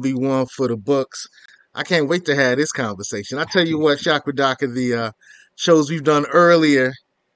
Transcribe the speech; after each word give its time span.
be 0.00 0.14
one 0.14 0.46
for 0.46 0.68
the 0.68 0.76
books. 0.76 1.26
I 1.74 1.82
can't 1.82 2.08
wait 2.08 2.24
to 2.26 2.34
have 2.34 2.58
this 2.58 2.72
conversation. 2.72 3.38
I 3.38 3.44
tell 3.44 3.66
you 3.66 3.78
what, 3.78 3.98
Chakra 3.98 4.34
Doctor, 4.34 4.66
the 4.66 4.94
uh, 4.94 5.10
shows 5.56 5.90
we've 5.90 6.04
done 6.04 6.26
earlier 6.26 6.92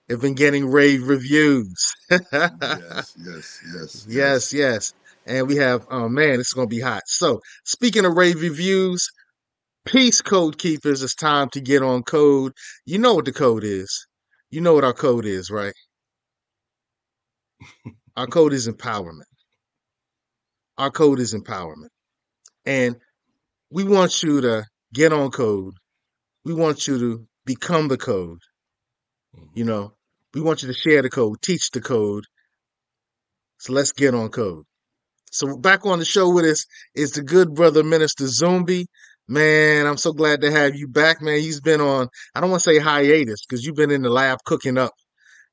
have 0.09 0.21
been 0.21 0.35
getting 0.35 0.67
rave 0.67 1.07
reviews. 1.07 1.75
yes, 2.11 2.23
yes, 2.31 3.17
yes, 3.19 3.61
yes, 3.75 4.07
yes, 4.09 4.53
yes. 4.53 4.95
And 5.27 5.47
we 5.47 5.57
have, 5.57 5.87
oh 5.91 6.09
man, 6.09 6.41
it's 6.41 6.53
going 6.53 6.69
to 6.69 6.75
be 6.75 6.81
hot. 6.81 7.03
So, 7.07 7.41
speaking 7.65 8.05
of 8.05 8.17
rave 8.17 8.41
reviews, 8.41 9.09
peace, 9.85 10.21
code 10.21 10.59
keepers. 10.59 11.03
It's 11.03 11.15
time 11.15 11.49
to 11.51 11.61
get 11.61 11.83
on 11.83 12.03
code. 12.03 12.53
You 12.85 12.99
know 12.99 13.15
what 13.15 13.25
the 13.25 13.33
code 13.33 13.65
is. 13.65 14.07
You 14.51 14.61
know 14.61 14.75
what 14.75 14.85
our 14.85 14.93
code 14.93 15.27
is, 15.27 15.51
right? 15.51 15.75
our 18.17 18.27
code 18.27 18.53
is 18.53 18.69
empowerment. 18.69 19.23
Our 20.79 20.91
code 20.91 21.21
is 21.21 21.35
empowerment. 21.35 21.92
And 22.65 22.97
we 23.71 23.85
want 23.85 24.23
you 24.23 24.41
to 24.41 24.65
get 24.93 25.13
on 25.13 25.31
code. 25.31 25.75
We 26.45 26.55
want 26.55 26.87
you 26.87 26.99
to 26.99 27.27
become 27.45 27.89
the 27.89 27.97
code. 27.97 28.41
Mm-hmm. 29.37 29.47
You 29.55 29.65
know, 29.65 29.93
we 30.35 30.41
want 30.41 30.63
you 30.63 30.69
to 30.69 30.75
share 30.75 31.03
the 31.03 31.11
code, 31.11 31.41
teach 31.43 31.71
the 31.71 31.81
code. 31.81 32.25
So 33.59 33.73
let's 33.73 33.93
get 33.93 34.15
on 34.15 34.29
code. 34.31 34.65
So 35.31 35.57
back 35.57 35.87
on 35.87 35.99
the 35.99 36.05
show 36.05 36.31
with 36.31 36.45
us 36.45 36.67
is 36.95 37.13
the 37.13 37.23
good 37.23 37.55
brother 37.55 37.83
Minister 37.83 38.25
Zumbi. 38.25 38.87
Man, 39.29 39.87
I'm 39.87 39.97
so 39.97 40.13
glad 40.13 40.43
to 40.43 40.51
have 40.51 40.75
you 40.75 40.89
back, 40.89 41.23
man. 41.23 41.41
He's 41.41 41.61
been 41.61 41.81
on, 41.81 42.09
I 42.35 42.41
don't 42.41 42.51
want 42.51 42.63
to 42.63 42.71
say 42.71 42.79
hiatus 42.79 43.47
because 43.47 43.65
you've 43.65 43.77
been 43.77 43.91
in 43.91 44.03
the 44.03 44.11
lab 44.11 44.41
cooking 44.45 44.77
up. 44.77 44.93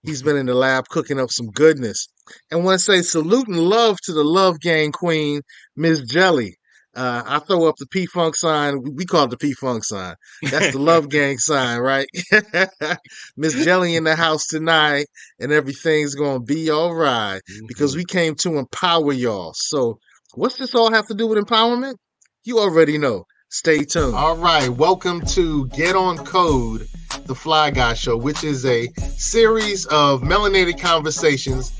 He's 0.04 0.22
been 0.24 0.38
in 0.38 0.48
the 0.48 0.56
lab 0.56 0.88
cooking 0.90 1.20
up 1.20 1.30
some 1.32 1.48
goodness. 1.48 2.08
And 2.52 2.66
want 2.66 2.80
to 2.80 2.86
say 2.86 3.02
salute 3.02 3.48
and 3.48 3.60
love 3.60 3.98
to 4.04 4.14
the 4.14 4.24
Love 4.24 4.60
Gang 4.60 4.92
Queen, 4.92 5.42
Miss 5.76 6.02
Jelly. 6.02 6.59
Uh, 6.96 7.22
I 7.26 7.40
throw 7.40 7.68
up 7.68 7.76
the 7.78 7.86
P 7.86 8.06
Funk 8.08 8.36
sign. 8.36 8.96
We 8.96 9.06
call 9.06 9.26
it 9.26 9.30
the 9.30 9.38
P 9.38 9.54
Funk 9.54 9.84
sign. 9.84 10.16
That's 10.42 10.72
the 10.72 10.80
Love 10.80 11.10
Gang 11.10 11.38
sign, 11.38 11.80
right? 11.80 12.08
Miss 13.38 13.54
Jelly 13.64 13.96
in 13.96 14.04
the 14.04 14.16
house 14.16 14.48
tonight, 14.48 15.06
and 15.40 15.52
everything's 15.52 16.16
gonna 16.16 16.40
be 16.40 16.70
all 16.70 16.94
right 16.94 17.42
mm-hmm. 17.50 17.68
because 17.68 17.96
we 17.96 18.06
came 18.06 18.36
to 18.36 18.58
empower 18.58 19.14
y'all. 19.14 19.54
So, 19.56 20.00
what's 20.34 20.58
this 20.58 20.74
all 20.74 20.92
have 20.92 21.08
to 21.08 21.14
do 21.14 21.28
with 21.28 21.38
empowerment? 21.38 21.96
You 22.44 22.60
already 22.60 22.98
know. 22.98 23.26
Stay 23.52 23.84
tuned. 23.84 24.14
All 24.14 24.38
right, 24.38 24.70
welcome 24.70 25.22
to 25.22 25.68
Get 25.70 25.96
On 25.96 26.18
Code, 26.18 26.88
the 27.26 27.34
Fly 27.34 27.72
Guy 27.72 27.96
Show, 27.96 28.16
which 28.16 28.44
is 28.44 28.64
a 28.66 28.88
series 29.18 29.86
of 29.88 30.22
melanated 30.22 30.80
conversations 30.80 31.72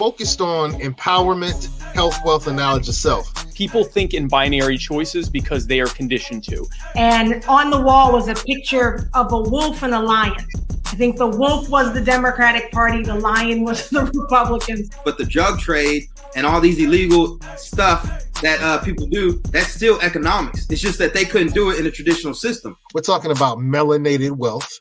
focused 0.00 0.40
on 0.40 0.72
empowerment, 0.80 1.68
health, 1.92 2.16
wealth, 2.24 2.46
and 2.46 2.56
knowledge 2.56 2.88
of 2.88 2.94
self. 2.94 3.54
People 3.54 3.84
think 3.84 4.14
in 4.14 4.28
binary 4.28 4.78
choices 4.78 5.28
because 5.28 5.66
they 5.66 5.78
are 5.78 5.88
conditioned 5.88 6.42
to. 6.42 6.66
And 6.96 7.44
on 7.44 7.68
the 7.68 7.78
wall 7.78 8.10
was 8.10 8.26
a 8.28 8.34
picture 8.34 9.10
of 9.12 9.30
a 9.30 9.38
wolf 9.38 9.82
and 9.82 9.92
a 9.92 10.00
lion. 10.00 10.42
I 10.86 10.94
think 10.96 11.18
the 11.18 11.26
wolf 11.26 11.68
was 11.68 11.92
the 11.92 12.00
Democratic 12.00 12.72
Party, 12.72 13.02
the 13.02 13.16
lion 13.16 13.62
was 13.62 13.90
the 13.96 14.06
Republicans. 14.06 14.88
But 15.04 15.18
the 15.18 15.26
drug 15.26 15.60
trade 15.60 16.04
and 16.34 16.46
all 16.46 16.62
these 16.62 16.78
illegal 16.78 17.38
stuff 17.58 18.24
that 18.40 18.58
uh, 18.62 18.78
people 18.82 19.06
do, 19.06 19.32
that's 19.50 19.74
still 19.74 20.00
economics. 20.00 20.66
It's 20.70 20.80
just 20.80 20.98
that 20.98 21.12
they 21.12 21.26
couldn't 21.26 21.52
do 21.52 21.68
it 21.72 21.78
in 21.78 21.84
a 21.84 21.90
traditional 21.90 22.32
system. 22.32 22.74
We're 22.94 23.02
talking 23.02 23.32
about 23.32 23.58
melanated 23.58 24.30
wealth. 24.30 24.80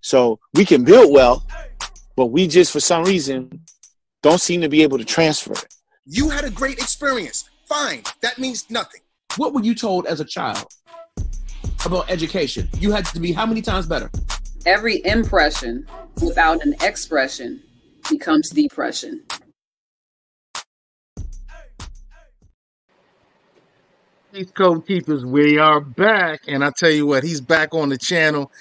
So 0.00 0.38
we 0.54 0.64
can 0.64 0.84
build 0.84 1.12
wealth, 1.12 1.44
but 2.14 2.26
we 2.26 2.46
just, 2.46 2.70
for 2.70 2.78
some 2.78 3.02
reason, 3.02 3.64
don't 4.22 4.40
seem 4.40 4.60
to 4.60 4.68
be 4.68 4.82
able 4.82 4.98
to 4.98 5.04
transfer 5.04 5.52
it. 5.52 5.74
You 6.04 6.28
had 6.28 6.44
a 6.44 6.50
great 6.50 6.78
experience. 6.78 7.48
Fine. 7.66 8.02
That 8.20 8.38
means 8.38 8.68
nothing. 8.70 9.00
What 9.36 9.54
were 9.54 9.62
you 9.62 9.74
told 9.74 10.06
as 10.06 10.20
a 10.20 10.24
child 10.24 10.66
about 11.86 12.10
education? 12.10 12.68
You 12.78 12.90
had 12.90 13.06
to 13.06 13.20
be 13.20 13.32
how 13.32 13.46
many 13.46 13.62
times 13.62 13.86
better? 13.86 14.10
Every 14.66 15.04
impression 15.06 15.86
without 16.22 16.64
an 16.64 16.74
expression 16.82 17.62
becomes 18.10 18.50
depression. 18.50 19.22
These 24.32 24.52
code 24.52 24.86
keepers, 24.86 25.24
we 25.24 25.58
are 25.58 25.80
back, 25.80 26.42
and 26.46 26.64
I 26.64 26.70
tell 26.76 26.90
you 26.90 27.06
what, 27.06 27.24
he's 27.24 27.40
back 27.40 27.74
on 27.74 27.88
the 27.88 27.98
channel 27.98 28.52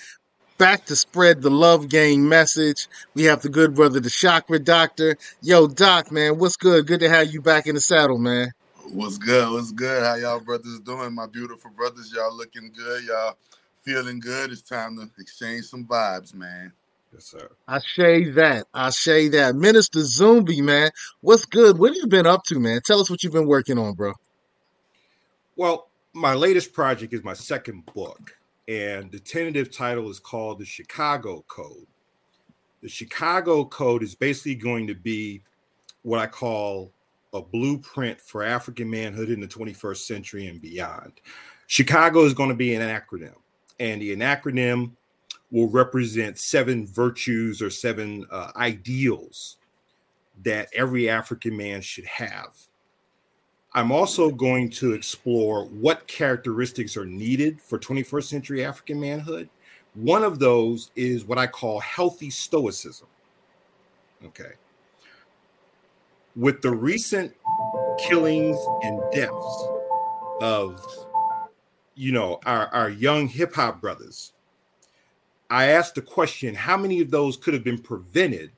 back 0.59 0.85
to 0.85 0.95
spread 0.95 1.41
the 1.41 1.49
love 1.49 1.89
gang 1.89 2.27
message. 2.27 2.87
We 3.15 3.23
have 3.23 3.41
the 3.41 3.49
good 3.49 3.73
brother, 3.73 3.99
the 3.99 4.09
chakra 4.09 4.59
doctor. 4.59 5.17
Yo, 5.41 5.67
Doc, 5.67 6.11
man, 6.11 6.37
what's 6.37 6.57
good? 6.57 6.85
Good 6.85 6.99
to 6.99 7.09
have 7.09 7.33
you 7.33 7.41
back 7.41 7.65
in 7.65 7.73
the 7.73 7.81
saddle, 7.81 8.19
man. 8.19 8.51
What's 8.91 9.17
good? 9.17 9.51
What's 9.51 9.71
good? 9.71 10.03
How 10.03 10.15
y'all 10.15 10.39
brothers 10.39 10.79
doing? 10.81 11.15
My 11.15 11.27
beautiful 11.27 11.71
brothers, 11.71 12.11
y'all 12.13 12.35
looking 12.35 12.71
good. 12.75 13.05
Y'all 13.05 13.37
feeling 13.83 14.19
good. 14.19 14.51
It's 14.51 14.61
time 14.61 14.97
to 14.97 15.09
exchange 15.19 15.65
some 15.65 15.85
vibes, 15.85 16.35
man. 16.35 16.73
Yes, 17.13 17.25
sir. 17.25 17.49
I 17.67 17.79
say 17.79 18.25
that. 18.31 18.67
I 18.73 18.89
say 18.89 19.29
that. 19.29 19.55
Minister 19.55 19.99
Zumbi, 19.99 20.61
man, 20.61 20.91
what's 21.21 21.45
good? 21.45 21.79
What 21.79 21.89
have 21.89 21.97
you 21.97 22.07
been 22.07 22.27
up 22.27 22.43
to, 22.45 22.59
man? 22.59 22.81
Tell 22.85 22.99
us 22.99 23.09
what 23.09 23.23
you've 23.23 23.33
been 23.33 23.47
working 23.47 23.79
on, 23.79 23.93
bro. 23.93 24.13
Well, 25.55 25.87
my 26.13 26.33
latest 26.33 26.73
project 26.73 27.13
is 27.13 27.23
my 27.23 27.33
second 27.33 27.85
book 27.85 28.38
and 28.69 29.11
the 29.11 29.19
tentative 29.19 29.75
title 29.75 30.11
is 30.11 30.19
called 30.19 30.59
the 30.59 30.65
Chicago 30.65 31.43
Code. 31.47 31.87
The 32.83 32.87
Chicago 32.87 33.65
Code 33.65 34.03
is 34.03 34.13
basically 34.13 34.53
going 34.53 34.85
to 34.85 34.93
be 34.93 35.41
what 36.03 36.19
I 36.19 36.27
call 36.27 36.91
a 37.33 37.41
blueprint 37.41 38.21
for 38.21 38.43
African 38.43 38.87
manhood 38.87 39.31
in 39.31 39.39
the 39.39 39.47
21st 39.47 39.97
century 39.97 40.47
and 40.47 40.61
beyond. 40.61 41.13
Chicago 41.65 42.23
is 42.25 42.35
going 42.35 42.49
to 42.49 42.55
be 42.55 42.75
an 42.75 42.81
acronym, 42.81 43.35
and 43.79 43.99
the 44.01 44.15
acronym 44.15 44.91
will 45.51 45.67
represent 45.67 46.37
seven 46.37 46.85
virtues 46.85 47.63
or 47.63 47.71
seven 47.71 48.23
uh, 48.29 48.51
ideals 48.55 49.57
that 50.43 50.69
every 50.75 51.09
African 51.09 51.57
man 51.57 51.81
should 51.81 52.05
have. 52.05 52.55
I'm 53.73 53.91
also 53.91 54.31
going 54.31 54.69
to 54.71 54.93
explore 54.93 55.65
what 55.65 56.07
characteristics 56.07 56.97
are 56.97 57.05
needed 57.05 57.61
for 57.61 57.77
21st 57.77 58.23
century 58.23 58.65
African 58.65 58.99
manhood. 58.99 59.49
One 59.93 60.23
of 60.23 60.39
those 60.39 60.91
is 60.95 61.25
what 61.25 61.37
I 61.37 61.45
call 61.45 61.79
healthy 61.79 62.29
stoicism. 62.29 63.07
Okay. 64.25 64.53
With 66.35 66.61
the 66.61 66.71
recent 66.71 67.35
killings 67.99 68.57
and 68.81 69.01
deaths 69.11 69.67
of, 70.41 70.83
you 71.95 72.11
know, 72.11 72.39
our, 72.45 72.67
our 72.67 72.89
young 72.89 73.27
hip 73.27 73.53
hop 73.53 73.81
brothers, 73.81 74.33
I 75.49 75.67
asked 75.67 75.95
the 75.95 76.01
question 76.01 76.55
how 76.55 76.77
many 76.77 77.01
of 77.01 77.11
those 77.11 77.37
could 77.37 77.53
have 77.53 77.63
been 77.63 77.81
prevented 77.81 78.51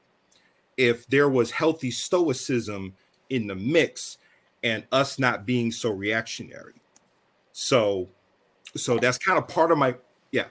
if 0.78 1.06
there 1.08 1.30
was 1.30 1.52
healthy 1.52 1.92
stoicism 1.92 2.94
in 3.30 3.48
the 3.48 3.56
mix 3.56 4.18
and 4.64 4.84
us 4.92 5.20
not 5.20 5.46
being 5.46 5.72
so 5.72 5.92
reactionary. 5.92 6.74
So, 7.52 8.10
so 8.76 8.98
that's 8.98 9.18
kind 9.18 9.38
of 9.38 9.48
part 9.48 9.72
of 9.72 9.78
my 9.78 9.96
yeah. 10.32 10.48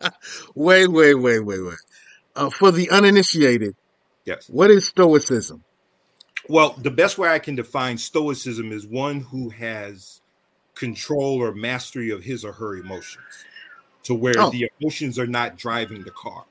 wait, 0.54 0.88
wait, 0.88 1.14
wait, 1.14 1.40
wait, 1.40 1.60
wait. 1.60 1.78
Uh, 2.36 2.50
for 2.50 2.70
the 2.70 2.90
uninitiated, 2.90 3.76
yes. 4.24 4.48
What 4.48 4.70
is 4.70 4.86
Stoicism? 4.86 5.62
Well, 6.48 6.74
the 6.76 6.90
best 6.90 7.16
way 7.16 7.28
I 7.28 7.38
can 7.38 7.54
define 7.54 7.96
Stoicism 7.96 8.72
is 8.72 8.86
one 8.86 9.20
who 9.20 9.48
has 9.50 10.20
control 10.74 11.42
or 11.42 11.54
mastery 11.54 12.10
of 12.10 12.24
his 12.24 12.44
or 12.44 12.52
her 12.52 12.76
emotions, 12.76 13.44
to 14.02 14.14
where 14.14 14.34
oh. 14.38 14.50
the 14.50 14.68
emotions 14.80 15.18
are 15.18 15.26
not 15.26 15.56
driving 15.56 16.02
the 16.02 16.10
car. 16.10 16.44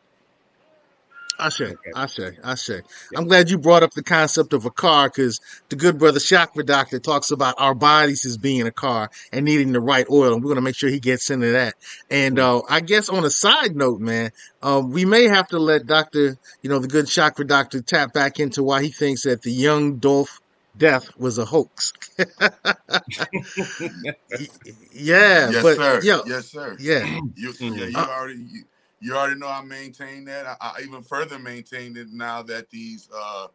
I 1.39 1.49
say, 1.49 1.73
I 1.95 2.05
say, 2.05 2.37
I 2.43 2.55
say. 2.55 2.81
I'm 3.15 3.27
glad 3.27 3.49
you 3.49 3.57
brought 3.57 3.83
up 3.83 3.91
the 3.91 4.03
concept 4.03 4.53
of 4.53 4.65
a 4.65 4.71
car 4.71 5.09
because 5.09 5.39
the 5.69 5.75
good 5.75 5.97
brother 5.97 6.19
Chakra 6.19 6.63
Doctor 6.63 6.99
talks 6.99 7.31
about 7.31 7.55
our 7.57 7.75
bodies 7.75 8.25
as 8.25 8.37
being 8.37 8.67
a 8.67 8.71
car 8.71 9.09
and 9.31 9.45
needing 9.45 9.71
the 9.71 9.79
right 9.79 10.05
oil, 10.09 10.33
and 10.33 10.43
we're 10.43 10.49
gonna 10.49 10.61
make 10.61 10.75
sure 10.75 10.89
he 10.89 10.99
gets 10.99 11.29
into 11.29 11.51
that. 11.51 11.75
And 12.09 12.39
uh, 12.39 12.61
I 12.69 12.81
guess 12.81 13.09
on 13.09 13.25
a 13.25 13.29
side 13.29 13.75
note, 13.75 13.99
man, 13.99 14.31
uh, 14.61 14.81
we 14.85 15.05
may 15.05 15.27
have 15.27 15.47
to 15.49 15.59
let 15.59 15.87
Doctor, 15.87 16.37
you 16.61 16.69
know, 16.69 16.79
the 16.79 16.87
good 16.87 17.07
Chakra 17.07 17.45
Doctor 17.45 17.81
tap 17.81 18.13
back 18.13 18.39
into 18.39 18.63
why 18.63 18.83
he 18.83 18.89
thinks 18.89 19.23
that 19.23 19.41
the 19.41 19.51
young 19.51 19.97
Dolph 19.97 20.39
death 20.77 21.09
was 21.17 21.37
a 21.37 21.45
hoax. 21.45 21.93
yeah, 24.93 25.49
yes, 25.51 25.61
but 25.61 25.75
sir. 25.77 26.01
Yeah, 26.03 26.21
yes, 26.25 26.51
sir. 26.51 26.77
Yeah, 26.79 27.05
you, 27.35 27.53
yeah, 27.59 27.85
you 27.85 27.97
uh, 27.97 28.07
already. 28.07 28.39
You, 28.39 28.63
you 29.03 29.15
already 29.15 29.37
know 29.37 29.49
I 29.49 29.61
maintain 29.61 30.23
that. 30.25 30.45
I, 30.47 30.55
I 30.61 30.81
even 30.81 31.03
further 31.03 31.37
maintain 31.37 31.97
it 31.97 32.13
now 32.13 32.41
that 32.43 32.69
these 32.69 33.09
uh, 33.15 33.47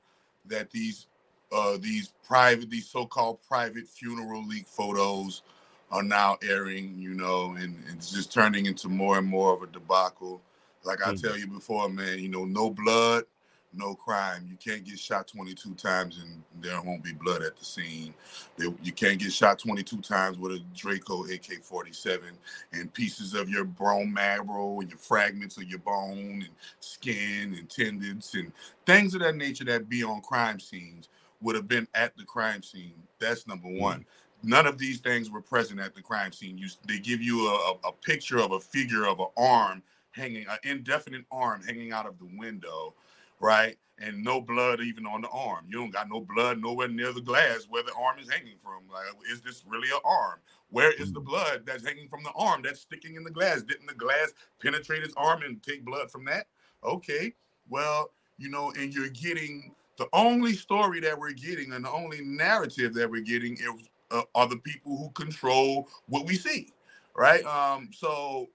that 0.46 0.70
these 0.70 1.06
uh, 1.50 1.78
these 1.80 2.12
private 2.22 2.68
these 2.68 2.86
so-called 2.86 3.38
private 3.48 3.88
funeral 3.88 4.46
leak 4.46 4.66
photos 4.66 5.42
are 5.90 6.02
now 6.02 6.36
airing. 6.42 6.98
You 6.98 7.14
know, 7.14 7.54
and, 7.58 7.74
and 7.88 7.96
it's 7.96 8.12
just 8.12 8.30
turning 8.30 8.66
into 8.66 8.90
more 8.90 9.16
and 9.16 9.26
more 9.26 9.54
of 9.54 9.62
a 9.62 9.66
debacle. 9.68 10.42
Like 10.84 11.00
I 11.06 11.12
mm-hmm. 11.12 11.26
tell 11.26 11.38
you 11.38 11.46
before, 11.46 11.88
man, 11.88 12.18
you 12.18 12.28
know, 12.28 12.44
no 12.44 12.68
blood, 12.68 13.24
no 13.72 13.94
crime. 13.94 14.46
You 14.48 14.56
can't 14.56 14.84
get 14.84 14.98
shot 14.98 15.28
22 15.28 15.74
times 15.74 16.18
and 16.18 16.42
there 16.62 16.80
won't 16.82 17.04
be 17.04 17.12
blood 17.12 17.42
at 17.42 17.56
the 17.56 17.64
scene. 17.64 18.14
You 18.58 18.92
can't 18.92 19.18
get 19.18 19.32
shot 19.32 19.58
22 19.58 20.00
times 20.00 20.38
with 20.38 20.52
a 20.52 20.62
Draco 20.74 21.24
AK 21.24 21.62
47 21.62 22.30
and 22.72 22.92
pieces 22.92 23.34
of 23.34 23.48
your 23.48 23.64
bone 23.64 24.12
marrow 24.12 24.80
and 24.80 24.88
your 24.88 24.98
fragments 24.98 25.56
of 25.56 25.64
your 25.64 25.80
bone 25.80 26.42
and 26.42 26.50
skin 26.80 27.54
and 27.58 27.68
tendons 27.68 28.34
and 28.34 28.52
things 28.86 29.14
of 29.14 29.20
that 29.20 29.36
nature 29.36 29.64
that 29.64 29.88
be 29.88 30.02
on 30.02 30.20
crime 30.20 30.58
scenes 30.60 31.08
would 31.40 31.54
have 31.54 31.68
been 31.68 31.86
at 31.94 32.16
the 32.16 32.24
crime 32.24 32.62
scene. 32.62 32.94
That's 33.18 33.46
number 33.46 33.68
mm-hmm. 33.68 33.80
one. 33.80 34.06
None 34.42 34.66
of 34.66 34.78
these 34.78 35.00
things 35.00 35.30
were 35.30 35.40
present 35.40 35.80
at 35.80 35.94
the 35.94 36.02
crime 36.02 36.32
scene. 36.32 36.58
You, 36.58 36.68
they 36.86 36.98
give 36.98 37.20
you 37.20 37.48
a, 37.48 37.88
a 37.88 37.92
picture 37.92 38.38
of 38.38 38.52
a 38.52 38.60
figure 38.60 39.06
of 39.06 39.18
an 39.18 39.26
arm 39.36 39.82
hanging, 40.12 40.46
an 40.48 40.58
indefinite 40.62 41.24
arm 41.30 41.62
hanging 41.62 41.92
out 41.92 42.06
of 42.06 42.18
the 42.18 42.28
window 42.36 42.94
right? 43.40 43.76
And 44.00 44.22
no 44.22 44.40
blood 44.40 44.80
even 44.80 45.06
on 45.06 45.22
the 45.22 45.28
arm. 45.28 45.64
You 45.68 45.78
don't 45.78 45.90
got 45.90 46.08
no 46.08 46.20
blood 46.20 46.60
nowhere 46.60 46.88
near 46.88 47.12
the 47.12 47.20
glass 47.20 47.66
where 47.68 47.82
the 47.82 47.92
arm 47.94 48.18
is 48.20 48.30
hanging 48.30 48.56
from. 48.62 48.84
Like, 48.92 49.06
is 49.30 49.40
this 49.40 49.64
really 49.66 49.88
an 49.90 50.00
arm? 50.04 50.38
Where 50.70 50.92
is 50.92 51.12
the 51.12 51.20
mm. 51.20 51.24
blood 51.24 51.62
that's 51.66 51.84
hanging 51.84 52.08
from 52.08 52.22
the 52.22 52.32
arm 52.36 52.62
that's 52.62 52.80
sticking 52.80 53.16
in 53.16 53.24
the 53.24 53.30
glass? 53.30 53.62
Didn't 53.62 53.86
the 53.88 53.94
glass 53.94 54.32
penetrate 54.62 55.02
his 55.02 55.14
arm 55.16 55.42
and 55.42 55.62
take 55.62 55.84
blood 55.84 56.10
from 56.10 56.24
that? 56.26 56.46
Okay, 56.84 57.34
well, 57.68 58.12
you 58.38 58.48
know, 58.48 58.72
and 58.78 58.94
you're 58.94 59.08
getting 59.08 59.74
the 59.96 60.08
only 60.12 60.54
story 60.54 61.00
that 61.00 61.18
we're 61.18 61.32
getting 61.32 61.72
and 61.72 61.84
the 61.84 61.90
only 61.90 62.20
narrative 62.22 62.94
that 62.94 63.10
we're 63.10 63.22
getting 63.22 63.54
is, 63.54 63.88
uh, 64.12 64.22
are 64.34 64.46
the 64.46 64.58
people 64.58 64.96
who 64.96 65.10
control 65.10 65.88
what 66.06 66.24
we 66.24 66.36
see, 66.36 66.68
right? 67.16 67.44
Um, 67.44 67.90
so 67.92 68.48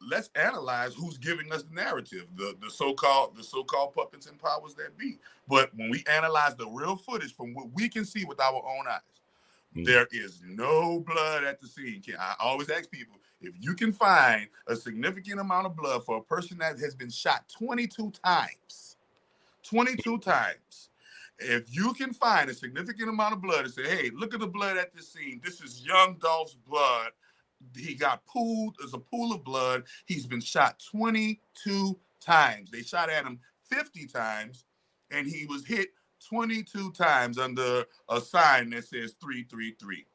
let's 0.00 0.30
analyze 0.34 0.94
who's 0.94 1.18
giving 1.18 1.52
us 1.52 1.62
the 1.62 1.74
narrative, 1.74 2.26
the, 2.36 2.56
the 2.62 2.70
so-called 2.70 3.36
the 3.36 3.42
so-called 3.42 3.94
puppets 3.94 4.26
and 4.26 4.40
powers 4.40 4.74
that 4.74 4.96
be. 4.96 5.18
But 5.48 5.70
when 5.74 5.90
we 5.90 6.04
analyze 6.10 6.56
the 6.56 6.68
real 6.68 6.96
footage 6.96 7.34
from 7.34 7.54
what 7.54 7.66
we 7.74 7.88
can 7.88 8.04
see 8.04 8.24
with 8.24 8.40
our 8.40 8.56
own 8.56 8.86
eyes, 8.88 9.00
mm. 9.76 9.84
there 9.84 10.06
is 10.12 10.40
no 10.46 11.00
blood 11.00 11.44
at 11.44 11.60
the 11.60 11.66
scene. 11.66 12.02
I 12.18 12.34
always 12.40 12.70
ask 12.70 12.90
people 12.90 13.18
if 13.40 13.54
you 13.60 13.74
can 13.74 13.92
find 13.92 14.48
a 14.66 14.74
significant 14.74 15.40
amount 15.40 15.66
of 15.66 15.76
blood 15.76 16.04
for 16.04 16.18
a 16.18 16.22
person 16.22 16.58
that 16.58 16.78
has 16.80 16.94
been 16.94 17.10
shot 17.10 17.44
22 17.56 18.12
times, 18.24 18.96
22 19.64 20.18
times. 20.18 20.90
If 21.40 21.72
you 21.72 21.92
can 21.92 22.12
find 22.12 22.50
a 22.50 22.54
significant 22.54 23.08
amount 23.08 23.34
of 23.34 23.40
blood 23.40 23.64
and 23.64 23.72
say, 23.72 23.84
hey, 23.84 24.10
look 24.12 24.34
at 24.34 24.40
the 24.40 24.46
blood 24.48 24.76
at 24.76 24.92
this 24.92 25.12
scene. 25.12 25.40
This 25.44 25.60
is 25.60 25.86
young 25.86 26.14
Dolph's 26.14 26.56
blood 26.68 27.12
he 27.76 27.94
got 27.94 28.24
pooled. 28.26 28.76
There's 28.78 28.94
a 28.94 28.98
pool 28.98 29.32
of 29.32 29.44
blood. 29.44 29.84
He's 30.06 30.26
been 30.26 30.40
shot 30.40 30.82
22 30.90 31.98
times. 32.20 32.70
They 32.70 32.82
shot 32.82 33.10
at 33.10 33.24
him 33.24 33.40
50 33.70 34.06
times, 34.06 34.64
and 35.10 35.26
he 35.26 35.46
was 35.46 35.66
hit 35.66 35.88
22 36.28 36.92
times 36.92 37.38
under 37.38 37.84
a 38.08 38.20
sign 38.20 38.70
that 38.70 38.84
says 38.84 39.14
333. 39.20 40.06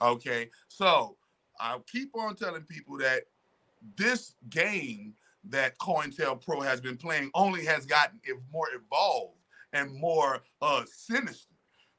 Okay, 0.00 0.50
so 0.68 1.16
I'll 1.60 1.80
keep 1.80 2.10
on 2.16 2.34
telling 2.34 2.62
people 2.62 2.98
that 2.98 3.22
this 3.96 4.34
game 4.50 5.14
that 5.44 5.78
COINTELPRO 5.78 6.64
has 6.64 6.80
been 6.80 6.96
playing 6.96 7.30
only 7.34 7.64
has 7.64 7.86
gotten 7.86 8.20
more 8.52 8.68
evolved 8.74 9.38
and 9.72 9.92
more 9.94 10.42
uh, 10.60 10.82
sinister. 10.90 11.51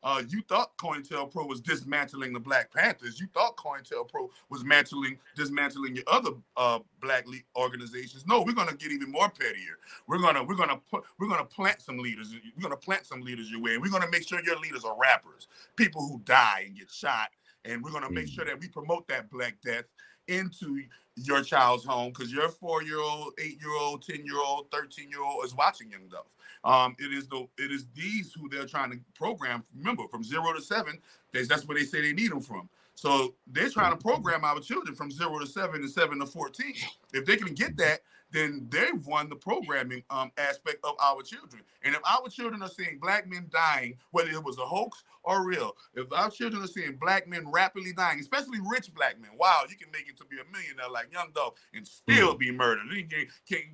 Uh, 0.03 0.21
you 0.29 0.41
thought 0.49 0.75
COINTELPRO 0.77 1.47
was 1.47 1.61
dismantling 1.61 2.33
the 2.33 2.39
Black 2.39 2.73
Panthers. 2.73 3.19
You 3.19 3.27
thought 3.33 3.55
COINTELPRO 3.55 4.29
was 4.49 4.63
mantling, 4.63 5.17
dismantling 5.35 5.95
your 5.95 6.03
other 6.07 6.31
uh, 6.57 6.79
black 7.01 7.27
league 7.27 7.45
organizations. 7.55 8.25
No, 8.27 8.41
we're 8.41 8.53
gonna 8.53 8.75
get 8.75 8.91
even 8.91 9.11
more 9.11 9.29
pettier. 9.29 9.77
We're 10.07 10.19
gonna 10.19 10.43
we're 10.43 10.55
gonna 10.55 10.79
put 10.91 11.03
we're 11.19 11.29
gonna 11.29 11.45
plant 11.45 11.81
some 11.81 11.97
leaders. 11.97 12.33
We're 12.33 12.61
gonna 12.61 12.75
plant 12.75 13.05
some 13.05 13.21
leaders 13.21 13.49
your 13.49 13.61
way. 13.61 13.73
And 13.73 13.81
we're 13.81 13.91
gonna 13.91 14.11
make 14.11 14.27
sure 14.27 14.43
your 14.43 14.59
leaders 14.59 14.83
are 14.83 14.95
rappers, 14.99 15.47
people 15.75 16.01
who 16.01 16.19
die 16.25 16.65
and 16.67 16.77
get 16.77 16.91
shot. 16.91 17.29
And 17.65 17.81
we're 17.81 17.91
gonna 17.91 18.11
make 18.11 18.27
sure 18.27 18.43
mm. 18.43 18.47
that 18.47 18.59
we 18.59 18.67
promote 18.67 19.07
that 19.07 19.29
Black 19.29 19.55
Death 19.63 19.85
into 20.27 20.83
your 21.15 21.43
child's 21.43 21.85
home 21.85 22.09
because 22.09 22.31
your 22.31 22.49
four-year-old, 22.49 23.33
eight-year-old, 23.39 24.01
ten-year-old, 24.01 24.71
thirteen-year-old 24.71 25.45
is 25.45 25.53
watching 25.55 25.91
Young 25.91 26.07
Dolph. 26.07 26.27
Um, 26.63 26.95
it 26.97 27.13
is 27.13 27.27
the 27.27 27.47
it 27.57 27.71
is 27.71 27.85
these 27.93 28.33
who 28.33 28.49
they're 28.49 28.65
trying 28.65 28.91
to 28.91 28.99
program. 29.13 29.63
Remember, 29.77 30.07
from 30.07 30.23
zero 30.23 30.53
to 30.53 30.61
seven, 30.61 30.97
that's, 31.33 31.47
that's 31.47 31.67
where 31.67 31.77
they 31.77 31.85
say 31.85 32.01
they 32.01 32.13
need 32.13 32.31
them 32.31 32.39
from. 32.39 32.69
So 32.95 33.35
they're 33.47 33.69
trying 33.69 33.91
to 33.91 33.97
program 33.97 34.45
our 34.45 34.59
children 34.59 34.95
from 34.95 35.11
zero 35.11 35.39
to 35.39 35.45
seven 35.47 35.81
and 35.81 35.89
seven 35.89 36.19
to 36.19 36.25
fourteen. 36.25 36.75
If 37.13 37.25
they 37.25 37.35
can 37.35 37.53
get 37.53 37.77
that, 37.77 37.99
then 38.33 38.67
they've 38.69 39.05
won 39.05 39.29
the 39.29 39.35
programming 39.35 40.03
um, 40.09 40.31
aspect 40.37 40.79
of 40.83 40.95
our 41.01 41.21
children. 41.21 41.61
And 41.83 41.95
if 41.95 42.01
our 42.03 42.27
children 42.27 42.61
are 42.63 42.69
seeing 42.69 42.97
black 42.99 43.29
men 43.29 43.47
dying, 43.51 43.95
whether 44.11 44.29
it 44.29 44.43
was 44.43 44.57
a 44.57 44.65
hoax 44.65 45.03
or 45.23 45.45
real, 45.45 45.77
if 45.93 46.11
our 46.11 46.29
children 46.29 46.63
are 46.63 46.67
seeing 46.67 46.97
black 46.99 47.27
men 47.27 47.49
rapidly 47.51 47.93
dying, 47.93 48.19
especially 48.19 48.59
rich 48.69 48.93
black 48.93 49.21
men, 49.21 49.31
wow, 49.37 49.63
you 49.69 49.77
can 49.77 49.91
make 49.91 50.09
it 50.09 50.17
to 50.17 50.25
be 50.25 50.37
a 50.37 50.51
millionaire 50.51 50.89
like 50.91 51.13
Young 51.13 51.29
Dolph 51.33 51.53
and 51.73 51.87
still 51.87 52.35
mm. 52.35 52.39
be 52.39 52.51
murdered. 52.51 52.87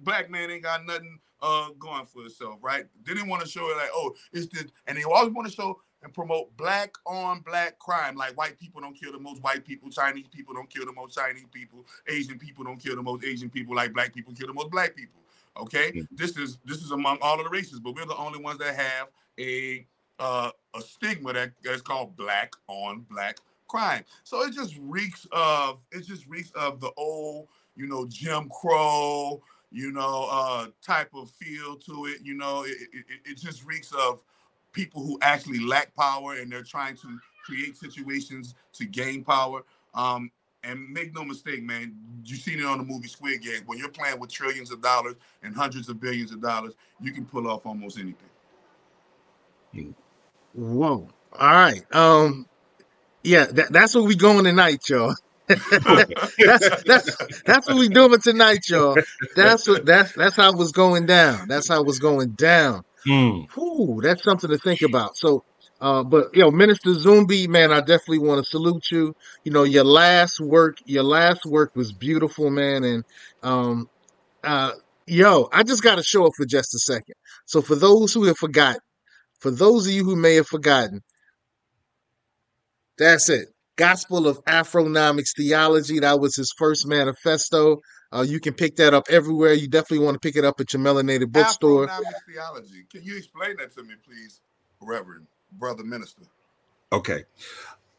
Black 0.04 0.30
man 0.30 0.52
ain't 0.52 0.64
got 0.64 0.86
nothing 0.86 1.20
uh, 1.42 1.70
going 1.80 2.06
for 2.06 2.26
itself, 2.26 2.60
right? 2.62 2.86
They 3.06 3.14
didn't 3.14 3.30
want 3.30 3.44
to 3.44 3.50
show 3.50 3.70
it 3.72 3.78
like, 3.78 3.90
oh, 3.94 4.14
it's 4.34 4.48
this, 4.48 4.66
and 4.88 4.98
they 4.98 5.04
always 5.04 5.34
want 5.34 5.48
to 5.48 5.54
show 5.54 5.82
and 6.04 6.14
promote 6.14 6.56
black 6.58 6.94
on 7.06 7.42
black 7.42 7.78
crime. 7.80 8.16
Like 8.16 8.38
white 8.38 8.60
people 8.60 8.82
don't 8.82 8.94
kill 8.94 9.12
the 9.12 9.20
most 9.20 9.44
white 9.44 9.66
people, 9.66 9.90
Chinese 9.90 10.28
people 10.28 10.54
don't 10.54 10.70
kill 10.70 10.86
the 10.86 10.94
most 10.94 11.16
Chinese 11.16 11.48
people, 11.52 11.86
Asian 12.08 12.40
people 12.40 12.64
don't 12.64 12.80
kill 12.80 12.96
the 12.96 13.04
most 13.04 13.24
Asian 13.24 13.50
people, 13.50 13.76
like 13.76 13.94
black 13.94 14.14
people 14.14 14.34
kill 14.34 14.48
the 14.48 14.54
most 14.54 14.72
black 14.72 14.96
people. 14.96 15.22
Okay, 15.58 15.92
mm-hmm. 15.92 16.16
this 16.16 16.38
is 16.38 16.58
this 16.66 16.78
is 16.78 16.92
among 16.92 17.18
all 17.22 17.38
of 17.38 17.44
the 17.44 17.50
races, 17.50 17.80
but 17.80 17.96
we're 17.96 18.06
the 18.06 18.16
only 18.16 18.40
ones 18.40 18.60
that 18.60 18.76
have 18.76 19.08
a 19.40 19.86
uh, 20.20 20.52
a 20.76 20.82
stigma 20.82 21.34
that's 21.64 21.82
called 21.82 22.16
black 22.16 22.54
on 22.68 23.06
black 23.10 23.38
crime. 23.68 24.04
So 24.24 24.44
it 24.44 24.54
just 24.54 24.78
reeks 24.82 25.28
of 25.32 25.80
it 25.92 26.06
just 26.06 26.28
reeks 26.28 26.52
of 26.52 26.80
the 26.80 26.92
old, 26.98 27.48
you 27.76 27.88
know, 27.88 28.06
Jim 28.08 28.50
Crow, 28.50 29.42
you 29.72 29.92
know, 29.92 30.28
uh, 30.30 30.68
type 30.86 31.12
of 31.14 31.30
feel 31.32 31.76
to 31.76 32.06
it. 32.06 32.20
You 32.24 32.36
know, 32.36 32.64
it, 32.64 32.78
it, 32.94 33.06
it 33.26 33.38
just 33.38 33.66
reeks 33.66 33.92
of 33.94 34.22
people 34.72 35.02
who 35.02 35.18
actually 35.22 35.60
lack 35.60 35.96
power 35.96 36.36
and 36.36 36.52
they're 36.52 36.64
trying 36.64 36.96
to 36.98 37.20
create 37.44 37.78
situations 37.78 38.56
to 38.74 38.86
gain 38.86 39.24
power. 39.24 39.64
Um, 39.94 40.32
and 40.64 40.90
make 40.90 41.16
no 41.16 41.24
mistake, 41.24 41.64
man, 41.64 41.96
you've 42.26 42.42
seen 42.42 42.60
it 42.60 42.66
on 42.66 42.80
the 42.80 42.84
movie 42.84 43.08
Squid 43.08 43.42
Game. 43.42 43.62
When 43.66 43.78
you're 43.78 43.90
playing 43.90 44.20
with 44.20 44.30
trillions 44.30 44.72
of 44.72 44.82
dollars 44.82 45.16
and 45.42 45.56
hundreds 45.56 45.88
of 45.88 46.02
billions 46.02 46.32
of 46.32 46.42
dollars, 46.42 46.74
you 47.00 47.14
can 47.14 47.26
pull 47.26 47.50
off 47.50 47.66
almost 47.66 47.98
anything. 47.98 48.30
Whoa. 50.54 51.08
All 51.34 51.52
right. 51.52 51.84
Um, 51.96 52.46
yeah, 53.24 53.46
that, 53.46 53.72
that's 53.72 53.96
what 53.96 54.06
we 54.06 54.16
going 54.16 54.44
tonight, 54.44 54.88
y'all. 54.90 55.16
that's 55.48 56.84
that's 56.84 57.42
that's 57.42 57.68
what 57.68 57.78
we 57.78 57.90
doing 57.90 58.20
tonight, 58.20 58.70
y'all. 58.70 58.96
That's 59.36 59.68
what 59.68 59.84
that's 59.84 60.14
that's 60.14 60.36
how 60.36 60.52
it 60.52 60.58
was 60.58 60.72
going 60.72 61.08
down. 61.08 61.48
That's 61.48 61.68
how 61.68 61.82
it 61.82 61.88
was 61.88 61.98
going 61.98 62.32
down. 62.32 62.84
Mm. 63.08 64.02
That's 64.04 64.24
something 64.24 64.50
to 64.50 64.58
think 64.58 64.82
about. 64.82 65.18
So, 65.18 65.44
uh, 65.82 66.04
but 66.04 66.30
you 66.34 66.42
know, 66.42 66.52
Minister 66.52 66.92
Zumbi, 66.92 67.48
man, 67.48 67.72
I 67.72 67.80
definitely 67.80 68.20
want 68.20 68.44
to 68.44 68.50
salute 68.50 68.92
you. 68.92 69.16
You 69.44 69.52
know, 69.52 69.64
your 69.64 69.86
last 69.86 70.40
work, 70.40 70.78
your 70.86 71.04
last 71.04 71.46
work 71.46 71.76
was 71.76 71.92
beautiful, 71.94 72.50
man, 72.50 72.84
and 72.84 73.04
um, 73.44 73.90
uh, 74.44 74.74
yo, 75.08 75.50
I 75.54 75.64
just 75.64 75.84
got 75.84 75.96
to 75.96 76.04
show 76.04 76.26
up 76.26 76.34
for 76.36 76.46
just 76.46 76.76
a 76.76 76.80
second. 76.80 77.16
So, 77.46 77.62
for 77.62 77.76
those 77.76 78.14
who 78.14 78.26
have 78.26 78.38
forgotten, 78.38 78.82
for 79.40 79.52
those 79.52 79.88
of 79.88 79.94
you 79.94 80.04
who 80.04 80.16
may 80.16 80.36
have 80.36 80.48
forgotten, 80.48 81.02
that's 82.98 83.30
it. 83.30 83.48
Gospel 83.78 84.28
of 84.28 84.44
Afronomics 84.44 85.36
Theology. 85.38 86.00
That 86.00 86.20
was 86.20 86.36
his 86.36 86.54
first 86.58 86.86
manifesto. 86.86 87.80
Uh, 88.12 88.26
you 88.28 88.40
can 88.40 88.54
pick 88.54 88.76
that 88.78 88.94
up 88.94 89.06
everywhere. 89.10 89.54
You 89.54 89.68
definitely 89.68 90.04
want 90.06 90.16
to 90.16 90.20
pick 90.20 90.36
it 90.36 90.44
up 90.44 90.60
at 90.60 90.74
your 90.74 90.82
melanated 90.82 91.32
bookstore. 91.32 91.88
theology. 92.28 92.86
Can 92.92 93.04
you 93.04 93.18
explain 93.18 93.58
that 93.58 93.74
to 93.76 93.84
me, 93.84 93.94
please, 94.06 94.42
Reverend, 94.82 95.28
Brother 95.52 95.84
Minister? 95.84 96.24
Okay. 96.92 97.26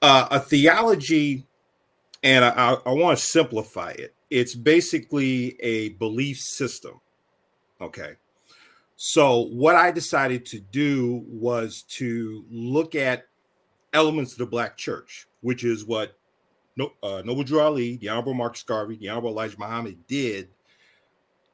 Uh, 0.03 0.27
a 0.31 0.41
theology, 0.41 1.47
and 2.23 2.45
I, 2.45 2.77
I 2.85 2.93
want 2.93 3.19
to 3.19 3.25
simplify 3.25 3.91
it. 3.91 4.15
It's 4.31 4.55
basically 4.55 5.57
a 5.61 5.91
belief 5.91 6.39
system. 6.39 7.01
Okay. 7.81 8.15
So, 8.97 9.47
what 9.47 9.77
I 9.77 9.93
decided 9.93 10.45
to 10.47 10.61
do 10.61 11.25
was 11.27 11.85
to 11.97 12.45
look 12.51 12.95
at 12.95 13.27
elements 13.93 14.33
of 14.33 14.39
the 14.39 14.47
Black 14.47 14.77
church, 14.77 15.27
which 15.41 15.65
is 15.65 15.85
what 15.85 16.19
no, 16.77 16.93
uh, 17.03 17.23
Noble 17.25 17.43
Drew 17.43 17.61
Ali, 17.61 17.97
the 17.97 18.09
Honorable 18.09 18.35
Marcus 18.35 18.63
Garvey, 18.63 18.97
the 18.97 19.09
Honorable 19.09 19.31
Elijah 19.31 19.59
Muhammad 19.59 19.99
did 20.07 20.49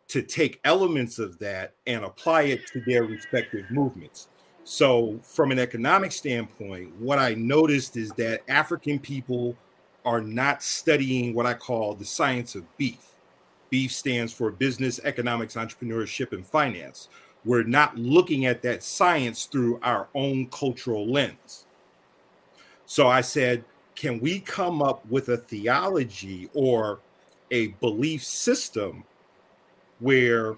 to 0.08 0.22
take 0.22 0.60
elements 0.64 1.18
of 1.18 1.38
that 1.40 1.72
and 1.86 2.04
apply 2.04 2.42
it 2.42 2.66
to 2.68 2.80
their 2.86 3.04
respective 3.04 3.68
movements. 3.70 4.28
So, 4.64 5.18
from 5.22 5.52
an 5.52 5.58
economic 5.58 6.12
standpoint, 6.12 6.94
what 6.96 7.18
I 7.18 7.34
noticed 7.34 7.96
is 7.96 8.10
that 8.12 8.42
African 8.48 8.98
people 8.98 9.56
are 10.04 10.20
not 10.20 10.62
studying 10.62 11.34
what 11.34 11.46
I 11.46 11.54
call 11.54 11.94
the 11.94 12.04
science 12.04 12.54
of 12.54 12.76
beef. 12.76 13.12
Beef 13.70 13.92
stands 13.92 14.32
for 14.32 14.50
business, 14.50 15.00
economics, 15.02 15.54
entrepreneurship, 15.54 16.32
and 16.32 16.46
finance. 16.46 17.08
we're 17.44 17.62
not 17.62 17.96
looking 17.96 18.46
at 18.46 18.60
that 18.62 18.82
science 18.82 19.44
through 19.44 19.78
our 19.82 20.08
own 20.14 20.46
cultural 20.46 21.06
lens. 21.06 21.66
So 22.86 23.06
I 23.06 23.20
said, 23.20 23.64
can 23.96 24.20
we 24.20 24.38
come 24.40 24.82
up 24.82 25.04
with 25.06 25.30
a 25.30 25.38
theology 25.38 26.48
or 26.54 27.00
a 27.50 27.68
belief 27.68 28.22
system 28.22 29.02
where 29.98 30.56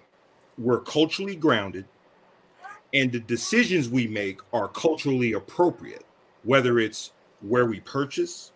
we're 0.59 0.81
culturally 0.81 1.37
grounded 1.37 1.85
and 2.93 3.13
the 3.13 3.21
decisions 3.21 3.89
we 3.89 4.09
make 4.09 4.41
are 4.53 4.69
culturally 4.69 5.35
appropriate, 5.35 6.05
whether 6.43 6.79
it's 6.81 7.13
where 7.41 7.67
we 7.67 7.81
purchase, 7.81 8.51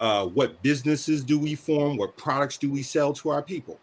uh, 0.00 0.26
what 0.26 0.60
businesses 0.62 1.22
do 1.22 1.38
we 1.38 1.54
form, 1.54 1.96
what 1.96 2.16
products 2.16 2.58
do 2.58 2.70
we 2.70 2.82
sell 2.82 3.12
to 3.12 3.28
our 3.28 3.42
people. 3.42 3.78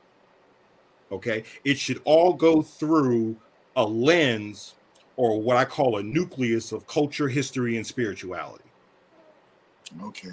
Okay, 1.12 1.44
it 1.63 1.77
should 1.77 2.01
all 2.04 2.34
go 2.34 2.62
through 2.62 3.38
a 3.75 3.86
lens 3.86 4.75
or 5.18 5.39
what 5.39 5.56
I 5.56 5.63
call 5.63 5.98
a 5.98 6.04
nucleus 6.04 6.72
of 6.72 6.88
culture, 6.88 7.30
history, 7.30 7.77
and 7.77 7.86
spirituality. 7.86 8.65
Okay. 10.04 10.32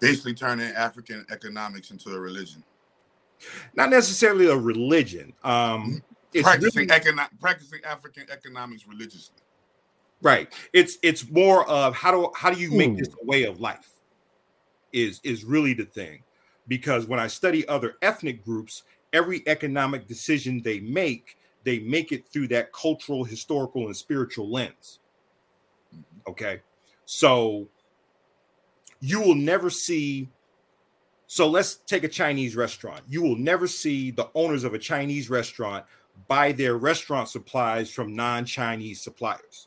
Basically 0.00 0.34
turning 0.34 0.66
African 0.74 1.24
economics 1.30 1.90
into 1.90 2.10
a 2.10 2.18
religion. 2.18 2.62
Not 3.74 3.90
necessarily 3.90 4.46
a 4.46 4.56
religion. 4.56 5.32
Um, 5.44 5.52
mm-hmm. 5.52 5.96
it's 6.32 6.42
practicing 6.42 6.88
really- 6.88 7.00
econo- 7.00 7.28
practicing 7.40 7.80
African 7.84 8.26
economics 8.30 8.86
religiously. 8.86 9.36
right. 10.22 10.52
It's 10.72 10.98
it's 11.02 11.28
more 11.30 11.68
of 11.68 11.94
how 11.94 12.10
do 12.10 12.30
how 12.34 12.50
do 12.50 12.60
you 12.60 12.70
make 12.70 12.90
Ooh. 12.90 12.96
this 12.96 13.08
hmm. 13.08 13.14
a 13.22 13.24
way 13.26 13.44
of 13.44 13.60
life? 13.60 13.88
Is 14.92 15.20
is 15.24 15.44
really 15.44 15.74
the 15.74 15.84
thing. 15.86 16.22
Because 16.68 17.06
when 17.06 17.18
I 17.18 17.26
study 17.26 17.66
other 17.66 17.94
ethnic 18.02 18.44
groups, 18.44 18.84
every 19.12 19.42
economic 19.46 20.06
decision 20.06 20.62
they 20.62 20.80
make, 20.80 21.36
they 21.64 21.80
make 21.80 22.12
it 22.12 22.26
through 22.32 22.48
that 22.48 22.72
cultural, 22.72 23.24
historical, 23.24 23.86
and 23.86 23.96
spiritual 23.96 24.50
lens. 24.50 25.00
Mm-hmm. 25.94 26.30
Okay. 26.30 26.60
So 27.04 27.68
you 29.02 29.20
will 29.20 29.34
never 29.34 29.68
see. 29.68 30.30
So 31.26 31.48
let's 31.48 31.74
take 31.74 32.04
a 32.04 32.08
Chinese 32.08 32.54
restaurant. 32.54 33.02
You 33.08 33.20
will 33.20 33.36
never 33.36 33.66
see 33.66 34.12
the 34.12 34.30
owners 34.34 34.64
of 34.64 34.74
a 34.74 34.78
Chinese 34.78 35.28
restaurant 35.28 35.84
buy 36.28 36.52
their 36.52 36.76
restaurant 36.76 37.28
supplies 37.28 37.90
from 37.90 38.14
non 38.14 38.44
Chinese 38.44 39.00
suppliers. 39.00 39.66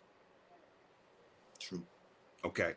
True. 1.60 1.84
Okay. 2.46 2.74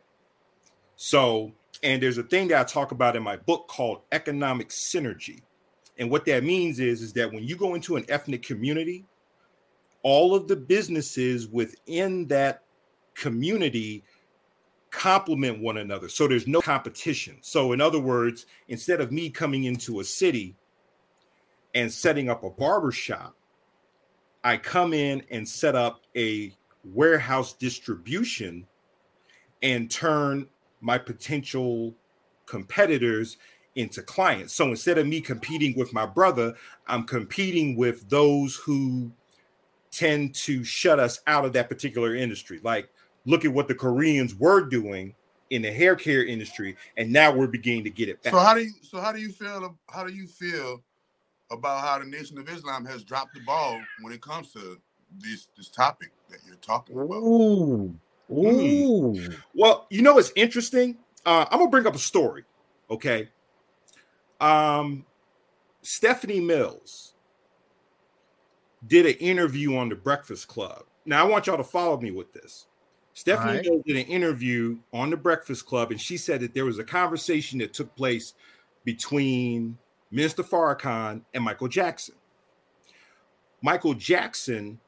So, 0.97 1.53
and 1.81 2.03
there's 2.03 2.17
a 2.17 2.23
thing 2.23 2.49
that 2.49 2.59
I 2.59 2.63
talk 2.65 2.91
about 2.91 3.15
in 3.15 3.23
my 3.23 3.37
book 3.37 3.69
called 3.69 4.01
economic 4.11 4.67
synergy. 4.67 5.41
And 5.97 6.11
what 6.11 6.25
that 6.25 6.43
means 6.43 6.79
is, 6.79 7.01
is 7.01 7.13
that 7.13 7.31
when 7.31 7.45
you 7.45 7.55
go 7.55 7.73
into 7.73 7.95
an 7.95 8.05
ethnic 8.09 8.43
community, 8.43 9.05
all 10.03 10.35
of 10.35 10.49
the 10.49 10.57
businesses 10.57 11.47
within 11.47 12.27
that 12.27 12.63
community 13.15 14.03
complement 14.91 15.59
one 15.59 15.77
another. 15.77 16.09
So 16.09 16.27
there's 16.27 16.47
no 16.47 16.61
competition. 16.61 17.37
So, 17.41 17.71
in 17.73 17.81
other 17.81 17.99
words, 17.99 18.45
instead 18.67 19.01
of 19.01 19.11
me 19.11 19.29
coming 19.29 19.65
into 19.65 19.99
a 19.99 20.03
city 20.03 20.55
and 21.75 21.91
setting 21.91 22.29
up 22.29 22.43
a 22.43 22.49
barber 22.49 22.91
shop, 22.91 23.35
I 24.43 24.57
come 24.57 24.93
in 24.93 25.23
and 25.29 25.47
set 25.47 25.75
up 25.75 26.01
a 26.15 26.53
warehouse 26.83 27.53
distribution 27.53 28.65
and 29.61 29.91
turn 29.91 30.47
my 30.81 30.97
potential 30.97 31.93
competitors 32.45 33.37
into 33.75 34.01
clients. 34.01 34.53
So 34.53 34.69
instead 34.69 34.97
of 34.97 35.05
me 35.07 35.21
competing 35.21 35.77
with 35.77 35.93
my 35.93 36.05
brother, 36.05 36.55
I'm 36.87 37.03
competing 37.03 37.75
with 37.75 38.09
those 38.09 38.55
who 38.55 39.11
tend 39.91 40.33
to 40.35 40.63
shut 40.63 40.99
us 40.99 41.19
out 41.27 41.45
of 41.45 41.53
that 41.53 41.69
particular 41.69 42.15
industry. 42.15 42.59
Like, 42.63 42.89
look 43.29 43.45
at 43.45 43.53
what 43.53 43.67
the 43.67 43.75
Koreans 43.75 44.35
were 44.35 44.61
doing 44.61 45.13
in 45.51 45.61
the 45.61 45.71
hair 45.71 45.95
care 45.95 46.25
industry, 46.25 46.75
and 46.97 47.11
now 47.11 47.31
we're 47.31 47.47
beginning 47.47 47.83
to 47.83 47.89
get 47.89 48.09
it 48.09 48.21
back. 48.23 48.33
So 48.33 48.39
how 48.39 48.53
do 48.53 48.61
you 48.61 48.71
so 48.81 48.99
how 48.99 49.11
do 49.11 49.19
you 49.19 49.31
feel 49.31 49.77
how 49.89 50.03
do 50.03 50.13
you 50.13 50.27
feel 50.27 50.83
about 51.51 51.81
how 51.81 51.99
the 51.99 52.05
Nation 52.05 52.37
of 52.37 52.49
Islam 52.49 52.85
has 52.85 53.03
dropped 53.03 53.33
the 53.33 53.41
ball 53.41 53.79
when 54.01 54.13
it 54.13 54.21
comes 54.21 54.51
to 54.53 54.77
this 55.17 55.47
this 55.55 55.69
topic 55.69 56.11
that 56.29 56.39
you're 56.45 56.55
talking 56.57 56.95
about? 56.95 57.15
Ooh. 57.15 57.95
Ooh. 58.31 59.15
Well, 59.55 59.87
you 59.89 60.01
know 60.01 60.15
what's 60.15 60.31
interesting? 60.35 60.97
Uh, 61.25 61.45
I'm 61.51 61.59
gonna 61.59 61.71
bring 61.71 61.87
up 61.87 61.95
a 61.95 61.99
story. 61.99 62.43
Okay. 62.91 63.29
Um, 64.39 65.05
Stephanie 65.81 66.39
Mills 66.39 67.13
did 68.87 69.05
an 69.05 69.13
interview 69.13 69.75
on 69.75 69.89
the 69.89 69.95
Breakfast 69.95 70.47
Club. 70.47 70.83
Now 71.05 71.25
I 71.25 71.27
want 71.27 71.47
y'all 71.47 71.57
to 71.57 71.63
follow 71.63 71.99
me 71.99 72.11
with 72.11 72.31
this. 72.33 72.67
Stephanie 73.13 73.49
Alright. 73.49 73.65
Mills 73.65 73.83
did 73.85 73.97
an 73.97 74.05
interview 74.05 74.77
on 74.93 75.09
the 75.09 75.17
Breakfast 75.17 75.65
Club, 75.65 75.91
and 75.91 75.99
she 75.99 76.17
said 76.17 76.39
that 76.41 76.53
there 76.53 76.65
was 76.65 76.79
a 76.79 76.83
conversation 76.83 77.59
that 77.59 77.73
took 77.73 77.95
place 77.95 78.33
between 78.85 79.77
Minister 80.11 80.43
Farrakhan 80.43 81.21
and 81.33 81.43
Michael 81.43 81.67
Jackson. 81.67 82.15
Michael 83.61 83.93
Jackson 83.93 84.79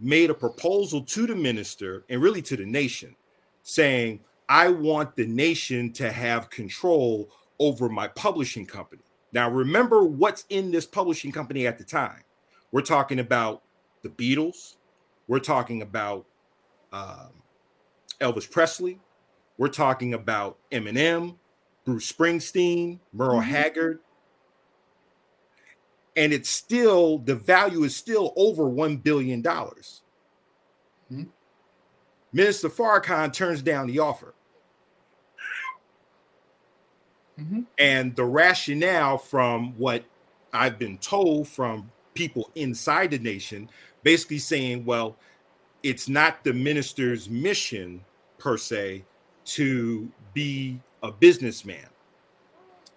made 0.00 0.30
a 0.30 0.34
proposal 0.34 1.02
to 1.02 1.26
the 1.26 1.34
minister 1.34 2.04
and 2.08 2.22
really 2.22 2.42
to 2.42 2.56
the 2.56 2.66
nation 2.66 3.16
saying, 3.62 4.20
I 4.48 4.68
want 4.68 5.16
the 5.16 5.26
nation 5.26 5.92
to 5.94 6.12
have 6.12 6.50
control 6.50 7.30
over 7.58 7.88
my 7.88 8.08
publishing 8.08 8.66
company. 8.66 9.02
Now, 9.32 9.50
remember 9.50 10.04
what's 10.04 10.44
in 10.48 10.70
this 10.70 10.86
publishing 10.86 11.32
company 11.32 11.66
at 11.66 11.78
the 11.78 11.84
time. 11.84 12.22
We're 12.70 12.82
talking 12.82 13.20
about 13.20 13.62
the 14.02 14.10
Beatles, 14.10 14.76
we're 15.26 15.38
talking 15.38 15.82
about 15.82 16.26
um, 16.92 17.30
Elvis 18.20 18.50
Presley, 18.50 19.00
we're 19.58 19.68
talking 19.68 20.14
about 20.14 20.58
Eminem, 20.72 21.36
Bruce 21.84 22.10
Springsteen, 22.10 22.98
Merle 23.12 23.40
Haggard. 23.40 24.00
And 26.16 26.32
it's 26.32 26.50
still, 26.50 27.18
the 27.18 27.34
value 27.34 27.82
is 27.82 27.96
still 27.96 28.32
over 28.36 28.64
$1 28.64 29.02
billion. 29.02 29.42
Hmm. 29.42 31.22
Minister 32.32 32.68
Farrakhan 32.68 33.32
turns 33.32 33.62
down 33.62 33.88
the 33.88 33.98
offer. 33.98 34.34
Mhm. 37.38 37.66
And 37.78 38.14
the 38.14 38.24
rationale 38.24 39.18
from 39.18 39.76
what 39.76 40.04
I've 40.52 40.78
been 40.78 40.98
told 40.98 41.48
from 41.48 41.90
people 42.14 42.50
inside 42.54 43.10
the 43.10 43.18
nation, 43.18 43.68
basically 44.04 44.38
saying, 44.38 44.84
well, 44.84 45.16
it's 45.84 46.08
not 46.08 46.42
the 46.42 46.52
minister's 46.52 47.28
mission 47.30 48.00
per 48.38 48.56
se 48.56 49.04
to 49.44 50.08
be 50.32 50.80
a 51.02 51.12
businessman. 51.12 51.86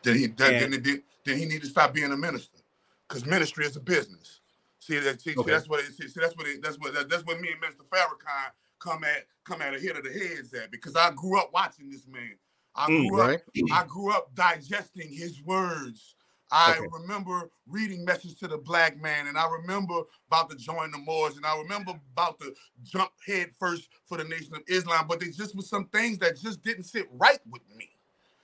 Then 0.03 0.15
he 0.17 0.27
then, 0.27 0.55
And- 0.63 0.73
then, 0.73 1.03
then, 1.25 1.37
he 1.37 1.45
need 1.45 1.61
to 1.61 1.67
stop 1.67 1.93
being 1.93 2.11
a 2.13 2.17
minister 2.17 2.59
because 3.07 3.25
ministry 3.25 3.65
is 3.65 3.75
a 3.75 3.81
business. 3.81 4.39
See 4.79 4.97
that? 4.99 5.19
See, 5.21 5.35
see, 5.35 5.43
that's 5.43 5.67
what. 5.67 5.81
It, 5.81 5.93
see, 5.93 6.07
see, 6.07 6.21
that's 6.21 6.35
what. 6.37 6.47
It, 6.47 6.63
that's 6.63 6.77
what. 6.79 6.93
That, 6.93 7.09
that's 7.09 7.25
what 7.25 7.41
me 7.41 7.49
and 7.51 7.61
Mr. 7.61 7.85
Farrakhan 7.89 8.51
come 8.79 9.03
at 9.03 9.25
come 9.43 9.61
at 9.61 9.75
a 9.75 9.79
hit 9.79 9.97
of 9.97 10.05
the 10.05 10.11
heads 10.11 10.53
at 10.53 10.71
because 10.71 10.95
I 10.95 11.11
grew 11.11 11.37
up 11.37 11.51
watching 11.53 11.89
this 11.89 12.07
man. 12.07 12.37
I 12.75 12.89
Mm, 12.89 13.09
grew 13.09 13.21
up. 13.21 13.27
right. 13.27 13.41
I 13.73 13.83
grew 13.85 14.13
up 14.13 14.33
digesting 14.33 15.11
his 15.11 15.41
words. 15.43 16.15
I 16.51 16.77
Okay. 16.77 16.87
remember 16.91 17.49
reading 17.67 18.05
Message 18.05 18.39
to 18.39 18.47
the 18.47 18.57
Black 18.57 18.99
Man, 19.01 19.27
and 19.27 19.37
I 19.37 19.49
remember 19.49 20.01
about 20.27 20.49
to 20.49 20.55
join 20.55 20.91
the 20.91 20.97
Moors, 20.99 21.37
and 21.37 21.45
I 21.45 21.57
remember 21.57 21.93
about 22.13 22.39
to 22.39 22.53
jump 22.83 23.11
head 23.25 23.51
first 23.59 23.89
for 24.05 24.17
the 24.17 24.23
Nation 24.23 24.55
of 24.55 24.63
Islam. 24.67 25.07
But 25.07 25.19
there 25.19 25.29
just 25.29 25.55
was 25.55 25.69
some 25.69 25.87
things 25.87 26.17
that 26.19 26.37
just 26.39 26.63
didn't 26.63 26.83
sit 26.83 27.07
right 27.13 27.39
with 27.49 27.63
me. 27.75 27.91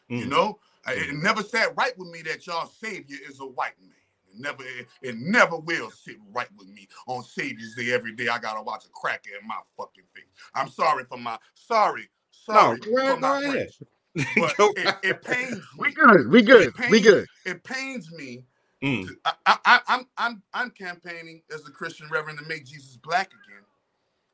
You 0.09 0.25
Mm. 0.25 0.29
know, 0.29 0.59
it 0.87 1.15
never 1.15 1.41
sat 1.43 1.75
right 1.77 1.97
with 1.97 2.09
me 2.09 2.21
that 2.23 2.45
y'all 2.45 2.67
savior 2.67 3.17
is 3.27 3.39
a 3.39 3.45
white 3.45 3.79
man. 3.81 3.91
It 4.27 4.39
never, 4.39 4.63
it, 4.63 4.87
it 5.01 5.15
never 5.17 5.57
will 5.57 5.89
sit 5.89 6.17
right 6.31 6.49
with 6.57 6.67
me 6.67 6.87
on 7.07 7.23
Savior's 7.23 7.75
Day 7.75 7.93
every 7.93 8.13
day. 8.13 8.27
I 8.27 8.37
gotta 8.39 8.61
watch 8.61 8.85
a 8.85 8.89
cracker 8.89 9.31
in 9.41 9.47
my 9.47 9.59
fucking 9.77 10.03
face. 10.13 10.25
I'm 10.53 10.69
sorry 10.69 11.05
for 11.05 11.17
my 11.17 11.37
sorry, 11.55 12.09
sorry 12.31 12.79
go 12.79 12.97
ahead, 12.97 13.21
go 13.21 13.39
ahead. 13.39 13.69
French, 14.35 14.37
but 14.37 14.57
Go 14.57 14.73
it, 14.75 14.95
it 15.03 15.23
pains 15.23 15.67
me. 15.75 15.89
We 15.89 15.93
good. 15.93 16.29
We 16.31 16.41
good. 16.43 16.69
It 16.69 16.75
We 16.87 16.99
pains- 16.99 17.01
good. 17.01 17.27
It 17.45 17.63
pains 17.63 18.11
me. 18.11 18.45
Mm. 18.83 19.07
to- 19.07 19.17
I, 19.25 19.33
I, 19.45 19.57
I, 19.65 19.81
I'm, 19.87 20.07
I'm, 20.17 20.43
I'm 20.53 20.69
campaigning 20.71 21.43
as 21.53 21.67
a 21.67 21.71
Christian 21.71 22.09
reverend 22.11 22.39
to 22.39 22.45
make 22.47 22.65
Jesus 22.65 22.97
black 22.97 23.27
again, 23.33 23.63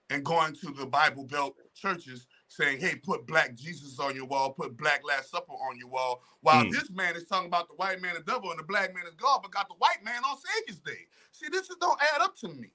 and 0.10 0.26
going 0.26 0.54
to 0.56 0.72
the 0.72 0.86
Bible 0.88 1.26
Belt 1.26 1.56
churches 1.76 2.28
saying, 2.50 2.80
"Hey, 2.82 2.96
put 2.96 3.28
black 3.28 3.56
Jesus 3.56 4.00
on 4.00 4.16
your 4.16 4.26
wall, 4.26 4.52
put 4.54 4.78
black 4.78 5.02
Last 5.08 5.32
Supper 5.32 5.54
on 5.54 5.78
your 5.80 5.90
wall." 5.90 6.24
While 6.42 6.66
Mm. 6.66 6.72
this 6.72 6.92
man 6.92 7.16
is 7.16 7.26
talking 7.26 7.48
about 7.48 7.70
the 7.70 7.76
white 7.76 8.02
man 8.02 8.16
is 8.18 8.24
devil 8.24 8.52
and 8.52 8.60
the 8.60 8.64
black 8.64 8.94
man 8.96 9.06
is 9.08 9.16
God, 9.16 9.42
but 9.44 9.52
got 9.52 9.70
the 9.70 9.76
white 9.76 10.04
man 10.06 10.24
on 10.26 10.38
Savior's 10.38 10.82
Day. 10.82 11.08
See, 11.34 11.50
this 11.50 11.70
is, 11.70 11.78
don't 11.82 12.00
add 12.16 12.22
up 12.22 12.38
to 12.40 12.50
me. 12.50 12.72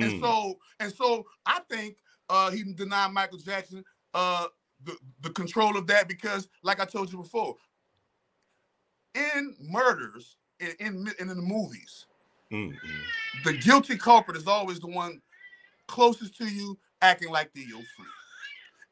And 0.00 0.12
Mm. 0.12 0.20
so, 0.20 0.58
and 0.80 0.92
so, 0.92 1.26
I 1.46 1.60
think 1.70 1.98
uh, 2.30 2.50
he 2.50 2.64
denied 2.64 3.12
Michael 3.12 3.38
Jackson 3.38 3.84
uh, 4.14 4.46
the 4.84 4.96
the 5.22 5.30
control 5.30 5.76
of 5.76 5.86
that 5.88 6.08
because, 6.08 6.48
like 6.62 6.80
I 6.80 6.84
told 6.84 7.12
you 7.12 7.18
before, 7.18 7.56
in 9.14 9.54
murders 9.60 10.36
in 10.60 10.74
in, 10.80 11.08
in 11.18 11.28
the 11.28 11.34
movies, 11.36 12.06
Mm, 12.52 12.72
mm. 12.72 13.44
the 13.44 13.54
guilty 13.54 13.96
culprit 13.96 14.36
is 14.36 14.46
always 14.46 14.78
the 14.78 14.86
one 14.86 15.20
closest 15.88 16.36
to 16.38 16.46
you 16.46 16.78
acting 17.02 17.30
like 17.30 17.52
they 17.54 17.62
your 17.62 17.82
friend. 17.96 18.10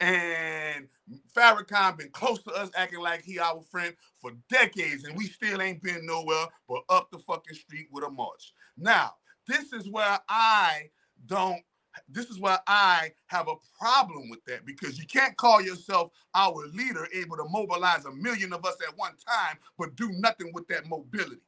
And 0.01 0.89
Farrakhan 1.37 1.97
been 1.99 2.11
close 2.11 2.43
to 2.45 2.53
us, 2.53 2.71
acting 2.75 3.01
like 3.01 3.23
he 3.23 3.39
our 3.39 3.63
friend 3.71 3.95
for 4.21 4.33
decades, 4.51 5.05
and 5.05 5.17
we 5.17 5.27
still 5.27 5.63
ain't 5.63 5.83
been 5.83 6.05
nowhere 6.05 6.47
but 6.69 6.83
up 6.89 7.11
the 7.11 7.19
fucking 7.19 7.55
street 7.55 7.89
with 7.93 8.05
a 8.05 8.11
march. 8.11 8.53
Now, 8.77 9.15
this 9.47 9.73
is 9.73 9.89
where 9.89 10.19
I 10.29 10.91
don't. 11.27 11.63
This 12.09 12.27
is 12.27 12.39
why 12.39 12.59
I 12.67 13.13
have 13.27 13.49
a 13.49 13.55
problem 13.79 14.29
with 14.31 14.45
that 14.47 14.65
because 14.65 14.99
you 14.99 15.07
can't 15.07 15.37
call 15.37 15.61
yourself 15.61 16.13
our 16.35 16.67
leader, 16.73 17.07
able 17.15 17.37
to 17.37 17.45
mobilize 17.49 18.05
a 18.05 18.13
million 18.13 18.53
of 18.53 18.65
us 18.65 18.77
at 18.87 18.97
one 18.97 19.13
time, 19.27 19.59
but 19.79 19.97
do 19.97 20.11
nothing 20.13 20.53
with 20.55 20.67
that 20.69 20.87
mobility. 20.87 21.41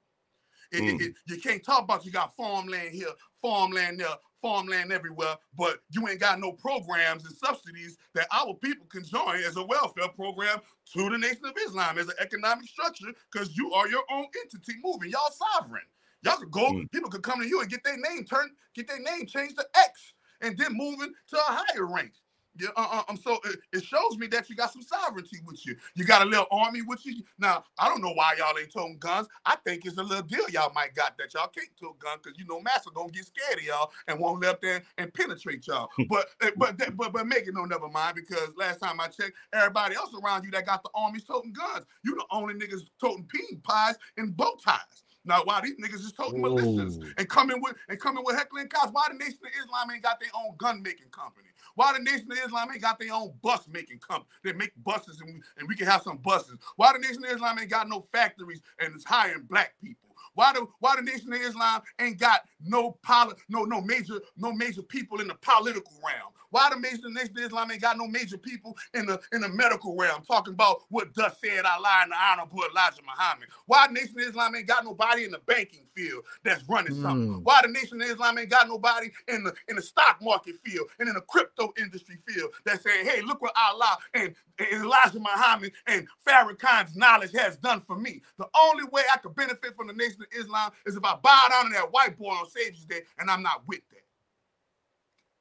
It, 0.73 0.83
it- 0.83 0.95
Mm. 0.97 1.01
it- 1.03 1.17
you 1.27 1.41
can't 1.41 1.63
talk 1.65 1.83
about 1.85 2.05
you 2.05 2.11
got 2.11 2.35
farmland 2.37 2.93
here, 2.95 3.13
farmland 3.41 4.01
there, 4.01 4.17
farmland 4.43 4.93
everywhere, 4.93 5.37
but 5.57 5.81
you 5.91 6.07
ain't 6.09 6.21
got 6.21 6.41
no 6.41 6.53
programs 6.53 7.25
and 7.25 7.35
subsidies 7.37 7.97
that 8.15 8.27
our 8.33 8.55
people 8.55 8.87
can 8.87 9.05
join 9.05 9.37
as 9.37 9.57
a 9.57 9.65
welfare 9.65 10.09
program 10.09 10.61
to 10.93 11.09
the 11.11 11.17
Nation 11.19 11.45
of 11.47 11.57
Islam 11.67 11.99
as 11.99 12.09
an 12.09 12.15
economic 12.19 12.69
structure 12.69 13.13
because 13.31 13.57
you 13.57 13.73
are 13.73 13.89
your 13.89 14.05
own 14.11 14.27
entity 14.43 14.75
moving. 14.83 15.11
Y'all 15.11 15.31
sovereign. 15.53 15.85
Y'all 16.23 16.39
could 16.39 16.51
go, 16.51 16.73
Mm. 16.73 16.91
people 16.91 17.11
could 17.11 17.23
come 17.23 17.41
to 17.41 17.47
you 17.47 17.61
and 17.61 17.71
get 17.71 17.85
their 17.85 17.99
name 17.99 18.25
turned, 18.25 18.51
get 18.75 18.89
their 18.89 19.01
name 19.01 19.27
changed 19.27 19.57
to 19.59 19.67
X 19.77 20.14
and 20.45 20.59
then 20.59 20.71
moving 20.75 21.13
to 21.31 21.39
a 21.39 21.43
higher 21.43 21.87
rank. 21.87 22.13
Yeah, 22.61 22.69
uh, 22.77 22.87
uh, 22.93 23.03
um, 23.09 23.17
so 23.17 23.39
it, 23.47 23.61
it 23.73 23.85
shows 23.85 24.19
me 24.19 24.29
that 24.29 24.51
you 24.51 24.57
got 24.57 24.73
some 24.73 24.83
sovereignty 24.83 25.39
with 25.47 25.67
you. 25.67 25.77
You 25.97 26.05
got 26.05 26.23
a 26.23 26.27
little 26.27 26.47
army 26.53 26.83
with 26.83 27.07
you. 27.07 27.23
Now, 27.39 27.65
I 27.79 27.89
don't 27.89 28.03
know 28.03 28.13
why 28.13 28.35
y'all 28.39 28.59
ain't 28.59 28.73
toting 28.73 28.99
guns. 28.99 29.29
I 29.47 29.57
think 29.67 29.87
it's 29.87 29.99
a 29.99 30.05
little 30.05 30.25
deal 30.25 30.49
y'all 30.51 30.73
might 30.75 30.95
got 30.95 31.19
that 31.19 31.35
y'all 31.35 31.49
can't 31.49 31.71
tote 31.81 31.99
gun 32.01 32.19
because 32.23 32.39
you 32.39 32.47
know 32.47 32.61
Master 32.61 32.91
gonna 32.95 33.11
get 33.11 33.27
scared 33.27 33.61
of 33.61 33.65
y'all 33.65 33.93
and 34.09 34.21
won't 34.21 34.43
let 34.43 34.61
there 34.63 34.83
and 34.99 35.15
penetrate 35.15 35.67
y'all. 35.67 35.91
but 36.11 36.29
eh, 36.43 36.51
but 36.57 36.79
that- 36.79 36.97
but 36.97 37.13
but 37.15 37.27
make 37.27 37.49
it 37.49 37.55
no 37.55 37.65
never 37.65 37.89
mind 37.89 38.17
because 38.17 38.51
last 38.59 38.81
time 38.81 39.01
I 39.01 39.09
checked, 39.09 39.35
everybody 39.55 39.97
else 39.97 40.13
around 40.23 40.45
you 40.45 40.53
that 40.53 40.67
got 40.67 40.83
the 40.85 40.91
army 40.95 41.21
toting 41.21 41.55
guns, 41.55 41.87
you 42.05 42.17
the 42.17 42.27
only 42.33 42.55
niggas 42.55 42.83
toting 43.01 43.29
bean 43.33 43.61
pies 43.65 43.97
and 44.19 44.37
bow 44.37 44.57
ties. 44.65 45.04
Now, 45.25 45.43
why 45.45 45.61
these 45.63 45.77
niggas 45.77 46.05
is 46.05 46.13
toting 46.13 46.43
militias 46.43 47.03
and 47.17 47.29
coming 47.29 47.61
with 47.63 47.75
and 47.89 47.99
coming 47.99 48.25
with 48.25 48.37
heckling 48.37 48.69
cops? 48.69 48.93
Why 48.93 49.09
the 49.11 49.19
Nation 49.19 49.39
of 49.43 49.51
Islam 49.65 49.91
ain't 49.91 50.03
got 50.03 50.21
their 50.21 50.31
own 50.35 50.55
gun 50.59 50.83
making 50.83 51.09
company? 51.11 51.49
Why 51.75 51.93
the 51.93 52.01
Nation 52.01 52.31
of 52.31 52.39
Islam 52.39 52.69
ain't 52.73 52.83
got 52.83 52.99
their 53.01 53.13
own 53.13 53.33
bus 53.43 53.67
making 53.69 53.99
company? 54.01 54.29
They 54.45 54.53
make 54.53 54.73
buses 54.85 55.21
and 55.21 55.35
we, 55.35 55.41
and 55.59 55.69
we 55.69 55.77
can 55.77 55.87
have 55.87 56.03
some 56.03 56.19
buses. 56.19 56.59
Why 56.77 56.93
the 56.93 56.99
Nation 56.99 57.25
of 57.25 57.31
Islam 57.33 57.59
ain't 57.59 57.71
got 57.71 57.89
no 57.89 58.07
factories 58.13 58.61
and 58.79 58.95
it's 58.95 59.05
hiring 59.05 59.45
black 59.45 59.75
people? 59.83 60.14
Why 60.35 60.53
the 60.53 60.67
why 60.81 60.97
the 60.97 61.03
Nation 61.03 61.33
of 61.33 61.41
Islam 61.41 61.83
ain't 62.01 62.19
got 62.19 62.43
no 62.61 62.99
poli- 63.03 63.35
no 63.49 63.65
no 63.65 63.81
major 63.81 64.21
no 64.37 64.53
major 64.53 64.83
people 64.83 65.21
in 65.21 65.29
the 65.29 65.35
political 65.35 65.93
realm? 66.05 66.33
Why 66.51 66.71
the 66.71 66.79
Nation, 66.79 67.13
Nation 67.13 67.37
of 67.39 67.45
Islam 67.45 67.73
ain't 67.73 67.83
got 67.83 67.99
no 67.99 68.07
major 68.07 68.39
people 68.39 68.77
in 68.95 69.07
the 69.07 69.21
in 69.33 69.41
the 69.41 69.49
medical 69.49 69.97
realm 69.97 70.23
talking 70.23 70.55
about 70.55 70.83
what 70.89 71.13
thus 71.15 71.37
said 71.45 71.65
Allah 71.65 72.01
and 72.03 72.13
the 72.13 72.17
Honorable 72.17 72.63
Elijah 72.71 73.03
Muhammad? 73.05 73.49
Why 73.67 73.89
the 73.89 73.95
Nation 73.95 74.21
of 74.21 74.29
Islam 74.29 74.55
ain't 74.55 74.69
got 74.69 74.85
nobody 74.85 75.25
in 75.25 75.33
the 75.33 75.41
banking 75.47 75.87
field 75.97 76.25
that's 76.45 76.63
running 76.69 76.95
something? 76.95 77.41
Mm. 77.41 77.43
Why 77.43 77.61
the 77.63 77.69
Nation 77.73 78.01
of 78.01 78.09
Islam 78.09 78.39
ain't 78.39 78.51
got 78.51 78.69
nobody 78.69 79.11
in 79.29 79.45
the 79.45 79.53
in 79.69 79.77
the 79.77 79.83
stock 79.83 80.19
market 80.23 80.55
field 80.65 80.89
and 81.01 81.09
in 81.09 81.15
the 81.15 81.23
crypto 81.23 81.73
industry 81.79 82.19
field 82.29 82.51
that's 82.65 82.85
saying, 82.85 83.05
hey, 83.07 83.21
look 83.23 83.43
what 83.43 83.53
Allah 83.57 83.99
and, 84.15 84.35
and 84.59 84.85
Elijah 84.85 85.19
Muhammad 85.19 85.73
and 85.89 86.07
Farrakhan's 86.27 86.97
knowledge 86.97 87.33
has 87.33 87.57
done 87.57 87.83
for 87.87 87.97
me. 87.97 88.23
The 88.39 88.47
only 88.65 88.85
way 88.93 89.03
I 89.13 89.17
could 89.19 89.35
benefit 89.35 89.77
from 89.77 89.89
the 89.89 89.93
Nation 89.93 90.24
of 90.25 90.39
Islam 90.39 90.71
is 90.87 90.97
if 90.97 91.05
I 91.05 91.17
bow 91.23 91.47
down 91.51 91.67
to 91.67 91.73
that 91.75 91.93
white 91.93 92.19
boy 92.19 92.31
on 92.31 92.47
Savior's 92.49 92.85
Day, 92.87 93.03
and 93.19 93.31
I'm 93.31 93.43
not 93.43 93.63
with 93.67 93.81
that. 93.91 94.17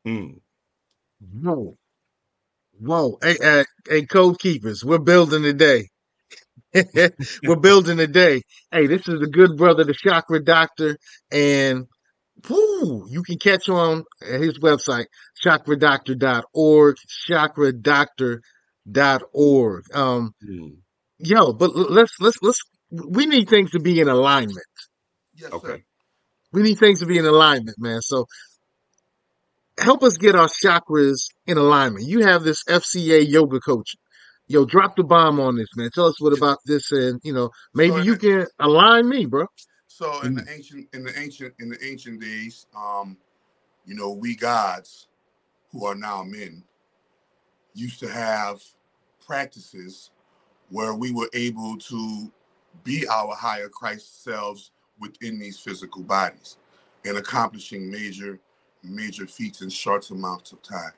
Mm. 0.09 0.39
Whoa. 1.43 1.77
Whoa. 2.79 3.17
Hey, 3.21 3.37
uh, 3.43 3.63
hey, 3.87 4.05
code 4.05 4.39
keepers, 4.39 4.83
we're 4.83 4.97
building 4.99 5.43
today. 5.43 5.87
we're 7.43 7.59
building 7.59 7.97
today. 7.97 8.41
Hey, 8.71 8.87
this 8.87 9.07
is 9.07 9.19
the 9.19 9.29
good 9.31 9.57
brother, 9.57 9.83
the 9.83 9.93
chakra 9.93 10.43
doctor, 10.43 10.97
and 11.31 11.85
whoo, 12.49 13.05
you 13.09 13.23
can 13.23 13.37
catch 13.39 13.69
on 13.69 14.03
his 14.21 14.59
website, 14.59 15.05
chakradoctor.org, 15.45 16.95
chakradoctor.org. 17.29 19.83
Um, 19.95 20.33
Mm. 20.43 20.77
yo, 21.19 21.53
but 21.53 21.75
let's 21.75 22.19
let's 22.19 22.37
let's 22.41 22.59
we 22.93 23.25
need 23.25 23.49
things 23.49 23.71
to 23.71 23.79
be 23.79 23.99
in 23.99 24.07
alignment. 24.07 24.65
Yes, 25.35 25.51
Okay. 25.51 25.67
sir. 25.67 25.83
We 26.51 26.61
need 26.61 26.75
things 26.77 26.99
to 26.99 27.05
be 27.07 27.17
in 27.17 27.25
alignment, 27.25 27.77
man. 27.79 28.01
So 28.01 28.27
help 29.79 30.03
us 30.03 30.17
get 30.17 30.35
our 30.35 30.47
chakras 30.47 31.25
in 31.47 31.57
alignment. 31.57 32.05
You 32.05 32.21
have 32.25 32.43
this 32.43 32.63
FCA 32.69 33.27
yoga 33.27 33.59
coach. 33.59 33.95
Yo, 34.47 34.65
drop 34.65 34.95
the 34.95 35.03
bomb 35.03 35.39
on 35.39 35.55
this, 35.55 35.69
man. 35.75 35.89
Tell 35.95 36.05
us 36.05 36.21
what 36.21 36.37
about 36.37 36.59
this, 36.65 36.91
and 36.91 37.19
you 37.23 37.33
know, 37.33 37.49
maybe 37.73 37.95
in 37.95 38.03
you 38.05 38.15
the- 38.15 38.19
can 38.19 38.47
align 38.59 39.09
me, 39.09 39.25
bro. 39.25 39.47
So 39.87 40.21
in 40.21 40.35
the 40.35 40.45
ancient, 40.51 40.89
in 40.93 41.03
the 41.03 41.17
ancient, 41.17 41.53
in 41.59 41.69
the 41.69 41.83
ancient 41.83 42.19
days, 42.21 42.67
um, 42.75 43.17
you 43.85 43.95
know, 43.95 44.11
we 44.11 44.35
gods 44.35 45.07
who 45.71 45.85
are 45.85 45.95
now 45.95 46.23
men 46.23 46.63
used 47.73 47.99
to 48.01 48.09
have 48.09 48.61
practices 49.25 50.11
where 50.69 50.93
we 50.93 51.11
were 51.11 51.29
able 51.33 51.77
to 51.77 52.31
be 52.83 53.07
our 53.07 53.35
higher 53.35 53.69
Christ 53.69 54.23
selves 54.23 54.71
within 54.99 55.39
these 55.39 55.59
physical 55.59 56.03
bodies 56.03 56.57
and 57.05 57.17
accomplishing 57.17 57.89
major, 57.89 58.39
major 58.83 59.27
feats 59.27 59.61
in 59.61 59.69
short 59.69 60.09
amounts 60.09 60.51
of 60.51 60.61
time. 60.61 60.93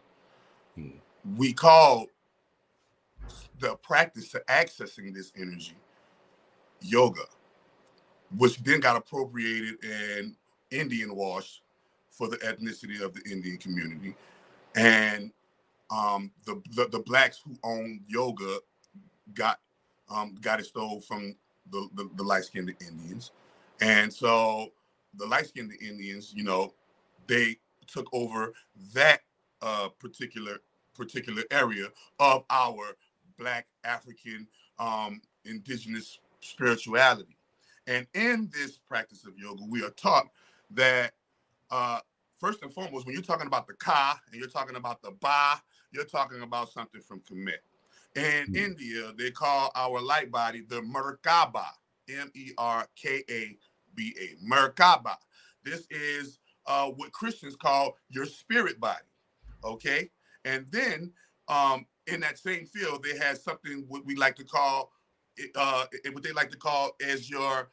Hmm. 0.75 0.89
We 1.37 1.53
call 1.53 2.07
the 3.59 3.75
practice 3.77 4.31
to 4.31 4.43
accessing 4.47 5.13
this 5.13 5.31
energy 5.35 5.75
yoga 6.81 7.23
which 8.37 8.57
then 8.63 8.79
got 8.79 8.95
appropriated 8.95 9.75
and 9.83 10.35
Indian 10.71 11.15
wash 11.15 11.61
for 12.09 12.27
the 12.27 12.37
ethnicity 12.37 13.01
of 13.01 13.13
the 13.13 13.21
Indian 13.31 13.57
community. 13.57 14.15
And 14.75 15.31
um, 15.89 16.31
the, 16.45 16.61
the 16.71 16.87
the 16.87 16.99
blacks 16.99 17.41
who 17.45 17.55
owned 17.63 18.01
yoga 18.07 18.57
got 19.33 19.59
um, 20.09 20.35
got 20.41 20.59
it 20.59 20.65
stole 20.65 21.01
from 21.01 21.35
the, 21.71 21.87
the, 21.95 22.09
the 22.15 22.23
light-skinned 22.23 22.73
Indians. 22.81 23.31
And 23.81 24.11
so 24.11 24.71
the 25.15 25.25
light-skinned 25.25 25.73
Indians, 25.81 26.33
you 26.35 26.43
know, 26.43 26.73
they 27.27 27.57
took 27.87 28.07
over 28.13 28.53
that 28.93 29.21
uh, 29.61 29.89
particular 29.99 30.59
particular 30.95 31.43
area 31.51 31.87
of 32.19 32.45
our 32.49 32.95
black 33.37 33.67
African 33.83 34.47
um, 34.79 35.21
indigenous 35.43 36.19
spirituality. 36.39 37.35
And 37.87 38.07
in 38.13 38.49
this 38.53 38.77
practice 38.77 39.25
of 39.25 39.37
yoga, 39.37 39.63
we 39.67 39.83
are 39.83 39.89
taught 39.91 40.27
that 40.71 41.11
uh, 41.69 41.99
first 42.39 42.61
and 42.63 42.71
foremost, 42.71 43.05
when 43.05 43.13
you're 43.13 43.23
talking 43.23 43.47
about 43.47 43.67
the 43.67 43.73
ka 43.73 44.19
and 44.31 44.39
you're 44.39 44.49
talking 44.49 44.77
about 44.77 45.01
the 45.01 45.11
ba, 45.19 45.61
you're 45.91 46.05
talking 46.05 46.41
about 46.41 46.71
something 46.71 47.01
from 47.01 47.19
Kemet. 47.21 47.59
In 48.15 48.55
India, 48.55 49.13
they 49.17 49.31
call 49.31 49.71
our 49.75 50.01
light 50.01 50.31
body 50.31 50.61
the 50.67 50.81
Merkaba, 50.81 51.65
M 52.09 52.31
E 52.35 52.51
R 52.57 52.87
K 52.95 53.23
A 53.29 53.57
B 53.95 54.15
A, 54.19 54.45
Merkaba. 54.45 55.15
This 55.63 55.87
is 55.89 56.39
uh, 56.67 56.87
what 56.87 57.11
Christians 57.11 57.55
call 57.55 57.97
your 58.09 58.25
spirit 58.25 58.79
body. 58.79 58.99
Okay. 59.63 60.11
And 60.45 60.65
then 60.71 61.11
um, 61.47 61.85
in 62.07 62.21
that 62.21 62.37
same 62.37 62.65
field, 62.65 63.03
they 63.03 63.17
had 63.17 63.37
something 63.37 63.85
what 63.87 64.05
we 64.05 64.15
like 64.15 64.35
to 64.37 64.43
call 64.45 64.91
uh, 65.55 65.85
what 66.13 66.23
they 66.23 66.31
like 66.31 66.51
to 66.51 66.57
call 66.57 66.91
as 67.05 67.29
your 67.29 67.69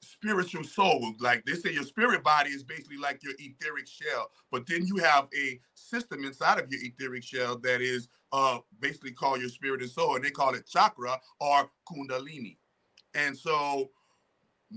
spiritual 0.00 0.64
soul. 0.64 1.14
Like 1.20 1.44
they 1.44 1.54
say, 1.54 1.72
your 1.72 1.84
spirit 1.84 2.22
body 2.22 2.50
is 2.50 2.62
basically 2.62 2.98
like 2.98 3.22
your 3.22 3.34
etheric 3.38 3.86
shell, 3.86 4.30
but 4.50 4.66
then 4.66 4.86
you 4.86 4.96
have 4.96 5.28
a 5.36 5.60
system 5.74 6.24
inside 6.24 6.58
of 6.58 6.70
your 6.70 6.80
etheric 6.82 7.24
shell 7.24 7.58
that 7.58 7.80
is 7.80 8.08
uh, 8.32 8.58
basically 8.80 9.12
called 9.12 9.40
your 9.40 9.48
spirit 9.48 9.82
and 9.82 9.90
soul, 9.90 10.16
and 10.16 10.24
they 10.24 10.30
call 10.30 10.54
it 10.54 10.66
chakra 10.66 11.18
or 11.40 11.70
kundalini. 11.90 12.56
And 13.14 13.36
so 13.36 13.90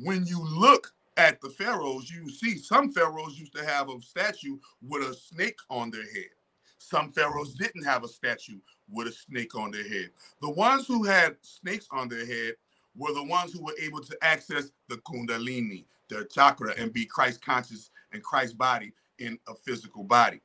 when 0.01 0.25
you 0.25 0.43
look 0.43 0.93
at 1.17 1.41
the 1.41 1.49
pharaohs, 1.49 2.10
you 2.10 2.29
see 2.29 2.58
some 2.58 2.93
pharaohs 2.93 3.38
used 3.38 3.55
to 3.55 3.65
have 3.65 3.89
a 3.89 3.99
statue 4.01 4.58
with 4.82 5.03
a 5.03 5.13
snake 5.13 5.60
on 5.69 5.91
their 5.91 6.03
head. 6.03 6.29
Some 6.77 7.12
pharaohs 7.12 7.53
didn't 7.55 7.84
have 7.84 8.03
a 8.03 8.08
statue 8.08 8.60
with 8.89 9.08
a 9.08 9.12
snake 9.12 9.53
on 9.55 9.71
their 9.71 9.88
head. 9.88 10.12
The 10.41 10.49
ones 10.49 10.88
who 10.88 11.03
had 11.03 11.36
snakes 11.41 11.88
on 11.91 12.08
their 12.08 12.25
head 12.25 12.55
were 13.00 13.14
the 13.14 13.24
ones 13.24 13.54
who 13.54 13.64
were 13.64 13.76
able 13.82 14.02
to 14.02 14.18
access 14.22 14.72
the 14.90 14.98
kundalini, 14.98 15.86
their 16.10 16.26
chakra, 16.26 16.74
and 16.78 16.94
be 16.94 17.06
Christ 17.06 17.42
conscious 17.42 17.92
and 18.12 18.22
Christ 18.22 18.58
body 18.58 18.92
in 19.20 19.40
a 19.48 19.56
physical 19.56 20.04
body. 20.04 20.42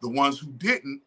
The 0.00 0.08
ones 0.08 0.38
who 0.38 0.52
didn't 0.52 1.02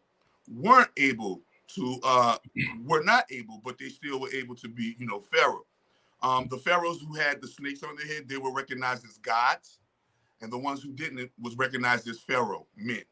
weren't 0.52 0.90
able 0.96 1.40
to, 1.74 1.98
uh, 2.04 2.36
were 2.84 3.02
not 3.02 3.24
able, 3.30 3.62
but 3.64 3.78
they 3.78 3.88
still 3.88 4.20
were 4.20 4.30
able 4.32 4.54
to 4.56 4.68
be, 4.68 4.94
you 4.98 5.06
know, 5.06 5.20
pharaoh. 5.20 5.64
Um, 6.22 6.48
the 6.50 6.58
pharaohs 6.58 7.00
who 7.00 7.14
had 7.14 7.40
the 7.40 7.48
snakes 7.48 7.82
on 7.82 7.96
their 7.96 8.06
head, 8.06 8.28
they 8.28 8.36
were 8.36 8.52
recognized 8.52 9.06
as 9.06 9.16
gods, 9.18 9.78
and 10.42 10.52
the 10.52 10.58
ones 10.58 10.82
who 10.82 10.92
didn't 10.92 11.30
was 11.40 11.56
recognized 11.56 12.08
as 12.08 12.20
pharaoh 12.20 12.66
men. 12.76 13.04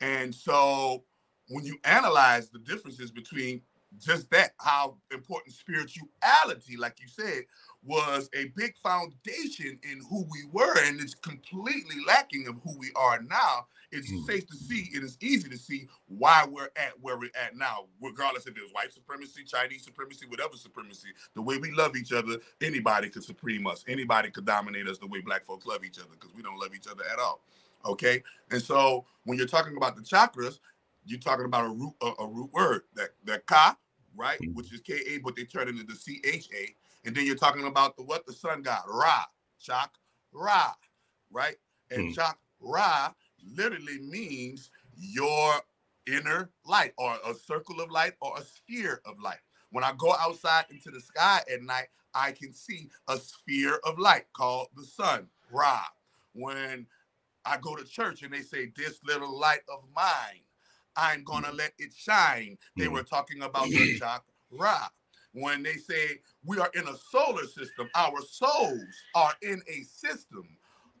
And 0.00 0.34
so 0.34 1.04
when 1.48 1.64
you 1.64 1.78
analyze 1.84 2.48
the 2.48 2.58
differences 2.58 3.10
between 3.10 3.60
just 4.00 4.30
that, 4.30 4.52
how 4.58 4.96
important 5.12 5.54
spirituality, 5.54 6.76
like 6.78 6.98
you 7.00 7.08
said, 7.08 7.44
was 7.84 8.30
a 8.34 8.46
big 8.56 8.76
foundation 8.78 9.78
in 9.84 10.02
who 10.10 10.24
we 10.30 10.44
were, 10.52 10.78
and 10.84 11.00
it's 11.00 11.14
completely 11.14 11.96
lacking 12.06 12.46
of 12.48 12.56
who 12.64 12.76
we 12.78 12.90
are 12.96 13.22
now. 13.22 13.66
It's 13.92 14.10
Hmm. 14.10 14.24
safe 14.24 14.46
to 14.48 14.56
see, 14.56 14.90
it 14.94 15.02
is 15.04 15.18
easy 15.20 15.48
to 15.50 15.58
see 15.58 15.88
why 16.08 16.46
we're 16.48 16.70
at 16.76 17.00
where 17.00 17.18
we're 17.18 17.30
at 17.34 17.56
now, 17.56 17.88
regardless 18.00 18.46
if 18.46 18.56
it's 18.56 18.72
white 18.72 18.92
supremacy, 18.92 19.44
Chinese 19.44 19.84
supremacy, 19.84 20.26
whatever 20.26 20.56
supremacy. 20.56 21.08
The 21.34 21.42
way 21.42 21.58
we 21.58 21.72
love 21.72 21.96
each 21.96 22.12
other, 22.12 22.38
anybody 22.62 23.10
could 23.10 23.24
supreme 23.24 23.66
us, 23.66 23.84
anybody 23.88 24.30
could 24.30 24.46
dominate 24.46 24.88
us 24.88 24.98
the 24.98 25.06
way 25.08 25.20
black 25.22 25.44
folks 25.44 25.66
love 25.66 25.84
each 25.84 25.98
other 25.98 26.10
because 26.12 26.34
we 26.34 26.42
don't 26.42 26.58
love 26.58 26.74
each 26.74 26.88
other 26.88 27.04
at 27.12 27.18
all. 27.20 27.42
Okay, 27.86 28.22
and 28.50 28.62
so 28.62 29.06
when 29.24 29.38
you're 29.38 29.46
talking 29.48 29.76
about 29.76 29.96
the 29.96 30.02
chakras, 30.02 30.60
you're 31.04 31.20
talking 31.20 31.46
about 31.46 31.66
a 31.66 31.70
root 31.70 31.94
a, 32.02 32.12
a 32.22 32.28
root 32.28 32.50
word 32.52 32.82
that 32.94 33.10
that 33.24 33.46
ka, 33.46 33.76
right, 34.16 34.40
which 34.54 34.72
is 34.72 34.80
K 34.80 35.00
A, 35.08 35.18
but 35.18 35.36
they 35.36 35.44
turn 35.44 35.68
it 35.68 35.76
into 35.80 35.96
C 35.96 36.20
H 36.24 36.48
A, 36.56 36.74
and 37.06 37.16
then 37.16 37.26
you're 37.26 37.36
talking 37.36 37.66
about 37.66 37.96
the 37.96 38.04
what 38.04 38.26
the 38.26 38.32
sun 38.32 38.62
god 38.62 38.82
Ra, 38.88 39.24
Chak 39.60 39.90
Ra, 40.32 40.72
right, 41.30 41.56
and 41.90 42.08
Hmm. 42.08 42.12
Chak 42.12 42.38
Ra 42.60 43.12
literally 43.56 44.00
means 44.00 44.70
your 44.96 45.54
inner 46.06 46.50
light 46.66 46.92
or 46.98 47.16
a 47.26 47.34
circle 47.34 47.80
of 47.80 47.90
light 47.90 48.14
or 48.20 48.38
a 48.38 48.42
sphere 48.42 49.00
of 49.06 49.20
light. 49.20 49.40
When 49.70 49.84
I 49.84 49.92
go 49.98 50.14
outside 50.20 50.66
into 50.70 50.90
the 50.90 51.00
sky 51.00 51.42
at 51.52 51.62
night, 51.62 51.88
I 52.14 52.32
can 52.32 52.52
see 52.52 52.90
a 53.08 53.16
sphere 53.18 53.80
of 53.86 53.98
light 53.98 54.26
called 54.34 54.68
the 54.76 54.84
sun, 54.84 55.28
Ra. 55.52 55.82
When 56.34 56.86
I 57.46 57.58
go 57.58 57.76
to 57.76 57.84
church 57.84 58.22
and 58.22 58.32
they 58.34 58.42
say, 58.42 58.72
This 58.76 59.00
little 59.04 59.38
light 59.38 59.62
of 59.72 59.84
mine, 59.94 60.42
I'm 60.96 61.24
gonna 61.24 61.52
let 61.52 61.72
it 61.78 61.92
shine. 61.94 62.58
They 62.76 62.88
were 62.88 63.02
talking 63.02 63.42
about 63.42 63.66
the 63.68 63.98
chakra. 63.98 64.90
When 65.34 65.62
they 65.62 65.74
say 65.76 66.20
we 66.44 66.58
are 66.58 66.70
in 66.74 66.86
a 66.88 66.96
solar 67.10 67.44
system, 67.44 67.88
our 67.94 68.20
souls 68.22 68.82
are 69.14 69.32
in 69.42 69.62
a 69.68 69.82
system 69.84 70.46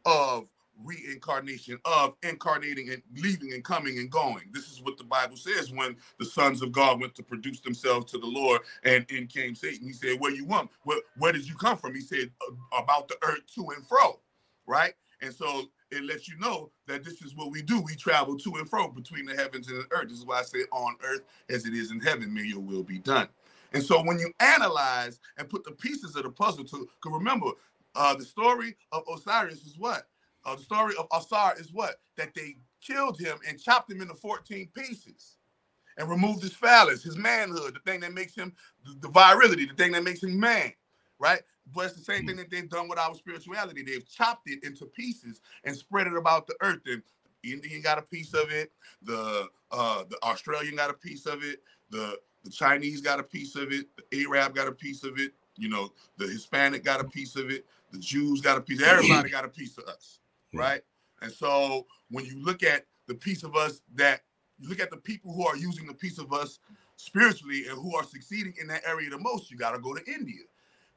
of 0.06 0.48
reincarnation, 0.84 1.78
of 1.84 2.16
incarnating 2.22 2.90
and 2.90 3.02
leaving 3.16 3.52
and 3.52 3.64
coming 3.64 3.98
and 3.98 4.10
going. 4.10 4.44
This 4.52 4.70
is 4.70 4.80
what 4.82 4.96
the 4.96 5.04
Bible 5.04 5.36
says 5.36 5.70
when 5.72 5.96
the 6.18 6.24
sons 6.24 6.62
of 6.62 6.72
God 6.72 7.00
went 7.00 7.14
to 7.16 7.22
produce 7.22 7.60
themselves 7.60 8.10
to 8.12 8.18
the 8.18 8.26
Lord, 8.26 8.62
and 8.84 9.04
in 9.10 9.26
came 9.26 9.54
Satan. 9.54 9.86
He 9.86 9.92
said, 9.92 10.18
Where 10.20 10.32
you 10.32 10.44
want? 10.46 10.70
Where, 10.84 11.00
where 11.18 11.32
did 11.32 11.46
you 11.46 11.54
come 11.54 11.76
from? 11.76 11.94
He 11.94 12.00
said, 12.00 12.30
"Uh, 12.40 12.78
About 12.82 13.08
the 13.08 13.16
earth 13.22 13.46
to 13.54 13.68
and 13.76 13.86
fro, 13.86 14.20
right? 14.66 14.94
And 15.20 15.32
so 15.34 15.70
it 15.92 16.04
lets 16.04 16.28
you 16.28 16.38
know 16.38 16.70
that 16.86 17.04
this 17.04 17.22
is 17.22 17.36
what 17.36 17.50
we 17.50 17.62
do. 17.62 17.80
We 17.80 17.94
travel 17.94 18.36
to 18.38 18.54
and 18.56 18.68
fro 18.68 18.88
between 18.88 19.26
the 19.26 19.36
heavens 19.36 19.68
and 19.68 19.78
the 19.78 19.86
earth. 19.92 20.08
This 20.08 20.18
is 20.18 20.26
why 20.26 20.40
I 20.40 20.42
say 20.42 20.60
on 20.72 20.96
earth 21.04 21.22
as 21.48 21.66
it 21.66 21.74
is 21.74 21.90
in 21.90 22.00
heaven, 22.00 22.32
may 22.32 22.42
your 22.42 22.60
will 22.60 22.82
be 22.82 22.98
done. 22.98 23.28
And 23.72 23.82
so 23.82 24.02
when 24.02 24.18
you 24.18 24.32
analyze 24.40 25.20
and 25.38 25.48
put 25.48 25.64
the 25.64 25.72
pieces 25.72 26.16
of 26.16 26.24
the 26.24 26.30
puzzle 26.30 26.64
to, 26.64 26.88
because 27.02 27.18
remember, 27.18 27.50
uh, 27.94 28.14
the 28.14 28.24
story 28.24 28.76
of 28.92 29.04
Osiris 29.12 29.66
is 29.66 29.76
what? 29.78 30.08
Uh, 30.44 30.56
the 30.56 30.62
story 30.62 30.94
of 30.98 31.08
Osar 31.10 31.60
is 31.60 31.72
what? 31.72 31.96
That 32.16 32.34
they 32.34 32.56
killed 32.80 33.18
him 33.18 33.38
and 33.48 33.60
chopped 33.60 33.90
him 33.90 34.00
into 34.00 34.14
14 34.14 34.68
pieces 34.74 35.36
and 35.96 36.08
removed 36.08 36.42
his 36.42 36.54
phallus, 36.54 37.02
his 37.02 37.16
manhood, 37.16 37.74
the 37.74 37.90
thing 37.90 38.00
that 38.00 38.12
makes 38.12 38.34
him, 38.34 38.52
the, 38.84 39.06
the 39.06 39.08
virility, 39.08 39.66
the 39.66 39.74
thing 39.74 39.92
that 39.92 40.04
makes 40.04 40.22
him 40.22 40.38
man, 40.38 40.72
right? 41.18 41.42
But 41.74 41.86
it's 41.86 41.94
the 41.94 42.02
same 42.02 42.26
thing 42.26 42.36
that 42.36 42.50
they've 42.50 42.68
done 42.68 42.88
with 42.88 42.98
our 42.98 43.14
spirituality. 43.14 43.82
They've 43.82 44.08
chopped 44.08 44.48
it 44.48 44.64
into 44.64 44.86
pieces 44.86 45.40
and 45.64 45.76
spread 45.76 46.06
it 46.06 46.16
about 46.16 46.46
the 46.46 46.54
earth. 46.60 46.80
And 46.86 47.02
the 47.42 47.52
Indian 47.52 47.82
got 47.82 47.98
a 47.98 48.02
piece 48.02 48.34
of 48.34 48.50
it. 48.50 48.72
The 49.02 49.48
uh, 49.70 50.04
the 50.08 50.18
Australian 50.22 50.76
got 50.76 50.90
a 50.90 50.94
piece 50.94 51.26
of 51.26 51.42
it. 51.42 51.62
The 51.90 52.18
the 52.44 52.50
Chinese 52.50 53.00
got 53.00 53.20
a 53.20 53.22
piece 53.22 53.54
of 53.54 53.72
it. 53.72 53.86
The 53.96 54.26
Arab 54.26 54.54
got 54.54 54.66
a 54.68 54.72
piece 54.72 55.04
of 55.04 55.18
it. 55.18 55.32
You 55.56 55.68
know, 55.68 55.92
the 56.16 56.26
Hispanic 56.26 56.82
got 56.84 57.00
a 57.00 57.04
piece 57.04 57.36
of 57.36 57.50
it. 57.50 57.66
The 57.92 57.98
Jews 57.98 58.40
got 58.40 58.58
a 58.58 58.60
piece. 58.60 58.82
Everybody 58.82 59.30
got 59.30 59.44
a 59.44 59.48
piece 59.48 59.78
of 59.78 59.84
us, 59.84 60.18
right? 60.54 60.82
And 61.20 61.32
so 61.32 61.86
when 62.10 62.24
you 62.24 62.42
look 62.42 62.62
at 62.62 62.86
the 63.06 63.14
piece 63.14 63.42
of 63.44 63.54
us 63.54 63.80
that 63.94 64.22
you 64.58 64.68
look 64.68 64.80
at 64.80 64.90
the 64.90 64.96
people 64.96 65.32
who 65.32 65.46
are 65.46 65.56
using 65.56 65.86
the 65.86 65.94
piece 65.94 66.18
of 66.18 66.32
us 66.32 66.58
spiritually 66.96 67.66
and 67.68 67.78
who 67.78 67.94
are 67.96 68.04
succeeding 68.04 68.54
in 68.60 68.66
that 68.68 68.82
area 68.86 69.10
the 69.10 69.18
most, 69.18 69.50
you 69.50 69.56
got 69.56 69.72
to 69.72 69.78
go 69.78 69.94
to 69.94 70.02
India. 70.06 70.42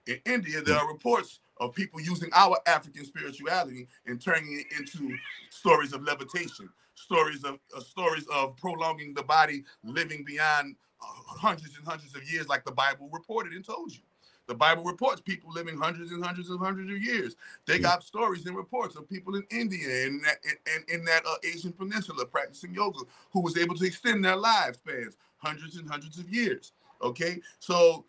In 0.07 0.19
India, 0.25 0.61
there 0.61 0.77
are 0.77 0.87
reports 0.87 1.39
of 1.57 1.73
people 1.73 1.99
using 1.99 2.29
our 2.33 2.57
African 2.67 3.05
spirituality 3.05 3.87
and 4.05 4.21
turning 4.21 4.59
it 4.59 4.77
into 4.77 5.15
stories 5.49 5.93
of 5.93 6.03
levitation, 6.03 6.69
stories 6.93 7.43
of 7.43 7.59
uh, 7.75 7.79
stories 7.79 8.25
of 8.31 8.55
prolonging 8.57 9.13
the 9.13 9.23
body, 9.23 9.63
living 9.83 10.23
beyond 10.25 10.75
uh, 11.01 11.05
hundreds 11.25 11.75
and 11.77 11.85
hundreds 11.87 12.15
of 12.15 12.29
years, 12.29 12.47
like 12.47 12.65
the 12.65 12.71
Bible 12.71 13.09
reported 13.11 13.53
and 13.53 13.65
told 13.65 13.91
you. 13.91 14.01
The 14.47 14.53
Bible 14.53 14.83
reports 14.83 15.21
people 15.21 15.51
living 15.51 15.75
hundreds 15.75 16.11
and 16.11 16.23
hundreds 16.23 16.51
and 16.51 16.59
hundreds 16.59 16.91
of 16.91 17.01
years. 17.01 17.35
They 17.65 17.79
got 17.79 18.03
stories 18.03 18.45
and 18.45 18.55
reports 18.55 18.95
of 18.95 19.09
people 19.09 19.35
in 19.35 19.43
India 19.49 20.05
and 20.05 20.21
and, 20.67 20.87
in 20.87 21.03
that 21.05 21.25
uh, 21.25 21.35
Asian 21.43 21.73
peninsula 21.73 22.25
practicing 22.25 22.73
yoga 22.73 22.99
who 23.31 23.41
was 23.41 23.57
able 23.57 23.75
to 23.75 23.85
extend 23.85 24.23
their 24.23 24.35
lifespans 24.35 25.15
hundreds 25.37 25.77
and 25.77 25.89
hundreds 25.89 26.19
of 26.19 26.29
years. 26.29 26.73
Okay, 27.01 27.41
so 27.59 28.05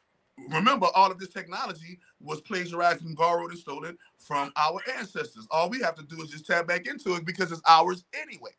remember, 0.51 0.89
all 0.95 1.11
of 1.11 1.19
this 1.19 1.31
technology 1.31 1.99
was 2.21 2.41
plagiarized 2.43 3.05
and 3.05 3.17
borrowed 3.17 3.51
and 3.53 3.61
stolen 3.61 3.99
from 4.19 4.53
our 4.57 4.81
ancestors. 4.99 5.47
All 5.51 5.71
we 5.71 5.81
have 5.81 5.97
to 5.97 6.05
do 6.05 6.23
is 6.23 6.31
just 6.31 6.47
tap 6.47 6.69
back 6.69 6.87
into 6.87 7.15
it 7.17 7.25
because 7.27 7.53
it's 7.53 7.63
ours 7.67 8.05
anyway. 8.15 8.53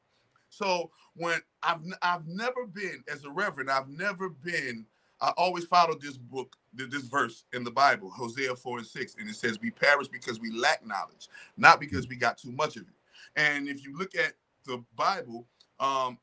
So 0.50 0.92
when 1.16 1.40
I've 1.64 1.82
I've 2.02 2.28
never 2.28 2.66
been 2.66 3.04
as 3.12 3.26
a 3.26 3.32
reverend, 3.32 3.72
I've 3.72 3.90
never 3.90 4.30
been. 4.30 4.86
I 5.22 5.32
always 5.38 5.66
followed 5.66 6.02
this 6.02 6.18
book, 6.18 6.58
this 6.74 7.04
verse 7.06 7.46
in 7.54 7.64
the 7.64 7.72
Bible, 7.72 8.12
Hosea 8.12 8.56
4 8.56 8.80
and 8.80 8.88
6, 8.88 9.16
and 9.20 9.30
it 9.30 9.36
says, 9.36 9.60
We 9.62 9.72
perish 9.72 10.10
because 10.10 10.40
we 10.40 10.52
lack 10.52 10.86
knowledge, 10.86 11.30
not 11.58 11.80
because 11.80 12.08
we 12.08 12.18
got 12.18 12.38
too 12.38 12.52
much 12.52 12.76
of 12.78 12.84
it. 12.84 12.96
And 13.36 13.68
if 13.70 13.84
you 13.84 13.98
look 13.98 14.16
at 14.16 14.34
the 14.66 14.84
Bible, 14.96 15.48
um, 15.80 16.16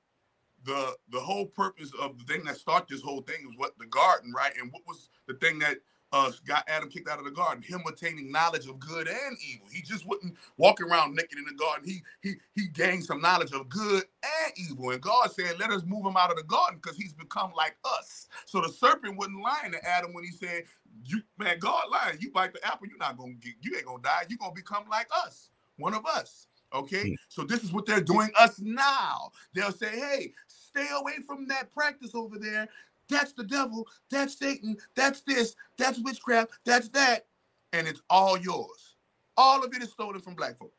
the 0.65 0.97
the 1.11 1.21
whole 1.21 1.47
purpose 1.47 1.93
of 2.01 2.19
the 2.19 2.25
thing 2.25 2.45
that 2.45 2.57
started 2.57 2.89
this 2.91 3.03
whole 3.03 3.23
thing 3.23 3.47
was 3.47 3.57
what 3.57 3.79
the 3.79 3.87
garden, 3.87 4.33
right? 4.37 4.53
And 4.61 4.73
what 4.73 4.83
was 4.87 5.11
the 5.27 5.35
thing 5.35 5.59
that 5.61 5.79
uh, 6.13 6.31
got 6.47 6.65
Adam 6.69 6.89
kicked 6.89 7.09
out 7.09 7.19
of 7.19 7.25
the 7.25 7.31
garden? 7.31 7.63
Him 7.63 7.83
attaining 7.89 8.31
knowledge 8.31 8.67
of 8.67 8.79
good 8.79 9.09
and 9.09 9.37
evil. 9.47 9.67
He 9.73 9.83
just 9.83 10.07
wouldn't 10.07 10.37
walk 10.57 10.81
around 10.81 11.15
naked 11.15 11.39
in 11.39 11.45
the 11.45 11.55
garden. 11.55 11.89
He 11.89 12.03
he 12.23 12.35
he 12.55 12.69
gained 12.69 13.05
some 13.05 13.21
knowledge 13.21 13.53
of 13.53 13.69
good 13.69 14.05
and 14.23 14.53
evil. 14.57 14.91
And 14.91 15.01
God 15.01 15.33
said, 15.33 15.59
"Let 15.59 15.71
us 15.71 15.83
move 15.85 16.07
him 16.07 16.17
out 16.17 16.31
of 16.31 16.37
the 16.37 16.45
garden 16.45 16.79
because 16.83 16.97
he's 16.97 17.13
become 17.13 17.53
like 17.57 17.77
us." 17.85 18.29
So 18.47 18.61
the 18.61 18.69
serpent 18.69 19.17
wasn't 19.17 19.43
lying 19.43 19.73
to 19.73 19.85
Adam 19.89 20.13
when 20.13 20.25
he 20.25 20.31
said, 20.31 20.65
"You 21.05 21.23
man, 21.39 21.59
God 21.59 21.85
lying. 21.91 22.19
You 22.21 22.31
bite 22.31 22.53
the 22.55 22.65
apple, 22.67 22.87
you're 22.89 22.99
not 22.99 23.17
gonna 23.19 23.35
get. 23.35 23.55
You 23.61 23.77
ain't 23.77 23.87
gonna 23.87 24.03
die. 24.03 24.27
You're 24.29 24.39
gonna 24.39 24.55
become 24.55 24.85
like 24.89 25.09
us, 25.25 25.51
one 25.77 25.95
of 25.95 26.07
us." 26.07 26.47
Okay, 26.73 27.15
so 27.29 27.45
this 27.45 27.63
is 27.63 27.73
what 27.73 27.87
they're 27.87 28.01
doing 28.01 28.31
us 28.37 28.59
now. 28.61 29.31
They'll 29.55 29.73
say, 29.73 29.91
"Hey, 29.91 30.35
stay 30.49 30.89
away 30.93 31.19
from 31.27 31.47
that 31.49 31.73
practice 31.73 32.15
over 32.15 32.39
there. 32.39 32.69
That's 33.09 33.33
the 33.33 33.45
devil. 33.45 33.87
That's 34.11 34.39
Satan. 34.39 34.77
That's 34.97 35.23
this. 35.23 35.57
That's 35.79 35.99
witchcraft. 36.01 36.53
That's 36.65 36.89
that." 36.91 37.27
And 37.73 37.89
it's 37.89 38.03
all 38.11 38.39
yours. 38.39 38.97
All 39.37 39.65
of 39.65 39.75
it 39.75 39.83
is 39.83 39.91
stolen 39.91 40.21
from 40.21 40.35
black 40.35 40.59
folk. 40.59 40.73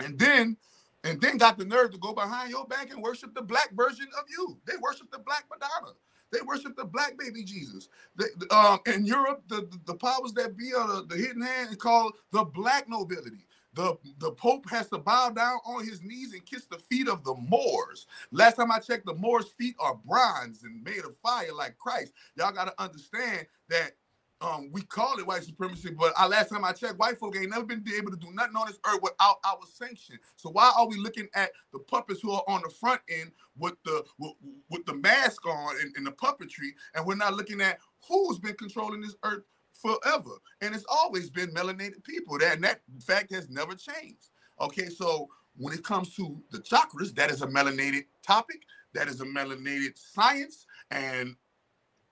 And 0.00 0.18
then, 0.18 0.56
and 1.04 1.20
then 1.20 1.38
got 1.38 1.58
the 1.58 1.64
nerve 1.64 1.92
to 1.92 1.98
go 1.98 2.12
behind 2.12 2.50
your 2.50 2.66
back 2.66 2.92
and 2.92 3.02
worship 3.02 3.34
the 3.34 3.42
black 3.42 3.70
version 3.74 4.06
of 4.18 4.24
you. 4.30 4.58
They 4.66 4.74
worship 4.80 5.10
the 5.10 5.18
black 5.18 5.44
Madonna. 5.50 5.94
They 6.32 6.40
worship 6.46 6.76
the 6.76 6.84
black 6.84 7.18
baby 7.18 7.44
Jesus. 7.44 7.88
The, 8.16 8.28
the, 8.38 8.54
um, 8.56 8.80
in 8.86 9.06
Europe, 9.06 9.44
the, 9.48 9.62
the, 9.70 9.80
the 9.86 9.94
powers 9.94 10.32
that 10.34 10.56
be 10.56 10.72
are 10.74 10.88
the, 10.88 11.06
the 11.08 11.16
hidden 11.16 11.42
hand 11.42 11.70
is 11.70 11.76
called 11.76 12.14
the 12.32 12.44
black 12.44 12.88
nobility. 12.88 13.46
The, 13.74 13.96
the 14.18 14.32
Pope 14.32 14.68
has 14.70 14.88
to 14.90 14.98
bow 14.98 15.30
down 15.30 15.58
on 15.66 15.86
his 15.86 16.02
knees 16.02 16.32
and 16.32 16.44
kiss 16.44 16.66
the 16.66 16.78
feet 16.78 17.08
of 17.08 17.24
the 17.24 17.34
Moors. 17.34 18.06
Last 18.30 18.56
time 18.56 18.70
I 18.70 18.78
checked, 18.78 19.06
the 19.06 19.14
Moors' 19.14 19.52
feet 19.58 19.74
are 19.78 19.98
bronze 20.06 20.62
and 20.62 20.82
made 20.82 21.04
of 21.04 21.16
fire 21.18 21.52
like 21.54 21.76
Christ. 21.78 22.12
Y'all 22.36 22.52
got 22.52 22.66
to 22.66 22.82
understand 22.82 23.46
that 23.68 23.92
um, 24.40 24.68
we 24.72 24.82
call 24.82 25.18
it 25.18 25.26
white 25.26 25.44
supremacy, 25.44 25.90
but 25.90 26.12
I, 26.16 26.26
last 26.26 26.50
time 26.50 26.64
I 26.64 26.72
checked, 26.72 26.98
white 26.98 27.16
folk 27.18 27.36
ain't 27.36 27.50
never 27.50 27.64
been 27.64 27.82
able 27.96 28.10
to 28.10 28.16
do 28.16 28.30
nothing 28.32 28.56
on 28.56 28.66
this 28.66 28.78
earth 28.86 29.00
without 29.02 29.36
our 29.44 29.60
sanction. 29.72 30.18
So 30.36 30.50
why 30.50 30.72
are 30.76 30.86
we 30.86 30.98
looking 30.98 31.28
at 31.34 31.50
the 31.72 31.78
puppets 31.78 32.20
who 32.20 32.32
are 32.32 32.42
on 32.46 32.60
the 32.62 32.68
front 32.68 33.00
end 33.08 33.30
with 33.56 33.74
the 33.84 34.04
with, 34.18 34.32
with 34.70 34.84
the 34.86 34.94
mask 34.94 35.46
on 35.46 35.76
and, 35.80 35.94
and 35.96 36.06
the 36.06 36.12
puppetry, 36.12 36.70
and 36.94 37.06
we're 37.06 37.14
not 37.14 37.34
looking 37.34 37.60
at 37.60 37.78
who's 38.06 38.38
been 38.38 38.54
controlling 38.54 39.00
this 39.00 39.16
earth 39.22 39.44
forever? 39.84 40.32
And 40.62 40.74
it's 40.74 40.86
always 40.88 41.30
been 41.30 41.50
melanated 41.54 42.04
people. 42.04 42.38
That 42.38 42.54
and 42.54 42.64
that 42.64 42.82
fact 43.06 43.32
has 43.34 43.50
never 43.50 43.74
changed. 43.74 44.30
Okay, 44.60 44.88
so 44.88 45.28
when 45.56 45.74
it 45.74 45.84
comes 45.84 46.14
to 46.16 46.42
the 46.52 46.58
chakras, 46.58 47.14
that 47.16 47.30
is 47.30 47.42
a 47.42 47.48
melanated 47.48 48.06
topic. 48.26 48.64
That 48.94 49.08
is 49.08 49.20
a 49.20 49.26
melanated 49.26 49.98
science, 49.98 50.66
and 50.90 51.36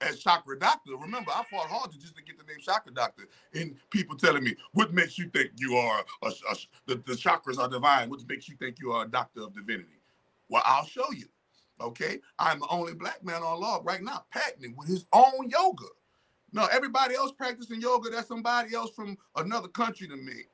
as 0.02 0.20
chakra 0.20 0.58
doctor. 0.58 0.96
Remember, 0.96 1.32
I 1.32 1.44
fought 1.50 1.68
hard 1.68 1.92
to 1.92 1.98
just 1.98 2.16
to 2.16 2.22
get 2.22 2.38
the 2.38 2.44
name 2.44 2.60
chakra 2.62 2.92
doctor, 2.94 3.28
and 3.54 3.76
people 3.90 4.16
telling 4.16 4.44
me, 4.44 4.56
"What 4.72 4.94
makes 4.94 5.18
you 5.18 5.28
think 5.30 5.52
you 5.56 5.76
are 5.76 6.04
a, 6.22 6.28
a, 6.28 6.56
the, 6.86 6.96
the 6.96 7.14
chakras 7.14 7.58
are 7.58 7.68
divine? 7.68 8.10
What 8.10 8.28
makes 8.28 8.48
you 8.48 8.56
think 8.56 8.78
you 8.80 8.92
are 8.92 9.06
a 9.06 9.08
doctor 9.08 9.42
of 9.42 9.54
divinity?" 9.54 10.00
Well, 10.48 10.62
I'll 10.66 10.86
show 10.86 11.10
you. 11.12 11.26
Okay, 11.80 12.20
I'm 12.38 12.60
the 12.60 12.68
only 12.68 12.94
black 12.94 13.24
man 13.24 13.42
on 13.42 13.60
law 13.60 13.80
right 13.84 14.02
now 14.02 14.24
patenting 14.32 14.76
with 14.76 14.88
his 14.88 15.06
own 15.12 15.50
yoga. 15.50 15.86
No, 16.52 16.66
everybody 16.70 17.14
else 17.14 17.32
practicing 17.32 17.80
yoga, 17.80 18.10
that's 18.10 18.28
somebody 18.28 18.74
else 18.74 18.90
from 18.90 19.16
another 19.36 19.68
country 19.68 20.06
than 20.06 20.24
me. 20.24 20.44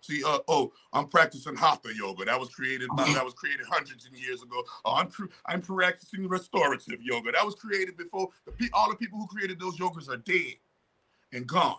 See, 0.00 0.22
uh, 0.24 0.38
oh, 0.46 0.72
I'm 0.92 1.08
practicing 1.08 1.56
hatha 1.56 1.90
yoga. 1.94 2.24
That 2.24 2.38
was 2.38 2.50
created 2.50 2.88
by, 2.94 3.12
that 3.14 3.24
was 3.24 3.34
created 3.34 3.66
hundreds 3.68 4.06
of 4.06 4.16
years 4.16 4.42
ago. 4.42 4.62
Oh, 4.84 4.94
I'm 4.94 5.10
I'm 5.46 5.60
practicing 5.60 6.28
restorative 6.28 7.02
yoga. 7.02 7.32
That 7.32 7.44
was 7.44 7.56
created 7.56 7.96
before 7.96 8.28
the 8.58 8.70
all 8.72 8.88
the 8.88 8.96
people 8.96 9.18
who 9.18 9.26
created 9.26 9.58
those 9.58 9.76
yogas 9.76 10.08
are 10.08 10.18
dead 10.18 10.54
and 11.32 11.46
gone. 11.46 11.76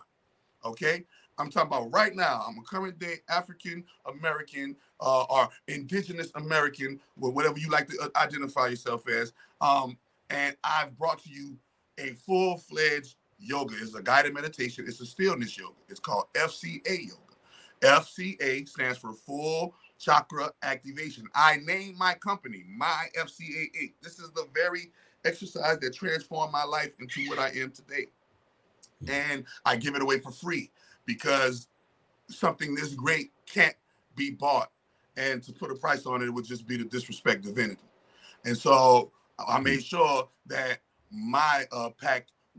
Okay, 0.64 1.06
I'm 1.38 1.50
talking 1.50 1.68
about 1.68 1.90
right 1.92 2.14
now. 2.14 2.44
I'm 2.46 2.58
a 2.58 2.62
current 2.62 2.98
day 2.98 3.16
African 3.30 3.84
American 4.06 4.76
uh, 5.00 5.22
or 5.22 5.48
indigenous 5.68 6.30
American, 6.34 7.00
or 7.18 7.30
whatever 7.30 7.58
you 7.58 7.70
like 7.70 7.88
to 7.88 7.98
uh, 8.02 8.08
identify 8.20 8.68
yourself 8.68 9.08
as. 9.08 9.32
Um, 9.62 9.96
and 10.28 10.56
I've 10.62 10.96
brought 10.98 11.22
to 11.24 11.30
you 11.30 11.56
a 11.98 12.10
full 12.10 12.58
fledged 12.58 13.16
yoga. 13.40 13.74
It's 13.80 13.94
a 13.94 14.02
guided 14.02 14.34
meditation. 14.34 14.84
It's 14.86 15.00
a 15.00 15.06
stillness 15.06 15.56
yoga. 15.58 15.74
It's 15.88 16.00
called 16.00 16.26
FCA 16.34 17.08
yoga. 17.08 17.20
FCA 17.82 18.68
stands 18.68 18.98
for 18.98 19.12
Full 19.14 19.74
Chakra 19.98 20.52
Activation. 20.62 21.26
I 21.34 21.58
named 21.64 21.96
my 21.96 22.14
company 22.14 22.64
My 22.68 23.06
FCA 23.18 23.68
8. 23.80 23.94
This 24.02 24.18
is 24.18 24.30
the 24.32 24.46
very 24.54 24.92
exercise 25.24 25.78
that 25.78 25.94
transformed 25.94 26.52
my 26.52 26.64
life 26.64 26.94
into 27.00 27.28
what 27.28 27.38
I 27.38 27.48
am 27.48 27.70
today. 27.70 28.06
And 29.08 29.44
I 29.64 29.76
give 29.76 29.94
it 29.94 30.02
away 30.02 30.20
for 30.20 30.30
free 30.30 30.70
because 31.06 31.68
something 32.28 32.74
this 32.74 32.94
great 32.94 33.32
can't 33.46 33.74
be 34.14 34.30
bought. 34.30 34.70
And 35.16 35.42
to 35.42 35.52
put 35.52 35.70
a 35.70 35.74
price 35.74 36.06
on 36.06 36.22
it 36.22 36.32
would 36.32 36.44
just 36.44 36.66
be 36.66 36.78
to 36.78 36.84
disrespect 36.84 37.42
divinity. 37.42 37.80
And 38.44 38.56
so 38.56 39.10
I 39.46 39.58
made 39.60 39.82
sure 39.82 40.28
that 40.46 40.78
my 41.10 41.64
uh, 41.72 41.90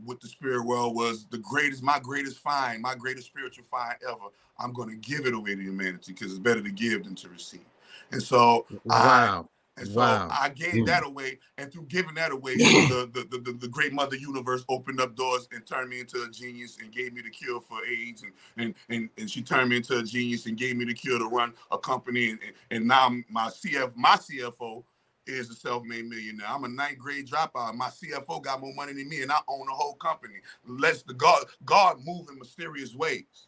with 0.04 0.20
the 0.20 0.28
spirit 0.28 0.64
world 0.64 0.94
was 0.94 1.26
the 1.30 1.38
greatest, 1.38 1.82
my 1.82 1.98
greatest 1.98 2.38
find, 2.38 2.82
my 2.82 2.94
greatest 2.94 3.26
spiritual 3.26 3.64
find 3.64 3.96
ever. 4.08 4.30
I'm 4.58 4.72
going 4.72 4.88
to 4.88 4.96
give 4.96 5.26
it 5.26 5.34
away 5.34 5.54
to 5.54 5.62
humanity 5.62 6.12
because 6.12 6.30
it's 6.30 6.38
better 6.38 6.62
to 6.62 6.70
give 6.70 7.04
than 7.04 7.14
to 7.16 7.28
receive. 7.28 7.64
And 8.10 8.22
so, 8.22 8.66
wow. 8.84 9.48
I, 9.76 9.80
and 9.80 9.88
so 9.88 10.00
wow. 10.00 10.28
I 10.30 10.50
gave 10.50 10.74
mm. 10.74 10.86
that 10.86 11.04
away, 11.04 11.38
and 11.56 11.72
through 11.72 11.86
giving 11.86 12.14
that 12.14 12.30
away, 12.30 12.56
the, 12.56 13.10
the, 13.12 13.38
the, 13.38 13.52
the, 13.52 13.68
great 13.68 13.92
mother 13.92 14.16
universe 14.16 14.64
opened 14.68 15.00
up 15.00 15.16
doors 15.16 15.48
and 15.50 15.64
turned 15.64 15.88
me 15.88 16.00
into 16.00 16.22
a 16.22 16.30
genius 16.30 16.76
and 16.80 16.92
gave 16.92 17.14
me 17.14 17.22
the 17.22 17.30
cure 17.30 17.60
for 17.60 17.78
AIDS, 17.86 18.22
and 18.22 18.32
and 18.58 18.74
and, 18.90 19.08
and 19.16 19.30
she 19.30 19.40
turned 19.40 19.70
me 19.70 19.78
into 19.78 19.98
a 19.98 20.02
genius 20.02 20.44
and 20.44 20.58
gave 20.58 20.76
me 20.76 20.84
the 20.84 20.92
cure 20.92 21.18
to 21.18 21.24
run 21.24 21.54
a 21.70 21.78
company, 21.78 22.30
and, 22.30 22.38
and, 22.42 22.52
and 22.70 22.86
now 22.86 23.10
my 23.30 23.48
CF 23.48 23.92
my 23.96 24.16
CFO 24.16 24.84
is 25.26 25.50
a 25.50 25.54
self-made 25.54 26.06
millionaire. 26.06 26.46
I'm 26.48 26.64
a 26.64 26.68
ninth 26.68 26.98
grade 26.98 27.28
dropout. 27.28 27.74
My 27.74 27.88
CFO 27.88 28.42
got 28.42 28.60
more 28.60 28.74
money 28.74 28.92
than 28.92 29.08
me, 29.08 29.22
and 29.22 29.32
I 29.32 29.38
own 29.48 29.66
the 29.66 29.72
whole 29.72 29.94
company. 29.94 30.34
Let's 30.66 31.02
the 31.02 31.14
God 31.14 31.44
God 31.64 31.98
move 32.04 32.28
in 32.30 32.38
mysterious 32.38 32.94
ways, 32.94 33.46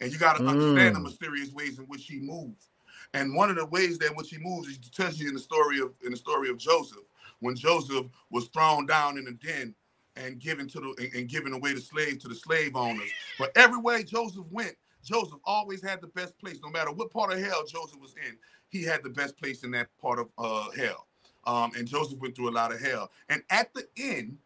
and 0.00 0.12
you 0.12 0.18
got 0.18 0.36
to 0.36 0.42
mm. 0.42 0.48
understand 0.48 0.96
the 0.96 1.00
mysterious 1.00 1.52
ways 1.52 1.78
in 1.78 1.84
which 1.84 2.06
He 2.06 2.18
moves. 2.20 2.70
And 3.14 3.34
one 3.34 3.50
of 3.50 3.56
the 3.56 3.66
ways 3.66 3.98
that 3.98 4.14
which 4.16 4.30
He 4.30 4.38
moves 4.38 4.68
is 4.68 4.78
to 4.78 4.90
tells 4.90 5.18
you 5.18 5.28
in 5.28 5.34
the 5.34 5.40
story 5.40 5.80
of 5.80 5.92
in 6.04 6.10
the 6.10 6.16
story 6.16 6.50
of 6.50 6.58
Joseph, 6.58 7.04
when 7.40 7.56
Joseph 7.56 8.06
was 8.30 8.48
thrown 8.48 8.86
down 8.86 9.18
in 9.18 9.26
a 9.26 9.32
den 9.32 9.74
and 10.16 10.38
given 10.38 10.68
to 10.68 10.80
the 10.80 11.10
and 11.14 11.28
given 11.28 11.52
away 11.52 11.74
the 11.74 11.80
slave 11.80 12.18
to 12.20 12.28
the 12.28 12.34
slave 12.34 12.76
owners. 12.76 13.10
But 13.38 13.56
everywhere 13.56 14.02
Joseph 14.02 14.46
went, 14.50 14.76
Joseph 15.04 15.38
always 15.44 15.82
had 15.82 16.00
the 16.00 16.08
best 16.08 16.38
place, 16.38 16.58
no 16.62 16.70
matter 16.70 16.92
what 16.92 17.10
part 17.10 17.32
of 17.32 17.40
hell 17.40 17.64
Joseph 17.66 18.00
was 18.00 18.14
in. 18.28 18.36
He 18.68 18.82
had 18.82 19.02
the 19.02 19.10
best 19.10 19.38
place 19.38 19.64
in 19.64 19.70
that 19.72 19.88
part 20.00 20.18
of 20.18 20.28
uh, 20.36 20.70
hell. 20.72 21.07
Um, 21.48 21.72
and 21.78 21.88
Joseph 21.88 22.20
went 22.20 22.36
through 22.36 22.50
a 22.50 22.52
lot 22.52 22.72
of 22.72 22.80
hell. 22.80 23.10
And 23.30 23.42
at 23.50 23.74
the 23.74 23.88
end, 23.98 24.38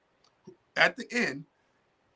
at 0.76 0.96
the 0.96 1.06
end, 1.12 1.44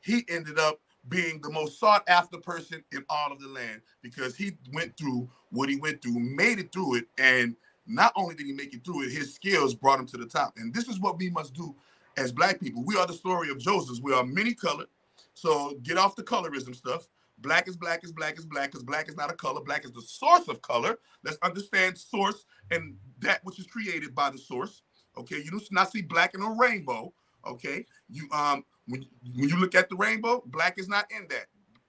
he 0.01 0.25
ended 0.29 0.59
up 0.59 0.79
being 1.09 1.41
the 1.41 1.51
most 1.51 1.79
sought 1.79 2.03
after 2.09 2.37
person 2.37 2.83
in 2.93 3.05
all 3.09 3.31
of 3.31 3.39
the 3.39 3.49
land 3.49 3.81
because 4.01 4.35
he 4.35 4.53
went 4.73 4.97
through 4.97 5.29
what 5.51 5.69
he 5.69 5.77
went 5.77 6.01
through, 6.01 6.19
made 6.19 6.59
it 6.59 6.71
through 6.71 6.95
it, 6.95 7.05
and 7.17 7.55
not 7.85 8.13
only 8.15 8.35
did 8.35 8.45
he 8.45 8.53
make 8.53 8.73
it 8.73 8.83
through 8.85 9.03
it, 9.03 9.11
his 9.11 9.33
skills 9.35 9.75
brought 9.75 9.99
him 9.99 10.07
to 10.07 10.17
the 10.17 10.25
top. 10.25 10.53
And 10.57 10.73
this 10.73 10.87
is 10.89 10.99
what 10.99 11.17
we 11.17 11.29
must 11.29 11.53
do 11.53 11.75
as 12.17 12.31
black 12.31 12.59
people. 12.59 12.83
We 12.83 12.97
are 12.97 13.07
the 13.07 13.13
story 13.13 13.49
of 13.49 13.59
Joseph. 13.59 13.99
We 14.03 14.13
are 14.13 14.25
many 14.25 14.53
colored. 14.53 14.87
So 15.33 15.77
get 15.83 15.97
off 15.97 16.15
the 16.15 16.23
colorism 16.23 16.75
stuff. 16.75 17.07
Black 17.39 17.67
is 17.67 17.77
black 17.77 18.03
is 18.03 18.11
black 18.11 18.37
is 18.37 18.45
black 18.45 18.71
because 18.71 18.83
black 18.83 19.07
is 19.07 19.15
not 19.15 19.31
a 19.31 19.35
color. 19.35 19.61
Black 19.61 19.85
is 19.85 19.91
the 19.91 20.01
source 20.01 20.47
of 20.47 20.61
color. 20.61 20.97
Let's 21.23 21.37
understand 21.43 21.97
source 21.97 22.45
and 22.71 22.95
that 23.19 23.41
which 23.43 23.59
is 23.59 23.67
created 23.67 24.15
by 24.15 24.31
the 24.31 24.37
source. 24.37 24.81
Okay, 25.17 25.37
you 25.37 25.51
do 25.51 25.59
not 25.71 25.91
see 25.91 26.01
black 26.01 26.33
in 26.33 26.41
a 26.41 26.49
rainbow. 26.49 27.13
Okay, 27.45 27.85
you 28.09 28.27
um 28.31 28.63
when 28.87 29.05
when 29.35 29.49
you 29.49 29.57
look 29.57 29.75
at 29.75 29.89
the 29.89 29.95
rainbow, 29.95 30.43
black 30.47 30.79
is 30.79 30.87
not 30.87 31.05
in 31.11 31.27
that. 31.29 31.45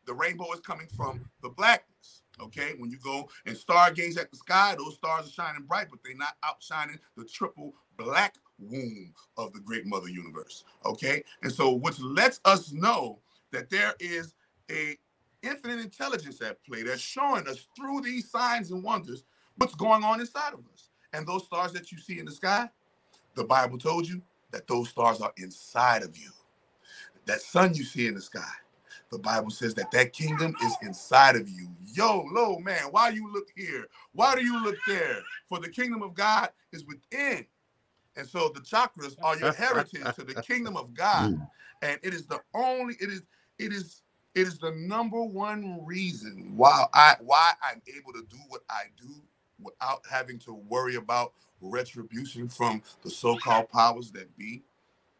The 0.07 0.15
rainbow 0.15 0.53
is 0.53 0.61
coming 0.61 0.87
from 0.97 1.29
the 1.43 1.51
blackness. 1.51 2.23
Okay, 2.41 2.75
when 2.79 2.91
you 2.91 2.99
go 2.99 3.29
and 3.47 3.57
stargaze 3.57 4.19
at 4.19 4.31
the 4.31 4.37
sky, 4.37 4.75
those 4.77 4.95
stars 4.95 5.27
are 5.27 5.31
shining 5.31 5.65
bright, 5.65 5.89
but 5.91 5.99
they're 6.05 6.15
not 6.15 6.37
outshining 6.45 6.99
the 7.17 7.25
triple 7.25 7.75
black 7.97 8.37
womb 8.59 9.13
of 9.37 9.53
the 9.53 9.61
great 9.61 9.87
mother 9.87 10.09
universe. 10.09 10.65
Okay, 10.85 11.23
and 11.43 11.53
so 11.53 11.73
which 11.73 11.99
lets 12.01 12.41
us 12.45 12.73
know 12.73 13.19
that 13.51 13.71
there 13.71 13.95
is 13.99 14.35
a 14.71 14.97
infinite 15.43 15.81
intelligence 15.81 16.41
at 16.43 16.63
play 16.65 16.83
that's 16.83 17.01
showing 17.01 17.47
us 17.49 17.67
through 17.77 18.01
these 18.03 18.31
signs 18.31 18.71
and 18.71 18.83
wonders 18.83 19.25
what's 19.57 19.75
going 19.75 20.05
on 20.05 20.21
inside 20.21 20.55
of 20.55 20.61
us. 20.73 20.91
And 21.13 21.27
those 21.27 21.47
stars 21.47 21.73
that 21.73 21.91
you 21.91 21.99
see 21.99 22.19
in 22.19 22.27
the 22.27 22.33
sky, 22.33 22.69
the 23.35 23.45
Bible 23.45 23.79
told 23.79 24.09
you 24.09 24.23
that 24.51 24.67
those 24.67 24.89
stars 24.89 25.21
are 25.21 25.33
inside 25.37 26.03
of 26.03 26.17
you. 26.17 26.31
That 27.27 27.41
sun 27.41 27.75
you 27.75 27.85
see 27.85 28.07
in 28.07 28.15
the 28.15 28.21
sky, 28.21 28.41
the 29.11 29.19
Bible 29.19 29.51
says 29.51 29.75
that 29.75 29.91
that 29.93 30.13
kingdom 30.13 30.55
is 30.63 30.77
inside 30.83 31.37
of 31.37 31.49
you. 31.49 31.69
Yo, 31.93 32.27
lo, 32.31 32.59
man, 32.59 32.85
why 32.91 33.11
you 33.11 33.33
look 33.33 33.49
here? 33.55 33.87
Why 34.13 34.35
do 34.35 34.45
you 34.45 34.63
look 34.63 34.77
there? 34.87 35.21
For 35.49 35.59
the 35.59 35.69
kingdom 35.69 36.03
of 36.03 36.15
God 36.15 36.51
is 36.73 36.85
within. 36.85 37.47
And 38.17 38.27
so 38.27 38.51
the 38.53 38.61
chakras 38.61 39.17
are 39.23 39.39
your 39.39 39.53
heritage 39.53 40.15
to 40.17 40.25
the 40.25 40.43
kingdom 40.43 40.77
of 40.77 40.95
God. 40.95 41.39
Mm. 41.81 41.91
And 41.91 42.01
it 42.03 42.13
is 42.13 42.27
the 42.27 42.41
only, 42.55 42.97
it 42.99 43.09
is, 43.09 43.23
it 43.61 43.73
is, 43.73 44.03
it 44.35 44.47
is 44.47 44.59
the 44.59 44.73
number 44.73 45.23
one 45.23 45.85
reason 45.85 46.53
why 46.57 46.87
I 46.95 47.17
why 47.21 47.53
I'm 47.63 47.83
able 47.97 48.13
to 48.13 48.25
do 48.31 48.39
what 48.49 48.63
I 48.71 48.85
do 49.01 49.15
without 49.61 50.01
having 50.11 50.39
to 50.41 50.55
worry 50.55 50.97
about 50.97 51.33
retribution 51.61 52.49
from 52.49 52.83
the 53.03 53.11
so-called 53.11 53.69
powers 53.71 54.13
that 54.13 54.37
be. 54.37 54.63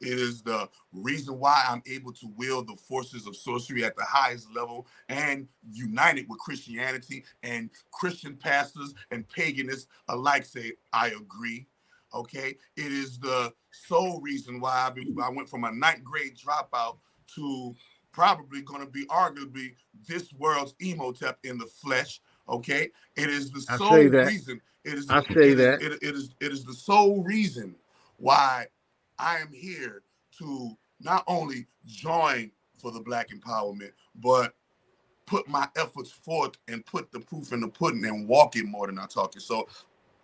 It 0.01 0.19
is 0.19 0.43
the 0.43 0.69
reason 0.93 1.39
why 1.41 1.65
I'm 1.69 1.83
able 1.87 2.13
to 2.15 2.29
wield 2.37 2.69
the 2.69 2.77
forces 2.77 3.27
of 3.27 3.35
sorcery 3.37 3.85
at 3.85 3.97
the 3.97 4.05
highest 4.05 4.49
level 4.55 4.87
and 5.09 5.49
united 5.73 6.29
with 6.29 6.39
Christianity 6.39 7.25
and 7.43 7.71
Christian 7.93 8.37
pastors 8.37 8.95
and 9.11 9.29
paganists 9.29 9.87
alike 10.09 10.45
say, 10.45 10.75
I 10.93 11.09
agree. 11.09 11.67
Okay. 12.15 12.57
It 12.77 12.93
is 12.93 13.19
the 13.19 13.53
sole 13.73 14.21
reason 14.21 14.61
why 14.61 14.73
I, 14.73 15.25
I 15.25 15.31
went 15.31 15.49
from 15.49 15.65
a 15.65 15.73
ninth 15.73 16.05
grade 16.05 16.37
dropout 16.37 16.99
to 17.35 17.75
probably 18.19 18.63
going 18.63 18.81
to 18.81 18.91
be 18.91 19.07
arguably 19.07 19.75
this 20.09 20.33
world's 20.33 20.75
Imhotep 20.81 21.39
in 21.45 21.57
the 21.57 21.67
flesh. 21.67 22.21
Okay. 22.49 22.89
It 23.17 23.31
is 23.31 23.53
the 23.53 23.61
sole 23.61 23.97
reason 23.97 24.61
it 24.85 24.95
is. 24.95 25.09
I 25.09 25.23
say 25.23 25.51
it 25.51 25.55
that 25.57 25.81
is, 25.81 25.87
it, 25.87 26.03
it 26.03 26.15
is. 26.17 26.35
It 26.41 26.53
is 26.53 26.65
the 26.65 26.75
sole 26.75 27.23
reason 27.23 27.77
why 28.17 28.67
I 29.21 29.37
am 29.39 29.53
here 29.53 30.03
to 30.39 30.77
not 31.01 31.23
only 31.29 31.67
join 31.87 32.51
for 32.77 32.91
the 32.91 33.01
Black 33.01 33.29
empowerment, 33.31 33.93
but 34.17 34.55
put 35.27 35.47
my 35.47 35.69
efforts 35.77 36.11
forth 36.11 36.57
and 36.67 36.85
put 36.87 37.13
the 37.13 37.21
proof 37.21 37.53
in 37.53 37.61
the 37.61 37.69
pudding 37.69 38.05
and 38.05 38.27
walk 38.27 38.57
it 38.57 38.65
more 38.65 38.87
than 38.87 38.99
I 38.99 39.07
talk 39.07 39.37
it. 39.37 39.43
So 39.43 39.69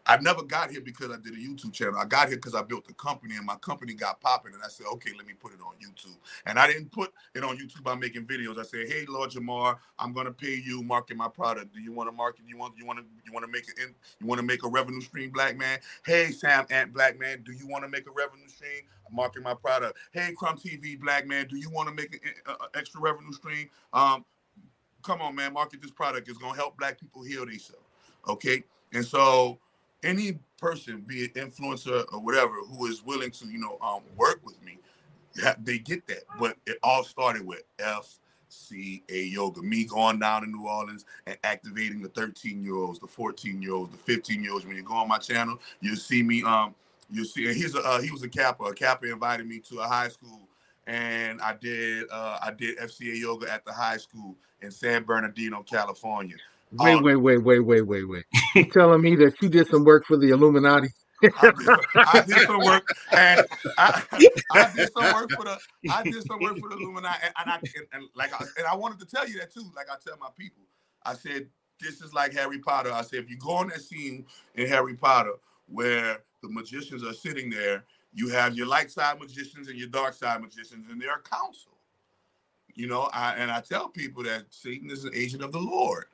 I 0.06 0.18
never 0.18 0.42
got 0.42 0.70
here 0.70 0.82
because 0.82 1.10
I 1.10 1.16
did 1.16 1.32
a 1.32 1.36
YouTube 1.36 1.72
channel. 1.72 1.96
I 1.98 2.04
got 2.04 2.28
here 2.28 2.36
because 2.36 2.54
I 2.54 2.62
built 2.62 2.84
a 2.90 2.94
company 2.94 3.36
and 3.36 3.46
my 3.46 3.56
company 3.56 3.94
got 3.94 4.20
popping. 4.20 4.52
And 4.52 4.62
I 4.62 4.68
said, 4.68 4.86
okay, 4.94 5.12
let 5.16 5.26
me 5.26 5.32
put 5.32 5.52
it 5.52 5.60
on 5.60 5.74
YouTube. 5.76 6.16
And 6.44 6.58
I 6.58 6.66
didn't 6.66 6.92
put 6.92 7.12
it 7.34 7.42
on 7.42 7.56
YouTube 7.56 7.82
by 7.82 7.94
making 7.94 8.26
videos. 8.26 8.58
I 8.58 8.64
said, 8.64 8.88
hey, 8.88 9.06
Lord 9.08 9.30
Jamar, 9.30 9.78
I'm 9.98 10.12
gonna 10.12 10.32
pay 10.32 10.54
you 10.54 10.82
market 10.82 11.16
my 11.16 11.28
product. 11.28 11.72
Do 11.72 11.80
you 11.80 11.92
want 11.92 12.08
to 12.08 12.12
market? 12.12 12.44
You 12.46 12.58
want 12.58 12.74
you 12.76 12.84
want 12.84 12.98
to 12.98 13.04
you 13.24 13.32
want 13.32 13.46
to 13.46 13.50
make 13.50 13.68
it 13.68 13.78
you 14.20 14.26
want 14.26 14.38
to 14.40 14.46
make 14.46 14.64
a 14.64 14.68
revenue 14.68 15.00
stream, 15.00 15.30
black 15.30 15.56
man? 15.56 15.78
Hey, 16.04 16.30
Sam 16.32 16.66
Ant 16.70 16.92
Black 16.92 17.18
Man, 17.18 17.42
do 17.42 17.52
you 17.52 17.66
want 17.66 17.84
to 17.84 17.88
make 17.88 18.06
a 18.06 18.12
revenue 18.12 18.48
stream? 18.48 18.82
I'm 19.08 19.16
marketing 19.16 19.44
my 19.44 19.54
product. 19.54 19.98
Hey, 20.12 20.32
Crumb 20.36 20.58
TV 20.58 21.00
Black 21.00 21.26
Man, 21.26 21.46
do 21.46 21.56
you 21.56 21.70
want 21.70 21.88
to 21.88 21.94
make 21.94 22.14
an 22.14 22.56
extra 22.74 23.00
revenue 23.00 23.32
stream? 23.32 23.70
Um, 23.92 24.24
come 25.02 25.22
on, 25.22 25.34
man, 25.34 25.54
market 25.54 25.80
this 25.80 25.90
product. 25.90 26.28
It's 26.28 26.38
gonna 26.38 26.56
help 26.56 26.76
black 26.76 27.00
people 27.00 27.22
heal 27.22 27.46
themselves. 27.46 27.86
Okay. 28.28 28.64
And 28.92 29.04
so 29.04 29.58
any 30.04 30.38
person, 30.58 31.00
be 31.06 31.24
it 31.24 31.34
influencer 31.34 32.04
or 32.12 32.20
whatever, 32.20 32.54
who 32.68 32.86
is 32.86 33.04
willing 33.04 33.30
to, 33.32 33.46
you 33.46 33.58
know, 33.58 33.78
um, 33.80 34.02
work 34.16 34.40
with 34.44 34.62
me, 34.62 34.78
they 35.62 35.78
get 35.78 36.06
that. 36.06 36.24
But 36.38 36.56
it 36.66 36.78
all 36.82 37.02
started 37.02 37.44
with 37.46 37.62
FCA 37.78 39.32
yoga. 39.32 39.62
Me 39.62 39.84
going 39.84 40.20
down 40.20 40.42
to 40.42 40.48
New 40.48 40.68
Orleans 40.68 41.04
and 41.26 41.36
activating 41.42 42.02
the 42.02 42.08
13 42.10 42.62
year 42.62 42.76
olds, 42.76 43.00
the 43.00 43.08
14 43.08 43.60
year 43.60 43.74
olds, 43.74 43.90
the 43.90 43.98
15 43.98 44.42
year 44.42 44.52
olds. 44.52 44.66
When 44.66 44.76
you 44.76 44.82
go 44.82 44.94
on 44.94 45.08
my 45.08 45.18
channel, 45.18 45.58
you'll 45.80 45.96
see 45.96 46.22
me 46.22 46.42
um 46.44 46.74
You'll 47.10 47.24
see. 47.24 47.46
And 47.46 47.56
he's 47.56 47.74
a 47.74 47.80
uh, 47.80 48.00
he 48.00 48.10
was 48.10 48.22
a 48.22 48.28
Kappa. 48.28 48.64
A 48.64 48.74
Kappa 48.74 49.10
invited 49.10 49.46
me 49.46 49.58
to 49.70 49.80
a 49.80 49.86
high 49.86 50.08
school, 50.08 50.48
and 50.86 51.40
I 51.40 51.54
did 51.54 52.06
uh, 52.10 52.38
I 52.42 52.50
did 52.50 52.78
FCA 52.78 53.18
yoga 53.18 53.52
at 53.52 53.64
the 53.64 53.72
high 53.72 53.98
school 53.98 54.36
in 54.62 54.70
San 54.70 55.04
Bernardino, 55.04 55.62
California. 55.62 56.36
Wait, 56.72 56.96
Um, 56.96 57.02
wait, 57.02 57.16
wait, 57.16 57.38
wait, 57.38 57.60
wait, 57.60 57.82
wait, 57.82 58.04
wait. 58.08 58.24
You 58.54 58.66
telling 58.66 59.02
me 59.02 59.16
that 59.16 59.40
you 59.42 59.48
did 59.48 59.68
some 59.68 59.84
work 59.84 60.06
for 60.06 60.16
the 60.18 60.30
Illuminati? 60.30 60.88
I 61.36 61.52
did, 61.52 61.72
I 62.04 62.20
did 62.20 62.42
some 62.42 62.62
work, 62.62 62.88
and 63.12 63.42
I, 63.78 63.94
I 64.50 64.70
did 64.70 64.92
some 64.92 65.10
work 65.10 65.34
for 65.34 65.44
the 65.44 65.60
I 65.88 66.04
did 66.04 66.24
some 66.24 66.40
work 66.40 66.60
for 66.60 66.68
the 66.68 66.76
Illuminati, 66.76 67.18
and, 67.24 67.34
and 67.40 67.50
I 67.50 67.56
and, 67.76 67.86
and 67.92 68.04
like 68.14 68.32
I, 68.34 68.44
and 68.58 68.66
I 68.66 68.74
wanted 68.76 69.00
to 69.00 69.06
tell 69.06 69.28
you 69.28 69.38
that 69.40 69.52
too. 69.52 69.64
Like 69.76 69.88
I 69.90 69.96
tell 70.04 70.16
my 70.18 70.28
people, 70.38 70.62
I 71.04 71.14
said 71.14 71.48
this 71.80 72.00
is 72.02 72.14
like 72.14 72.32
Harry 72.34 72.58
Potter. 72.58 72.92
I 72.92 73.02
said 73.02 73.20
if 73.20 73.30
you 73.30 73.36
go 73.38 73.52
on 73.52 73.68
that 73.68 73.82
scene 73.82 74.26
in 74.54 74.68
Harry 74.68 74.94
Potter 74.94 75.34
where 75.68 76.20
the 76.42 76.50
magicians 76.50 77.04
are 77.04 77.14
sitting 77.14 77.50
there, 77.50 77.84
you 78.14 78.28
have 78.30 78.56
your 78.56 78.66
light 78.66 78.90
side 78.90 79.20
magicians 79.20 79.68
and 79.68 79.78
your 79.78 79.88
dark 79.88 80.14
side 80.14 80.40
magicians, 80.40 80.86
and 80.90 81.00
they're 81.00 81.16
a 81.16 81.22
council. 81.22 81.72
You 82.74 82.88
know, 82.88 83.10
I 83.12 83.34
and 83.34 83.50
I 83.50 83.60
tell 83.60 83.88
people 83.88 84.22
that 84.24 84.44
Satan 84.50 84.90
is 84.90 85.04
an 85.04 85.12
agent 85.14 85.42
of 85.42 85.52
the 85.52 85.60
Lord, 85.60 86.06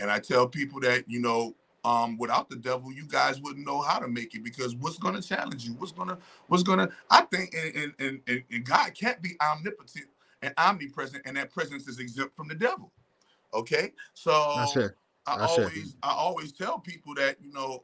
and 0.00 0.10
I 0.10 0.18
tell 0.18 0.48
people 0.48 0.80
that 0.80 1.04
you 1.08 1.20
know 1.20 1.54
um 1.84 2.18
without 2.18 2.48
the 2.48 2.56
devil 2.56 2.92
you 2.92 3.04
guys 3.06 3.40
wouldn't 3.40 3.66
know 3.66 3.80
how 3.80 3.98
to 3.98 4.08
make 4.08 4.34
it 4.34 4.44
because 4.44 4.74
what's 4.76 4.98
going 4.98 5.14
to 5.14 5.22
challenge 5.22 5.64
you 5.64 5.72
what's 5.74 5.92
going 5.92 6.08
to 6.08 6.18
what's 6.48 6.62
going 6.62 6.78
to 6.78 6.90
i 7.10 7.22
think 7.22 7.54
and, 7.54 7.94
and, 7.98 8.20
and, 8.26 8.42
and 8.50 8.64
god 8.64 8.92
can't 8.94 9.22
be 9.22 9.30
omnipotent 9.40 10.06
and 10.42 10.52
omnipresent 10.58 11.22
and 11.24 11.36
that 11.36 11.50
presence 11.50 11.88
is 11.88 11.98
exempt 11.98 12.36
from 12.36 12.48
the 12.48 12.54
devil 12.54 12.92
okay 13.54 13.92
so 14.14 14.54
That's 14.56 14.76
it. 14.76 14.92
i 15.26 15.36
That's 15.36 15.52
it. 15.52 15.60
always 15.60 15.96
i 16.02 16.10
always 16.10 16.52
tell 16.52 16.78
people 16.78 17.14
that 17.14 17.36
you 17.42 17.52
know 17.52 17.82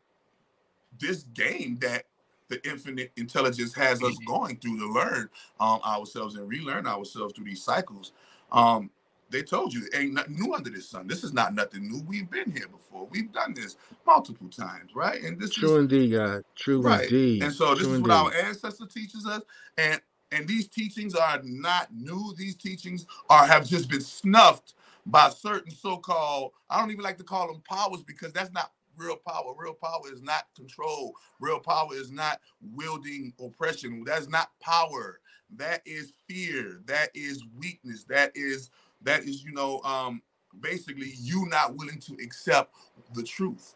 this 0.98 1.22
game 1.34 1.78
that 1.80 2.04
the 2.48 2.64
infinite 2.68 3.10
intelligence 3.16 3.74
has 3.74 4.02
us 4.02 4.18
going 4.26 4.56
through 4.58 4.78
to 4.78 4.92
learn 4.92 5.28
um, 5.58 5.80
ourselves 5.84 6.36
and 6.36 6.48
relearn 6.48 6.86
ourselves 6.86 7.34
through 7.34 7.44
these 7.44 7.62
cycles 7.62 8.12
um, 8.52 8.90
they 9.30 9.42
told 9.42 9.74
you 9.74 9.88
ain't 9.94 10.14
nothing 10.14 10.36
new 10.36 10.54
under 10.54 10.70
the 10.70 10.80
sun. 10.80 11.06
This 11.06 11.24
is 11.24 11.32
not 11.32 11.54
nothing 11.54 11.88
new. 11.88 12.02
We've 12.06 12.30
been 12.30 12.50
here 12.52 12.68
before. 12.68 13.06
We've 13.10 13.32
done 13.32 13.54
this 13.54 13.76
multiple 14.06 14.48
times, 14.48 14.94
right? 14.94 15.22
And 15.22 15.38
this 15.38 15.50
is 15.50 15.56
True 15.56 15.76
is 15.76 15.82
indeed, 15.82 16.12
God. 16.12 16.44
True 16.54 16.80
right. 16.80 17.04
indeed. 17.04 17.42
And 17.42 17.52
so 17.52 17.74
this 17.74 17.84
True 17.84 17.92
is 17.92 17.96
indeed. 17.98 18.10
what 18.10 18.10
our 18.10 18.32
ancestor 18.34 18.86
teaches 18.86 19.26
us, 19.26 19.42
and 19.78 20.00
and 20.32 20.46
these 20.46 20.68
teachings 20.68 21.14
are 21.14 21.40
not 21.44 21.94
new. 21.94 22.34
These 22.36 22.56
teachings 22.56 23.06
are 23.30 23.46
have 23.46 23.66
just 23.66 23.88
been 23.88 24.00
snuffed 24.00 24.74
by 25.06 25.28
certain 25.30 25.70
so-called. 25.70 26.52
I 26.68 26.80
don't 26.80 26.90
even 26.90 27.04
like 27.04 27.18
to 27.18 27.24
call 27.24 27.46
them 27.46 27.62
powers 27.68 28.02
because 28.02 28.32
that's 28.32 28.52
not 28.52 28.72
real 28.96 29.16
power. 29.16 29.54
Real 29.56 29.74
power 29.74 30.02
is 30.12 30.22
not 30.22 30.44
control. 30.56 31.14
Real 31.40 31.60
power 31.60 31.94
is 31.94 32.10
not 32.10 32.40
wielding 32.74 33.32
oppression. 33.40 34.02
That's 34.04 34.28
not 34.28 34.50
power. 34.60 35.20
That 35.56 35.82
is 35.86 36.12
fear. 36.28 36.80
That 36.86 37.10
is 37.14 37.44
weakness. 37.56 38.04
That 38.04 38.32
is 38.34 38.70
that 39.06 39.24
is 39.24 39.44
you 39.44 39.52
know 39.52 39.80
um 39.84 40.22
basically 40.60 41.12
you 41.18 41.46
not 41.48 41.76
willing 41.76 42.00
to 42.00 42.14
accept 42.24 42.74
the 43.14 43.24
truth 43.24 43.74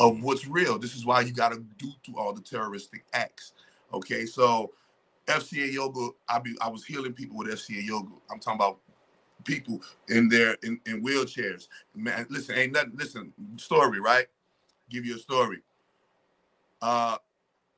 of 0.00 0.22
what's 0.22 0.46
real. 0.48 0.78
This 0.78 0.96
is 0.96 1.06
why 1.06 1.22
you 1.22 1.32
got 1.32 1.52
to 1.52 1.62
do 1.78 1.92
through 2.04 2.18
all 2.18 2.32
the 2.34 2.42
terroristic 2.42 3.04
acts. 3.14 3.52
Okay, 3.94 4.26
so 4.26 4.72
FCA 5.28 5.72
yoga, 5.72 6.10
I 6.28 6.40
be 6.40 6.56
I 6.60 6.68
was 6.70 6.84
healing 6.84 7.14
people 7.14 7.38
with 7.38 7.48
FCA 7.48 7.84
yoga. 7.86 8.10
I'm 8.30 8.40
talking 8.40 8.58
about 8.58 8.80
people 9.44 9.82
in 10.08 10.28
their 10.28 10.56
in, 10.62 10.80
in 10.86 11.04
wheelchairs. 11.04 11.68
Man, 11.94 12.26
listen, 12.30 12.56
ain't 12.56 12.72
nothing. 12.72 12.92
Listen, 12.96 13.32
story, 13.56 14.00
right? 14.00 14.26
Give 14.90 15.06
you 15.06 15.16
a 15.16 15.20
story. 15.20 15.58
Uh, 16.82 17.18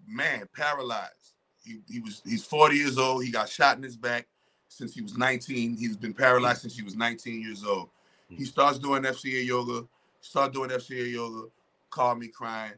man, 0.07 0.49
paralyzed. 0.55 1.35
He, 1.65 1.81
he 1.89 2.01
was 2.01 2.23
he's 2.27 2.45
40 2.45 2.77
years 2.77 2.99
old. 2.99 3.25
He 3.25 3.31
got 3.33 3.49
shot 3.49 3.77
in 3.77 3.83
his 3.83 3.97
back 3.97 4.27
since 4.73 4.95
he 4.95 5.03
was 5.03 5.17
19. 5.17 5.77
He's 5.77 5.97
been 5.97 6.15
paralyzed 6.15 6.63
since 6.63 6.77
he 6.77 6.83
was 6.83 6.97
19 6.97 7.43
years 7.43 7.65
old. 7.65 7.91
Hmm. 8.29 8.37
He 8.37 8.45
starts 8.45 8.79
doing 8.79 9.03
FCA 9.03 9.45
yoga. 9.45 9.87
Start 10.21 10.53
doing 10.53 10.71
FCA 10.71 11.13
yoga. 11.13 11.49
Called 11.91 12.19
me 12.19 12.29
crying, 12.29 12.73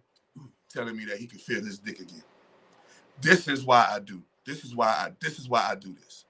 telling 0.69 0.97
me 0.97 1.05
that 1.05 1.19
he 1.19 1.27
could 1.27 1.41
feel 1.41 1.65
his 1.65 1.79
dick 1.79 2.01
again. 2.01 2.25
This 3.21 3.47
is 3.47 3.65
why 3.65 3.89
I 3.91 4.01
do. 4.01 4.23
This 4.45 4.65
is 4.65 4.75
why 4.75 4.89
I. 4.89 5.13
This 5.21 5.39
is 5.39 5.49
why 5.49 5.67
I 5.71 5.77
do 5.77 5.95
this. 5.95 6.25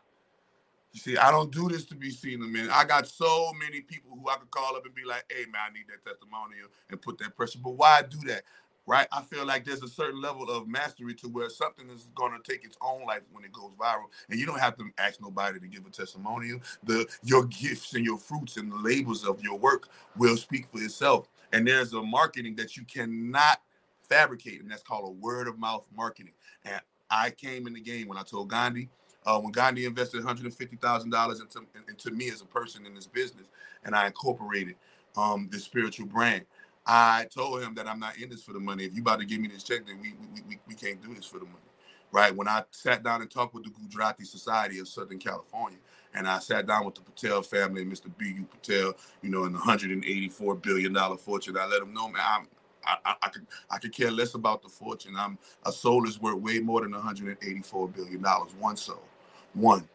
You 0.93 1.01
see, 1.01 1.17
I 1.17 1.31
don't 1.33 1.51
do 1.51 1.69
this 1.69 1.85
to 1.87 1.97
be 1.97 2.11
seen 2.11 2.41
a 2.43 2.47
minute. 2.47 2.71
I 2.71 2.85
got 2.85 3.09
so 3.09 3.53
many 3.59 3.81
people 3.81 4.17
who 4.17 4.29
I 4.29 4.37
could 4.37 4.51
call 4.51 4.77
up 4.77 4.85
and 4.85 4.95
be 4.95 5.05
like, 5.05 5.25
"Hey, 5.29 5.47
man, 5.47 5.63
I 5.71 5.73
need 5.73 5.87
that 5.89 6.09
testimonial," 6.09 6.69
and 6.91 7.01
put 7.01 7.19
that 7.19 7.35
pressure. 7.35 7.59
But 7.63 7.71
why 7.71 8.03
do 8.03 8.19
that? 8.29 8.45
Right? 8.87 9.07
I 9.13 9.23
feel 9.23 9.47
like 9.47 9.65
there's 9.65 9.83
a 9.83 9.89
certain 9.89 10.21
level 10.21 10.51
of 10.51 10.69
mastery 10.69 11.15
to 11.15 11.29
where 11.29 11.49
something 11.49 11.89
is 11.91 12.11
going 12.15 12.33
to 12.33 12.53
take 12.53 12.65
its 12.65 12.77
own 12.83 13.07
life 13.07 13.23
when 13.33 13.45
it 13.45 13.53
goes 13.53 13.73
viral, 13.81 14.07
and 14.29 14.39
you 14.39 14.47
don't 14.47 14.61
have 14.61 14.77
to 14.79 14.91
ask 14.99 15.21
nobody 15.21 15.59
to 15.61 15.67
give 15.67 15.87
a 15.87 15.91
testimonial. 15.91 16.61
The 16.85 17.07
your 17.23 17.47
gifts 17.47 17.95
and 17.95 18.05
your 18.05 18.19
fruits 18.19 18.57
and 18.57 18.71
the 18.71 18.77
labels 18.77 19.25
of 19.25 19.43
your 19.43 19.59
work 19.59 19.89
will 20.17 20.37
speak 20.37 20.67
for 20.69 20.83
itself. 20.83 21.29
And 21.53 21.67
there's 21.67 21.93
a 21.93 22.03
marketing 22.03 22.57
that 22.57 22.77
you 22.77 22.85
cannot 22.85 23.61
fabricate, 24.09 24.61
and 24.61 24.71
that's 24.71 24.83
called 24.83 25.09
a 25.09 25.13
word 25.13 25.49
of 25.49 25.59
mouth 25.59 25.87
marketing. 25.97 26.33
And 26.65 26.81
I 27.11 27.31
came 27.31 27.67
in 27.67 27.75
the 27.75 27.81
game 27.81 28.09
when 28.09 28.19
I 28.19 28.23
told 28.23 28.51
Gandhi, 28.51 28.89
uh, 29.27 29.41
when 29.41 29.53
Gandhi 29.53 29.87
invested 29.87 30.23
$150,000 30.23 31.41
into, 31.41 31.67
into 31.89 32.11
me 32.11 32.29
as 32.31 32.41
a 32.41 32.47
person 32.47 32.87
in 32.87 32.95
this 32.95 33.07
business, 33.07 33.47
and 33.85 33.95
I 33.95 34.07
incorporated 34.07 34.77
um, 35.17 35.49
this 35.51 35.65
spiritual 35.65 36.07
brand. 36.07 36.45
I 36.87 37.27
told 37.35 37.63
him 37.63 37.75
that 37.77 37.89
I'm 37.89 38.01
not 38.01 38.19
in 38.19 38.31
this 38.31 38.43
for 38.43 38.53
the 38.53 38.61
money. 38.61 38.85
If 38.85 38.95
you 38.95 39.03
about 39.03 39.21
to 39.21 39.27
give 39.27 39.41
me 39.41 39.49
this 39.49 39.63
check, 39.63 39.87
then 39.87 40.01
we, 40.01 40.15
we, 40.35 40.43
we, 40.49 40.61
we 40.69 40.75
can't 40.75 41.03
do 41.03 41.15
this 41.15 41.27
for 41.27 41.39
the 41.39 41.47
money. 41.47 41.59
Right. 42.13 42.35
When 42.35 42.49
I 42.49 42.65
sat 42.73 43.03
down 43.05 43.23
and 43.23 43.31
talked 43.31 43.55
with 43.55 43.65
the 43.65 43.71
Gujarati 43.71 44.25
Society 44.25 44.79
of 44.81 44.89
Southern 44.89 45.19
California, 45.19 45.79
and 46.15 46.29
I 46.29 46.41
sat 46.41 46.67
down 46.67 46.85
with 46.87 46.95
the 46.97 47.03
Patel 47.03 47.43
family 47.43 47.85
Mr. 47.85 48.07
B.U. 48.19 48.47
Patel, 48.47 48.95
you 49.23 49.31
know, 49.31 49.45
in 49.47 49.53
the 49.53 49.59
184 49.59 50.57
billion 50.57 50.93
dollar 50.93 51.17
fortune, 51.17 51.57
I 51.59 51.67
let 51.67 51.81
them 51.81 51.95
know, 51.95 52.09
man, 52.09 52.23
I'm 52.27 52.49
I, 52.87 52.97
I, 53.05 53.15
I 53.23 53.29
could 53.31 53.47
I 53.71 53.79
could 53.79 53.93
care 53.93 54.11
less 54.11 54.35
about 54.35 54.63
the 54.63 54.69
fortune. 54.69 55.15
I'm 55.19 55.39
a 55.67 55.73
soul 55.73 56.09
is 56.09 56.21
worth 56.21 56.39
way 56.41 56.61
more 56.61 56.83
than 56.83 56.93
184 56.93 57.89
billion 57.89 58.23
dollars. 58.23 58.53
One 58.59 58.77
soul, 58.77 59.03
one, 59.55 59.89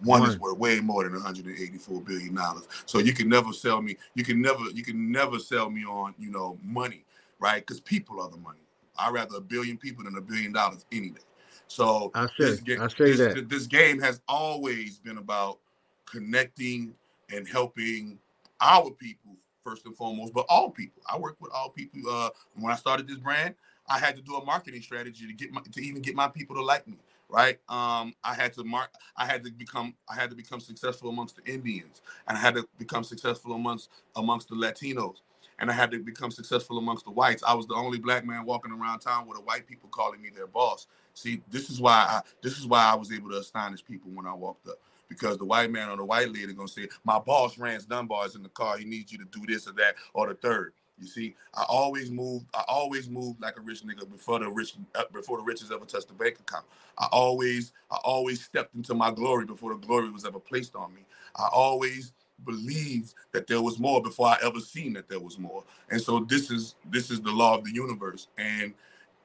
one 0.00 0.28
is 0.28 0.38
worth 0.38 0.58
way 0.58 0.80
more 0.80 1.04
than 1.04 1.12
184 1.14 2.00
billion 2.02 2.34
dollars. 2.34 2.68
So 2.86 2.98
you 2.98 3.12
can 3.12 3.28
never 3.28 3.52
sell 3.52 3.82
me. 3.82 3.96
You 4.14 4.24
can 4.24 4.40
never 4.40 4.64
you 4.72 4.82
can 4.82 5.10
never 5.10 5.38
sell 5.38 5.70
me 5.70 5.84
on 5.84 6.14
you 6.18 6.30
know 6.30 6.58
money, 6.62 7.04
right? 7.38 7.64
Because 7.64 7.80
people 7.80 8.20
are 8.20 8.30
the 8.30 8.36
money. 8.36 8.60
I'd 8.98 9.12
rather 9.12 9.36
a 9.36 9.40
billion 9.40 9.76
people 9.76 10.04
than 10.04 10.16
a 10.16 10.20
billion 10.20 10.52
dollars 10.52 10.84
any 10.92 11.10
day. 11.10 11.20
So 11.66 12.10
I 12.14 12.26
say, 12.26 12.32
this, 12.38 12.60
ga- 12.60 12.78
I 12.80 12.88
say 12.88 12.96
this, 12.98 13.18
that. 13.34 13.48
this 13.48 13.66
game 13.66 14.00
has 14.00 14.20
always 14.26 14.98
been 14.98 15.18
about 15.18 15.58
connecting 16.06 16.94
and 17.30 17.46
helping 17.46 18.18
our 18.60 18.90
people 18.90 19.36
first 19.62 19.84
and 19.84 19.94
foremost, 19.94 20.32
but 20.32 20.46
all 20.48 20.70
people. 20.70 21.02
I 21.10 21.18
work 21.18 21.36
with 21.40 21.52
all 21.52 21.68
people. 21.68 22.00
Uh, 22.10 22.30
when 22.54 22.72
I 22.72 22.76
started 22.76 23.06
this 23.06 23.18
brand, 23.18 23.54
I 23.88 23.98
had 23.98 24.16
to 24.16 24.22
do 24.22 24.36
a 24.36 24.44
marketing 24.44 24.82
strategy 24.82 25.26
to 25.26 25.32
get 25.32 25.52
my 25.52 25.60
to 25.72 25.82
even 25.82 26.02
get 26.02 26.14
my 26.14 26.28
people 26.28 26.56
to 26.56 26.62
like 26.62 26.86
me. 26.88 26.98
Right. 27.28 27.58
Um, 27.68 28.14
I 28.24 28.34
had 28.34 28.54
to 28.54 28.64
mark. 28.64 28.90
I 29.18 29.26
had 29.26 29.44
to 29.44 29.52
become. 29.52 29.94
I 30.08 30.14
had 30.14 30.30
to 30.30 30.36
become 30.36 30.60
successful 30.60 31.10
amongst 31.10 31.36
the 31.36 31.52
Indians, 31.52 32.02
and 32.28 32.38
I 32.38 32.40
had 32.40 32.54
to 32.54 32.68
become 32.78 33.04
successful 33.04 33.54
amongst 33.54 33.90
amongst 34.16 34.48
the 34.50 34.56
Latinos, 34.56 35.16
and 35.58 35.72
I 35.72 35.74
had 35.74 35.90
to 35.92 35.98
become 36.00 36.30
successful 36.30 36.78
amongst 36.78 37.06
the 37.06 37.12
whites. 37.12 37.42
I 37.46 37.54
was 37.56 37.66
the 37.66 37.74
only 37.74 37.98
black 37.98 38.24
man 38.24 38.46
walking 38.46 38.72
around 38.72 39.00
town 39.00 39.26
with 39.28 39.38
the 39.38 39.44
white 39.44 39.66
people 39.66 39.90
calling 39.90 40.22
me 40.22 40.30
their 40.34 40.46
boss. 40.46 40.86
See, 41.16 41.42
this 41.50 41.68
is 41.68 41.80
why 41.82 41.94
I 42.08 42.22
this 42.44 42.58
is 42.58 42.68
why 42.68 42.84
I 42.84 42.94
was 42.94 43.12
able 43.12 43.30
to 43.30 43.38
astonish 43.38 43.84
people 43.84 44.12
when 44.14 44.26
I 44.28 44.34
walked 44.34 44.68
up. 44.68 44.78
Because 45.10 45.38
the 45.38 45.46
white 45.46 45.72
man 45.72 45.90
or 45.90 45.98
the 45.98 46.06
white 46.06 46.28
lady 46.32 46.54
gonna 46.54 46.68
say, 46.68 46.88
My 47.04 47.18
boss 47.18 47.58
Rance 47.58 47.86
Dunbar 47.86 48.26
is 48.26 48.36
in 48.36 48.44
the 48.44 48.50
car, 48.50 48.78
he 48.78 48.86
needs 48.86 49.12
you 49.12 49.18
to 49.18 49.26
do 49.26 49.46
this 49.48 49.68
or 49.68 49.72
that 49.74 49.96
or 50.14 50.28
the 50.28 50.34
third. 50.36 50.74
You 51.00 51.06
see, 51.08 51.34
I 51.54 51.64
always 51.68 52.10
moved, 52.10 52.46
I 52.54 52.64
always 52.68 53.08
moved 53.08 53.42
like 53.42 53.58
a 53.58 53.60
rich 53.62 53.82
nigga 53.84 54.10
before 54.10 54.40
the 54.40 54.50
rich 54.50 54.74
uh, 54.94 55.04
before 55.12 55.38
the 55.38 55.44
riches 55.44 55.70
ever 55.72 55.84
touched 55.84 56.08
the 56.08 56.14
bank 56.14 56.38
account. 56.40 56.66
I 56.98 57.08
always, 57.12 57.72
I 57.90 57.98
always 58.04 58.42
stepped 58.44 58.74
into 58.74 58.94
my 58.94 59.10
glory 59.10 59.46
before 59.46 59.74
the 59.74 59.86
glory 59.86 60.10
was 60.10 60.24
ever 60.26 60.40
placed 60.40 60.76
on 60.76 60.94
me. 60.94 61.02
I 61.36 61.48
always 61.52 62.12
believed 62.44 63.14
that 63.32 63.46
there 63.46 63.62
was 63.62 63.78
more 63.78 64.02
before 64.02 64.28
I 64.28 64.38
ever 64.42 64.60
seen 64.60 64.92
that 64.94 65.08
there 65.08 65.20
was 65.20 65.38
more. 65.38 65.64
And 65.90 66.00
so 66.00 66.20
this 66.20 66.50
is 66.50 66.76
this 66.90 67.10
is 67.10 67.20
the 67.20 67.32
law 67.32 67.56
of 67.56 67.64
the 67.64 67.72
universe. 67.72 68.28
And 68.38 68.74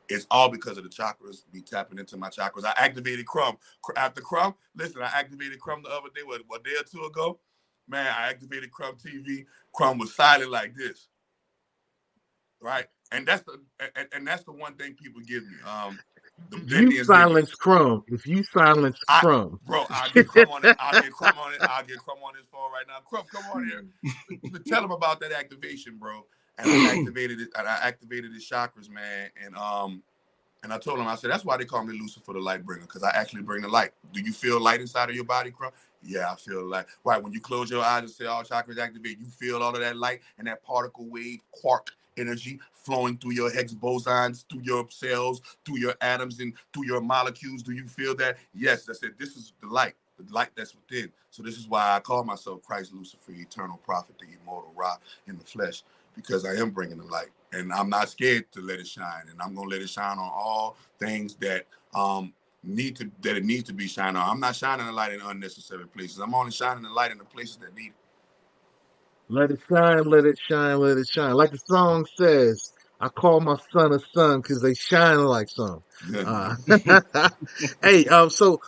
it's 0.09 0.27
all 0.29 0.49
because 0.49 0.77
of 0.77 0.83
the 0.83 0.89
chakras, 0.89 1.43
me 1.53 1.61
tapping 1.61 1.99
into 1.99 2.17
my 2.17 2.29
chakras. 2.29 2.65
I 2.65 2.73
activated 2.77 3.25
Crumb. 3.25 3.57
After 3.97 4.21
Crumb, 4.21 4.55
listen, 4.75 5.01
I 5.01 5.11
activated 5.13 5.59
Crumb 5.59 5.83
the 5.83 5.89
other 5.89 6.09
day, 6.13 6.21
what, 6.23 6.41
a 6.41 6.63
day 6.63 6.75
or 6.79 6.83
two 6.83 7.05
ago? 7.05 7.39
Man, 7.87 8.07
I 8.07 8.29
activated 8.29 8.71
Crumb 8.71 8.95
TV. 8.95 9.45
Crumb 9.73 9.97
was 9.97 10.13
silent 10.13 10.51
like 10.51 10.75
this. 10.75 11.07
Right? 12.63 12.87
And 13.11 13.27
that's 13.27 13.43
the 13.43 13.59
and, 13.95 14.07
and 14.13 14.27
that's 14.27 14.43
the 14.45 14.53
one 14.53 14.73
thing 14.75 14.95
people 14.95 15.21
give 15.21 15.43
me. 15.43 15.55
Um 15.67 15.99
the 16.49 16.57
If 16.57 16.71
you 16.71 16.77
Indians 16.79 17.09
me- 17.09 17.15
silence 17.15 17.53
Crumb, 17.55 18.03
if 18.07 18.25
you 18.25 18.43
silence 18.43 18.97
I- 19.07 19.19
Crumb, 19.19 19.59
Bro, 19.67 19.85
I'll 19.91 20.09
get 20.11 20.27
Crumb 20.27 20.49
on 20.49 20.65
it. 20.65 20.75
I'll 20.79 21.01
get 21.01 21.11
Crumb 21.19 21.37
on 21.37 21.53
it. 21.53 21.61
I'll 21.61 21.83
get 21.85 21.97
Crumb 21.99 22.17
on 22.23 22.35
his 22.35 22.45
phone 22.47 22.71
right 22.71 22.85
now. 22.87 22.99
Crumb, 23.05 23.25
come 23.31 23.43
on 23.53 23.67
here. 23.67 23.85
Tell 24.65 24.83
him 24.83 24.91
about 24.91 25.19
that 25.19 25.31
activation, 25.33 25.97
bro. 25.97 26.25
And 26.57 26.69
I 26.71 26.91
activated 26.99 27.41
it. 27.41 27.49
And 27.57 27.67
I 27.67 27.77
activated 27.83 28.33
his 28.33 28.49
chakras, 28.49 28.89
man. 28.89 29.29
And 29.45 29.55
um, 29.55 30.01
And 30.63 30.73
I 30.73 30.77
told 30.77 30.99
him, 30.99 31.07
I 31.07 31.15
said, 31.15 31.29
that's 31.31 31.45
why 31.45 31.57
they 31.57 31.65
call 31.65 31.83
me 31.83 31.97
Lucifer 31.99 32.33
the 32.33 32.39
light 32.39 32.65
bringer, 32.65 32.83
because 32.83 33.03
I 33.03 33.09
actually 33.11 33.41
bring 33.43 33.61
the 33.61 33.67
light. 33.67 33.91
Do 34.13 34.21
you 34.21 34.31
feel 34.33 34.59
light 34.61 34.81
inside 34.81 35.09
of 35.09 35.15
your 35.15 35.25
body, 35.25 35.51
Crump? 35.51 35.75
Yeah, 36.01 36.31
I 36.31 36.35
feel 36.35 36.65
light. 36.65 36.85
Right. 37.03 37.21
When 37.21 37.33
you 37.33 37.41
close 37.41 37.69
your 37.69 37.83
eyes 37.83 38.01
and 38.03 38.09
say 38.09 38.25
all 38.25 38.43
chakras 38.43 38.77
activate, 38.77 39.19
you 39.19 39.27
feel 39.27 39.61
all 39.61 39.73
of 39.73 39.81
that 39.81 39.97
light 39.97 40.21
and 40.37 40.47
that 40.47 40.63
particle 40.63 41.05
wave 41.09 41.41
quark 41.51 41.91
energy 42.17 42.59
flowing 42.73 43.17
through 43.17 43.33
your 43.33 43.51
Higgs 43.51 43.75
bosons, 43.75 44.45
through 44.49 44.61
your 44.63 44.87
cells, 44.89 45.41
through 45.65 45.79
your 45.79 45.95
atoms, 46.01 46.39
and 46.39 46.53
through 46.73 46.85
your 46.85 47.01
molecules. 47.01 47.63
Do 47.63 47.73
you 47.73 47.87
feel 47.87 48.15
that? 48.15 48.37
Yes, 48.53 48.89
I 48.89 48.93
said, 48.93 49.11
this 49.17 49.35
is 49.35 49.53
the 49.61 49.67
light, 49.67 49.93
the 50.17 50.31
light 50.33 50.49
that's 50.55 50.75
within. 50.75 51.11
So 51.31 51.43
this 51.43 51.57
is 51.57 51.67
why 51.67 51.95
I 51.95 51.99
call 51.99 52.23
myself 52.23 52.63
Christ 52.63 52.93
Lucifer, 52.93 53.31
eternal 53.31 53.77
prophet, 53.77 54.15
the 54.19 54.27
immortal 54.41 54.73
Ra 54.75 54.97
in 55.27 55.37
the 55.37 55.43
flesh, 55.45 55.83
because 56.15 56.45
I 56.45 56.55
am 56.55 56.71
bringing 56.71 56.97
the 56.97 57.05
light 57.05 57.29
and 57.53 57.71
I'm 57.71 57.89
not 57.89 58.09
scared 58.09 58.51
to 58.53 58.61
let 58.61 58.79
it 58.79 58.87
shine. 58.87 59.23
And 59.29 59.41
I'm 59.41 59.55
gonna 59.55 59.69
let 59.69 59.81
it 59.81 59.89
shine 59.89 60.17
on 60.17 60.31
all 60.33 60.75
things 60.99 61.35
that 61.35 61.65
um 61.93 62.33
need 62.63 62.95
to 62.97 63.11
that 63.21 63.37
it 63.37 63.45
needs 63.45 63.63
to 63.65 63.73
be 63.73 63.87
shining 63.87 64.17
on. 64.17 64.29
I'm 64.29 64.39
not 64.39 64.55
shining 64.55 64.85
the 64.85 64.91
light 64.91 65.13
in 65.13 65.21
unnecessary 65.21 65.87
places. 65.87 66.19
I'm 66.19 66.33
only 66.35 66.51
shining 66.51 66.83
the 66.83 66.89
light 66.89 67.11
in 67.11 67.17
the 67.17 67.25
places 67.25 67.57
that 67.57 67.75
need 67.75 67.87
it. 67.87 67.93
Let 69.29 69.51
it 69.51 69.59
shine, 69.71 70.03
let 70.05 70.25
it 70.25 70.37
shine, 70.49 70.79
let 70.79 70.97
it 70.97 71.07
shine. 71.11 71.33
Like 71.33 71.51
the 71.51 71.59
song 71.65 72.05
says, 72.17 72.71
I 72.99 73.09
call 73.09 73.41
my 73.41 73.57
son 73.73 73.93
a 73.93 73.99
son 74.15 74.41
because 74.41 74.61
they 74.61 74.73
shine 74.75 75.19
like 75.25 75.47
some. 75.49 75.81
Uh, 76.23 76.55
hey, 77.83 78.05
um, 78.07 78.29
so 78.29 78.59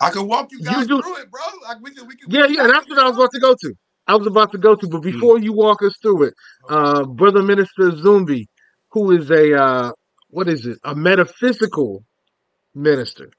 I 0.00 0.10
can 0.10 0.26
walk 0.28 0.48
you 0.52 0.62
guys 0.62 0.86
do- 0.86 1.02
through 1.02 1.16
it, 1.18 1.30
bro. 1.30 1.42
Like 1.64 1.78
we 1.82 1.94
can, 1.94 2.06
we 2.08 2.16
can. 2.16 2.30
yeah, 2.30 2.46
yeah, 2.48 2.66
that's 2.66 2.88
what 2.88 2.98
I 2.98 3.04
was 3.08 3.16
about 3.16 3.30
to 3.32 3.40
go 3.40 3.54
to. 3.54 3.74
I 4.06 4.16
was 4.16 4.26
about 4.26 4.52
to 4.52 4.58
go 4.58 4.76
to, 4.76 4.88
but 4.88 5.02
before 5.02 5.38
you 5.38 5.52
walk 5.52 5.82
us 5.82 5.94
through 6.02 6.24
it, 6.24 6.34
uh, 6.68 7.04
brother 7.04 7.42
minister 7.42 7.90
Zumbi, 7.92 8.46
who 8.92 9.12
is 9.12 9.30
a 9.30 9.54
uh, 9.60 9.92
what 10.30 10.48
is 10.48 10.66
it? 10.66 10.78
A 10.84 10.94
metaphysical 10.94 12.04
minister. 12.74 13.30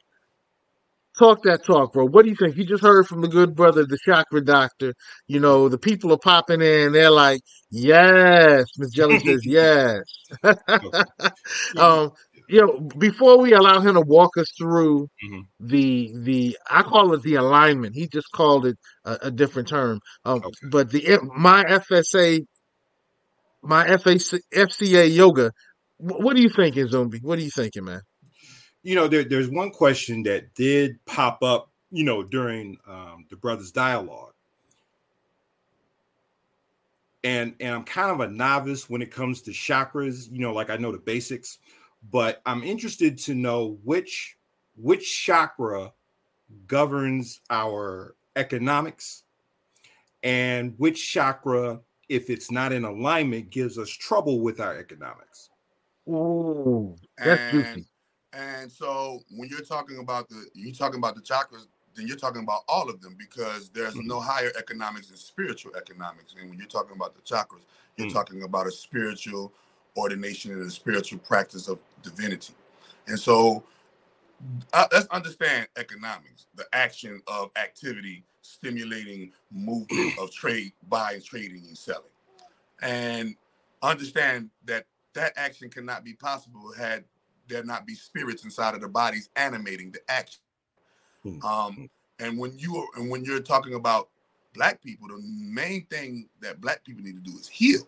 Talk 1.20 1.44
that 1.44 1.64
talk, 1.66 1.94
bro. 1.94 2.06
What 2.08 2.24
do 2.24 2.30
you 2.32 2.36
think? 2.36 2.58
You 2.58 2.66
just 2.66 2.84
heard 2.84 3.08
from 3.08 3.22
the 3.22 3.28
good 3.28 3.56
brother, 3.56 3.86
the 3.86 4.00
chakra 4.06 4.44
doctor. 4.44 4.94
You 5.28 5.40
know, 5.40 5.70
the 5.70 5.78
people 5.78 6.12
are 6.14 6.18
popping 6.18 6.62
in. 6.62 6.92
They're 6.94 7.12
like, 7.12 7.42
yes. 7.72 8.66
Miss 8.78 8.92
Jelly 8.92 9.20
says, 9.20 9.44
yes. 9.46 10.02
um, 11.78 12.12
you 12.50 12.62
know, 12.62 12.80
before 12.98 13.40
we 13.40 13.54
allow 13.54 13.80
him 13.82 13.96
to 13.96 14.02
walk 14.02 14.38
us 14.38 14.52
through 14.58 15.08
Mhm. 15.24 15.42
the 15.60 16.14
the 16.24 16.58
I 16.70 16.84
call 16.84 17.14
it 17.14 17.22
the 17.24 17.36
alignment. 17.36 17.96
He 17.96 18.08
just 18.08 18.28
called 18.34 18.66
it 18.66 18.78
a, 19.06 19.18
a 19.24 19.32
different 19.32 19.68
term. 19.70 20.00
Um, 20.26 20.38
Okay. 20.38 20.68
but 20.72 20.90
the 20.92 21.20
my 21.36 21.64
FSA, 21.64 22.42
my 23.64 23.86
FAC, 23.98 24.42
FCA 24.54 25.14
yoga. 25.14 25.52
What 25.98 26.36
are 26.36 26.40
you 26.42 26.50
thinking, 26.50 26.88
Zombie? 26.90 27.20
What 27.22 27.40
are 27.40 27.44
you 27.44 27.52
thinking, 27.52 27.86
man? 27.86 28.02
You 28.84 28.96
know, 28.96 29.08
there, 29.08 29.24
there's 29.24 29.50
one 29.50 29.72
question 29.72 30.24
that 30.24 30.54
did 30.56 31.04
pop 31.06 31.42
up, 31.42 31.72
you 31.92 32.04
know, 32.04 32.22
during 32.22 32.78
um, 32.88 33.26
the 33.30 33.36
brothers' 33.38 33.72
dialogue, 33.72 34.34
and 37.24 37.56
and 37.60 37.74
I'm 37.74 37.84
kind 37.86 38.12
of 38.12 38.20
a 38.20 38.30
novice 38.30 38.90
when 38.90 39.02
it 39.02 39.10
comes 39.12 39.42
to 39.44 39.52
chakras. 39.52 40.30
You 40.30 40.40
know, 40.40 40.54
like 40.54 40.70
I 40.70 40.76
know 40.76 40.92
the 40.92 40.98
basics, 40.98 41.60
but 42.12 42.42
I'm 42.46 42.64
interested 42.64 43.18
to 43.20 43.34
know 43.34 43.80
which 43.84 44.38
which 44.76 45.24
chakra 45.24 45.94
governs 46.68 47.40
our 47.50 48.16
economics, 48.36 49.24
and 50.24 50.74
which 50.78 51.10
chakra, 51.10 51.80
if 52.10 52.30
it's 52.30 52.52
not 52.52 52.74
in 52.74 52.84
alignment, 52.84 53.50
gives 53.50 53.78
us 53.78 53.90
trouble 53.90 54.42
with 54.42 54.60
our 54.60 54.78
economics. 54.78 55.50
Ooh, 56.10 56.98
that's 57.18 57.40
and, 57.40 57.52
juicy. 57.52 57.88
And 58.34 58.72
so 58.72 59.22
when 59.32 59.50
you're 59.50 59.62
talking 59.62 60.00
about 60.00 60.30
the 60.30 60.46
you're 60.56 60.74
talking 60.74 61.00
about 61.00 61.16
the 61.16 61.22
chakras, 61.22 61.68
then 61.96 62.08
you're 62.08 62.18
talking 62.18 62.44
about 62.44 62.62
all 62.68 62.90
of 62.90 63.02
them 63.02 63.16
because 63.18 63.70
there's 63.70 63.96
no 63.96 64.20
higher 64.20 64.52
economics 64.58 65.08
than 65.08 65.18
spiritual 65.18 65.76
economics. 65.76 66.36
And 66.40 66.50
when 66.50 66.58
you're 66.60 66.68
talking 66.68 66.96
about 66.96 67.16
the 67.16 67.22
chakras, 67.22 67.64
you're 67.98 68.08
Mm. 68.08 68.14
talking 68.14 68.44
about 68.44 68.68
a 68.68 68.72
spiritual 68.72 69.54
ordination 69.98 70.52
and 70.54 70.64
a 70.64 70.72
spiritual 70.72 71.20
practice 71.20 71.68
of 71.68 71.80
divinity. 72.04 72.56
And 73.08 73.20
so 73.20 73.64
uh, 74.74 74.88
let's 74.92 75.08
understand 75.08 75.68
economics, 75.78 76.48
the 76.56 76.66
action 76.74 77.22
of 77.28 77.52
activity 77.56 78.24
stimulating 78.42 79.32
movement 79.52 80.18
of 80.20 80.32
trade, 80.32 80.74
buying, 80.90 81.22
trading, 81.22 81.64
and 81.68 81.78
selling. 81.78 82.04
And 82.82 83.36
understand 83.82 84.50
that 84.66 84.86
that 85.14 85.34
action 85.38 85.70
cannot 85.70 86.04
be 86.04 86.14
possible 86.14 86.74
had 86.74 87.06
there 87.48 87.64
not 87.64 87.86
be 87.86 87.96
spirits 87.96 88.44
inside 88.44 88.76
of 88.76 88.82
the 88.82 88.88
bodies 88.88 89.30
animating 89.36 89.92
the 89.92 90.00
action. 90.10 90.42
Hmm. 91.24 91.46
Um, 91.46 91.90
and 92.20 92.38
when 92.38 92.58
you 92.58 92.78
are, 92.78 92.88
and 92.96 93.10
when 93.10 93.24
you're 93.24 93.40
talking 93.40 93.74
about 93.74 94.10
black 94.54 94.82
people, 94.82 95.08
the 95.08 95.22
main 95.24 95.86
thing 95.88 96.30
that 96.42 96.62
black 96.62 96.84
people 96.84 97.04
need 97.04 97.16
to 97.16 97.32
do 97.32 97.38
is 97.38 97.48
heal. 97.48 97.82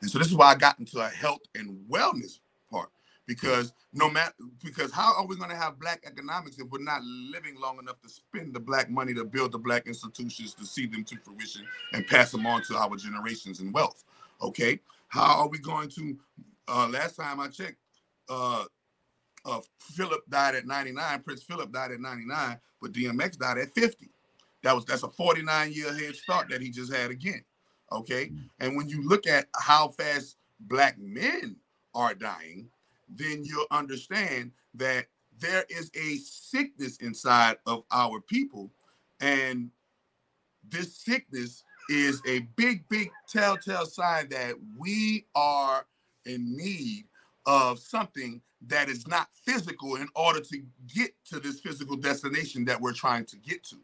And 0.00 0.10
so 0.10 0.18
this 0.18 0.28
is 0.28 0.34
why 0.34 0.46
I 0.46 0.54
got 0.54 0.78
into 0.78 0.98
a 0.98 1.08
health 1.08 1.42
and 1.54 1.78
wellness 1.90 2.40
part 2.70 2.90
because 3.30 3.72
no 3.92 4.10
matter 4.10 4.32
because 4.64 4.90
how 4.90 5.14
are 5.16 5.24
we 5.24 5.36
going 5.36 5.50
to 5.50 5.56
have 5.56 5.78
black 5.78 6.02
economics 6.04 6.58
if 6.58 6.68
we're 6.68 6.82
not 6.82 7.00
living 7.04 7.54
long 7.60 7.78
enough 7.78 8.00
to 8.00 8.08
spend 8.08 8.52
the 8.52 8.58
black 8.58 8.90
money 8.90 9.14
to 9.14 9.24
build 9.24 9.52
the 9.52 9.58
black 9.58 9.86
institutions 9.86 10.52
to 10.52 10.66
see 10.66 10.84
them 10.84 11.04
to 11.04 11.16
fruition 11.18 11.64
and 11.92 12.04
pass 12.08 12.32
them 12.32 12.44
on 12.44 12.60
to 12.60 12.76
our 12.76 12.96
generations 12.96 13.60
in 13.60 13.70
wealth 13.70 14.02
okay 14.42 14.80
how 15.06 15.40
are 15.40 15.48
we 15.48 15.58
going 15.58 15.88
to 15.88 16.18
uh 16.66 16.88
last 16.88 17.14
time 17.14 17.38
i 17.38 17.46
checked 17.46 17.76
uh 18.28 18.64
uh 19.44 19.60
philip 19.78 20.20
died 20.28 20.54
at 20.54 20.66
99 20.66 21.22
prince 21.22 21.42
philip 21.42 21.72
died 21.72 21.92
at 21.92 22.00
99 22.00 22.58
but 22.80 22.92
dmx 22.92 23.38
died 23.38 23.58
at 23.58 23.74
50 23.74 24.10
that 24.62 24.74
was 24.74 24.84
that's 24.84 25.02
a 25.02 25.08
49 25.08 25.72
year 25.72 25.92
head 25.94 26.14
start 26.16 26.48
that 26.50 26.60
he 26.60 26.70
just 26.70 26.92
had 26.92 27.10
again 27.10 27.42
okay 27.92 28.30
and 28.60 28.76
when 28.76 28.88
you 28.88 29.06
look 29.08 29.26
at 29.26 29.46
how 29.58 29.88
fast 29.88 30.36
black 30.60 30.98
men 30.98 31.56
are 31.94 32.14
dying 32.14 32.68
then 33.16 33.44
you'll 33.44 33.66
understand 33.70 34.52
that 34.74 35.06
there 35.40 35.64
is 35.68 35.90
a 35.94 36.16
sickness 36.16 36.98
inside 36.98 37.56
of 37.66 37.84
our 37.90 38.20
people. 38.20 38.70
And 39.20 39.70
this 40.68 40.96
sickness 40.96 41.64
is 41.88 42.22
a 42.26 42.40
big, 42.56 42.88
big 42.88 43.10
telltale 43.28 43.86
sign 43.86 44.28
that 44.28 44.54
we 44.78 45.26
are 45.34 45.86
in 46.26 46.56
need 46.56 47.04
of 47.46 47.78
something 47.78 48.40
that 48.66 48.88
is 48.88 49.06
not 49.06 49.28
physical 49.44 49.96
in 49.96 50.08
order 50.14 50.40
to 50.40 50.62
get 50.94 51.12
to 51.26 51.40
this 51.40 51.60
physical 51.60 51.96
destination 51.96 52.64
that 52.66 52.80
we're 52.80 52.92
trying 52.92 53.24
to 53.26 53.36
get 53.38 53.64
to. 53.64 53.76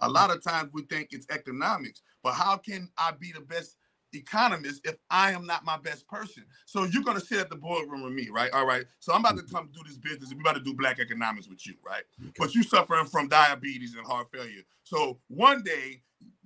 A 0.00 0.08
lot 0.08 0.30
of 0.30 0.42
times 0.42 0.70
we 0.72 0.82
think 0.82 1.08
it's 1.12 1.26
economics, 1.30 2.02
but 2.22 2.32
how 2.32 2.56
can 2.56 2.90
I 2.98 3.12
be 3.12 3.32
the 3.32 3.40
best 3.40 3.76
economist 4.14 4.82
if 4.84 4.96
I 5.10 5.32
am 5.32 5.46
not 5.46 5.64
my 5.64 5.78
best 5.78 6.08
person. 6.08 6.44
So 6.66 6.84
you're 6.84 7.02
gonna 7.04 7.20
sit 7.20 7.38
at 7.38 7.50
the 7.50 7.56
boardroom 7.56 8.02
with 8.04 8.12
me, 8.12 8.28
right? 8.30 8.50
All 8.52 8.66
right. 8.66 8.84
So 9.00 9.12
I'm 9.12 9.20
about 9.24 9.38
to 9.38 9.44
come 9.44 9.70
do 9.74 9.80
this 9.86 9.98
business. 9.98 10.30
and 10.30 10.38
We 10.38 10.42
about 10.42 10.56
to 10.58 10.64
do 10.64 10.74
black 10.74 11.00
economics 11.00 11.48
with 11.48 11.66
you, 11.66 11.74
right? 11.86 12.04
But 12.38 12.54
you 12.54 12.62
suffering 12.62 13.06
from 13.06 13.28
diabetes 13.28 13.94
and 13.94 14.06
heart 14.06 14.28
failure. 14.32 14.62
So 14.84 15.18
one 15.28 15.62
day, 15.62 16.02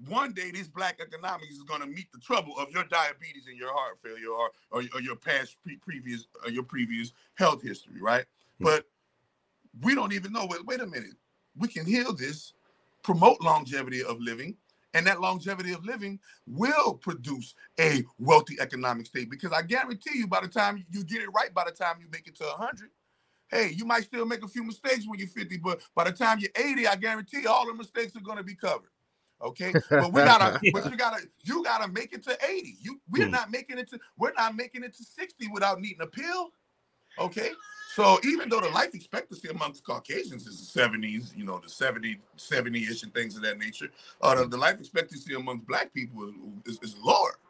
one 0.08 0.32
day, 0.32 0.50
this 0.52 0.68
black 0.68 1.00
economics 1.00 1.54
is 1.54 1.62
gonna 1.64 1.86
meet 1.86 2.10
the 2.12 2.20
trouble 2.20 2.58
of 2.58 2.70
your 2.70 2.84
diabetes 2.84 3.46
and 3.48 3.58
your 3.58 3.72
heart 3.72 3.98
failure, 4.02 4.30
or 4.30 4.50
or, 4.70 4.82
or 4.94 5.00
your 5.00 5.16
past 5.16 5.56
pre- 5.62 5.76
previous 5.78 6.26
or 6.44 6.50
your 6.50 6.64
previous 6.64 7.12
health 7.34 7.62
history, 7.62 8.00
right? 8.00 8.26
Hmm. 8.58 8.64
But 8.64 8.86
we 9.82 9.94
don't 9.94 10.12
even 10.12 10.32
know. 10.32 10.46
Wait, 10.50 10.64
wait 10.66 10.80
a 10.80 10.86
minute. 10.86 11.14
We 11.56 11.68
can 11.68 11.86
heal 11.86 12.12
this, 12.12 12.52
promote 13.02 13.40
longevity 13.40 14.02
of 14.04 14.20
living, 14.20 14.56
and 14.99 15.07
that 15.07 15.20
longevity 15.20 15.72
of 15.72 15.86
living 15.86 16.18
will 16.49 16.94
produce 16.94 17.55
a 17.80 18.05
wealthy 18.18 18.57
economic 18.61 19.07
state 19.07 19.30
because 19.30 19.53
I 19.53 19.62
guarantee 19.62 20.18
you 20.18 20.26
by 20.26 20.40
the 20.42 20.49
time 20.49 20.84
you 20.90 21.05
get 21.05 21.22
it 21.22 21.30
right, 21.34 21.55
by 21.55 21.64
the 21.64 21.70
time 21.70 21.99
you 22.01 22.09
make 22.12 22.26
it 22.26 22.36
to 22.38 22.44
100, 22.44 22.90
hey, 23.51 23.72
you 23.74 23.84
might 23.84 24.05
still 24.05 24.26
make 24.26 24.44
a 24.44 24.49
few 24.49 24.64
mistakes 24.64 25.07
when 25.07 25.20
you're 25.20 25.28
50, 25.28 25.59
but 25.59 25.80
by 25.94 26.05
the 26.05 26.12
time 26.12 26.40
you're 26.40 26.51
80, 26.57 26.88
I 26.88 26.96
guarantee 26.96 27.46
all 27.46 27.66
the 27.66 27.74
mistakes 27.74 28.16
are 28.16 28.20
going 28.20 28.38
to 28.38 28.44
be 28.44 28.57
covered. 28.57 28.90
Okay, 29.40 29.78
but 29.99 30.12
we 30.12 30.22
gotta, 30.24 30.57
but 30.72 30.90
you 30.90 30.96
gotta, 30.96 31.22
you 31.44 31.62
gotta 31.64 31.88
make 31.92 32.12
it 32.12 32.24
to 32.24 32.36
80. 32.44 32.76
You, 32.80 33.01
we're 33.09 33.26
Hmm. 33.26 33.30
not 33.30 33.53
making 33.53 33.78
it 33.78 33.88
to, 33.90 34.01
we're 34.18 34.32
not 34.36 34.57
making 34.57 34.84
it 34.84 34.96
to 34.96 35.05
60 35.05 35.49
without 35.53 35.80
needing 35.80 36.03
a 36.03 36.09
pill. 36.09 36.51
Okay, 37.18 37.51
so 37.99 38.20
even 38.22 38.49
though 38.49 38.61
the 38.61 38.68
life 38.68 38.94
expectancy 38.94 39.49
amongst 39.49 39.82
Caucasians 39.82 40.46
is 40.46 40.72
the 40.72 40.80
70s, 40.80 41.36
you 41.36 41.44
know, 41.44 41.61
the 41.61 41.68
70, 41.68 42.20
70-ish 42.36 43.03
and 43.03 43.12
things 43.12 43.34
of 43.34 43.42
that 43.42 43.59
nature, 43.59 43.90
uh, 44.22 44.36
the, 44.36 44.46
the 44.46 44.57
life 44.57 44.78
expectancy 44.78 45.34
amongst 45.34 45.66
black 45.66 45.92
people 45.92 46.32
is, 46.64 46.76
is, 46.76 46.90
is 46.90 46.96
lower. 47.03 47.40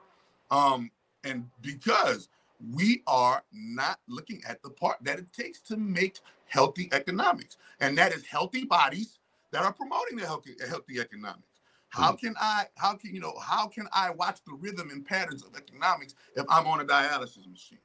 Um, 0.51 0.91
and 1.23 1.51
because 1.61 2.31
we 2.73 3.03
are 3.07 3.43
not 3.53 3.99
looking 4.09 4.41
at 4.49 4.63
the 4.63 4.71
part 4.71 4.97
that 5.03 5.19
it 5.19 5.31
takes 5.35 5.61
to 5.61 5.77
make 5.77 6.21
healthy 6.47 6.89
economics, 6.93 7.59
and 7.81 7.99
that 7.99 8.15
is 8.15 8.25
healthy 8.25 8.65
bodies 8.65 9.19
that 9.51 9.63
are 9.63 9.73
promoting 9.75 10.17
the 10.17 10.25
healthy, 10.25 10.57
healthy 10.67 10.99
economics. 10.99 11.61
How 11.91 12.13
can 12.13 12.35
I, 12.41 12.65
how 12.79 12.95
can 12.95 13.15
you 13.15 13.21
know, 13.21 13.35
how 13.39 13.67
can 13.67 13.87
I 13.93 14.13
watch 14.13 14.39
the 14.47 14.55
rhythm 14.55 14.89
and 14.89 15.05
patterns 15.05 15.45
of 15.45 15.55
economics 15.55 16.15
if 16.37 16.47
I'm 16.49 16.67
on 16.67 16.81
a 16.81 16.85
dialysis 16.85 17.47
machine? 17.47 17.81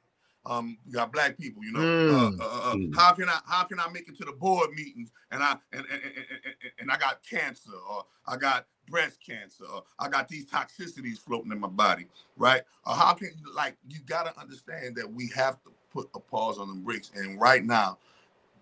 Um, 0.46 0.78
you 0.86 0.92
got 0.92 1.12
black 1.12 1.38
people. 1.38 1.64
You 1.64 1.72
know, 1.72 1.88
Mm. 2.06 2.40
uh, 2.40 2.44
uh, 2.44 2.72
uh, 2.72 2.76
Mm. 2.76 2.94
how 2.96 3.12
can 3.12 3.28
I 3.28 3.40
how 3.46 3.64
can 3.64 3.80
I 3.80 3.88
make 3.90 4.08
it 4.08 4.16
to 4.18 4.24
the 4.24 4.32
board 4.32 4.70
meetings 4.72 5.12
and 5.30 5.42
I 5.42 5.52
and 5.72 5.86
and, 5.90 6.02
and, 6.04 6.14
and, 6.44 6.72
and 6.80 6.90
I 6.92 6.96
got 6.98 7.22
cancer 7.28 7.72
or 7.88 8.06
I 8.26 8.36
got 8.36 8.66
breast 8.88 9.18
cancer 9.24 9.64
or 9.64 9.84
I 9.98 10.08
got 10.08 10.28
these 10.28 10.46
toxicities 10.46 11.18
floating 11.18 11.52
in 11.52 11.60
my 11.60 11.68
body, 11.68 12.06
right? 12.36 12.62
Or 12.86 12.94
how 12.94 13.14
can 13.14 13.30
you 13.38 13.54
like 13.54 13.76
you 13.88 14.00
got 14.06 14.24
to 14.26 14.40
understand 14.40 14.96
that 14.96 15.12
we 15.12 15.30
have 15.36 15.62
to 15.64 15.70
put 15.94 16.10
a 16.14 16.20
pause 16.20 16.58
on 16.58 16.68
the 16.68 16.74
brakes. 16.74 17.10
And 17.14 17.40
right 17.40 17.64
now, 17.64 17.98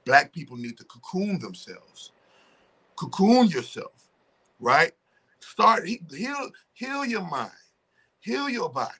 black 0.04 0.32
people 0.32 0.56
need 0.56 0.76
to 0.78 0.84
cocoon 0.84 1.38
themselves. 1.38 2.12
Cocoon 2.96 3.48
yourself, 3.48 4.08
right? 4.60 4.92
Start 5.40 5.86
heal 5.86 6.50
heal 6.74 7.04
your 7.04 7.22
mind, 7.22 7.50
heal 8.20 8.48
your 8.48 8.70
body, 8.70 8.92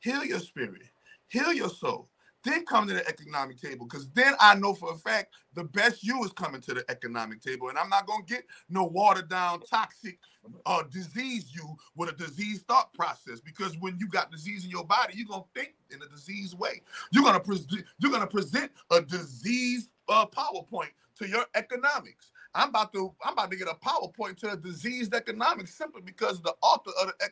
heal 0.00 0.24
your 0.24 0.40
spirit, 0.40 0.82
heal 1.28 1.52
your 1.52 1.68
soul. 1.68 2.08
Then 2.44 2.66
come 2.66 2.88
to 2.88 2.94
the 2.94 3.08
economic 3.08 3.60
table 3.60 3.86
because 3.86 4.08
then 4.10 4.34
I 4.40 4.54
know 4.54 4.74
for 4.74 4.92
a 4.92 4.96
fact 4.96 5.34
the 5.54 5.64
best 5.64 6.04
you 6.04 6.22
is 6.24 6.32
coming 6.32 6.60
to 6.62 6.74
the 6.74 6.84
economic 6.90 7.42
table, 7.42 7.68
and 7.70 7.78
I'm 7.78 7.88
not 7.88 8.06
gonna 8.06 8.24
get 8.24 8.44
no 8.70 8.84
watered 8.84 9.28
down, 9.30 9.60
toxic, 9.62 10.18
uh, 10.66 10.84
disease 10.90 11.54
you 11.54 11.76
with 11.96 12.10
a 12.10 12.12
disease 12.12 12.62
thought 12.68 12.94
process. 12.94 13.40
Because 13.40 13.76
when 13.80 13.98
you 13.98 14.08
got 14.08 14.32
disease 14.32 14.64
in 14.64 14.70
your 14.70 14.84
body, 14.84 15.14
you're 15.16 15.28
gonna 15.28 15.44
think 15.54 15.74
in 15.90 16.00
a 16.02 16.08
disease 16.08 16.54
way. 16.54 16.82
You're 17.12 17.24
gonna 17.24 17.40
present 17.40 17.84
you're 17.98 18.12
gonna 18.12 18.26
present 18.26 18.72
a 18.90 19.02
disease 19.02 19.88
uh, 20.08 20.26
PowerPoint 20.26 20.90
to 21.18 21.28
your 21.28 21.46
economics. 21.54 22.30
I'm 22.54 22.70
about 22.70 22.92
to 22.94 23.14
I'm 23.24 23.34
about 23.34 23.50
to 23.50 23.56
get 23.56 23.68
a 23.68 23.74
PowerPoint 23.74 24.38
to 24.40 24.52
a 24.52 24.56
diseased 24.56 25.14
economics 25.14 25.74
simply 25.74 26.02
because 26.02 26.40
the 26.42 26.54
author 26.62 26.90
of 27.00 27.12
the 27.18 27.30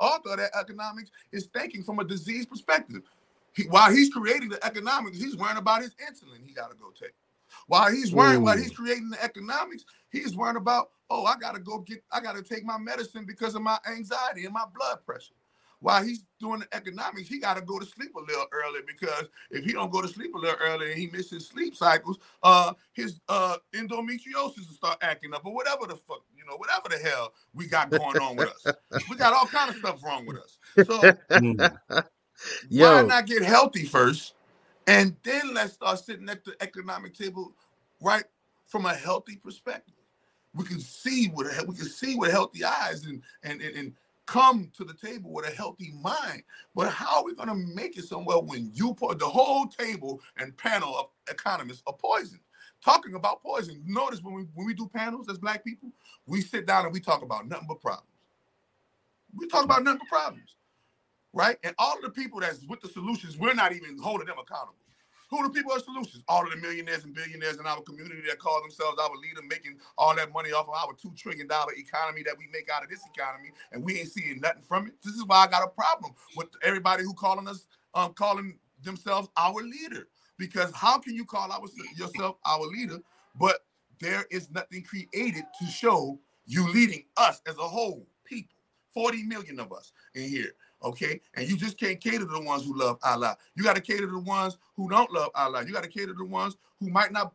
author 0.00 0.30
of 0.30 0.38
that 0.38 0.50
economics 0.58 1.10
is 1.32 1.46
thinking 1.54 1.82
from 1.82 1.98
a 2.00 2.04
disease 2.04 2.46
perspective. 2.46 3.02
He, 3.54 3.64
while 3.64 3.90
he's 3.90 4.10
creating 4.10 4.48
the 4.48 4.64
economics, 4.64 5.18
he's 5.18 5.36
worrying 5.36 5.58
about 5.58 5.82
his 5.82 5.94
insulin 5.94 6.44
he 6.44 6.52
got 6.52 6.70
to 6.70 6.76
go 6.76 6.90
take. 6.90 7.14
While 7.66 7.90
he's 7.92 8.12
worrying, 8.12 8.42
while 8.42 8.58
he's 8.58 8.72
creating 8.72 9.10
the 9.10 9.22
economics, 9.22 9.84
he's 10.10 10.36
worrying 10.36 10.56
about, 10.56 10.90
oh, 11.10 11.24
I 11.24 11.36
gotta 11.38 11.60
go 11.60 11.78
get, 11.78 12.02
I 12.10 12.20
gotta 12.20 12.42
take 12.42 12.64
my 12.64 12.78
medicine 12.78 13.24
because 13.24 13.54
of 13.54 13.62
my 13.62 13.78
anxiety 13.88 14.44
and 14.44 14.52
my 14.52 14.64
blood 14.74 14.98
pressure. 15.04 15.34
While 15.80 16.02
he's 16.02 16.24
doing 16.40 16.60
the 16.60 16.74
economics, 16.74 17.28
he 17.28 17.38
gotta 17.38 17.60
go 17.60 17.78
to 17.78 17.84
sleep 17.84 18.14
a 18.16 18.20
little 18.20 18.46
early 18.52 18.80
because 18.86 19.26
if 19.50 19.64
he 19.64 19.72
don't 19.72 19.92
go 19.92 20.00
to 20.00 20.08
sleep 20.08 20.34
a 20.34 20.38
little 20.38 20.56
early 20.60 20.92
and 20.92 20.98
he 20.98 21.08
misses 21.08 21.46
sleep 21.46 21.76
cycles, 21.76 22.18
uh, 22.42 22.72
his 22.92 23.20
uh 23.28 23.56
endometriosis 23.74 24.34
will 24.34 24.76
start 24.76 24.98
acting 25.02 25.34
up 25.34 25.44
or 25.44 25.54
whatever 25.54 25.86
the 25.86 25.96
fuck, 25.96 26.22
you 26.36 26.44
know, 26.46 26.56
whatever 26.56 26.88
the 26.88 26.98
hell 26.98 27.32
we 27.52 27.66
got 27.66 27.90
going 27.90 28.18
on 28.18 28.34
with 28.36 28.48
us. 28.48 28.74
We 29.10 29.16
got 29.16 29.34
all 29.34 29.46
kind 29.46 29.70
of 29.70 29.76
stuff 29.76 30.02
wrong 30.02 30.26
with 30.26 30.38
us. 30.38 30.58
So 30.86 32.00
Mm. 32.70 32.80
why 32.80 33.02
not 33.02 33.26
get 33.26 33.42
healthy 33.42 33.84
first 33.84 34.34
and 34.86 35.16
then 35.22 35.54
let's 35.54 35.74
start 35.74 35.98
sitting 35.98 36.28
at 36.28 36.44
the 36.44 36.54
economic 36.60 37.14
table 37.14 37.54
right 38.00 38.24
from 38.66 38.86
a 38.86 38.94
healthy 38.94 39.36
perspective. 39.36 39.94
We 40.54 40.64
can 40.64 40.80
see 40.80 41.28
with 41.34 41.46
a 41.46 41.64
we 41.64 41.74
can 41.74 41.86
see 41.86 42.16
with 42.16 42.30
healthy 42.30 42.64
eyes 42.64 43.04
and 43.04 43.22
and 43.42 43.60
and, 43.60 43.76
and 43.76 43.92
come 44.26 44.70
to 44.76 44.84
the 44.84 44.94
table 44.94 45.32
with 45.32 45.46
a 45.46 45.50
healthy 45.50 45.92
mind. 46.00 46.42
But 46.74 46.90
how 46.90 47.18
are 47.18 47.24
we 47.24 47.34
going 47.34 47.48
to 47.48 47.54
make 47.54 47.98
it 47.98 48.04
somewhere 48.04 48.38
when 48.38 48.70
you 48.74 48.94
put 48.94 49.18
the 49.18 49.26
whole 49.28 49.66
table 49.66 50.20
and 50.38 50.56
panel 50.56 50.96
of 50.96 51.06
economists 51.30 51.82
are 51.86 51.94
poisoned? 51.94 52.40
Talking 52.84 53.14
about 53.14 53.42
poison 53.42 53.82
notice 53.86 54.22
when 54.22 54.34
we 54.34 54.42
when 54.54 54.66
we 54.66 54.74
do 54.74 54.88
panels 54.88 55.28
as 55.28 55.38
black 55.38 55.64
people 55.64 55.90
we 56.26 56.40
sit 56.40 56.66
down 56.66 56.84
and 56.84 56.92
we 56.92 57.00
talk 57.00 57.22
about 57.22 57.48
nothing 57.48 57.66
but 57.68 57.80
problems. 57.80 58.08
We 59.36 59.46
talk 59.48 59.64
about 59.64 59.82
nothing 59.82 60.00
but 60.00 60.08
problems 60.08 60.54
right? 61.34 61.58
And 61.64 61.74
all 61.78 61.96
of 61.96 62.02
the 62.02 62.10
people 62.10 62.40
that's 62.40 62.64
with 62.66 62.80
the 62.80 62.88
solutions, 62.88 63.36
we're 63.36 63.54
not 63.54 63.72
even 63.74 63.98
holding 63.98 64.26
them 64.28 64.36
accountable. 64.38 64.76
Who 65.30 65.38
are 65.38 65.48
the 65.48 65.52
people 65.52 65.72
with 65.74 65.84
solutions? 65.84 66.22
All 66.28 66.44
of 66.44 66.50
the 66.50 66.56
millionaires 66.58 67.04
and 67.04 67.12
billionaires 67.14 67.58
in 67.58 67.66
our 67.66 67.80
community 67.82 68.22
that 68.28 68.38
call 68.38 68.60
themselves 68.62 68.98
our 69.00 69.16
leader, 69.16 69.40
making 69.48 69.78
all 69.98 70.14
that 70.14 70.32
money 70.32 70.50
off 70.52 70.68
of 70.68 70.74
our 70.74 70.94
two 70.94 71.12
trillion 71.16 71.48
dollar 71.48 71.72
economy 71.76 72.22
that 72.22 72.38
we 72.38 72.46
make 72.52 72.68
out 72.70 72.84
of 72.84 72.88
this 72.88 73.00
economy, 73.14 73.50
and 73.72 73.82
we 73.84 73.98
ain't 73.98 74.12
seeing 74.12 74.40
nothing 74.40 74.62
from 74.62 74.86
it. 74.86 74.94
This 75.02 75.14
is 75.14 75.24
why 75.26 75.38
I 75.44 75.46
got 75.48 75.64
a 75.64 75.68
problem 75.68 76.14
with 76.36 76.48
everybody 76.62 77.02
who 77.02 77.14
calling 77.14 77.48
us, 77.48 77.66
um, 77.94 78.12
calling 78.14 78.58
themselves 78.84 79.28
our 79.36 79.60
leader. 79.62 80.08
Because 80.38 80.72
how 80.74 80.98
can 80.98 81.14
you 81.14 81.24
call 81.24 81.50
our, 81.50 81.62
yourself 81.96 82.36
our 82.46 82.62
leader, 82.66 82.98
but 83.38 83.64
there 84.00 84.26
is 84.30 84.50
nothing 84.50 84.82
created 84.84 85.44
to 85.60 85.66
show 85.66 86.18
you 86.46 86.70
leading 86.72 87.04
us 87.16 87.40
as 87.48 87.56
a 87.56 87.62
whole 87.62 88.06
people? 88.24 88.50
40 88.92 89.24
million 89.24 89.58
of 89.58 89.72
us 89.72 89.90
in 90.14 90.28
here 90.28 90.52
okay? 90.84 91.20
And 91.34 91.48
you 91.48 91.56
just 91.56 91.78
can't 91.78 92.00
cater 92.00 92.20
to 92.20 92.24
the 92.24 92.40
ones 92.40 92.64
who 92.64 92.78
love 92.78 92.98
Allah. 93.02 93.36
You 93.56 93.64
got 93.64 93.76
to 93.76 93.82
cater 93.82 94.06
to 94.06 94.12
the 94.12 94.18
ones 94.18 94.58
who 94.76 94.88
don't 94.88 95.10
love 95.12 95.30
Allah. 95.34 95.64
You 95.66 95.72
got 95.72 95.82
to 95.82 95.88
cater 95.88 96.08
to 96.08 96.14
the 96.14 96.24
ones 96.24 96.56
who 96.80 96.90
might 96.90 97.12
not 97.12 97.32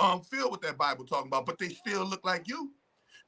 um, 0.00 0.20
feel 0.20 0.50
what 0.50 0.62
that 0.62 0.78
Bible 0.78 1.04
talking 1.04 1.28
about, 1.28 1.46
but 1.46 1.58
they 1.58 1.68
still 1.68 2.04
look 2.04 2.24
like 2.24 2.48
you. 2.48 2.70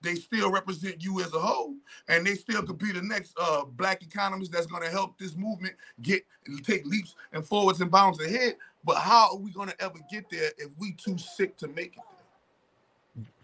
They 0.02 0.16
still 0.16 0.50
represent 0.50 1.02
you 1.02 1.20
as 1.20 1.32
a 1.32 1.38
whole, 1.38 1.76
and 2.08 2.26
they 2.26 2.34
still 2.34 2.62
could 2.64 2.78
be 2.78 2.90
the 2.90 3.02
next 3.02 3.34
uh, 3.40 3.64
black 3.64 4.02
economist 4.02 4.50
that's 4.50 4.66
going 4.66 4.82
to 4.82 4.90
help 4.90 5.16
this 5.16 5.36
movement 5.36 5.74
get 6.00 6.24
take 6.64 6.84
leaps 6.84 7.14
and 7.32 7.46
forwards 7.46 7.80
and 7.80 7.90
bounds 7.90 8.20
ahead. 8.20 8.56
But 8.84 8.96
how 8.96 9.30
are 9.30 9.36
we 9.36 9.52
going 9.52 9.68
to 9.68 9.80
ever 9.80 10.00
get 10.10 10.28
there 10.28 10.50
if 10.58 10.70
we 10.76 10.92
too 10.94 11.16
sick 11.18 11.56
to 11.58 11.68
make 11.68 11.96
it 11.96 12.02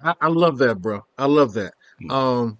I, 0.02 0.14
I 0.20 0.28
love 0.28 0.58
that, 0.58 0.80
bro. 0.80 1.04
I 1.18 1.26
love 1.26 1.52
that. 1.54 1.74
Mm. 2.02 2.12
Um, 2.12 2.58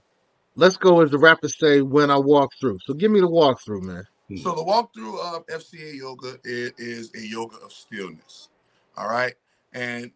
let's 0.59 0.77
go 0.77 1.01
as 1.01 1.11
the 1.11 1.19
rappers 1.19 1.57
say 1.57 1.83
when 1.83 2.11
I 2.11 2.19
walk 2.19 2.53
through. 2.61 2.79
So 2.85 2.93
give 2.93 3.11
me 3.11 3.21
the 3.21 3.29
walkthrough, 3.29 3.83
man. 3.83 4.05
So 4.43 4.55
the 4.55 4.65
walkthrough 4.65 5.37
of 5.37 5.47
FCA 5.47 5.97
yoga 5.97 6.39
is, 6.45 6.73
is 6.77 7.11
a 7.15 7.27
yoga 7.27 7.57
of 7.59 7.73
stillness. 7.73 8.49
All 8.97 9.09
right. 9.09 9.35
And 9.73 10.11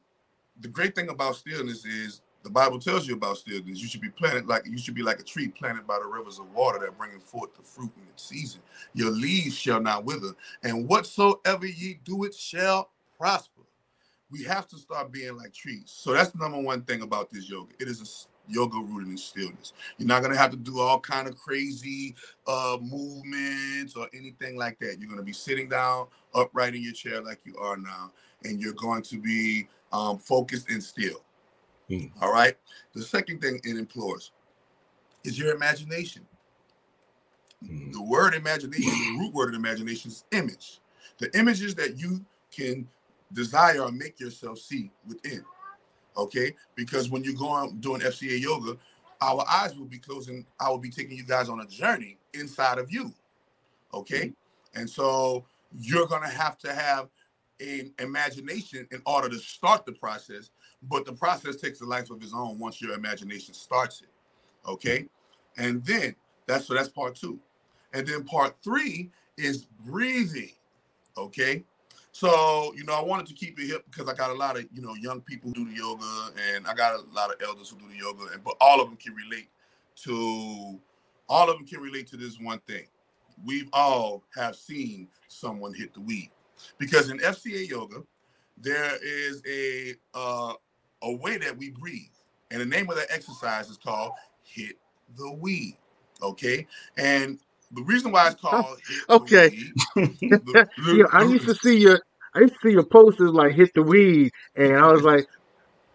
the 0.60 0.68
great 0.68 0.94
thing 0.94 1.08
about 1.08 1.36
stillness 1.36 1.84
is 1.84 2.22
the 2.42 2.50
Bible 2.50 2.80
tells 2.80 3.06
you 3.06 3.14
about 3.14 3.38
stillness. 3.38 3.80
You 3.80 3.86
should 3.86 4.00
be 4.00 4.10
planted 4.10 4.46
like 4.46 4.66
you 4.66 4.76
should 4.76 4.96
be 4.96 5.02
like 5.02 5.20
a 5.20 5.22
tree 5.22 5.48
planted 5.48 5.86
by 5.86 5.98
the 5.98 6.06
rivers 6.06 6.40
of 6.40 6.52
water 6.52 6.80
that 6.80 6.98
bringing 6.98 7.20
forth 7.20 7.54
the 7.54 7.62
fruit 7.62 7.92
in 7.96 8.02
its 8.08 8.24
season. 8.24 8.60
Your 8.94 9.12
leaves 9.12 9.56
shall 9.56 9.80
not 9.80 10.04
wither, 10.04 10.34
and 10.64 10.88
whatsoever 10.88 11.66
ye 11.66 12.00
do, 12.04 12.24
it 12.24 12.34
shall 12.34 12.90
prosper. 13.16 13.62
We 14.28 14.42
have 14.44 14.66
to 14.68 14.78
start 14.78 15.12
being 15.12 15.36
like 15.36 15.54
trees. 15.54 15.84
So 15.86 16.12
that's 16.12 16.30
the 16.30 16.38
number 16.38 16.60
one 16.60 16.82
thing 16.82 17.02
about 17.02 17.30
this 17.30 17.48
yoga. 17.48 17.72
It 17.78 17.86
is 17.86 18.00
a 18.00 18.06
yoga 18.48 18.78
rooted 18.78 19.08
in 19.08 19.16
stillness. 19.16 19.72
You're 19.98 20.08
not 20.08 20.22
gonna 20.22 20.36
have 20.36 20.50
to 20.50 20.56
do 20.56 20.80
all 20.80 21.00
kind 21.00 21.28
of 21.28 21.36
crazy 21.36 22.14
uh 22.46 22.78
movements 22.80 23.96
or 23.96 24.08
anything 24.14 24.56
like 24.56 24.78
that. 24.80 24.98
You're 25.00 25.10
gonna 25.10 25.22
be 25.22 25.32
sitting 25.32 25.68
down 25.68 26.06
upright 26.34 26.74
in 26.74 26.82
your 26.82 26.92
chair 26.92 27.22
like 27.22 27.40
you 27.44 27.56
are 27.56 27.76
now, 27.76 28.12
and 28.44 28.60
you're 28.60 28.74
going 28.74 29.02
to 29.02 29.18
be 29.18 29.68
um, 29.92 30.18
focused 30.18 30.70
and 30.70 30.82
still. 30.82 31.22
Mm. 31.90 32.10
All 32.20 32.32
right. 32.32 32.56
The 32.94 33.02
second 33.02 33.40
thing 33.40 33.60
it 33.64 33.76
implores 33.76 34.32
is 35.24 35.38
your 35.38 35.54
imagination. 35.54 36.26
Mm. 37.64 37.92
The 37.92 38.02
word 38.02 38.34
imagination, 38.34 38.90
the 38.90 39.18
root 39.18 39.34
word 39.34 39.50
of 39.50 39.54
imagination 39.54 40.10
is 40.10 40.24
image. 40.32 40.80
The 41.18 41.36
images 41.38 41.74
that 41.76 41.96
you 41.98 42.24
can 42.50 42.88
desire 43.32 43.82
or 43.82 43.92
make 43.92 44.18
yourself 44.18 44.58
see 44.58 44.90
within. 45.06 45.44
Okay, 46.16 46.54
because 46.74 47.10
when 47.10 47.24
you 47.24 47.34
go 47.36 47.48
on 47.48 47.78
doing 47.78 48.00
FCA 48.00 48.40
yoga, 48.40 48.76
our 49.20 49.44
eyes 49.48 49.76
will 49.76 49.86
be 49.86 49.98
closing. 49.98 50.44
I 50.60 50.68
will 50.68 50.78
be 50.78 50.90
taking 50.90 51.16
you 51.16 51.24
guys 51.24 51.48
on 51.48 51.60
a 51.60 51.66
journey 51.66 52.18
inside 52.34 52.78
of 52.78 52.92
you. 52.92 53.12
Okay, 53.94 54.32
and 54.74 54.88
so 54.88 55.44
you're 55.70 56.06
gonna 56.06 56.28
have 56.28 56.58
to 56.58 56.72
have 56.72 57.08
an 57.60 57.92
imagination 57.98 58.86
in 58.90 59.00
order 59.06 59.28
to 59.28 59.38
start 59.38 59.86
the 59.86 59.92
process, 59.92 60.50
but 60.82 61.04
the 61.04 61.12
process 61.12 61.56
takes 61.56 61.80
a 61.80 61.84
life 61.84 62.10
of 62.10 62.22
its 62.22 62.34
own 62.34 62.58
once 62.58 62.80
your 62.80 62.94
imagination 62.94 63.54
starts 63.54 64.02
it. 64.02 64.08
Okay, 64.68 65.08
and 65.56 65.84
then 65.84 66.14
that's 66.46 66.66
so 66.66 66.74
that's 66.74 66.88
part 66.88 67.14
two, 67.14 67.38
and 67.94 68.06
then 68.06 68.24
part 68.24 68.56
three 68.62 69.10
is 69.36 69.66
breathing. 69.84 70.52
Okay, 71.16 71.64
so 72.12 72.72
you 72.76 72.84
know 72.84 72.92
I 72.92 73.02
wanted 73.02 73.26
to 73.28 73.34
keep 73.34 73.58
it 73.58 73.66
hip 73.66 73.84
because 73.90 74.08
I 74.08 74.14
got 74.14 74.30
a 74.30 74.34
lot 74.34 74.56
of 74.56 74.66
you 74.72 74.82
know 74.82 74.94
young 74.94 75.22
people 75.22 75.50
who 75.50 75.64
do 75.64 75.70
the 75.70 75.76
yoga, 75.76 76.04
and 76.54 76.66
I 76.66 76.74
got 76.74 76.94
a 76.94 77.02
lot 77.12 77.30
of 77.30 77.40
elders 77.42 77.70
who 77.70 77.78
do 77.78 77.88
the 77.88 77.98
yoga, 77.98 78.32
and 78.32 78.44
but 78.44 78.56
all 78.60 78.80
of 78.80 78.88
them 78.88 78.96
can 78.96 79.14
relate 79.14 79.48
to 80.04 80.78
all 81.28 81.50
of 81.50 81.56
them 81.56 81.66
can 81.66 81.80
relate 81.80 82.06
to 82.08 82.16
this 82.16 82.38
one 82.38 82.60
thing. 82.60 82.86
We've 83.44 83.68
all 83.72 84.22
have 84.36 84.54
seen 84.54 85.08
someone 85.28 85.72
hit 85.72 85.94
the 85.94 86.00
weed 86.00 86.30
because 86.78 87.10
in 87.10 87.18
FCA 87.18 87.68
yoga 87.68 88.02
there 88.58 88.96
is 89.02 89.42
a 89.48 89.94
uh, 90.14 90.52
a 91.02 91.16
way 91.16 91.38
that 91.38 91.56
we 91.56 91.70
breathe, 91.70 92.12
and 92.50 92.60
the 92.60 92.66
name 92.66 92.90
of 92.90 92.96
that 92.96 93.10
exercise 93.10 93.70
is 93.70 93.78
called 93.78 94.12
hit 94.44 94.76
the 95.16 95.32
weed. 95.32 95.78
Okay, 96.22 96.66
and 96.98 97.40
the 97.74 97.82
reason 97.84 98.12
why 98.12 98.28
it's 98.28 98.40
called 98.40 98.78
the 99.08 99.14
Okay. 99.14 99.48
the- 99.96 100.42
the- 100.76 100.96
Yeah, 100.96 101.04
I 101.12 101.22
used 101.24 101.46
to 101.46 101.54
see 101.54 101.78
your 101.78 102.00
I 102.34 102.40
used 102.40 102.54
to 102.54 102.68
see 102.68 102.72
your 102.72 102.84
posters 102.84 103.30
like 103.32 103.52
hit 103.52 103.70
the 103.74 103.82
weed, 103.82 104.30
and 104.56 104.76
I 104.76 104.90
was 104.92 105.02
like, 105.02 105.26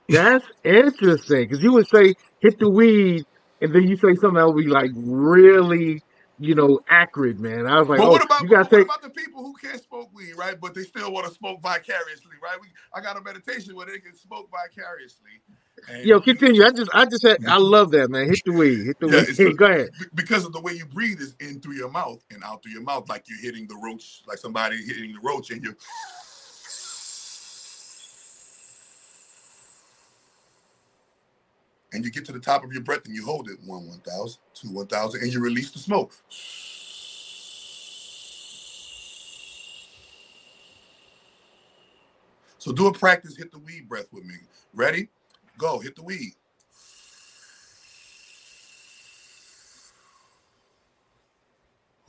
that's 0.10 0.46
interesting 0.64 1.48
because 1.48 1.64
you 1.64 1.74
would 1.74 1.88
say 1.88 2.14
hit 2.40 2.60
the 2.60 2.70
weed, 2.70 3.24
and 3.62 3.74
then 3.74 3.88
you 3.88 3.96
say 3.98 4.14
something 4.16 4.34
that 4.36 4.48
would 4.48 4.64
be 4.64 4.70
like 4.70 4.92
really 4.96 6.02
you 6.40 6.56
know, 6.56 6.80
acrid, 6.90 7.40
man. 7.40 7.68
I 7.68 7.80
was 7.80 7.90
like, 7.90 8.02
But 8.02 8.08
oh, 8.08 8.12
what 8.12 8.24
about 8.26 8.42
you 8.42 8.50
gotta 8.50 8.70
what 8.70 8.82
take. 8.82 8.84
about 8.84 9.02
the 9.04 9.10
people 9.10 9.44
who 9.44 9.54
can't 9.56 9.84
smoke 9.84 10.10
weed, 10.14 10.34
right? 10.38 10.60
But 10.60 10.76
they 10.76 10.84
still 10.84 11.12
want 11.14 11.28
to 11.28 11.34
smoke 11.34 11.62
vicariously, 11.62 12.34
right? 12.44 12.58
We, 12.62 12.70
I 12.94 13.02
got 13.02 13.18
a 13.18 13.22
meditation 13.22 13.76
where 13.76 13.88
they 13.88 14.00
can 14.00 14.16
smoke 14.16 14.50
vicariously. 14.52 15.42
And 15.90 16.04
Yo, 16.04 16.22
continue. 16.22 16.64
I 16.66 16.72
just, 16.72 16.92
I 16.94 17.06
just 17.06 17.24
had, 17.28 17.40
I 17.48 17.58
love 17.58 17.92
that, 17.92 18.10
man. 18.10 18.28
Hit 18.30 18.42
the 18.46 18.54
weed, 18.54 18.86
hit 18.86 18.98
the 19.02 19.10
Yeah, 19.10 19.24
weed. 19.40 19.40
Go 19.58 19.66
ahead. 19.66 19.90
because 20.16 20.46
of 20.46 20.54
the 20.54 20.62
way 20.62 20.74
you 20.74 20.86
breathe 20.86 21.22
is 21.22 21.36
in 21.40 21.62
through 21.62 21.76
your 21.76 21.90
mouth 21.92 22.24
and 22.32 22.44
out 22.44 22.64
through 22.64 22.74
your 22.74 22.84
mouth, 22.84 23.10
like 23.10 23.26
you're 23.30 23.42
hitting 23.42 23.68
the 23.68 23.78
roach, 23.84 24.24
like 24.28 24.38
somebody 24.40 24.78
hitting 24.78 25.14
the 25.14 25.20
roach, 25.22 25.52
and 25.52 25.64
you're. 25.64 25.78
And 31.94 32.04
you 32.04 32.12
get 32.12 32.26
to 32.26 32.32
the 32.32 32.40
top 32.40 32.64
of 32.64 32.74
your 32.74 32.82
breath 32.84 33.06
and 33.06 33.16
you 33.16 33.24
hold 33.26 33.50
it 33.50 33.58
one, 33.66 33.88
1,000, 33.88 34.40
two, 34.54 34.72
1,000, 34.72 35.22
and 35.22 35.32
you 35.32 35.40
release 35.40 35.72
the 35.72 35.80
smoke. 35.80 36.14
So 42.58 42.74
do 42.74 42.88
a 42.88 42.94
practice, 42.94 43.38
hit 43.38 43.52
the 43.52 43.60
weed 43.60 43.88
breath 43.88 44.08
with 44.12 44.26
me. 44.26 44.36
Ready? 44.74 45.08
Go, 45.58 45.80
hit 45.80 45.96
the 45.96 46.04
weed. 46.04 46.34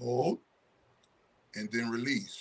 Hold, 0.01 0.39
and 1.55 1.70
then 1.72 1.91
release. 1.91 2.39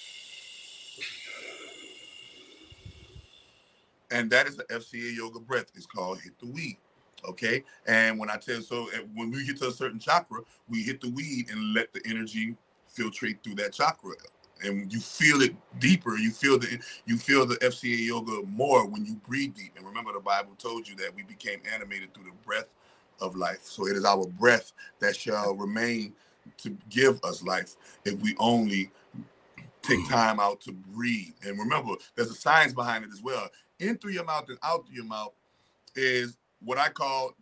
And 4.11 4.29
that 4.31 4.47
is 4.47 4.55
the 4.55 4.63
FCA 4.65 5.15
yoga 5.15 5.39
breath. 5.39 5.71
It's 5.75 5.85
called 5.85 6.21
hit 6.21 6.39
the 6.39 6.47
weed. 6.47 6.77
Okay. 7.25 7.63
And 7.87 8.19
when 8.19 8.29
I 8.29 8.37
tell 8.37 8.61
so 8.61 8.89
uh, 8.89 8.99
when 9.13 9.31
we 9.31 9.45
get 9.45 9.57
to 9.57 9.67
a 9.67 9.71
certain 9.71 9.99
chakra, 9.99 10.41
we 10.69 10.83
hit 10.83 11.01
the 11.01 11.09
weed 11.09 11.49
and 11.49 11.73
let 11.73 11.93
the 11.93 12.01
energy 12.05 12.55
filtrate 12.95 13.43
through 13.43 13.55
that 13.55 13.73
chakra. 13.73 14.13
And 14.63 14.91
you 14.91 14.99
feel 14.99 15.41
it 15.41 15.55
deeper. 15.79 16.17
You 16.17 16.31
feel 16.31 16.57
the 16.57 16.79
you 17.05 17.17
feel 17.17 17.45
the 17.45 17.55
FCA 17.57 18.07
yoga 18.07 18.41
more 18.47 18.87
when 18.87 19.05
you 19.05 19.15
breathe 19.27 19.55
deep. 19.55 19.73
And 19.75 19.85
remember, 19.85 20.13
the 20.13 20.19
Bible 20.19 20.53
told 20.57 20.87
you 20.87 20.95
that 20.95 21.13
we 21.15 21.23
became 21.23 21.61
animated 21.71 22.13
through 22.13 22.25
the 22.25 22.45
breath 22.45 22.67
of 23.21 23.35
life. 23.35 23.63
So 23.63 23.87
it 23.87 23.95
is 23.95 24.05
our 24.05 24.25
breath 24.25 24.73
that 24.99 25.15
shall 25.15 25.55
remain 25.55 26.13
to 26.57 26.75
give 26.89 27.19
us 27.23 27.43
life 27.43 27.75
if 28.05 28.19
we 28.21 28.35
only 28.39 28.89
take 29.81 30.07
time 30.09 30.39
out 30.39 30.61
to 30.61 30.71
breathe. 30.71 31.33
And 31.45 31.57
remember, 31.59 31.93
there's 32.15 32.31
a 32.31 32.35
science 32.35 32.73
behind 32.73 33.03
it 33.03 33.11
as 33.13 33.21
well. 33.21 33.49
In 33.79 33.97
through 33.97 34.11
your 34.11 34.25
mouth 34.25 34.49
and 34.49 34.57
out 34.63 34.87
through 34.87 34.95
your 34.95 35.05
mouth 35.05 35.33
is 35.95 36.37
what 36.61 36.77
I 36.77 36.89
call 36.89 37.33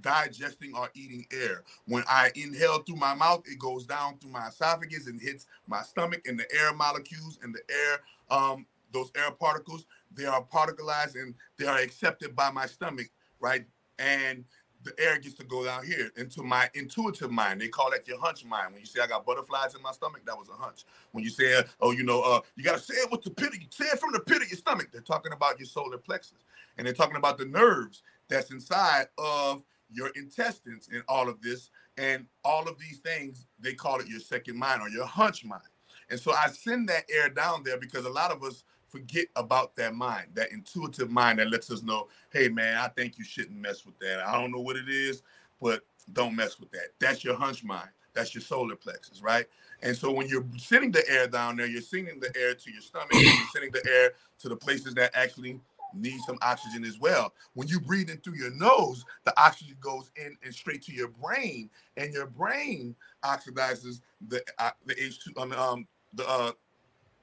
digesting 0.00 0.74
or 0.74 0.90
eating 0.94 1.26
air. 1.32 1.62
When 1.86 2.04
I 2.08 2.30
inhale 2.34 2.78
through 2.78 2.96
my 2.96 3.14
mouth, 3.14 3.42
it 3.46 3.58
goes 3.58 3.86
down 3.86 4.18
through 4.18 4.30
my 4.30 4.48
esophagus 4.48 5.06
and 5.06 5.20
hits 5.20 5.46
my 5.66 5.82
stomach, 5.82 6.22
and 6.26 6.38
the 6.38 6.46
air 6.54 6.72
molecules 6.72 7.38
and 7.42 7.54
the 7.54 7.60
air, 7.70 8.00
um, 8.30 8.66
those 8.92 9.10
air 9.16 9.30
particles, 9.30 9.86
they 10.12 10.24
are 10.26 10.42
particleized 10.42 11.14
and 11.14 11.34
they 11.58 11.66
are 11.66 11.78
accepted 11.78 12.34
by 12.34 12.50
my 12.50 12.66
stomach, 12.66 13.08
right? 13.38 13.64
And 13.98 14.44
the 14.82 14.92
air 14.98 15.18
gets 15.18 15.34
to 15.34 15.44
go 15.44 15.64
down 15.64 15.84
here 15.84 16.10
into 16.16 16.42
my 16.42 16.68
intuitive 16.74 17.30
mind. 17.30 17.60
They 17.60 17.68
call 17.68 17.90
that 17.90 18.08
your 18.08 18.18
hunch 18.18 18.44
mind. 18.44 18.72
When 18.72 18.80
you 18.80 18.86
say 18.86 19.00
I 19.00 19.06
got 19.06 19.26
butterflies 19.26 19.74
in 19.74 19.82
my 19.82 19.92
stomach, 19.92 20.22
that 20.24 20.36
was 20.36 20.48
a 20.48 20.54
hunch. 20.54 20.84
When 21.12 21.22
you 21.22 21.30
say, 21.30 21.62
oh, 21.80 21.90
you 21.90 22.02
know, 22.02 22.22
uh, 22.22 22.40
you 22.56 22.64
gotta 22.64 22.80
say 22.80 22.94
it 22.94 23.10
with 23.10 23.22
the 23.22 23.30
pit, 23.30 23.48
of, 23.48 23.58
say 23.70 23.84
it 23.84 24.00
from 24.00 24.12
the 24.12 24.20
pit 24.20 24.42
of 24.42 24.48
your 24.48 24.56
stomach. 24.56 24.88
They're 24.90 25.02
talking 25.02 25.32
about 25.32 25.58
your 25.58 25.66
solar 25.66 25.98
plexus, 25.98 26.38
and 26.78 26.86
they're 26.86 26.94
talking 26.94 27.16
about 27.16 27.36
the 27.36 27.44
nerves 27.44 28.02
that's 28.30 28.50
inside 28.50 29.08
of 29.18 29.62
your 29.92 30.08
intestines 30.16 30.88
and 30.92 31.02
all 31.08 31.28
of 31.28 31.42
this, 31.42 31.70
and 31.98 32.26
all 32.44 32.68
of 32.68 32.78
these 32.78 32.98
things. 32.98 33.46
They 33.58 33.74
call 33.74 34.00
it 34.00 34.08
your 34.08 34.20
second 34.20 34.56
mind 34.56 34.80
or 34.80 34.88
your 34.88 35.04
hunch 35.04 35.44
mind. 35.44 35.62
And 36.08 36.18
so 36.18 36.32
I 36.32 36.48
send 36.48 36.88
that 36.88 37.04
air 37.12 37.28
down 37.28 37.62
there 37.64 37.78
because 37.78 38.04
a 38.04 38.10
lot 38.10 38.30
of 38.30 38.42
us 38.42 38.64
forget 38.88 39.26
about 39.36 39.76
that 39.76 39.94
mind, 39.94 40.28
that 40.34 40.52
intuitive 40.52 41.10
mind 41.10 41.38
that 41.38 41.50
lets 41.50 41.70
us 41.70 41.82
know, 41.82 42.08
hey 42.32 42.48
man, 42.48 42.76
I 42.76 42.88
think 42.88 43.18
you 43.18 43.24
shouldn't 43.24 43.58
mess 43.58 43.84
with 43.84 43.98
that. 44.00 44.26
I 44.26 44.40
don't 44.40 44.50
know 44.50 44.60
what 44.60 44.76
it 44.76 44.88
is, 44.88 45.22
but 45.60 45.82
don't 46.12 46.34
mess 46.34 46.58
with 46.58 46.70
that. 46.72 46.88
That's 46.98 47.22
your 47.22 47.36
hunch 47.36 47.62
mind. 47.62 47.88
That's 48.12 48.34
your 48.34 48.42
solar 48.42 48.74
plexus, 48.74 49.22
right? 49.22 49.46
And 49.82 49.96
so 49.96 50.10
when 50.10 50.26
you're 50.26 50.44
sending 50.56 50.90
the 50.90 51.08
air 51.08 51.28
down 51.28 51.56
there, 51.56 51.66
you're 51.66 51.80
sending 51.80 52.18
the 52.18 52.36
air 52.36 52.54
to 52.54 52.72
your 52.72 52.82
stomach, 52.82 53.12
you're 53.12 53.32
sending 53.52 53.70
the 53.70 53.86
air 53.88 54.12
to 54.40 54.48
the 54.48 54.56
places 54.56 54.94
that 54.94 55.12
actually 55.14 55.60
need 55.94 56.20
some 56.26 56.38
oxygen 56.42 56.84
as 56.84 56.98
well. 56.98 57.32
When 57.54 57.68
you 57.68 57.80
breathe 57.80 58.10
in 58.10 58.18
through 58.18 58.36
your 58.36 58.50
nose, 58.50 59.04
the 59.24 59.38
oxygen 59.40 59.76
goes 59.80 60.10
in 60.16 60.36
and 60.44 60.54
straight 60.54 60.82
to 60.82 60.92
your 60.92 61.08
brain, 61.08 61.70
and 61.96 62.12
your 62.12 62.26
brain 62.26 62.94
oxidizes 63.24 64.00
the 64.28 64.42
uh, 64.58 64.70
the 64.86 64.94
H2 64.94 65.40
um, 65.40 65.52
um 65.52 65.86
the 66.14 66.28
uh 66.28 66.52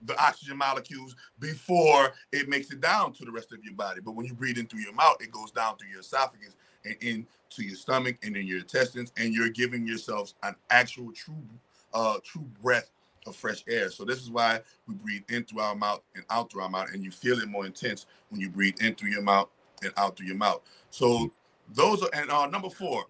the 0.03 0.19
oxygen 0.23 0.57
molecules 0.57 1.15
before 1.39 2.13
it 2.31 2.47
makes 2.47 2.71
it 2.71 2.79
down 2.79 3.13
to 3.13 3.25
the 3.25 3.31
rest 3.31 3.51
of 3.51 3.63
your 3.63 3.73
body. 3.73 3.99
But 3.99 4.11
when 4.11 4.25
you 4.27 4.33
breathe 4.33 4.57
in 4.57 4.67
through 4.67 4.81
your 4.81 4.93
mouth, 4.93 5.17
it 5.21 5.31
goes 5.31 5.51
down 5.51 5.77
through 5.77 5.89
your 5.89 6.01
esophagus 6.01 6.55
and 6.85 6.95
into 7.01 7.63
your 7.63 7.75
stomach 7.75 8.17
and 8.23 8.37
in 8.37 8.45
your 8.45 8.59
intestines, 8.59 9.11
and 9.17 9.33
you're 9.33 9.49
giving 9.49 9.87
yourselves 9.87 10.35
an 10.43 10.55
actual 10.69 11.11
true 11.11 11.43
uh 11.93 12.17
true 12.23 12.45
breath 12.61 12.91
of 13.27 13.35
fresh 13.35 13.63
air. 13.67 13.89
So 13.91 14.05
this 14.05 14.21
is 14.21 14.29
why 14.29 14.61
we 14.87 14.95
breathe 14.95 15.23
in 15.29 15.43
through 15.43 15.59
our 15.61 15.75
mouth 15.75 16.01
and 16.15 16.23
out 16.29 16.51
through 16.51 16.63
our 16.63 16.69
mouth, 16.69 16.89
and 16.93 17.03
you 17.03 17.11
feel 17.11 17.39
it 17.39 17.47
more 17.47 17.65
intense 17.65 18.05
when 18.29 18.41
you 18.41 18.49
breathe 18.49 18.81
in 18.81 18.95
through 18.95 19.09
your 19.09 19.21
mouth 19.21 19.49
and 19.83 19.91
out 19.97 20.17
through 20.17 20.27
your 20.27 20.35
mouth. 20.35 20.61
So 20.89 21.31
those 21.73 22.01
are 22.01 22.09
and 22.13 22.29
uh 22.31 22.47
number 22.47 22.69
four, 22.69 23.05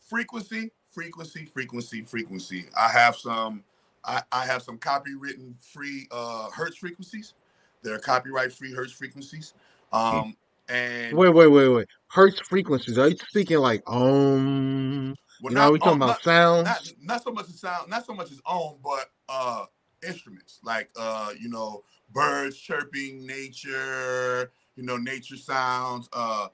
frequency, 0.00 0.70
frequency, 0.90 1.46
frequency, 1.46 2.02
frequency. 2.02 2.66
I 2.78 2.88
have 2.88 3.16
some 3.16 3.62
I, 4.04 4.22
I 4.32 4.46
have 4.46 4.62
some 4.62 4.78
copywritten 4.78 5.54
free 5.60 6.06
uh 6.10 6.50
hertz 6.50 6.76
frequencies. 6.76 7.34
They're 7.82 7.98
copyright 7.98 8.52
free 8.52 8.72
hertz 8.72 8.92
frequencies. 8.92 9.54
Um 9.92 10.36
and 10.68 11.16
Wait, 11.16 11.28
wait, 11.34 11.48
wait, 11.48 11.68
wait. 11.68 11.86
Hertz 12.08 12.40
frequencies. 12.48 12.96
Are 12.98 13.08
you 13.08 13.16
speaking 13.28 13.58
like 13.58 13.82
um? 13.86 15.14
Well, 15.44 15.52
you 15.52 15.56
know, 15.56 15.70
we 15.70 15.78
talking 15.78 16.02
about 16.02 16.22
sounds? 16.22 16.64
not, 16.64 16.92
not 17.02 17.22
so 17.22 17.30
much 17.30 17.48
as 17.48 17.60
sound, 17.60 17.90
not 17.90 18.06
so 18.06 18.14
much 18.14 18.32
as 18.32 18.40
own, 18.46 18.76
but 18.82 19.10
uh 19.28 19.66
instruments 20.06 20.60
like 20.62 20.90
uh, 20.96 21.30
you 21.38 21.48
know, 21.48 21.82
birds 22.12 22.58
chirping, 22.58 23.26
nature, 23.26 24.50
you 24.76 24.82
know, 24.82 24.96
nature 24.96 25.36
sounds, 25.36 26.08
uh 26.12 26.48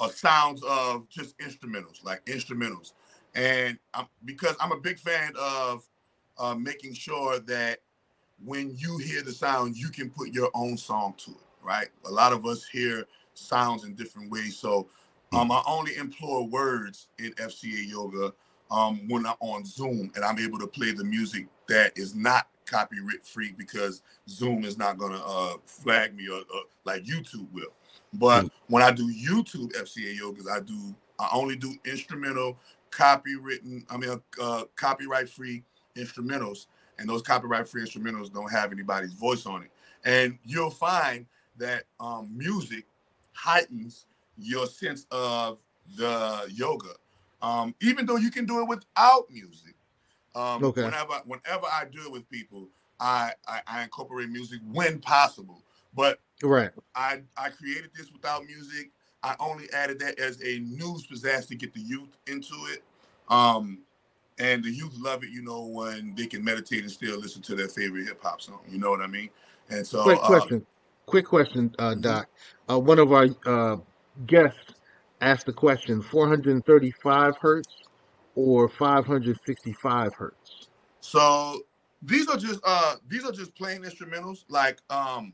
uh, 0.00 0.08
sounds 0.08 0.62
of 0.62 1.08
just 1.08 1.36
instrumentals, 1.38 2.02
like 2.02 2.24
instrumentals. 2.24 2.92
And 3.34 3.78
I'm, 3.94 4.06
because 4.24 4.56
I'm 4.60 4.72
a 4.72 4.80
big 4.80 4.98
fan 4.98 5.32
of 5.38 5.86
uh, 6.38 6.54
making 6.54 6.94
sure 6.94 7.38
that 7.40 7.80
when 8.42 8.74
you 8.76 8.96
hear 8.98 9.22
the 9.22 9.32
sound, 9.32 9.76
you 9.76 9.90
can 9.90 10.10
put 10.10 10.32
your 10.32 10.50
own 10.54 10.76
song 10.76 11.14
to 11.18 11.32
it, 11.32 11.36
right? 11.62 11.88
A 12.06 12.10
lot 12.10 12.32
of 12.32 12.46
us 12.46 12.64
hear 12.66 13.06
sounds 13.34 13.84
in 13.84 13.94
different 13.94 14.30
ways. 14.30 14.56
So 14.56 14.88
um, 15.32 15.52
I 15.52 15.62
only 15.66 15.96
employ 15.96 16.42
words 16.42 17.08
in 17.18 17.32
FCA 17.32 17.88
yoga 17.88 18.32
um, 18.70 19.00
when 19.08 19.26
I'm 19.26 19.36
on 19.40 19.64
Zoom 19.64 20.10
and 20.14 20.24
I'm 20.24 20.38
able 20.38 20.58
to 20.58 20.66
play 20.66 20.92
the 20.92 21.04
music 21.04 21.46
that 21.68 21.92
is 21.96 22.14
not 22.14 22.48
copyright 22.66 23.24
free 23.24 23.52
because 23.56 24.02
Zoom 24.28 24.64
is 24.64 24.78
not 24.78 24.98
going 24.98 25.12
to 25.12 25.24
uh, 25.24 25.54
flag 25.66 26.16
me 26.16 26.28
or, 26.28 26.38
or 26.38 26.62
like 26.84 27.04
YouTube 27.04 27.46
will. 27.52 27.72
But 28.14 28.50
when 28.66 28.82
I 28.82 28.90
do 28.90 29.12
YouTube 29.12 29.72
FCA 29.72 30.18
yogas, 30.18 30.48
I 30.50 30.60
do 30.60 30.94
I 31.18 31.28
only 31.32 31.54
do 31.54 31.74
instrumental, 31.84 32.58
copywritten. 32.90 33.84
I 33.90 33.96
mean, 33.98 34.20
uh, 34.40 34.64
copyright 34.74 35.28
free 35.28 35.62
instrumentals, 35.96 36.66
and 36.98 37.08
those 37.08 37.22
copyright 37.22 37.68
free 37.68 37.84
instrumentals 37.84 38.32
don't 38.32 38.50
have 38.50 38.72
anybody's 38.72 39.12
voice 39.12 39.46
on 39.46 39.62
it. 39.62 39.70
And 40.04 40.38
you'll 40.44 40.70
find 40.70 41.26
that 41.58 41.84
um, 42.00 42.30
music 42.34 42.86
heightens 43.32 44.06
your 44.40 44.66
sense 44.66 45.06
of 45.10 45.62
the 45.96 46.50
yoga, 46.52 46.94
um, 47.42 47.74
even 47.80 48.06
though 48.06 48.16
you 48.16 48.30
can 48.30 48.46
do 48.46 48.60
it 48.60 48.68
without 48.68 49.30
music. 49.30 49.74
Um, 50.34 50.64
Okay. 50.64 50.84
Whenever 50.84 51.20
whenever 51.26 51.66
I 51.66 51.84
do 51.90 52.02
it 52.02 52.12
with 52.12 52.28
people, 52.30 52.68
I, 53.00 53.32
I 53.48 53.60
I 53.66 53.82
incorporate 53.82 54.28
music 54.30 54.60
when 54.72 55.00
possible. 55.00 55.62
But 55.94 56.20
Right. 56.42 56.70
I 56.94 57.22
I 57.36 57.50
created 57.50 57.90
this 57.96 58.12
without 58.12 58.44
music. 58.44 58.90
I 59.22 59.36
only 59.38 59.70
added 59.72 59.98
that 60.00 60.18
as 60.18 60.40
a 60.42 60.60
news 60.60 61.06
pizzazz 61.06 61.46
to 61.48 61.54
get 61.54 61.74
the 61.74 61.80
youth 61.80 62.16
into 62.26 62.54
it. 62.72 62.82
Um, 63.28 63.80
and 64.38 64.64
the 64.64 64.70
youth 64.70 64.94
love 64.98 65.22
it, 65.22 65.30
you 65.30 65.42
know, 65.42 65.66
when 65.66 66.14
they 66.14 66.26
can 66.26 66.42
meditate 66.42 66.80
and 66.80 66.90
still 66.90 67.18
listen 67.18 67.42
to 67.42 67.54
their 67.54 67.68
favorite 67.68 68.06
hip 68.06 68.22
hop 68.22 68.40
song. 68.40 68.60
You 68.68 68.78
know 68.78 68.90
what 68.90 69.02
I 69.02 69.06
mean? 69.06 69.28
And 69.68 69.86
so, 69.86 70.02
Quick 70.02 70.18
uh, 70.22 70.26
question. 70.26 70.66
Quick 71.06 71.26
question, 71.26 71.74
uh, 71.78 71.94
Doc. 71.94 72.28
Uh, 72.70 72.78
one 72.78 72.98
of 72.98 73.12
our 73.12 73.26
uh, 74.18 74.24
guests 74.26 74.74
asked 75.20 75.46
the 75.46 75.52
question: 75.52 76.02
435 76.02 77.36
hertz 77.40 77.68
or 78.34 78.68
565 78.68 80.14
hertz? 80.14 80.68
So 81.00 81.62
these 82.02 82.28
are 82.28 82.36
just 82.36 82.60
uh 82.64 82.96
these 83.08 83.24
are 83.24 83.32
just 83.32 83.54
plain 83.54 83.82
instrumentals, 83.82 84.44
like 84.48 84.80
um 84.90 85.32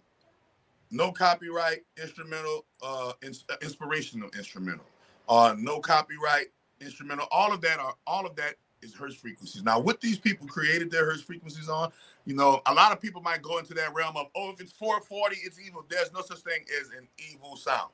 no 0.90 1.12
copyright 1.12 1.84
instrumental, 2.00 2.64
uh 2.82 3.12
ins- 3.22 3.44
inspirational 3.62 4.30
instrumental, 4.36 4.86
uh 5.28 5.54
no 5.58 5.80
copyright 5.80 6.46
instrumental. 6.80 7.26
All 7.30 7.52
of 7.52 7.60
that 7.62 7.78
are 7.78 7.94
all 8.06 8.26
of 8.26 8.36
that 8.36 8.54
is 8.82 8.94
Hertz 8.94 9.14
frequencies. 9.14 9.62
Now, 9.62 9.78
what 9.78 10.00
these 10.00 10.18
people 10.18 10.46
created 10.46 10.90
their 10.90 11.06
Hertz 11.06 11.22
frequencies 11.22 11.68
on, 11.68 11.90
you 12.24 12.34
know, 12.34 12.60
a 12.66 12.74
lot 12.74 12.92
of 12.92 13.00
people 13.00 13.22
might 13.22 13.42
go 13.42 13.58
into 13.58 13.74
that 13.74 13.94
realm 13.94 14.16
of, 14.16 14.26
oh, 14.36 14.50
if 14.50 14.60
it's 14.60 14.72
440, 14.72 15.36
it's 15.42 15.58
evil. 15.58 15.84
There's 15.88 16.12
no 16.12 16.20
such 16.20 16.40
thing 16.40 16.64
as 16.80 16.90
an 16.90 17.08
evil 17.32 17.56
sound. 17.56 17.90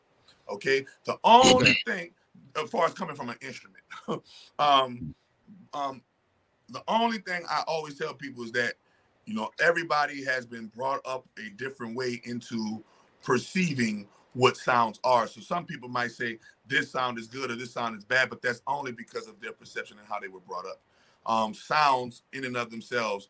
Okay. 0.48 0.84
The 1.04 1.18
only 1.24 1.72
thing, 1.86 2.10
as 2.62 2.70
far 2.70 2.86
as 2.86 2.94
coming 2.94 3.16
from 3.16 3.30
an 3.30 3.36
instrument, 3.40 3.84
um, 4.58 5.14
um, 5.74 6.02
the 6.68 6.82
only 6.88 7.18
thing 7.18 7.42
I 7.48 7.62
always 7.66 7.98
tell 7.98 8.14
people 8.14 8.44
is 8.44 8.52
that, 8.52 8.74
you 9.26 9.34
know, 9.34 9.50
everybody 9.60 10.24
has 10.24 10.46
been 10.46 10.66
brought 10.68 11.00
up 11.04 11.26
a 11.38 11.50
different 11.50 11.94
way 11.94 12.20
into 12.24 12.82
perceiving 13.22 14.08
what 14.34 14.56
sounds 14.56 14.98
are. 15.04 15.26
So 15.26 15.40
some 15.40 15.66
people 15.66 15.88
might 15.88 16.10
say 16.12 16.38
this 16.66 16.90
sound 16.90 17.18
is 17.18 17.28
good 17.28 17.50
or 17.50 17.56
this 17.56 17.72
sound 17.72 17.96
is 17.96 18.04
bad, 18.04 18.30
but 18.30 18.40
that's 18.40 18.62
only 18.66 18.92
because 18.92 19.28
of 19.28 19.38
their 19.40 19.52
perception 19.52 19.98
and 19.98 20.08
how 20.08 20.18
they 20.18 20.28
were 20.28 20.40
brought 20.40 20.64
up. 20.66 20.80
Um, 21.24 21.54
sounds 21.54 22.22
in 22.32 22.44
and 22.44 22.56
of 22.56 22.70
themselves 22.70 23.28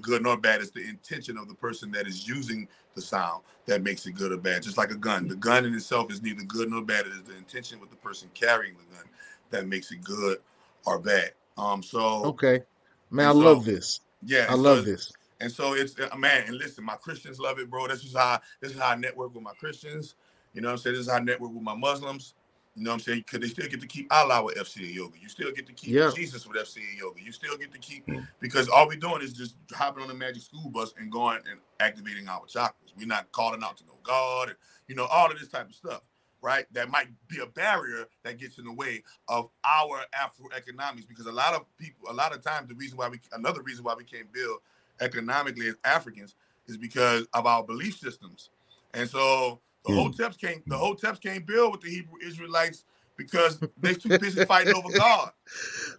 good 0.00 0.22
nor 0.22 0.36
bad. 0.36 0.60
It's 0.60 0.70
the 0.70 0.86
intention 0.88 1.36
of 1.36 1.48
the 1.48 1.54
person 1.54 1.90
that 1.92 2.06
is 2.06 2.26
using 2.26 2.68
the 2.94 3.02
sound 3.02 3.42
that 3.66 3.82
makes 3.82 4.06
it 4.06 4.12
good 4.12 4.32
or 4.32 4.36
bad. 4.36 4.62
Just 4.62 4.78
like 4.78 4.90
a 4.90 4.96
gun, 4.96 5.28
the 5.28 5.36
gun 5.36 5.64
in 5.64 5.74
itself 5.74 6.10
is 6.10 6.22
neither 6.22 6.42
good 6.44 6.70
nor 6.70 6.82
bad. 6.82 7.06
It 7.06 7.12
is 7.12 7.22
the 7.24 7.36
intention 7.36 7.80
with 7.80 7.90
the 7.90 7.96
person 7.96 8.30
carrying 8.34 8.74
the 8.74 8.96
gun 8.96 9.04
that 9.50 9.66
makes 9.68 9.92
it 9.92 10.02
good 10.02 10.38
or 10.86 10.98
bad. 10.98 11.32
Um, 11.58 11.82
so 11.82 12.24
Okay. 12.26 12.62
Man, 13.10 13.28
I 13.28 13.32
so- 13.32 13.38
love 13.38 13.64
this. 13.64 14.00
yeah, 14.24 14.46
I 14.48 14.54
so 14.54 14.56
love 14.60 14.84
this. 14.84 15.12
And 15.40 15.50
so 15.50 15.72
it's 15.72 15.98
uh, 15.98 16.14
man, 16.16 16.44
and 16.48 16.56
listen, 16.56 16.84
my 16.84 16.96
Christians 16.96 17.40
love 17.40 17.58
it, 17.58 17.70
bro. 17.70 17.88
This 17.88 18.04
is 18.04 18.14
how 18.14 18.40
this 18.60 18.72
is 18.72 18.78
how 18.78 18.90
I 18.90 18.96
network 18.96 19.34
with 19.34 19.42
my 19.42 19.54
Christians. 19.54 20.14
You 20.52 20.60
know 20.60 20.68
what 20.68 20.72
I'm 20.72 20.78
saying? 20.78 20.96
This 20.96 21.06
is 21.06 21.10
how 21.10 21.16
I 21.18 21.20
network 21.20 21.52
with 21.52 21.62
my 21.62 21.74
Muslims. 21.74 22.34
You 22.80 22.84
know 22.84 22.92
what 22.92 22.94
I'm 22.94 23.00
saying? 23.00 23.24
Because 23.26 23.40
they 23.40 23.48
still 23.48 23.68
get 23.68 23.82
to 23.82 23.86
keep 23.86 24.10
Allah 24.10 24.42
with 24.42 24.56
FCA 24.56 24.94
yoga. 24.94 25.18
You 25.20 25.28
still 25.28 25.52
get 25.52 25.66
to 25.66 25.72
keep 25.74 25.90
Yeah. 25.90 26.10
Jesus 26.16 26.46
with 26.46 26.56
FCA 26.56 26.96
yoga. 26.98 27.20
You 27.22 27.30
still 27.30 27.58
get 27.58 27.72
to 27.72 27.78
keep 27.78 28.06
mm. 28.06 28.26
because 28.40 28.70
all 28.70 28.88
we're 28.88 28.96
doing 28.96 29.20
is 29.20 29.34
just 29.34 29.54
hopping 29.70 30.00
on 30.02 30.08
the 30.08 30.14
magic 30.14 30.42
school 30.42 30.70
bus 30.70 30.94
and 30.96 31.12
going 31.12 31.40
and 31.50 31.60
activating 31.78 32.26
our 32.26 32.40
chakras. 32.46 32.96
We're 32.96 33.06
not 33.06 33.30
calling 33.32 33.62
out 33.62 33.76
to 33.76 33.84
no 33.84 33.98
God 34.02 34.48
and 34.48 34.56
you 34.88 34.94
know 34.94 35.04
all 35.04 35.30
of 35.30 35.38
this 35.38 35.48
type 35.48 35.68
of 35.68 35.74
stuff, 35.74 36.00
right? 36.40 36.64
That 36.72 36.88
might 36.88 37.08
be 37.28 37.40
a 37.40 37.46
barrier 37.46 38.06
that 38.22 38.38
gets 38.38 38.56
in 38.56 38.64
the 38.64 38.72
way 38.72 39.02
of 39.28 39.50
our 39.62 40.00
Afro 40.14 40.46
economics 40.56 41.04
because 41.04 41.26
a 41.26 41.32
lot 41.32 41.52
of 41.52 41.66
people, 41.76 42.08
a 42.10 42.14
lot 42.14 42.34
of 42.34 42.42
times, 42.42 42.68
the 42.70 42.74
reason 42.76 42.96
why 42.96 43.10
we 43.10 43.20
another 43.32 43.60
reason 43.60 43.84
why 43.84 43.94
we 43.94 44.04
can't 44.04 44.32
build 44.32 44.60
economically 45.02 45.68
as 45.68 45.74
Africans 45.84 46.34
is 46.66 46.78
because 46.78 47.26
of 47.34 47.44
our 47.44 47.62
belief 47.62 47.98
systems. 47.98 48.48
And 48.94 49.06
so 49.06 49.60
the 49.84 49.92
hoteps 49.92 50.38
can't 50.40 50.66
the 50.68 50.76
hoteps 50.76 51.20
can't 51.22 51.46
build 51.46 51.72
with 51.72 51.80
the 51.82 51.90
Hebrew 51.90 52.18
Israelites 52.24 52.84
because 53.16 53.60
they 53.80 53.94
too 53.94 54.16
busy 54.18 54.44
fighting 54.44 54.74
over 54.74 54.90
God. 54.90 55.30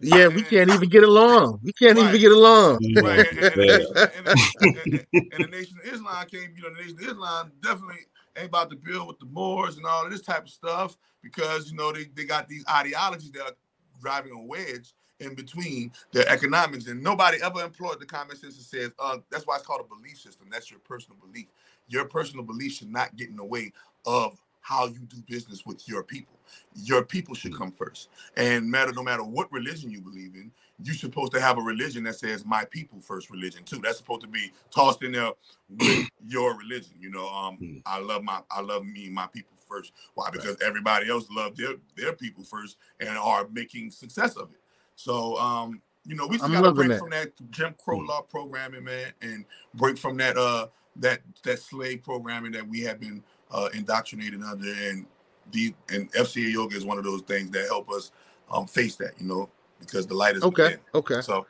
Yeah, 0.02 0.28
we 0.28 0.42
can't 0.42 0.70
even 0.70 0.88
get 0.88 1.04
along. 1.04 1.60
We 1.62 1.72
can't 1.72 1.96
Right. 1.98 2.08
even 2.08 2.20
get 2.20 2.32
along. 2.32 2.80
Right. 2.96 3.20
And, 3.20 3.38
and, 3.38 3.48
and, 3.52 3.62
the 3.62 3.66
nation- 3.66 3.96
and, 4.16 4.26
and- 4.28 4.76
and- 4.78 5.06
and 5.32 5.44
the 5.44 5.48
nation 5.48 5.78
of 5.84 5.92
Islam 5.92 6.26
came, 6.26 6.54
you 6.56 6.62
know, 6.62 6.74
the 6.74 6.82
nation 6.82 6.98
of 6.98 7.08
Islam 7.08 7.52
definitely 7.62 8.00
ain't 8.36 8.48
about 8.48 8.70
to 8.70 8.76
build 8.76 9.08
with 9.08 9.18
the 9.18 9.26
Moors 9.26 9.76
and 9.78 9.86
all 9.86 10.04
of 10.04 10.10
this 10.12 10.22
type 10.22 10.42
of 10.44 10.50
stuff 10.50 10.96
because 11.22 11.70
you 11.70 11.76
know 11.76 11.92
they, 11.92 12.04
they 12.14 12.24
got 12.24 12.48
these 12.48 12.64
ideologies 12.68 13.30
that 13.32 13.42
are 13.42 13.56
driving 14.00 14.32
a 14.32 14.42
wedge 14.42 14.92
in 15.20 15.34
between 15.34 15.92
their 16.12 16.28
economics. 16.28 16.86
And 16.88 17.02
nobody 17.02 17.38
ever 17.42 17.62
employed 17.62 18.00
the 18.00 18.06
common 18.06 18.36
sense 18.36 18.56
that 18.58 18.64
says, 18.64 18.90
uh, 18.98 19.18
that's 19.30 19.46
why 19.46 19.56
it's 19.56 19.66
called 19.66 19.80
a 19.80 19.94
belief 19.96 20.18
system. 20.18 20.48
That's 20.50 20.70
your 20.70 20.80
personal 20.80 21.18
belief. 21.24 21.46
Your 21.92 22.06
personal 22.06 22.44
belief 22.44 22.72
should 22.72 22.90
not 22.90 23.16
get 23.16 23.28
in 23.28 23.36
the 23.36 23.44
way 23.44 23.72
of 24.06 24.40
how 24.62 24.86
you 24.86 25.00
do 25.00 25.18
business 25.28 25.66
with 25.66 25.86
your 25.86 26.02
people. 26.02 26.38
Your 26.84 27.04
people 27.04 27.34
should 27.34 27.54
come 27.54 27.72
first. 27.72 28.08
And 28.36 28.70
matter 28.70 28.92
no 28.92 29.02
matter 29.02 29.24
what 29.24 29.52
religion 29.52 29.90
you 29.90 30.00
believe 30.00 30.34
in, 30.34 30.50
you're 30.82 30.94
supposed 30.94 31.32
to 31.32 31.40
have 31.40 31.58
a 31.58 31.60
religion 31.60 32.04
that 32.04 32.14
says 32.14 32.44
my 32.46 32.64
people 32.64 33.00
first 33.00 33.28
religion 33.30 33.64
too. 33.64 33.80
That's 33.82 33.98
supposed 33.98 34.22
to 34.22 34.28
be 34.28 34.52
tossed 34.74 35.02
in 35.02 35.12
there 35.12 35.32
with 35.68 36.08
your 36.26 36.56
religion. 36.56 36.94
You 36.98 37.10
know, 37.10 37.28
um, 37.28 37.82
I 37.84 37.98
love 37.98 38.22
my 38.22 38.40
I 38.50 38.60
love 38.62 38.86
me, 38.86 39.10
my 39.10 39.26
people 39.26 39.56
first. 39.68 39.92
Why? 40.14 40.30
Because 40.30 40.56
everybody 40.64 41.10
else 41.10 41.26
love 41.30 41.56
their 41.56 41.74
their 41.96 42.12
people 42.14 42.44
first 42.44 42.78
and 43.00 43.10
are 43.10 43.48
making 43.52 43.90
success 43.90 44.36
of 44.36 44.50
it. 44.52 44.60
So 44.94 45.36
um, 45.38 45.82
you 46.06 46.14
know, 46.14 46.26
we 46.26 46.36
just 46.36 46.44
I'm 46.44 46.52
gotta 46.52 46.72
break 46.72 46.90
that. 46.90 46.98
from 46.98 47.10
that 47.10 47.32
Jim 47.50 47.74
Crow 47.82 47.98
law 47.98 48.22
programming, 48.22 48.84
man, 48.84 49.12
and 49.20 49.44
break 49.74 49.98
from 49.98 50.16
that 50.18 50.36
uh 50.36 50.68
that 50.96 51.20
that 51.44 51.58
slave 51.60 52.02
programming 52.02 52.52
that 52.52 52.66
we 52.66 52.80
have 52.80 53.00
been 53.00 53.22
uh 53.50 53.68
indoctrinated 53.74 54.42
under 54.42 54.72
and 54.72 55.06
the 55.52 55.74
and 55.90 56.12
FCA 56.12 56.52
yoga 56.52 56.76
is 56.76 56.84
one 56.84 56.98
of 56.98 57.04
those 57.04 57.22
things 57.22 57.50
that 57.50 57.66
help 57.66 57.90
us 57.90 58.12
um 58.50 58.66
face 58.66 58.96
that, 58.96 59.12
you 59.20 59.26
know, 59.26 59.48
because 59.80 60.06
the 60.06 60.14
light 60.14 60.36
is 60.36 60.42
Okay. 60.42 60.64
within. 60.64 60.80
Okay. 60.94 61.20
So 61.22 61.46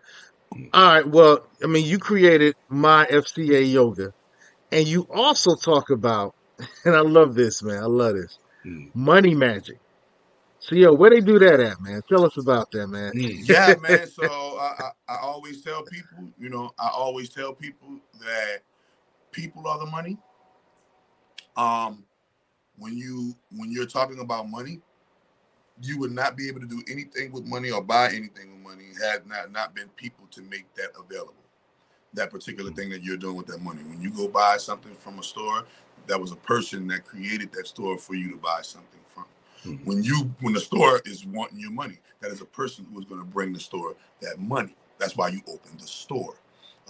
All 0.73 0.87
right. 0.87 1.07
Well, 1.07 1.47
I 1.63 1.67
mean, 1.67 1.87
you 1.87 1.99
created 1.99 2.55
my 2.69 3.07
FCA 3.07 3.71
yoga, 3.71 4.13
and 4.71 4.87
you 4.87 5.07
also 5.11 5.57
talk 5.57 5.91
about, 5.91 6.35
and 6.85 6.97
I 6.97 7.01
love 7.01 7.35
this, 7.35 7.63
man. 7.63 7.83
I 7.83 7.87
love 7.87 8.15
this 8.15 8.39
money 8.95 9.35
magic. 9.35 9.79
So, 10.61 10.77
yo, 10.77 10.95
where 10.95 11.11
they 11.11 11.21
do 11.21 11.39
that 11.41 11.61
at, 11.61 11.81
man? 11.81 12.03
Tell 12.09 12.25
us 12.25 12.37
about 12.39 12.71
that, 12.73 12.87
man. 12.89 13.13
yeah, 13.45 13.75
man. 13.81 14.07
So 14.07 14.25
I, 14.25 14.91
I, 15.09 15.15
I 15.15 15.19
always 15.23 15.63
tell 15.63 15.83
people, 15.83 16.31
you 16.39 16.51
know, 16.51 16.71
I 16.79 16.89
always 16.89 17.29
tell 17.29 17.53
people 17.53 17.99
that 18.21 18.61
people 19.33 19.67
are 19.67 19.79
the 19.79 19.87
money. 19.87 20.17
Um, 21.57 22.05
when 22.79 22.97
you 22.97 23.35
when 23.57 23.71
you're 23.73 23.87
talking 23.87 24.21
about 24.21 24.49
money, 24.49 24.81
you 25.81 25.99
would 25.99 26.13
not 26.13 26.37
be 26.37 26.49
able 26.49 26.61
to 26.61 26.67
do 26.67 26.83
anything 26.91 27.33
with 27.33 27.45
money 27.45 27.71
or 27.71 27.83
buy 27.83 28.09
anything 28.09 28.53
with 28.53 28.63
money 28.63 28.85
had 29.01 29.27
not 29.27 29.51
not 29.51 29.75
been 29.75 29.89
people 29.97 30.27
to 30.31 30.43
make 30.43 30.73
that 30.75 30.91
available. 30.99 31.35
That 32.15 32.31
particular 32.31 32.71
thing 32.71 32.91
that 32.91 33.03
you're 33.03 33.17
doing 33.17 33.37
with 33.37 33.47
that 33.47 33.63
money. 33.63 33.83
When 33.83 34.01
you 34.01 34.11
go 34.11 34.29
buy 34.29 34.59
something 34.59 34.95
from 34.95 35.19
a 35.19 35.23
store, 35.23 35.65
that 36.07 36.21
was 36.21 36.31
a 36.33 36.37
person 36.37 36.87
that 36.89 37.05
created 37.05 37.53
that 37.53 37.67
store 37.67 37.99
for 37.99 38.15
you 38.15 38.31
to 38.31 38.37
buy 38.37 38.61
something 38.63 39.01
from. 39.15 39.25
When 39.85 40.03
you 40.03 40.31
when 40.41 40.53
the 40.53 40.61
store 40.61 41.01
is 41.05 41.25
wanting 41.25 41.59
your 41.59 41.71
money, 41.71 41.99
that 42.21 42.31
is 42.31 42.41
a 42.41 42.47
person 42.47 42.87
who 42.93 42.99
is 42.99 43.05
going 43.05 43.21
to 43.21 43.27
bring 43.27 43.53
the 43.53 43.61
store 43.61 43.95
that 44.21 44.39
money. 44.39 44.75
That's 44.99 45.17
why 45.17 45.29
you 45.29 45.41
open 45.49 45.77
the 45.79 45.87
store. 45.87 46.35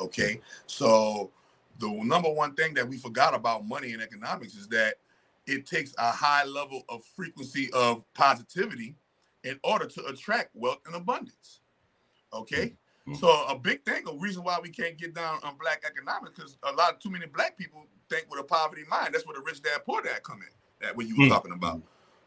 Okay. 0.01 0.41
So 0.67 1.31
the 1.79 1.91
number 2.05 2.31
one 2.31 2.55
thing 2.55 2.75
that 2.75 2.89
we 2.89 2.99
forgot 2.99 3.35
about 3.35 3.67
money 3.67 3.93
and 3.93 4.03
economics 4.03 4.55
is 4.55 4.69
that 4.69 4.97
it 5.47 5.67
takes 5.67 5.93
a 5.99 6.11
high 6.11 6.45
level 6.45 6.83
of 6.89 7.03
frequency 7.17 7.71
of 7.73 8.05
positivity 8.15 8.95
in 9.45 9.59
order 9.65 9.87
to 9.87 10.05
attract 10.07 10.51
wealth 10.55 10.79
and 10.87 10.95
abundance. 10.95 11.61
Okay. 12.33 12.75
So 13.19 13.29
a 13.49 13.59
big 13.59 13.85
thing, 13.85 14.05
a 14.07 14.15
reason 14.15 14.45
why 14.45 14.61
we 14.63 14.69
can't 14.69 14.97
get 14.97 15.13
down 15.13 15.41
on 15.43 15.57
black 15.61 15.83
economics, 15.85 16.37
because 16.37 16.57
a 16.63 16.73
lot 16.73 16.93
of 16.93 17.01
too 17.01 17.11
many 17.11 17.27
black 17.27 17.59
people 17.59 17.85
think 18.09 18.27
with 18.31 18.39
a 18.39 18.45
poverty 18.45 18.85
mind. 18.89 19.13
That's 19.13 19.27
where 19.27 19.37
the 19.37 19.43
rich 19.43 19.61
dad 19.61 19.81
poor 19.85 20.03
dad 20.03 20.23
come 20.23 20.41
in. 20.41 20.49
That 20.81 20.97
what 20.97 21.09
you 21.09 21.17
were 21.17 21.25
Mm. 21.25 21.31
talking 21.31 21.53
about. 21.53 21.83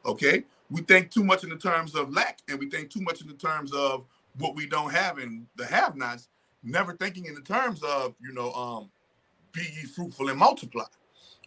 Okay. 0.06 0.44
We 0.70 0.82
think 0.82 1.12
too 1.12 1.24
much 1.24 1.46
in 1.46 1.50
the 1.50 1.56
terms 1.56 1.96
of 1.96 2.12
lack, 2.12 2.40
and 2.50 2.60
we 2.60 2.70
think 2.70 2.90
too 2.90 3.00
much 3.02 3.22
in 3.22 3.28
the 3.28 3.36
terms 3.36 3.72
of 3.72 4.06
what 4.38 4.54
we 4.54 4.66
don't 4.66 4.92
have 4.92 5.18
and 5.18 5.48
the 5.56 5.66
have-nots, 5.66 6.28
never 6.62 6.94
thinking 6.94 7.26
in 7.26 7.36
the 7.36 7.42
terms 7.42 7.82
of, 7.82 8.14
you 8.20 8.34
know, 8.34 8.52
um, 8.54 8.92
be 9.56 9.62
ye 9.62 9.84
fruitful 9.84 10.30
and 10.30 10.40
multiply. 10.40 10.86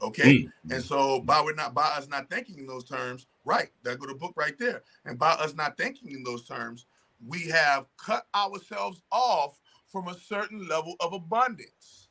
Okay. 0.00 0.48
And 0.70 0.82
so 0.82 1.20
by 1.20 1.42
we're 1.42 1.54
not 1.54 1.74
by 1.74 1.86
us 1.96 2.08
not 2.08 2.30
thinking 2.30 2.58
in 2.58 2.66
those 2.66 2.84
terms, 2.84 3.26
right? 3.44 3.68
That 3.82 3.98
go 3.98 4.06
the 4.06 4.14
book 4.14 4.34
right 4.36 4.56
there. 4.58 4.82
And 5.04 5.18
by 5.18 5.32
us 5.32 5.54
not 5.54 5.76
thinking 5.76 6.12
in 6.12 6.22
those 6.22 6.46
terms, 6.46 6.86
we 7.26 7.48
have 7.48 7.86
cut 7.96 8.26
ourselves 8.34 9.02
off 9.10 9.60
from 9.90 10.08
a 10.08 10.14
certain 10.14 10.68
level 10.68 10.94
of 11.00 11.12
abundance. 11.12 12.08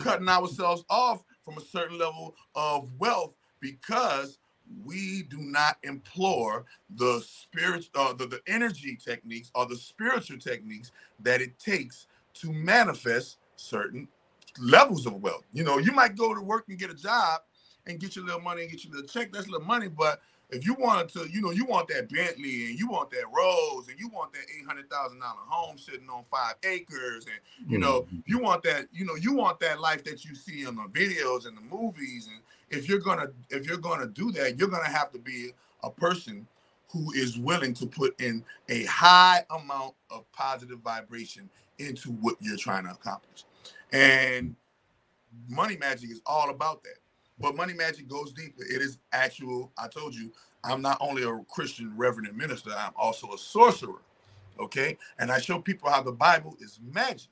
Cutting 0.00 0.28
ourselves 0.28 0.84
off 0.90 1.22
from 1.44 1.56
a 1.58 1.60
certain 1.60 1.96
level 1.98 2.34
of 2.56 2.90
wealth 2.98 3.34
because 3.60 4.38
we 4.84 5.22
do 5.24 5.38
not 5.38 5.76
implore 5.82 6.64
the 6.96 7.20
spirit, 7.24 7.88
uh, 7.94 8.12
the, 8.12 8.26
the 8.26 8.40
energy 8.46 8.96
techniques 8.96 9.50
or 9.54 9.66
the 9.66 9.76
spiritual 9.76 10.38
techniques 10.38 10.90
that 11.20 11.40
it 11.40 11.58
takes 11.58 12.06
to 12.34 12.52
manifest 12.52 13.38
certain 13.56 14.08
levels 14.58 15.06
of 15.06 15.14
wealth. 15.14 15.44
You 15.52 15.64
know, 15.64 15.78
you 15.78 15.92
might 15.92 16.16
go 16.16 16.34
to 16.34 16.40
work 16.40 16.66
and 16.68 16.78
get 16.78 16.90
a 16.90 16.94
job 16.94 17.40
and 17.86 17.98
get 17.98 18.16
your 18.16 18.24
little 18.24 18.40
money 18.40 18.62
and 18.62 18.70
get 18.70 18.84
your 18.84 18.94
little 18.94 19.08
check. 19.08 19.32
That's 19.32 19.48
little 19.48 19.66
money, 19.66 19.88
but 19.88 20.20
if 20.52 20.66
you 20.66 20.74
wanted 20.74 21.08
to, 21.10 21.28
you 21.30 21.40
know, 21.40 21.50
you 21.50 21.64
want 21.64 21.88
that 21.88 22.08
Bentley 22.08 22.66
and 22.66 22.78
you 22.78 22.88
want 22.88 23.10
that 23.10 23.24
Rolls 23.34 23.88
and 23.88 23.98
you 23.98 24.08
want 24.08 24.32
that 24.32 24.42
eight 24.56 24.66
hundred 24.66 24.90
thousand 24.90 25.20
dollar 25.20 25.40
home 25.46 25.78
sitting 25.78 26.08
on 26.08 26.24
five 26.30 26.54
acres, 26.64 27.26
and 27.26 27.70
you 27.70 27.78
know, 27.78 28.02
mm-hmm. 28.02 28.18
you 28.26 28.38
want 28.38 28.62
that, 28.64 28.86
you 28.92 29.04
know, 29.04 29.14
you 29.14 29.32
want 29.32 29.60
that 29.60 29.80
life 29.80 30.02
that 30.04 30.24
you 30.24 30.34
see 30.34 30.62
in 30.62 30.76
the 30.76 30.82
videos 30.90 31.46
and 31.46 31.56
the 31.56 31.60
movies. 31.60 32.28
And 32.28 32.40
if 32.70 32.88
you're 32.88 32.98
gonna, 32.98 33.28
if 33.50 33.66
you're 33.66 33.78
gonna 33.78 34.08
do 34.08 34.32
that, 34.32 34.58
you're 34.58 34.68
gonna 34.68 34.88
have 34.88 35.12
to 35.12 35.18
be 35.18 35.50
a 35.82 35.90
person 35.90 36.46
who 36.88 37.12
is 37.12 37.38
willing 37.38 37.72
to 37.74 37.86
put 37.86 38.20
in 38.20 38.44
a 38.68 38.84
high 38.84 39.44
amount 39.50 39.94
of 40.10 40.30
positive 40.32 40.80
vibration 40.80 41.48
into 41.78 42.10
what 42.10 42.34
you're 42.40 42.56
trying 42.56 42.84
to 42.84 42.90
accomplish. 42.90 43.44
And 43.92 44.56
money 45.48 45.76
magic 45.76 46.10
is 46.10 46.20
all 46.26 46.50
about 46.50 46.82
that. 46.84 46.98
But 47.38 47.56
money 47.56 47.72
magic 47.72 48.08
goes 48.08 48.32
deeper. 48.32 48.62
It 48.62 48.82
is 48.82 48.98
actual. 49.12 49.72
I 49.78 49.88
told 49.88 50.14
you, 50.14 50.32
I'm 50.62 50.82
not 50.82 50.98
only 51.00 51.22
a 51.22 51.38
Christian 51.48 51.92
reverend 51.96 52.28
and 52.28 52.36
minister, 52.36 52.70
I'm 52.76 52.92
also 52.96 53.32
a 53.32 53.38
sorcerer. 53.38 54.02
Okay, 54.58 54.98
and 55.18 55.32
I 55.32 55.40
show 55.40 55.58
people 55.58 55.88
how 55.88 56.02
the 56.02 56.12
Bible 56.12 56.54
is 56.60 56.78
magic. 56.92 57.30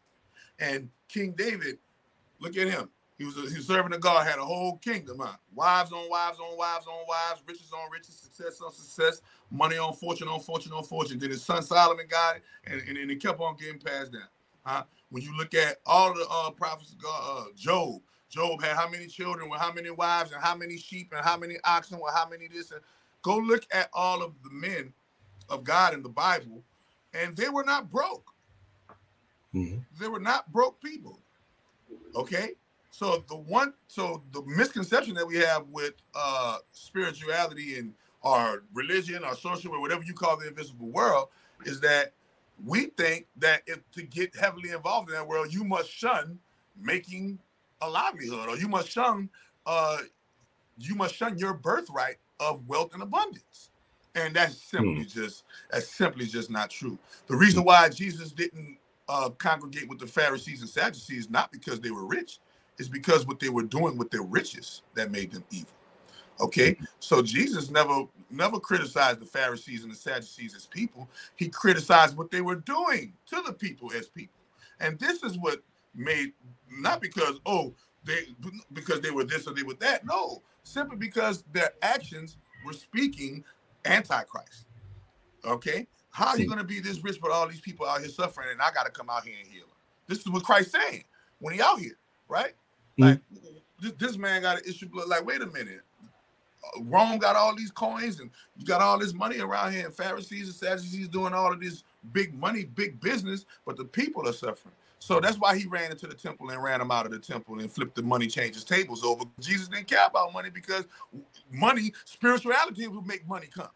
And 0.58 0.88
King 1.08 1.34
David, 1.36 1.78
look 2.40 2.56
at 2.56 2.68
him. 2.68 2.88
He 3.18 3.24
was, 3.24 3.36
a, 3.36 3.42
he 3.50 3.56
was 3.56 3.66
serving 3.66 3.90
the 3.90 3.98
God, 3.98 4.26
had 4.26 4.38
a 4.38 4.44
whole 4.44 4.78
kingdom, 4.78 5.18
huh? 5.20 5.32
Wives 5.54 5.92
on 5.92 6.08
wives 6.08 6.38
on 6.38 6.56
wives 6.56 6.86
on 6.86 7.04
wives, 7.08 7.42
riches 7.46 7.72
on 7.72 7.90
riches, 7.90 8.14
success 8.14 8.60
on 8.60 8.72
success, 8.72 9.22
money 9.50 9.76
on 9.76 9.92
fortune 9.92 10.28
on 10.28 10.40
fortune 10.40 10.72
on 10.72 10.84
fortune. 10.84 11.18
Then 11.18 11.30
his 11.30 11.44
son 11.44 11.62
Solomon 11.62 12.06
got 12.08 12.36
it, 12.36 12.42
and, 12.64 12.80
and, 12.88 12.96
and 12.96 13.10
it 13.10 13.20
kept 13.20 13.40
on 13.40 13.56
getting 13.56 13.80
passed 13.80 14.12
down. 14.12 14.22
Huh? 14.68 14.84
When 15.10 15.22
you 15.22 15.36
look 15.36 15.54
at 15.54 15.78
all 15.86 16.14
the 16.14 16.26
uh, 16.30 16.50
prophets 16.50 16.92
of 16.92 17.02
God, 17.02 17.22
uh, 17.38 17.44
Job, 17.56 18.02
Job 18.30 18.62
had 18.62 18.76
how 18.76 18.88
many 18.90 19.06
children 19.06 19.48
with 19.50 19.60
how 19.60 19.72
many 19.72 19.90
wives 19.90 20.32
and 20.32 20.42
how 20.42 20.56
many 20.56 20.76
sheep 20.78 21.12
and 21.16 21.24
how 21.24 21.38
many 21.38 21.56
oxen 21.64 22.00
with 22.00 22.14
how 22.14 22.28
many 22.28 22.48
this 22.48 22.70
and 22.72 22.82
go 23.22 23.38
look 23.38 23.64
at 23.72 23.88
all 23.94 24.22
of 24.22 24.34
the 24.44 24.50
men 24.52 24.92
of 25.48 25.64
God 25.64 25.94
in 25.94 26.02
the 26.02 26.10
Bible, 26.10 26.64
and 27.14 27.36
they 27.36 27.48
were 27.48 27.64
not 27.64 27.90
broke. 27.90 28.34
Mhm. 29.54 29.84
They 30.00 30.08
were 30.08 30.20
not 30.20 30.52
broke 30.52 30.82
people. 30.82 31.20
Okay. 32.16 32.54
So 32.90 33.24
the 33.28 33.36
one 33.36 33.74
so 33.88 34.22
the 34.32 34.42
misconception 34.46 35.14
that 35.14 35.26
we 35.26 35.36
have 35.38 35.68
with 35.68 35.94
uh 36.14 36.58
spirituality 36.72 37.78
and 37.78 37.94
our 38.24 38.64
religion, 38.74 39.24
our 39.24 39.36
social, 39.36 39.72
or 39.72 39.80
whatever 39.80 40.04
you 40.04 40.14
call 40.14 40.36
the 40.38 40.48
invisible 40.48 40.88
world, 40.90 41.28
is 41.64 41.80
that 41.80 42.14
we 42.64 42.86
think 42.86 43.26
that 43.38 43.62
if 43.66 43.80
to 43.92 44.02
get 44.02 44.36
heavily 44.36 44.70
involved 44.70 45.10
in 45.10 45.16
that 45.16 45.26
world, 45.28 45.52
you 45.52 45.64
must 45.64 45.90
shun 45.90 46.38
making 46.80 47.38
a 47.82 47.90
livelihood, 47.90 48.48
or 48.48 48.56
you 48.58 48.68
must 48.68 48.90
shun 48.90 49.30
uh 49.66 49.98
you 50.78 50.96
must 50.96 51.16
shun 51.16 51.38
your 51.38 51.54
birthright 51.54 52.16
of 52.40 52.68
wealth 52.68 52.94
and 52.94 53.02
abundance. 53.02 53.70
And 54.16 54.36
that's 54.36 54.56
simply 54.62 55.04
just 55.06 55.44
that's 55.70 55.88
simply 55.88 56.26
just 56.26 56.50
not 56.50 56.70
true. 56.70 56.98
The 57.28 57.36
reason 57.36 57.64
why 57.64 57.90
Jesus 57.90 58.32
didn't 58.32 58.78
uh, 59.08 59.30
congregate 59.30 59.88
with 59.88 60.00
the 60.00 60.08
Pharisees 60.08 60.62
and 60.62 60.70
Sadducees 60.70 61.30
not 61.30 61.52
because 61.52 61.80
they 61.80 61.92
were 61.92 62.06
rich, 62.06 62.40
is 62.78 62.88
because 62.88 63.26
what 63.26 63.40
they 63.40 63.50
were 63.50 63.64
doing 63.64 63.98
with 63.98 64.10
their 64.10 64.22
riches 64.22 64.82
that 64.94 65.12
made 65.12 65.32
them 65.32 65.44
evil. 65.50 65.70
Okay, 66.40 66.76
so 67.00 67.22
Jesus 67.22 67.70
never 67.70 68.04
never 68.30 68.60
criticized 68.60 69.20
the 69.20 69.26
Pharisees 69.26 69.82
and 69.82 69.92
the 69.92 69.96
Sadducees 69.96 70.54
as 70.54 70.66
people. 70.66 71.08
He 71.36 71.48
criticized 71.48 72.16
what 72.16 72.30
they 72.30 72.40
were 72.40 72.56
doing 72.56 73.12
to 73.28 73.42
the 73.44 73.52
people 73.52 73.90
as 73.92 74.06
people, 74.08 74.40
and 74.80 74.98
this 74.98 75.22
is 75.22 75.38
what 75.38 75.62
made 75.94 76.32
not 76.70 77.00
because 77.00 77.40
oh 77.44 77.74
they 78.04 78.26
because 78.72 79.00
they 79.00 79.10
were 79.10 79.24
this 79.24 79.46
or 79.46 79.54
they 79.54 79.64
were 79.64 79.74
that. 79.74 80.06
No, 80.06 80.42
simply 80.62 80.96
because 80.96 81.42
their 81.52 81.72
actions 81.82 82.36
were 82.64 82.72
speaking 82.72 83.44
antichrist. 83.84 84.66
Okay, 85.44 85.86
how 86.10 86.28
are 86.28 86.38
you 86.38 86.46
going 86.46 86.58
to 86.58 86.64
be 86.64 86.80
this 86.80 87.02
rich 87.02 87.20
but 87.20 87.30
all 87.30 87.48
these 87.48 87.60
people 87.60 87.86
out 87.86 88.00
here 88.00 88.08
suffering, 88.08 88.48
and 88.52 88.60
I 88.62 88.70
got 88.72 88.84
to 88.86 88.92
come 88.92 89.10
out 89.10 89.24
here 89.24 89.36
and 89.40 89.50
heal 89.50 89.62
them? 89.62 89.76
This 90.06 90.18
is 90.18 90.28
what 90.28 90.44
Christ 90.44 90.72
saying 90.72 91.04
when 91.40 91.54
he 91.54 91.60
out 91.60 91.78
here, 91.78 91.98
right? 92.28 92.54
Mm. 92.98 93.04
Like 93.04 93.20
this, 93.80 93.92
this 93.98 94.16
man 94.16 94.42
got 94.42 94.58
an 94.58 94.64
issue 94.68 94.88
blood. 94.88 95.08
Like, 95.08 95.24
wait 95.24 95.42
a 95.42 95.46
minute. 95.46 95.80
Rome 96.80 97.18
got 97.18 97.36
all 97.36 97.54
these 97.54 97.70
coins 97.70 98.20
and 98.20 98.30
you 98.56 98.64
got 98.64 98.80
all 98.80 98.98
this 98.98 99.14
money 99.14 99.38
around 99.38 99.72
here, 99.72 99.86
and 99.86 99.94
Pharisees 99.94 100.46
and 100.46 100.54
Sadducees 100.54 101.08
doing 101.08 101.32
all 101.32 101.52
of 101.52 101.60
this 101.60 101.84
big 102.12 102.34
money, 102.34 102.64
big 102.64 103.00
business, 103.00 103.44
but 103.66 103.76
the 103.76 103.84
people 103.84 104.28
are 104.28 104.32
suffering. 104.32 104.74
So 105.00 105.20
that's 105.20 105.38
why 105.38 105.56
he 105.56 105.66
ran 105.66 105.90
into 105.90 106.06
the 106.06 106.14
temple 106.14 106.50
and 106.50 106.62
ran 106.62 106.80
them 106.80 106.90
out 106.90 107.06
of 107.06 107.12
the 107.12 107.18
temple 107.18 107.60
and 107.60 107.70
flipped 107.70 107.94
the 107.94 108.02
money 108.02 108.26
changers 108.26 108.64
tables 108.64 109.04
over. 109.04 109.24
Jesus 109.40 109.68
didn't 109.68 109.86
care 109.86 110.06
about 110.06 110.32
money 110.32 110.50
because 110.50 110.86
money, 111.52 111.92
spirituality 112.04 112.88
will 112.88 113.02
make 113.02 113.26
money 113.28 113.46
come. 113.46 113.68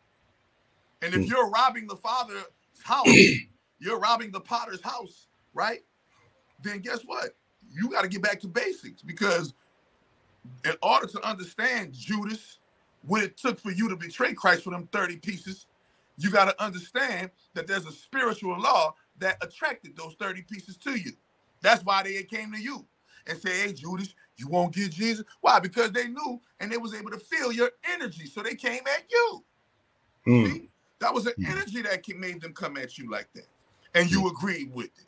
And 1.00 1.14
if 1.14 1.20
hmm. 1.20 1.26
you're 1.26 1.48
robbing 1.48 1.86
the 1.86 1.96
father's 1.96 2.44
house, 2.82 3.08
you're 3.78 3.98
robbing 3.98 4.30
the 4.30 4.40
potter's 4.40 4.82
house, 4.82 5.26
right? 5.54 5.80
Then 6.62 6.80
guess 6.80 7.00
what? 7.02 7.36
You 7.72 7.88
got 7.88 8.02
to 8.02 8.08
get 8.08 8.22
back 8.22 8.40
to 8.40 8.48
basics 8.48 9.02
because 9.02 9.54
in 10.64 10.74
order 10.82 11.06
to 11.06 11.28
understand 11.28 11.92
Judas, 11.92 12.58
what 13.02 13.22
it 13.22 13.36
took 13.36 13.58
for 13.58 13.70
you 13.70 13.88
to 13.88 13.96
betray 13.96 14.32
Christ 14.32 14.64
for 14.64 14.70
them 14.70 14.88
30 14.92 15.16
pieces, 15.16 15.66
you 16.16 16.30
got 16.30 16.46
to 16.46 16.62
understand 16.62 17.30
that 17.54 17.66
there's 17.66 17.86
a 17.86 17.92
spiritual 17.92 18.58
law 18.58 18.94
that 19.18 19.36
attracted 19.42 19.96
those 19.96 20.14
30 20.18 20.42
pieces 20.42 20.76
to 20.78 20.92
you. 20.92 21.12
That's 21.60 21.84
why 21.84 22.02
they 22.02 22.22
came 22.24 22.52
to 22.52 22.60
you 22.60 22.84
and 23.26 23.38
say, 23.38 23.66
hey, 23.66 23.72
Judas, 23.72 24.14
you 24.36 24.48
won't 24.48 24.74
get 24.74 24.92
Jesus. 24.92 25.24
Why? 25.40 25.60
Because 25.60 25.92
they 25.92 26.08
knew 26.08 26.40
and 26.60 26.70
they 26.70 26.76
was 26.76 26.94
able 26.94 27.10
to 27.10 27.18
feel 27.18 27.52
your 27.52 27.70
energy. 27.92 28.26
So 28.26 28.42
they 28.42 28.54
came 28.54 28.82
at 28.86 29.04
you. 29.10 29.44
Hmm. 30.24 30.46
See? 30.46 30.68
That 31.00 31.12
was 31.12 31.26
an 31.26 31.34
hmm. 31.36 31.46
energy 31.46 31.82
that 31.82 32.02
made 32.16 32.40
them 32.40 32.52
come 32.52 32.76
at 32.76 32.98
you 32.98 33.10
like 33.10 33.28
that. 33.34 33.46
And 33.94 34.10
you 34.10 34.22
hmm. 34.22 34.28
agreed 34.28 34.72
with 34.72 34.86
it. 34.86 35.06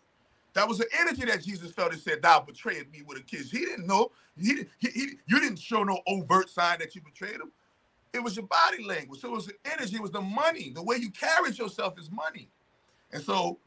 That 0.55 0.69
was 0.69 0.79
an 0.79 0.87
energy 1.01 1.25
that 1.25 1.43
Jesus 1.43 1.73
felt 1.73 1.93
and 1.93 2.01
said, 2.01 2.23
Thou 2.23 2.41
betrayed 2.41 2.91
me 2.93 3.03
with 3.07 3.19
a 3.19 3.23
kiss. 3.23 3.51
He 3.51 3.59
didn't 3.59 3.89
know. 3.89 4.13
He, 4.39 4.67
he, 4.79 4.89
he, 4.89 5.09
you 5.27 5.41
didn't 5.41 5.59
show 5.59 5.83
no 5.83 6.01
overt 6.07 6.49
sign 6.49 6.79
that 6.79 6.95
you 6.95 7.01
betrayed 7.01 7.35
him. 7.35 7.51
It 8.15 8.23
was 8.23 8.37
your 8.37 8.47
body 8.47 8.85
language. 8.85 9.21
So 9.21 9.29
it 9.29 9.35
was 9.35 9.47
the 9.47 9.55
energy, 9.65 9.97
it 9.97 10.03
was 10.03 10.13
the 10.13 10.21
money. 10.21 10.71
The 10.71 10.83
way 10.83 10.97
you 10.97 11.11
carried 11.11 11.59
yourself 11.59 11.99
is 11.99 12.11
money. 12.11 12.49
And 13.13 13.21
so 13.23 13.59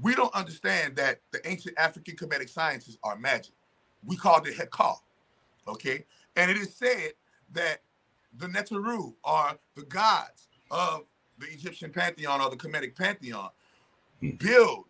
we 0.00 0.14
don't 0.14 0.32
understand 0.32 0.94
that 0.96 1.20
the 1.32 1.46
ancient 1.46 1.76
African 1.76 2.14
Kemetic 2.14 2.48
sciences 2.48 2.98
are 3.02 3.16
magic. 3.16 3.54
We 4.04 4.16
called 4.16 4.46
it 4.46 4.56
Hekal. 4.56 4.96
Okay. 5.66 6.04
And 6.36 6.50
it 6.50 6.56
is 6.56 6.74
said 6.74 7.12
that 7.52 7.82
the 8.38 8.46
Neteru 8.46 9.14
are 9.24 9.58
the 9.74 9.82
gods 9.82 10.48
of 10.70 11.02
the 11.38 11.46
Egyptian 11.46 11.90
pantheon 11.90 12.40
or 12.40 12.48
the 12.48 12.56
Kemetic 12.56 12.96
pantheon 12.96 13.50
hmm. 14.20 14.30
build 14.36 14.84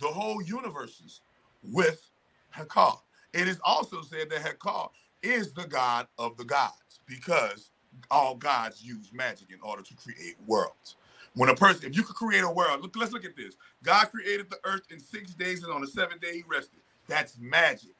the 0.00 0.08
whole 0.08 0.42
universes 0.42 1.20
with 1.62 2.10
Hekal. 2.54 2.98
It 3.32 3.46
is 3.46 3.60
also 3.64 4.02
said 4.02 4.28
that 4.30 4.42
Hekal 4.42 4.90
is 5.22 5.52
the 5.52 5.66
god 5.66 6.08
of 6.18 6.36
the 6.36 6.44
gods 6.44 7.00
because 7.06 7.70
all 8.10 8.34
gods 8.34 8.82
use 8.82 9.10
magic 9.12 9.48
in 9.50 9.60
order 9.62 9.82
to 9.82 9.94
create 9.94 10.36
worlds. 10.46 10.96
When 11.34 11.48
a 11.48 11.54
person, 11.54 11.86
if 11.86 11.96
you 11.96 12.02
could 12.02 12.16
create 12.16 12.44
a 12.44 12.50
world, 12.50 12.82
look, 12.82 12.94
let's 12.96 13.12
look 13.12 13.24
at 13.24 13.36
this. 13.36 13.54
God 13.82 14.06
created 14.06 14.50
the 14.50 14.58
earth 14.64 14.82
in 14.90 15.00
six 15.00 15.34
days, 15.34 15.62
and 15.64 15.72
on 15.72 15.80
the 15.80 15.86
seventh 15.86 16.20
day 16.20 16.36
he 16.36 16.44
rested. 16.46 16.80
That's 17.08 17.38
magic. 17.38 17.94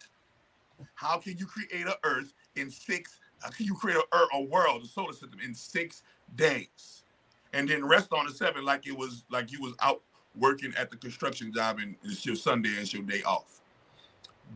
How 0.94 1.18
can 1.18 1.36
you 1.38 1.46
create 1.46 1.86
an 1.86 1.94
earth 2.04 2.32
in 2.56 2.70
six? 2.70 3.18
How 3.42 3.50
can 3.50 3.66
you 3.66 3.74
create 3.74 3.96
a, 3.96 4.16
earth, 4.16 4.28
a 4.34 4.42
world, 4.42 4.82
a 4.82 4.86
solar 4.86 5.12
system 5.12 5.38
in 5.44 5.54
six 5.54 6.02
days, 6.36 7.04
and 7.52 7.68
then 7.68 7.84
rest 7.84 8.12
on 8.12 8.26
the 8.26 8.32
seventh 8.32 8.64
like 8.64 8.86
it 8.86 8.96
was 8.96 9.24
like 9.30 9.50
you 9.50 9.60
was 9.60 9.74
out 9.80 10.02
working 10.36 10.72
at 10.76 10.90
the 10.90 10.96
construction 10.96 11.52
job 11.52 11.78
and 11.78 11.96
it's 12.04 12.24
your 12.24 12.36
Sunday 12.36 12.70
and 12.70 12.78
it's 12.80 12.92
your 12.92 13.02
day 13.02 13.22
off? 13.22 13.60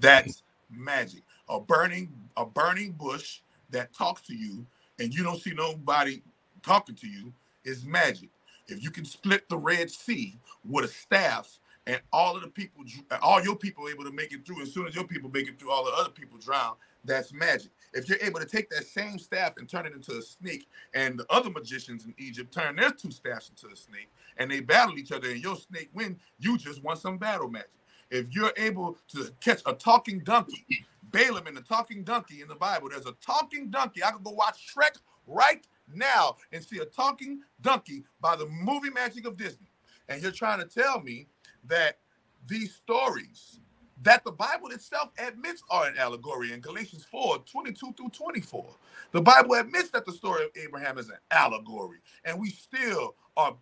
That's 0.00 0.42
magic. 0.70 1.22
A 1.48 1.60
burning 1.60 2.12
a 2.36 2.44
burning 2.44 2.92
bush 2.92 3.40
that 3.70 3.92
talks 3.94 4.22
to 4.22 4.34
you 4.34 4.66
and 4.98 5.14
you 5.14 5.22
don't 5.22 5.40
see 5.40 5.52
nobody 5.54 6.22
talking 6.62 6.94
to 6.96 7.08
you 7.08 7.32
is 7.64 7.84
magic. 7.84 8.30
If 8.68 8.82
you 8.82 8.90
can 8.90 9.04
split 9.04 9.48
the 9.48 9.58
Red 9.58 9.90
Sea 9.90 10.38
with 10.68 10.84
a 10.84 10.88
staff 10.88 11.58
and 11.86 12.00
all 12.12 12.34
of 12.36 12.42
the 12.42 12.48
people, 12.48 12.84
all 13.22 13.42
your 13.42 13.56
people 13.56 13.88
able 13.88 14.04
to 14.04 14.10
make 14.10 14.32
it 14.32 14.44
through, 14.44 14.62
as 14.62 14.72
soon 14.72 14.86
as 14.86 14.94
your 14.94 15.04
people 15.04 15.30
make 15.32 15.48
it 15.48 15.58
through, 15.58 15.70
all 15.70 15.84
the 15.84 15.92
other 15.92 16.10
people 16.10 16.38
drown. 16.38 16.74
That's 17.04 17.32
magic. 17.32 17.70
If 17.92 18.08
you're 18.08 18.18
able 18.20 18.40
to 18.40 18.46
take 18.46 18.68
that 18.70 18.84
same 18.84 19.20
staff 19.20 19.54
and 19.58 19.68
turn 19.68 19.86
it 19.86 19.92
into 19.92 20.16
a 20.16 20.22
snake, 20.22 20.66
and 20.94 21.16
the 21.16 21.26
other 21.30 21.50
magicians 21.50 22.04
in 22.04 22.14
Egypt 22.18 22.52
turn 22.52 22.74
their 22.74 22.90
two 22.90 23.12
staffs 23.12 23.50
into 23.50 23.72
a 23.72 23.76
snake, 23.76 24.10
and 24.38 24.50
they 24.50 24.58
battle 24.60 24.98
each 24.98 25.12
other, 25.12 25.30
and 25.30 25.40
your 25.40 25.54
snake 25.54 25.90
win, 25.94 26.18
you 26.40 26.58
just 26.58 26.82
won 26.82 26.96
some 26.96 27.18
battle 27.18 27.48
magic. 27.48 27.70
If 28.10 28.34
you're 28.34 28.52
able 28.56 28.98
to 29.08 29.30
catch 29.40 29.62
a 29.66 29.72
talking 29.72 30.20
donkey, 30.20 30.66
Balaam 31.10 31.46
and 31.46 31.56
the 31.56 31.62
talking 31.62 32.04
donkey 32.04 32.42
in 32.42 32.48
the 32.48 32.54
Bible, 32.54 32.88
there's 32.90 33.06
a 33.06 33.14
talking 33.24 33.70
donkey. 33.70 34.02
I 34.04 34.10
could 34.10 34.24
go 34.24 34.32
watch 34.32 34.74
Shrek 34.74 34.98
right 35.26 35.66
now 35.92 36.36
and 36.52 36.64
see 36.64 36.78
a 36.78 36.84
talking 36.84 37.40
donkey 37.60 38.04
by 38.20 38.36
the 38.36 38.46
movie 38.46 38.90
magic 38.90 39.26
of 39.26 39.36
Disney. 39.36 39.70
And 40.08 40.22
you're 40.22 40.32
trying 40.32 40.60
to 40.60 40.66
tell 40.66 41.00
me 41.00 41.28
that 41.64 41.98
these 42.46 42.74
stories 42.74 43.60
that 44.02 44.24
the 44.24 44.32
Bible 44.32 44.68
itself 44.68 45.10
admits 45.18 45.62
are 45.70 45.86
an 45.86 45.96
allegory 45.98 46.52
in 46.52 46.60
Galatians 46.60 47.04
4 47.10 47.38
22 47.38 47.92
through 47.94 48.10
24. 48.10 48.66
The 49.12 49.22
Bible 49.22 49.54
admits 49.54 49.90
that 49.90 50.04
the 50.04 50.12
story 50.12 50.44
of 50.44 50.50
Abraham 50.62 50.98
is 50.98 51.08
an 51.08 51.16
allegory, 51.30 51.98
and 52.24 52.38
we 52.38 52.50
still 52.50 53.16
are 53.36 53.56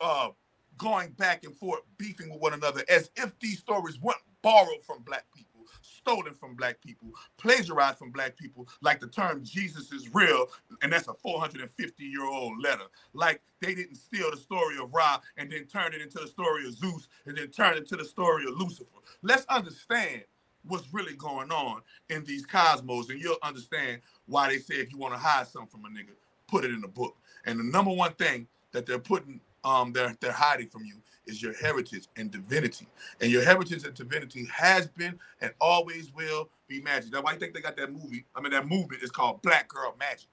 uh, 0.00 0.28
going 0.78 1.10
back 1.10 1.44
and 1.44 1.54
forth, 1.56 1.80
beefing 1.98 2.30
with 2.30 2.40
one 2.40 2.54
another 2.54 2.82
as 2.88 3.10
if 3.16 3.38
these 3.40 3.58
stories 3.58 4.00
weren't 4.00 4.18
borrowed 4.42 4.82
from 4.86 5.02
black 5.02 5.24
people, 5.34 5.47
stolen 6.08 6.34
from 6.34 6.54
black 6.54 6.80
people, 6.80 7.08
plagiarized 7.36 7.98
from 7.98 8.10
black 8.10 8.36
people, 8.36 8.66
like 8.80 8.98
the 9.00 9.06
term 9.06 9.44
Jesus 9.44 9.92
is 9.92 10.12
real, 10.14 10.46
and 10.82 10.92
that's 10.92 11.08
a 11.08 11.14
450 11.14 12.04
year 12.04 12.24
old 12.24 12.62
letter. 12.62 12.84
Like 13.12 13.42
they 13.60 13.74
didn't 13.74 13.96
steal 13.96 14.30
the 14.30 14.36
story 14.36 14.78
of 14.78 14.92
Ra 14.94 15.20
and 15.36 15.52
then 15.52 15.66
turn 15.66 15.92
it 15.92 16.00
into 16.00 16.18
the 16.18 16.26
story 16.26 16.66
of 16.66 16.72
Zeus 16.72 17.08
and 17.26 17.36
then 17.36 17.48
turn 17.48 17.76
it 17.76 17.86
to 17.88 17.96
the 17.96 18.04
story 18.04 18.44
of 18.44 18.56
Lucifer. 18.56 18.86
Let's 19.22 19.44
understand 19.50 20.22
what's 20.64 20.92
really 20.92 21.14
going 21.14 21.50
on 21.50 21.82
in 22.08 22.24
these 22.24 22.46
cosmos, 22.46 23.10
and 23.10 23.20
you'll 23.20 23.36
understand 23.42 24.00
why 24.26 24.48
they 24.48 24.58
say 24.58 24.76
if 24.76 24.90
you 24.92 24.98
want 24.98 25.14
to 25.14 25.18
hide 25.18 25.46
something 25.46 25.68
from 25.68 25.84
a 25.84 25.88
nigga, 25.88 26.14
put 26.46 26.64
it 26.64 26.70
in 26.70 26.82
a 26.84 26.88
book. 26.88 27.16
And 27.44 27.58
the 27.58 27.64
number 27.64 27.92
one 27.92 28.12
thing 28.14 28.46
that 28.72 28.86
they're 28.86 28.98
putting 28.98 29.40
um 29.64 29.92
they're 29.92 30.16
they're 30.20 30.32
hiding 30.32 30.68
from 30.68 30.84
you 30.84 30.94
is 31.28 31.42
your 31.42 31.52
heritage 31.54 32.08
and 32.16 32.30
divinity. 32.30 32.86
And 33.20 33.30
your 33.30 33.44
heritage 33.44 33.84
and 33.84 33.94
divinity 33.94 34.46
has 34.52 34.86
been 34.86 35.18
and 35.40 35.52
always 35.60 36.12
will 36.12 36.48
be 36.66 36.80
magic. 36.80 37.12
That's 37.12 37.22
why 37.22 37.32
I 37.32 37.36
think 37.36 37.54
they 37.54 37.60
got 37.60 37.76
that 37.76 37.92
movie. 37.92 38.24
I 38.34 38.40
mean, 38.40 38.50
that 38.52 38.66
movement 38.66 39.02
is 39.02 39.10
called 39.10 39.42
Black 39.42 39.68
Girl 39.68 39.94
Magic. 39.98 40.28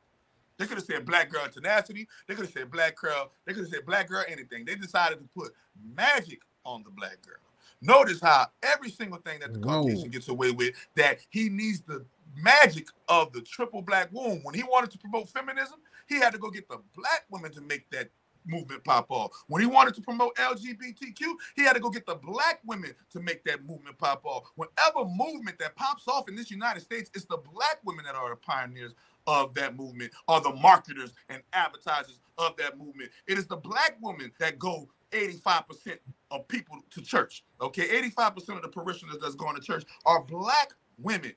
They 0.58 0.66
could 0.66 0.78
have 0.78 0.86
said 0.86 1.06
Black 1.06 1.30
Girl 1.30 1.46
Tenacity. 1.50 2.08
They 2.28 2.34
could 2.34 2.46
have 2.46 2.54
said 2.54 2.72
Black 2.72 2.96
Girl. 2.96 3.32
They 3.46 3.54
could 3.54 3.64
have 3.64 3.74
said 3.74 3.86
Black 3.86 4.08
Girl 4.08 4.24
anything. 4.28 4.64
They 4.64 4.76
decided 4.76 5.20
to 5.20 5.26
put 5.38 5.54
magic 5.96 6.40
on 6.66 6.84
the 6.84 6.92
Black 6.92 7.22
girl. 7.22 7.36
Notice 7.82 8.22
how 8.22 8.48
every 8.64 8.90
single 8.90 9.20
thing 9.20 9.40
that 9.42 9.54
the 9.54 9.60
Whoa. 9.60 9.84
Caucasian 9.84 10.10
gets 10.10 10.30
away 10.30 10.52
with, 10.52 10.74
that 10.96 11.20
he 11.30 11.50
needs 11.50 11.82
the 11.82 12.06
magic 12.42 12.88
of 13.10 13.32
the 13.34 13.42
triple 13.42 13.82
black 13.82 14.10
womb. 14.12 14.40
When 14.44 14.56
he 14.56 14.64
wanted 14.64 14.92
to 14.92 14.98
promote 14.98 15.30
feminism, 15.30 15.80
he 16.08 16.16
had 16.16 16.34
to 16.34 16.40
go 16.40 16.50
get 16.50 16.68
the 16.70 16.80
black 16.96 17.26
women 17.30 17.52
to 17.52 17.62
make 17.62 17.90
that 17.92 18.10
movement 18.48 18.84
pop 18.84 19.08
off. 19.10 19.32
When 19.48 19.62
he 19.62 19.68
wanted 19.68 19.96
to 19.96 20.02
promote 20.02 20.36
LGBTQ, 20.36 21.20
he 21.56 21.64
had 21.64 21.74
to 21.74 21.80
go 21.80 21.90
get 21.90 22.06
the 22.06 22.16
black 22.16 22.60
women 22.66 22.94
to 23.12 23.20
make 23.20 23.44
that 23.46 23.66
movement 23.66 23.98
pop 23.98 24.22
off. 24.26 24.44
Whenever 24.56 25.10
movement 25.10 25.60
that 25.60 25.76
pops 25.76 26.08
off 26.08 26.30
in 26.30 26.36
this 26.36 26.52
United 26.52 26.82
States, 26.82 27.10
it's 27.14 27.26
the 27.26 27.38
black 27.38 27.80
women 27.84 28.06
that 28.06 28.16
are 28.16 28.30
the 28.30 28.36
pioneers 28.36 28.94
of 29.28 29.54
that 29.56 29.76
movement, 29.76 30.12
are 30.28 30.42
the 30.42 30.54
marketers 30.54 31.14
and 31.30 31.42
advertisers 31.54 32.20
of 32.38 32.56
that 32.58 32.78
movement. 32.78 33.10
It 33.28 33.38
is 33.38 33.48
the 33.48 33.58
black 33.58 33.98
women 34.02 34.32
that 34.40 34.60
go 34.60 34.88
85% 35.12 35.98
of 36.32 36.48
people 36.48 36.78
to 36.92 37.02
church. 37.02 37.44
Okay, 37.62 37.88
85% 38.10 38.58
of 38.58 38.62
the 38.62 38.68
parishioners 38.68 39.18
that's 39.22 39.36
going 39.36 39.56
to 39.56 39.62
church 39.62 39.86
are 40.06 40.24
black 40.24 40.74
women. 40.98 41.34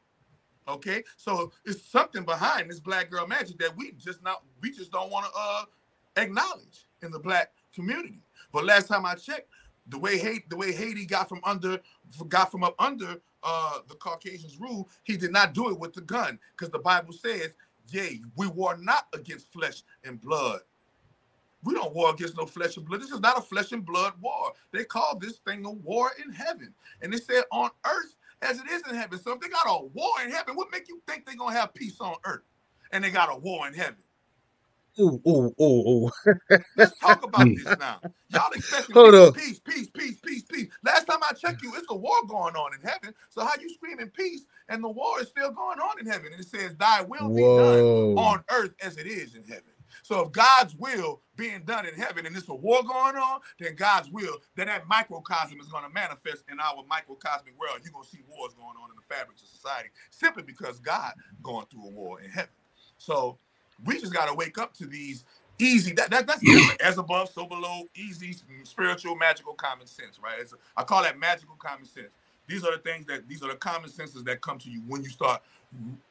Okay, 0.69 1.03
so 1.17 1.53
it's 1.65 1.83
something 1.91 2.25
behind 2.25 2.71
this 2.71 2.81
black 2.81 3.11
girl 3.11 3.27
magic 3.27 3.59
that 3.59 3.75
we 3.77 3.93
just 3.93 4.23
not 4.23 4.43
we 4.61 4.71
just 4.71 4.93
don't 4.93 5.11
want 5.11 5.25
to 5.25 5.33
uh 5.35 5.63
acknowledge 6.19 6.87
in 7.03 7.11
the 7.11 7.19
black 7.19 7.53
community. 7.75 8.21
But 8.53 8.65
last 8.65 8.89
time 8.89 9.07
I 9.07 9.15
checked, 9.15 9.49
the 9.89 9.99
way 9.99 10.19
Haiti, 10.19 10.45
the 10.49 10.57
way 10.57 10.73
Haiti 10.73 11.07
got 11.07 11.29
from 11.29 11.41
under 11.45 11.81
got 12.29 12.51
from 12.51 12.65
up 12.65 12.75
under 12.79 13.17
uh 13.43 13.79
the 13.89 13.95
Caucasians 13.95 14.59
rule, 14.59 14.89
he 15.05 15.17
did 15.17 15.33
not 15.33 15.55
do 15.55 15.71
it 15.71 15.79
with 15.79 15.95
the 15.95 16.03
gun 16.03 16.39
because 16.57 16.71
the 16.71 16.79
Bible 16.79 17.13
says, 17.13 17.57
"Yea, 17.89 18.21
we 18.37 18.47
war 18.47 18.77
not 18.77 19.07
against 19.15 19.53
flesh 19.53 19.83
and 20.05 20.21
blood." 20.21 20.61
We 21.65 21.75
don't 21.75 21.95
war 21.95 22.11
against 22.11 22.37
no 22.37 22.47
flesh 22.47 22.77
and 22.77 22.87
blood. 22.87 23.01
This 23.01 23.11
is 23.11 23.21
not 23.21 23.39
a 23.39 23.43
flesh 23.43 23.73
and 23.73 23.85
blood 23.85 24.15
war. 24.21 24.53
They 24.73 24.85
call 24.85 25.19
this 25.19 25.39
thing 25.39 25.65
a 25.65 25.71
war 25.71 26.13
in 26.25 26.33
heaven, 26.33 26.73
and 27.03 27.13
they 27.13 27.19
said 27.19 27.45
on 27.51 27.71
earth 27.87 28.15
as 28.43 28.61
it 28.61 28.69
is 28.71 28.83
in 28.89 28.95
heaven. 28.95 29.19
So 29.19 29.33
if 29.33 29.41
they 29.41 29.49
got 29.49 29.67
a 29.67 29.85
war 29.87 30.11
in 30.25 30.31
heaven, 30.31 30.55
what 30.55 30.71
make 30.71 30.89
you 30.89 31.03
think 31.07 31.27
they're 31.27 31.37
gonna 31.37 31.57
have 31.57 31.75
peace 31.75 32.01
on 32.01 32.15
earth? 32.25 32.45
And 32.93 33.03
they 33.03 33.11
got 33.11 33.33
a 33.33 33.37
war 33.37 33.67
in 33.67 33.75
heaven. 33.75 33.97
Ooh, 35.01 35.21
ooh, 35.29 35.55
ooh, 35.61 35.65
ooh. 36.07 36.11
Let's 36.77 36.99
talk 36.99 37.25
about 37.25 37.55
this 37.55 37.75
now. 37.77 38.03
Y'all 38.31 38.53
expecting 38.53 38.99
Hold 38.99 39.15
peace, 39.15 39.29
up. 39.29 39.35
peace, 39.35 39.61
peace, 39.61 39.91
peace, 39.91 40.21
peace, 40.21 40.43
peace. 40.45 40.69
Last 40.85 41.07
time 41.07 41.21
I 41.23 41.35
checked 41.35 41.63
you, 41.63 41.75
it's 41.77 41.87
a 41.91 41.97
war 41.97 42.17
going 42.29 42.57
on 42.57 42.73
in 42.75 42.81
heaven. 42.81 43.15
So 43.31 43.45
how 43.45 43.53
you 43.61 43.69
screaming 43.71 44.11
peace 44.11 44.45
and 44.71 44.83
the 44.83 44.89
war 44.89 45.21
is 45.21 45.29
still 45.29 45.53
going 45.53 45.81
on 45.81 46.01
in 46.01 46.07
heaven? 46.07 46.33
And 46.33 46.41
it 46.41 46.49
says, 46.49 46.75
"Thy 46.77 47.03
will 47.03 47.31
be 47.31 47.49
done 47.51 47.91
on 48.17 48.45
earth 48.51 48.75
as 48.83 48.97
it 48.99 49.07
is 49.07 49.35
in 49.37 49.45
heaven." 49.45 49.65
So 50.03 50.23
if 50.23 50.33
God's 50.33 50.75
will 50.77 51.23
being 51.37 51.65
done 51.65 51.87
in 51.87 51.95
heaven 51.95 52.27
and 52.27 52.35
there's 52.35 52.49
a 52.49 52.55
war 52.55 52.83
going 52.83 53.17
on, 53.17 53.41
then 53.61 53.77
God's 53.77 54.11
will, 54.11 54.39
then 54.57 54.69
that 54.69 54.89
microcosm 54.89 55.61
is 55.61 55.69
going 55.69 55.85
to 55.85 55.91
manifest 55.91 56.45
in 56.51 56.61
our 56.61 56.85
microcosmic 56.89 57.59
world. 57.59 57.81
You're 57.85 57.93
going 57.93 58.05
to 58.05 58.11
see 58.11 58.23
wars 58.29 58.55
going 58.55 58.77
on 58.83 58.91
in 58.91 58.97
the 58.97 59.15
fabric 59.15 59.39
of 59.41 59.47
society 59.49 59.91
simply 60.11 60.43
because 60.43 60.81
God 60.81 61.15
going 61.43 61.67
through 61.67 61.87
a 61.87 61.91
war 61.91 62.21
in 62.21 62.31
heaven. 62.31 62.51
So 62.99 63.39
we 63.85 64.01
just 64.01 64.13
got 64.13 64.27
to 64.29 64.35
wake 64.35 64.59
up 64.59 64.75
to 64.75 64.87
these 64.87 65.25
easy 65.59 65.93
that, 65.93 66.11
that 66.11 66.27
that's 66.27 66.43
as 66.81 66.99
above 66.99 67.29
so 67.31 67.47
below 67.47 67.83
easy 67.97 68.35
spiritual 68.65 69.17
magical 69.17 69.55
common 69.55 69.87
sense 69.87 70.19
right? 70.23 70.41
It's, 70.41 70.55
i 70.77 70.85
call 70.85 71.03
that 71.03 71.19
magical 71.19 71.57
common 71.57 71.85
sense. 71.87 72.11
These 72.47 72.65
are 72.65 72.73
the 72.73 72.79
things 72.83 73.07
that 73.07 73.29
these 73.29 73.43
are 73.43 73.49
the 73.49 73.57
common 73.57 73.91
senses 73.91 74.25
that 74.25 74.41
come 74.41 74.59
to 74.61 74.71
you 74.71 74.81
when 74.87 75.03
you 75.03 75.11
start 75.11 75.43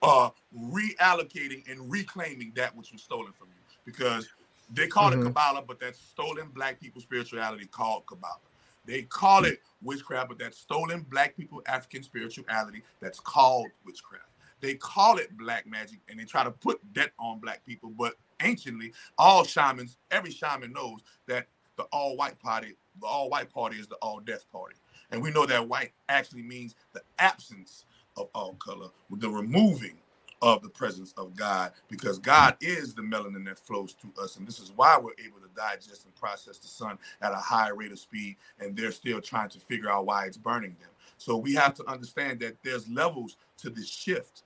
uh 0.02 0.30
reallocating 0.58 1.70
and 1.70 1.92
reclaiming 1.92 2.54
that 2.56 2.76
which 2.76 2.92
was 2.92 3.02
stolen 3.02 3.34
from 3.34 3.50
you. 3.50 3.62
Because 3.86 4.30
they 4.74 4.88
call 4.88 5.12
Mhm. 5.12 5.16
it 5.16 5.22
kabbalah 5.22 5.64
but 5.68 5.80
that's 5.80 6.00
stolen 6.00 6.50
black 6.50 6.80
people 6.80 7.02
spirituality 7.02 7.66
called 7.68 8.06
kabbalah. 8.08 8.40
They 8.86 9.04
call 9.04 9.46
it 9.46 9.62
witchcraft 9.82 10.30
but 10.30 10.40
that's 10.40 10.58
stolen 10.58 11.02
black 11.10 11.36
people 11.38 11.62
african 11.68 12.04
spirituality 12.04 12.84
that's 13.02 13.20
called 13.20 13.68
witchcraft 13.86 14.26
they 14.62 14.76
call 14.76 15.18
it 15.18 15.36
black 15.38 15.68
magic 15.68 16.00
and 16.10 16.20
they 16.20 16.26
try 16.26 16.44
to 16.44 16.52
put 16.52 16.80
that 16.94 17.12
on 17.20 17.40
black 17.40 17.66
people 17.66 17.90
but 17.90 18.16
anciently 18.42 18.94
all 19.18 19.44
shamans 19.44 19.98
every 20.12 20.32
shaman 20.32 20.72
knows 20.72 21.02
that 21.28 21.48
the 21.78 21.84
all 21.92 22.18
white 22.18 22.40
party 22.40 22.76
the 23.00 23.08
all 23.08 23.30
white 23.30 23.50
party 23.52 23.78
is 23.78 23.88
the 23.88 23.96
all 23.96 24.20
death 24.20 24.46
party. 24.52 24.76
And 25.12 25.22
we 25.22 25.32
know 25.32 25.46
that 25.46 25.68
white 25.68 25.92
actually 26.10 26.44
means 26.44 26.76
the 26.94 27.02
absence 27.20 27.86
of 28.18 28.30
all 28.34 28.54
color 28.56 28.90
the 29.12 29.30
removing 29.30 29.98
of 30.42 30.62
the 30.62 30.70
presence 30.70 31.14
of 31.18 31.36
god 31.36 31.72
because 31.90 32.20
god 32.20 32.56
is 32.62 32.94
the 32.94 33.02
melanin 33.02 33.46
that 33.46 33.60
flows 33.60 33.96
through 34.00 34.14
us. 34.24 34.38
And 34.38 34.48
this 34.48 34.60
is 34.60 34.72
why 34.76 34.98
we're 34.98 35.12
able 35.24 35.40
to 35.40 35.50
digest 35.56 36.06
and 36.06 36.16
process 36.16 36.58
the 36.58 36.68
sun 36.68 36.98
at 37.22 37.32
a 37.32 37.38
higher 37.38 37.76
rate 37.76 37.92
of 37.92 38.00
speed 38.00 38.38
and 38.60 38.76
they're 38.76 38.92
still 38.92 39.22
trying 39.22 39.50
to 39.50 39.60
figure 39.60 39.90
out 39.90 40.06
why 40.06 40.26
it's 40.26 40.38
burning 40.38 40.76
them. 40.80 40.90
So 41.18 41.38
we 41.38 41.54
have 41.56 41.74
to 41.76 41.90
understand 41.90 42.40
that 42.42 42.58
there's 42.64 42.88
levels 42.90 43.38
to 43.60 43.70
this 43.70 43.88
shift 43.88 44.44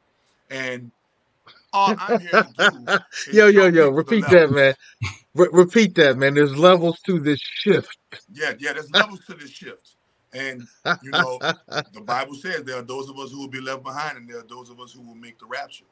and 0.51 0.91
all 1.73 1.95
i'm 1.99 2.19
here 2.19 2.29
to 2.29 2.69
do 2.69 2.85
yo, 3.31 3.47
yo, 3.47 3.67
yo, 3.67 3.89
repeat 3.89 4.25
that, 4.29 4.51
man. 4.51 4.73
Re- 5.33 5.49
repeat 5.51 5.95
that, 5.95 6.17
man. 6.17 6.33
There's 6.33 6.55
levels 6.57 6.99
to 7.05 7.19
this 7.19 7.39
shift. 7.39 7.97
Yeah, 8.33 8.53
yeah, 8.59 8.73
there's 8.73 8.91
levels 8.91 9.25
to 9.25 9.33
this 9.33 9.49
shift. 9.49 9.95
And 10.33 10.67
you 11.03 11.11
know, 11.11 11.39
the 11.93 12.01
Bible 12.01 12.35
says 12.35 12.63
there 12.63 12.77
are 12.77 12.83
those 12.83 13.09
of 13.09 13.17
us 13.19 13.31
who 13.31 13.39
will 13.39 13.47
be 13.47 13.61
left 13.61 13.83
behind, 13.83 14.17
and 14.17 14.29
there 14.29 14.39
are 14.39 14.47
those 14.47 14.69
of 14.69 14.79
us 14.79 14.93
who 14.93 15.01
will 15.01 15.15
make 15.15 15.39
the 15.39 15.45
rapture. 15.45 15.85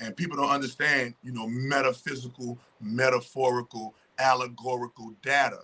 And 0.00 0.16
people 0.16 0.36
don't 0.36 0.50
understand, 0.50 1.14
you 1.22 1.32
know, 1.32 1.46
metaphysical, 1.46 2.58
metaphorical, 2.80 3.94
allegorical 4.18 5.12
data. 5.22 5.60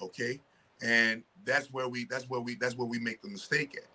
Okay. 0.00 0.40
And 0.82 1.22
that's 1.44 1.72
where 1.72 1.88
we 1.88 2.04
that's 2.04 2.28
where 2.28 2.40
we 2.40 2.54
that's 2.56 2.76
where 2.76 2.88
we 2.88 2.98
make 2.98 3.22
the 3.22 3.28
mistake 3.28 3.76
at. 3.76 3.88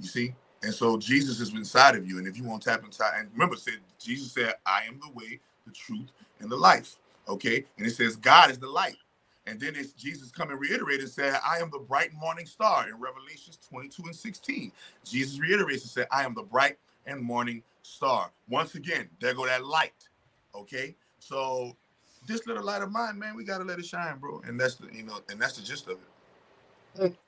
You 0.00 0.08
see? 0.08 0.34
And 0.62 0.74
so 0.74 0.96
Jesus 0.98 1.40
is 1.40 1.54
inside 1.54 1.94
of 1.96 2.06
you. 2.06 2.18
And 2.18 2.26
if 2.26 2.36
you 2.36 2.44
want 2.44 2.62
to 2.62 2.70
tap 2.70 2.84
inside, 2.84 3.12
and 3.18 3.30
remember, 3.32 3.56
said 3.56 3.74
Jesus 4.00 4.32
said, 4.32 4.54
I 4.66 4.82
am 4.88 5.00
the 5.00 5.12
way, 5.12 5.40
the 5.66 5.72
truth, 5.72 6.08
and 6.40 6.50
the 6.50 6.56
life. 6.56 6.96
Okay. 7.28 7.64
And 7.76 7.86
it 7.86 7.90
says 7.94 8.16
God 8.16 8.50
is 8.50 8.58
the 8.58 8.68
light. 8.68 8.96
And 9.46 9.58
then 9.60 9.74
it's 9.76 9.92
Jesus 9.92 10.30
come 10.30 10.50
and 10.50 10.60
reiterate 10.60 11.00
and 11.00 11.08
said, 11.08 11.38
I 11.48 11.58
am 11.58 11.70
the 11.70 11.78
bright 11.78 12.12
morning 12.14 12.46
star 12.46 12.88
in 12.88 13.00
Revelations 13.00 13.58
22 13.70 14.02
and 14.06 14.16
16. 14.16 14.72
Jesus 15.04 15.38
reiterates 15.40 15.82
and 15.84 15.90
said, 15.90 16.06
I 16.12 16.24
am 16.24 16.34
the 16.34 16.42
bright 16.42 16.76
and 17.06 17.20
morning 17.22 17.62
star. 17.82 18.30
Once 18.50 18.74
again, 18.74 19.08
there 19.20 19.34
go 19.34 19.46
that 19.46 19.64
light. 19.64 20.08
Okay. 20.54 20.96
So 21.20 21.76
this 22.26 22.46
little 22.46 22.64
light 22.64 22.82
of 22.82 22.90
mine, 22.92 23.18
man, 23.18 23.36
we 23.36 23.44
gotta 23.44 23.64
let 23.64 23.78
it 23.78 23.86
shine, 23.86 24.18
bro. 24.18 24.42
And 24.46 24.60
that's 24.60 24.74
the 24.74 24.88
you 24.92 25.04
know, 25.04 25.20
and 25.30 25.40
that's 25.40 25.56
the 25.56 25.62
gist 25.64 25.86
of 25.86 25.92
it. 25.94 26.07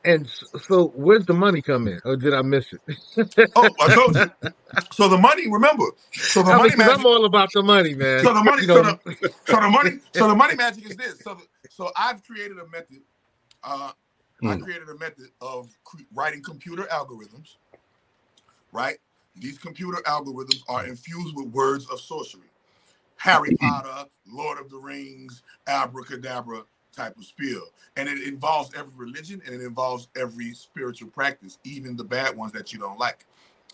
And 0.04 0.26
s- 0.26 0.44
so, 0.64 0.88
where's 0.96 1.26
the 1.26 1.34
money 1.34 1.62
come 1.62 1.88
in? 1.88 2.00
Or 2.04 2.16
did 2.16 2.34
I 2.34 2.42
miss 2.42 2.66
it? 2.72 3.50
Oh, 3.56 3.74
I 3.80 3.90
told 3.90 4.18
you. 4.18 4.30
So 4.92 5.08
the 5.08 5.18
money, 5.18 5.50
remember. 5.50 5.84
So 6.26 6.42
the 6.42 6.52
I 6.52 6.60
mean, 6.60 6.72
magic. 6.78 6.82
I'm 6.82 7.06
all 7.06 7.24
about 7.26 7.52
the 7.54 7.62
money, 7.62 7.94
man. 7.94 8.26
So 8.26 8.34
the 8.34 8.42
money, 8.42 8.62
You 8.62 8.68
so 8.68 8.82
know, 8.82 8.84
the, 8.84 8.98
so 9.44 9.60
the 9.60 9.68
money, 9.68 9.92
so 10.12 10.28
the 10.28 10.34
money 10.36 10.54
magic 10.56 10.86
is 10.86 10.96
this. 10.96 11.20
So, 11.24 11.34
the, 11.34 11.44
so 11.70 11.90
I've 11.96 12.24
created 12.24 12.58
a 12.58 12.68
method. 12.68 13.02
Uh, 13.64 13.92
I 14.46 14.56
Mm. 14.56 14.56
created 14.56 14.88
a 14.88 14.96
method 14.98 15.28
of 15.40 15.70
cre- 15.84 16.02
writing 16.14 16.42
computer 16.42 16.84
algorithms. 16.84 17.56
Right, 18.72 18.98
these 19.36 19.58
computer 19.58 19.98
algorithms 20.06 20.60
are 20.68 20.86
infused 20.86 21.36
with 21.36 21.48
words 21.48 21.86
of 21.90 22.00
sorcery, 22.00 22.50
Harry 23.16 23.52
Potter, 23.52 24.08
Lord 24.26 24.58
of 24.60 24.70
the 24.70 24.78
Rings, 24.78 25.42
abracadabra 25.68 26.64
type 26.92 27.16
of 27.16 27.24
spiel, 27.24 27.62
and 27.96 28.08
it 28.08 28.22
involves 28.26 28.70
every 28.74 28.92
religion 28.96 29.40
and 29.44 29.54
it 29.54 29.64
involves 29.64 30.08
every 30.16 30.52
spiritual 30.54 31.08
practice, 31.08 31.58
even 31.64 31.96
the 31.96 32.04
bad 32.04 32.36
ones 32.36 32.52
that 32.52 32.72
you 32.72 32.78
don't 32.78 32.98
like, 32.98 33.26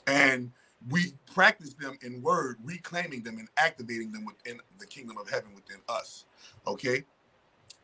and 0.06 0.50
we 0.90 1.14
practice 1.32 1.74
them 1.74 1.98
in 2.02 2.22
word, 2.22 2.58
reclaiming 2.62 3.22
them 3.22 3.38
and 3.38 3.48
activating 3.56 4.12
them 4.12 4.24
within 4.24 4.60
the 4.78 4.86
kingdom 4.86 5.16
of 5.18 5.28
heaven 5.28 5.54
within 5.54 5.80
us. 5.88 6.26
Okay. 6.66 7.04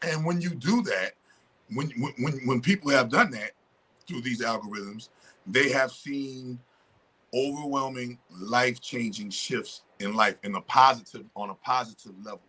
And 0.02 0.24
when 0.24 0.40
you 0.40 0.50
do 0.50 0.82
that, 0.82 1.12
when 1.72 1.90
when 1.98 2.12
when, 2.18 2.34
when 2.46 2.60
people 2.60 2.90
have 2.90 3.08
done 3.08 3.30
that 3.32 3.52
through 4.06 4.20
these 4.20 4.42
algorithms, 4.42 5.08
they 5.46 5.70
have 5.70 5.90
seen 5.90 6.58
overwhelming 7.34 8.18
life-changing 8.30 9.30
shifts 9.30 9.82
in 10.00 10.14
life 10.14 10.38
in 10.44 10.54
a 10.54 10.60
positive 10.60 11.24
on 11.34 11.50
a 11.50 11.54
positive 11.54 12.12
level. 12.22 12.42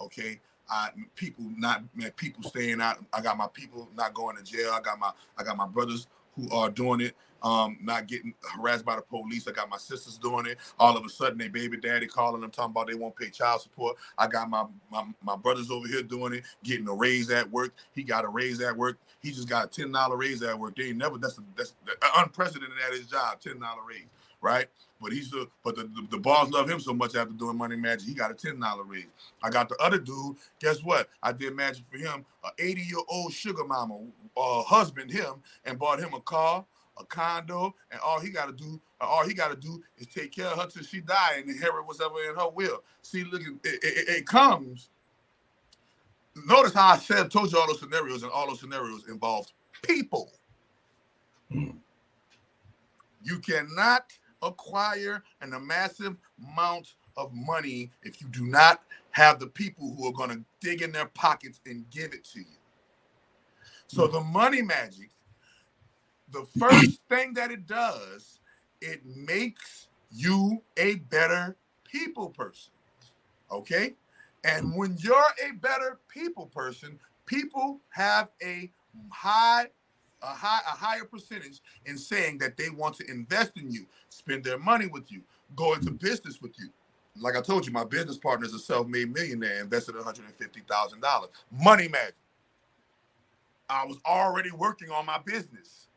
Okay. 0.00 0.40
I 0.70 0.90
people 1.16 1.44
not 1.56 1.84
man, 1.94 2.12
people 2.12 2.42
staying 2.44 2.80
out. 2.80 3.04
I 3.12 3.20
got 3.22 3.36
my 3.36 3.48
people 3.52 3.88
not 3.96 4.14
going 4.14 4.36
to 4.36 4.42
jail. 4.42 4.72
I 4.72 4.80
got 4.80 4.98
my 4.98 5.12
I 5.38 5.44
got 5.44 5.56
my 5.56 5.66
brothers 5.68 6.08
who 6.36 6.50
are 6.54 6.70
doing 6.70 7.00
it 7.00 7.06
um, 7.42 7.78
not 7.82 8.06
getting 8.06 8.34
harassed 8.56 8.84
by 8.84 8.96
the 8.96 9.02
police. 9.02 9.46
I 9.48 9.52
got 9.52 9.68
my 9.68 9.76
sisters 9.76 10.18
doing 10.18 10.46
it. 10.46 10.58
All 10.78 10.96
of 10.96 11.04
a 11.04 11.08
sudden, 11.08 11.38
they 11.38 11.48
baby 11.48 11.76
daddy 11.76 12.06
calling 12.06 12.40
them, 12.40 12.50
talking 12.50 12.70
about 12.72 12.88
they 12.88 12.94
won't 12.94 13.16
pay 13.16 13.30
child 13.30 13.62
support. 13.62 13.96
I 14.16 14.26
got 14.26 14.50
my, 14.50 14.64
my 14.90 15.04
my 15.22 15.36
brothers 15.36 15.70
over 15.70 15.86
here 15.86 16.02
doing 16.02 16.34
it, 16.34 16.44
getting 16.64 16.88
a 16.88 16.94
raise 16.94 17.30
at 17.30 17.50
work. 17.50 17.74
He 17.94 18.02
got 18.02 18.24
a 18.24 18.28
raise 18.28 18.60
at 18.60 18.76
work. 18.76 18.98
He 19.20 19.30
just 19.30 19.48
got 19.48 19.66
a 19.66 19.68
ten 19.68 19.92
dollar 19.92 20.16
raise 20.16 20.42
at 20.42 20.58
work. 20.58 20.76
They 20.76 20.92
never. 20.92 21.18
That's 21.18 21.38
that's 21.56 21.74
unprecedented 22.16 22.78
at 22.86 22.94
his 22.96 23.06
job. 23.06 23.40
Ten 23.40 23.60
dollar 23.60 23.82
raise, 23.88 24.06
right? 24.40 24.66
But 25.00 25.12
he's 25.12 25.30
the 25.30 25.48
but 25.62 25.76
the, 25.76 25.82
the, 25.82 26.06
the 26.12 26.18
boss 26.18 26.50
love 26.50 26.68
him 26.70 26.80
so 26.80 26.94
much 26.94 27.14
after 27.14 27.34
doing 27.34 27.56
money 27.56 27.76
magic. 27.76 28.08
He 28.08 28.14
got 28.14 28.30
a 28.30 28.34
ten 28.34 28.58
dollar 28.58 28.84
raise. 28.84 29.06
I 29.42 29.50
got 29.50 29.68
the 29.68 29.76
other 29.76 29.98
dude. 29.98 30.36
Guess 30.60 30.82
what? 30.82 31.08
I 31.22 31.32
did 31.32 31.54
magic 31.54 31.84
for 31.90 31.98
him. 31.98 32.24
A 32.44 32.48
eighty 32.58 32.82
year 32.82 33.00
old 33.08 33.32
sugar 33.32 33.64
mama 33.64 33.98
uh, 34.36 34.62
husband 34.62 35.10
him 35.10 35.34
and 35.64 35.78
bought 35.78 35.98
him 36.00 36.14
a 36.14 36.20
car, 36.20 36.64
a 36.98 37.04
condo, 37.04 37.74
and 37.90 38.00
all 38.00 38.20
he 38.20 38.30
got 38.30 38.46
to 38.46 38.52
do, 38.52 38.80
all 39.00 39.26
he 39.26 39.34
got 39.34 39.48
to 39.48 39.56
do 39.56 39.82
is 39.98 40.06
take 40.06 40.32
care 40.32 40.46
of 40.46 40.58
her 40.58 40.66
till 40.66 40.82
she 40.82 41.00
die 41.00 41.34
and 41.38 41.50
inherit 41.50 41.86
whatever 41.86 42.22
in 42.28 42.36
her 42.36 42.48
will. 42.48 42.82
See, 43.02 43.24
look, 43.24 43.42
it, 43.42 43.80
it, 43.82 44.08
it 44.08 44.26
comes. 44.26 44.88
Notice 46.46 46.74
how 46.74 46.88
I 46.88 46.98
said, 46.98 47.30
told 47.30 47.50
you 47.50 47.58
all 47.58 47.66
those 47.66 47.80
scenarios, 47.80 48.22
and 48.22 48.30
all 48.32 48.48
those 48.48 48.60
scenarios 48.60 49.08
involved 49.08 49.52
people. 49.82 50.30
You 51.50 53.38
cannot 53.40 54.12
acquire 54.46 55.22
an, 55.40 55.52
a 55.52 55.60
massive 55.60 56.16
amount 56.52 56.94
of 57.16 57.32
money 57.32 57.90
if 58.02 58.20
you 58.20 58.28
do 58.28 58.46
not 58.46 58.82
have 59.10 59.38
the 59.38 59.46
people 59.46 59.94
who 59.96 60.06
are 60.06 60.12
going 60.12 60.30
to 60.30 60.44
dig 60.60 60.82
in 60.82 60.92
their 60.92 61.06
pockets 61.06 61.60
and 61.66 61.88
give 61.90 62.12
it 62.12 62.24
to 62.24 62.40
you. 62.40 62.56
So 63.86 64.06
the 64.06 64.20
money 64.20 64.62
magic, 64.62 65.10
the 66.30 66.46
first 66.58 67.00
thing 67.08 67.34
that 67.34 67.50
it 67.50 67.66
does, 67.66 68.40
it 68.80 69.00
makes 69.04 69.88
you 70.10 70.62
a 70.76 70.96
better 70.96 71.56
people 71.84 72.30
person. 72.30 72.72
Okay? 73.50 73.94
And 74.44 74.76
when 74.76 74.96
you're 74.98 75.16
a 75.48 75.54
better 75.54 75.98
people 76.08 76.46
person, 76.46 76.98
people 77.26 77.80
have 77.90 78.28
a 78.42 78.70
high 79.10 79.66
a 80.26 80.34
high 80.34 80.60
a 80.66 80.76
higher 80.76 81.04
percentage 81.04 81.60
in 81.86 81.96
saying 81.96 82.38
that 82.38 82.56
they 82.56 82.68
want 82.70 82.96
to 82.96 83.10
invest 83.10 83.52
in 83.56 83.70
you, 83.70 83.86
spend 84.08 84.44
their 84.44 84.58
money 84.58 84.86
with 84.86 85.10
you, 85.10 85.22
go 85.54 85.74
into 85.74 85.90
business 85.90 86.42
with 86.42 86.58
you. 86.58 86.68
Like 87.18 87.36
I 87.36 87.40
told 87.40 87.66
you, 87.66 87.72
my 87.72 87.84
business 87.84 88.18
partner 88.18 88.46
is 88.46 88.52
a 88.52 88.58
self-made 88.58 89.12
millionaire, 89.12 89.60
invested 89.60 89.94
$150,000. 89.94 91.28
Money 91.50 91.88
magic. 91.88 92.14
I 93.68 93.86
was 93.86 93.98
already 94.04 94.50
working 94.50 94.90
on 94.90 95.06
my 95.06 95.18
business. 95.24 95.88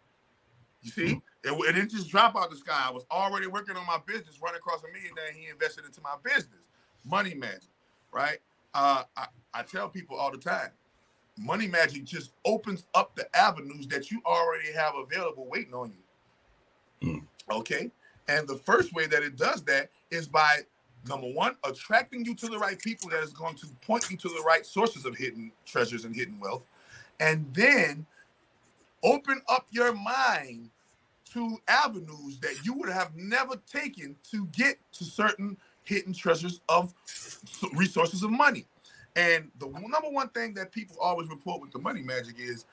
You 0.81 0.91
see, 0.91 1.21
it, 1.43 1.51
it, 1.51 1.73
didn't 1.73 1.91
just 1.91 2.09
drop 2.09 2.35
out 2.37 2.49
the 2.49 2.55
sky. 2.55 2.85
I 2.87 2.91
was 2.91 3.05
already 3.11 3.47
working 3.47 3.75
on 3.75 3.85
my 3.85 3.99
business, 4.05 4.39
running 4.41 4.57
across 4.57 4.81
a 4.83 4.87
million, 4.93 5.11
and 5.27 5.35
he 5.35 5.49
invested 5.49 5.85
into 5.85 6.01
my 6.01 6.15
business. 6.23 6.61
Money 7.05 7.33
magic, 7.33 7.69
right? 8.13 8.39
Uh, 8.73 9.03
I, 9.17 9.27
I 9.53 9.63
tell 9.63 9.89
people 9.89 10.15
all 10.15 10.31
the 10.31 10.37
time, 10.37 10.69
money 11.39 11.67
magic 11.67 12.03
just 12.03 12.31
opens 12.45 12.83
up 12.93 13.15
the 13.15 13.33
avenues 13.35 13.87
that 13.87 14.11
you 14.11 14.21
already 14.25 14.71
have 14.71 14.93
available 14.95 15.47
waiting 15.49 15.73
on 15.73 15.91
you. 17.01 17.09
Mm. 17.09 17.23
Okay. 17.51 17.91
And 18.27 18.47
the 18.47 18.57
first 18.57 18.93
way 18.93 19.07
that 19.07 19.23
it 19.23 19.37
does 19.37 19.63
that 19.63 19.89
is 20.11 20.27
by 20.27 20.59
number 21.07 21.27
one, 21.31 21.55
attracting 21.63 22.25
you 22.25 22.35
to 22.35 22.47
the 22.47 22.59
right 22.59 22.77
people 22.77 23.09
that 23.09 23.23
is 23.23 23.31
going 23.31 23.55
to 23.55 23.67
point 23.85 24.09
you 24.11 24.17
to 24.17 24.27
the 24.27 24.43
right 24.45 24.65
sources 24.65 25.05
of 25.05 25.15
hidden 25.15 25.51
treasures 25.65 26.05
and 26.05 26.13
hidden 26.13 26.39
wealth 26.39 26.65
and 27.19 27.45
then 27.53 28.05
open 29.03 29.41
up 29.47 29.65
your 29.71 29.93
mind 29.93 30.69
to 31.33 31.57
avenues 31.67 32.39
that 32.39 32.65
you 32.65 32.73
would 32.73 32.89
have 32.89 33.15
never 33.15 33.55
taken 33.71 34.15
to 34.31 34.45
get 34.47 34.77
to 34.91 35.03
certain 35.03 35.55
hidden 35.83 36.13
treasures 36.13 36.59
of 36.69 36.93
resources 37.73 38.23
of 38.23 38.31
money. 38.31 38.65
And 39.15 39.51
the 39.59 39.67
number 39.67 40.09
one 40.09 40.29
thing 40.29 40.53
that 40.55 40.71
people 40.71 40.97
always 41.01 41.29
report 41.29 41.61
with 41.61 41.71
the 41.71 41.79
money 41.79 42.01
magic 42.01 42.35
is 42.39 42.65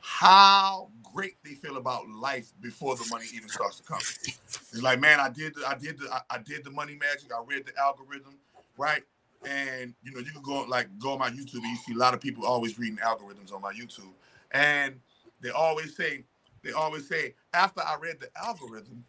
how 0.00 0.88
great 1.14 1.36
they 1.44 1.54
feel 1.54 1.76
about 1.76 2.08
life 2.08 2.52
before 2.60 2.96
the 2.96 3.06
money 3.10 3.26
even 3.34 3.48
starts 3.48 3.78
to 3.78 3.82
come. 3.84 4.00
It's 4.00 4.82
like, 4.82 5.00
man, 5.00 5.20
I 5.20 5.30
did, 5.30 5.54
the, 5.54 5.66
I 5.66 5.74
did 5.76 5.98
the, 5.98 6.12
I, 6.12 6.20
I 6.30 6.38
did 6.38 6.64
the 6.64 6.70
money 6.70 6.96
magic. 6.96 7.32
I 7.32 7.42
read 7.46 7.66
the 7.66 7.78
algorithm, 7.80 8.34
right? 8.76 9.02
and 9.46 9.94
you 10.02 10.12
know 10.12 10.18
you 10.18 10.32
can 10.32 10.42
go 10.42 10.64
like 10.64 10.88
go 10.98 11.12
on 11.12 11.18
my 11.18 11.30
YouTube 11.30 11.56
and 11.62 11.66
you 11.70 11.76
see 11.76 11.92
a 11.94 11.98
lot 11.98 12.14
of 12.14 12.20
people 12.20 12.44
always 12.44 12.78
reading 12.78 12.98
algorithms 12.98 13.52
on 13.52 13.60
my 13.62 13.72
YouTube, 13.72 14.12
and 14.52 14.96
they 15.40 15.50
always 15.50 15.96
say 15.96 16.24
they 16.62 16.72
always 16.72 17.08
say 17.08 17.34
after 17.54 17.80
I 17.80 17.96
read 18.00 18.18
the 18.20 18.28
algorithm, 18.36 19.04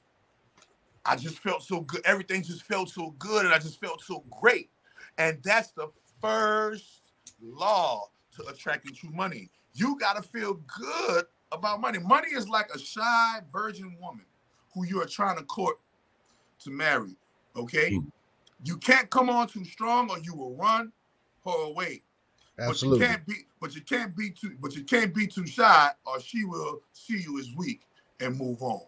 I 1.06 1.16
just 1.16 1.40
felt 1.40 1.64
so 1.64 1.82
good. 1.82 2.02
Everything 2.06 2.44
just 2.44 2.64
felt 2.64 2.90
so 2.90 3.12
good, 3.18 3.46
and 3.46 3.54
I 3.54 3.60
just 3.60 3.80
felt 3.80 4.02
so 4.04 4.24
great, 4.30 4.70
and 5.18 5.40
that's 5.44 5.72
the 5.72 5.88
first 6.22 7.12
law 7.42 8.10
to 8.36 8.46
attracting 8.48 8.94
true 8.94 9.12
money. 9.12 9.50
You 9.74 9.98
gotta 10.00 10.22
feel 10.22 10.60
good 10.78 11.26
about 11.52 11.82
money. 11.82 12.00
Money 12.00 12.30
is 12.30 12.48
like 12.48 12.70
a 12.74 12.80
shy 12.80 13.40
virgin 13.52 13.96
woman 14.02 14.26
who 14.74 14.86
you 14.86 15.02
are 15.02 15.06
trying 15.06 15.38
to 15.38 15.44
court 15.44 15.80
to 16.64 16.70
marry. 16.70 17.16
Okay. 17.56 17.94
Mm. 17.94 18.12
You 18.64 18.78
can't 18.78 19.10
come 19.10 19.30
on 19.30 19.48
too 19.48 19.64
strong, 19.64 20.10
or 20.10 20.20
you 20.20 20.36
will 20.36 20.56
run 20.56 20.92
her 21.46 21.64
away. 21.68 22.02
Absolutely. 22.60 23.00
But 23.00 23.04
you 23.04 23.10
can't 23.10 23.26
be, 23.26 23.34
but 23.62 23.76
you 23.76 23.82
can't 23.82 24.18
be 24.18 24.30
too, 24.32 24.56
but 24.60 24.76
you 24.76 24.84
can't 24.84 25.14
be 25.14 25.28
too 25.28 25.48
shy, 25.48 25.92
or 26.06 26.20
she 26.20 26.44
will 26.44 26.82
see 26.92 27.22
you 27.22 27.40
as 27.40 27.50
weak 27.56 27.82
and 28.20 28.38
move 28.38 28.62
on. 28.62 28.82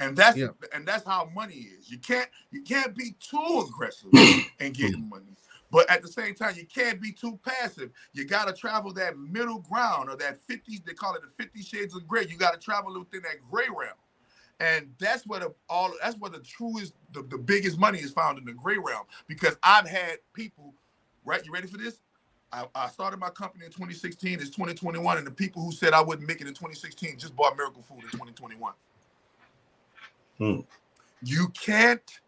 And 0.00 0.16
that's 0.16 0.36
yeah. 0.36 0.48
and 0.72 0.86
that's 0.86 1.04
how 1.04 1.30
money 1.34 1.54
is. 1.78 1.90
You 1.90 1.98
can't 1.98 2.28
you 2.50 2.62
can't 2.62 2.96
be 2.96 3.14
too 3.20 3.66
aggressive 3.66 4.10
and 4.60 4.74
getting 4.74 5.08
money. 5.08 5.24
But 5.74 5.90
at 5.90 6.02
the 6.02 6.08
same 6.08 6.36
time, 6.36 6.54
you 6.56 6.66
can't 6.66 7.02
be 7.02 7.10
too 7.10 7.36
passive. 7.44 7.90
You 8.12 8.24
got 8.26 8.46
to 8.46 8.52
travel 8.52 8.92
that 8.92 9.18
middle 9.18 9.58
ground 9.58 10.08
or 10.08 10.14
that 10.18 10.40
50, 10.44 10.82
they 10.86 10.92
call 10.92 11.16
it 11.16 11.22
the 11.22 11.44
50 11.44 11.62
shades 11.62 11.96
of 11.96 12.06
gray. 12.06 12.24
You 12.28 12.36
got 12.36 12.54
to 12.54 12.60
travel 12.60 12.96
within 12.96 13.22
that 13.22 13.38
gray 13.50 13.66
realm. 13.76 13.96
And 14.60 14.94
that's 15.00 15.26
where 15.26 15.40
the 15.40 15.52
all 15.68 15.92
that's 16.00 16.16
where 16.18 16.30
the 16.30 16.38
truest, 16.38 16.94
the, 17.12 17.22
the 17.22 17.38
biggest 17.38 17.76
money 17.76 17.98
is 17.98 18.12
found 18.12 18.38
in 18.38 18.44
the 18.44 18.52
gray 18.52 18.76
realm. 18.76 19.02
Because 19.26 19.56
I've 19.64 19.88
had 19.88 20.18
people, 20.32 20.74
right? 21.24 21.44
You 21.44 21.52
ready 21.52 21.66
for 21.66 21.76
this? 21.76 21.98
I, 22.52 22.66
I 22.72 22.86
started 22.86 23.18
my 23.18 23.30
company 23.30 23.64
in 23.64 23.72
2016. 23.72 24.34
It's 24.34 24.50
2021, 24.50 25.18
and 25.18 25.26
the 25.26 25.32
people 25.32 25.60
who 25.60 25.72
said 25.72 25.92
I 25.92 26.00
wouldn't 26.00 26.28
make 26.28 26.40
it 26.40 26.46
in 26.46 26.54
2016 26.54 27.18
just 27.18 27.34
bought 27.34 27.56
Miracle 27.56 27.82
Food 27.82 28.04
in 28.04 28.10
2021. 28.10 28.72
Hmm. 30.38 30.60
You 31.24 31.48
can't. 31.48 32.20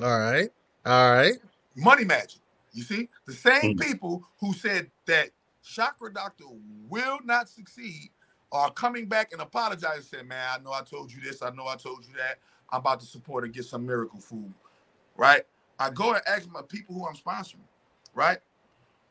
All 0.00 0.20
right. 0.20 0.52
All 0.86 1.12
right. 1.12 1.34
Money 1.74 2.04
magic. 2.04 2.41
You 2.72 2.82
see, 2.82 3.08
the 3.26 3.32
same 3.32 3.72
hmm. 3.72 3.78
people 3.78 4.28
who 4.40 4.52
said 4.54 4.90
that 5.06 5.30
Chakra 5.62 6.12
Doctor 6.12 6.44
will 6.88 7.18
not 7.24 7.48
succeed 7.48 8.10
are 8.50 8.70
coming 8.70 9.06
back 9.06 9.32
and 9.32 9.40
apologizing, 9.40 10.02
saying, 10.02 10.28
"Man, 10.28 10.46
I 10.50 10.62
know 10.62 10.72
I 10.72 10.82
told 10.82 11.12
you 11.12 11.20
this. 11.20 11.42
I 11.42 11.50
know 11.50 11.66
I 11.66 11.76
told 11.76 12.04
you 12.06 12.14
that. 12.14 12.38
I'm 12.70 12.80
about 12.80 13.00
to 13.00 13.06
support 13.06 13.44
and 13.44 13.52
get 13.52 13.64
some 13.64 13.86
miracle 13.86 14.20
food." 14.20 14.52
Right? 15.16 15.42
I 15.78 15.90
go 15.90 16.12
and 16.14 16.22
ask 16.26 16.50
my 16.50 16.62
people 16.62 16.94
who 16.94 17.06
I'm 17.06 17.14
sponsoring. 17.14 17.66
Right? 18.14 18.38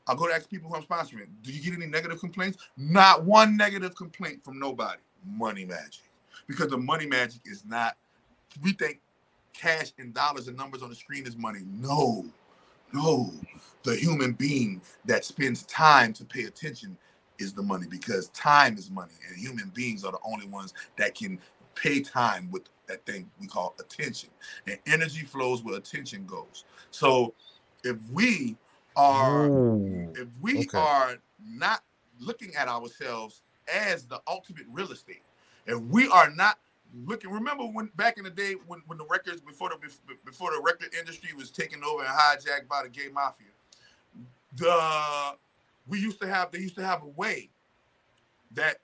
I 0.07 0.15
go 0.15 0.27
to 0.27 0.33
ask 0.33 0.49
people 0.49 0.69
who 0.69 0.75
I'm 0.75 0.83
sponsoring. 0.83 1.27
Do 1.43 1.51
you 1.51 1.61
get 1.61 1.73
any 1.73 1.85
negative 1.85 2.19
complaints? 2.19 2.57
Not 2.75 3.23
one 3.23 3.55
negative 3.55 3.95
complaint 3.95 4.43
from 4.43 4.59
nobody. 4.59 5.01
Money 5.25 5.65
magic, 5.65 6.01
because 6.47 6.69
the 6.69 6.77
money 6.77 7.05
magic 7.05 7.41
is 7.45 7.63
not. 7.63 7.95
We 8.63 8.73
think 8.73 8.99
cash 9.53 9.91
and 9.99 10.13
dollars 10.13 10.47
and 10.47 10.57
numbers 10.57 10.81
on 10.81 10.89
the 10.89 10.95
screen 10.95 11.27
is 11.27 11.38
money. 11.38 11.59
No, 11.63 12.25
no. 12.93 13.31
The 13.84 13.95
human 13.95 14.34
being 14.34 14.81
that 15.05 15.26
spends 15.26 15.63
time 15.63 16.13
to 16.13 16.26
pay 16.26 16.43
attention 16.43 16.97
is 17.39 17.53
the 17.53 17.63
money 17.63 17.88
because 17.89 18.30
time 18.30 18.77
is 18.77 18.89
money 18.91 19.13
and 19.27 19.38
human 19.38 19.69
beings 19.73 20.03
are 20.03 20.11
the 20.11 20.19
only 20.23 20.47
ones 20.47 20.73
that 20.97 21.15
can 21.15 21.39
pay 21.76 22.01
time 22.01 22.49
with 22.51 22.63
that 22.88 23.05
thing 23.05 23.30
we 23.39 23.47
call 23.47 23.73
attention 23.80 24.30
and 24.68 24.77
energy 24.85 25.22
flows 25.22 25.63
where 25.63 25.76
attention 25.77 26.26
goes 26.26 26.65
so 26.91 27.34
if 27.84 27.97
we 28.11 28.55
are 28.95 29.47
Ooh, 29.47 30.13
if 30.15 30.27
we 30.41 30.59
okay. 30.59 30.77
are 30.77 31.15
not 31.43 31.81
looking 32.19 32.53
at 32.55 32.68
ourselves 32.68 33.41
as 33.73 34.05
the 34.05 34.22
ultimate 34.27 34.65
real 34.69 34.91
estate 34.91 35.23
if 35.65 35.80
we 35.84 36.07
are 36.09 36.30
not 36.30 36.59
looking 37.05 37.31
remember 37.31 37.63
when 37.63 37.89
back 37.95 38.18
in 38.18 38.23
the 38.23 38.30
day 38.30 38.55
when, 38.68 38.81
when 38.88 38.97
the 38.97 39.05
records 39.09 39.41
before 39.41 39.69
the 39.69 39.77
before 40.26 40.51
the 40.51 40.61
record 40.61 40.93
industry 40.97 41.30
was 41.35 41.49
taken 41.49 41.84
over 41.84 42.03
and 42.03 42.11
hijacked 42.11 42.68
by 42.68 42.84
the 42.84 42.89
gay 42.89 43.07
mafia 43.13 43.47
the 44.57 45.35
we 45.88 45.99
used 45.99 46.19
to 46.19 46.27
have 46.27 46.51
they 46.51 46.59
used 46.59 46.76
to 46.76 46.84
have 46.84 47.01
a 47.03 47.07
way 47.07 47.49
that 48.53 48.77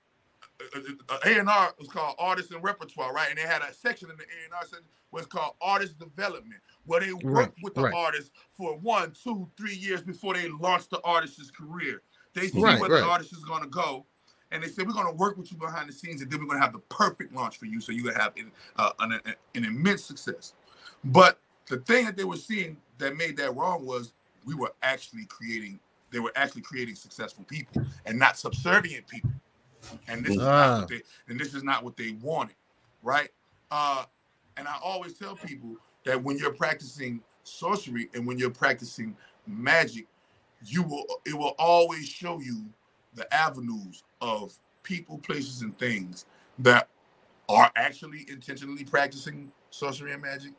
uh, 0.60 0.80
uh, 1.08 1.18
A 1.24 1.38
and 1.38 1.48
R 1.48 1.74
was 1.78 1.88
called 1.88 2.16
Artists 2.18 2.50
and 2.50 2.62
Repertoire, 2.62 3.12
right? 3.12 3.28
And 3.28 3.38
they 3.38 3.42
had 3.42 3.62
a 3.62 3.72
section 3.72 4.10
in 4.10 4.16
the 4.16 4.24
A 4.24 4.44
and 4.44 4.54
R 4.54 4.62
section 4.62 4.84
was 5.12 5.26
called 5.26 5.54
Artist 5.60 5.98
Development, 5.98 6.60
where 6.84 7.00
they 7.00 7.12
worked 7.12 7.24
right, 7.24 7.52
with 7.62 7.74
the 7.74 7.82
right. 7.82 7.94
artist 7.94 8.32
for 8.52 8.76
one, 8.78 9.12
two, 9.22 9.48
three 9.56 9.74
years 9.74 10.02
before 10.02 10.34
they 10.34 10.48
launched 10.48 10.90
the 10.90 11.00
artist's 11.02 11.50
career. 11.50 12.02
They 12.34 12.48
see 12.48 12.60
right, 12.60 12.78
where 12.78 12.88
the 12.88 13.04
artist 13.04 13.32
is 13.32 13.44
going 13.44 13.62
to 13.62 13.68
go, 13.68 14.04
and 14.50 14.62
they 14.62 14.68
said 14.68 14.86
we're 14.86 14.94
going 14.94 15.06
to 15.06 15.12
work 15.12 15.36
with 15.36 15.50
you 15.52 15.58
behind 15.58 15.88
the 15.88 15.92
scenes, 15.92 16.22
and 16.22 16.30
then 16.30 16.40
we're 16.40 16.46
going 16.46 16.58
to 16.58 16.64
have 16.64 16.72
the 16.72 16.80
perfect 16.88 17.34
launch 17.34 17.58
for 17.58 17.66
you, 17.66 17.80
so 17.80 17.92
you 17.92 18.02
can 18.02 18.14
have 18.14 18.32
an, 18.36 18.50
uh, 18.76 18.90
an, 19.00 19.20
an 19.54 19.64
immense 19.64 20.04
success. 20.04 20.54
But 21.04 21.38
the 21.66 21.78
thing 21.78 22.06
that 22.06 22.16
they 22.16 22.24
were 22.24 22.36
seeing 22.36 22.76
that 22.98 23.16
made 23.16 23.36
that 23.36 23.54
wrong 23.54 23.84
was 23.84 24.12
we 24.44 24.54
were 24.54 24.72
actually 24.82 25.26
creating. 25.26 25.78
They 26.10 26.20
were 26.20 26.32
actually 26.36 26.62
creating 26.62 26.94
successful 26.94 27.44
people 27.44 27.82
and 28.06 28.18
not 28.18 28.38
subservient 28.38 29.06
people. 29.06 29.30
And 30.08 30.24
this 30.24 30.32
is 30.32 30.38
not 30.38 30.48
Ah. 30.48 30.78
what 30.80 30.88
they 30.88 31.02
and 31.28 31.38
this 31.38 31.54
is 31.54 31.62
not 31.62 31.84
what 31.84 31.96
they 31.96 32.12
wanted, 32.22 32.56
right? 33.02 33.30
Uh, 33.70 34.04
and 34.56 34.66
I 34.66 34.76
always 34.82 35.14
tell 35.14 35.36
people 35.36 35.76
that 36.04 36.22
when 36.22 36.38
you're 36.38 36.52
practicing 36.54 37.20
sorcery 37.44 38.08
and 38.14 38.26
when 38.26 38.38
you're 38.38 38.50
practicing 38.50 39.16
magic, 39.46 40.06
you 40.64 40.82
will 40.82 41.04
it 41.24 41.34
will 41.34 41.54
always 41.58 42.08
show 42.08 42.40
you 42.40 42.64
the 43.14 43.32
avenues 43.32 44.02
of 44.20 44.58
people, 44.82 45.18
places, 45.18 45.62
and 45.62 45.78
things 45.78 46.26
that 46.60 46.88
are 47.48 47.70
actually 47.76 48.26
intentionally 48.30 48.84
practicing 48.84 49.52
sorcery 49.70 50.12
and 50.12 50.22
magic, 50.22 50.52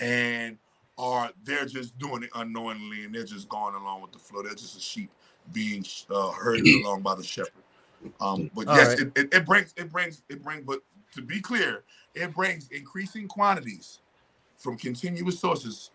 and 0.00 0.58
are 0.98 1.30
they're 1.44 1.66
just 1.66 1.98
doing 1.98 2.22
it 2.24 2.30
unknowingly 2.36 3.04
and 3.04 3.14
they're 3.14 3.24
just 3.24 3.48
going 3.48 3.74
along 3.74 4.02
with 4.02 4.12
the 4.12 4.18
flow. 4.18 4.42
They're 4.42 4.54
just 4.54 4.76
a 4.78 4.80
sheep 4.80 5.10
being 5.52 5.84
uh, 6.10 6.30
herded 6.32 6.68
along 6.74 7.02
by 7.02 7.14
the 7.16 7.24
shepherd. 7.24 7.52
Um, 8.20 8.50
but 8.54 8.68
All 8.68 8.74
yes, 8.74 8.88
right. 8.88 8.98
it, 8.98 9.12
it, 9.16 9.34
it 9.34 9.46
brings 9.46 9.74
it 9.76 9.90
brings 9.92 10.22
it 10.28 10.42
brings. 10.42 10.64
But 10.66 10.80
to 11.14 11.22
be 11.22 11.40
clear, 11.40 11.84
it 12.14 12.34
brings 12.34 12.68
increasing 12.68 13.28
quantities 13.28 14.00
from 14.58 14.76
continuous 14.78 15.40
sources. 15.40 15.90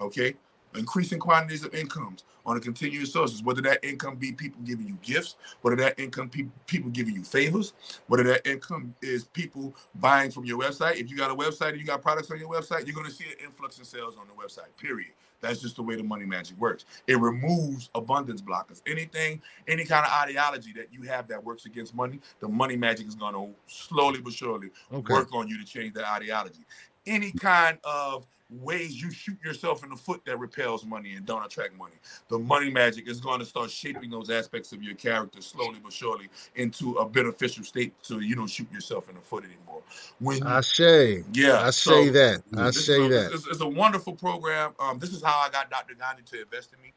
Okay, 0.00 0.34
increasing 0.74 1.18
quantities 1.18 1.64
of 1.64 1.74
incomes 1.74 2.24
on 2.46 2.56
a 2.56 2.60
continuous 2.60 3.12
sources. 3.12 3.42
Whether 3.42 3.62
that 3.62 3.84
income 3.84 4.16
be 4.16 4.32
people 4.32 4.60
giving 4.64 4.86
you 4.86 4.98
gifts, 5.02 5.36
whether 5.62 5.76
that 5.76 5.98
income 5.98 6.28
pe- 6.28 6.46
people 6.66 6.90
giving 6.90 7.14
you 7.14 7.22
favors, 7.24 7.72
whether 8.08 8.22
that 8.24 8.46
income 8.46 8.94
is 9.02 9.24
people 9.24 9.74
buying 9.96 10.30
from 10.30 10.44
your 10.44 10.58
website. 10.58 10.96
If 10.96 11.10
you 11.10 11.16
got 11.16 11.30
a 11.30 11.34
website 11.34 11.70
and 11.70 11.80
you 11.80 11.86
got 11.86 12.02
products 12.02 12.30
on 12.30 12.38
your 12.38 12.50
website, 12.50 12.86
you're 12.86 12.94
going 12.94 13.06
to 13.06 13.12
see 13.12 13.24
an 13.24 13.44
influx 13.44 13.78
in 13.78 13.84
sales 13.84 14.16
on 14.18 14.26
the 14.26 14.34
website. 14.34 14.76
Period. 14.78 15.10
That's 15.40 15.60
just 15.60 15.76
the 15.76 15.82
way 15.82 15.94
the 15.96 16.02
money 16.02 16.24
magic 16.24 16.56
works. 16.58 16.86
It 17.06 17.18
removes 17.20 17.90
abundance 17.94 18.40
blockers. 18.40 18.80
Anything, 18.86 19.42
any 19.68 19.84
kind 19.84 20.06
of 20.06 20.12
ideology 20.12 20.72
that 20.74 20.88
you 20.90 21.02
have 21.02 21.28
that 21.28 21.42
works 21.44 21.66
against 21.66 21.94
money, 21.94 22.20
the 22.40 22.48
money 22.48 22.76
magic 22.76 23.06
is 23.06 23.14
going 23.14 23.34
to 23.34 23.50
slowly 23.66 24.20
but 24.20 24.32
surely 24.32 24.70
Okay. 24.92 25.12
work 25.12 25.34
on 25.34 25.46
you 25.48 25.58
to 25.58 25.64
change 25.64 25.92
that 25.94 26.08
ideology. 26.10 26.64
Any 27.06 27.30
kind 27.32 27.78
of 27.84 28.26
ways 28.50 29.00
you 29.00 29.10
shoot 29.10 29.38
yourself 29.42 29.82
in 29.84 29.90
the 29.90 29.96
foot 29.96 30.22
that 30.26 30.38
repels 30.38 30.84
money 30.84 31.14
and 31.14 31.24
don't 31.24 31.44
attract 31.44 31.76
money. 31.76 31.94
The 32.28 32.38
money 32.38 32.70
magic 32.70 33.08
is 33.08 33.20
going 33.20 33.40
to 33.40 33.46
start 33.46 33.70
shaping 33.70 34.10
those 34.10 34.30
aspects 34.30 34.72
of 34.72 34.82
your 34.82 34.94
character 34.94 35.40
slowly 35.40 35.78
but 35.82 35.92
surely 35.92 36.28
into 36.54 36.94
a 36.94 37.08
beneficial 37.08 37.64
state 37.64 37.94
so 38.02 38.18
you 38.18 38.34
don't 38.34 38.48
shoot 38.48 38.70
yourself 38.72 39.08
in 39.08 39.14
the 39.14 39.20
foot 39.20 39.44
anymore. 39.44 39.82
When 40.20 40.42
I 40.42 40.60
say, 40.60 41.24
yeah, 41.32 41.62
I 41.62 41.70
so 41.70 41.90
say 41.90 42.08
that. 42.10 42.42
I 42.56 42.70
say 42.70 43.06
a- 43.06 43.08
that. 43.08 43.32
It's, 43.32 43.46
it's 43.46 43.60
a 43.60 43.68
wonderful 43.68 44.14
program. 44.14 44.74
Um, 44.78 44.98
this 44.98 45.12
is 45.12 45.22
how 45.22 45.38
I 45.38 45.50
got 45.50 45.70
Dr. 45.70 45.94
Gandhi 45.94 46.22
to 46.26 46.42
invest 46.42 46.72
in 46.72 46.82
me. 46.82 46.92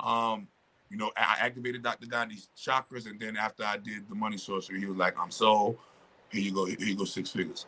Um, 0.00 0.48
you 0.90 0.96
know, 0.96 1.10
I 1.16 1.36
I 1.40 1.46
activated 1.46 1.82
Dr. 1.82 2.06
Gandhi's 2.06 2.48
chakras, 2.56 3.06
and 3.06 3.20
then 3.20 3.36
after 3.36 3.62
I 3.64 3.76
did 3.76 4.08
the 4.08 4.14
money 4.14 4.38
sorcery, 4.38 4.80
he 4.80 4.86
was 4.86 4.96
like, 4.96 5.18
"I'm 5.18 5.30
sold. 5.30 5.76
Here 6.30 6.40
you 6.40 6.52
go. 6.52 6.64
Here 6.64 6.78
you 6.80 6.96
go, 6.96 7.04
six 7.04 7.30
figures." 7.30 7.66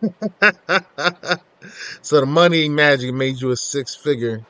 so 2.02 2.20
the 2.20 2.26
money 2.26 2.68
magic 2.68 3.14
made 3.14 3.40
you 3.40 3.50
a 3.50 3.56
six 3.56 3.94
figure. 3.94 4.44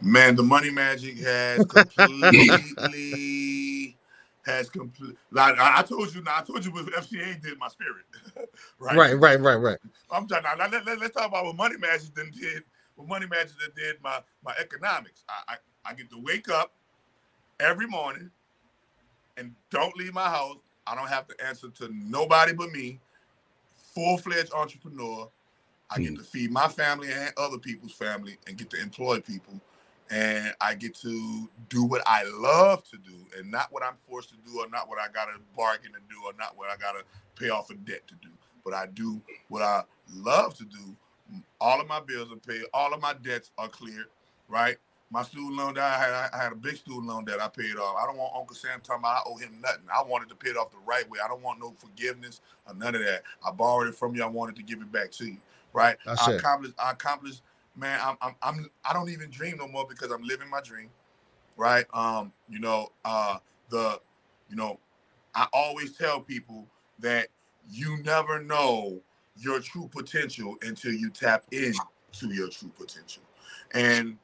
Man, 0.00 0.36
the 0.36 0.42
money 0.42 0.70
magic 0.70 1.18
has 1.18 1.64
completely 1.64 3.96
has 4.44 4.68
complete. 4.68 5.16
Like 5.30 5.58
I 5.58 5.78
I 5.78 5.82
told 5.82 6.14
you, 6.14 6.22
now 6.22 6.38
I 6.38 6.42
told 6.42 6.64
you 6.64 6.72
what 6.72 6.86
FCA 6.86 7.42
did 7.42 7.58
my 7.58 7.68
spirit, 7.68 8.04
right? 8.78 8.96
Right, 8.96 9.14
right, 9.14 9.40
right, 9.40 9.56
right. 9.56 9.78
I'm 10.10 10.28
trying. 10.28 10.42
Now, 10.42 10.54
let, 10.58 10.86
let, 10.86 11.02
us 11.02 11.10
talk 11.10 11.28
about 11.28 11.46
what 11.46 11.56
money 11.56 11.76
magic 11.78 12.14
then 12.14 12.30
did. 12.30 12.62
What 12.96 13.08
money 13.08 13.26
magic 13.26 13.52
then 13.60 13.70
did 13.76 13.96
my 14.02 14.20
my 14.44 14.54
economics. 14.60 15.24
I, 15.28 15.54
I 15.54 15.90
I 15.90 15.94
get 15.94 16.10
to 16.10 16.22
wake 16.22 16.50
up 16.50 16.72
every 17.60 17.86
morning 17.86 18.30
and 19.36 19.54
don't 19.70 19.96
leave 19.96 20.14
my 20.14 20.28
house. 20.28 20.58
I 20.86 20.94
don't 20.94 21.08
have 21.08 21.26
to 21.28 21.46
answer 21.46 21.68
to 21.68 21.90
nobody 21.92 22.52
but 22.52 22.70
me. 22.70 23.00
Full 23.96 24.18
fledged 24.18 24.52
entrepreneur. 24.52 25.30
I 25.90 26.00
get 26.00 26.16
to 26.16 26.20
mm. 26.20 26.26
feed 26.26 26.50
my 26.52 26.68
family 26.68 27.08
and 27.10 27.32
other 27.38 27.56
people's 27.56 27.92
family 27.92 28.36
and 28.46 28.58
get 28.58 28.68
to 28.70 28.80
employ 28.80 29.20
people. 29.20 29.58
And 30.10 30.52
I 30.60 30.74
get 30.74 30.94
to 30.96 31.48
do 31.70 31.84
what 31.84 32.02
I 32.06 32.24
love 32.24 32.84
to 32.90 32.98
do 32.98 33.14
and 33.38 33.50
not 33.50 33.72
what 33.72 33.82
I'm 33.82 33.94
forced 34.06 34.28
to 34.28 34.36
do 34.46 34.60
or 34.60 34.68
not 34.68 34.86
what 34.86 34.98
I 35.00 35.10
got 35.10 35.24
to 35.24 35.40
bargain 35.56 35.92
to 35.92 35.98
do 36.10 36.16
or 36.26 36.32
not 36.38 36.58
what 36.58 36.68
I 36.68 36.76
got 36.76 36.92
to 36.92 37.04
pay 37.42 37.48
off 37.48 37.70
a 37.70 37.74
debt 37.74 38.06
to 38.08 38.14
do. 38.16 38.28
But 38.66 38.74
I 38.74 38.84
do 38.84 39.22
what 39.48 39.62
I 39.62 39.82
love 40.12 40.54
to 40.58 40.64
do. 40.64 40.94
All 41.58 41.80
of 41.80 41.88
my 41.88 42.00
bills 42.00 42.30
are 42.30 42.36
paid. 42.36 42.64
All 42.74 42.92
of 42.92 43.00
my 43.00 43.14
debts 43.14 43.50
are 43.56 43.68
cleared, 43.68 44.08
right? 44.46 44.76
My 45.16 45.22
student 45.22 45.56
loan 45.56 45.72
that 45.72 45.82
I 45.82 45.98
had, 45.98 46.30
I 46.38 46.42
had 46.42 46.52
a 46.52 46.56
big 46.56 46.76
student 46.76 47.06
loan 47.06 47.24
that 47.24 47.40
I 47.40 47.48
paid 47.48 47.76
off. 47.76 47.96
I 47.98 48.04
don't 48.04 48.18
want 48.18 48.34
Uncle 48.36 48.54
Sam 48.54 48.82
talking 48.82 49.00
about 49.00 49.22
I 49.26 49.30
owe 49.30 49.38
him 49.38 49.58
nothing. 49.62 49.86
I 49.90 50.02
wanted 50.02 50.28
to 50.28 50.34
pay 50.34 50.50
it 50.50 50.58
off 50.58 50.70
the 50.70 50.76
right 50.84 51.08
way. 51.08 51.20
I 51.24 51.26
don't 51.26 51.42
want 51.42 51.58
no 51.58 51.72
forgiveness 51.78 52.42
or 52.68 52.74
none 52.74 52.94
of 52.94 53.02
that. 53.02 53.22
I 53.42 53.50
borrowed 53.50 53.88
it 53.88 53.94
from 53.94 54.14
you. 54.14 54.22
I 54.22 54.26
wanted 54.26 54.56
to 54.56 54.62
give 54.62 54.82
it 54.82 54.92
back 54.92 55.10
to 55.12 55.24
you, 55.24 55.38
right? 55.72 55.96
That's 56.04 56.28
I 56.28 56.32
it. 56.32 56.36
accomplished. 56.36 56.74
I 56.78 56.90
accomplished. 56.90 57.40
Man, 57.74 57.98
I'm, 58.04 58.18
I'm, 58.20 58.34
I'm, 58.42 58.70
I 58.84 58.92
don't 58.92 59.08
even 59.08 59.30
dream 59.30 59.56
no 59.56 59.66
more 59.66 59.86
because 59.88 60.10
I'm 60.10 60.22
living 60.22 60.50
my 60.50 60.60
dream, 60.60 60.90
right? 61.56 61.86
Um, 61.94 62.30
you 62.50 62.58
know, 62.58 62.92
uh, 63.06 63.38
the, 63.70 63.98
you 64.50 64.56
know, 64.56 64.78
I 65.34 65.46
always 65.54 65.96
tell 65.96 66.20
people 66.20 66.66
that 66.98 67.28
you 67.70 68.02
never 68.02 68.42
know 68.42 69.00
your 69.34 69.60
true 69.60 69.88
potential 69.90 70.56
until 70.60 70.92
you 70.92 71.08
tap 71.08 71.44
into 71.52 71.80
your 72.34 72.50
true 72.50 72.70
potential. 72.76 73.22
And 73.72 74.18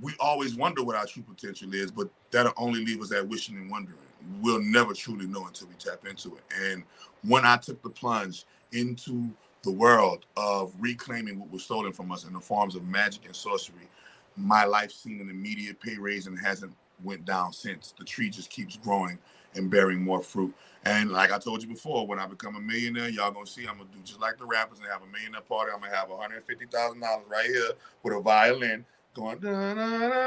we 0.00 0.14
always 0.20 0.54
wonder 0.54 0.82
what 0.82 0.96
our 0.96 1.06
true 1.06 1.22
potential 1.22 1.72
is, 1.74 1.90
but 1.90 2.08
that'll 2.30 2.52
only 2.56 2.84
leave 2.84 3.00
us 3.00 3.12
at 3.12 3.26
wishing 3.26 3.56
and 3.56 3.70
wondering. 3.70 3.98
We'll 4.40 4.62
never 4.62 4.94
truly 4.94 5.26
know 5.26 5.46
until 5.46 5.68
we 5.68 5.74
tap 5.74 6.06
into 6.06 6.36
it. 6.36 6.42
And 6.62 6.82
when 7.22 7.44
I 7.44 7.56
took 7.56 7.82
the 7.82 7.90
plunge 7.90 8.44
into 8.72 9.28
the 9.62 9.70
world 9.70 10.26
of 10.36 10.72
reclaiming 10.78 11.38
what 11.38 11.50
was 11.50 11.64
stolen 11.64 11.92
from 11.92 12.10
us 12.12 12.24
in 12.24 12.32
the 12.32 12.40
forms 12.40 12.74
of 12.74 12.84
magic 12.84 13.24
and 13.26 13.36
sorcery, 13.36 13.88
my 14.36 14.64
life 14.64 14.90
seen 14.90 15.20
an 15.20 15.30
immediate 15.30 15.80
pay 15.80 15.96
raise 15.96 16.26
and 16.26 16.38
hasn't 16.38 16.74
went 17.02 17.24
down 17.24 17.52
since. 17.52 17.94
The 17.98 18.04
tree 18.04 18.30
just 18.30 18.50
keeps 18.50 18.76
growing 18.76 19.18
and 19.54 19.70
bearing 19.70 20.02
more 20.02 20.20
fruit. 20.20 20.52
And 20.84 21.10
like 21.10 21.32
I 21.32 21.38
told 21.38 21.62
you 21.62 21.68
before, 21.68 22.06
when 22.06 22.18
I 22.18 22.26
become 22.26 22.56
a 22.56 22.60
millionaire, 22.60 23.08
y'all 23.08 23.30
gonna 23.30 23.46
see 23.46 23.62
I'm 23.66 23.78
gonna 23.78 23.88
do 23.92 24.00
just 24.04 24.20
like 24.20 24.38
the 24.38 24.44
rappers 24.44 24.78
and 24.80 24.88
have 24.88 25.02
a 25.02 25.06
millionaire 25.06 25.40
party. 25.40 25.70
I'm 25.72 25.80
gonna 25.80 25.94
have 25.94 26.08
$150,000 26.08 27.28
right 27.28 27.46
here 27.46 27.70
with 28.02 28.14
a 28.14 28.20
violin 28.20 28.84
going 29.14 29.40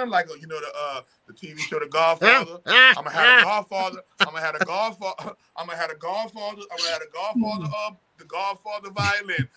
like 0.09 0.27
you 0.39 0.47
know 0.47 0.59
the 0.59 0.71
uh, 0.75 1.01
the 1.27 1.33
TV 1.33 1.59
show 1.59 1.79
The 1.79 1.87
Godfather. 1.87 2.59
Ah, 2.65 2.93
I'm 2.97 3.03
ah. 3.07 3.11
gonna 3.11 3.11
have 3.15 3.41
a 3.41 3.45
Godfather. 3.45 4.01
I'm 4.19 4.27
gonna 4.27 4.41
have 4.41 4.55
a 4.55 4.65
Godfather. 4.65 5.35
I'm 5.55 5.67
gonna 5.67 5.77
have 5.77 5.91
a 5.91 5.95
Godfather. 5.95 6.61
I'm 6.71 6.77
gonna 6.77 6.91
have 6.91 7.01
a 7.01 7.11
Godfather 7.13 7.69
of 7.87 7.97
the 8.17 8.25
Godfather 8.25 8.89
violin. 8.91 9.47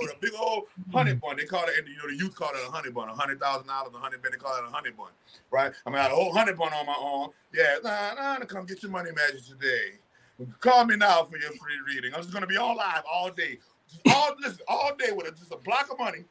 With 0.00 0.10
a 0.10 0.18
big 0.20 0.32
old 0.38 0.64
honey 0.92 1.14
bun. 1.14 1.36
They 1.36 1.44
call 1.44 1.64
it, 1.64 1.86
you 1.86 1.96
know, 1.96 2.08
the 2.08 2.16
youth 2.16 2.34
call 2.34 2.50
it 2.50 2.60
a 2.66 2.70
honey 2.70 2.90
bun, 2.90 3.08
a 3.08 3.14
hundred 3.14 3.40
thousand 3.40 3.68
dollars, 3.68 3.92
a 3.94 3.98
hundred 3.98 4.22
bun. 4.22 4.32
They 4.32 4.38
call 4.38 4.56
it 4.56 4.64
a 4.66 4.70
honey 4.70 4.90
bun, 4.90 5.08
right? 5.50 5.72
I'm 5.86 5.92
gonna 5.92 6.02
have 6.02 6.12
a 6.12 6.14
whole 6.14 6.32
honey 6.32 6.52
bun 6.52 6.72
on 6.72 6.86
my 6.86 6.96
arm. 6.98 7.30
Yeah, 7.54 7.76
nah, 7.82 8.38
nah, 8.38 8.44
come 8.44 8.66
get 8.66 8.82
your 8.82 8.92
money 8.92 9.10
magic 9.12 9.44
today. 9.44 9.98
Call 10.60 10.86
me 10.86 10.96
now 10.96 11.24
for 11.24 11.36
your 11.36 11.50
free 11.52 11.78
reading. 11.86 12.14
I'm 12.14 12.22
just 12.22 12.32
gonna 12.32 12.46
be 12.46 12.56
all 12.56 12.76
live 12.76 13.02
all 13.10 13.30
day, 13.30 13.58
all 14.10 14.34
listen, 14.40 14.60
all 14.68 14.92
day 14.96 15.12
with 15.12 15.28
a, 15.28 15.32
just 15.32 15.52
a 15.52 15.56
block 15.56 15.90
of 15.90 15.98
money. 15.98 16.24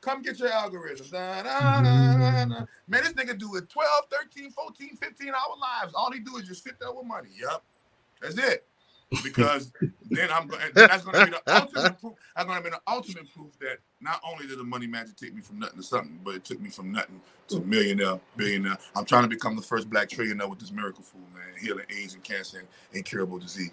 Come 0.00 0.22
get 0.22 0.38
your 0.38 0.50
algorithm. 0.52 1.06
Da, 1.10 1.42
da, 1.42 1.82
da, 1.82 2.18
da, 2.18 2.44
da. 2.44 2.64
Man, 2.86 3.02
this 3.02 3.12
nigga 3.14 3.36
do 3.38 3.56
it 3.56 3.68
12, 3.68 3.88
13, 4.10 4.50
14, 4.50 4.96
15 4.96 5.28
hour 5.28 5.56
lives. 5.60 5.94
All 5.94 6.12
he 6.12 6.20
do 6.20 6.36
is 6.36 6.46
just 6.46 6.62
sit 6.62 6.78
there 6.78 6.92
with 6.92 7.06
money. 7.06 7.30
Yep. 7.40 7.62
That's 8.22 8.38
it. 8.38 8.64
Because 9.22 9.72
then 10.10 10.28
I'm 10.32 10.48
going 10.48 10.60
that's 10.74 11.04
gonna 11.04 11.26
be 11.26 11.30
the 11.30 11.42
ultimate 11.54 12.00
proof. 12.00 12.14
That's 12.34 12.46
gonna 12.48 12.60
be 12.60 12.70
the 12.70 12.80
ultimate 12.88 13.32
proof 13.32 13.56
that 13.60 13.78
not 14.00 14.20
only 14.28 14.48
did 14.48 14.58
the 14.58 14.64
money 14.64 14.88
magic 14.88 15.16
take 15.16 15.34
me 15.34 15.42
from 15.42 15.60
nothing 15.60 15.76
to 15.78 15.82
something, 15.84 16.20
but 16.24 16.34
it 16.34 16.44
took 16.44 16.60
me 16.60 16.70
from 16.70 16.90
nothing 16.90 17.20
to 17.48 17.60
millionaire, 17.60 18.18
billionaire. 18.36 18.78
I'm 18.96 19.04
trying 19.04 19.22
to 19.22 19.28
become 19.28 19.54
the 19.54 19.62
first 19.62 19.88
black 19.88 20.08
trillionaire 20.08 20.50
with 20.50 20.58
this 20.58 20.72
miracle 20.72 21.04
food, 21.04 21.22
man, 21.32 21.44
healing 21.60 21.86
AIDS 21.88 22.14
and 22.14 22.24
cancer 22.24 22.58
and 22.58 22.68
incurable 22.92 23.38
disease. 23.38 23.70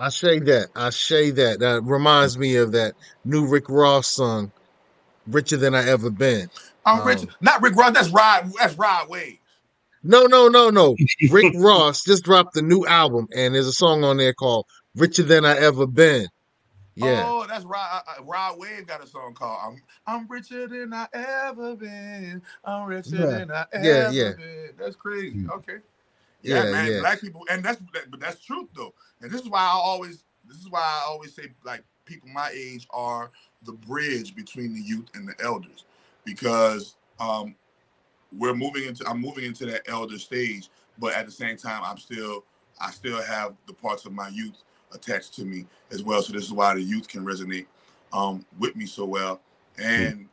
I 0.00 0.10
say 0.10 0.40
that. 0.40 0.70
I 0.76 0.90
say 0.90 1.32
that. 1.32 1.60
That 1.60 1.82
reminds 1.84 2.38
me 2.38 2.56
of 2.56 2.72
that 2.72 2.94
new 3.24 3.48
Rick 3.48 3.66
Ross 3.70 4.08
song, 4.08 4.52
"Richer 5.26 5.58
Than 5.58 5.74
I 5.74 5.88
Ever 5.88 6.10
Been." 6.10 6.50
I'm 6.86 7.04
rich. 7.04 7.24
Um, 7.24 7.30
Not 7.40 7.62
Rick 7.62 7.76
Ross. 7.76 7.92
That's 7.92 8.10
Rod. 8.10 8.52
That's 8.58 8.76
Rod 8.76 9.08
Wave. 9.10 9.38
No, 10.02 10.26
no, 10.26 10.48
no, 10.48 10.70
no. 10.70 10.98
Rick 11.22 11.48
Ross 11.52 12.04
just 12.04 12.24
dropped 12.24 12.56
a 12.56 12.62
new 12.62 12.86
album, 12.86 13.28
and 13.36 13.54
there's 13.54 13.68
a 13.68 13.72
song 13.72 14.04
on 14.04 14.18
there 14.18 14.34
called 14.34 14.66
"Richer 14.96 15.24
Than 15.24 15.44
I 15.46 15.58
Ever 15.58 15.86
Been." 15.86 16.28
Yeah. 16.96 17.32
Oh, 17.32 17.46
that's 17.48 17.64
Rod. 17.64 18.02
Uh, 18.08 18.24
Rod 18.24 18.58
Wave 18.58 18.86
got 18.86 19.04
a 19.04 19.06
song 19.06 19.34
called 19.34 19.58
"I'm 19.64 19.82
I'm 20.06 20.28
richer 20.28 20.68
than 20.68 20.92
I 20.94 21.08
ever 21.14 21.76
been. 21.76 22.42
I'm 22.64 22.88
richer 22.88 23.26
Yeah. 23.26 23.26
than 23.26 23.50
I 23.52 23.66
Yeah, 23.76 24.04
ever 24.06 24.12
yeah. 24.12 24.32
been." 24.36 24.70
That's 24.78 24.96
crazy. 24.96 25.44
Okay. 25.52 25.78
Yeah, 26.42 26.64
Yeah, 26.64 26.70
man. 26.72 26.92
yeah. 26.92 27.00
Black 27.00 27.20
people, 27.20 27.44
and 27.50 27.62
that's 27.62 27.80
that, 27.94 28.10
but 28.10 28.20
that's 28.20 28.44
truth 28.44 28.68
though. 28.74 28.94
And 29.20 29.30
this 29.30 29.42
is 29.42 29.48
why 29.48 29.60
I 29.60 29.72
always, 29.72 30.24
this 30.48 30.58
is 30.58 30.70
why 30.70 30.80
I 30.80 31.04
always 31.08 31.34
say 31.34 31.48
like 31.64 31.84
people 32.04 32.28
my 32.32 32.50
age 32.52 32.86
are 32.90 33.30
the 33.64 33.72
bridge 33.72 34.34
between 34.34 34.74
the 34.74 34.80
youth 34.80 35.06
and 35.14 35.28
the 35.28 35.34
elders, 35.42 35.84
because 36.24 36.96
um, 37.18 37.54
we're 38.36 38.54
moving 38.54 38.84
into, 38.84 39.06
I'm 39.08 39.20
moving 39.20 39.44
into 39.44 39.66
that 39.66 39.82
elder 39.88 40.18
stage, 40.18 40.68
but 40.98 41.14
at 41.14 41.26
the 41.26 41.32
same 41.32 41.56
time, 41.56 41.82
I'm 41.84 41.98
still, 41.98 42.44
I 42.80 42.90
still 42.90 43.22
have 43.22 43.54
the 43.66 43.72
parts 43.72 44.06
of 44.06 44.12
my 44.12 44.28
youth 44.28 44.62
attached 44.92 45.34
to 45.34 45.44
me 45.44 45.66
as 45.90 46.02
well. 46.02 46.22
So 46.22 46.32
this 46.32 46.44
is 46.44 46.52
why 46.52 46.74
the 46.74 46.82
youth 46.82 47.08
can 47.08 47.24
resonate 47.24 47.66
um, 48.12 48.44
with 48.58 48.76
me 48.76 48.86
so 48.86 49.04
well. 49.04 49.40
And 49.78 50.28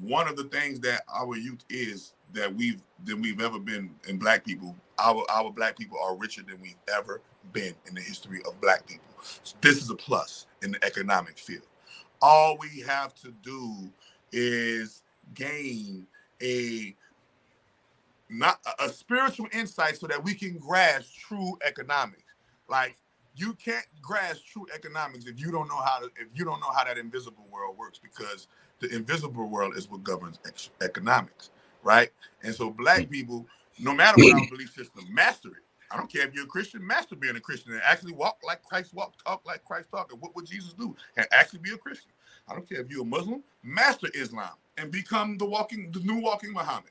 one 0.00 0.28
of 0.28 0.36
the 0.36 0.44
things 0.44 0.80
that 0.80 1.02
our 1.12 1.36
youth 1.36 1.64
is 1.68 2.12
that 2.34 2.54
we've 2.54 2.82
than 3.04 3.22
we've 3.22 3.40
ever 3.40 3.58
been 3.58 3.90
in 4.08 4.18
black 4.18 4.44
people. 4.44 4.76
Our 4.98 5.24
our 5.30 5.50
black 5.50 5.78
people 5.78 5.98
are 6.02 6.16
richer 6.16 6.42
than 6.42 6.60
we've 6.60 6.76
ever 6.94 7.20
been 7.52 7.74
in 7.86 7.94
the 7.94 8.00
history 8.00 8.40
of 8.46 8.60
black 8.60 8.86
people. 8.86 9.06
So 9.42 9.56
this 9.60 9.82
is 9.82 9.90
a 9.90 9.96
plus 9.96 10.46
in 10.62 10.72
the 10.72 10.84
economic 10.84 11.38
field. 11.38 11.66
All 12.22 12.58
we 12.58 12.80
have 12.80 13.14
to 13.16 13.32
do 13.42 13.90
is 14.32 15.02
gain 15.34 16.06
a 16.42 16.94
not 18.28 18.60
a, 18.78 18.88
spiritual 18.88 19.46
insight 19.52 19.96
so 19.96 20.06
that 20.06 20.22
we 20.22 20.34
can 20.34 20.56
grasp 20.56 21.16
true 21.18 21.58
economics. 21.66 22.22
Like 22.68 22.96
you 23.34 23.54
can't 23.54 23.86
grasp 24.00 24.44
true 24.44 24.66
economics 24.74 25.26
if 25.26 25.40
you 25.40 25.50
don't 25.50 25.68
know 25.68 25.80
how 25.80 26.00
to 26.00 26.06
if 26.16 26.28
you 26.34 26.44
don't 26.44 26.60
know 26.60 26.70
how 26.74 26.84
that 26.84 26.98
invisible 26.98 27.46
world 27.50 27.76
works 27.76 27.98
because 27.98 28.46
the 28.80 28.94
invisible 28.94 29.48
world 29.48 29.76
is 29.76 29.90
what 29.90 30.02
governs 30.02 30.38
economics, 30.80 31.50
right? 31.82 32.10
And 32.42 32.54
so 32.54 32.70
black 32.70 33.02
mm. 33.02 33.10
people, 33.10 33.46
no 33.78 33.94
matter 33.94 34.22
what 34.22 34.34
our 34.34 34.48
belief 34.50 34.72
system, 34.72 35.04
master 35.10 35.48
it. 35.48 35.64
I 35.92 35.96
don't 35.96 36.10
care 36.10 36.26
if 36.26 36.34
you're 36.34 36.44
a 36.44 36.48
Christian, 36.48 36.86
master 36.86 37.16
being 37.16 37.34
a 37.34 37.40
Christian 37.40 37.72
and 37.72 37.82
actually 37.84 38.12
walk 38.12 38.38
like 38.46 38.62
Christ 38.62 38.94
walked, 38.94 39.24
talk 39.24 39.42
like 39.44 39.64
Christ 39.64 39.90
talked. 39.90 40.12
And 40.12 40.20
what 40.22 40.36
would 40.36 40.46
Jesus 40.46 40.72
do? 40.72 40.94
And 41.16 41.26
actually 41.32 41.60
be 41.60 41.72
a 41.72 41.76
Christian. 41.76 42.12
I 42.48 42.54
don't 42.54 42.68
care 42.68 42.80
if 42.80 42.90
you're 42.90 43.02
a 43.02 43.06
Muslim, 43.06 43.42
master 43.64 44.08
Islam 44.14 44.52
and 44.76 44.90
become 44.90 45.36
the 45.36 45.44
walking, 45.44 45.90
the 45.92 46.00
new 46.00 46.20
walking 46.20 46.52
Muhammad. 46.52 46.90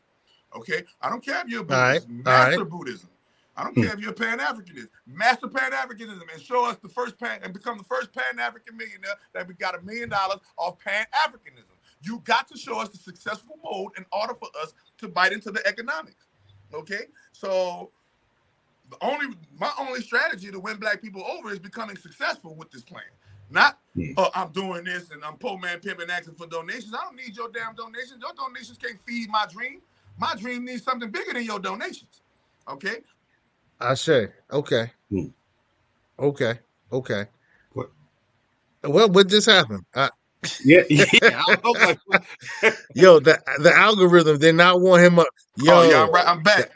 Okay, 0.56 0.84
I 1.02 1.10
don't 1.10 1.24
care 1.24 1.41
if 1.41 1.48
you're 1.48 1.61
a 1.61 1.66
Buddhist, 1.66 2.07
all 2.07 2.16
master 2.24 2.60
right. 2.60 2.70
Buddhism. 2.70 3.10
I 3.56 3.64
don't 3.64 3.74
hmm. 3.74 3.84
care 3.84 3.94
if 3.94 3.99
you're 3.99 4.11
a 4.11 4.14
Pan 4.14 4.40
Africanist, 4.40 4.88
master 5.06 5.48
Pan 5.48 5.72
Africanism, 5.72 6.22
and 6.32 6.41
show 6.41 6.66
us 6.66 6.78
the 6.78 6.90
first 6.90 7.20
Pan 7.20 7.40
and 7.44 7.53
become 7.53 7.78
the 7.78 7.84
first 7.84 8.14
Pan 8.14 8.40
African 8.40 8.78
millionaire 8.78 9.16
that 9.34 9.48
we 9.48 9.53
got 9.53 9.78
a 9.78 9.82
million 9.82 10.10
dollars 10.10 10.40
off 10.57 10.80
Pan 10.80 11.06
Africanism. 11.26 11.76
You 12.01 12.21
got 12.23 12.47
to 12.49 12.57
show 12.57 12.80
us 12.80 12.89
the 12.89 12.97
successful 12.97 13.57
mode 13.63 13.91
in 13.97 14.05
order 14.11 14.34
for 14.34 14.49
us 14.61 14.73
to 14.99 15.07
bite 15.07 15.34
into 15.34 15.51
the 15.51 15.65
economics. 15.67 16.27
Okay, 16.73 17.05
so 17.31 17.91
the 18.89 18.97
only 19.01 19.35
my 19.59 19.71
only 19.80 20.01
strategy 20.01 20.51
to 20.51 20.59
win 20.59 20.77
black 20.77 21.01
people 21.01 21.23
over 21.23 21.51
is 21.51 21.59
becoming 21.59 21.97
successful 21.97 22.55
with 22.55 22.71
this 22.71 22.84
plan. 22.84 23.03
Not, 23.51 23.80
oh, 24.17 24.30
I'm 24.35 24.51
doing 24.51 24.84
this 24.84 25.09
and 25.09 25.23
I'm 25.23 25.35
poor 25.38 25.57
man 25.57 25.80
pimping 25.80 26.09
asking 26.09 26.35
for 26.35 26.45
donations. 26.45 26.93
I 26.93 27.03
don't 27.03 27.15
need 27.15 27.35
your 27.35 27.49
damn 27.49 27.73
donations. 27.73 28.21
Your 28.21 28.34
donations 28.34 28.77
can't 28.77 28.99
feed 29.07 29.30
my 29.30 29.45
dream. 29.51 29.81
My 30.19 30.35
dream 30.35 30.65
needs 30.65 30.84
something 30.84 31.09
bigger 31.09 31.34
than 31.34 31.43
your 31.43 31.59
donations. 31.59 32.21
Okay. 32.67 32.97
I 33.80 33.95
say, 33.95 34.27
okay. 34.51 34.91
Hmm. 35.09 35.27
Okay. 36.19 36.59
Okay. 36.91 37.26
What? 37.73 37.89
Well, 38.84 39.09
what 39.09 39.27
just 39.27 39.49
happened? 39.49 39.84
I, 39.95 40.09
Yeah, 40.64 40.84
yeah. 40.90 41.06
I 41.48 41.56
was 41.64 41.98
like, 42.07 42.74
yo, 42.95 43.20
the 43.20 43.38
the 43.61 43.74
algorithm 43.76 44.38
did 44.40 44.56
not 44.56 44.80
want 44.80 45.03
him 45.03 45.20
up. 45.20 45.28
Yo, 45.57 45.74
oh 45.82 45.90
yeah, 45.90 46.03
I'm, 46.03 46.11
right. 46.11 46.28
I'm 46.28 46.44
back. 46.44 46.72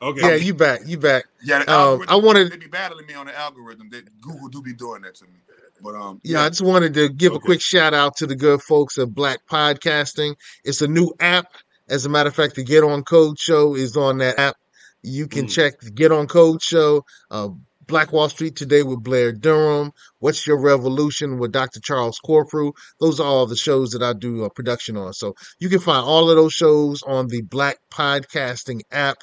okay. 0.00 0.20
yeah, 0.22 0.34
you 0.36 0.54
back, 0.54 0.80
you 0.86 0.98
back. 0.98 1.24
Yeah, 1.44 1.62
the 1.64 1.72
Um, 1.78 2.04
I 2.08 2.16
wanted- 2.16 2.50
they 2.52 2.56
be 2.56 2.66
battling 2.68 3.06
me 3.06 3.14
on 3.14 3.26
the 3.26 3.38
algorithm. 3.38 3.90
That 3.90 4.04
Google 4.20 4.48
do 4.48 4.62
be 4.62 4.72
doing 4.72 5.02
that 5.02 5.14
to 5.16 5.24
me. 5.26 5.40
But 5.82 5.94
um, 5.94 6.20
Yeah, 6.24 6.40
I 6.42 6.48
just 6.48 6.62
wanted 6.62 6.94
to 6.94 7.10
give 7.10 7.34
a 7.34 7.38
quick 7.38 7.60
shout 7.60 7.92
out 7.92 8.16
to 8.16 8.26
the 8.26 8.34
good 8.34 8.62
folks 8.62 8.96
of 8.96 9.14
Black 9.14 9.40
Podcasting. 9.50 10.34
It's 10.64 10.80
a 10.80 10.88
new 10.88 11.12
app. 11.20 11.46
As 11.88 12.06
a 12.06 12.08
matter 12.08 12.28
of 12.30 12.34
fact, 12.34 12.54
the 12.56 12.64
Get 12.64 12.82
On 12.82 13.04
Code 13.04 13.38
Show 13.38 13.74
is 13.76 13.94
on 13.96 14.18
that 14.18 14.38
app. 14.38 14.56
You 15.02 15.28
can 15.28 15.44
Mm. 15.46 15.50
check 15.52 15.80
the 15.80 15.90
Get 15.90 16.12
On 16.12 16.26
Code 16.26 16.62
Show, 16.62 17.04
uh, 17.30 17.50
Black 17.86 18.12
Wall 18.12 18.28
Street 18.28 18.56
Today 18.56 18.82
with 18.82 19.02
Blair 19.02 19.32
Durham, 19.32 19.92
What's 20.18 20.46
Your 20.46 20.58
Revolution 20.58 21.38
with 21.38 21.52
Dr. 21.52 21.80
Charles 21.80 22.20
Corprew. 22.24 22.72
Those 23.00 23.20
are 23.20 23.26
all 23.26 23.46
the 23.46 23.56
shows 23.56 23.92
that 23.92 24.02
I 24.02 24.12
do 24.12 24.44
a 24.44 24.50
production 24.50 24.96
on. 24.96 25.12
So 25.12 25.34
you 25.58 25.68
can 25.68 25.78
find 25.78 26.04
all 26.04 26.28
of 26.30 26.36
those 26.36 26.52
shows 26.52 27.02
on 27.02 27.28
the 27.28 27.42
Black 27.42 27.78
Podcasting 27.90 28.82
app. 28.90 29.18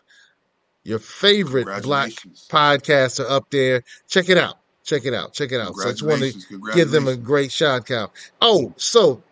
Your 0.84 1.00
favorite 1.00 1.84
Black 1.84 2.12
podcasts 2.50 3.24
are 3.24 3.30
up 3.30 3.50
there. 3.52 3.84
Check 4.08 4.30
it 4.30 4.38
out. 4.38 4.58
Check 4.84 5.06
it 5.06 5.14
out. 5.14 5.34
Check 5.34 5.52
it 5.52 5.62
out. 5.62 5.76
So 5.76 5.88
I 5.88 5.92
just 5.92 6.00
Congratulations. 6.00 6.48
to 6.48 6.74
give 6.74 6.92
them 6.92 7.08
a 7.08 7.16
great 7.16 7.52
shout 7.52 7.90
out. 7.92 8.12
Oh, 8.42 8.74
so 8.76 9.24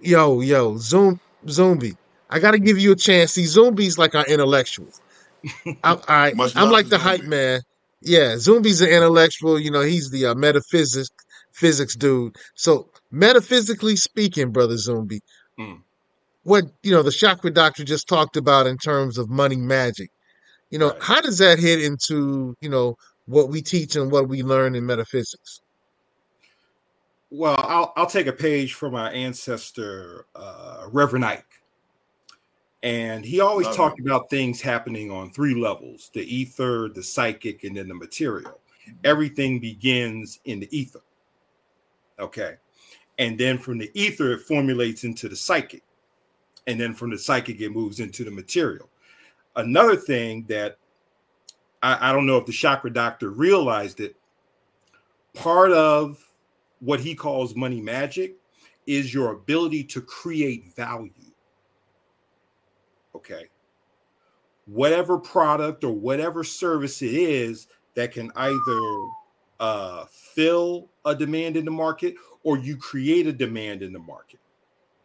yo, 0.00 0.40
yo, 0.40 0.76
Zoom 0.76 1.20
Zombie. 1.48 1.96
I 2.30 2.38
gotta 2.38 2.58
give 2.58 2.78
you 2.78 2.92
a 2.92 2.96
chance. 2.96 3.32
See, 3.32 3.44
Zombie's 3.44 3.98
like 3.98 4.14
our 4.14 4.24
intellectual. 4.26 4.88
I, 5.82 5.98
I, 6.08 6.32
I'm 6.54 6.70
like 6.70 6.88
the 6.88 6.98
hype 6.98 7.24
man. 7.24 7.62
Yeah, 8.04 8.36
Zombie's 8.36 8.80
an 8.80 8.88
intellectual. 8.88 9.58
You 9.58 9.70
know, 9.70 9.82
he's 9.82 10.10
the 10.10 10.26
uh, 10.26 10.34
metaphysics 10.34 11.08
physics 11.52 11.94
dude. 11.94 12.34
So 12.54 12.88
metaphysically 13.10 13.96
speaking, 13.96 14.50
brother 14.50 14.76
Zombie, 14.76 15.20
Mm. 15.58 15.82
what 16.44 16.64
you 16.82 16.90
know, 16.92 17.02
the 17.02 17.12
chakra 17.12 17.50
doctor 17.50 17.84
just 17.84 18.08
talked 18.08 18.36
about 18.36 18.66
in 18.66 18.78
terms 18.78 19.18
of 19.18 19.28
money 19.28 19.56
magic. 19.56 20.10
You 20.70 20.78
know, 20.78 20.90
Right. 20.92 21.02
how 21.02 21.20
does 21.20 21.38
that 21.38 21.58
hit 21.58 21.82
into 21.82 22.54
you 22.60 22.68
know 22.70 22.96
what 23.26 23.50
we 23.50 23.60
teach 23.62 23.96
and 23.96 24.10
what 24.10 24.28
we 24.28 24.42
learn 24.42 24.74
in 24.74 24.86
metaphysics? 24.86 25.60
Well, 27.30 27.54
I'll 27.58 27.92
I'll 27.96 28.06
take 28.06 28.26
a 28.26 28.32
page 28.32 28.74
from 28.74 28.94
our 28.94 29.08
ancestor, 29.10 30.26
uh, 30.34 30.86
Reverend 30.90 31.24
Ike, 31.24 31.51
and 32.82 33.24
he 33.24 33.40
always 33.40 33.66
Love 33.68 33.76
talked 33.76 34.00
about 34.00 34.28
things 34.28 34.60
happening 34.60 35.10
on 35.10 35.30
three 35.30 35.54
levels: 35.54 36.10
the 36.14 36.22
ether, 36.22 36.88
the 36.88 37.02
psychic, 37.02 37.64
and 37.64 37.76
then 37.76 37.88
the 37.88 37.94
material. 37.94 38.60
Mm-hmm. 38.88 38.98
Everything 39.04 39.60
begins 39.60 40.40
in 40.44 40.60
the 40.60 40.76
ether. 40.76 41.02
Okay, 42.18 42.56
and 43.18 43.38
then 43.38 43.58
from 43.58 43.78
the 43.78 43.90
ether 43.94 44.32
it 44.32 44.42
formulates 44.42 45.04
into 45.04 45.28
the 45.28 45.36
psychic, 45.36 45.82
and 46.66 46.80
then 46.80 46.94
from 46.94 47.10
the 47.10 47.18
psychic 47.18 47.60
it 47.60 47.70
moves 47.70 48.00
into 48.00 48.24
the 48.24 48.30
material. 48.30 48.88
Another 49.56 49.96
thing 49.96 50.44
that 50.48 50.78
I, 51.82 52.10
I 52.10 52.12
don't 52.12 52.26
know 52.26 52.36
if 52.36 52.46
the 52.46 52.52
chakra 52.52 52.92
doctor 52.92 53.30
realized 53.30 54.00
it. 54.00 54.16
Part 55.34 55.72
of 55.72 56.18
what 56.80 57.00
he 57.00 57.14
calls 57.14 57.54
money 57.54 57.80
magic 57.80 58.36
is 58.86 59.14
your 59.14 59.32
ability 59.32 59.84
to 59.84 60.00
create 60.00 60.74
value. 60.74 61.12
Okay. 63.22 63.46
Whatever 64.66 65.16
product 65.18 65.84
or 65.84 65.92
whatever 65.92 66.42
service 66.42 67.02
it 67.02 67.14
is 67.14 67.68
that 67.94 68.10
can 68.10 68.32
either 68.34 68.80
uh, 69.60 70.06
fill 70.10 70.88
a 71.04 71.14
demand 71.14 71.56
in 71.56 71.64
the 71.64 71.70
market 71.70 72.14
or 72.42 72.58
you 72.58 72.76
create 72.76 73.28
a 73.28 73.32
demand 73.32 73.82
in 73.82 73.92
the 73.92 73.98
market. 73.98 74.40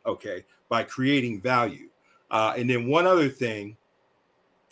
Okay. 0.05 0.45
By 0.67 0.83
creating 0.83 1.41
value. 1.41 1.89
Uh, 2.31 2.53
and 2.57 2.67
then 2.67 2.87
one 2.87 3.05
other 3.05 3.29
thing, 3.29 3.77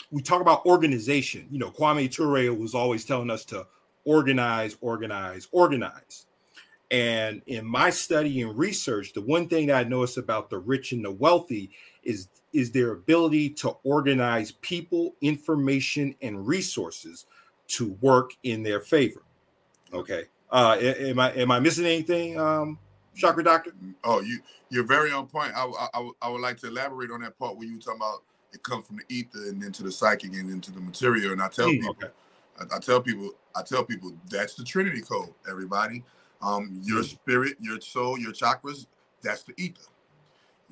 we 0.10 0.24
talk 0.24 0.42
about 0.42 0.66
organization. 0.66 1.48
You 1.52 1.60
know, 1.60 1.70
Kwame 1.70 2.12
Ture 2.12 2.52
was 2.54 2.74
always 2.74 3.06
telling 3.06 3.30
us 3.30 3.46
to 3.46 3.68
organize, 4.06 4.76
organize, 4.82 5.48
organize. 5.52 6.26
And 6.92 7.42
in 7.48 7.66
my 7.66 7.90
study 7.92 8.42
and 8.42 8.58
research, 8.58 9.14
the 9.14 9.22
one 9.22 9.48
thing 9.48 9.68
that 9.68 9.86
I 9.86 9.88
noticed 9.88 10.18
about 10.18 10.50
the 10.50 10.60
rich 10.60 10.92
and 10.92 11.04
the 11.04 11.12
wealthy 11.12 11.72
is 12.06 12.30
is 12.54 12.72
their 12.72 12.92
ability 12.92 13.50
to 13.50 13.70
organize 13.84 14.54
people, 14.62 15.16
information, 15.22 16.16
and 16.22 16.48
resources 16.48 17.26
to 17.68 17.98
work 18.02 18.32
in 18.44 18.64
their 18.64 18.80
favor. 18.80 19.24
Okay. 19.94 20.26
Uh, 20.52 20.78
am 20.80 21.20
I 21.20 21.32
am 21.34 21.52
I 21.52 21.60
missing 21.60 21.86
anything, 21.86 22.40
um, 22.40 22.78
Chakra 23.16 23.44
Doctor? 23.44 23.72
Oh, 24.04 24.22
you 24.22 24.40
you're 24.70 24.86
very 24.86 25.12
on 25.12 25.28
point. 25.28 25.54
I, 25.56 25.66
I, 25.66 25.88
I, 25.94 26.00
would- 26.00 26.16
like 26.42 26.58
to 26.58 26.68
elaborate 26.68 27.12
on 27.12 27.22
that 27.22 27.38
part 27.38 27.58
where 27.58 27.68
you 27.68 27.76
were 27.76 27.82
talking 27.82 28.00
about 28.02 28.24
it 28.54 28.64
comes 28.64 28.86
from 28.88 28.98
the 28.98 29.04
ether 29.10 29.50
and 29.50 29.62
then 29.62 29.72
to 29.74 29.84
the 29.84 29.92
psychic 29.92 30.34
and 30.34 30.50
then 30.50 30.62
to 30.62 30.72
the 30.72 30.80
material. 30.80 31.34
And 31.34 31.42
I 31.42 31.50
tell 31.50 31.68
Mm, 31.68 31.80
people, 31.80 31.90
okay. 32.02 32.08
I, 32.60 32.78
I 32.78 32.80
tell 32.80 33.02
people, 33.02 33.32
I 33.56 33.64
tell 33.64 33.84
people 33.84 34.14
that's 34.30 34.56
the 34.56 34.64
Trinity 34.64 35.02
code. 35.02 35.34
Everybody, 35.50 36.04
um, 36.42 36.80
your 36.84 37.02
Mm. 37.02 37.10
spirit, 37.10 37.58
your 37.60 37.82
soul, 37.82 38.18
your 38.18 38.32
chakras, 38.32 38.86
that's 39.22 39.44
the 39.44 39.54
ether. 39.58 39.82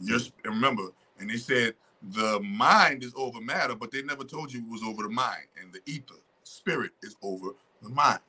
Your 0.01 0.19
Mm. 0.19 0.31
and 0.45 0.53
remember, 0.55 0.84
and 1.19 1.30
they 1.30 1.38
said 1.38 1.76
the 2.11 2.40
mind 2.41 3.03
is 3.03 3.14
over 3.15 3.40
matter, 3.40 3.76
but 3.76 3.91
they 3.91 4.02
never 4.02 4.23
told 4.23 4.52
you 4.52 4.60
it 4.60 4.69
was 4.69 4.84
over 4.84 5.03
the 5.03 5.10
mind. 5.10 5.48
And 5.61 5.72
the 5.72 5.80
ether, 5.85 6.19
spirit, 6.44 6.91
is 7.02 7.15
over 7.22 7.49
the 7.81 7.90
mind. 7.90 8.19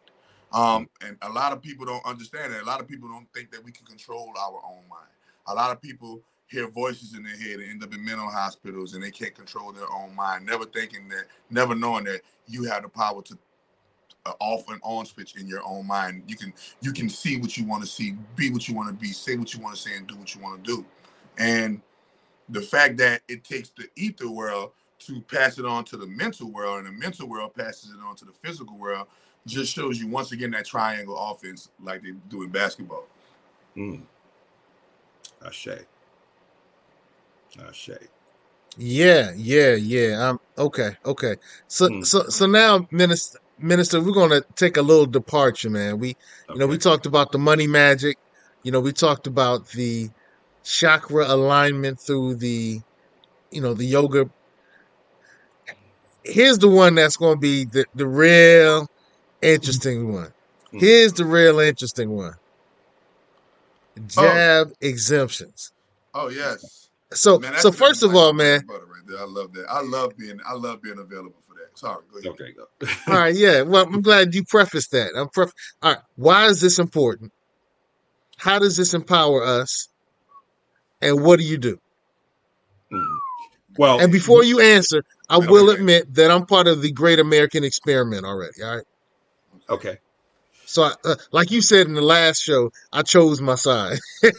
Um, 0.52 0.88
and 1.04 1.16
a 1.22 1.28
lot 1.28 1.52
of 1.52 1.60
people 1.60 1.84
don't 1.84 2.04
understand 2.06 2.52
that. 2.52 2.62
A 2.62 2.66
lot 2.66 2.80
of 2.80 2.86
people 2.86 3.08
don't 3.08 3.26
think 3.34 3.50
that 3.50 3.64
we 3.64 3.72
can 3.72 3.84
control 3.86 4.32
our 4.38 4.60
own 4.64 4.88
mind. 4.88 5.10
A 5.48 5.54
lot 5.54 5.72
of 5.72 5.82
people 5.82 6.22
hear 6.46 6.68
voices 6.68 7.14
in 7.14 7.24
their 7.24 7.36
head 7.36 7.58
and 7.58 7.70
end 7.70 7.82
up 7.82 7.92
in 7.92 8.04
mental 8.04 8.30
hospitals 8.30 8.94
and 8.94 9.02
they 9.02 9.10
can't 9.10 9.34
control 9.34 9.72
their 9.72 9.90
own 9.92 10.14
mind, 10.14 10.46
never 10.46 10.64
thinking 10.64 11.08
that, 11.08 11.24
never 11.50 11.74
knowing 11.74 12.04
that 12.04 12.20
you 12.46 12.64
have 12.64 12.82
the 12.82 12.88
power 12.88 13.22
to 13.22 13.36
uh, 14.26 14.32
off 14.40 14.68
and 14.70 14.80
on 14.82 15.04
switch 15.04 15.36
in 15.36 15.48
your 15.48 15.62
own 15.66 15.86
mind. 15.86 16.22
You 16.28 16.36
can 16.36 16.52
you 16.80 16.92
can 16.92 17.08
see 17.08 17.38
what 17.38 17.56
you 17.56 17.66
want 17.66 17.82
to 17.82 17.88
see, 17.88 18.14
be 18.36 18.50
what 18.50 18.68
you 18.68 18.74
want 18.74 18.88
to 18.88 18.94
be, 18.94 19.12
say 19.12 19.36
what 19.36 19.52
you 19.52 19.60
want 19.60 19.74
to 19.76 19.82
say, 19.82 19.96
and 19.96 20.06
do 20.06 20.16
what 20.16 20.34
you 20.34 20.40
want 20.40 20.62
to 20.62 20.76
do. 20.76 20.84
And 21.38 21.82
the 22.48 22.60
fact 22.60 22.96
that 22.98 23.22
it 23.28 23.44
takes 23.44 23.70
the 23.70 23.88
ether 23.96 24.30
world 24.30 24.72
to 25.00 25.20
pass 25.22 25.58
it 25.58 25.66
on 25.66 25.84
to 25.84 25.96
the 25.96 26.06
mental 26.06 26.50
world, 26.50 26.78
and 26.78 26.86
the 26.86 26.92
mental 26.92 27.28
world 27.28 27.54
passes 27.54 27.90
it 27.90 27.98
on 28.06 28.16
to 28.16 28.24
the 28.24 28.32
physical 28.32 28.76
world, 28.78 29.06
just 29.46 29.74
shows 29.74 30.00
you 30.00 30.08
once 30.08 30.32
again 30.32 30.50
that 30.52 30.64
triangle 30.64 31.18
offense 31.18 31.68
like 31.82 32.02
they 32.02 32.12
do 32.28 32.42
in 32.42 32.48
basketball. 32.48 33.04
Mm. 33.76 34.02
Ashe. 35.44 35.68
Ashe. 37.68 37.90
Yeah, 38.76 39.32
yeah, 39.36 39.74
yeah. 39.74 40.28
Um, 40.28 40.40
okay, 40.58 40.96
okay. 41.04 41.36
So, 41.68 41.88
Hmm. 41.88 42.02
so, 42.02 42.28
so 42.28 42.46
now, 42.46 42.88
minister, 42.90 43.38
minister, 43.58 44.00
we're 44.00 44.12
gonna 44.12 44.42
take 44.56 44.76
a 44.76 44.82
little 44.82 45.06
departure, 45.06 45.70
man. 45.70 45.98
We, 45.98 46.16
you 46.48 46.56
know, 46.56 46.66
we 46.66 46.78
talked 46.78 47.06
about 47.06 47.30
the 47.30 47.38
money 47.38 47.66
magic. 47.66 48.18
You 48.62 48.72
know, 48.72 48.80
we 48.80 48.92
talked 48.92 49.26
about 49.26 49.68
the 49.68 50.10
chakra 50.64 51.26
alignment 51.26 52.00
through 52.00 52.36
the, 52.36 52.80
you 53.50 53.60
know, 53.60 53.74
the 53.74 53.84
yoga. 53.84 54.28
Here's 56.24 56.58
the 56.58 56.68
one 56.68 56.94
that's 56.94 57.16
gonna 57.16 57.36
be 57.36 57.64
the 57.66 57.84
the 57.94 58.06
real 58.06 58.88
interesting 59.42 60.12
one. 60.12 60.32
Hmm. 60.70 60.78
Here's 60.78 61.12
the 61.12 61.26
real 61.26 61.60
interesting 61.60 62.10
one. 62.10 62.34
Jab 64.06 64.72
exemptions. 64.80 65.72
Oh 66.14 66.28
yes. 66.28 66.88
So, 67.12 67.38
Man, 67.38 67.56
so 67.58 67.70
first 67.70 68.02
of 68.02 68.14
all, 68.14 68.32
man. 68.32 68.64
butter 68.66 68.86
right 68.86 69.06
there. 69.06 69.20
I 69.20 69.24
love 69.24 69.52
that. 69.52 69.66
I 69.68 69.82
love 69.82 70.16
being 70.16 70.40
I 70.46 70.54
love 70.54 70.82
being 70.82 70.98
available 70.98 71.40
for 71.46 71.54
that. 71.54 71.78
Sorry, 71.78 72.02
go 72.12 72.18
ahead. 72.18 72.32
Okay, 72.32 72.52
go. 72.52 73.12
All 73.12 73.20
right, 73.20 73.34
yeah. 73.34 73.62
Well, 73.62 73.84
I'm 73.84 74.00
glad 74.02 74.34
you 74.34 74.44
prefaced 74.44 74.90
that. 74.92 75.12
I'm 75.16 75.28
pref- 75.28 75.52
All 75.82 75.92
right. 75.92 76.02
Why 76.16 76.46
is 76.46 76.60
this 76.60 76.78
important? 76.78 77.32
How 78.38 78.58
does 78.58 78.76
this 78.76 78.94
empower 78.94 79.44
us? 79.44 79.88
And 81.04 81.24
what 81.24 81.40
do 81.40 81.46
you 81.46 81.58
do? 81.58 81.78
Mm. 82.92 83.16
Well, 83.76 84.00
And 84.00 84.12
before 84.12 84.44
you 84.44 84.60
answer, 84.60 85.02
I 85.28 85.38
Okay. 85.38 85.40
will 85.40 85.70
admit 85.70 86.14
that 86.14 86.30
I'm 86.30 86.46
part 86.46 86.68
of 86.68 86.82
the 86.82 86.92
Great 86.92 87.18
American 87.20 87.64
Experiment 87.64 88.26
already. 88.26 88.62
All 88.62 88.76
right. 88.76 88.84
okay. 89.68 89.98
So, 90.66 90.84
I, 90.84 90.94
uh, 91.04 91.16
like 91.32 91.50
you 91.50 91.62
said 91.62 91.86
in 91.88 91.94
the 91.94 92.02
last 92.02 92.42
show, 92.42 92.70
I 92.92 93.02
chose 93.02 93.40
my 93.40 93.56
side. 93.56 93.98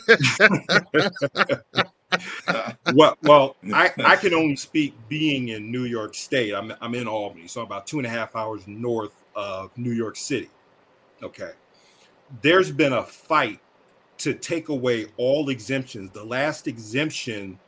well, 2.90 3.18
well, 3.22 3.56
I, 3.74 3.92
I 4.04 4.16
can 4.18 4.34
only 4.34 4.56
speak 4.56 4.96
being 5.10 5.50
in 5.50 5.72
New 5.72 5.84
York 5.86 6.16
State. 6.16 6.54
I'm 6.54 6.74
I'm 6.82 6.96
in 6.96 7.08
Albany, 7.08 7.48
so 7.48 7.62
about 7.64 7.86
two 7.88 8.00
and 8.00 8.08
a 8.08 8.10
half 8.10 8.36
hours 8.36 8.68
north 8.68 9.14
of 9.36 9.72
New 9.78 9.92
York 9.94 10.16
City. 10.18 10.50
Okay, 11.24 11.52
there's 12.42 12.72
been 12.72 12.94
a 12.94 13.04
fight 13.04 13.60
to 14.18 14.34
take 14.34 14.70
away 14.70 15.08
all 15.18 15.50
exemptions. 15.50 16.12
The 16.12 16.24
last 16.24 16.68
exemption 16.68 17.60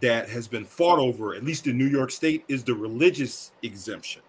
that 0.00 0.28
has 0.28 0.46
been 0.46 0.64
fought 0.64 0.98
over, 0.98 1.34
at 1.34 1.44
least 1.44 1.66
in 1.66 1.78
New 1.78 1.86
York 1.88 2.10
State, 2.10 2.44
is 2.48 2.62
the 2.62 2.74
religious 2.74 3.52
exemption. 3.62 4.22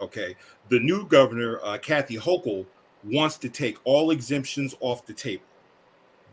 Okay, 0.00 0.36
the 0.68 0.80
new 0.80 1.06
governor, 1.06 1.60
uh, 1.62 1.78
Kathy 1.78 2.16
Hochul, 2.16 2.66
wants 3.04 3.38
to 3.38 3.48
take 3.48 3.78
all 3.84 4.10
exemptions 4.10 4.74
off 4.80 5.06
the 5.06 5.12
table 5.12 5.44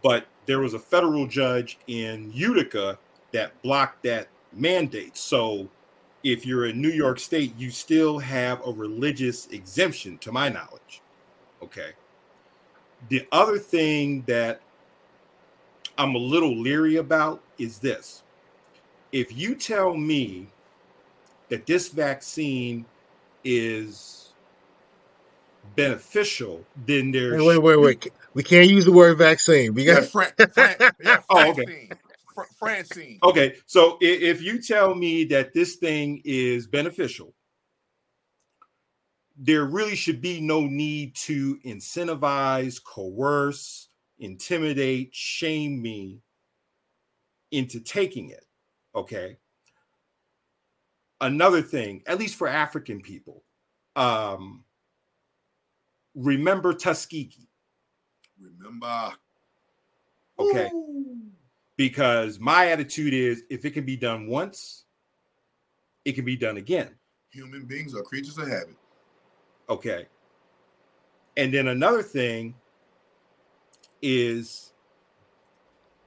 but 0.02 0.26
there 0.46 0.60
was 0.60 0.74
a 0.74 0.80
federal 0.80 1.28
judge 1.28 1.78
in 1.88 2.32
Utica 2.34 2.98
that 3.32 3.60
blocked 3.62 4.04
that 4.04 4.28
mandate. 4.54 5.16
So 5.16 5.70
if 6.24 6.46
you're 6.46 6.66
in 6.66 6.82
New 6.82 6.90
York 6.90 7.20
State, 7.20 7.54
you 7.58 7.70
still 7.70 8.20
have 8.20 8.66
a 8.66 8.72
religious 8.72 9.48
exemption, 9.48 10.18
to 10.20 10.32
my 10.32 10.50
knowledge. 10.50 11.02
Okay. 11.62 11.92
The 13.10 13.28
other 13.32 13.58
thing 13.60 14.24
that 14.28 14.62
I'm 15.98 16.16
a 16.16 16.20
little 16.20 16.56
leery 16.58 16.98
about 16.98 17.44
is 17.58 17.80
this. 17.80 18.24
If 19.12 19.36
you 19.38 19.56
tell 19.56 19.96
me 19.96 20.48
that 21.50 21.66
this 21.66 21.90
vaccine 21.90 22.86
is 23.44 24.34
beneficial, 25.76 26.66
then 26.86 27.12
there's 27.12 27.44
Wait, 27.44 27.58
wait, 27.60 27.78
wait, 27.78 27.78
wait. 27.78 28.04
Hmm? 28.04 28.10
We 28.34 28.44
can't 28.44 28.70
use 28.70 28.86
the 28.86 28.92
word 28.94 29.18
vaccine. 29.18 29.74
We 29.74 29.86
Yeah, 29.86 29.96
got 29.96 30.06
Fran, 30.06 30.34
Fran, 30.52 30.78
yeah, 31.04 31.22
Oh, 31.30 31.52
okay. 31.52 31.66
Francine. 31.66 32.00
Fr- 32.36 32.44
Francine. 32.58 33.20
Okay, 33.24 33.56
so 33.68 33.98
if 34.02 34.42
you 34.42 34.62
tell 34.62 34.96
me 34.96 35.26
that 35.26 35.54
this 35.54 35.78
thing 35.78 36.22
is 36.26 36.68
beneficial, 36.68 37.34
there 39.44 39.66
really 39.66 39.96
should 39.96 40.22
be 40.22 40.40
no 40.40 40.62
need 40.62 41.16
to 41.16 41.58
incentivize, 41.66 42.82
coerce, 42.82 43.90
intimidate, 44.20 45.10
shame 45.14 45.82
me 45.82 46.22
into 47.50 47.80
taking 47.80 48.30
it. 48.30 48.46
Okay. 48.94 49.38
Another 51.22 51.64
thing, 51.64 52.04
at 52.06 52.20
least 52.20 52.36
for 52.36 52.48
African 52.48 53.02
people, 53.02 53.44
um, 53.96 54.64
remember 56.14 56.72
Tuskegee. 56.72 57.50
Remember. 58.40 59.12
Okay. 60.38 60.70
Ooh. 60.72 61.20
Because 61.78 62.40
my 62.40 62.68
attitude 62.68 63.16
is 63.16 63.42
if 63.50 63.66
it 63.66 63.72
can 63.72 63.86
be 63.86 63.98
done 63.98 64.28
once, 64.28 64.86
it 66.06 66.12
can 66.12 66.26
be 66.26 66.36
done 66.36 66.58
again. 66.58 66.94
Human 67.32 67.66
beings 67.66 67.96
are 67.96 68.04
creatures 68.04 68.38
of 68.38 68.48
habit. 68.48 68.76
Okay. 69.72 70.06
And 71.38 71.54
then 71.54 71.70
another 71.70 72.04
thing 72.04 72.54
is 74.02 74.74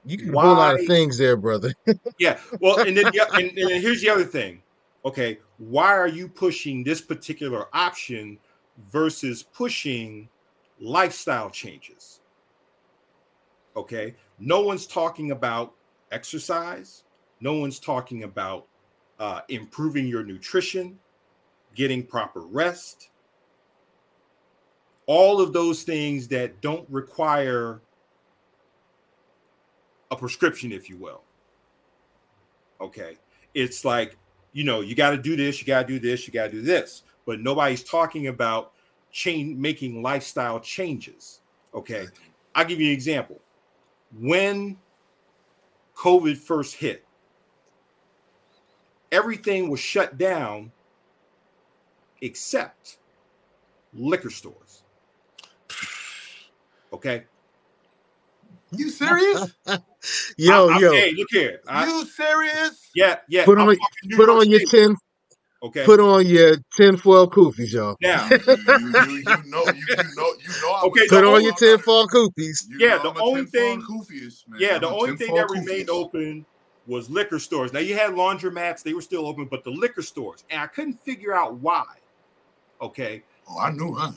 you 0.05 0.19
can 0.19 0.27
do 0.32 0.39
a 0.39 0.43
whole 0.43 0.55
lot 0.55 0.78
of 0.78 0.86
things 0.86 1.16
there, 1.16 1.35
brother. 1.36 1.73
yeah. 2.19 2.39
Well, 2.61 2.78
and 2.81 2.95
then 2.95 3.07
and, 3.07 3.16
and 3.32 3.51
then 3.57 3.81
here's 3.81 4.03
the 4.03 4.11
other 4.11 4.24
thing. 4.24 4.62
Okay, 5.07 5.39
why 5.57 5.89
are 5.97 6.09
you 6.09 6.28
pushing 6.28 6.85
this 6.85 7.01
particular 7.01 7.66
option 7.74 8.39
versus 8.91 9.43
pushing 9.43 10.28
lifestyle 10.78 11.49
changes? 11.49 12.20
Okay, 13.77 14.15
no 14.39 14.61
one's 14.61 14.86
talking 14.86 15.31
about 15.31 15.73
exercise. 16.12 17.05
No 17.41 17.55
one's 17.55 17.81
talking 17.81 18.24
about 18.24 18.66
uh, 19.19 19.41
improving 19.49 20.07
your 20.07 20.23
nutrition, 20.23 20.99
getting 21.74 22.03
proper 22.03 22.41
rest. 22.43 23.09
All 25.07 25.41
of 25.41 25.53
those 25.53 25.83
things 25.83 26.29
that 26.29 26.61
don't 26.61 26.89
require 26.91 27.83
a 30.11 30.17
prescription, 30.17 30.73
if 30.73 30.89
you 30.89 30.97
will. 30.97 31.23
Okay. 32.81 33.17
It's 33.53 33.85
like, 33.85 34.17
you 34.53 34.65
know, 34.65 34.81
you 34.81 34.95
got 34.95 35.11
to 35.11 35.19
do 35.19 35.37
this, 35.37 35.61
you 35.61 35.67
got 35.67 35.87
to 35.87 35.89
do 35.89 35.99
this, 35.99 36.27
you 36.27 36.33
got 36.33 36.47
to 36.47 36.53
do 36.53 36.63
this. 36.63 37.03
But 37.27 37.41
nobody's 37.41 37.83
talking 37.83 38.29
about 38.29 38.73
change 39.11 39.57
making 39.59 40.03
lifestyle 40.03 40.61
changes. 40.61 41.41
Okay. 41.75 42.07
I'll 42.55 42.65
give 42.65 42.81
you 42.81 42.89
an 42.89 42.93
example. 42.93 43.41
When 44.19 44.77
COVID 45.97 46.37
first 46.37 46.77
hit, 46.77 47.05
everything 49.11 49.71
was 49.71 49.81
shut 49.81 50.19
down 50.19 50.71
except 52.21 52.99
liquor 53.93 54.31
stores. 54.31 54.84
Okay. 56.95 57.25
You 58.71 58.89
serious? 58.91 59.53
yo, 60.39 60.69
I- 60.69 60.75
I- 60.75 60.79
yo, 60.81 60.93
Hey, 60.93 61.12
look 61.16 61.29
here. 61.31 61.61
I- 61.66 61.87
you 61.87 62.05
serious? 62.07 62.91
yeah, 62.95 63.16
yeah. 63.29 63.45
put 63.45 63.59
I'm 63.59 63.69
on 63.69 63.77
put 64.15 64.29
on 64.29 64.49
your 64.49 64.61
State, 64.61 64.87
tin 64.87 64.97
Okay. 65.62 65.85
put 65.85 65.99
on 65.99 66.25
your 66.27 66.57
tinfoil 66.77 67.29
kufis, 67.29 67.73
y'all. 67.73 67.97
now, 68.01 68.29
You, 68.31 68.37
you, 68.37 68.47
you, 68.47 69.16
you 69.16 69.43
know, 69.47 69.65
you, 69.66 69.85
you 69.89 70.15
know, 70.15 70.33
you 70.41 70.49
know. 70.62 70.81
Okay, 70.85 71.07
Put 71.09 71.25
on 71.25 71.43
your 71.43 71.55
tinfoil 71.55 72.07
kufis. 72.07 72.69
You 72.69 72.79
Yeah, 72.79 72.99
the 72.99 73.15
only 73.21 73.47
thing- 73.47 73.83
Koofiest, 73.83 74.49
man. 74.49 74.61
yeah, 74.61 74.79
the 74.79 74.89
only 74.89 75.16
thing 75.16 75.35
that 75.35 75.49
remained 75.51 75.89
Koofiest. 75.89 76.05
open 76.05 76.47
was 76.87 77.11
liquor 77.11 77.39
stores. 77.41 77.73
Now 77.73 77.81
you 77.81 77.95
had 77.95 78.12
laundromats; 78.12 78.83
they 78.85 78.95
were 78.95 79.01
still 79.03 79.27
open, 79.27 79.47
but 79.51 79.65
the 79.65 79.71
liquor 79.71 80.03
stores, 80.03 80.45
and 80.51 80.61
I 80.61 80.66
couldn't 80.69 81.03
figure 81.05 81.35
out 81.35 81.55
why. 81.57 81.85
Okay, 82.81 83.23
Oh, 83.49 83.59
I 83.59 83.71
knew. 83.73 83.95
Huh? 83.95 84.12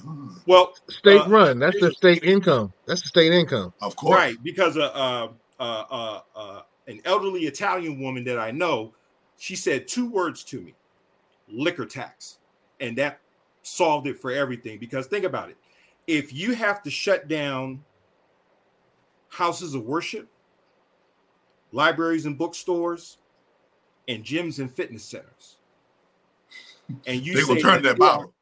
well, 0.45 0.73
State 0.89 1.21
Uh, 1.21 1.29
run. 1.29 1.59
That's 1.59 1.79
the 1.79 1.91
state 1.91 2.23
income. 2.23 2.73
That's 2.85 3.01
the 3.01 3.09
state 3.09 3.33
income. 3.33 3.73
Of 3.81 3.95
course. 3.95 4.15
right 4.15 4.37
because 4.43 4.77
uh, 4.77 4.91
uh, 4.93 5.29
uh, 5.59 5.83
uh, 5.89 6.21
uh, 6.35 6.61
an 6.87 7.01
elderly 7.05 7.41
Italian 7.45 7.99
woman 7.99 8.23
that 8.25 8.39
I 8.39 8.51
know, 8.51 8.93
she 9.37 9.55
said 9.55 9.87
two 9.87 10.09
words 10.09 10.43
to 10.45 10.61
me: 10.61 10.73
liquor 11.49 11.85
tax, 11.85 12.39
and 12.79 12.97
that 12.97 13.19
solved 13.63 14.07
it 14.07 14.19
for 14.19 14.31
everything. 14.31 14.79
Because 14.79 15.07
think 15.07 15.25
about 15.25 15.49
it, 15.49 15.57
if 16.07 16.33
you 16.33 16.53
have 16.53 16.81
to 16.83 16.89
shut 16.89 17.27
down 17.27 17.83
houses 19.29 19.75
of 19.75 19.83
worship, 19.83 20.27
libraries 21.73 22.25
and 22.25 22.37
bookstores, 22.37 23.17
and 24.07 24.23
gyms 24.23 24.59
and 24.59 24.71
fitness 24.71 25.03
centers, 25.03 25.57
and 27.05 27.25
you 27.25 27.33
They 27.33 27.41
gonna 27.41 27.59
turn 27.59 27.83
that 27.83 27.97
you 27.97 27.99
bottle. 27.99 28.33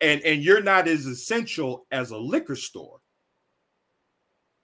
And 0.00 0.20
and 0.22 0.42
you're 0.42 0.62
not 0.62 0.88
as 0.88 1.06
essential 1.06 1.86
as 1.90 2.10
a 2.10 2.16
liquor 2.16 2.56
store, 2.56 3.00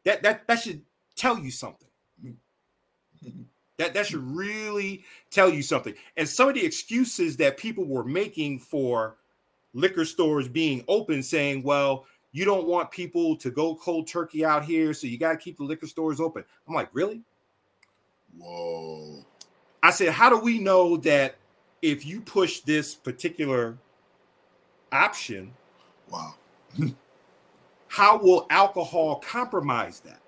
that 0.05 0.23
that 0.23 0.47
that 0.47 0.61
should 0.61 0.83
tell 1.17 1.39
you 1.39 1.51
something. 1.51 1.89
That 3.79 3.95
that 3.95 4.07
should 4.07 4.23
really 4.23 5.03
tell 5.31 5.49
you 5.49 5.63
something. 5.63 5.95
And 6.19 6.29
some 6.29 6.47
of 6.47 6.55
the 6.55 6.65
excuses 6.65 7.39
that 7.39 7.57
people 7.57 7.85
were 7.85 8.05
making 8.05 8.59
for 8.59 9.17
liquor 9.73 10.05
stores 10.05 10.47
being 10.47 10.85
open, 10.89 11.23
saying, 11.23 11.63
"Well, 11.63 12.05
you 12.33 12.45
don't 12.45 12.69
want 12.69 12.91
people 12.91 13.35
to 13.39 13.51
go 13.51 13.75
cold 13.75 14.07
turkey 14.07 14.45
out 14.45 14.65
here, 14.65 14.93
so 14.93 15.07
you 15.07 15.19
got 15.19 15.33
to 15.33 15.39
keep 15.39 15.57
the 15.57 15.65
liquor 15.65 15.87
stores 15.87 16.21
open." 16.21 16.45
I'm 16.69 16.75
like, 16.75 16.91
really? 16.93 17.23
Whoa. 18.37 19.25
I 19.83 19.91
said, 19.91 20.11
how 20.11 20.31
do 20.31 20.39
we 20.39 20.59
know 20.59 20.97
that 20.99 21.37
if 21.83 22.07
you 22.07 22.21
push 22.21 22.61
this 22.61 22.95
particular 22.95 23.77
option, 24.93 25.53
wow, 26.11 26.35
how 27.89 28.19
will 28.19 28.47
alcohol 28.51 29.17
compromise 29.17 30.01
that? 30.01 30.21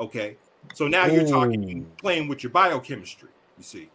Okay, 0.00 0.36
so 0.74 0.88
now 0.88 1.06
you're 1.06 1.26
talking 1.26 1.90
playing 1.98 2.28
with 2.28 2.42
your 2.42 2.50
biochemistry, 2.50 3.30
you 3.58 3.64
see, 3.64 3.88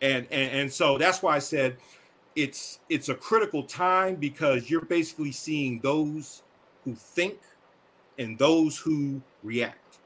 and 0.00 0.26
and 0.30 0.52
and 0.52 0.72
so 0.72 0.98
that's 0.98 1.22
why 1.22 1.36
I 1.36 1.38
said 1.38 1.76
it's 2.36 2.80
it's 2.88 3.08
a 3.08 3.14
critical 3.14 3.62
time 3.62 4.16
because 4.16 4.70
you're 4.70 4.84
basically 4.84 5.32
seeing 5.32 5.80
those 5.80 6.42
who 6.84 6.94
think 6.94 7.38
and 8.18 8.38
those 8.38 8.78
who 8.78 9.20
react. 9.42 9.98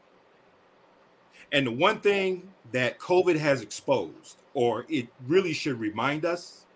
And 1.52 1.66
the 1.66 1.72
one 1.72 2.00
thing 2.00 2.48
that 2.72 2.98
COVID 2.98 3.36
has 3.36 3.60
exposed, 3.60 4.36
or 4.54 4.86
it 4.88 5.08
really 5.26 5.52
should 5.52 5.78
remind 5.80 6.24
us, 6.24 6.66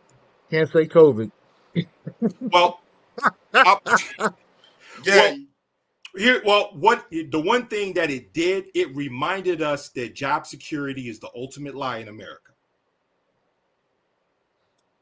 Can't 0.50 0.70
say 0.70 0.86
COVID. 0.86 1.30
well, 2.40 2.80
I- 3.52 3.78
Yeah. 5.04 5.16
well, 5.16 5.38
here, 6.16 6.42
well, 6.46 6.70
what 6.74 7.06
the 7.10 7.40
one 7.40 7.66
thing 7.66 7.92
that 7.94 8.08
it 8.10 8.32
did, 8.32 8.66
it 8.74 8.94
reminded 8.94 9.60
us 9.62 9.88
that 9.90 10.14
job 10.14 10.46
security 10.46 11.08
is 11.08 11.18
the 11.18 11.28
ultimate 11.34 11.74
lie 11.74 11.98
in 11.98 12.08
America. 12.08 12.52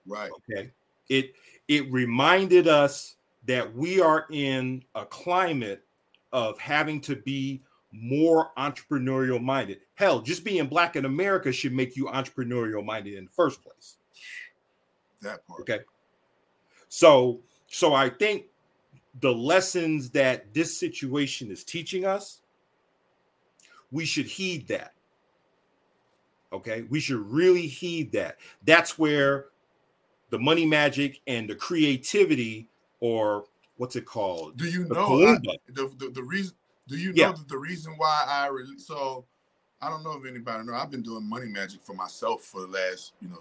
Right. 0.06 0.31
Okay. 0.51 0.70
It 1.09 1.35
it 1.69 1.90
reminded 1.93 2.66
us 2.69 3.16
that 3.47 3.74
we 3.74 4.01
are 4.01 4.27
in 4.31 4.82
a 4.94 5.05
climate 5.05 5.85
of 6.32 6.59
having 6.59 7.01
to 7.02 7.16
be 7.16 7.60
more 7.93 8.51
entrepreneurial 8.56 9.40
minded. 9.43 9.81
Hell, 9.94 10.23
just 10.23 10.44
being 10.44 10.66
black 10.66 10.97
in 10.97 11.05
America 11.05 11.52
should 11.52 11.74
make 11.74 11.94
you 11.97 12.06
entrepreneurial 12.06 12.85
minded 12.85 13.14
in 13.14 13.24
the 13.27 13.31
first 13.31 13.62
place. 13.62 13.97
That 15.22 15.46
part. 15.46 15.62
Okay. 15.62 15.80
So 16.88 17.40
so 17.68 17.94
I 17.94 18.10
think 18.10 18.46
the 19.20 19.32
lessons 19.32 20.10
that 20.10 20.52
this 20.52 20.78
situation 20.78 21.50
is 21.50 21.64
teaching 21.64 22.04
us, 22.04 22.42
we 23.90 24.04
should 24.04 24.26
heed 24.26 24.66
that. 24.68 24.92
Okay. 26.52 26.82
We 26.90 27.00
should 27.00 27.20
really 27.30 27.66
heed 27.66 28.12
that. 28.12 28.38
That's 28.64 28.98
where 28.98 29.46
the 30.30 30.38
money 30.38 30.66
magic 30.66 31.20
and 31.26 31.48
the 31.48 31.54
creativity, 31.54 32.68
or 33.00 33.44
what's 33.76 33.96
it 33.96 34.06
called? 34.06 34.56
Do 34.56 34.66
you 34.66 34.84
The 34.84 34.94
know 34.94 35.26
I, 35.26 35.36
the, 35.68 35.90
the 35.98 36.10
the 36.10 36.22
reason? 36.22 36.54
Do 36.88 36.96
you 36.96 37.12
know 37.12 37.22
Yeah. 37.22 37.32
that 37.32 37.48
the 37.48 37.58
reason 37.58 37.94
why 37.96 38.24
I 38.26 38.48
re- 38.48 38.64
so 38.78 39.24
I 39.82 39.90
don't 39.90 40.04
know 40.04 40.12
if 40.12 40.24
anybody 40.24 40.64
know. 40.64 40.74
I've 40.74 40.90
been 40.92 41.02
doing 41.02 41.28
money 41.28 41.46
magic 41.46 41.80
for 41.82 41.92
myself 41.94 42.44
for 42.44 42.60
the 42.60 42.68
last 42.68 43.12
you 43.20 43.28
know 43.28 43.40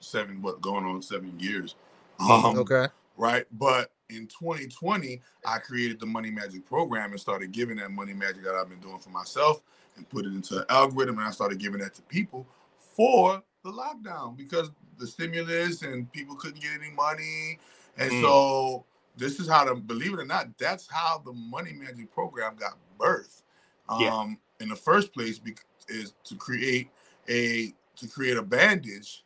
seven 0.00 0.40
what 0.40 0.60
going 0.62 0.84
on 0.84 1.02
seven 1.02 1.38
years. 1.38 1.76
Um, 2.20 2.56
Okay. 2.58 2.86
Right, 3.16 3.46
but 3.52 3.90
in 4.10 4.26
2020, 4.28 5.20
I 5.44 5.58
created 5.58 5.98
the 5.98 6.06
money 6.06 6.30
magic 6.30 6.64
program 6.64 7.10
and 7.10 7.20
started 7.20 7.50
giving 7.50 7.76
that 7.78 7.90
money 7.90 8.12
magic 8.14 8.44
that 8.44 8.54
I've 8.54 8.68
been 8.68 8.78
doing 8.80 8.98
for 9.00 9.10
myself 9.10 9.60
and 9.96 10.08
put 10.08 10.24
it 10.24 10.28
into 10.28 10.58
an 10.60 10.64
algorithm, 10.68 11.18
and 11.18 11.26
I 11.26 11.30
started 11.30 11.58
giving 11.58 11.80
that 11.80 11.94
to 11.94 12.02
people 12.02 12.46
for 12.78 13.42
the 13.64 13.70
lockdown 13.72 14.36
because 14.36 14.70
the 14.98 15.06
stimulus 15.06 15.82
and 15.82 16.10
people 16.12 16.36
couldn't 16.36 16.60
get 16.62 16.70
any 16.80 16.90
money, 16.94 17.58
and 17.98 18.12
Mm. 18.12 18.20
so 18.20 18.84
this 19.16 19.40
is 19.40 19.48
how 19.48 19.64
to 19.64 19.74
believe 19.74 20.12
it 20.14 20.20
or 20.20 20.24
not, 20.24 20.56
that's 20.58 20.86
how 20.90 21.18
the 21.18 21.32
money 21.32 21.72
magic 21.72 22.12
program 22.14 22.54
got 22.56 22.78
birthed. 22.98 23.42
Um, 23.88 24.00
Yeah. 24.00 24.34
in 24.60 24.68
the 24.68 24.76
first 24.76 25.12
place, 25.12 25.38
is 25.88 26.14
to 26.24 26.36
create 26.36 26.90
a 27.28 27.74
to 27.96 28.08
create 28.08 28.36
a 28.36 28.42
bandage 28.42 29.24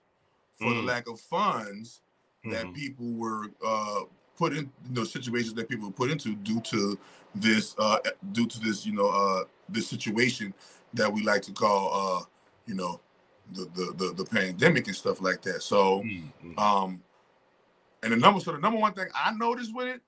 for 0.57 0.75
the 0.75 0.81
Mm. 0.81 0.87
lack 0.87 1.09
of 1.09 1.21
funds 1.21 2.03
that 2.45 2.67
Mhm. 2.67 2.75
people 2.75 3.07
were 3.15 3.51
uh, 3.65 4.03
put 4.37 4.53
in 4.57 4.73
you 4.89 4.95
know 4.95 5.05
situations 5.05 5.55
that 5.55 5.69
people 5.69 5.87
were 5.89 5.93
put 5.95 6.11
into 6.11 6.37
due 6.37 6.61
to 6.63 6.99
this 7.35 7.75
uh, 7.79 7.99
due 8.33 8.47
to 8.47 8.61
this 8.61 8.87
you 8.87 8.93
know 8.93 9.09
uh, 9.09 9.45
this 9.69 9.89
situation 9.89 10.55
that 10.95 11.13
we 11.13 11.23
like 11.23 11.43
to 11.43 11.53
call 11.53 11.91
uh, 11.95 12.25
you 12.67 12.75
know 12.75 13.01
the, 13.55 13.67
the 13.75 13.95
the 13.97 14.15
the 14.15 14.25
pandemic 14.25 14.87
and 14.89 14.97
stuff 14.97 15.21
like 15.23 15.43
that. 15.43 15.63
So 15.63 16.03
Mhm. 16.03 16.59
um, 16.59 17.03
and 18.03 18.13
the 18.13 18.17
number 18.17 18.41
so 18.41 18.53
the 18.53 18.59
number 18.59 18.79
one 18.81 18.95
thing 18.95 19.09
I 19.15 19.33
noticed 19.33 19.75
with 19.75 19.89
it, 19.89 20.03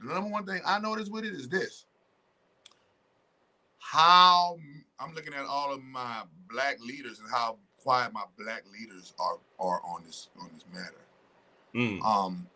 the 0.00 0.12
number 0.14 0.30
one 0.30 0.46
thing 0.46 0.60
I 0.66 0.78
noticed 0.80 1.12
with 1.12 1.24
it 1.24 1.34
is 1.34 1.48
this: 1.48 1.86
how 3.92 4.56
I'm 4.98 5.14
looking 5.14 5.34
at 5.34 5.44
all 5.44 5.74
of 5.74 5.82
my 5.82 6.22
black 6.50 6.78
leaders 6.80 7.20
and 7.20 7.28
how 7.30 7.58
quiet 7.82 8.10
my 8.14 8.24
black 8.38 8.62
leaders 8.72 9.12
are 9.20 9.36
are 9.58 9.82
on 9.84 10.02
this 10.06 10.28
on 10.40 10.48
this 10.54 10.64
matter 10.72 10.96
Mm. 11.74 12.02
um 12.04 12.46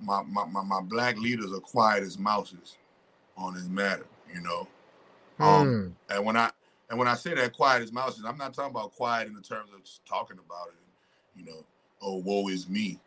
my, 0.00 0.22
my 0.22 0.44
my 0.46 0.62
my 0.62 0.80
black 0.80 1.16
leaders 1.16 1.52
are 1.52 1.60
quiet 1.60 2.02
as 2.04 2.18
mouses 2.18 2.76
on 3.36 3.54
this 3.54 3.66
matter 3.68 4.06
you 4.34 4.40
know 4.40 4.68
um 5.40 5.66
Hmm. 6.08 6.14
and 6.14 6.24
when 6.26 6.36
i 6.36 6.50
and 6.90 6.98
when 6.98 7.08
i 7.08 7.14
say 7.14 7.34
that 7.34 7.52
quiet 7.52 7.82
as 7.82 7.92
mouses 7.92 8.24
i'm 8.26 8.36
not 8.38 8.52
talking 8.54 8.70
about 8.72 8.92
quiet 8.94 9.26
in 9.28 9.34
the 9.34 9.40
terms 9.40 9.70
of 9.72 9.82
just 9.84 10.04
talking 10.06 10.38
about 10.44 10.68
it 10.68 11.38
you 11.38 11.44
know 11.44 11.64
oh 12.02 12.16
woe 12.16 12.48
is 12.48 12.68
me 12.68 12.98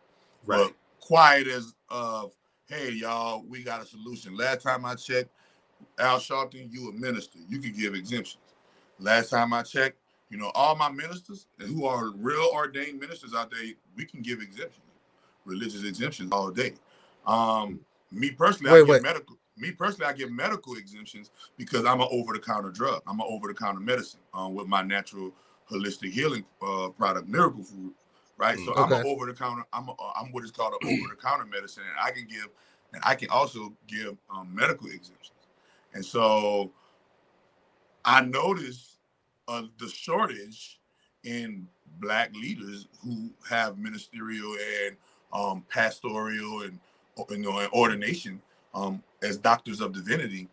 Right. 0.45 0.59
but 0.68 0.73
quiet 1.01 1.47
as 1.47 1.73
of 1.89 2.31
hey 2.68 2.91
y'all 2.91 3.43
we 3.47 3.61
got 3.64 3.81
a 3.81 3.85
solution 3.85 4.35
last 4.38 4.61
time 4.61 4.85
i 4.85 4.95
checked 4.95 5.30
al 5.99 6.18
sharpton 6.18 6.72
you 6.72 6.90
a 6.90 6.94
minister 6.94 7.40
you 7.49 7.60
can 7.60 7.72
give 7.74 7.95
exemptions 7.95 8.38
last 8.99 9.30
time 9.30 9.54
i 9.54 9.62
checked 9.62 9.98
you 10.30 10.38
know 10.38 10.52
all 10.56 10.76
my 10.76 10.90
ministers 10.90 11.48
who 11.60 11.86
are 11.86 12.12
real 12.18 12.49
ordained 12.54 12.99
ministers 12.99 13.34
out 13.34 13.52
there 13.52 13.62
we 13.95 14.06
can 14.06 14.22
give 14.22 14.41
exemptions 14.41 14.88
religious 15.48 15.84
exemptions 15.84 16.32
all 16.32 16.52
day. 16.52 16.74
Um, 17.26 17.80
me 18.12 18.32
personally, 18.32 18.72
I 18.72 18.74
Wait, 18.76 18.82
give 18.82 18.90
wait. 18.90 19.02
medical. 19.02 19.38
Me 19.58 19.72
personally, 19.72 20.06
I 20.06 20.14
give 20.14 20.32
medical 20.32 20.76
exemptions 20.76 21.32
because 21.58 21.84
I'm 21.84 21.99
an 21.99 22.08
over-the-counter 22.12 22.70
drug. 22.70 23.02
I'm 23.08 23.20
an 23.20 23.26
over-the-counter 23.28 23.80
medicine 23.80 24.20
um, 24.36 24.54
with 24.54 24.68
my 24.68 24.84
natural 24.84 25.34
holistic 25.72 26.12
healing 26.12 26.45
uh, 26.62 26.90
product, 26.90 27.28
Miracle 27.28 27.64
Food. 27.64 27.94
Right, 28.38 28.60
so 28.60 28.76
I'm 28.76 28.91
an 28.91 29.04
over-the-counter. 29.04 29.64
I'm 29.74 29.90
a, 29.90 29.95
I'm 30.16 30.32
what 30.32 30.44
is 30.44 30.52
called 30.52 30.76
an 30.80 30.88
over-the-counter 30.94 31.45
medicine, 31.45 31.84
and 31.90 31.99
I 31.99 32.12
can 32.12 32.28
give, 32.28 32.49
and 32.94 33.02
I 33.04 33.16
can 33.16 33.32
also 33.32 33.74
give 33.88 34.16
um, 34.30 34.54
medical 34.54 34.88
exemptions. 34.88 35.32
And 35.93 36.05
so, 36.05 36.72
I 38.05 38.22
noticed 38.22 38.97
uh, 39.47 39.64
the 39.80 39.88
shortage 39.89 40.80
in 41.23 41.68
black 41.99 42.34
leaders 42.34 42.88
who 43.03 43.30
have 43.49 43.77
ministerial 43.77 44.55
and 44.85 44.95
um, 45.34 45.65
pastoral 45.69 46.61
and 46.61 46.80
you 47.30 47.38
know 47.38 47.59
and 47.59 47.72
ordination 47.73 48.41
um, 48.73 49.03
as 49.22 49.38
doctors 49.38 49.81
of 49.81 49.93
divinity, 49.93 50.47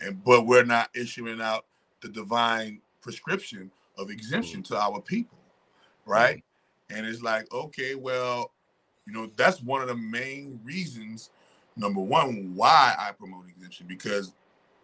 and 0.00 0.22
but 0.24 0.46
we're 0.46 0.64
not 0.64 0.90
issuing 0.94 1.40
out 1.40 1.66
the 2.02 2.08
divine 2.08 2.80
prescription 3.00 3.70
of 3.98 4.10
exemption 4.10 4.62
to 4.64 4.76
our 4.76 5.00
people, 5.00 5.38
right? 6.06 6.42
And 6.90 7.06
it's 7.06 7.22
like, 7.22 7.52
okay, 7.52 7.94
well, 7.94 8.52
you 9.06 9.12
know, 9.12 9.30
that's 9.36 9.62
one 9.62 9.82
of 9.82 9.88
the 9.88 9.96
main 9.96 10.60
reasons. 10.64 11.30
Number 11.76 12.00
one, 12.00 12.54
why 12.54 12.94
I 12.98 13.12
promote 13.12 13.48
exemption 13.48 13.86
because 13.88 14.32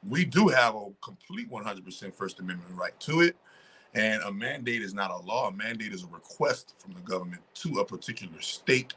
we 0.08 0.24
do 0.24 0.48
have 0.48 0.74
a 0.74 0.88
complete 1.02 1.50
100% 1.50 2.14
First 2.14 2.40
Amendment 2.40 2.70
right 2.74 2.98
to 3.00 3.20
it. 3.20 3.36
And 3.94 4.22
a 4.24 4.32
mandate 4.32 4.82
is 4.82 4.92
not 4.92 5.10
a 5.10 5.16
law. 5.18 5.48
A 5.48 5.52
mandate 5.52 5.92
is 5.92 6.02
a 6.04 6.06
request 6.08 6.74
from 6.78 6.92
the 6.92 7.00
government 7.00 7.42
to 7.54 7.80
a 7.80 7.84
particular 7.84 8.40
state 8.42 8.92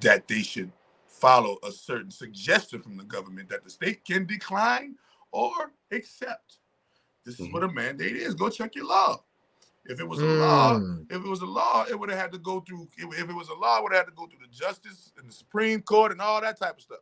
that 0.00 0.26
they 0.26 0.42
should 0.42 0.72
follow 1.06 1.58
a 1.62 1.70
certain 1.70 2.10
suggestion 2.10 2.82
from 2.82 2.96
the 2.96 3.04
government 3.04 3.48
that 3.50 3.62
the 3.62 3.70
state 3.70 4.04
can 4.04 4.26
decline 4.26 4.96
or 5.30 5.72
accept. 5.92 6.58
This 7.24 7.38
is 7.38 7.50
what 7.52 7.62
a 7.62 7.68
mandate 7.68 8.16
is. 8.16 8.34
Go 8.34 8.48
check 8.50 8.74
your 8.74 8.86
law. 8.86 9.22
If 9.86 10.00
it 10.00 10.08
was 10.08 10.18
a 10.20 10.24
law, 10.24 10.78
Mm. 10.78 11.06
if 11.10 11.24
it 11.24 11.28
was 11.28 11.42
a 11.42 11.46
law, 11.46 11.84
it 11.88 11.98
would 11.98 12.10
have 12.10 12.18
had 12.18 12.32
to 12.32 12.38
go 12.38 12.60
through. 12.60 12.88
If 12.96 13.18
if 13.18 13.28
it 13.28 13.34
was 13.34 13.48
a 13.48 13.54
law, 13.54 13.78
it 13.78 13.82
would 13.82 13.92
have 13.92 14.06
had 14.06 14.10
to 14.10 14.16
go 14.16 14.26
through 14.26 14.40
the 14.40 14.52
justice 14.52 15.12
and 15.18 15.28
the 15.28 15.32
Supreme 15.32 15.82
Court 15.82 16.10
and 16.12 16.20
all 16.20 16.40
that 16.40 16.58
type 16.58 16.76
of 16.76 16.82
stuff. 16.82 17.00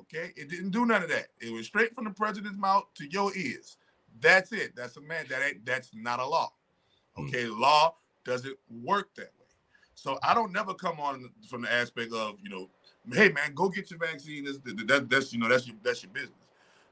Okay, 0.00 0.32
it 0.36 0.48
didn't 0.48 0.70
do 0.70 0.86
none 0.86 1.02
of 1.02 1.08
that. 1.10 1.28
It 1.40 1.52
was 1.52 1.66
straight 1.66 1.94
from 1.94 2.04
the 2.04 2.10
president's 2.10 2.58
mouth 2.58 2.84
to 2.96 3.08
your 3.10 3.34
ears. 3.36 3.76
That's 4.20 4.52
it. 4.52 4.74
That's 4.76 4.96
a 4.96 5.00
man. 5.00 5.26
That 5.28 5.42
ain't. 5.42 5.64
That's 5.64 5.90
not 5.94 6.20
a 6.20 6.26
law. 6.26 6.52
Okay, 7.18 7.46
law 7.46 7.94
doesn't 8.24 8.56
work 8.82 9.14
that 9.14 9.30
way. 9.38 9.46
So 9.94 10.18
I 10.22 10.34
don't 10.34 10.52
never 10.52 10.74
come 10.74 10.98
on 10.98 11.30
from 11.48 11.62
the 11.62 11.72
aspect 11.72 12.12
of 12.12 12.36
you 12.42 12.50
know, 12.50 12.68
hey 13.12 13.30
man, 13.30 13.54
go 13.54 13.68
get 13.68 13.90
your 13.90 13.98
vaccine. 13.98 14.44
That's 14.44 14.58
that, 14.58 15.06
that's 15.08 15.32
you 15.32 15.38
know 15.38 15.48
that's 15.48 15.66
your 15.66 15.76
that's 15.82 16.02
your 16.02 16.12
business. 16.12 16.32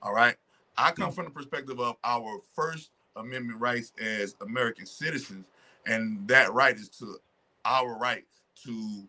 All 0.03 0.15
right. 0.15 0.37
I 0.77 0.91
come 0.93 1.13
from 1.13 1.25
the 1.27 1.31
perspective 1.31 1.79
of 1.81 1.97
our 2.03 2.41
First 2.55 2.91
Amendment 3.17 3.61
rights 3.61 3.93
as 4.01 4.37
American 4.41 4.87
citizens, 4.87 5.45
and 5.87 6.27
that 6.29 6.53
right 6.53 6.75
is 6.75 6.89
to 6.91 7.17
our 7.65 7.99
right 7.99 8.25
to 8.65 9.09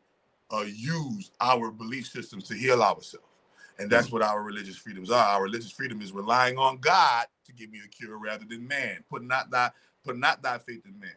uh, 0.52 0.66
use 0.68 1.32
our 1.40 1.72
belief 1.72 2.08
systems 2.08 2.44
to 2.50 2.56
heal 2.56 2.84
ourselves. 2.84 3.26
And 3.84 3.92
that's 3.92 4.12
what 4.12 4.22
our 4.22 4.42
religious 4.42 4.78
freedoms 4.78 5.12
are. 5.12 5.26
Our 5.26 5.44
religious 5.44 5.72
freedom 5.72 6.02
is 6.02 6.12
relying 6.14 6.58
on 6.58 6.78
God 6.78 7.26
to 7.46 7.54
give 7.54 7.70
me 7.70 7.80
a 7.86 7.88
cure 7.88 8.18
rather 8.18 8.46
than 8.46 8.68
man. 8.68 9.04
Put 9.10 9.24
not 9.24 9.52
thy 9.52 9.72
put 10.04 10.18
not 10.18 10.42
thy 10.42 10.58
faith 10.58 10.86
in 10.86 10.98
man. 11.00 11.16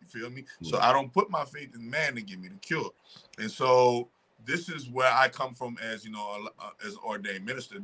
You 0.00 0.06
feel 0.08 0.30
me? 0.30 0.44
So 0.62 0.78
I 0.78 0.92
don't 0.92 1.12
put 1.12 1.30
my 1.30 1.44
faith 1.44 1.74
in 1.74 1.88
man 1.88 2.16
to 2.16 2.22
give 2.22 2.40
me 2.40 2.48
the 2.48 2.56
cure. 2.56 2.90
And 3.38 3.50
so 3.50 4.08
this 4.44 4.68
is 4.68 4.88
where 4.88 5.12
I 5.12 5.28
come 5.28 5.54
from 5.54 5.78
as 5.82 6.04
you 6.04 6.10
know, 6.10 6.48
as 6.84 6.96
ordained 6.96 7.44
minister. 7.44 7.76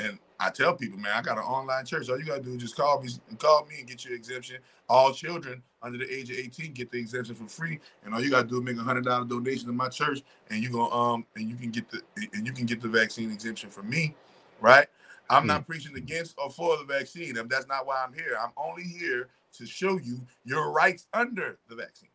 And 0.00 0.18
I 0.38 0.50
tell 0.50 0.74
people, 0.74 0.98
man, 0.98 1.12
I 1.14 1.22
got 1.22 1.36
an 1.36 1.44
online 1.44 1.84
church. 1.84 2.08
All 2.08 2.18
you 2.18 2.24
gotta 2.24 2.42
do 2.42 2.54
is 2.54 2.62
just 2.62 2.76
call 2.76 3.02
me, 3.02 3.10
call 3.38 3.66
me 3.66 3.76
and 3.80 3.88
get 3.88 4.04
your 4.04 4.14
exemption. 4.14 4.56
All 4.88 5.12
children 5.12 5.62
under 5.82 5.98
the 5.98 6.12
age 6.12 6.30
of 6.30 6.36
18 6.36 6.72
get 6.72 6.90
the 6.90 6.98
exemption 6.98 7.34
for 7.34 7.46
free. 7.46 7.80
And 8.04 8.14
all 8.14 8.22
you 8.22 8.30
gotta 8.30 8.48
do 8.48 8.58
is 8.58 8.64
make 8.64 8.76
a 8.76 8.82
hundred 8.82 9.04
dollar 9.04 9.24
donation 9.24 9.66
to 9.66 9.72
my 9.72 9.88
church, 9.88 10.22
and 10.50 10.62
you 10.62 10.70
go 10.70 10.90
um 10.90 11.26
and 11.36 11.48
you 11.48 11.56
can 11.56 11.70
get 11.70 11.90
the 11.90 12.00
and 12.32 12.46
you 12.46 12.52
can 12.52 12.66
get 12.66 12.80
the 12.80 12.88
vaccine 12.88 13.30
exemption 13.30 13.70
from 13.70 13.88
me, 13.90 14.14
right? 14.60 14.86
I'm 15.28 15.46
not 15.46 15.66
preaching 15.66 15.96
against 15.96 16.34
or 16.38 16.50
for 16.50 16.76
the 16.76 16.84
vaccine. 16.84 17.34
That's 17.48 17.68
not 17.68 17.86
why 17.86 18.04
I'm 18.04 18.12
here. 18.12 18.36
I'm 18.42 18.50
only 18.56 18.82
here 18.82 19.28
to 19.58 19.66
show 19.66 19.98
you 19.98 20.20
your 20.44 20.72
rights 20.72 21.06
under 21.14 21.58
the 21.68 21.76
vaccine. 21.76 22.08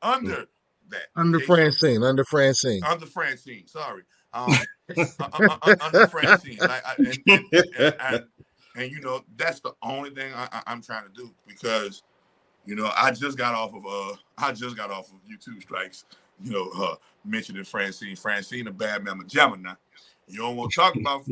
Under 0.00 0.46
that. 0.88 1.06
Under? 1.16 1.40
Francine, 1.40 2.02
under 2.02 2.24
Francine. 2.24 2.82
Under 2.84 3.06
Francine, 3.06 3.66
sorry. 3.66 4.02
Um, 4.36 6.08
Francine. 6.08 6.58
I, 6.60 6.94
and, 6.98 7.18
and, 8.00 8.24
and, 8.76 8.92
you 8.92 9.00
know, 9.00 9.24
that's 9.36 9.60
the 9.60 9.72
only 9.82 10.10
thing 10.10 10.32
I, 10.34 10.62
I'm 10.66 10.82
trying 10.82 11.04
to 11.04 11.12
do 11.12 11.30
because, 11.46 12.02
you 12.66 12.76
know, 12.76 12.90
I 12.96 13.10
just 13.10 13.38
got 13.38 13.54
off 13.54 13.74
of 13.74 13.86
uh 13.86 14.16
I 14.38 14.52
just 14.52 14.76
got 14.76 14.90
off 14.90 15.10
of 15.10 15.18
YouTube 15.28 15.62
strikes, 15.62 16.04
you 16.42 16.52
know, 16.52 16.70
uh 16.76 16.96
mentioning 17.24 17.64
Francine. 17.64 18.16
Francine 18.16 18.68
a 18.68 18.72
bad 18.72 19.04
mama 19.04 19.24
Gemini. 19.24 19.72
You 20.28 20.40
don't 20.40 20.56
want 20.56 20.72
to 20.72 20.76
talk 20.76 20.96
about 20.96 21.26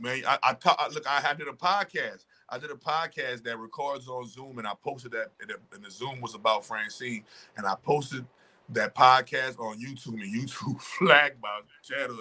man. 0.00 0.22
I, 0.26 0.38
I 0.42 0.54
talk. 0.54 0.80
Look, 0.94 1.06
I, 1.06 1.30
I 1.30 1.34
did 1.34 1.48
a 1.48 1.52
podcast. 1.52 2.24
I 2.48 2.58
did 2.58 2.70
a 2.70 2.74
podcast 2.74 3.44
that 3.44 3.58
records 3.58 4.08
on 4.08 4.26
Zoom, 4.26 4.58
and 4.58 4.66
I 4.66 4.72
posted 4.82 5.12
that. 5.12 5.32
And 5.40 5.50
the, 5.50 5.56
and 5.74 5.84
the 5.84 5.90
Zoom 5.90 6.20
was 6.20 6.34
about 6.34 6.64
Francine, 6.64 7.24
and 7.56 7.66
I 7.66 7.74
posted 7.82 8.24
that 8.72 8.94
podcast 8.94 9.58
on 9.58 9.78
YouTube, 9.80 10.20
and 10.20 10.34
YouTube 10.34 10.80
flagged 10.98 11.40
my 11.42 11.60
channel. 11.82 12.16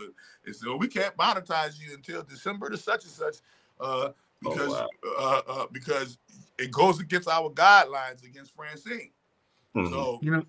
It 0.46 0.56
said, 0.56 0.68
well, 0.68 0.80
"We 0.80 0.88
can't 0.88 1.16
monetize 1.18 1.80
you 1.80 1.94
until 1.94 2.24
December 2.24 2.70
to 2.70 2.78
such 2.78 3.04
and 3.04 3.14
such, 3.14 3.36
uh, 3.80 4.10
because 4.42 4.70
wow. 4.70 4.88
uh, 5.20 5.42
uh, 5.48 5.66
because 5.72 6.18
it 6.58 6.72
goes 6.72 7.00
against 7.00 7.30
our 7.30 7.50
guidelines 7.50 8.24
against 8.26 8.56
Francine." 8.56 9.12
So 9.76 10.20
You 10.22 10.32
know, 10.32 10.44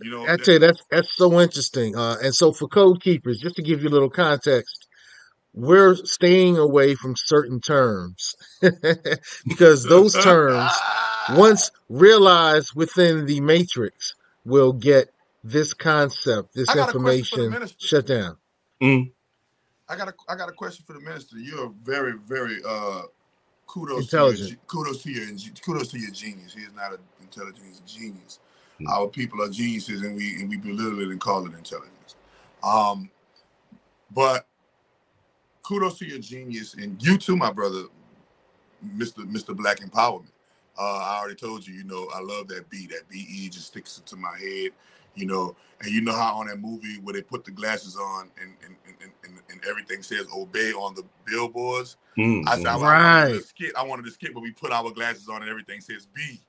you 0.00 0.10
know, 0.10 0.26
I 0.26 0.36
tell 0.36 0.54
you 0.54 0.60
that's 0.60 0.82
that's 0.90 1.14
so 1.16 1.40
interesting. 1.40 1.96
Uh, 1.96 2.16
and 2.22 2.34
so 2.34 2.52
for 2.52 2.68
code 2.68 3.02
keepers, 3.02 3.40
just 3.40 3.56
to 3.56 3.62
give 3.62 3.82
you 3.82 3.88
a 3.88 3.90
little 3.90 4.10
context, 4.10 4.86
we're 5.52 5.94
staying 5.96 6.58
away 6.58 6.94
from 6.94 7.14
certain 7.16 7.60
terms 7.60 8.34
because 9.46 9.84
those 9.84 10.14
terms, 10.14 10.72
once 11.30 11.70
realized 11.88 12.74
within 12.74 13.26
the 13.26 13.40
matrix, 13.40 14.14
will 14.44 14.72
get 14.72 15.13
this 15.44 15.74
concept, 15.74 16.54
this 16.54 16.68
I 16.70 16.74
got 16.74 16.88
a 16.88 16.98
question 16.98 17.24
for 17.24 17.36
the 17.36 17.44
information 17.44 17.76
shut 17.78 18.06
down. 18.06 18.38
I 19.86 19.96
got 19.96 20.08
a 20.08 20.14
I 20.28 20.36
got 20.36 20.48
a 20.48 20.52
question 20.52 20.84
for 20.86 20.94
the 20.94 21.00
minister. 21.00 21.36
You're 21.36 21.72
very 21.84 22.14
very 22.26 22.56
uh 22.66 23.02
kudos 23.66 24.04
Intelligent. 24.04 24.48
to 24.48 24.54
your, 24.54 24.60
kudos 24.66 25.02
to 25.02 25.10
your 25.10 25.26
kudos 25.62 25.90
to 25.90 25.98
your 25.98 26.10
genius. 26.10 26.54
He 26.54 26.62
is 26.62 26.72
not 26.74 26.92
an 26.92 26.98
intelligent, 27.20 27.66
he's 27.66 27.80
a 27.80 27.98
genius. 27.98 28.40
Our 28.88 29.06
people 29.06 29.40
are 29.42 29.48
geniuses 29.48 30.02
and 30.02 30.16
we 30.16 30.34
and 30.36 30.48
we 30.48 30.56
belittle 30.56 31.00
it 31.00 31.08
and 31.08 31.20
call 31.20 31.46
it 31.46 31.52
intelligence. 31.52 32.16
Um 32.62 33.10
but 34.10 34.46
kudos 35.62 35.98
to 35.98 36.06
your 36.06 36.18
genius 36.18 36.74
and 36.74 37.00
you 37.02 37.18
too, 37.18 37.36
my 37.36 37.52
brother, 37.52 37.84
Mr. 38.96 39.30
Mr. 39.30 39.54
Black 39.54 39.80
Empowerment. 39.80 40.30
Uh, 40.76 40.82
I 40.82 41.18
already 41.20 41.36
told 41.36 41.66
you, 41.66 41.74
you 41.74 41.84
know, 41.84 42.08
I 42.12 42.20
love 42.20 42.48
that 42.48 42.68
B. 42.68 42.88
That 42.88 43.08
BE 43.08 43.48
just 43.48 43.68
sticks 43.68 43.98
into 43.98 44.16
my 44.16 44.36
head, 44.36 44.70
you 45.14 45.26
know. 45.26 45.56
And 45.80 45.92
you 45.92 46.00
know 46.00 46.12
how 46.14 46.36
on 46.36 46.46
that 46.46 46.60
movie 46.60 46.98
where 47.02 47.12
they 47.12 47.20
put 47.20 47.44
the 47.44 47.50
glasses 47.50 47.96
on 47.96 48.30
and 48.40 48.54
and, 48.64 48.76
and, 48.86 49.10
and, 49.24 49.40
and 49.50 49.60
everything 49.68 50.02
says 50.02 50.26
obey 50.34 50.72
on 50.72 50.94
the 50.94 51.02
billboards. 51.26 51.96
Mm, 52.16 52.48
I 52.48 52.56
said, 52.56 52.66
I, 52.66 52.76
I 52.76 52.80
Right. 52.80 53.24
wanted 53.28 53.34
to 53.40 53.46
skit. 53.46 53.72
I 53.76 53.82
wanted 53.82 54.04
to 54.06 54.10
skit 54.12 54.34
where 54.34 54.42
we 54.42 54.52
put 54.52 54.72
our 54.72 54.90
glasses 54.92 55.28
on 55.28 55.42
and 55.42 55.50
everything 55.50 55.80
says 55.80 56.06
B 56.14 56.40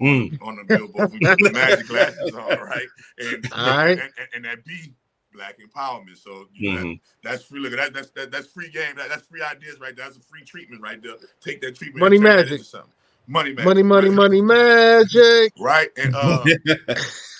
mm. 0.00 0.38
on 0.42 0.56
the 0.56 0.64
billboard. 0.64 1.12
we 1.12 1.20
put 1.20 1.38
the 1.38 1.52
magic 1.52 1.86
glasses 1.86 2.34
on, 2.34 2.58
right? 2.58 2.86
And, 3.18 3.48
All 3.52 3.66
right. 3.76 3.90
and, 3.92 4.00
and, 4.02 4.28
and 4.34 4.44
that 4.44 4.64
B, 4.64 4.92
black 5.32 5.56
empowerment. 5.60 6.18
So 6.18 6.48
you 6.52 6.72
know, 6.74 6.80
Mhm. 6.80 7.00
that, 7.22 7.30
that's 7.30 7.44
free. 7.44 7.60
Look, 7.60 7.72
that, 7.72 7.94
that's 7.94 8.10
that, 8.10 8.30
that's 8.30 8.48
free 8.48 8.70
game. 8.70 8.96
That, 8.96 9.08
that's 9.08 9.26
free 9.26 9.40
ideas 9.40 9.80
right 9.80 9.96
there. 9.96 10.04
That's 10.04 10.18
a 10.18 10.20
free 10.20 10.42
treatment 10.44 10.82
right 10.82 11.02
there. 11.02 11.14
Take 11.40 11.60
that 11.62 11.76
treatment. 11.76 12.00
Money 12.00 12.16
and 12.16 12.24
turn 12.24 12.36
magic. 12.36 12.52
into 12.52 12.64
something. 12.64 12.90
Money 13.26 13.50
magic. 13.52 13.64
Money, 13.64 13.82
money, 13.82 14.10
money, 14.10 14.42
magic. 14.42 15.54
Right. 15.58 15.88
And 15.96 16.14
uh, 16.14 16.44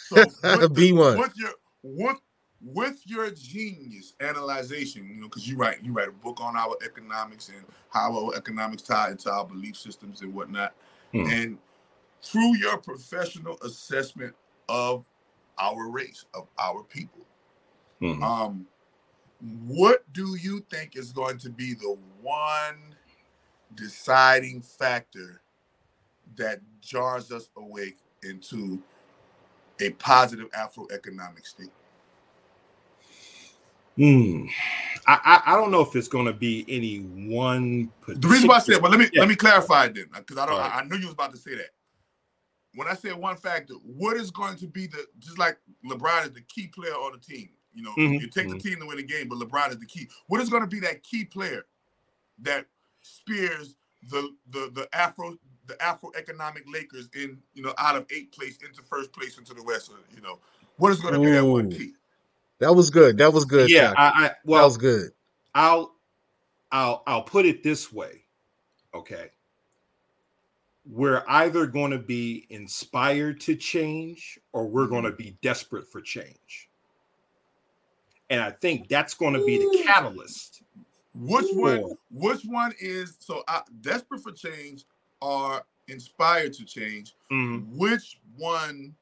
so 0.09 0.14
the- 0.43 0.68
B1. 0.72 1.18
with 1.18 1.32
your 1.36 1.51
with 1.82 2.18
with 2.62 3.01
your 3.05 3.31
genius 3.31 4.14
analyzation, 4.20 5.06
you 5.09 5.20
know, 5.20 5.28
because 5.28 5.47
you 5.48 5.56
write 5.56 5.82
you 5.82 5.93
write 5.93 6.09
a 6.09 6.12
book 6.12 6.40
on 6.40 6.56
our 6.56 6.76
economics 6.85 7.48
and 7.51 7.64
how 7.90 8.12
our 8.26 8.35
economics 8.36 8.82
tie 8.82 9.10
into 9.10 9.31
our 9.31 9.44
belief 9.44 9.76
systems 9.76 10.22
and 10.22 10.32
whatnot. 10.35 10.74
Hmm. 11.12 11.26
And 11.26 11.59
through 12.22 12.56
your 12.56 12.78
professional 12.78 13.59
assessment 13.62 14.35
of 14.68 15.05
our 15.59 15.90
race, 15.90 16.24
of 16.35 16.48
our 16.59 16.82
people, 16.85 17.20
Mhm. 18.01 18.22
um, 18.22 18.66
what 19.66 20.10
do 20.12 20.36
you 20.36 20.60
think 20.70 20.97
is 20.97 21.12
going 21.12 21.36
to 21.39 21.51
be 21.51 21.74
the 21.74 21.98
one 22.22 22.97
deciding 23.74 24.62
factor 24.62 25.43
that 26.36 26.60
jars 26.81 27.31
us 27.31 27.51
awake 27.56 27.98
into 28.22 28.82
a 29.80 29.90
positive 29.90 30.48
Afro-economic 30.55 31.46
state? 31.46 31.72
Hmm. 33.96 34.46
I, 35.06 35.42
I 35.46 35.52
I 35.52 35.56
don't 35.56 35.70
know 35.70 35.80
if 35.80 35.94
it's 35.94 36.09
going 36.09 36.26
to 36.26 36.32
be 36.32 36.64
any 36.68 36.98
one. 37.28 37.92
The 38.06 38.26
reason 38.26 38.48
why 38.48 38.56
I 38.56 38.60
said, 38.60 38.82
but 38.82 38.90
let 38.90 38.98
me 38.98 39.09
Yeah. 39.12 39.20
let 39.20 39.28
me 39.28 39.36
clarify 39.36 39.88
then, 39.88 40.06
because 40.12 40.36
I 40.36 40.46
don't. 40.46 40.59
Right. 40.59 40.72
I, 40.74 40.80
I 40.80 40.84
knew 40.84 40.96
you 40.96 41.06
was 41.06 41.14
about 41.14 41.30
to 41.32 41.38
say 41.38 41.55
that. 41.55 41.70
When 42.74 42.88
I 42.88 42.94
said 42.94 43.14
one 43.14 43.36
factor, 43.36 43.74
what 43.74 44.16
is 44.16 44.32
going 44.32 44.56
to 44.56 44.66
be 44.66 44.88
the 44.88 45.06
just 45.20 45.38
like 45.38 45.59
LeBron 45.88 46.24
is 46.24 46.32
the 46.32 46.40
key 46.40 46.66
player 46.66 46.94
on 46.94 47.12
the 47.12 47.18
team. 47.18 47.51
You 47.72 47.82
know, 47.84 47.92
Mhm, 47.96 48.20
you 48.20 48.28
take 48.28 48.51
the 48.51 48.59
team 48.59 48.80
to 48.80 48.86
win 48.86 48.96
the 48.96 49.02
game, 49.05 49.28
but 49.28 49.38
LeBron 49.38 49.70
is 49.70 49.78
the 49.78 49.86
key. 49.86 50.09
What 50.26 50.40
is 50.40 50.48
going 50.48 50.62
to 50.62 50.68
be 50.68 50.80
that 50.80 51.02
key 51.05 51.24
player 51.24 51.66
that 52.42 52.66
spears 53.02 53.76
the 54.10 54.34
the 54.51 54.70
the 54.74 54.88
Afro 54.92 55.38
the 55.66 55.81
Afro 55.82 56.11
economic 56.16 56.65
Lakers 56.73 57.09
in 57.15 57.39
you 57.55 57.62
know 57.62 57.74
out 57.78 57.97
of 57.97 58.07
eighth 58.11 58.32
place 58.32 58.59
into 58.66 58.82
first 58.82 59.12
place 59.12 59.39
into 59.39 59.55
the 59.55 59.62
West? 59.62 59.91
You 60.15 60.20
know, 60.20 60.39
what 60.77 60.93
is 60.93 61.01
going 61.01 61.15
to 61.15 61.20
be 61.20 61.31
that 61.31 61.45
one 61.45 61.70
key? 61.70 61.93
That 62.59 62.74
was 62.74 62.91
good. 62.91 63.19
That 63.19 63.32
was 63.32 63.45
good. 63.45 63.70
yeah, 63.70 63.89
Chuck. 63.89 63.99
I, 63.99 64.07
I 64.07 64.23
that 64.23 64.36
well, 64.45 64.66
was 64.66 64.77
good. 64.77 65.11
I'll 65.55 65.95
I'll 66.73 67.03
I'll 67.07 67.23
put 67.23 67.47
it 67.47 67.62
this 67.62 67.93
way. 67.93 68.24
Okay. 68.95 69.31
We're 70.86 71.24
either 71.27 71.66
going 71.66 71.93
to 71.93 71.99
be 71.99 72.47
inspired 72.51 73.41
to 73.43 73.57
change 73.57 74.39
or 74.53 74.66
we're 74.66 74.86
going 74.86 75.05
to 75.05 75.12
be 75.12 75.36
desperate 75.41 75.89
for 75.89 76.03
change. 76.03 76.69
And 78.28 78.43
I 78.43 78.51
think 78.51 78.89
that's 78.89 79.15
going 79.15 79.32
to 79.32 79.45
be 79.45 79.59
the 79.59 79.82
catalyst. 79.86 80.62
Which 81.15 81.47
one? 81.53 81.93
Which 82.11 82.43
one 82.45 82.74
is 82.81 83.16
so 83.19 83.45
uh, 83.49 83.61
desperate 83.81 84.23
for 84.23 84.32
change 84.32 84.85
or 85.24 85.64
inspired 85.88 86.52
to 86.55 86.64
change? 86.64 87.14
Mhm. 87.32 87.66
Which 87.76 88.20
one? 88.36 88.94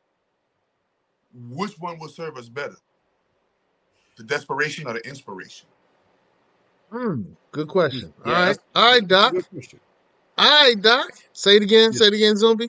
Which 1.35 1.79
one 1.79 1.99
will 1.99 2.09
serve 2.09 2.37
us 2.37 2.49
better? 2.49 2.77
The 4.17 4.23
desperation 4.23 4.87
or 4.87 4.93
the 4.93 5.07
inspiration? 5.09 5.67
Hmm, 6.91 7.23
good 7.53 7.69
question. 7.69 8.13
All 8.25 8.31
Yeah, 8.33 8.39
right. 8.39 8.47
that's- 8.49 8.65
All 8.75 8.93
right, 8.93 9.09
Doc. 9.09 9.35
All 10.39 10.61
right, 10.63 10.81
Doc. 10.81 11.11
Say 11.33 11.57
it 11.57 11.63
again. 11.63 11.93
Say 11.95 12.07
it 12.09 12.13
again, 12.15 12.35
Zumbi. 12.35 12.69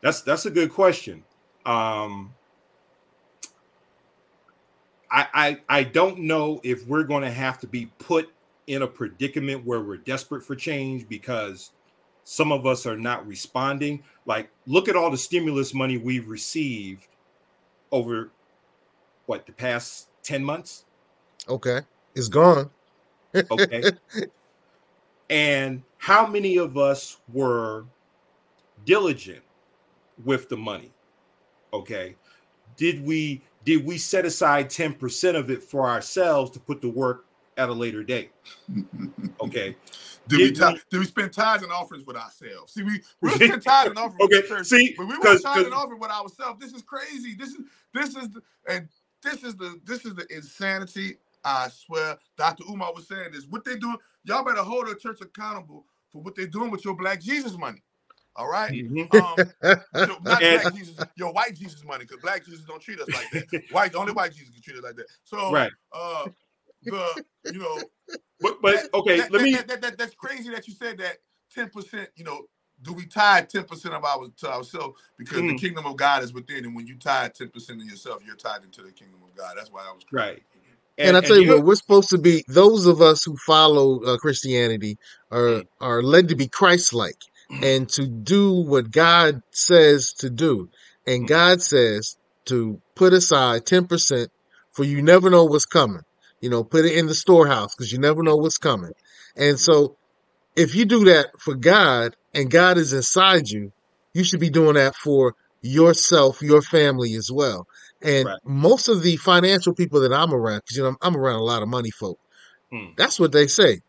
That's 0.00 0.22
that's 0.22 0.46
a 0.46 0.50
good 0.50 0.72
question. 0.72 1.24
Um, 1.64 2.34
I, 5.10 5.26
I 5.34 5.62
I 5.68 5.82
don't 5.84 6.18
know 6.20 6.60
if 6.64 6.86
we're 6.86 7.04
going 7.04 7.22
to 7.22 7.30
have 7.30 7.58
to 7.60 7.66
be 7.66 7.86
put 7.98 8.30
in 8.66 8.82
a 8.82 8.86
predicament 8.86 9.64
where 9.64 9.80
we're 9.80 9.96
desperate 9.96 10.42
for 10.42 10.54
change 10.54 11.08
because 11.08 11.70
some 12.30 12.52
of 12.52 12.66
us 12.66 12.84
are 12.84 12.94
not 12.94 13.26
responding. 13.26 14.02
Like, 14.26 14.50
look 14.66 14.86
at 14.86 14.96
all 14.96 15.10
the 15.10 15.16
stimulus 15.16 15.72
money 15.72 15.96
we've 15.96 16.28
received 16.28 17.08
over 17.90 18.32
what 19.24 19.46
the 19.46 19.52
past 19.52 20.08
10 20.24 20.44
months. 20.44 20.84
Okay. 21.48 21.80
It's 22.14 22.28
gone. 22.28 22.68
Okay. 23.34 23.82
and 25.30 25.82
how 25.96 26.26
many 26.26 26.58
of 26.58 26.76
us 26.76 27.16
were 27.32 27.86
diligent 28.84 29.42
with 30.22 30.50
the 30.50 30.56
money? 30.58 30.92
Okay. 31.72 32.14
Did 32.76 33.02
we 33.06 33.40
did 33.64 33.86
we 33.86 33.96
set 33.96 34.26
aside 34.26 34.68
10% 34.68 35.34
of 35.34 35.50
it 35.50 35.62
for 35.62 35.88
ourselves 35.88 36.50
to 36.50 36.60
put 36.60 36.82
to 36.82 36.90
work 36.90 37.24
at 37.58 37.68
a 37.68 37.72
later 37.72 38.02
date? 38.02 38.30
Okay. 39.40 39.76
Do 40.26 40.36
we, 40.36 40.50
Did 40.50 40.56
ti- 40.90 40.98
we- 40.98 41.04
spend 41.04 41.32
tithes 41.32 41.62
and 41.62 41.72
offerings 41.72 42.04
with 42.04 42.16
ourselves? 42.16 42.72
See, 42.74 42.82
we 42.82 43.00
we 43.22 43.30
spend 43.34 43.62
tithes 43.62 43.90
and 43.90 43.98
offerings 43.98 44.20
Okay, 44.32 44.46
church, 44.46 44.66
see, 44.66 44.94
but 44.96 45.06
we 45.06 45.16
'cause- 45.18 45.42
tithes 45.42 45.64
and 45.66 45.74
offering 45.74 46.00
with 46.00 46.10
ourselves. 46.10 46.60
This 46.60 46.72
is 46.72 46.82
crazy. 46.82 47.34
This 47.34 47.50
is 47.50 47.58
this 47.94 48.08
is 48.16 48.28
the, 48.30 48.42
and 48.68 48.88
this 49.22 49.44
is 49.44 49.54
the 49.56 49.80
this 49.84 50.04
is 50.04 50.14
the 50.16 50.26
insanity. 50.34 51.16
I 51.44 51.68
swear, 51.68 52.18
Dr. 52.36 52.64
Umar 52.68 52.92
was 52.92 53.06
saying 53.08 53.30
this. 53.32 53.46
What 53.46 53.64
they 53.64 53.76
doing? 53.76 53.96
Y'all 54.24 54.44
better 54.44 54.62
hold 54.62 54.88
the 54.88 54.96
church 54.96 55.20
accountable 55.20 55.86
for 56.10 56.20
what 56.20 56.34
they're 56.34 56.46
doing 56.48 56.70
with 56.70 56.84
your 56.84 56.96
black 56.96 57.20
Jesus 57.20 57.56
money. 57.56 57.82
All 58.36 58.48
right? 58.48 58.72
Mhm. 58.72 59.14
Um, 59.14 59.36
your, 59.94 60.20
not 60.22 60.42
And- 60.42 60.62
black 60.62 60.74
Jesus, 60.74 60.96
your 61.16 61.32
white 61.32 61.54
Jesus 61.54 61.84
money, 61.84 62.04
because 62.04 62.20
black 62.22 62.44
Jesus 62.44 62.64
don't 62.64 62.82
treat 62.82 63.00
us 63.00 63.08
like 63.08 63.30
that. 63.30 63.62
White, 63.70 63.94
only 63.94 64.12
white 64.12 64.32
Jesus 64.32 64.52
can 64.52 64.62
treat 64.62 64.76
us 64.78 64.82
like 64.82 64.96
that. 64.96 65.06
So, 65.24 65.52
Right. 65.52 65.70
uh, 65.92 66.26
the 66.82 67.24
you 67.52 67.58
know, 67.58 67.78
But 68.40 68.62
but 68.62 68.74
that- 68.76 68.94
okay, 68.94 69.18
that- 69.18 69.32
let 69.32 69.38
that- 69.38 69.42
me 69.44 69.54
that- 69.54 69.68
that- 69.68 69.80
that- 69.82 69.98
that's 69.98 70.14
crazy 70.14 70.50
that 70.50 70.66
you 70.68 70.74
said 70.74 70.98
that 70.98 71.18
10%, 71.54 72.08
you 72.16 72.24
know, 72.24 72.42
do 72.82 72.92
we 72.92 73.06
tie 73.06 73.42
10% 73.42 73.92
of 73.94 74.04
our 74.04 74.28
to 74.38 74.48
ourselves 74.52 75.00
because 75.18 75.38
the 75.38 75.54
Mm. 75.54 75.60
kingdom 75.60 75.86
of 75.86 75.96
God 75.96 76.22
is 76.22 76.32
within, 76.32 76.64
and 76.64 76.76
when 76.76 76.86
you 76.86 76.96
tie 76.96 77.28
10% 77.28 77.80
of 77.82 77.88
yourself, 77.88 78.22
you're 78.24 78.36
tied 78.36 78.62
into 78.62 78.82
the 78.82 78.92
kingdom 78.92 79.20
of 79.24 79.34
God. 79.34 79.54
That's 79.56 79.70
why 79.72 79.80
I 79.88 79.92
was 79.92 80.04
right. 80.12 80.42
And, 81.00 81.16
I 81.16 81.20
tell 81.20 81.36
you 81.36 81.44
you- 81.44 81.54
what, 81.54 81.64
we're 81.64 81.74
supposed 81.76 82.10
to 82.10 82.18
be 82.18 82.44
those 82.48 82.86
of 82.86 83.00
us 83.00 83.22
who 83.24 83.36
follow 83.36 84.02
uh, 84.02 84.16
Christianity 84.18 84.98
are 85.30 85.62
are 85.80 86.02
led 86.02 86.28
to 86.28 86.36
be 86.36 86.48
Christ-like 86.48 87.20
and 87.62 87.88
to 87.90 88.06
do 88.06 88.52
what 88.52 88.90
God 88.90 89.42
says 89.52 90.12
to 90.18 90.28
do. 90.30 90.68
And 91.06 91.26
God 91.26 91.62
says 91.62 92.16
to 92.46 92.80
put 92.94 93.12
aside 93.12 93.64
10% 93.64 94.28
for 94.72 94.84
you 94.84 95.00
never 95.02 95.30
know 95.30 95.44
what's 95.44 95.64
coming. 95.66 96.02
You 96.40 96.50
know, 96.50 96.64
put 96.64 96.84
it 96.84 96.96
in 96.96 97.06
the 97.06 97.14
storehouse 97.14 97.74
because 97.76 97.92
you 97.92 97.98
never 97.98 98.22
know 98.22 98.36
what's 98.36 98.58
coming. 98.58 98.92
And 99.36 99.58
so 99.58 99.96
if 100.56 100.74
you 100.74 100.84
do 100.84 101.04
that 101.06 101.28
for 101.40 101.54
God 101.54 102.14
and 102.34 102.50
God 102.50 102.78
is 102.78 102.92
inside 102.92 103.48
you, 103.48 103.70
you 104.14 104.24
should 104.24 104.40
be 104.40 104.50
doing 104.50 104.74
that 104.74 104.94
for 104.94 105.34
yourself, 105.62 106.40
your 106.42 106.62
family 106.62 107.14
as 107.14 107.30
well. 107.32 107.66
And 108.02 108.26
Right. 108.26 108.38
most 108.44 108.88
of 108.88 109.02
the 109.02 109.16
financial 109.16 109.74
people 109.74 110.00
that 110.00 110.12
I'm 110.12 110.32
around, 110.32 110.60
because 110.64 110.76
you 110.76 110.82
know 110.84 110.90
I'm, 110.90 110.96
I'm 111.02 111.16
around 111.16 111.40
a 111.40 111.44
lot 111.44 111.62
of 111.62 111.68
money 111.68 111.90
folk, 111.90 112.18
Hmm. 112.70 112.90
that's 112.96 113.18
what 113.18 113.32
they 113.32 113.46
say. 113.48 113.80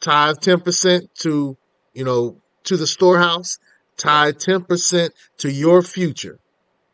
Tithe 0.00 0.36
ten 0.40 0.60
percent 0.60 1.04
to 1.20 1.56
you 1.94 2.04
know 2.04 2.38
to 2.64 2.76
the 2.76 2.86
storehouse. 2.86 3.58
Tithe 3.96 4.38
ten 4.38 4.62
percent 4.64 5.12
to 5.38 5.50
your 5.50 5.82
future, 5.82 6.38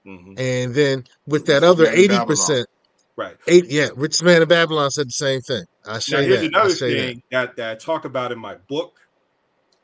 Mhm. 0.07 0.39
and 0.39 0.75
then 0.75 1.05
with 1.27 1.47
that 1.47 1.63
other 1.63 1.87
eighty 1.87 2.09
Babylon. 2.09 2.27
percent, 2.27 2.67
Right. 3.17 3.37
eight 3.49 3.67
yeah, 3.71 3.89
richest 3.97 4.25
man 4.25 4.43
in 4.43 4.49
Babylon 4.49 4.91
said 4.91 5.09
the 5.09 5.13
same 5.13 5.41
thing. 5.43 5.65
I 5.87 5.99
Now 6.09 6.21
say 6.21 6.23
here's 6.23 6.43
that. 6.43 6.51
I 6.55 6.69
another 6.69 6.69
say 6.69 6.95
that. 6.95 7.15
thing 7.15 7.23
that. 7.31 7.57
that 7.57 7.71
I 7.73 7.75
talk 7.77 8.05
about 8.05 8.33
in 8.33 8.39
my 8.39 8.57
book, 8.69 8.97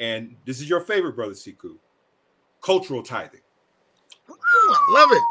and 0.01 0.37
this 0.47 0.61
is 0.61 0.69
your 0.69 0.81
favorite, 0.81 1.17
brother 1.17 1.35
Siku. 1.35 1.77
Cultural 2.63 3.03
tithing. 3.03 3.41
Love 4.89 5.11
it. 5.13 5.23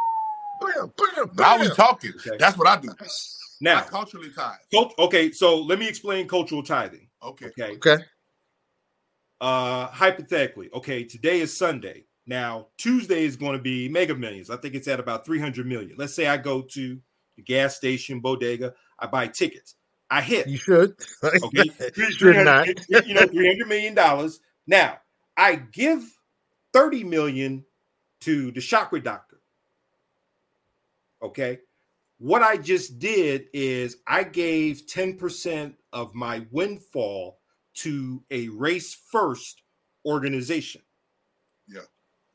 Bam, 0.61 0.93
bam, 0.97 1.35
Now 1.37 1.59
we 1.59 1.67
bam. 1.67 1.75
talking. 1.75 2.13
Okay. 2.27 2.37
That's 2.39 2.57
what 2.57 2.67
I 2.67 2.77
do. 2.77 2.89
I 2.99 3.05
Now, 3.61 3.81
culturally 3.81 4.31
tied. 4.31 4.57
cult, 4.73 4.93
okay, 4.99 5.31
so 5.31 5.59
let 5.61 5.79
me 5.79 5.87
explain 5.87 6.27
cultural 6.27 6.63
tithing. 6.63 7.07
Okay. 7.23 7.47
Okay. 7.47 7.77
Okay. 7.77 7.97
Uh 9.41 9.87
hypothetically, 9.87 10.69
okay, 10.73 11.03
today 11.03 11.41
is 11.41 11.55
Sunday. 11.57 12.05
Now, 12.27 12.67
Tuesday 12.77 13.25
is 13.25 13.35
going 13.35 13.53
to 13.57 13.61
be 13.63 13.89
mega 13.89 14.15
millions. 14.15 14.49
I 14.49 14.57
think 14.57 14.75
it's 14.75 14.87
at 14.87 14.99
about 14.99 15.25
300 15.25 15.65
million. 15.65 15.95
Let's 15.97 16.13
say 16.15 16.27
I 16.27 16.37
go 16.37 16.61
to 16.73 16.99
the 17.41 17.53
gas 17.53 17.75
station, 17.75 18.19
bodega, 18.19 18.73
I 18.99 19.07
buy 19.07 19.27
tickets. 19.27 19.75
I 20.09 20.21
hit. 20.21 20.47
You 20.47 20.57
should. 20.57 20.95
Okay. 21.23 21.71
You 21.95 22.11
should 22.11 22.35
not. 22.45 22.67
300 22.67 23.07
you 23.07 23.13
know, 23.13 23.25
300 23.27 23.67
million 23.67 23.93
dollars. 23.95 24.39
Now, 24.67 24.99
I 25.37 25.55
give 25.55 26.03
30 26.73 27.03
million 27.05 27.65
to 28.21 28.51
the 28.51 28.61
chakra 28.61 29.01
doctor. 29.01 29.39
Okay. 31.21 31.59
What 32.19 32.43
I 32.43 32.57
just 32.57 32.99
did 32.99 33.47
is 33.53 33.97
I 34.07 34.23
gave 34.23 34.85
10% 34.85 35.73
of 35.93 36.13
my 36.13 36.45
windfall 36.51 37.39
to 37.75 38.23
a 38.29 38.49
race 38.49 38.93
first 39.11 39.63
organization. 40.05 40.81
Yeah. 41.67 41.81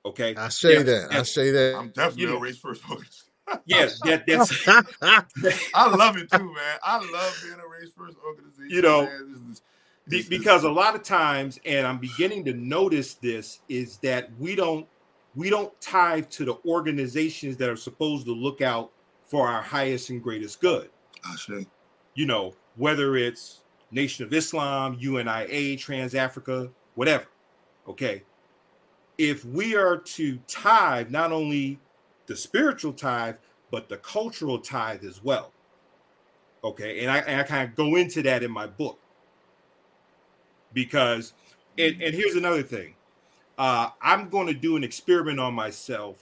Okay. 0.05 0.35
I 0.37 0.49
say 0.49 0.79
Yeah, 0.79 0.83
that. 0.85 1.09
I 1.13 1.23
say 1.23 1.51
that. 1.53 1.77
I'm 1.77 1.89
definitely 1.91 2.23
You 2.23 2.29
know. 2.31 2.37
a 2.39 2.41
race 2.41 2.59
first 2.59 2.83
focus. 2.83 3.26
Yes, 3.67 4.01
that, 4.05 4.27
that's 4.27 4.51
I 5.75 5.89
love 5.95 6.17
it 6.17 6.31
too, 6.31 6.39
man. 6.53 6.79
I 6.83 6.97
love 6.99 7.41
being 7.43 7.55
a 7.55 7.69
race 7.69 7.93
first 7.97 8.17
organization. 8.27 8.71
You 8.71 8.83
know, 8.83 9.03
man. 9.05 9.33
This 9.49 9.59
is- 9.59 9.63
this 10.09 10.21
is- 10.23 10.29
because 10.29 10.63
a 10.65 10.71
lot 10.71 10.95
of 10.95 11.03
times 11.03 11.59
and 11.67 11.85
i'm 11.85 11.99
beginning 11.99 12.45
to 12.45 12.53
notice 12.55 13.15
this 13.15 13.59
is 13.69 13.99
that 13.99 14.31
we 14.39 14.55
don't 14.55 14.87
we 15.35 15.51
don't 15.51 15.79
tithe 15.81 16.29
to 16.31 16.45
the 16.45 16.57
organizations 16.65 17.57
that 17.57 17.69
are 17.69 17.75
supposed 17.77 18.25
to 18.27 18.33
look 18.33 18.61
out 18.63 18.93
for 19.25 19.49
our 19.49 19.61
highest 19.61 20.11
and 20.11 20.23
greatest 20.23 20.61
good 20.61 20.91
I 21.25 21.35
say, 21.35 21.67
you 22.15 22.25
know 22.27 22.55
whether 22.77 23.17
it's 23.17 23.63
nation 23.91 24.25
of 24.25 24.33
islam 24.33 24.97
unia 25.01 25.77
trans 25.77 26.15
africa 26.15 26.71
whatever 26.95 27.27
okay 27.89 28.23
if 29.19 29.45
we 29.45 29.75
are 29.75 29.97
to 29.97 30.39
tithe 30.47 31.11
not 31.11 31.33
only 31.33 31.81
the 32.27 32.37
spiritual 32.37 32.93
tithe 32.93 33.37
but 33.71 33.89
the 33.89 33.97
cultural 33.99 34.59
tithe 34.59 35.05
as 35.05 35.23
well 35.23 35.53
okay 36.65 37.01
and 37.01 37.11
i, 37.11 37.19
and 37.19 37.41
I 37.41 37.45
kind 37.45 37.69
of 37.69 37.75
go 37.77 37.97
into 37.97 38.23
that 38.23 38.43
in 38.43 38.51
my 38.51 38.67
book 38.67 38.99
because 40.73 41.33
and, 41.79 42.01
and 42.03 42.15
here's 42.15 42.35
another 42.35 42.63
thing 42.63 42.95
uh 43.59 43.91
i'm 44.03 44.29
going 44.29 44.47
to 44.47 44.55
do 44.55 44.77
an 44.77 44.85
experiment 44.85 45.39
on 45.41 45.55
myself 45.55 46.17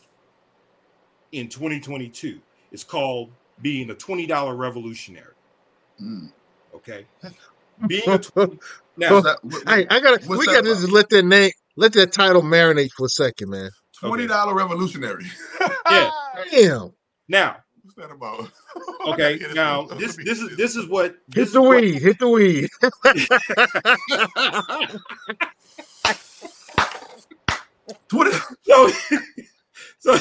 in 1.32 1.48
2022 1.48 2.40
it's 2.72 2.84
called 2.84 3.30
being 3.62 3.90
a 3.90 3.94
$20 3.94 4.56
revolutionary 4.58 5.28
Mm. 6.02 6.32
okay 6.74 7.06
being 7.86 8.02
a 8.08 8.18
20, 8.18 8.58
now 8.96 9.20
that- 9.20 9.38
what- 9.42 9.62
Hey, 9.68 9.86
I 9.88 10.00
gotta. 10.00 10.26
we 10.28 10.44
gotta 10.44 10.58
about? 10.58 10.64
just 10.64 10.90
let 10.90 11.08
that 11.10 11.24
name, 11.24 11.52
let 11.76 11.92
that 11.92 12.10
title 12.12 12.42
marinate 12.42 12.90
for 12.96 13.06
a 13.06 13.08
second, 13.08 13.50
man. 13.50 13.70
Twenty 13.98 14.26
dollar 14.26 14.54
revolutionary. 14.54 15.24
Yeah. 15.90 16.10
Damn. 16.50 16.92
now 17.28 17.56
What's 17.82 17.94
that 17.96 18.10
about? 18.10 18.50
okay 19.08 19.38
now 19.54 19.82
this 19.84 20.16
this 20.16 20.40
is 20.40 20.56
this 20.56 20.76
is 20.76 20.88
what 20.88 21.16
this 21.28 21.36
Hit 21.36 21.42
is 21.48 21.52
the 21.52 21.62
what- 21.62 21.80
weed. 21.82 22.02
Hit 22.02 22.18
the 22.18 22.28
weed. 22.28 22.70
Twenty. 28.08 28.30
so 28.62 28.88
so 29.98 30.18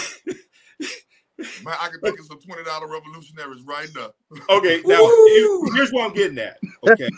Man, 1.65 1.75
I 1.81 1.89
can 1.89 1.99
think 2.01 2.19
of 2.19 2.25
some 2.25 2.39
twenty 2.39 2.63
dollar 2.63 2.87
revolutionaries 2.87 3.63
right 3.63 3.89
now. 3.95 4.11
okay 4.49 4.81
now 4.85 5.01
Woo! 5.01 5.71
here's 5.73 5.91
what 5.91 6.05
i'm 6.09 6.13
getting 6.13 6.37
at 6.39 6.57
okay 6.87 7.09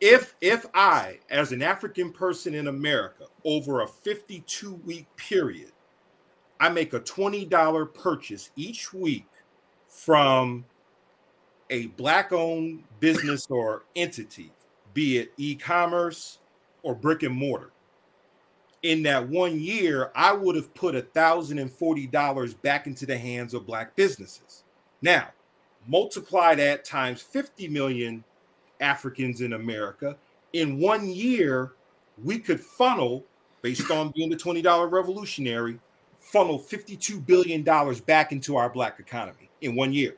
if 0.00 0.36
if 0.40 0.66
i 0.74 1.18
as 1.30 1.52
an 1.52 1.62
african 1.62 2.12
person 2.12 2.54
in 2.54 2.68
america 2.68 3.24
over 3.44 3.80
a 3.80 3.86
52 3.86 4.74
week 4.84 5.06
period 5.16 5.72
i 6.60 6.68
make 6.68 6.92
a 6.92 7.00
$20 7.00 7.94
purchase 7.94 8.50
each 8.56 8.92
week 8.92 9.26
from 9.88 10.64
a 11.70 11.86
black 11.88 12.32
owned 12.32 12.84
business 13.00 13.46
or 13.50 13.84
entity 13.96 14.52
be 14.92 15.18
it 15.18 15.32
e-commerce 15.36 16.38
or 16.82 16.94
brick 16.94 17.22
and 17.22 17.34
mortar 17.34 17.72
in 18.82 19.02
that 19.02 19.26
one 19.28 19.58
year 19.58 20.10
i 20.14 20.32
would 20.32 20.54
have 20.54 20.72
put 20.74 21.12
thousand 21.12 21.58
and 21.58 21.70
forty 21.70 22.06
dollars 22.06 22.54
back 22.54 22.86
into 22.86 23.06
the 23.06 23.16
hands 23.16 23.54
of 23.54 23.66
black 23.66 23.96
businesses. 23.96 24.64
Now 25.02 25.28
multiply 25.88 26.54
that 26.54 26.84
times 26.84 27.22
50 27.22 27.68
million 27.68 28.24
Africans 28.80 29.40
in 29.40 29.52
America. 29.54 30.16
In 30.52 30.78
one 30.78 31.08
year, 31.08 31.72
we 32.22 32.38
could 32.38 32.60
funnel, 32.60 33.24
based 33.62 33.90
on 33.90 34.12
being 34.14 34.30
the 34.30 34.36
$20 34.36 34.90
revolutionary, 34.90 35.78
funnel 36.18 36.58
$52 36.58 37.24
billion 37.26 37.62
back 38.06 38.32
into 38.32 38.56
our 38.56 38.68
black 38.70 38.98
economy 39.00 39.50
in 39.60 39.74
one 39.76 39.92
year. 39.92 40.16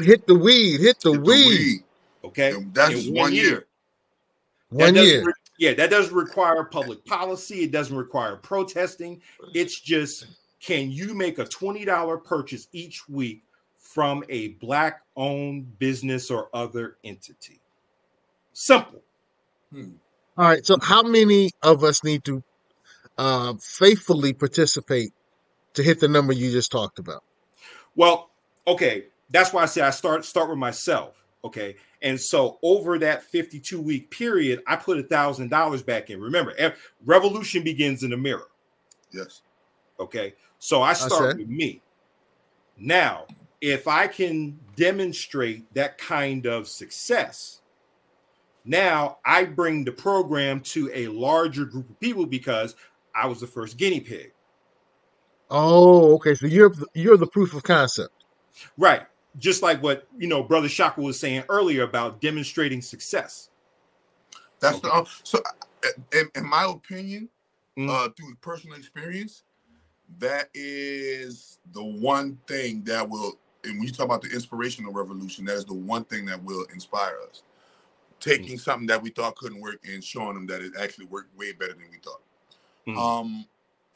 Hit 0.00 0.26
the 0.26 0.34
weed. 0.34 0.80
Hit 0.80 1.00
the 1.00 1.12
Hit 1.12 1.24
the 1.24 1.30
weed. 1.30 1.48
weed. 1.48 1.84
Okay, 2.24 2.52
And 2.52 2.74
that's 2.74 2.90
In 2.90 2.96
just 2.96 3.12
one 3.12 3.32
year. 3.32 3.66
That 4.72 4.84
One 4.86 4.94
year. 4.96 5.24
re- 5.24 5.32
yeah, 5.58 5.72
that 5.74 5.90
doesn't 5.90 6.14
require 6.14 6.62
public 6.64 7.04
policy. 7.06 7.62
It 7.64 7.72
doesn't 7.72 7.96
require 7.96 8.36
protesting. 8.36 9.20
It's 9.54 9.80
just 9.80 10.26
can 10.60 10.90
you 10.90 11.14
make 11.14 11.38
a 11.38 11.44
$20 11.44 12.22
purchase 12.24 12.68
each 12.72 13.08
week 13.08 13.42
from 13.98 14.22
a 14.28 14.50
black 14.60 15.02
owned 15.16 15.76
business 15.80 16.30
or 16.30 16.48
other 16.54 16.98
entity? 17.02 17.58
Simple. 18.52 19.02
Hmm. 19.72 19.94
All 20.36 20.44
right. 20.44 20.64
So, 20.64 20.76
how 20.80 21.02
many 21.02 21.50
of 21.64 21.82
us 21.82 22.04
need 22.04 22.22
to 22.26 22.44
uh, 23.18 23.54
faithfully 23.60 24.34
participate 24.34 25.10
to 25.74 25.82
hit 25.82 25.98
the 25.98 26.06
number 26.06 26.32
you 26.32 26.52
just 26.52 26.70
talked 26.70 27.00
about? 27.00 27.24
Well, 27.96 28.30
okay, 28.68 29.06
that's 29.30 29.52
why 29.52 29.64
I 29.64 29.66
say 29.66 29.80
I 29.80 29.90
start 29.90 30.24
start 30.24 30.48
with 30.48 30.58
myself. 30.58 31.24
Okay, 31.44 31.74
and 32.00 32.20
so 32.20 32.60
over 32.62 33.00
that 33.00 33.24
52 33.24 33.80
week 33.80 34.12
period, 34.12 34.62
I 34.68 34.76
put 34.76 34.98
a 34.98 35.02
thousand 35.02 35.50
dollars 35.50 35.82
back 35.82 36.08
in. 36.08 36.20
Remember, 36.20 36.54
revolution 37.04 37.64
begins 37.64 38.04
in 38.04 38.10
the 38.10 38.16
mirror. 38.16 38.46
Yes. 39.10 39.42
Okay, 39.98 40.34
so 40.60 40.82
I 40.82 40.92
start 40.92 41.32
see. 41.32 41.38
with 41.38 41.48
me. 41.48 41.82
Now, 42.76 43.26
if 43.60 43.88
I 43.88 44.06
can 44.06 44.58
demonstrate 44.76 45.72
that 45.74 45.98
kind 45.98 46.46
of 46.46 46.68
success, 46.68 47.60
now 48.64 49.18
I 49.24 49.44
bring 49.44 49.84
the 49.84 49.92
program 49.92 50.60
to 50.60 50.90
a 50.94 51.08
larger 51.08 51.64
group 51.64 51.88
of 51.90 51.98
people 52.00 52.26
because 52.26 52.76
I 53.14 53.26
was 53.26 53.40
the 53.40 53.46
first 53.46 53.76
guinea 53.76 54.00
pig. 54.00 54.32
Oh, 55.50 56.14
okay. 56.16 56.34
So 56.34 56.46
you're 56.46 56.72
you're 56.94 57.16
the 57.16 57.26
proof 57.26 57.54
of 57.54 57.62
concept. 57.62 58.12
Right. 58.76 59.02
Just 59.38 59.62
like 59.62 59.82
what 59.82 60.06
you 60.18 60.28
know, 60.28 60.42
Brother 60.42 60.68
Shaka 60.68 61.00
was 61.00 61.18
saying 61.18 61.44
earlier 61.48 61.82
about 61.84 62.20
demonstrating 62.20 62.82
success. 62.82 63.50
That's 64.60 64.80
the 64.80 64.92
uh, 64.92 65.04
so. 65.22 65.38
uh, 65.38 65.88
In, 66.12 66.28
in 66.34 66.44
my 66.46 66.64
opinion, 66.64 67.28
Mm. 67.78 67.88
uh, 67.88 68.08
through 68.16 68.34
personal 68.40 68.76
experience, 68.76 69.44
that 70.18 70.48
is 70.52 71.60
the 71.72 71.84
one 71.84 72.36
thing 72.48 72.82
that 72.84 73.08
will. 73.08 73.38
And 73.64 73.78
when 73.78 73.82
you 73.82 73.92
talk 73.92 74.06
about 74.06 74.22
the 74.22 74.30
inspirational 74.30 74.92
revolution, 74.92 75.44
that 75.46 75.56
is 75.56 75.64
the 75.64 75.74
one 75.74 76.04
thing 76.04 76.26
that 76.26 76.42
will 76.42 76.64
inspire 76.72 77.16
us. 77.28 77.42
Taking 78.20 78.56
Mm. 78.56 78.60
something 78.60 78.86
that 78.88 79.02
we 79.02 79.10
thought 79.10 79.36
couldn't 79.36 79.60
work 79.60 79.78
and 79.84 80.02
showing 80.02 80.34
them 80.34 80.46
that 80.46 80.60
it 80.60 80.72
actually 80.78 81.06
worked 81.06 81.36
way 81.36 81.52
better 81.52 81.74
than 81.74 81.90
we 81.90 81.98
thought. 81.98 82.22
Mm. 82.86 82.98
Um, 82.98 83.46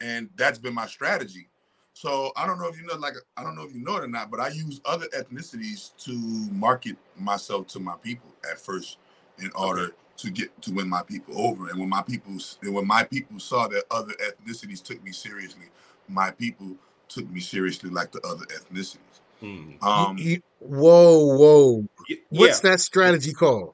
and 0.01 0.29
that's 0.35 0.57
been 0.57 0.73
my 0.73 0.87
strategy. 0.87 1.49
So 1.93 2.31
I 2.35 2.47
don't 2.47 2.59
know 2.59 2.67
if 2.67 2.79
you 2.79 2.85
know, 2.85 2.95
like 2.95 3.15
I 3.37 3.43
don't 3.43 3.55
know 3.55 3.63
if 3.63 3.73
you 3.73 3.81
know 3.81 3.97
it 3.97 4.03
or 4.03 4.07
not, 4.07 4.31
but 4.31 4.39
I 4.39 4.49
use 4.49 4.81
other 4.85 5.07
ethnicities 5.07 5.95
to 6.05 6.11
market 6.51 6.97
myself 7.17 7.67
to 7.67 7.79
my 7.79 7.95
people 8.01 8.33
at 8.49 8.59
first, 8.59 8.97
in 9.39 9.51
order 9.55 9.93
to 10.17 10.29
get 10.29 10.61
to 10.61 10.71
win 10.73 10.87
my 10.87 11.03
people 11.03 11.39
over. 11.39 11.69
And 11.69 11.79
when 11.79 11.89
my 11.89 12.01
people, 12.01 12.33
and 12.61 12.73
when 12.73 12.87
my 12.87 13.03
people 13.03 13.39
saw 13.39 13.67
that 13.67 13.83
other 13.91 14.13
ethnicities 14.13 14.81
took 14.81 15.03
me 15.03 15.11
seriously, 15.11 15.65
my 16.07 16.31
people 16.31 16.75
took 17.09 17.29
me 17.29 17.39
seriously 17.39 17.89
like 17.89 18.11
the 18.11 18.21
other 18.25 18.45
ethnicities. 18.45 19.21
Mm. 19.43 19.83
Um, 19.83 20.17
You- 20.17 20.41
whoa, 20.59 21.35
whoa. 21.35 21.87
Y- 22.09 22.17
What's 22.29 22.61
that 22.61 22.79
strategy 22.79 23.33
called? 23.33 23.73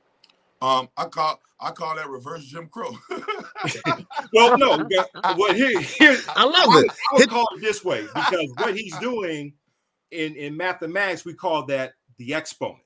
um, 0.61 0.89
I 0.97 1.05
call 1.05 1.39
I 1.61 1.71
call 1.71 1.95
that 1.95 2.09
reverse 2.09 2.45
Jim 2.45 2.67
Crow. 2.67 2.91
Well, 4.33 4.57
no, 4.57 4.77
but 4.87 5.37
what 5.37 5.55
here, 5.55 5.79
here 5.81 6.17
I 6.29 6.43
love 6.45 6.69
I, 6.75 6.79
it. 6.81 6.91
I 6.91 7.15
would 7.17 7.29
call 7.29 7.47
it 7.55 7.61
this 7.61 7.83
way 7.83 8.01
because 8.03 8.47
what 8.57 8.75
he's 8.75 8.97
doing 8.99 9.53
in 10.11 10.35
in 10.35 10.55
mathematics, 10.55 11.25
we 11.25 11.33
call 11.33 11.65
that 11.67 11.93
the 12.17 12.33
exponent. 12.33 12.79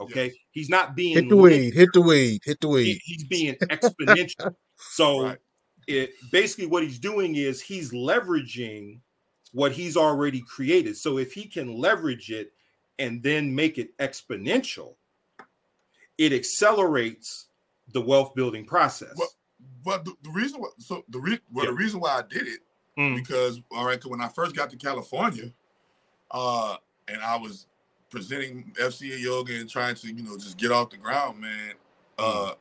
Okay, 0.00 0.26
Yes. 0.26 0.34
he's 0.50 0.68
not 0.68 0.94
being 0.96 1.14
Hit 1.14 1.28
the 1.28 1.36
linear. 1.36 1.60
weed. 1.60 1.74
Hit 1.74 1.88
the 1.94 2.00
weed. 2.00 2.40
Hit 2.44 2.60
the 2.60 2.68
He- 2.68 2.74
weed. 2.74 3.00
he's 3.04 3.24
being 3.24 3.54
exponential. 3.56 4.54
So 4.90 5.22
Right. 5.22 5.38
it 5.86 6.10
basically 6.32 6.66
what 6.66 6.82
he's 6.82 6.98
doing 6.98 7.36
is 7.36 7.60
he's 7.62 7.92
leveraging 7.92 9.00
what 9.54 9.72
he's 9.72 9.96
already 9.96 10.42
created. 10.42 10.96
So 10.96 11.16
if 11.18 11.32
he 11.32 11.46
can 11.46 11.78
leverage 11.78 12.30
it 12.30 12.52
and 12.98 13.22
then 13.22 13.54
make 13.54 13.78
it 13.78 13.96
exponential, 13.98 14.94
it 16.18 16.32
accelerates 16.32 17.46
the 17.92 18.00
wealth 18.00 18.34
building 18.34 18.64
process. 18.66 19.14
Well, 19.16 19.28
but 19.84 20.04
the, 20.04 20.14
the 20.22 20.30
reason 20.30 20.60
why, 20.60 20.68
so 20.78 21.04
the 21.08 21.18
re, 21.20 21.38
well, 21.52 21.64
Yeah. 21.64 21.70
the 21.70 21.76
reason 21.76 22.00
why 22.00 22.18
I 22.18 22.22
did 22.22 22.46
it 22.48 22.60
Mm. 22.98 23.16
because 23.16 23.60
all 23.72 23.84
right, 23.86 24.00
'cause 24.00 24.10
when 24.10 24.20
I 24.20 24.28
first 24.28 24.54
got 24.54 24.70
to 24.70 24.76
California, 24.76 25.52
uh, 26.30 26.76
and 27.08 27.20
I 27.22 27.36
was 27.36 27.66
presenting 28.10 28.72
FCA 28.78 29.18
yoga 29.18 29.54
and 29.58 29.68
trying 29.68 29.96
to, 29.96 30.06
you 30.06 30.22
know, 30.22 30.36
just 30.38 30.56
get 30.58 30.70
off 30.70 30.90
the 30.90 30.96
ground, 30.96 31.40
man. 31.40 31.74
Uh, 32.18 32.54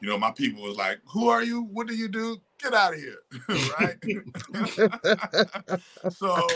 you 0.00 0.08
know, 0.08 0.18
my 0.18 0.32
people 0.32 0.62
was 0.64 0.76
like, 0.76 0.98
"Who 1.06 1.28
are 1.28 1.44
you? 1.44 1.62
What 1.62 1.86
do 1.86 1.94
you 1.94 2.08
do? 2.08 2.40
Get 2.64 2.74
out 2.74 2.94
of 2.94 2.98
here!" 2.98 3.18
right? 3.78 3.96
so 6.10 6.48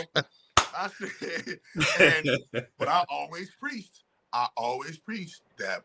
I 0.75 0.89
said, 1.19 1.59
and, 1.99 2.29
but 2.77 2.87
I 2.87 3.03
always 3.09 3.51
preached. 3.59 4.03
I 4.33 4.47
always 4.57 4.97
preached 4.97 5.41
that 5.59 5.83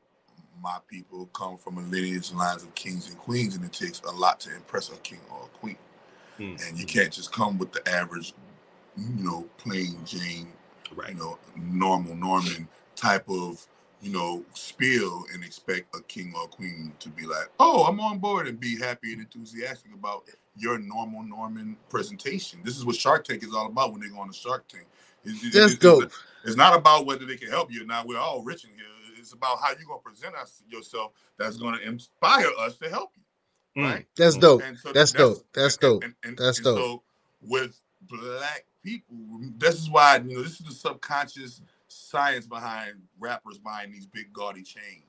my 0.63 0.79
people 0.89 1.27
come 1.33 1.57
from 1.57 1.79
a 1.79 1.83
lineage 1.83 2.31
and 2.31 2.39
lines 2.39 2.63
of 2.63 2.75
kings 2.75 3.09
and 3.09 3.19
queens, 3.19 3.57
and 3.57 3.65
it 3.65 3.73
takes 3.73 4.01
a 4.01 4.11
lot 4.11 4.41
to 4.41 4.55
impress 4.55 4.91
a 4.91 4.97
king 4.99 5.21
or 5.31 5.45
a 5.45 5.59
queen. 5.59 5.77
Mm. 6.39 6.69
And 6.69 6.79
you 6.79 6.87
can't 6.87 7.13
just 7.13 7.33
come 7.33 7.59
with 7.59 7.73
the 7.73 7.87
average, 7.89 8.35
you 8.97 9.25
know, 9.25 9.47
plain 9.59 9.99
Jane, 10.05 10.49
Right. 10.95 11.11
you 11.11 11.17
know, 11.17 11.39
normal 11.57 12.15
Norman 12.15 12.69
type 12.97 13.29
of, 13.29 13.65
you 14.05 14.12
know, 14.12 14.44
spiel 14.52 15.24
and 15.32 15.43
expect 15.43 15.94
a 15.97 16.02
king 16.02 16.35
or 16.36 16.44
a 16.44 16.47
queen 16.48 16.93
to 17.01 17.09
be 17.09 17.24
like, 17.26 17.48
oh, 17.59 17.85
I'm 17.85 17.98
on 18.01 18.18
board 18.18 18.47
and 18.47 18.60
be 18.60 18.78
happy 18.78 19.14
and 19.14 19.22
enthusiastic 19.22 19.94
about 19.94 20.24
your 20.59 20.78
normal 20.78 21.22
Norman 21.22 21.74
presentation. 21.89 22.60
This 22.62 22.76
is 22.76 22.85
what 22.85 22.97
Shark 22.97 23.24
Tank 23.24 23.43
is 23.43 23.55
all 23.55 23.66
about 23.66 23.93
when 23.93 24.02
they 24.02 24.09
go 24.09 24.20
on 24.20 24.28
the 24.28 24.35
Shark 24.35 24.68
Tank. 24.68 24.85
It's, 25.24 25.39
it's- 25.39 25.55
That's 25.55 25.72
it's- 25.74 25.78
dope. 25.78 26.12
It's 26.44 26.56
not 26.56 26.76
about 26.76 27.06
whether 27.06 27.24
they 27.24 27.36
can 27.39 27.48
help 27.48 27.72
you 27.72 27.81
or 27.81 27.86
not. 27.86 28.06
We're 28.06 28.18
all 28.18 28.43
rich 28.43 28.64
in 28.64 28.70
here. 28.76 28.85
It's 29.18 29.32
about 29.32 29.59
how 29.62 29.70
you're 29.70 29.86
gonna 29.89 30.01
present 30.01 30.35
us 30.35 30.62
yourself 30.68 31.12
that's 31.39 31.56
gonna 31.56 31.78
inspire 31.78 32.51
us 32.60 32.76
to 32.81 32.90
help 32.90 33.12
you. 33.16 33.82
Mm. 33.82 33.90
Right? 33.90 34.06
That's 34.14 34.36
dope. 34.36 34.62
And 34.62 34.78
so 34.78 34.93
That's 34.93 35.12
dope. 35.12 35.39
That's 35.55 35.76
and- 35.76 35.81
dope. 35.81 36.05
and- 36.05 36.14
and- 36.24 36.36
That's 36.36 36.59
and 36.59 36.64
dope. 36.66 36.76
So 36.76 37.02
with 37.40 37.81
black 38.02 38.66
people, 38.82 39.16
this 39.56 39.76
is 39.76 39.89
why 39.89 40.16
you 40.18 40.36
know 40.36 40.43
this 40.43 40.60
is 40.60 40.66
the 40.66 40.74
subconscious 40.74 41.62
science 41.95 42.47
behind 42.47 42.95
rappers 43.19 43.59
buying 43.59 43.93
these 43.93 44.07
big 44.07 44.33
gaudy 44.33 44.62
chains. 44.62 45.05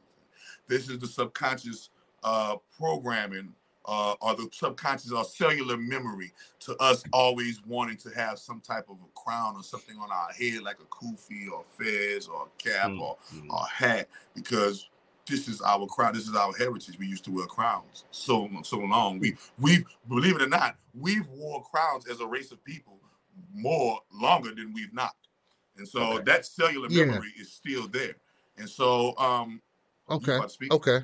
This 0.67 0.89
is 0.89 0.99
the 0.99 1.07
subconscious 1.07 1.89
uh, 2.23 2.57
programming 2.77 3.53
uh, 3.87 4.15
or 4.21 4.35
the 4.35 4.49
subconscious 4.51 5.11
or 5.11 5.23
cellular 5.23 5.77
memory 5.77 6.31
to 6.59 6.75
us 6.77 7.03
always 7.13 7.61
wanting 7.67 7.97
to 7.97 8.09
have 8.09 8.39
some 8.39 8.59
type 8.59 8.85
of 8.89 8.97
a 8.97 9.19
crown 9.19 9.55
or 9.55 9.63
something 9.63 9.97
on 9.97 10.11
our 10.11 10.29
head, 10.31 10.61
like 10.63 10.77
a 10.79 10.85
kufi 10.85 11.51
or 11.51 11.63
fez 11.77 12.27
or 12.27 12.47
a 12.47 12.63
cap 12.63 12.89
Mm. 12.89 12.99
or, 13.01 13.17
or 13.49 13.59
a 13.61 13.67
hat, 13.69 14.07
because 14.33 14.87
this 15.27 15.47
is 15.47 15.61
our 15.61 15.85
crown. 15.87 16.13
This 16.13 16.27
is 16.27 16.35
our 16.35 16.53
heritage. 16.53 16.97
We 16.99 17.07
used 17.07 17.25
to 17.25 17.31
wear 17.31 17.45
crowns 17.47 18.05
so 18.11 18.49
so 18.63 18.77
long. 18.79 19.19
We 19.19 19.35
we 19.59 19.85
believe 20.07 20.35
it 20.35 20.41
or 20.43 20.49
not, 20.49 20.77
we've 20.99 21.27
wore 21.29 21.63
crowns 21.63 22.07
as 22.07 22.19
a 22.19 22.27
race 22.27 22.51
of 22.51 22.63
people 22.63 22.99
more 23.53 23.99
longer 24.13 24.53
than 24.53 24.73
we've 24.73 24.93
not, 24.93 25.15
and 25.77 25.87
so 25.87 26.13
Okay. 26.13 26.23
that 26.25 26.45
cellular 26.45 26.89
Yeah. 26.89 27.05
memory 27.05 27.33
is 27.37 27.51
still 27.51 27.87
there. 27.87 28.15
And 28.57 28.69
so, 28.69 29.17
um, 29.17 29.61
Okay. 30.09 30.35
about 30.35 30.49
to 30.49 30.53
speak? 30.53 30.71
Okay. 30.71 30.99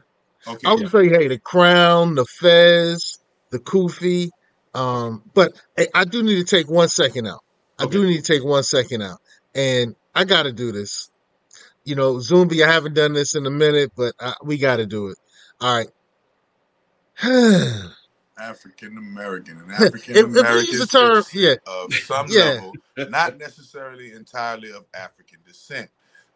okay, 0.48 0.68
I 0.68 0.74
would 0.74 0.90
say, 0.90 1.10
hey, 1.10 1.28
the 1.28 1.40
crown, 1.40 2.16
the 2.16 2.26
fez, 2.26 3.20
the 3.52 3.60
kufi. 3.60 4.30
Um, 4.74 5.24
but 5.34 5.52
hey, 5.76 5.88
I 5.94 6.06
do 6.06 6.24
need 6.24 6.36
to 6.36 6.44
take 6.44 6.70
one 6.70 6.88
second 6.88 7.28
out. 7.28 7.42
I 7.78 7.86
do 7.88 8.06
need 8.06 8.24
to 8.24 8.34
take 8.34 8.44
one 8.44 8.64
second 8.64 9.02
out, 9.02 9.18
and 9.56 9.96
I 10.16 10.24
got 10.24 10.44
to 10.44 10.54
do 10.54 10.72
this. 10.72 11.10
You 11.84 11.96
know, 11.96 12.16
Zumbi, 12.16 12.64
I 12.64 12.72
haven't 12.72 12.94
done 12.94 13.14
this 13.14 13.36
in 13.36 13.46
a 13.46 13.52
minute, 13.52 13.92
but 13.98 14.14
I, 14.20 14.36
we 14.44 14.58
got 14.58 14.78
to 14.78 14.86
do 14.86 15.08
it. 15.08 15.18
All 15.60 15.78
right. 15.78 15.90
African 18.42 18.98
American 18.98 19.60
and 19.60 19.72
African 19.74 20.18
American 20.18 20.80
the 20.80 20.88
term- 20.88 21.24
yeah. 21.34 21.56
of 21.68 21.94
some 22.06 22.28
Yeah. 22.30 22.46
level, 22.46 22.74
not 23.10 23.38
necessarily 23.40 24.14
entirely 24.14 24.72
of 24.74 24.86
African 24.96 25.40
descent. 25.48 25.90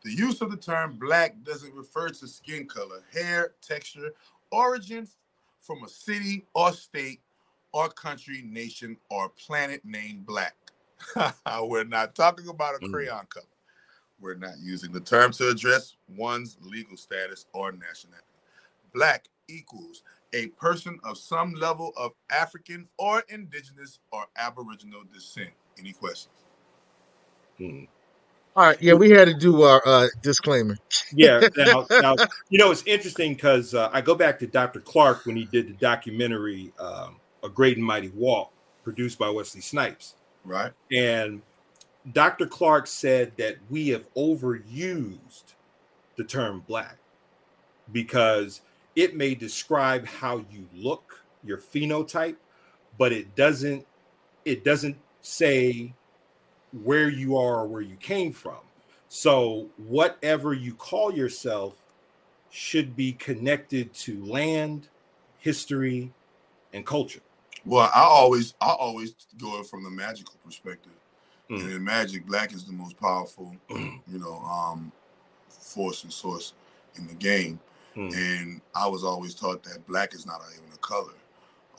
The 0.03 0.11
use 0.13 0.41
of 0.41 0.51
the 0.51 0.57
term 0.57 0.97
black 0.99 1.35
doesn't 1.43 1.73
refer 1.75 2.09
to 2.09 2.27
skin 2.27 2.67
color, 2.67 3.03
hair, 3.13 3.53
texture, 3.61 4.13
origin 4.51 5.07
from 5.61 5.83
a 5.83 5.89
city 5.89 6.45
or 6.55 6.73
state 6.73 7.21
or 7.73 7.89
country, 7.89 8.43
nation, 8.45 8.97
or 9.09 9.29
planet 9.29 9.81
named 9.85 10.25
black. 10.25 10.55
We're 11.63 11.85
not 11.85 12.15
talking 12.15 12.47
about 12.49 12.75
a 12.75 12.79
Mm. 12.79 12.91
crayon 12.91 13.25
color. 13.29 13.45
We're 14.21 14.35
not 14.35 14.55
using 14.61 14.93
the 14.93 15.01
term 15.01 15.33
to 15.33 15.49
address 15.49 15.95
one's 16.07 16.57
legal 16.61 16.97
status 16.97 17.47
or 17.53 17.71
nationality. 17.73 18.25
Black 18.93 19.27
equals 19.49 20.03
a 20.35 20.47
person 20.47 20.99
of 21.03 21.17
some 21.17 21.53
level 21.53 21.93
of 21.97 22.11
African 22.29 22.87
or 22.97 23.23
indigenous 23.29 23.99
or 24.11 24.25
aboriginal 24.37 25.03
descent. 25.11 25.51
Any 25.79 25.93
questions? 25.93 26.35
Hmm. 27.57 27.85
All 28.55 28.65
right, 28.65 28.81
yeah, 28.81 28.93
we 28.93 29.09
had 29.09 29.27
to 29.27 29.33
do 29.33 29.63
our 29.63 29.81
uh, 29.85 30.07
disclaimer. 30.21 30.77
yeah. 31.13 31.41
Now, 31.57 31.85
now, 31.89 32.15
you 32.49 32.59
know, 32.59 32.71
it's 32.71 32.83
interesting 32.85 33.33
because 33.33 33.73
uh, 33.73 33.89
I 33.91 34.01
go 34.01 34.15
back 34.15 34.39
to 34.39 34.47
Dr. 34.47 34.79
Clarke 34.79 35.25
when 35.25 35.35
he 35.35 35.45
did 35.45 35.67
the 35.67 35.73
documentary 35.73 36.71
um, 36.79 37.17
"A 37.43 37.49
Great 37.49 37.77
and 37.77 37.85
Mighty 37.85 38.09
Walk," 38.09 38.51
produced 38.83 39.17
by 39.19 39.29
Wesley 39.29 39.61
Snipes. 39.61 40.15
Right. 40.45 40.71
And 40.91 41.41
Dr. 42.13 42.45
Clarke 42.45 42.87
said 42.87 43.33
that 43.37 43.57
we 43.69 43.89
have 43.89 44.05
overused 44.13 45.55
the 46.15 46.23
term 46.23 46.63
black 46.67 46.97
because 47.91 48.61
it 48.95 49.15
may 49.15 49.35
describe 49.35 50.05
how 50.05 50.37
you 50.49 50.67
look, 50.73 51.23
your 51.43 51.57
phenotype, 51.57 52.37
but 52.97 53.11
it 53.11 53.35
doesn't 53.35 53.85
it 54.45 54.63
doesn't 54.63 54.97
say 55.21 55.93
where 56.83 57.09
you 57.09 57.37
are 57.37 57.61
or 57.61 57.67
where 57.67 57.81
you 57.81 57.95
came 57.95 58.31
from. 58.31 58.59
So 59.09 59.69
whatever 59.77 60.53
you 60.53 60.73
call 60.73 61.13
yourself 61.13 61.73
should 62.49 62.95
be 62.95 63.13
connected 63.13 63.93
to 63.93 64.23
land, 64.25 64.87
history, 65.39 66.11
and 66.73 66.85
culture. 66.85 67.21
Well, 67.65 67.89
I 67.93 68.01
always 68.01 68.53
I 68.61 68.69
always 68.69 69.15
go 69.37 69.63
from 69.63 69.83
the 69.83 69.89
magical 69.89 70.35
perspective. 70.43 70.91
Mm. 71.49 71.61
And 71.61 71.71
in 71.73 71.83
magic, 71.83 72.25
black 72.25 72.53
is 72.53 72.65
the 72.65 72.73
most 72.73 72.99
powerful, 72.99 73.55
you 73.69 74.19
know, 74.19 74.39
um, 74.39 74.91
force 75.49 76.03
and 76.03 76.11
source 76.11 76.53
in 76.95 77.07
the 77.07 77.13
game. 77.13 77.59
Mm. 77.95 78.15
And 78.15 78.61
I 78.73 78.87
was 78.87 79.03
always 79.03 79.35
taught 79.35 79.63
that 79.63 79.85
black 79.87 80.13
is 80.13 80.25
not 80.25 80.41
even 80.53 80.71
a 80.73 80.77
color. 80.77 81.13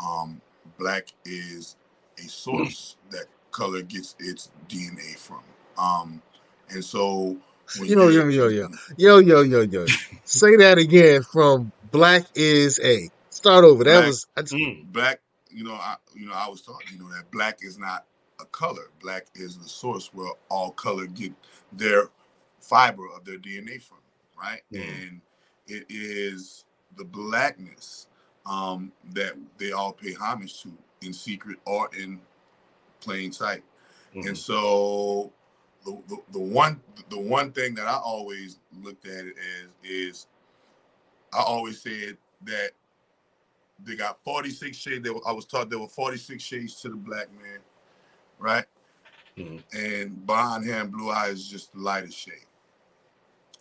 Um, 0.00 0.40
black 0.78 1.08
is 1.24 1.76
a 2.18 2.28
source 2.28 2.96
mm. 3.08 3.12
that 3.12 3.26
color 3.50 3.82
gets 3.82 4.16
its 4.18 4.50
DNA 4.68 5.16
from. 5.16 5.42
Um, 5.78 6.22
and 6.70 6.84
so 6.84 7.36
yo, 7.82 8.08
yo, 8.08 8.28
yo, 8.28 8.48
yo, 8.48 8.68
yo, 8.96 9.18
yo, 9.18 9.42
yo, 9.42 9.60
yo. 9.70 9.86
Say 10.24 10.56
that 10.56 10.78
again. 10.78 11.22
From 11.22 11.72
black 11.90 12.24
is 12.34 12.80
a 12.80 13.10
start 13.30 13.64
over. 13.64 13.84
That 13.84 13.92
black, 13.92 14.06
was 14.06 14.26
I 14.36 14.40
just, 14.42 14.54
mm, 14.54 14.92
black. 14.92 15.20
You 15.50 15.64
know, 15.64 15.74
I 15.74 15.96
you 16.14 16.26
know 16.26 16.34
I 16.34 16.48
was 16.48 16.62
taught 16.62 16.82
you 16.92 16.98
know 16.98 17.08
that 17.10 17.30
black 17.30 17.58
is 17.62 17.78
not 17.78 18.04
a 18.40 18.44
color. 18.46 18.90
Black 19.00 19.26
is 19.34 19.58
the 19.58 19.68
source 19.68 20.12
where 20.12 20.32
all 20.50 20.70
color 20.70 21.06
get 21.06 21.32
their 21.72 22.10
fiber 22.60 23.06
of 23.14 23.24
their 23.24 23.38
DNA 23.38 23.80
from, 23.80 23.98
right? 24.38 24.60
Mm. 24.72 24.82
And 24.82 25.20
it 25.68 25.86
is 25.88 26.64
the 26.96 27.04
blackness 27.04 28.06
um, 28.46 28.92
that 29.12 29.34
they 29.58 29.72
all 29.72 29.92
pay 29.92 30.12
homage 30.12 30.62
to 30.62 30.72
in 31.02 31.12
secret 31.12 31.58
or 31.64 31.90
in 31.98 32.20
plain 33.00 33.32
sight. 33.32 33.62
Mm-hmm. 34.14 34.28
And 34.28 34.38
so 34.38 35.32
the, 35.84 35.98
the, 36.08 36.18
the 36.32 36.40
one 36.40 36.80
the 37.10 37.18
one 37.18 37.52
thing 37.52 37.74
that 37.74 37.86
I 37.86 37.96
always 37.96 38.58
looked 38.82 39.06
at 39.06 39.26
it 39.26 39.34
as 39.38 39.90
is 39.90 40.26
I 41.32 41.42
always 41.42 41.80
said 41.80 42.16
that 42.44 42.70
they 43.84 43.94
got 43.94 44.22
46 44.24 44.76
shades. 44.76 45.08
I 45.26 45.32
was 45.32 45.44
taught 45.44 45.68
there 45.68 45.78
were 45.78 45.88
46 45.88 46.42
shades 46.42 46.80
to 46.80 46.88
the 46.88 46.96
black 46.96 47.28
man, 47.32 47.58
right? 48.38 48.64
Mm-hmm. 49.36 49.78
And 49.78 50.26
blonde 50.26 50.64
hair 50.64 50.80
and 50.80 50.90
blue 50.90 51.10
eyes 51.10 51.34
is 51.34 51.48
just 51.48 51.72
the 51.72 51.80
lightest 51.80 52.18
shade. 52.18 52.46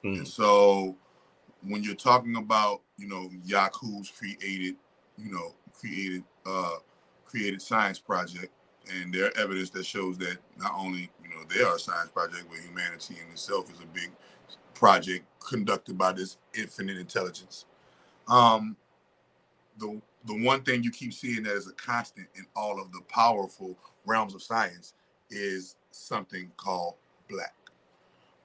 Mm-hmm. 0.03 0.19
And 0.19 0.27
so 0.27 0.95
when 1.67 1.83
you're 1.83 1.95
talking 1.95 2.35
about, 2.37 2.81
you 2.97 3.07
know, 3.07 3.29
Yakub's 3.47 4.09
created, 4.11 4.75
you 5.17 5.31
know, 5.31 5.53
created 5.73 6.23
uh 6.45 6.75
created 7.25 7.61
science 7.61 7.99
project, 7.99 8.51
and 8.93 9.13
there 9.13 9.35
evidence 9.37 9.69
that 9.71 9.85
shows 9.85 10.17
that 10.19 10.37
not 10.57 10.73
only 10.77 11.09
you 11.23 11.29
know 11.29 11.43
they 11.53 11.63
are 11.63 11.75
a 11.75 11.79
science 11.79 12.11
project, 12.11 12.45
but 12.49 12.59
humanity 12.59 13.15
in 13.23 13.31
itself 13.31 13.71
is 13.71 13.79
a 13.79 13.85
big 13.87 14.11
project 14.73 15.25
conducted 15.39 15.97
by 15.97 16.11
this 16.11 16.37
infinite 16.53 16.97
intelligence. 16.97 17.65
Um, 18.27 18.75
the 19.77 20.01
the 20.25 20.43
one 20.43 20.63
thing 20.63 20.83
you 20.83 20.91
keep 20.91 21.13
seeing 21.13 21.43
that 21.43 21.53
is 21.53 21.67
a 21.67 21.73
constant 21.73 22.27
in 22.35 22.45
all 22.55 22.81
of 22.81 22.91
the 22.91 23.01
powerful 23.09 23.77
realms 24.05 24.33
of 24.33 24.41
science 24.41 24.93
is 25.29 25.75
something 25.91 26.51
called 26.57 26.95
black. 27.29 27.53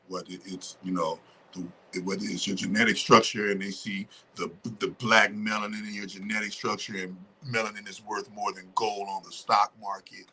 Whether 0.08 0.26
it's 0.46 0.76
you 0.82 0.92
know 0.92 1.18
the, 1.52 2.00
whether 2.00 2.22
it's 2.24 2.46
your 2.46 2.56
genetic 2.56 2.96
structure 2.96 3.50
and 3.50 3.60
they 3.60 3.70
see 3.70 4.06
the 4.36 4.50
the 4.78 4.88
black 4.98 5.32
melanin 5.32 5.86
in 5.86 5.94
your 5.94 6.06
genetic 6.06 6.52
structure 6.52 6.96
and 6.96 7.16
melanin 7.48 7.88
is 7.88 8.02
worth 8.04 8.30
more 8.32 8.52
than 8.52 8.66
gold 8.74 9.08
on 9.08 9.22
the 9.24 9.32
stock 9.32 9.72
market, 9.80 10.26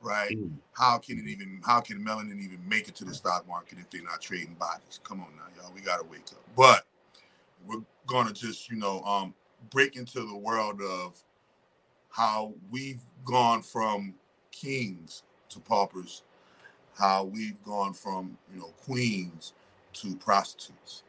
right? 0.00 0.36
Mm. 0.36 0.52
How 0.72 0.98
can 0.98 1.18
it 1.18 1.26
even 1.26 1.60
how 1.64 1.80
can 1.80 2.04
melanin 2.04 2.40
even 2.40 2.60
make 2.68 2.88
it 2.88 2.94
to 2.96 3.04
the 3.04 3.14
stock 3.14 3.46
market 3.46 3.78
if 3.78 3.90
they're 3.90 4.02
not 4.02 4.20
trading 4.20 4.54
bodies? 4.54 5.00
Come 5.04 5.20
on 5.20 5.28
now, 5.36 5.62
y'all, 5.62 5.72
we 5.74 5.80
gotta 5.80 6.04
wake 6.04 6.26
up. 6.32 6.42
But 6.56 6.86
we're 7.66 7.82
gonna 8.06 8.32
just, 8.32 8.70
you 8.70 8.76
know, 8.76 9.02
um 9.02 9.34
break 9.70 9.96
into 9.96 10.20
the 10.20 10.36
world 10.36 10.80
of 10.82 11.22
how 12.10 12.52
we've 12.70 13.02
gone 13.24 13.62
from 13.62 14.14
kings 14.50 15.22
to 15.48 15.58
paupers, 15.58 16.22
how 16.96 17.24
we've 17.24 17.60
gone 17.64 17.92
from, 17.92 18.36
you 18.52 18.60
know, 18.60 18.72
queens 18.84 19.52
to 19.94 20.16
prostitutes. 20.16 21.02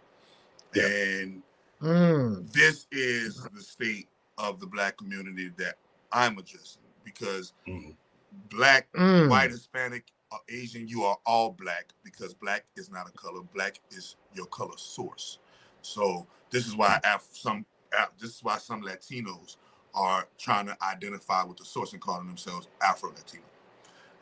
Yeah. 0.73 0.85
And 0.85 1.41
mm. 1.81 2.51
this 2.51 2.87
is 2.91 3.47
the 3.53 3.61
state 3.61 4.07
of 4.37 4.59
the 4.59 4.67
black 4.67 4.97
community 4.97 5.51
that 5.57 5.75
I'm 6.11 6.37
addressing 6.37 6.81
because 7.03 7.53
mm. 7.67 7.95
black, 8.49 8.91
mm. 8.93 9.29
white, 9.29 9.51
Hispanic, 9.51 10.05
or 10.31 10.39
Asian, 10.49 10.87
you 10.87 11.03
are 11.03 11.17
all 11.25 11.51
black 11.51 11.93
because 12.03 12.33
black 12.33 12.65
is 12.75 12.91
not 12.91 13.07
a 13.07 13.11
color. 13.11 13.41
Black 13.53 13.79
is 13.91 14.15
your 14.33 14.47
color 14.47 14.77
source. 14.77 15.39
So 15.81 16.25
this 16.49 16.67
is 16.67 16.75
why 16.75 16.99
some 17.31 17.65
this 18.19 18.35
is 18.35 18.43
why 18.43 18.57
some 18.57 18.81
Latinos 18.81 19.57
are 19.93 20.27
trying 20.37 20.65
to 20.65 20.77
identify 20.83 21.43
with 21.43 21.57
the 21.57 21.65
source 21.65 21.93
and 21.93 22.01
calling 22.01 22.27
themselves 22.27 22.67
Afro 22.81 23.09
Latino. 23.09 23.43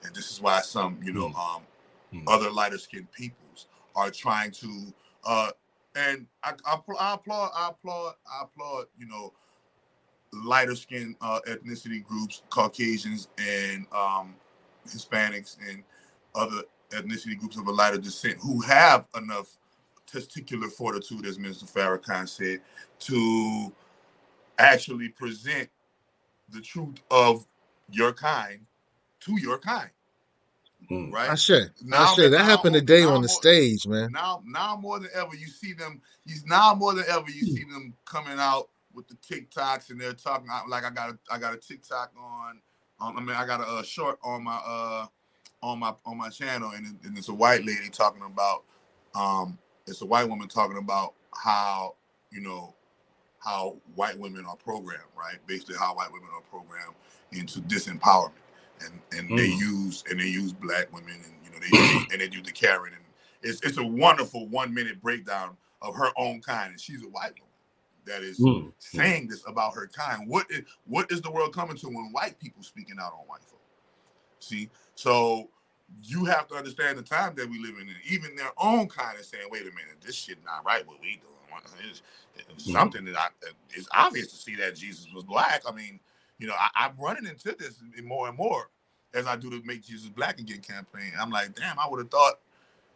And 0.03 0.13
this 0.13 0.31
is 0.31 0.41
why 0.41 0.61
some, 0.61 0.99
you 1.01 1.13
know, 1.13 1.29
mm. 1.29 1.55
um, 1.55 1.61
mm. 2.13 2.23
other 2.27 2.51
lighter 2.51 2.77
skinned 2.77 3.11
peoples 3.11 3.42
are 3.95 4.11
trying 4.11 4.51
to 4.51 4.93
uh 5.25 5.51
and 5.95 6.25
I, 6.43 6.53
I, 6.65 6.77
I 6.99 7.13
applaud 7.15 7.51
I 7.55 7.69
applaud 7.69 8.13
I 8.27 8.43
applaud 8.43 8.85
you 8.97 9.07
know 9.07 9.33
lighter 10.33 10.75
skinned 10.75 11.15
uh, 11.21 11.39
ethnicity 11.47 12.03
groups, 12.03 12.43
Caucasians 12.49 13.27
and 13.37 13.85
um, 13.93 14.35
Hispanics 14.87 15.57
and 15.69 15.83
other 16.35 16.63
ethnicity 16.89 17.37
groups 17.37 17.57
of 17.57 17.67
a 17.67 17.71
lighter 17.71 17.97
descent 17.97 18.37
who 18.41 18.61
have 18.61 19.07
enough 19.15 19.57
testicular 20.11 20.71
fortitude, 20.71 21.25
as 21.25 21.37
Mr. 21.37 21.71
Farrakhan 21.71 22.27
said, 22.27 22.61
to 22.99 23.73
actually 24.57 25.09
present 25.09 25.69
the 26.49 26.61
truth 26.61 26.97
of 27.09 27.45
your 27.89 28.13
kind 28.13 28.59
to 29.21 29.39
your 29.39 29.57
kind. 29.57 29.89
Mm. 30.91 31.11
Right. 31.11 31.29
I 31.29 31.35
should. 31.35 31.71
Now, 31.83 32.03
I 32.03 32.15
should. 32.15 32.33
That 32.33 32.39
now, 32.39 32.45
happened 32.45 32.75
today 32.75 33.03
on 33.03 33.21
the 33.21 33.27
more, 33.27 33.27
stage, 33.27 33.87
man. 33.87 34.11
Now, 34.11 34.41
now 34.45 34.75
more 34.75 34.99
than 34.99 35.09
ever, 35.13 35.35
you 35.35 35.47
see 35.47 35.73
them. 35.73 36.01
You 36.25 36.35
now 36.45 36.73
more 36.73 36.93
than 36.93 37.05
ever, 37.09 37.29
you 37.29 37.45
see 37.45 37.63
them 37.63 37.93
coming 38.05 38.37
out 38.39 38.69
with 38.93 39.07
the 39.07 39.15
TikToks, 39.15 39.89
and 39.89 39.99
they're 39.99 40.13
talking 40.13 40.47
like 40.67 40.85
I 40.85 40.89
got 40.89 41.09
a, 41.09 41.17
I 41.31 41.37
got 41.37 41.53
a 41.53 41.57
TikTok 41.57 42.11
on. 42.17 42.61
Um, 43.01 43.17
I 43.17 43.21
mean, 43.21 43.35
I 43.35 43.45
got 43.45 43.61
a, 43.61 43.79
a, 43.79 43.83
short 43.83 44.19
on 44.23 44.43
my 44.43 44.59
uh 44.65 45.07
on 45.61 45.79
my 45.79 45.93
on 46.05 46.17
my 46.17 46.29
channel, 46.29 46.71
and, 46.71 46.85
it, 46.85 47.07
and 47.07 47.17
it's 47.17 47.29
a 47.29 47.33
white 47.33 47.65
lady 47.65 47.89
talking 47.89 48.23
about 48.23 48.63
um 49.15 49.57
it's 49.87 50.01
a 50.01 50.05
white 50.05 50.27
woman 50.27 50.47
talking 50.47 50.77
about 50.77 51.13
how 51.33 51.95
you 52.31 52.41
know 52.41 52.75
how 53.39 53.75
white 53.95 54.17
women 54.17 54.45
are 54.45 54.55
programmed, 54.55 55.03
right? 55.17 55.37
Basically, 55.47 55.75
how 55.75 55.95
white 55.95 56.11
women 56.11 56.29
are 56.33 56.41
programmed 56.41 56.95
into 57.31 57.59
disempowerment 57.61 58.31
and 58.85 58.99
and 59.17 59.29
mm. 59.29 59.37
they 59.37 59.47
use 59.47 60.03
and 60.09 60.19
they 60.19 60.27
use 60.27 60.53
black 60.53 60.91
women 60.93 61.13
and 61.13 61.33
you 61.43 61.51
know 61.51 61.57
they 61.59 62.13
and 62.13 62.21
they 62.21 62.27
do 62.27 62.41
the 62.41 62.51
Karen 62.51 62.93
and 62.93 63.03
it's 63.41 63.61
it's 63.61 63.77
a 63.77 63.85
wonderful 63.85 64.47
one 64.47 64.73
minute 64.73 65.01
breakdown 65.01 65.55
of 65.81 65.95
her 65.95 66.09
own 66.17 66.41
kind 66.41 66.71
and 66.71 66.79
she's 66.79 67.03
a 67.03 67.07
white 67.07 67.33
woman 67.33 67.53
that 68.05 68.21
is 68.21 68.39
mm. 68.39 68.71
saying 68.79 69.27
this 69.27 69.43
about 69.47 69.73
her 69.75 69.87
kind. 69.87 70.27
What 70.27 70.49
is 70.49 70.63
what 70.85 71.11
is 71.11 71.21
the 71.21 71.31
world 71.31 71.53
coming 71.53 71.77
to 71.77 71.87
when 71.87 72.09
white 72.11 72.39
people 72.39 72.63
speaking 72.63 72.97
out 72.99 73.13
on 73.13 73.25
white 73.27 73.43
folks? 73.43 73.61
See, 74.39 74.69
so 74.95 75.49
you 76.03 76.25
have 76.25 76.47
to 76.47 76.55
understand 76.55 76.97
the 76.97 77.03
time 77.03 77.33
that 77.35 77.49
we 77.49 77.59
live 77.59 77.75
in. 77.79 77.89
Even 78.09 78.35
their 78.35 78.51
own 78.57 78.87
kind 78.87 79.17
is 79.19 79.27
saying, 79.27 79.47
"Wait 79.49 79.61
a 79.61 79.65
minute, 79.65 80.01
this 80.05 80.15
shit 80.15 80.37
not 80.43 80.65
right. 80.65 80.85
What 80.87 80.99
we 81.01 81.21
doing? 81.21 81.33
It's, 81.87 82.01
it's 82.35 82.67
mm. 82.67 82.71
something 82.71 83.05
that 83.05 83.17
I, 83.17 83.27
it's 83.69 83.87
obvious 83.93 84.27
to 84.27 84.35
see 84.35 84.55
that 84.55 84.75
Jesus 84.75 85.07
was 85.13 85.23
black. 85.23 85.63
I 85.67 85.71
mean, 85.71 85.99
you 86.39 86.47
know, 86.47 86.55
I, 86.57 86.85
am 86.85 86.93
running 86.97 87.25
into 87.25 87.55
this 87.57 87.81
more 88.03 88.27
and 88.27 88.37
more 88.37 88.69
as 89.13 89.27
I 89.27 89.35
do 89.35 89.49
the 89.49 89.61
Make 89.63 89.83
Jesus 89.83 90.09
Black 90.09 90.39
Again 90.39 90.59
campaign. 90.59 91.13
I'm 91.19 91.29
like, 91.29 91.55
damn, 91.55 91.79
I 91.79 91.87
would 91.87 91.99
have 91.99 92.09
thought, 92.09 92.39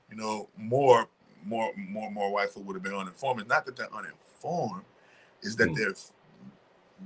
you 0.10 0.18
know, 0.18 0.50
more, 0.58 1.08
more, 1.46 1.72
more, 1.78 2.12
more 2.12 2.32
white 2.32 2.50
folk 2.50 2.66
would 2.66 2.76
have 2.76 2.84
been 2.84 2.96
uninformed. 2.96 3.42
It's 3.42 3.50
not 3.50 3.66
that 3.66 3.76
they're 3.76 3.94
uninformed, 3.94 4.84
is 5.42 5.56
that 5.58 5.70
mm. 5.70 5.76
they're 5.76 5.94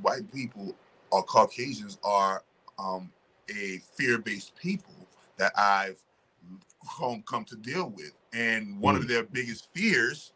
white 0.01 0.31
people 0.33 0.75
or 1.11 1.23
Caucasians 1.23 1.97
are 2.03 2.43
um, 2.79 3.11
a 3.49 3.81
fear-based 3.95 4.55
people 4.55 4.93
that 5.37 5.51
I've 5.57 6.01
come 6.97 7.23
come 7.27 7.43
to 7.45 7.55
deal 7.55 7.89
with. 7.89 8.13
And 8.33 8.79
one 8.79 8.95
of 8.95 9.07
their 9.07 9.23
biggest 9.23 9.67
fears 9.73 10.31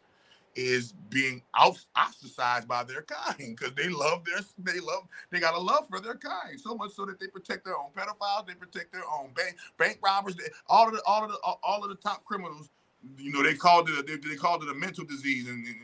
is 0.56 0.92
being 1.10 1.42
ostracized 1.54 2.66
by 2.66 2.82
their 2.82 3.02
kind 3.02 3.56
because 3.56 3.74
they 3.74 3.88
love 3.88 4.24
their 4.24 4.40
they 4.58 4.80
love 4.80 5.06
they 5.30 5.38
got 5.38 5.54
a 5.54 5.58
love 5.58 5.86
for 5.88 6.00
their 6.00 6.14
kind 6.14 6.58
so 6.58 6.74
much 6.74 6.92
so 6.92 7.04
that 7.04 7.20
they 7.20 7.26
protect 7.26 7.64
their 7.64 7.76
own 7.76 7.90
pedophiles, 7.94 8.46
they 8.46 8.54
protect 8.54 8.92
their 8.92 9.04
own 9.18 9.30
bank 9.34 9.56
bank 9.78 9.98
robbers, 10.02 10.34
they, 10.34 10.44
all 10.68 10.88
of 10.88 10.94
the 10.94 11.02
all 11.06 11.24
of 11.24 11.30
the 11.30 11.38
all 11.62 11.82
of 11.82 11.90
the 11.90 11.96
top 11.96 12.24
criminals. 12.24 12.70
You 13.18 13.30
know, 13.30 13.42
they 13.42 13.54
called 13.54 13.88
it 13.88 13.98
a, 13.98 14.02
they, 14.02 14.16
they 14.16 14.34
called 14.34 14.64
it 14.64 14.70
a 14.70 14.74
mental 14.74 15.04
disease 15.04 15.46
and 15.48 15.64
and, 15.64 15.76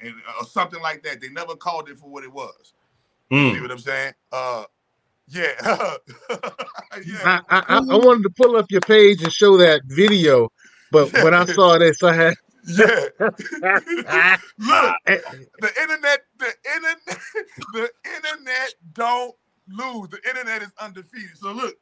and, 0.00 0.08
and 0.08 0.14
uh, 0.40 0.44
something 0.44 0.80
like 0.80 1.02
that. 1.02 1.20
They 1.20 1.28
never 1.28 1.56
called 1.56 1.90
it 1.90 1.98
for 1.98 2.08
what 2.08 2.24
it 2.24 2.32
was. 2.32 2.72
Mm. 3.30 3.48
You 3.48 3.54
see 3.54 3.60
what 3.60 3.70
I'm 3.70 3.78
saying? 3.78 4.12
Uh, 4.32 4.64
yeah, 5.28 5.52
I, 5.60 5.98
I, 7.24 7.40
I 7.50 7.78
I 7.78 7.96
wanted 7.96 8.22
to 8.24 8.30
pull 8.30 8.56
up 8.56 8.70
your 8.70 8.82
page 8.82 9.22
and 9.22 9.32
show 9.32 9.56
that 9.58 9.82
video, 9.86 10.50
but 10.90 11.12
when 11.12 11.34
I 11.34 11.44
saw 11.46 11.78
this, 11.78 12.02
I 12.02 12.14
had 12.14 12.34
yeah. 12.66 13.08
Look, 14.58 14.96
the 15.06 15.70
internet, 15.80 16.20
the 16.38 16.52
internet, 16.74 16.98
the 17.72 17.90
internet 18.04 18.74
don't 18.92 19.34
lose. 19.68 20.08
The 20.08 20.20
internet 20.28 20.62
is 20.62 20.72
undefeated. 20.80 21.36
So 21.36 21.52
look, 21.52 21.76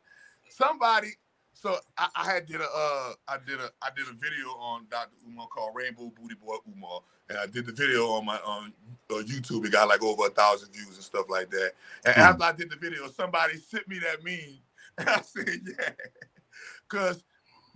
somebody. 0.50 1.08
So 1.54 1.76
I, 1.96 2.08
I 2.16 2.24
had 2.32 2.46
did 2.46 2.60
a 2.60 2.64
uh 2.64 3.12
I 3.28 3.36
did 3.46 3.60
a 3.60 3.70
I 3.82 3.90
did 3.96 4.06
a 4.08 4.14
video 4.14 4.48
on 4.58 4.86
Dr. 4.90 5.14
Umar 5.28 5.46
called 5.46 5.74
Rainbow 5.76 6.10
Booty 6.20 6.34
Boy 6.34 6.56
Umar, 6.74 7.00
and 7.28 7.38
I 7.38 7.46
did 7.46 7.66
the 7.66 7.72
video 7.72 8.08
on 8.08 8.24
my 8.24 8.38
on 8.38 8.72
uh, 9.10 9.14
YouTube. 9.22 9.64
It 9.64 9.72
got 9.72 9.88
like 9.88 10.02
over 10.02 10.26
a 10.26 10.30
thousand 10.30 10.72
views 10.72 10.94
and 10.94 11.04
stuff 11.04 11.26
like 11.28 11.50
that. 11.50 11.72
And 12.04 12.16
after 12.16 12.44
I 12.44 12.52
did 12.52 12.70
the 12.70 12.76
video, 12.76 13.08
somebody 13.08 13.58
sent 13.58 13.86
me 13.86 13.98
that 14.00 14.24
meme, 14.24 14.58
and 14.98 15.08
I 15.08 15.20
said, 15.22 15.60
yeah, 15.64 15.90
because 16.88 17.22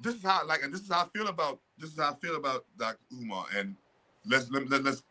this 0.01 0.15
is 0.15 0.23
how 0.23 0.47
like 0.47 0.63
and 0.63 0.73
this 0.73 0.83
is 0.83 0.91
how 0.91 1.03
I 1.03 1.19
feel 1.19 1.29
about 1.29 1.61
this 1.79 1.91
is 1.91 1.99
how 1.99 2.11
I 2.11 2.15
feel 2.15 2.37
about 2.37 2.65
Dr. 2.79 2.99
Umar. 3.13 3.47
And 3.57 3.77
let's 4.27 4.51
let, 4.51 4.69
let, 4.69 4.87
us 4.87 5.03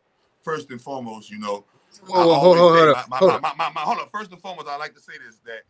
first 0.44 0.70
and 0.72 0.82
foremost, 0.82 1.30
you 1.30 1.40
know, 1.40 1.66
Whoa, 2.06 2.28
whoa, 2.28 2.34
hold, 2.36 2.58
hold, 2.58 2.78
hold 2.78 2.96
my, 3.10 3.18
hold 3.18 3.42
my, 3.42 3.54
my, 3.58 3.70
my, 3.70 3.82
hold 3.82 4.00
on. 4.00 4.10
First 4.10 4.32
and 4.32 4.42
foremost, 4.42 4.68
I 4.68 4.78
like 4.78 4.94
to 4.96 5.02
say 5.02 5.14
this 5.26 5.40
that 5.46 5.64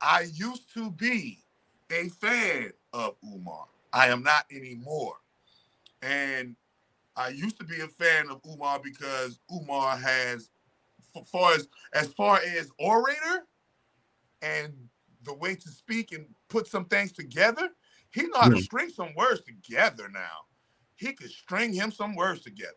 I 0.00 0.26
used 0.32 0.72
to 0.74 0.90
be 0.90 1.38
a 1.90 2.08
fan 2.08 2.72
of 2.92 3.16
Umar. 3.24 3.66
I 3.92 4.08
am 4.08 4.22
not 4.22 4.44
anymore. 4.52 5.16
And 6.02 6.54
I 7.16 7.28
used 7.30 7.58
to 7.58 7.64
be 7.64 7.80
a 7.80 7.88
fan 7.88 8.30
of 8.30 8.40
Umar 8.48 8.78
because 8.78 9.40
Umar 9.52 9.96
has, 9.96 10.50
far 11.26 11.54
as 11.54 11.68
as 11.92 12.06
far 12.12 12.40
as 12.56 12.70
orator 12.78 13.46
and 14.42 14.72
the 15.24 15.34
way 15.34 15.56
to 15.56 15.68
speak 15.68 16.12
and 16.12 16.26
put 16.48 16.68
some 16.68 16.84
things 16.84 17.10
together, 17.10 17.70
he 18.10 18.22
know 18.22 18.40
how 18.40 18.48
to 18.48 18.60
string 18.60 18.90
some 18.90 19.14
words 19.14 19.42
together 19.42 20.08
now. 20.08 20.44
He 20.96 21.12
could 21.12 21.30
string 21.30 21.72
him 21.72 21.90
some 21.90 22.14
words 22.14 22.40
together. 22.40 22.72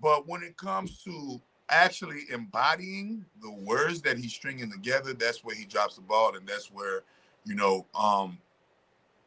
But 0.00 0.28
when 0.28 0.42
it 0.42 0.56
comes 0.56 1.02
to 1.04 1.40
actually 1.68 2.24
embodying 2.30 3.24
the 3.40 3.50
words 3.50 4.02
that 4.02 4.18
he's 4.18 4.32
stringing 4.32 4.70
together, 4.70 5.14
that's 5.14 5.44
where 5.44 5.56
he 5.56 5.64
drops 5.64 5.96
the 5.96 6.02
ball, 6.02 6.36
and 6.36 6.46
that's 6.46 6.70
where, 6.70 7.02
you 7.44 7.54
know, 7.54 7.86
um, 7.94 8.38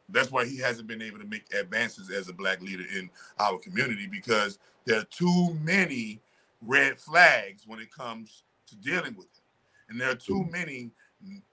that's 0.08 0.30
why 0.30 0.44
he 0.44 0.58
hasn't 0.58 0.86
been 0.86 1.02
able 1.02 1.18
to 1.18 1.26
make 1.26 1.44
advances 1.52 2.10
as 2.10 2.28
a 2.28 2.32
black 2.32 2.62
leader 2.62 2.84
in 2.96 3.10
our 3.40 3.58
community 3.58 4.06
because 4.06 4.58
there 4.84 5.00
are 5.00 5.04
too 5.04 5.54
many 5.62 6.20
red 6.62 6.98
flags 6.98 7.64
when 7.66 7.80
it 7.80 7.90
comes 7.90 8.44
to 8.68 8.76
dealing 8.76 9.16
with 9.16 9.26
him, 9.26 9.44
and 9.88 10.00
there 10.00 10.10
are 10.10 10.16
too 10.16 10.44
many 10.50 10.90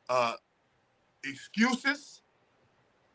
uh, 0.09 0.33
excuses 1.23 2.22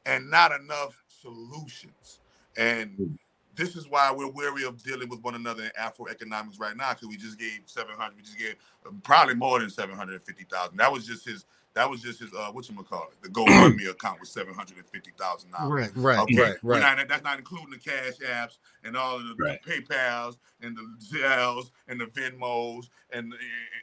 and 0.08 0.30
not 0.30 0.52
enough 0.58 1.00
solutions. 1.06 2.20
And 2.56 3.18
this 3.54 3.76
is 3.76 3.88
why 3.88 4.10
we're 4.10 4.30
wary 4.30 4.64
of 4.64 4.82
dealing 4.82 5.08
with 5.08 5.22
one 5.22 5.34
another 5.34 5.64
in 5.64 5.70
Afro 5.76 6.06
economics 6.06 6.58
right 6.58 6.76
now 6.76 6.94
because 6.94 7.08
we 7.08 7.16
just 7.16 7.38
gave 7.38 7.60
700, 7.66 8.16
we 8.16 8.22
just 8.22 8.38
gave 8.38 8.56
uh, 8.86 8.90
probably 9.02 9.34
more 9.34 9.60
than 9.60 9.68
750,000. 9.68 10.76
That 10.76 10.90
was 10.90 11.06
just 11.06 11.26
his, 11.26 11.44
that 11.74 11.88
was 11.88 12.00
just 12.00 12.20
his, 12.20 12.32
uh, 12.32 12.50
what 12.52 12.68
you 12.68 12.74
call 12.82 13.08
it, 13.12 13.22
the 13.22 13.28
GoFundMe 13.28 13.88
account 13.90 14.18
was 14.20 14.30
$750,000. 14.30 15.68
Right, 15.68 15.90
right, 15.94 16.18
okay. 16.20 16.40
right, 16.40 16.56
right. 16.62 16.96
not, 16.96 17.08
that's 17.08 17.22
not 17.22 17.38
including 17.38 17.70
the 17.70 17.78
cash 17.78 18.14
apps 18.26 18.58
and 18.84 18.96
all 18.96 19.16
of 19.16 19.24
the, 19.24 19.34
the 19.34 19.58
PayPals 19.70 20.38
and 20.62 20.76
the 20.76 20.88
Zelles 21.04 21.70
and 21.88 22.00
the 22.00 22.06
Venmos 22.06 22.88
and, 23.12 23.30
the- 23.30 23.36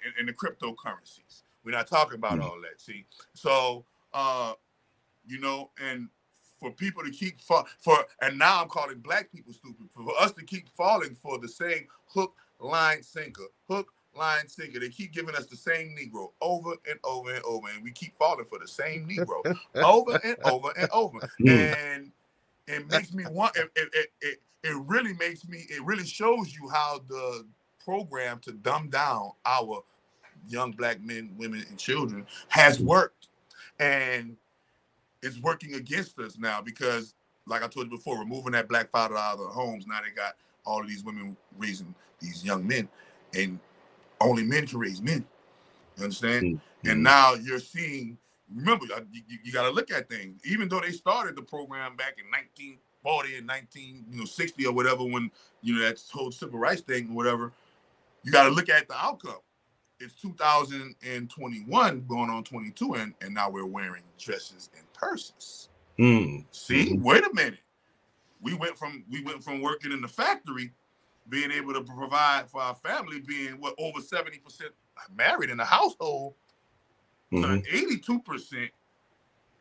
and, 0.05 0.13
and 0.19 0.27
the 0.27 0.33
cryptocurrencies. 0.33 1.43
We're 1.63 1.71
not 1.71 1.87
talking 1.87 2.15
about 2.15 2.39
all 2.39 2.57
that. 2.61 2.79
See, 2.79 3.05
so 3.33 3.85
uh, 4.13 4.53
you 5.27 5.39
know, 5.39 5.71
and 5.81 6.09
for 6.65 6.71
people 6.71 7.03
to 7.03 7.11
keep 7.11 7.39
fa- 7.39 7.63
for, 7.79 7.97
and 8.21 8.39
now 8.39 8.61
I'm 8.61 8.67
calling 8.69 8.97
black 8.99 9.31
people 9.31 9.53
stupid 9.53 9.87
for 9.91 10.07
us 10.19 10.31
to 10.33 10.43
keep 10.43 10.67
falling 10.69 11.15
for 11.21 11.37
the 11.37 11.47
same 11.47 11.85
hook, 12.07 12.33
line, 12.59 13.03
sinker, 13.03 13.43
hook, 13.69 13.93
line, 14.17 14.47
sinker. 14.47 14.79
They 14.79 14.89
keep 14.89 15.13
giving 15.13 15.35
us 15.35 15.45
the 15.45 15.55
same 15.55 15.95
Negro 15.95 16.31
over 16.41 16.71
and 16.89 16.99
over 17.03 17.33
and 17.35 17.43
over, 17.43 17.67
and 17.73 17.83
we 17.83 17.91
keep 17.91 18.17
falling 18.17 18.45
for 18.45 18.57
the 18.57 18.67
same 18.67 19.07
Negro 19.07 19.55
over 19.75 20.19
and 20.23 20.37
over 20.43 20.69
and 20.77 20.89
over, 20.91 21.19
Mm. 21.39 21.75
and 21.77 22.11
it 22.67 22.89
makes 22.89 23.13
me 23.13 23.25
want. 23.29 23.55
It, 23.55 23.69
it, 23.75 24.07
it, 24.21 24.41
it 24.63 24.75
really 24.87 25.13
makes 25.13 25.47
me. 25.47 25.65
It 25.69 25.83
really 25.85 26.05
shows 26.05 26.55
you 26.55 26.67
how 26.69 27.01
the 27.07 27.45
program 27.83 28.39
to 28.39 28.53
dumb 28.53 28.89
down 28.89 29.33
our 29.45 29.83
young 30.47 30.71
black 30.71 30.99
men, 31.01 31.29
women, 31.37 31.63
and 31.69 31.77
children 31.77 32.25
has 32.47 32.79
worked, 32.79 33.27
and 33.79 34.35
it's 35.25 35.39
working 35.39 35.75
against 35.75 36.19
us 36.19 36.37
now 36.37 36.61
because, 36.61 37.15
like 37.47 37.63
I 37.63 37.67
told 37.67 37.89
you 37.91 37.97
before, 37.97 38.19
removing 38.19 38.51
that 38.53 38.67
black 38.69 38.89
father 38.91 39.17
out 39.17 39.33
of 39.33 39.39
the 39.39 39.47
homes, 39.47 39.87
now 39.87 39.99
they 40.03 40.11
got 40.11 40.35
all 40.65 40.81
of 40.81 40.87
these 40.87 41.03
women 41.03 41.35
raising 41.57 41.93
these 42.19 42.43
young 42.43 42.65
men, 42.65 42.87
and 43.33 43.59
only 44.21 44.43
men 44.43 44.67
can 44.67 44.79
raise 44.79 45.01
men. 45.01 45.25
You 45.97 46.03
understand? 46.03 46.61
And 46.85 47.03
now 47.03 47.33
you're 47.33 47.59
seeing. 47.59 48.17
Remember, 48.53 48.85
uh, 48.95 49.01
you, 49.11 49.39
you 49.43 49.51
got 49.51 49.63
to 49.63 49.71
look 49.71 49.89
at 49.89 50.07
things. 50.07 50.39
Even 50.45 50.69
though 50.69 50.79
they 50.79 50.91
started 50.91 51.35
the 51.35 51.41
program 51.41 51.95
back 51.95 52.17
in 52.19 52.25
1940 52.25 53.37
and 53.37 53.47
19, 53.47 54.05
you 54.11 54.19
know, 54.19 54.25
60 54.25 54.65
or 54.67 54.71
whatever, 54.73 55.03
when 55.03 55.31
you 55.61 55.75
know 55.75 55.81
that 55.81 55.99
whole 56.11 56.31
civil 56.31 56.59
rights 56.59 56.81
thing 56.81 57.09
or 57.09 57.13
whatever, 57.13 57.51
you 58.23 58.31
got 58.31 58.43
to 58.43 58.49
look 58.49 58.69
at 58.69 58.87
the 58.87 58.95
outcome. 58.95 59.39
It's 59.99 60.13
2021 60.15 62.05
going 62.07 62.29
on 62.29 62.43
22, 62.43 62.95
and, 62.95 63.13
and 63.21 63.33
now 63.33 63.49
we're 63.49 63.65
wearing 63.65 64.03
dresses 64.19 64.69
and 64.77 64.91
purses. 64.93 65.69
Mm. 65.97 66.43
See, 66.51 66.97
wait 66.97 67.23
a 67.23 67.33
minute. 67.33 67.59
We 68.41 68.53
went 68.55 68.77
from 68.77 69.05
we 69.09 69.23
went 69.23 69.41
from 69.43 69.61
working 69.61 69.91
in 69.93 70.01
the 70.01 70.07
factory, 70.07 70.73
being 71.29 71.51
able 71.51 71.73
to 71.73 71.81
provide 71.81 72.49
for 72.49 72.61
our 72.61 72.75
family, 72.75 73.21
being 73.21 73.53
what 73.61 73.73
over 73.77 73.99
70% 74.01 74.39
married 75.15 75.49
in 75.49 75.57
the 75.57 75.65
household, 75.65 76.33
Mhm. 77.31 77.63
to 77.63 77.69
82%. 77.71 78.69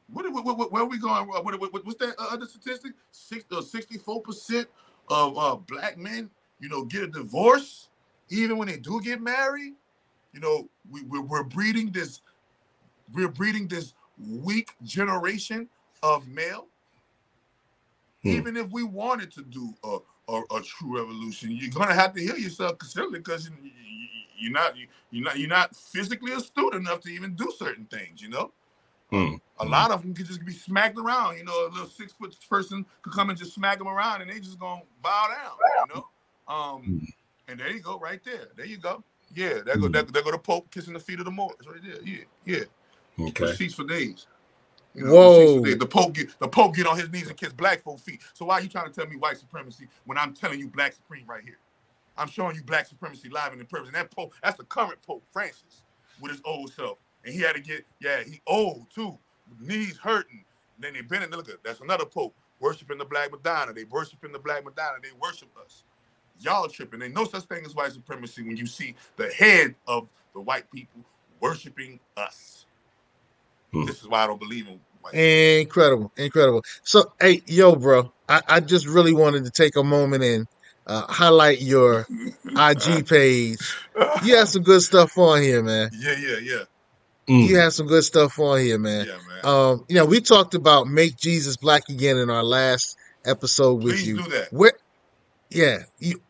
What, 0.09 0.31
what, 0.33 0.45
what, 0.45 0.71
where 0.73 0.83
are 0.83 0.87
we 0.87 0.99
going? 0.99 1.27
What, 1.29 1.45
what, 1.45 1.73
what- 1.73 1.85
what's 1.87 1.99
that 2.01 2.15
uh, 2.19 2.27
other 2.33 2.47
statistic? 2.47 2.93
Six, 3.13 3.45
uh, 3.53 3.63
64% 3.63 4.67
of 5.09 5.39
uh, 5.39 5.55
black 5.57 5.97
men, 5.97 6.29
you 6.61 6.69
know, 6.69 6.85
get 6.85 7.05
a 7.05 7.07
divorce 7.07 7.89
even 8.29 8.59
when 8.59 8.69
they 8.69 8.77
do 8.77 9.01
get 9.01 9.21
married. 9.23 9.75
You 10.35 10.41
know, 10.41 10.69
we, 10.91 11.03
we're, 11.03 11.23
we're 11.23 11.45
breeding 11.45 11.91
this, 11.93 12.21
we're 13.15 13.29
breeding 13.29 13.69
this 13.69 13.95
weak 14.19 14.73
generation 14.83 15.69
of 16.03 16.27
male. 16.27 16.67
Hmm. 18.23 18.31
Even 18.31 18.57
if 18.57 18.71
we 18.73 18.83
wanted 18.83 19.31
to 19.33 19.43
do 19.43 19.73
a, 19.85 19.99
a, 20.29 20.43
a 20.57 20.63
true 20.63 20.99
revolution, 20.99 21.53
you're 21.53 21.71
gonna 21.71 21.95
have 21.95 22.15
to 22.15 22.21
heal 22.21 22.37
yourself 22.37 22.79
considerably 22.79 23.21
because 23.21 23.49
you, 23.49 23.55
you, 23.63 24.09
you're 24.39 24.53
not 24.53 24.77
you, 24.77 24.89
you're 25.11 25.25
not 25.25 25.39
you're 25.39 25.49
not 25.49 25.77
physically 25.77 26.33
astute 26.33 26.75
enough 26.75 27.01
to 27.03 27.11
even 27.11 27.35
do 27.35 27.53
certain 27.57 27.85
things. 27.87 28.21
You 28.21 28.31
know, 28.31 28.53
Mm. 29.13 29.39
a 29.61 29.65
lot 29.65 29.93
of 29.93 30.03
them 30.03 30.15
could 30.15 30.27
just 30.27 30.45
be 30.45 30.53
smacked 30.53 30.99
around. 30.99 31.37
You 31.37 31.45
know, 31.45 31.67
a 31.67 31.71
little 31.71 31.87
six 31.87 32.13
foot 32.13 32.37
person 32.49 32.85
could 33.03 33.13
come 33.13 33.31
and 33.31 33.39
just 33.39 33.55
smack 33.55 33.79
them 33.79 33.87
around, 33.87 34.23
and 34.23 34.31
they 34.31 34.41
just 34.41 34.59
gonna 34.59 34.83
bow 35.03 35.29
down. 35.29 35.57
You 35.89 35.95
know, 35.95 36.53
um, 36.53 37.07
and 37.47 37.61
there 37.61 37.71
you 37.71 37.81
go, 37.81 37.99
right 37.99 38.21
there. 38.25 38.49
There 38.57 38.67
you 38.67 38.79
go. 38.79 39.05
Yeah, 39.35 39.49
there 39.49 39.63
go 39.65 39.73
mm-hmm. 39.73 39.93
there, 39.93 40.03
there 40.03 40.23
go 40.23 40.31
the 40.31 40.39
Pope 40.39 40.71
kissing 40.71 40.95
the 40.95 41.01
feet 41.01 41.19
of 41.19 41.25
the 41.25 41.31
Moors 41.31 41.57
right 41.67 41.81
there. 41.83 42.03
Yeah, 42.05 42.25
yeah. 42.45 43.27
Okay. 43.29 43.45
Receipts 43.45 43.75
for 43.75 43.85
days. 43.85 44.27
You 44.95 45.07
Whoa. 45.07 45.41
receipts 45.41 45.59
for 45.59 45.67
days. 45.67 45.79
The 45.79 45.87
Pope 45.87 46.13
get 46.15 46.39
the 46.39 46.49
Pope 46.49 46.75
get 46.75 46.87
on 46.87 46.99
his 46.99 47.11
knees 47.11 47.29
and 47.29 47.37
kiss 47.37 47.53
black 47.53 47.83
folk 47.83 48.01
feet. 48.01 48.21
So 48.33 48.45
why 48.47 48.55
are 48.55 48.63
you 48.63 48.69
trying 48.69 48.87
to 48.87 48.93
tell 48.93 49.07
me 49.09 49.17
white 49.17 49.39
supremacy 49.39 49.89
when 50.05 50.19
I'm 50.19 50.35
telling 50.35 50.61
you 50.61 50.69
black 50.69 50.93
supreme 50.93 51.25
right 51.27 51.43
here? 51.43 51.59
I'm 52.17 52.29
showing 52.29 52.55
you 52.55 52.63
black 52.63 52.87
supremacy 52.87 53.29
live 53.29 53.53
and 53.53 53.61
in 53.61 53.67
person. 53.67 53.87
And 53.87 53.97
that 53.97 54.11
Pope, 54.11 54.35
that's 54.43 54.57
the 54.57 54.65
current 54.65 55.03
Pope 55.03 55.25
Francis 55.33 55.83
with 56.21 56.31
his 56.31 56.41
old 56.45 56.73
self. 56.73 56.99
And 57.25 57.35
he 57.35 57.41
had 57.41 57.57
to 57.57 57.61
get, 57.61 57.85
yeah, 58.01 58.23
he 58.23 58.41
old 58.47 58.87
too. 58.95 59.19
Knees 59.61 59.97
hurting. 59.97 60.45
Then 60.79 60.95
they 60.95 61.03
bend 61.03 61.25
and 61.25 61.33
look 61.35 61.49
at 61.49 61.63
that's 61.65 61.81
another 61.81 62.05
Pope 62.05 62.35
worshiping 62.61 62.99
the 62.99 63.05
Black 63.05 63.31
Madonna. 63.31 63.73
They 63.73 63.85
worshiping 63.85 64.33
the 64.33 64.39
Black 64.39 64.65
Madonna. 64.65 64.99
They 65.03 65.11
worship 65.21 65.49
us. 65.63 65.85
Y'all 66.41 66.69
tripping. 66.69 67.03
Ain't 67.03 67.15
no 67.15 67.25
such 67.25 67.45
thing 67.45 67.65
as 67.65 67.75
white 67.75 67.93
supremacy 67.93 68.43
when 68.43 68.57
you 68.57 68.67
see 68.67 68.95
the 69.17 69.29
head 69.29 69.75
of 69.87 70.09
the 70.35 70.41
white 70.41 70.71
people 70.71 71.01
worshiping 71.41 72.01
us. 72.17 72.67
Hmm. 73.73 73.85
This 73.85 74.01
is 74.01 74.09
why 74.09 74.25
I 74.25 74.27
don't 74.27 74.41
believe 74.41 74.67
in 74.67 74.81
Incredible, 75.13 76.11
incredible. 76.17 76.65
So, 76.83 77.13
hey, 77.21 77.43
yo, 77.47 77.77
bro, 77.77 78.13
I, 78.29 78.41
I 78.49 78.61
just 78.61 78.87
really 78.87 79.13
wanted 79.13 79.45
to 79.45 79.51
take 79.51 79.77
a 79.77 79.85
moment 79.85 80.25
and 80.25 80.47
uh, 80.87 81.03
highlight 81.03 81.61
your 81.61 82.07
IG 82.57 83.07
page. 83.07 83.59
You 84.25 84.37
have 84.37 84.49
some 84.49 84.63
good 84.63 84.81
stuff 84.81 85.17
on 85.19 85.43
here, 85.43 85.63
man. 85.63 85.91
Yeah, 85.93 86.17
yeah, 86.19 86.37
yeah. 86.43 86.63
You 87.27 87.57
have 87.57 87.73
some 87.73 87.87
good 87.87 88.05
stuff 88.05 88.39
on 88.39 88.61
here, 88.61 88.79
man. 88.79 89.07
Yeah, 89.07 89.19
man. 89.29 89.45
Um, 89.45 89.85
you 89.89 89.97
know, 89.97 90.05
we 90.05 90.21
talked 90.21 90.55
about 90.55 90.89
make 90.89 91.17
Jesus 91.17 91.57
black 91.57 91.89
again 91.89 92.19
in 92.19 92.29
our 92.29 92.43
last 92.43 92.97
episode 93.25 93.83
with 93.83 93.95
Please 93.95 94.09
you. 94.09 94.23
do 94.23 94.31
that. 94.31 94.53
Where, 94.53 94.73
yeah, 95.55 95.79
you. 96.01 96.23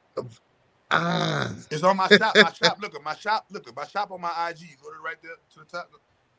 Ah, 0.90 1.54
It's 1.70 1.84
on 1.84 1.98
my 1.98 2.08
shop. 2.08 2.38
My 2.40 2.52
shop. 2.52 2.78
Look 2.80 2.96
at 2.96 3.02
my 3.02 3.14
shop. 3.16 3.46
Look 3.50 3.68
at 3.68 3.76
my 3.76 3.86
shop 3.86 4.12
on 4.12 4.22
my 4.22 4.50
IG. 4.50 4.62
You 4.62 4.76
go 4.82 4.90
to 4.92 5.00
right 5.04 5.16
there 5.22 5.32
to 5.54 5.60
the 5.60 5.66
top. 5.66 5.90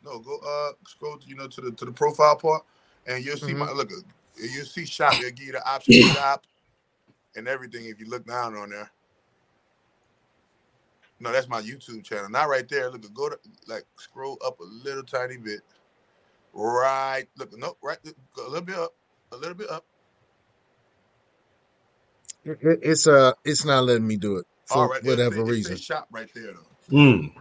No, 0.03 0.19
go 0.19 0.39
uh 0.39 0.73
scroll 0.87 1.17
to, 1.17 1.27
you 1.27 1.35
know 1.35 1.47
to 1.47 1.61
the 1.61 1.71
to 1.73 1.85
the 1.85 1.93
profile 1.93 2.37
part, 2.37 2.63
and 3.07 3.25
you'll 3.25 3.37
see 3.37 3.53
my 3.55 3.67
Mm-hmm. 3.67 3.73
look. 3.73 3.91
uh, 3.91 3.97
You'll 4.39 4.65
see 4.65 4.85
shop. 4.85 5.19
They'll 5.19 5.31
give 5.31 5.47
you 5.47 5.53
the 5.53 5.67
option 5.69 5.95
to 5.97 6.03
shop 6.03 6.45
and 7.35 7.47
everything 7.47 7.85
if 7.85 7.99
you 7.99 8.07
look 8.09 8.25
down 8.27 8.55
on 8.55 8.71
there. 8.71 8.91
No, 11.19 11.31
that's 11.33 11.49
my 11.49 11.61
YouTube 11.61 12.03
channel. 12.03 12.29
Not 12.29 12.49
right 12.49 12.67
there. 12.69 12.91
Look, 12.91 13.13
go 13.13 13.29
to 13.29 13.39
like 13.67 13.85
scroll 13.97 14.39
up 14.45 14.59
a 14.61 14.65
little 14.65 15.03
tiny 15.03 15.37
bit. 15.37 15.61
Right. 16.53 17.25
Look, 17.37 17.57
no, 17.57 17.77
right. 17.83 17.99
Go 18.35 18.47
a 18.47 18.49
little 18.49 18.65
bit 18.65 18.77
up. 18.77 18.95
A 19.33 19.37
little 19.37 19.55
bit 19.55 19.69
up. 19.71 19.85
It- 22.45 22.59
it- 22.61 22.79
it's 22.83 23.07
uh, 23.07 23.33
it's 23.45 23.65
not 23.65 23.85
letting 23.85 24.07
me 24.07 24.17
do 24.17 24.37
it 24.37 24.45
for 24.67 24.83
All 24.83 24.89
right. 24.89 25.03
there. 25.03 25.13
It 25.13 25.17
whatever 25.17 25.41
it 25.41 25.47
reason. 25.47 25.73
says 25.73 25.83
shop 25.83 26.07
right 26.11 26.29
there 26.35 26.53
though. 26.53 26.95
Mm. 26.97 27.33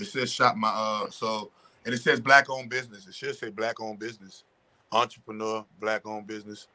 It 0.00 0.06
says 0.06 0.32
shop 0.32 0.56
my 0.56 0.68
uh 0.68 1.10
so 1.10 1.50
and 1.84 1.94
it 1.94 1.98
says 2.02 2.20
black 2.20 2.50
owned 2.50 2.70
business. 2.70 3.06
It 3.06 3.14
should 3.14 3.36
say 3.36 3.50
black 3.50 3.80
owned 3.80 3.98
business. 3.98 4.44
Entrepreneur, 4.92 5.64
black 5.80 6.06
owned 6.06 6.26
business. 6.26 6.68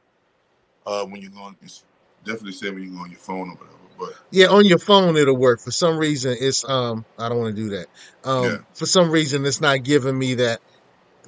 Uh 0.85 1.05
when 1.05 1.21
you're 1.21 1.31
going 1.31 1.55
it's 1.61 1.85
definitely 2.25 2.53
say 2.53 2.69
when 2.71 2.83
you 2.83 2.91
go 2.91 2.99
on 2.99 3.11
your 3.11 3.19
phone 3.19 3.49
or 3.49 3.55
whatever. 3.55 3.77
But 3.99 4.13
Yeah, 4.31 4.47
on 4.47 4.65
your 4.65 4.79
phone 4.79 5.17
it'll 5.17 5.37
work. 5.37 5.61
For 5.61 5.71
some 5.71 5.97
reason, 5.97 6.35
it's 6.39 6.67
um, 6.67 7.05
I 7.17 7.29
don't 7.29 7.39
want 7.39 7.55
to 7.55 7.61
do 7.61 7.69
that. 7.71 7.87
Um, 8.23 8.43
Yeah. 8.43 8.57
for 8.73 8.85
some 8.85 9.11
reason, 9.11 9.45
it's 9.45 9.61
not 9.61 9.83
giving 9.83 10.17
me 10.17 10.35
that 10.35 10.59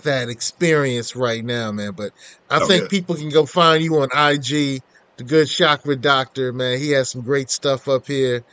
that 0.03 0.29
experience 0.29 1.15
right 1.15 1.43
now, 1.45 1.71
man. 1.71 1.93
But 1.93 2.13
I 2.49 2.59
Oh, 2.59 2.67
think 2.67 2.83
yeah. 2.83 2.87
people 2.89 3.15
can 3.15 3.29
go 3.29 3.45
find 3.45 3.83
you 3.83 3.97
on 3.99 4.09
IG, 4.15 4.81
the 5.17 5.23
Good 5.23 5.47
Chakra 5.47 5.95
Doctor, 5.95 6.53
man. 6.53 6.79
He 6.79 6.91
has 6.91 7.11
some 7.11 7.21
great 7.21 7.49
stuff 7.49 7.87
up 7.87 8.07
here. 8.07 8.43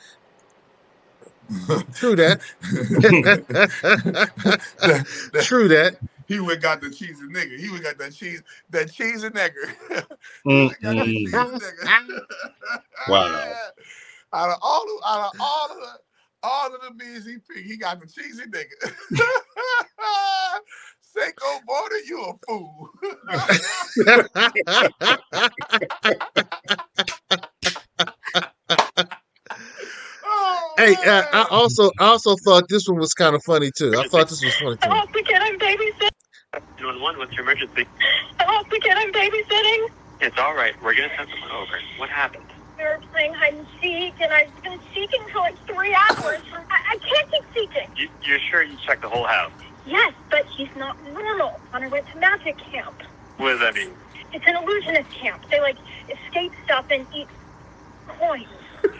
True 1.94 2.14
that. 2.16 2.40
True 5.42 5.68
that. 5.68 5.96
he 6.28 6.38
went 6.38 6.60
got 6.60 6.80
the 6.80 6.90
cheese 6.90 7.18
and 7.20 7.34
nigger. 7.34 7.58
He 7.58 7.70
went 7.70 7.82
got 7.82 7.98
that 7.98 8.14
cheese, 8.14 8.42
that 8.70 8.92
cheese 8.92 9.24
and 9.24 9.34
nigger. 9.34 9.74
Got 10.44 10.80
that 10.80 11.06
cheese 11.06 11.34
and 11.34 11.60
nigger. 11.60 12.20
Wow. 13.08 13.54
out 14.32 14.50
of 14.50 14.56
all 14.62 14.82
of 14.82 14.88
out 15.06 15.26
of 15.26 15.32
all 15.40 15.68
of 15.70 15.76
the 15.78 15.98
all 16.42 16.74
of 16.74 16.80
the 16.82 16.90
bees 16.94 17.24
he 17.24 17.36
picked, 17.38 17.66
he 17.66 17.76
got 17.76 18.00
the 18.00 18.06
cheesy 18.06 18.44
nigga. 18.44 18.92
Seiko 21.16 21.64
Border, 21.66 21.98
you 22.06 22.20
a 22.24 22.34
fool. 22.46 22.90
Oh, 30.24 30.74
Hey, 30.78 30.94
uh, 31.06 31.22
I 31.32 31.46
also 31.50 31.90
I 31.98 32.04
also 32.06 32.36
thought 32.36 32.64
this 32.68 32.86
one 32.88 32.98
was 32.98 33.12
kind 33.14 33.34
of 33.34 33.42
funny 33.44 33.70
too. 33.76 33.92
I 33.98 34.06
thought 34.08 34.28
this 34.28 34.42
was 34.44 34.54
funny 34.56 34.76
too. 34.76 34.88
Hello, 34.88 35.04
the 35.12 35.22
kid 35.22 35.36
I'm 35.40 35.58
babysitting. 35.58 36.10
911, 36.78 37.18
what's 37.18 37.32
your 37.32 37.42
emergency? 37.42 37.86
Hello, 38.38 38.62
the 38.70 38.78
kid 38.80 38.92
I'm 38.96 39.12
babysitting. 39.12 39.88
It's 40.20 40.38
all 40.38 40.54
right. 40.54 40.74
We're 40.82 40.94
going 40.94 41.10
to 41.10 41.16
send 41.16 41.28
someone 41.30 41.50
over. 41.50 41.78
What 41.98 42.08
happened? 42.10 42.44
We 42.78 42.84
were 42.84 43.00
playing 43.12 43.34
hide 43.34 43.54
and 43.54 43.66
seek, 43.80 44.14
and 44.20 44.32
I've 44.32 44.62
been 44.62 44.78
seeking 44.94 45.22
for 45.32 45.38
like 45.38 45.56
three 45.66 45.94
hours. 45.94 46.40
I, 46.70 46.94
I 46.94 46.98
can't 46.98 47.30
keep 47.30 47.44
seeking. 47.54 47.88
You, 47.96 48.08
you're 48.24 48.38
sure 48.50 48.62
you 48.62 48.76
checked 48.86 49.02
the 49.02 49.08
whole 49.08 49.26
house? 49.26 49.52
Yes, 49.86 50.12
but 50.30 50.46
he's 50.46 50.68
not 50.76 50.96
normal. 51.12 51.60
On 51.72 51.82
our 51.82 51.88
way 51.88 52.02
to 52.12 52.18
magic 52.18 52.58
camp. 52.58 53.02
What 53.36 53.50
does 53.50 53.60
that 53.60 53.74
mean? 53.74 53.90
It's 54.32 54.46
an 54.46 54.56
illusionist 54.56 55.10
camp. 55.10 55.42
They 55.50 55.60
like 55.60 55.76
escape 56.08 56.52
stuff 56.64 56.86
and 56.90 57.06
eat 57.14 57.28
coins. 58.06 58.46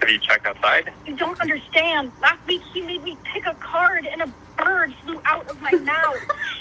Have 0.01 0.11
you 0.11 0.19
checked 0.19 0.47
outside? 0.47 0.93
You 1.07 1.17
don't 1.17 1.41
understand. 1.41 2.13
Last 2.21 2.47
week 2.47 2.63
he 2.73 2.83
made 2.83 3.03
me 3.03 3.17
pick 3.25 3.47
a 3.47 3.55
card, 3.55 4.07
and 4.07 4.23
a 4.23 4.33
bird 4.57 4.95
flew 5.05 5.21
out 5.25 5.49
of 5.49 5.61
my 5.63 5.71
mouth. 5.73 6.19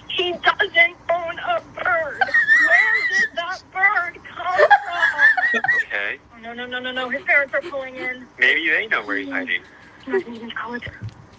He 0.07 0.31
doesn't 0.31 0.95
own 1.09 1.39
a 1.39 1.61
bird. 1.75 2.19
Where 2.19 3.07
did 3.09 3.29
that 3.35 3.61
bird 3.73 4.19
come 4.25 4.57
from? 4.57 5.61
Okay. 5.85 6.19
Oh, 6.33 6.39
no, 6.41 6.53
no, 6.53 6.65
no, 6.65 6.79
no, 6.79 6.91
no. 6.91 7.09
His 7.09 7.23
parents 7.23 7.53
are 7.53 7.61
pulling 7.61 7.95
in. 7.95 8.25
Maybe 8.37 8.69
they 8.69 8.87
know 8.87 9.03
where 9.03 9.17
he's 9.17 9.29
hiding. 9.29 9.61
I'm 10.05 10.13
not 10.13 10.27
even 10.27 10.51
college. 10.51 10.87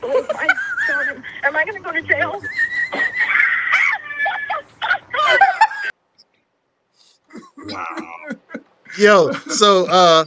Oh 0.03 0.27
my 0.35 0.47
god. 0.89 1.23
Am 1.45 1.57
I 1.57 1.65
gonna 1.65 1.81
go 1.81 1.93
to 1.93 2.03
jail? 2.03 2.43
Wow. 7.69 7.87
Yo, 8.99 9.31
so 9.33 9.87
uh 9.89 10.25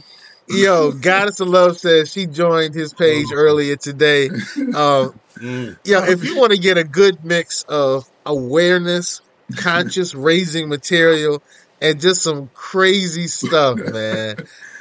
yo, 0.48 0.92
Goddess 0.92 1.40
of 1.40 1.48
Love 1.48 1.78
says 1.78 2.10
she 2.10 2.26
joined 2.26 2.74
his 2.74 2.94
page 2.94 3.26
earlier 3.32 3.76
today. 3.76 4.30
Um 4.74 5.20
Mm. 5.36 5.76
yo, 5.84 5.98
if 6.04 6.22
you 6.22 6.36
want 6.38 6.52
to 6.52 6.58
get 6.58 6.78
a 6.78 6.84
good 6.84 7.24
mix 7.24 7.64
of 7.64 8.04
awareness, 8.24 9.20
conscious 9.56 10.14
raising 10.14 10.68
material, 10.68 11.42
and 11.80 12.00
just 12.00 12.22
some 12.22 12.50
crazy 12.54 13.26
stuff, 13.26 13.80
man. 13.90 14.36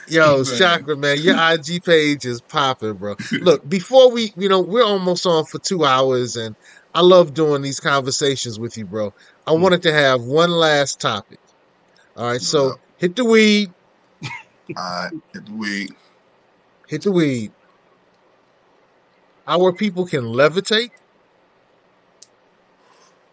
Yo, 0.07 0.43
Chakra, 0.43 0.95
man, 0.95 1.17
your 1.21 1.35
IG 1.38 1.84
page 1.84 2.25
is 2.25 2.41
popping, 2.41 2.93
bro. 2.93 3.15
Look, 3.31 3.67
before 3.67 4.11
we, 4.11 4.34
you 4.35 4.49
know, 4.49 4.61
we're 4.61 4.84
almost 4.84 5.25
on 5.25 5.45
for 5.45 5.59
two 5.59 5.85
hours, 5.85 6.35
and 6.35 6.55
I 6.93 7.01
love 7.01 7.34
doing 7.34 7.61
these 7.61 7.80
conversations 7.80 8.59
with 8.59 8.77
you, 8.77 8.85
bro. 8.85 9.13
I 9.47 9.51
mm. 9.51 9.59
wanted 9.59 9.81
to 9.84 9.93
have 9.93 10.21
one 10.21 10.51
last 10.51 10.99
topic. 10.99 11.39
All 12.15 12.27
right, 12.27 12.41
so 12.41 12.80
hit 12.97 13.15
the 13.15 13.25
weed, 13.25 13.71
All 14.23 14.30
right, 14.75 15.11
hit 15.34 15.45
the 15.45 15.53
weed. 15.53 15.95
hit 16.88 17.01
the 17.03 17.11
weed. 17.11 17.51
Our 19.47 19.73
people 19.73 20.05
can 20.05 20.23
levitate. 20.25 20.91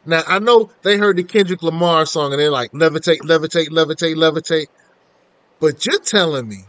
Now 0.06 0.22
I 0.26 0.38
know 0.38 0.70
they 0.82 0.96
heard 0.96 1.16
the 1.16 1.24
Kendrick 1.24 1.62
Lamar 1.62 2.06
song 2.06 2.32
and 2.32 2.40
they're 2.40 2.50
like 2.50 2.72
levitate, 2.72 3.18
levitate, 3.18 3.68
levitate, 3.68 4.16
levitate. 4.16 4.66
But 5.60 5.86
you're 5.86 6.00
telling 6.00 6.48
me 6.48 6.64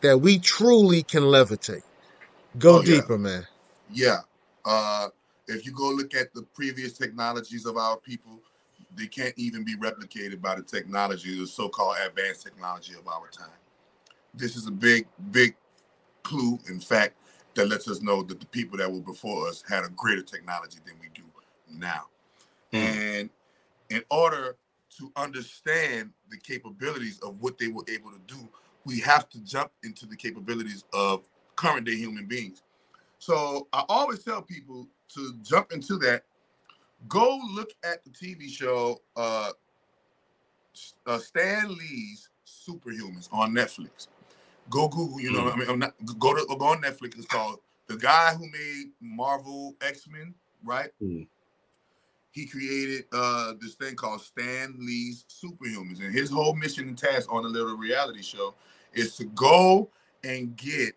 that 0.00 0.20
we 0.20 0.38
truly 0.38 1.02
can 1.02 1.22
levitate. 1.22 1.82
Go 2.58 2.78
Oh, 2.78 2.82
yeah. 2.82 2.96
deeper, 2.96 3.18
man. 3.18 3.46
Yeah. 3.92 4.18
Uh, 4.64 5.08
if 5.48 5.64
you 5.64 5.72
go 5.72 5.90
look 5.90 6.14
at 6.14 6.34
the 6.34 6.42
previous 6.54 6.94
technologies 6.94 7.66
of 7.66 7.76
our 7.76 7.96
people, 7.96 8.40
they 8.96 9.06
can't 9.06 9.34
even 9.36 9.64
be 9.64 9.76
replicated 9.76 10.40
by 10.40 10.56
the 10.56 10.62
technology, 10.62 11.38
the 11.38 11.46
so-called 11.46 11.96
advanced 12.04 12.42
technology 12.42 12.94
of 12.94 13.06
our 13.06 13.28
time. 13.28 13.48
This 14.34 14.56
is 14.56 14.66
a 14.66 14.70
big, 14.72 15.06
big 15.30 15.54
clue, 16.22 16.58
in 16.68 16.80
fact, 16.80 17.14
that 17.54 17.68
lets 17.68 17.88
us 17.88 18.00
know 18.02 18.22
that 18.24 18.40
the 18.40 18.46
people 18.46 18.78
that 18.78 18.90
were 18.90 19.00
before 19.00 19.48
us 19.48 19.62
had 19.68 19.84
a 19.84 19.88
greater 19.90 20.22
technology 20.22 20.78
than 20.84 20.94
we 21.00 21.08
do 21.14 21.22
now. 21.72 22.06
And 22.72 23.30
in 23.90 24.02
order 24.10 24.56
to 24.98 25.12
understand 25.16 26.10
the 26.30 26.36
capabilities 26.36 27.20
of 27.20 27.40
what 27.40 27.58
they 27.58 27.68
were 27.68 27.84
able 27.88 28.10
to 28.10 28.20
do, 28.26 28.48
we 28.84 28.98
have 29.00 29.28
to 29.30 29.40
jump 29.44 29.70
into 29.84 30.06
the 30.06 30.16
capabilities 30.16 30.84
of 30.92 31.28
current 31.56 31.86
day 31.86 31.96
human 31.96 32.26
beings. 32.26 32.62
So 33.18 33.68
I 33.72 33.84
always 33.88 34.24
tell 34.24 34.42
people 34.42 34.88
to 35.14 35.34
jump 35.42 35.72
into 35.72 35.96
that. 35.98 36.24
Go 37.08 37.40
look 37.52 37.70
at 37.84 38.04
the 38.04 38.10
TV 38.10 38.48
show 38.50 39.00
uh, 39.16 39.52
uh, 41.06 41.18
Stan 41.18 41.68
Lee's 41.68 42.28
Superhumans 42.46 43.28
on 43.32 43.52
Netflix. 43.52 44.08
Go 44.68 44.88
Google, 44.88 45.20
you 45.20 45.32
know, 45.32 45.50
I 45.50 45.56
mean, 45.56 45.68
I'm 45.68 45.78
not, 45.78 45.94
go 46.18 46.34
to 46.34 46.46
go 46.46 46.64
on 46.66 46.80
Netflix. 46.82 47.16
It's 47.16 47.26
called 47.26 47.58
the 47.88 47.96
guy 47.96 48.34
who 48.34 48.46
made 48.50 48.92
Marvel 49.00 49.74
X 49.80 50.06
Men, 50.08 50.34
right? 50.64 50.90
Mm. 51.02 51.26
He 52.32 52.46
created 52.46 53.04
uh, 53.12 53.54
this 53.60 53.74
thing 53.74 53.96
called 53.96 54.20
Stan 54.20 54.76
Lee's 54.78 55.24
Superhumans, 55.28 56.00
and 56.00 56.14
his 56.14 56.30
whole 56.30 56.54
mission 56.54 56.88
and 56.88 56.98
task 56.98 57.32
on 57.32 57.42
the 57.42 57.48
little 57.48 57.76
reality 57.76 58.22
show 58.22 58.54
is 58.92 59.16
to 59.16 59.24
go 59.24 59.90
and 60.22 60.56
get, 60.56 60.94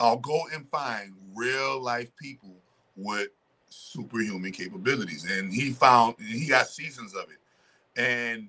or 0.00 0.20
go 0.20 0.42
and 0.52 0.68
find 0.68 1.14
real 1.34 1.80
life 1.80 2.14
people 2.16 2.56
with 2.96 3.28
superhuman 3.68 4.52
capabilities. 4.52 5.24
And 5.30 5.52
he 5.52 5.72
found, 5.72 6.16
he 6.20 6.46
got 6.48 6.68
seasons 6.68 7.14
of 7.14 7.24
it, 7.30 8.00
and 8.00 8.48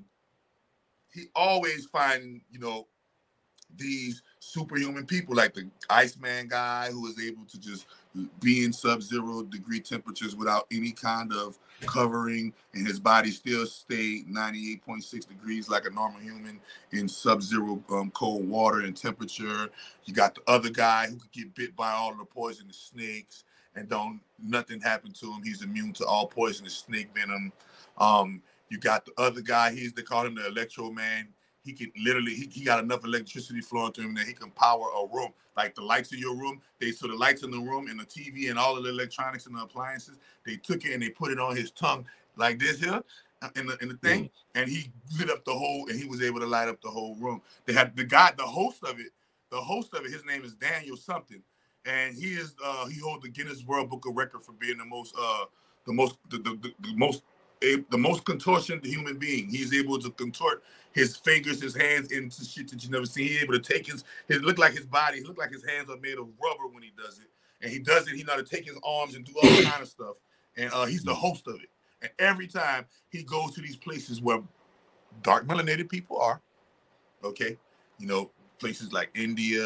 he 1.14 1.28
always 1.36 1.86
find, 1.86 2.42
you 2.52 2.60
know, 2.60 2.88
these 3.78 4.22
superhuman 4.40 5.06
people, 5.06 5.36
like 5.36 5.54
the 5.54 5.70
Iceman 5.90 6.50
guy 6.50 6.90
who 6.92 7.02
was 7.02 7.20
able 7.20 7.46
to 7.46 7.60
just 7.60 7.88
be 8.42 8.64
in 8.64 8.72
sub-zero 8.72 9.44
degree 9.44 9.80
temperatures 9.80 10.36
without 10.36 10.68
any 10.72 10.92
kind 10.92 11.34
of 11.34 11.58
covering, 11.82 12.54
and 12.74 12.88
his 12.88 13.00
body 13.00 13.32
still 13.32 13.66
stayed 13.66 14.28
98.6 14.28 15.28
degrees 15.28 15.70
like 15.70 15.86
a 15.86 15.90
normal 15.90 16.20
human 16.20 16.60
in 16.92 17.08
sub-zero 17.08 17.84
um, 17.92 18.12
cold 18.12 18.48
water 18.48 18.82
and 18.82 18.96
temperature. 18.96 19.70
You 20.06 20.14
got 20.14 20.36
the 20.36 20.42
other 20.48 20.70
guy 20.70 21.08
who 21.08 21.18
could 21.18 21.32
get 21.32 21.56
bit 21.56 21.76
by 21.76 21.92
all 21.92 22.16
the 22.16 22.26
poisonous 22.26 22.92
snakes 22.94 23.44
and 23.76 23.90
don't 23.90 24.20
nothing 24.42 24.80
happened 24.80 25.16
to 25.16 25.32
him. 25.32 25.44
He's 25.44 25.62
immune 25.62 25.94
to 25.94 26.06
all 26.06 26.28
poisonous 26.28 26.78
snake 26.78 27.10
venom. 27.14 27.52
Um, 27.98 28.42
you 28.70 28.80
got 28.80 29.06
the 29.06 29.12
other 29.18 29.42
guy. 29.42 29.74
He's 29.74 29.94
they 29.94 30.02
call 30.02 30.26
him 30.26 30.36
the 30.36 30.48
Electro 30.48 30.92
Man. 30.92 31.28
He 31.66 31.74
can 31.74 31.92
literally 32.04 32.36
he, 32.36 32.50
he 32.54 32.66
got 32.66 32.84
enough 32.84 33.06
electricity 33.06 33.62
flowing 33.62 33.94
through 33.94 34.06
him 34.06 34.16
that 34.16 34.28
he 34.28 34.34
can 34.34 34.52
power 34.52 34.88
a 34.90 35.08
room. 35.16 35.32
Like 35.58 35.76
the 35.76 35.84
lights 35.84 36.14
in 36.14 36.20
your 36.20 36.36
room, 36.38 36.62
they 36.80 36.92
so 36.92 37.08
the 37.08 37.16
lights 37.16 37.44
in 37.44 37.52
the 37.52 37.60
room 37.60 37.88
and 37.90 38.00
the 38.00 38.06
TV 38.06 38.52
and 38.52 38.60
all 38.60 38.78
of 38.78 38.86
the 38.86 38.92
electronics 38.92 39.48
and 39.48 39.58
the 39.58 39.64
appliances, 39.64 40.20
they 40.46 40.58
took 40.58 40.86
it 40.86 40.94
and 40.94 41.04
they 41.04 41.10
put 41.10 41.32
it 41.32 41.40
on 41.40 41.58
his 41.58 41.72
tongue 41.72 42.06
like 42.38 42.60
this 42.60 42.80
here 42.80 43.04
uh, 43.44 43.50
in 43.58 43.68
the 43.68 43.78
in 43.82 43.90
the 43.90 43.98
thing, 43.98 44.30
and 44.56 44.70
he 44.70 44.92
lit 45.20 45.30
up 45.32 45.46
the 45.46 45.54
whole 45.54 45.88
and 45.90 46.00
he 46.00 46.08
was 46.08 46.22
able 46.24 46.40
to 46.42 46.48
light 46.48 46.70
up 46.70 46.82
the 46.82 46.90
whole 46.90 47.16
room. 47.18 47.42
They 47.66 47.74
had 47.74 47.96
the 47.98 48.06
guy, 48.06 48.34
the 48.38 48.44
host 48.44 48.84
of 48.84 49.00
it, 49.00 49.12
the 49.52 49.58
host 49.62 49.94
of 49.96 50.06
it, 50.06 50.12
his 50.12 50.26
name 50.26 50.44
is 50.46 50.56
Daniel 50.56 50.98
something, 50.98 51.42
and 51.86 52.16
he 52.16 52.34
is 52.34 52.56
uh 52.64 52.88
he 52.88 53.00
holds 53.00 53.24
the 53.24 53.30
Guinness 53.30 53.66
World 53.66 53.90
Book 53.90 54.06
of 54.08 54.16
Record 54.16 54.44
for 54.44 54.54
being 54.54 54.78
the 54.78 54.86
most 54.86 55.16
uh 55.20 55.46
the 55.88 55.94
most 55.94 56.18
the, 56.30 56.38
the, 56.40 56.52
the, 56.62 56.74
the 56.90 56.96
most 56.96 57.24
a, 57.64 57.84
the 57.90 57.98
most 57.98 58.26
contortion 58.26 58.80
human 58.84 59.18
being. 59.18 59.50
He's 59.50 59.74
able 59.74 60.00
to 60.00 60.10
contort 60.12 60.64
his 60.92 61.18
fingers, 61.18 61.62
his 61.62 61.76
hands 61.76 62.12
into 62.12 62.44
shit 62.44 62.70
that 62.70 62.84
you 62.84 62.90
never 62.90 63.06
seen. 63.06 63.28
He's 63.28 63.44
able 63.44 63.54
to 63.54 63.60
take 63.60 63.88
his 63.88 64.04
his 64.28 64.42
look 64.42 64.58
like 64.58 64.74
his 64.74 64.86
body, 64.86 65.24
look 65.24 65.38
like 65.38 65.52
his 65.52 65.66
hands 65.66 65.90
are 65.90 65.98
made 65.98 66.18
of 66.18 66.28
rubber 66.42 66.68
when 66.72 66.84
he 66.84 66.92
does 66.98 67.20
it. 67.20 67.28
And 67.62 67.72
he 67.72 67.80
does 67.80 68.08
it, 68.08 68.16
he 68.16 68.24
know 68.24 68.34
how 68.34 68.40
to 68.40 68.44
take 68.44 68.66
his 68.66 68.78
arms 68.84 69.16
and 69.16 69.26
do 69.26 69.34
all 69.36 69.64
kind 69.64 69.82
of 69.82 69.88
stuff. 69.88 70.16
And 70.58 70.72
uh, 70.74 70.86
he's 70.86 71.04
the 71.04 71.14
host 71.14 71.48
of 71.48 71.56
it. 71.56 71.70
And 72.02 72.12
every 72.20 72.48
time 72.48 72.86
he 73.10 73.24
goes 73.24 73.54
to 73.56 73.62
these 73.62 73.78
places 73.78 74.22
where 74.22 74.42
dark 75.24 75.48
melanated 75.48 75.90
people 75.90 76.20
are, 76.20 76.42
okay, 77.24 77.58
you 77.98 78.08
know, 78.08 78.30
places 78.60 78.94
like 78.94 79.10
India, 79.16 79.64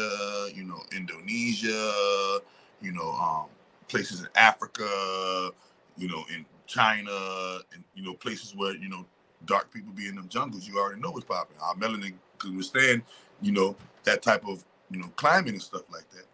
you 0.54 0.64
know, 0.64 0.80
Indonesia, 0.96 2.40
you 2.80 2.92
know, 2.92 3.12
um, 3.12 3.46
places 3.88 4.20
in 4.20 4.28
Africa, 4.36 5.50
you 5.96 6.08
know, 6.08 6.24
in 6.34 6.44
China, 6.70 7.58
and 7.74 7.84
you 7.94 8.02
know, 8.04 8.14
places 8.14 8.54
where 8.56 8.74
you 8.76 8.88
know 8.88 9.04
dark 9.46 9.72
people 9.72 9.92
be 9.92 10.08
in 10.08 10.14
them 10.14 10.28
jungles. 10.28 10.68
You 10.68 10.78
already 10.78 11.00
know 11.00 11.10
what's 11.10 11.26
popping. 11.26 11.56
Our 11.60 11.74
melanin 11.74 12.14
could 12.38 12.56
withstand, 12.56 13.02
you 13.42 13.52
know, 13.52 13.76
that 14.04 14.22
type 14.22 14.46
of 14.46 14.64
you 14.90 15.00
know 15.00 15.08
climbing 15.16 15.54
and 15.54 15.62
stuff 15.62 15.82
like 15.92 16.08
that. 16.12 16.26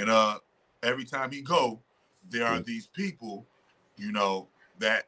And 0.00 0.10
uh, 0.10 0.38
every 0.82 1.04
time 1.04 1.30
he 1.30 1.42
go, 1.42 1.78
there 2.30 2.46
are 2.46 2.60
these 2.60 2.86
people, 2.86 3.46
you 3.98 4.12
know, 4.12 4.48
that 4.78 5.04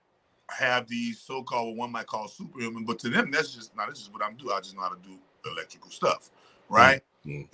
have 0.51 0.87
these 0.87 1.19
so-called 1.19 1.69
what 1.71 1.77
one 1.79 1.93
might 1.93 2.07
call 2.07 2.29
superhuman, 2.29 2.85
but 2.85 2.99
to 3.01 3.09
them 3.09 3.31
that's 3.31 3.55
just 3.55 3.75
not. 3.77 3.89
This 3.89 4.01
is 4.03 4.11
what 4.11 4.23
I'm 4.23 4.37
doing. 4.37 4.53
I 4.55 4.61
just 4.61 4.77
know 4.77 4.83
how 4.83 4.91
to 4.91 5.01
do 5.03 5.17
electrical 5.51 5.91
stuff, 5.91 6.31
right? 6.69 7.01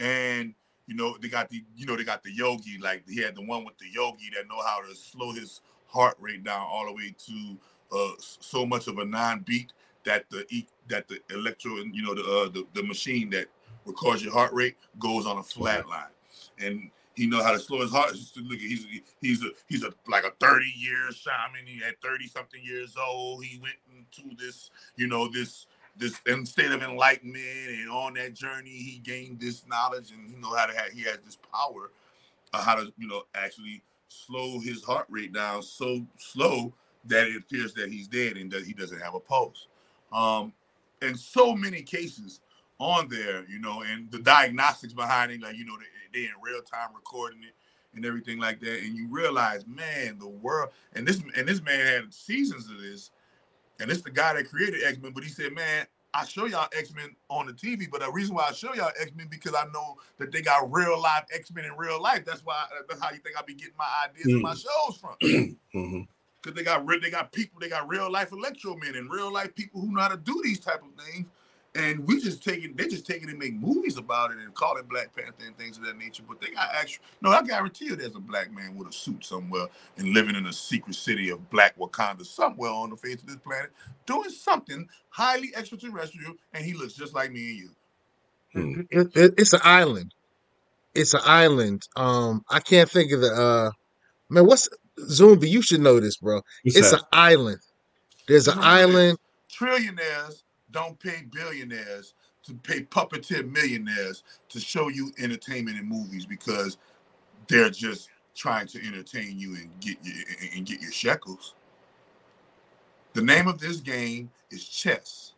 And 0.00 0.54
you 0.88 0.96
know 0.96 1.16
they 1.22 1.28
got 1.28 1.48
the 1.48 1.62
you 1.76 1.86
know 1.86 1.96
they 1.96 2.04
got 2.04 2.24
the 2.24 2.32
yogi 2.32 2.78
like 2.80 3.04
he 3.08 3.22
had 3.22 3.36
the 3.36 3.42
one 3.42 3.64
with 3.64 3.78
the 3.78 3.86
yogi 3.94 4.30
that 4.34 4.48
know 4.48 4.60
how 4.66 4.80
to 4.82 4.94
slow 4.96 5.32
his 5.32 5.60
heart 5.90 6.16
rate 6.20 6.44
down 6.44 6.60
all 6.60 6.86
the 6.86 6.92
way 6.92 7.14
to 7.18 7.58
uh 7.92 8.12
so 8.18 8.64
much 8.64 8.86
of 8.86 8.98
a 8.98 9.04
non-beat 9.04 9.72
that 10.04 10.28
the 10.30 10.46
e- 10.50 10.66
that 10.88 11.08
the 11.08 11.20
electro 11.30 11.72
you 11.92 12.02
know 12.02 12.14
the 12.14 12.22
uh, 12.22 12.48
the, 12.48 12.66
the 12.74 12.82
machine 12.82 13.30
that 13.30 13.46
records 13.84 14.22
your 14.22 14.32
heart 14.32 14.52
rate 14.52 14.76
goes 14.98 15.26
on 15.26 15.38
a 15.38 15.42
flat 15.42 15.88
line 15.88 16.10
and 16.58 16.90
he 17.14 17.26
know 17.26 17.42
how 17.42 17.52
to 17.52 17.58
slow 17.58 17.80
his 17.80 17.90
heart. 17.90 18.14
Look, 18.36 18.58
he's 18.58 18.86
he's 19.20 19.42
a 19.44 19.50
he's 19.68 19.84
a 19.84 19.92
like 20.08 20.24
a 20.24 20.30
thirty 20.40 20.72
year 20.76 21.10
shaman. 21.12 21.66
He 21.66 21.82
at 21.84 22.00
thirty 22.00 22.26
something 22.26 22.62
years 22.64 22.96
old. 22.96 23.44
He 23.44 23.58
went 23.58 23.74
into 23.94 24.34
this 24.36 24.70
you 24.96 25.06
know 25.06 25.28
this 25.28 25.66
this 25.96 26.20
in 26.26 26.46
state 26.46 26.70
of 26.70 26.82
enlightenment, 26.82 27.44
and 27.68 27.90
on 27.90 28.14
that 28.14 28.34
journey 28.34 28.70
he 28.70 29.00
gained 29.04 29.40
this 29.40 29.64
knowledge, 29.66 30.12
and 30.12 30.28
he 30.30 30.36
know 30.36 30.54
how 30.54 30.66
to 30.66 30.74
have 30.74 30.92
he 30.92 31.02
has 31.02 31.18
this 31.24 31.36
power, 31.52 31.90
uh, 32.54 32.62
how 32.62 32.76
to 32.76 32.92
you 32.96 33.08
know 33.08 33.24
actually 33.34 33.82
slow 34.10 34.58
his 34.58 34.82
heart 34.84 35.06
rate 35.08 35.32
down 35.32 35.62
so 35.62 36.04
slow 36.18 36.72
that 37.06 37.28
it 37.28 37.36
appears 37.36 37.72
that 37.74 37.90
he's 37.90 38.08
dead 38.08 38.36
and 38.36 38.50
that 38.50 38.64
he 38.64 38.72
doesn't 38.72 39.00
have 39.00 39.14
a 39.14 39.20
pulse. 39.20 39.68
Um, 40.12 40.52
in 41.00 41.16
so 41.16 41.54
many 41.54 41.82
cases 41.82 42.40
on 42.78 43.08
there, 43.08 43.44
you 43.48 43.58
know, 43.58 43.82
and 43.82 44.10
the 44.10 44.18
diagnostics 44.18 44.92
behind 44.92 45.32
it, 45.32 45.40
like 45.40 45.56
you 45.56 45.64
know, 45.64 45.76
they, 45.78 46.20
they 46.20 46.26
in 46.26 46.32
real 46.42 46.60
time 46.62 46.90
recording 46.94 47.42
it 47.42 47.54
and 47.94 48.04
everything 48.04 48.38
like 48.38 48.60
that, 48.60 48.82
and 48.82 48.96
you 48.96 49.06
realize, 49.08 49.66
man, 49.66 50.18
the 50.18 50.28
world 50.28 50.70
and 50.94 51.06
this 51.06 51.22
and 51.36 51.48
this 51.48 51.62
man 51.62 51.86
had 51.86 52.12
seasons 52.12 52.68
of 52.70 52.80
this, 52.80 53.10
and 53.80 53.90
it's 53.90 54.02
the 54.02 54.10
guy 54.10 54.34
that 54.34 54.50
created 54.50 54.82
X 54.84 54.98
Men, 54.98 55.12
but 55.12 55.24
he 55.24 55.30
said, 55.30 55.52
man. 55.52 55.86
I 56.12 56.24
show 56.24 56.46
y'all 56.46 56.68
X 56.76 56.92
Men 56.94 57.14
on 57.28 57.46
the 57.46 57.52
TV, 57.52 57.88
but 57.90 58.00
the 58.00 58.10
reason 58.10 58.34
why 58.34 58.46
I 58.48 58.52
show 58.52 58.74
y'all 58.74 58.90
X 59.00 59.12
Men 59.14 59.28
because 59.30 59.54
I 59.54 59.64
know 59.72 59.96
that 60.18 60.32
they 60.32 60.42
got 60.42 60.70
real 60.72 61.00
life 61.00 61.24
X 61.32 61.52
Men 61.52 61.64
in 61.64 61.72
real 61.76 62.00
life. 62.02 62.24
That's 62.24 62.44
why. 62.44 62.64
That's 62.88 63.00
how 63.00 63.10
you 63.10 63.18
think 63.18 63.36
I 63.38 63.42
be 63.42 63.54
getting 63.54 63.74
my 63.78 63.86
ideas 64.04 64.26
and 64.26 64.42
my 64.42 64.54
shows 64.54 64.96
from. 64.96 65.16
Mhm. 65.74 66.08
Because 66.42 66.56
they 66.56 66.64
got 66.64 66.86
real, 66.86 66.98
they 67.00 67.10
got 67.10 67.32
people, 67.32 67.60
they 67.60 67.68
got 67.68 67.86
real 67.86 68.10
life 68.10 68.32
electro 68.32 68.74
men 68.74 68.94
and 68.94 69.10
real 69.10 69.30
life 69.30 69.54
people 69.54 69.78
who 69.80 69.92
know 69.92 70.00
how 70.00 70.08
to 70.08 70.16
do 70.16 70.40
these 70.42 70.58
type 70.58 70.80
of 70.82 71.04
things. 71.04 71.26
And 71.76 72.04
we 72.04 72.20
just 72.20 72.42
taking, 72.42 72.74
they 72.74 72.88
just 72.88 73.06
taking 73.06 73.30
and 73.30 73.38
make 73.38 73.54
movies 73.54 73.96
about 73.96 74.32
it 74.32 74.38
and 74.38 74.52
call 74.54 74.76
it 74.76 74.88
Black 74.88 75.14
Panther 75.14 75.46
and 75.46 75.56
things 75.56 75.78
of 75.78 75.84
that 75.84 75.96
nature. 75.96 76.24
But 76.26 76.40
they 76.40 76.50
got 76.50 76.68
actual, 76.74 77.04
no, 77.20 77.30
I 77.30 77.42
guarantee 77.42 77.84
you, 77.86 77.96
there's 77.96 78.16
a 78.16 78.20
black 78.20 78.52
man 78.52 78.74
with 78.74 78.88
a 78.88 78.92
suit 78.92 79.24
somewhere 79.24 79.66
and 79.96 80.08
living 80.08 80.34
in 80.34 80.46
a 80.46 80.52
secret 80.52 80.96
city 80.96 81.30
of 81.30 81.48
Black 81.48 81.78
Wakanda 81.78 82.26
somewhere 82.26 82.72
on 82.72 82.90
the 82.90 82.96
face 82.96 83.22
of 83.22 83.26
this 83.26 83.36
planet, 83.36 83.70
doing 84.04 84.30
something 84.30 84.88
highly 85.10 85.52
extraterrestrial, 85.54 86.34
and 86.52 86.64
he 86.64 86.72
looks 86.72 86.94
just 86.94 87.14
like 87.14 87.30
me 87.30 87.50
and 87.50 87.58
you. 87.58 88.86
It, 88.90 89.10
it, 89.14 89.34
it's 89.38 89.52
an 89.52 89.60
island. 89.62 90.12
It's 90.92 91.14
an 91.14 91.20
island. 91.24 91.86
Um, 91.94 92.44
I 92.50 92.58
can't 92.58 92.90
think 92.90 93.12
of 93.12 93.20
the 93.20 93.32
uh 93.32 93.70
man. 94.28 94.44
What's 94.44 94.68
Zumbi? 94.98 95.48
You 95.48 95.62
should 95.62 95.80
know 95.80 96.00
this, 96.00 96.16
bro. 96.16 96.40
What's 96.64 96.76
it's 96.76 96.90
that? 96.90 97.00
an 97.00 97.06
island. 97.12 97.60
There's 98.26 98.48
an 98.48 98.58
island. 98.58 99.18
Trillionaires 99.48 100.42
don't 100.72 100.98
pay 100.98 101.22
billionaires 101.32 102.14
to 102.44 102.54
pay 102.54 102.82
puppeteer 102.82 103.50
millionaires 103.50 104.22
to 104.48 104.60
show 104.60 104.88
you 104.88 105.12
entertainment 105.18 105.78
in 105.78 105.86
movies 105.86 106.26
because 106.26 106.78
they're 107.48 107.70
just 107.70 108.08
trying 108.34 108.66
to 108.68 108.84
entertain 108.86 109.38
you 109.38 109.54
and 109.54 109.68
get 109.80 109.98
you 110.02 110.12
and 110.54 110.64
get 110.64 110.80
your 110.80 110.92
shekels. 110.92 111.54
The 113.12 113.22
name 113.22 113.48
of 113.48 113.58
this 113.58 113.78
game 113.78 114.30
is 114.50 114.64
chess. 114.64 115.34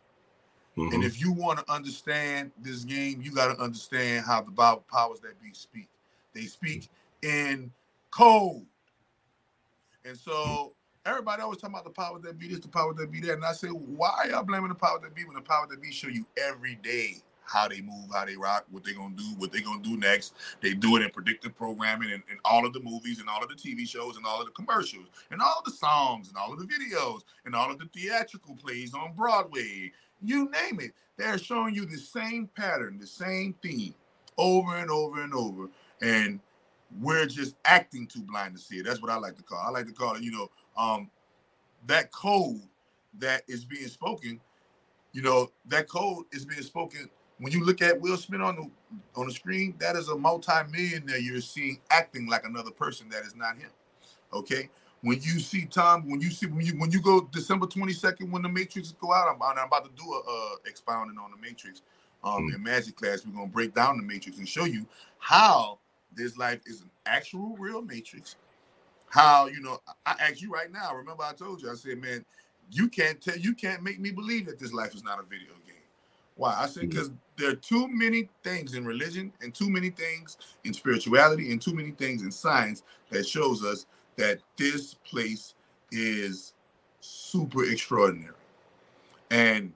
Mm-hmm. 0.77 0.95
And 0.95 1.03
if 1.03 1.19
you 1.19 1.31
want 1.31 1.59
to 1.59 1.71
understand 1.71 2.51
this 2.61 2.83
game, 2.83 3.21
you 3.21 3.31
got 3.31 3.53
to 3.53 3.61
understand 3.61 4.25
how 4.25 4.41
the 4.41 4.51
Bible 4.51 4.85
powers 4.91 5.19
that 5.21 5.39
be 5.41 5.53
speak. 5.53 5.89
They 6.33 6.43
speak 6.43 6.89
in 7.21 7.71
code. 8.11 8.65
And 10.05 10.17
so 10.17 10.73
everybody 11.05 11.41
always 11.41 11.59
talking 11.59 11.75
about 11.75 11.83
the 11.85 11.89
power 11.91 12.19
that 12.19 12.39
be 12.39 12.47
this, 12.47 12.59
the 12.59 12.67
power 12.67 12.93
that 12.93 13.11
be 13.11 13.19
that. 13.21 13.33
And 13.33 13.45
I 13.45 13.53
say, 13.53 13.67
why 13.67 14.11
are 14.19 14.27
y'all 14.27 14.43
blaming 14.43 14.69
the 14.69 14.75
power 14.75 14.99
that 15.01 15.15
be 15.15 15.25
when 15.25 15.35
the 15.35 15.41
power 15.41 15.67
that 15.69 15.81
be 15.81 15.91
show 15.91 16.07
you 16.07 16.25
every 16.37 16.75
day 16.75 17.17
how 17.45 17.67
they 17.67 17.81
move, 17.81 18.05
how 18.13 18.25
they 18.25 18.37
rock, 18.37 18.65
what 18.71 18.83
they're 18.85 18.93
gonna 18.93 19.15
do, 19.15 19.35
what 19.37 19.51
they're 19.51 19.61
gonna 19.61 19.83
do 19.83 19.97
next. 19.97 20.33
They 20.61 20.73
do 20.73 20.95
it 20.95 21.01
in 21.01 21.09
predictive 21.09 21.55
programming 21.55 22.13
and 22.13 22.23
in 22.31 22.37
all 22.45 22.65
of 22.65 22.71
the 22.71 22.79
movies 22.79 23.19
and 23.19 23.27
all 23.27 23.43
of 23.43 23.49
the 23.49 23.55
TV 23.55 23.87
shows 23.87 24.15
and 24.15 24.25
all 24.25 24.39
of 24.39 24.45
the 24.45 24.53
commercials 24.53 25.07
and 25.29 25.41
all 25.41 25.59
of 25.59 25.65
the 25.65 25.71
songs 25.71 26.29
and 26.29 26.37
all 26.37 26.53
of 26.53 26.59
the 26.59 26.65
videos 26.65 27.21
and 27.45 27.53
all 27.53 27.69
of 27.69 27.79
the 27.79 27.85
theatrical 27.93 28.55
plays 28.55 28.93
on 28.93 29.13
Broadway. 29.13 29.91
You 30.21 30.49
name 30.51 30.79
it. 30.79 30.91
They're 31.17 31.37
showing 31.37 31.75
you 31.75 31.85
the 31.85 31.97
same 31.97 32.47
pattern, 32.55 32.97
the 32.97 33.07
same 33.07 33.53
theme 33.61 33.93
over 34.37 34.77
and 34.77 34.89
over 34.89 35.21
and 35.21 35.33
over. 35.33 35.67
And 36.01 36.39
we're 37.01 37.25
just 37.25 37.55
acting 37.65 38.07
too 38.07 38.21
blind 38.21 38.55
to 38.55 38.61
see 38.61 38.77
it. 38.77 38.85
That's 38.85 39.01
what 39.01 39.11
I 39.11 39.17
like 39.17 39.35
to 39.37 39.43
call. 39.43 39.59
it. 39.59 39.67
I 39.67 39.69
like 39.69 39.87
to 39.87 39.93
call 39.93 40.15
it, 40.15 40.23
you 40.23 40.31
know, 40.31 40.49
um, 40.77 41.09
that 41.87 42.11
code 42.11 42.61
that 43.19 43.43
is 43.47 43.65
being 43.65 43.87
spoken. 43.87 44.39
You 45.11 45.21
know, 45.21 45.51
that 45.67 45.87
code 45.87 46.25
is 46.31 46.45
being 46.45 46.61
spoken. 46.61 47.09
When 47.39 47.51
you 47.51 47.63
look 47.65 47.81
at 47.81 47.99
Will 47.99 48.17
Smith 48.17 48.41
on 48.41 48.55
the 48.55 48.69
on 49.19 49.27
the 49.27 49.33
screen, 49.33 49.75
that 49.79 49.95
is 49.95 50.09
a 50.09 50.15
multi-millionaire 50.15 51.17
you're 51.17 51.41
seeing 51.41 51.79
acting 51.91 52.27
like 52.27 52.45
another 52.45 52.71
person 52.71 53.09
that 53.09 53.23
is 53.23 53.35
not 53.35 53.57
him. 53.57 53.69
Okay. 54.31 54.69
When 55.01 55.19
you 55.21 55.39
see 55.39 55.65
Tom, 55.65 56.09
when 56.09 56.21
you 56.21 56.29
see 56.29 56.45
when 56.47 56.65
you 56.65 56.79
when 56.79 56.89
you 56.89 57.01
go 57.01 57.21
December 57.31 57.67
22nd 57.67 58.31
when 58.31 58.41
the 58.41 58.49
Matrix 58.49 58.93
go 58.93 59.13
out, 59.13 59.27
I'm, 59.27 59.41
I'm 59.41 59.67
about 59.67 59.83
to 59.85 59.91
do 60.01 60.09
a 60.13 60.19
uh, 60.19 60.55
expounding 60.65 61.17
on 61.17 61.31
the 61.31 61.37
Matrix 61.37 61.81
um, 62.23 62.49
in 62.55 62.63
magic 62.63 62.95
class. 62.95 63.25
We're 63.25 63.33
gonna 63.33 63.47
break 63.47 63.75
down 63.75 63.97
the 63.97 64.03
Matrix 64.03 64.37
and 64.37 64.47
show 64.47 64.63
you 64.63 64.87
how 65.19 65.79
this 66.15 66.37
life 66.37 66.61
is 66.65 66.81
an 66.81 66.89
actual 67.05 67.55
real 67.57 67.81
Matrix. 67.81 68.37
How 69.13 69.45
you 69.45 69.61
know? 69.61 69.77
I 70.07 70.15
ask 70.19 70.41
you 70.41 70.51
right 70.51 70.71
now. 70.71 70.95
Remember, 70.95 71.21
I 71.21 71.33
told 71.33 71.61
you. 71.61 71.69
I 71.69 71.75
said, 71.75 72.01
man, 72.01 72.25
you 72.71 72.89
can't 72.89 73.21
tell, 73.21 73.37
you 73.37 73.53
can't 73.53 73.83
make 73.83 73.99
me 73.99 74.09
believe 74.09 74.47
that 74.47 74.57
this 74.57 74.73
life 74.73 74.95
is 74.95 75.03
not 75.03 75.19
a 75.19 75.21
video 75.21 75.53
game. 75.67 75.75
Why? 76.33 76.55
I 76.57 76.65
said 76.65 76.81
mm-hmm. 76.81 76.89
because 76.89 77.11
there 77.37 77.51
are 77.51 77.55
too 77.55 77.87
many 77.87 78.27
things 78.43 78.73
in 78.73 78.85
religion 78.85 79.31
and 79.43 79.53
too 79.53 79.69
many 79.69 79.91
things 79.91 80.37
in 80.63 80.73
spirituality 80.73 81.51
and 81.51 81.61
too 81.61 81.75
many 81.75 81.91
things 81.91 82.23
in 82.23 82.31
science 82.31 82.81
that 83.11 83.27
shows 83.27 83.63
us 83.63 83.85
that 84.15 84.39
this 84.57 84.95
place 84.95 85.53
is 85.91 86.55
super 86.99 87.65
extraordinary. 87.65 88.33
And 89.29 89.73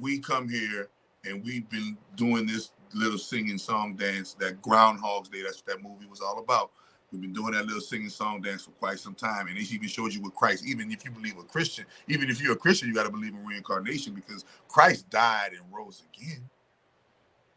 we 0.00 0.20
come 0.20 0.48
here 0.48 0.88
and 1.24 1.44
we've 1.44 1.68
been 1.68 1.98
doing 2.14 2.46
this 2.46 2.70
little 2.94 3.18
singing 3.18 3.58
song 3.58 3.96
dance 3.96 4.34
that 4.34 4.62
Groundhog's 4.62 5.30
Day, 5.30 5.42
that's 5.42 5.64
what 5.64 5.66
that 5.66 5.82
movie 5.82 6.06
was 6.06 6.20
all 6.20 6.38
about. 6.38 6.70
We've 7.10 7.22
been 7.22 7.32
doing 7.32 7.52
that 7.52 7.64
little 7.64 7.80
singing 7.80 8.10
song 8.10 8.42
dance 8.42 8.64
for 8.64 8.72
quite 8.72 8.98
some 8.98 9.14
time. 9.14 9.46
And 9.48 9.56
it 9.56 9.72
even 9.72 9.88
shows 9.88 10.14
you 10.14 10.20
with 10.20 10.34
Christ, 10.34 10.64
even 10.66 10.92
if 10.92 11.04
you 11.04 11.10
believe 11.10 11.38
a 11.38 11.42
Christian, 11.42 11.86
even 12.06 12.28
if 12.28 12.40
you're 12.40 12.52
a 12.52 12.56
Christian, 12.56 12.88
you 12.88 12.94
got 12.94 13.04
to 13.04 13.10
believe 13.10 13.32
in 13.32 13.46
reincarnation 13.46 14.12
because 14.14 14.44
Christ 14.68 15.08
died 15.08 15.52
and 15.52 15.62
rose 15.72 16.02
again. 16.12 16.42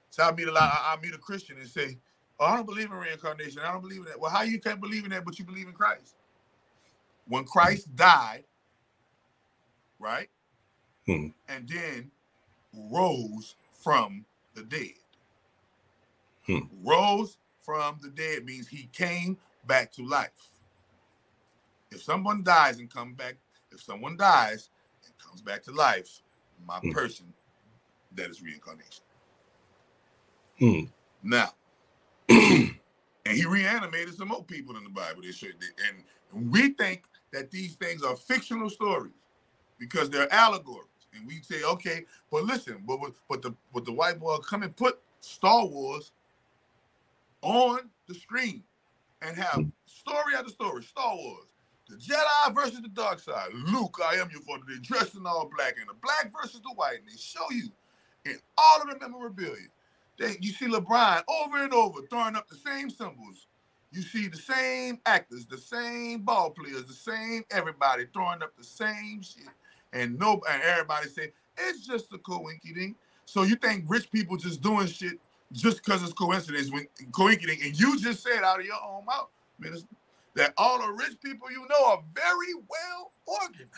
So 0.09 0.23
I 0.23 0.31
meet 0.31 0.47
a 0.47 0.51
lot, 0.51 0.71
I 0.73 0.95
meet 1.01 1.13
a 1.13 1.17
Christian 1.17 1.57
and 1.57 1.67
say, 1.67 1.97
Oh, 2.39 2.45
I 2.45 2.55
don't 2.55 2.65
believe 2.65 2.85
in 2.89 2.97
reincarnation. 2.97 3.61
I 3.61 3.71
don't 3.71 3.81
believe 3.81 3.99
in 3.99 4.05
that. 4.05 4.19
Well, 4.19 4.31
how 4.31 4.41
you 4.41 4.59
can't 4.59 4.81
believe 4.81 5.03
in 5.03 5.11
that, 5.11 5.25
but 5.25 5.37
you 5.37 5.45
believe 5.45 5.67
in 5.67 5.73
Christ? 5.73 6.15
When 7.27 7.43
Christ 7.43 7.95
died, 7.95 8.45
right? 9.99 10.27
Hmm. 11.05 11.27
And 11.47 11.69
then 11.69 12.09
rose 12.91 13.55
from 13.73 14.25
the 14.55 14.63
dead. 14.63 14.93
Hmm. 16.47 16.59
Rose 16.83 17.37
from 17.71 17.97
the 18.01 18.09
dead 18.09 18.43
means 18.45 18.67
he 18.67 18.89
came 18.91 19.37
back 19.65 19.93
to 19.93 20.05
life. 20.05 20.31
If 21.91 22.03
someone 22.03 22.43
dies 22.43 22.79
and 22.79 22.93
come 22.93 23.13
back, 23.13 23.35
if 23.71 23.81
someone 23.81 24.17
dies 24.17 24.69
and 25.05 25.13
comes 25.17 25.41
back 25.41 25.63
to 25.63 25.71
life, 25.71 26.21
my 26.67 26.79
Hmm. 26.81 26.91
person, 26.91 27.33
that 28.15 28.29
is 28.29 28.41
reincarnation. 28.41 29.03
Hmm. 30.59 30.81
Now, 31.23 31.53
and 32.29 32.71
he 33.25 33.45
reanimated 33.45 34.15
some 34.15 34.29
more 34.29 34.43
people 34.43 34.77
in 34.77 34.83
the 34.83 34.89
Bible. 34.89 35.21
They 35.23 35.31
should, 35.31 35.55
and 35.87 36.51
we 36.51 36.69
think 36.71 37.05
that 37.33 37.51
these 37.51 37.75
things 37.75 38.03
are 38.03 38.15
fictional 38.17 38.69
stories 38.69 39.13
because 39.79 40.09
they're 40.09 40.33
allegories. 40.33 40.87
And 41.15 41.27
we 41.27 41.41
say, 41.43 41.63
okay, 41.63 42.05
but 42.31 42.43
listen, 42.45 42.83
but 42.87 42.97
but- 43.01 43.15
but 43.29 43.41
the 43.43 43.55
but 43.73 43.85
the 43.85 43.93
white 43.93 44.19
boy 44.19 44.37
come 44.39 44.63
and 44.63 44.75
put 44.75 44.99
Star 45.21 45.65
Wars 45.65 46.11
on 47.41 47.89
the 48.07 48.13
screen 48.13 48.63
and 49.21 49.37
have 49.37 49.55
hmm. 49.55 49.69
story 49.85 50.35
after 50.35 50.49
story, 50.49 50.83
Star 50.83 51.15
Wars, 51.15 51.47
the 51.89 51.95
Jedi 51.95 52.55
versus 52.55 52.81
the 52.81 52.89
dark 52.89 53.19
side. 53.19 53.49
Luke, 53.53 53.99
I 54.03 54.15
am 54.15 54.29
your 54.31 54.41
father. 54.41 54.63
They 54.67 54.79
dressed 54.79 55.15
in 55.15 55.25
all 55.25 55.49
black, 55.55 55.75
and 55.79 55.89
the 55.89 55.93
black 56.01 56.31
versus 56.31 56.61
the 56.61 56.71
white, 56.75 56.99
and 56.99 57.07
they 57.07 57.17
show 57.17 57.45
you 57.51 57.69
in 58.25 58.37
all 58.57 58.81
of 58.81 58.89
the 58.89 58.99
memorabilia. 58.99 59.67
They, 60.17 60.37
you 60.39 60.51
see 60.51 60.67
LeBron 60.67 61.23
over 61.27 61.63
and 61.63 61.73
over 61.73 62.01
throwing 62.09 62.35
up 62.35 62.47
the 62.47 62.55
same 62.55 62.89
symbols. 62.89 63.47
You 63.91 64.01
see 64.01 64.27
the 64.27 64.37
same 64.37 64.99
actors, 65.05 65.45
the 65.45 65.57
same 65.57 66.21
ball 66.21 66.51
players, 66.51 66.85
the 66.85 66.93
same 66.93 67.43
everybody 67.51 68.05
throwing 68.13 68.41
up 68.41 68.55
the 68.57 68.63
same 68.63 69.21
shit, 69.21 69.49
and 69.91 70.17
no, 70.17 70.41
and 70.49 70.61
everybody 70.63 71.09
say 71.09 71.33
it's 71.57 71.85
just 71.85 72.13
a 72.13 72.17
coincidence. 72.17 72.95
So 73.25 73.43
you 73.43 73.55
think 73.55 73.85
rich 73.87 74.09
people 74.11 74.37
just 74.37 74.61
doing 74.61 74.87
shit 74.87 75.19
just 75.51 75.83
because 75.83 76.03
it's 76.03 76.13
coincidence 76.13 76.71
when 76.71 76.87
coincidence, 77.11 77.61
and 77.63 77.79
you 77.79 77.99
just 77.99 78.23
said 78.23 78.43
out 78.43 78.59
of 78.59 78.65
your 78.65 78.75
own 78.83 79.05
mouth, 79.05 79.29
minister, 79.59 79.87
that 80.35 80.53
all 80.57 80.79
the 80.79 80.91
rich 80.91 81.19
people 81.23 81.51
you 81.51 81.65
know 81.69 81.85
are 81.85 82.03
very 82.13 82.53
well 82.67 83.11
organized. 83.25 83.69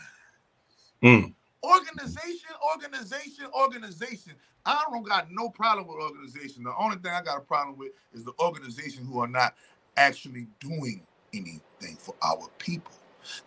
Mm. 1.04 1.34
Organization, 1.64 2.50
organization, 2.74 3.46
organization. 3.54 4.34
I 4.66 4.84
don't 4.90 5.04
got 5.04 5.32
no 5.32 5.50
problem 5.50 5.88
with 5.88 5.98
organization. 5.98 6.64
The 6.64 6.76
only 6.78 6.98
thing 6.98 7.12
I 7.12 7.22
got 7.22 7.38
a 7.38 7.42
problem 7.42 7.78
with 7.78 7.92
is 8.14 8.24
the 8.24 8.34
organization 8.40 9.06
who 9.06 9.20
are 9.20 9.28
not 9.28 9.56
actually 9.98 10.48
doing 10.60 11.06
anything 11.34 11.98
for 11.98 12.16
our 12.22 12.48
people. 12.58 12.94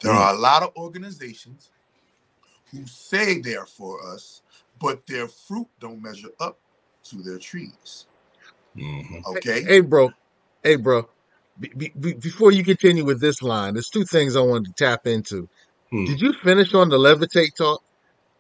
There 0.01 0.13
are 0.13 0.35
a 0.35 0.39
lot 0.39 0.63
of 0.63 0.73
organizations 0.77 1.71
who 2.71 2.87
say 2.87 3.41
they're 3.41 3.67
for 3.67 4.03
us, 4.13 4.43
but 4.81 5.07
their 5.07 5.29
fruit 5.29 5.69
don't 5.81 6.03
measure 6.03 6.31
up 6.41 6.59
to 7.05 7.17
their 7.23 7.39
trees. 7.39 8.07
Mm-hmm. 8.77 9.37
Okay. 9.37 9.63
Hey, 9.63 9.81
bro. 9.81 10.11
Hey, 10.63 10.77
bro. 10.77 11.09
Be, 11.59 11.69
be, 11.77 11.93
be- 11.99 12.15
before 12.15 12.53
you 12.53 12.63
continue 12.63 13.05
with 13.05 13.21
this 13.21 13.43
line, 13.43 13.75
there's 13.75 13.89
two 13.89 14.05
things 14.05 14.37
I 14.37 14.41
wanted 14.41 14.77
to 14.77 14.85
tap 14.85 15.07
into. 15.07 15.49
Hmm. 15.91 16.05
Did 16.05 16.21
you 16.21 16.33
finish 16.35 16.75
on 16.75 16.89
the 16.89 16.99
levitate 16.99 17.55
talk? 17.57 17.83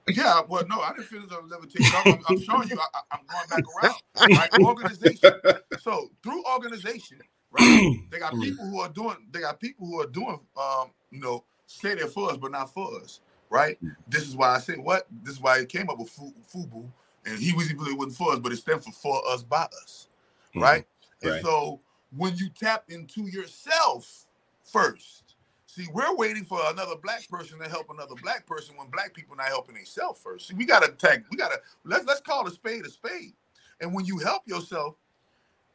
Yeah, 0.08 0.42
well, 0.48 0.64
no, 0.68 0.80
I 0.80 0.92
didn't 0.92 1.06
finish 1.06 1.32
on 1.32 1.48
the 1.48 1.56
levitate 1.56 1.90
talk. 1.90 2.06
I'm, 2.06 2.22
I'm 2.28 2.40
showing 2.40 2.68
you, 2.68 2.78
I, 2.78 2.98
I- 2.98 3.16
I'm 3.16 3.20
going 3.26 3.48
back 3.48 3.64
around. 3.82 4.36
Right, 4.36 4.50
organization. 4.60 5.32
So 5.80 6.10
through 6.20 6.42
organization, 6.52 7.18
right, 7.52 7.96
they 8.10 8.18
got 8.18 8.32
hmm. 8.32 8.40
people 8.40 8.66
who 8.66 8.80
are 8.80 8.88
doing. 8.88 9.16
They 9.30 9.40
got 9.40 9.60
people 9.60 9.86
who 9.86 10.00
are 10.00 10.06
doing. 10.06 10.40
Um, 10.56 10.90
you 11.10 11.20
know, 11.20 11.44
say 11.66 11.94
they're 11.94 12.08
for 12.08 12.30
us, 12.30 12.38
but 12.38 12.50
not 12.50 12.74
for 12.74 13.00
us. 13.00 13.20
Right. 13.50 13.78
Hmm. 13.78 13.90
This 14.08 14.22
is 14.22 14.34
why 14.34 14.56
I 14.56 14.58
said 14.58 14.78
what. 14.78 15.06
This 15.22 15.34
is 15.34 15.40
why 15.40 15.58
it 15.58 15.68
came 15.68 15.88
up 15.88 15.98
with 15.98 16.10
Fu- 16.10 16.34
Fubu, 16.52 16.90
and 17.24 17.38
he 17.38 17.52
was 17.52 17.72
really 17.74 17.94
wasn't 17.94 18.16
for 18.16 18.32
us, 18.32 18.40
but 18.40 18.50
it 18.52 18.56
stands 18.56 18.84
for 18.84 18.92
for 18.92 19.22
us 19.32 19.44
by 19.44 19.68
us. 19.82 20.08
Mm-hmm. 20.56 20.62
Right. 20.62 20.86
And 21.22 21.32
Right. 21.32 21.42
so 21.42 21.80
when 22.16 22.36
you 22.36 22.50
tap 22.50 22.84
into 22.88 23.24
yourself 23.28 24.26
first, 24.64 25.36
see, 25.66 25.86
we're 25.92 26.14
waiting 26.16 26.44
for 26.44 26.60
another 26.70 26.96
black 27.02 27.28
person 27.28 27.58
to 27.60 27.68
help 27.68 27.90
another 27.90 28.16
black 28.22 28.46
person 28.46 28.76
when 28.76 28.88
black 28.88 29.14
people 29.14 29.36
not 29.36 29.48
helping 29.48 29.76
themselves 29.76 30.20
first. 30.22 30.48
See, 30.48 30.54
we 30.54 30.66
gotta 30.66 30.92
tag, 30.92 31.24
we 31.30 31.36
gotta 31.38 31.60
let's 31.84 32.06
let's 32.06 32.20
call 32.22 32.46
a 32.46 32.50
spade 32.50 32.86
a 32.86 32.90
spade. 32.90 33.34
And 33.80 33.94
when 33.94 34.06
you 34.06 34.18
help 34.18 34.42
yourself, 34.48 34.96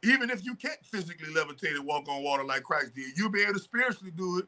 even 0.04 0.30
if 0.30 0.44
you 0.44 0.54
can't 0.54 0.84
physically 0.84 1.32
levitate 1.34 1.76
and 1.76 1.86
walk 1.86 2.08
on 2.08 2.22
water 2.22 2.44
like 2.44 2.62
Christ 2.64 2.94
did, 2.94 3.16
you'll 3.16 3.30
be 3.30 3.42
able 3.42 3.54
to 3.54 3.60
spiritually 3.60 4.12
do 4.16 4.38
it. 4.38 4.46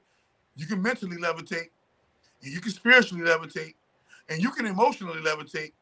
You 0.56 0.66
can 0.66 0.82
mentally 0.82 1.16
levitate, 1.18 1.70
and 2.42 2.52
you 2.52 2.60
can 2.60 2.72
spiritually 2.72 3.24
levitate, 3.24 3.74
and 4.28 4.42
you 4.42 4.50
can 4.52 4.66
emotionally 4.66 5.20
levitate. 5.22 5.72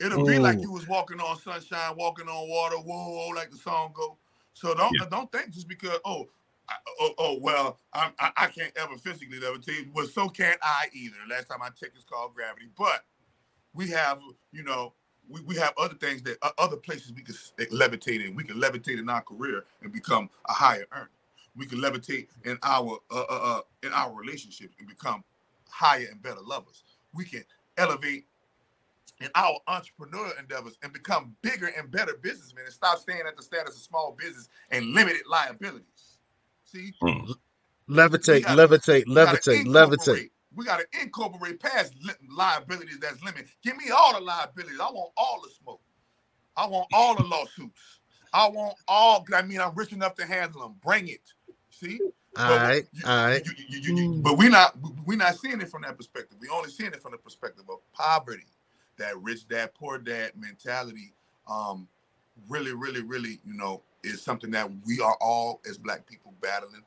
It'll 0.00 0.20
be 0.20 0.38
like 0.38 0.62
you 0.62 0.72
was 0.72 0.86
walking 0.86 1.20
on 1.20 1.38
sunshine, 1.38 1.96
walking 1.96 2.28
on 2.28 2.48
water, 2.48 2.76
whoa, 2.76 3.28
like 3.28 3.50
the 3.50 3.56
song 3.56 3.92
go. 3.94 4.18
So 4.54 4.74
don't 4.74 4.98
don't 5.10 5.30
think 5.32 5.50
just 5.50 5.68
because 5.68 5.98
oh 6.04 6.28
I, 6.68 6.74
oh, 7.00 7.14
oh 7.18 7.38
well 7.40 7.78
I'm, 7.92 8.12
I 8.18 8.30
I 8.36 8.46
can't 8.48 8.72
ever 8.76 8.96
physically 8.98 9.40
levitate. 9.40 9.92
but 9.94 10.08
so 10.10 10.28
can't 10.28 10.58
I 10.62 10.86
either. 10.92 11.16
Last 11.30 11.46
time 11.48 11.62
I 11.62 11.68
checked, 11.70 11.96
it's 11.96 12.04
called 12.04 12.34
gravity. 12.34 12.66
But 12.76 13.04
we 13.74 13.88
have 13.90 14.20
you 14.52 14.62
know 14.64 14.94
we, 15.28 15.40
we 15.42 15.56
have 15.56 15.74
other 15.78 15.94
things 15.94 16.22
that 16.24 16.38
uh, 16.42 16.50
other 16.58 16.76
places 16.76 17.12
we 17.14 17.22
can 17.22 17.34
levitate 17.76 18.26
in. 18.26 18.34
We 18.36 18.44
can 18.44 18.56
levitate 18.60 18.98
in 18.98 19.08
our 19.08 19.22
career 19.22 19.64
and 19.82 19.92
become 19.92 20.30
a 20.48 20.52
higher 20.52 20.86
earner. 20.92 21.10
We 21.56 21.66
can 21.66 21.78
levitate 21.80 22.28
in 22.44 22.58
our 22.62 22.98
uh, 23.10 23.24
uh, 23.30 23.40
uh, 23.42 23.60
in 23.82 23.92
our 23.92 24.14
relationships 24.14 24.74
and 24.78 24.88
become 24.88 25.24
higher 25.70 26.06
and 26.10 26.22
better 26.22 26.40
lovers. 26.42 26.84
We 27.14 27.24
can 27.24 27.44
elevate 27.78 28.26
in 29.20 29.28
our 29.34 29.58
entrepreneur 29.66 30.32
endeavors 30.38 30.78
and 30.82 30.92
become 30.92 31.34
bigger 31.42 31.70
and 31.76 31.90
better 31.90 32.14
businessmen 32.22 32.64
and 32.64 32.72
stop 32.74 32.98
staying 32.98 33.22
at 33.26 33.36
the 33.36 33.42
status 33.42 33.76
of 33.76 33.82
small 33.82 34.16
business 34.18 34.48
and 34.70 34.86
limited 34.94 35.22
liabilities. 35.28 36.18
See, 36.64 36.92
hmm. 37.00 37.32
Levitate, 37.88 38.44
gotta- 38.44 38.62
levitate, 38.68 39.04
gotta 39.14 39.38
levitate, 39.38 39.64
levitate. 39.64 39.64
incorporate- 39.64 40.32
We 40.54 40.64
got 40.64 40.80
to 40.80 40.86
incorporate 41.02 41.60
past 41.60 41.94
li- 42.02 42.12
liabilities 42.36 42.98
that's 43.00 43.22
limited. 43.22 43.48
Give 43.62 43.76
me 43.76 43.90
all 43.90 44.14
the 44.14 44.20
liabilities. 44.20 44.78
I 44.80 44.90
want 44.90 45.12
all 45.16 45.40
the 45.42 45.50
smoke. 45.50 45.80
I 46.56 46.66
want 46.66 46.88
all 46.92 47.14
the 47.16 47.22
lawsuits. 47.22 48.00
I 48.32 48.48
want 48.48 48.76
all. 48.88 49.24
I 49.34 49.42
mean, 49.42 49.60
I'm 49.60 49.74
rich 49.74 49.92
enough 49.92 50.14
to 50.16 50.26
handle 50.26 50.60
them. 50.62 50.74
Bring 50.84 51.08
it. 51.08 51.22
See. 51.70 52.00
All 52.36 52.56
right, 52.56 52.86
all 53.04 53.26
right. 53.26 53.44
You- 53.46 53.64
you- 53.80 53.96
you- 53.96 54.22
but 54.22 54.32
hmm. 54.34 54.38
we're 54.38 54.50
not 54.50 54.76
we 55.06 55.16
not 55.16 55.36
seeing 55.38 55.60
it 55.60 55.70
from 55.70 55.82
that 55.82 55.96
perspective. 55.96 56.38
We're 56.40 56.52
only 56.52 56.70
seeing 56.70 56.92
it 56.92 57.02
from 57.02 57.12
the 57.12 57.18
perspective 57.18 57.64
of 57.68 57.78
poverty, 57.92 58.46
that 58.98 59.20
rich 59.20 59.48
dad 59.48 59.74
poor 59.74 59.98
dad 59.98 60.32
mentality. 60.36 61.12
Um, 61.48 61.88
really, 62.48 62.72
really, 62.72 63.02
really, 63.02 63.40
you 63.44 63.54
know, 63.54 63.82
is 64.04 64.22
something 64.22 64.50
that 64.52 64.70
we 64.86 65.00
are 65.00 65.16
all 65.20 65.60
as 65.68 65.78
black 65.78 66.06
people 66.06 66.32
battling, 66.40 66.82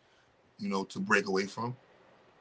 you 0.59 0.69
know, 0.69 0.83
to 0.85 0.99
break 0.99 1.27
away 1.27 1.45
from. 1.45 1.75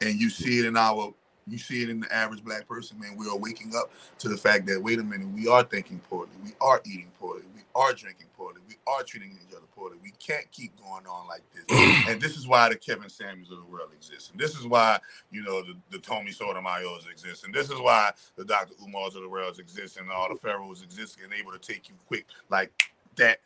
And 0.00 0.20
you 0.20 0.30
see 0.30 0.58
it 0.58 0.66
in 0.66 0.76
our, 0.76 1.12
you 1.46 1.58
see 1.58 1.82
it 1.82 1.90
in 1.90 2.00
the 2.00 2.12
average 2.14 2.44
black 2.44 2.66
person, 2.66 2.98
man. 2.98 3.16
We 3.16 3.28
are 3.28 3.36
waking 3.36 3.72
up 3.76 3.90
to 4.18 4.28
the 4.28 4.36
fact 4.36 4.66
that 4.66 4.82
wait 4.82 4.98
a 4.98 5.04
minute, 5.04 5.28
we 5.28 5.48
are 5.48 5.62
thinking 5.62 6.00
poorly, 6.10 6.30
we 6.44 6.52
are 6.60 6.80
eating 6.84 7.10
poorly, 7.18 7.42
we 7.54 7.62
are 7.74 7.92
drinking 7.92 8.28
poorly, 8.36 8.60
we 8.68 8.76
are 8.86 9.02
treating 9.02 9.30
each 9.32 9.54
other 9.54 9.66
poorly. 9.80 9.96
We 10.02 10.12
can't 10.18 10.50
keep 10.50 10.72
going 10.76 11.06
on 11.06 11.26
like 11.26 11.42
this. 11.54 11.64
and 12.08 12.20
this 12.20 12.36
is 12.36 12.46
why 12.46 12.68
the 12.68 12.76
Kevin 12.76 13.08
Samuels 13.08 13.50
of 13.50 13.58
the 13.58 13.64
world 13.64 13.90
exists. 13.94 14.30
And 14.30 14.38
this 14.38 14.58
is 14.58 14.66
why, 14.66 14.98
you 15.30 15.42
know, 15.42 15.62
the, 15.62 15.74
the 15.90 15.98
Tommy 15.98 16.32
Sotomayor's 16.32 17.06
exist. 17.10 17.44
And 17.44 17.54
this 17.54 17.70
is 17.70 17.80
why 17.80 18.12
the 18.36 18.44
Dr. 18.44 18.74
Umars 18.74 19.16
of 19.16 19.22
the 19.22 19.28
world 19.28 19.58
exist 19.58 19.96
and 19.96 20.10
all 20.10 20.28
the 20.28 20.38
pharaohs 20.38 20.82
exist 20.82 21.18
and 21.22 21.32
able 21.32 21.52
to 21.52 21.58
take 21.58 21.88
you 21.88 21.94
quick 22.06 22.26
like 22.50 22.70
that. 23.16 23.40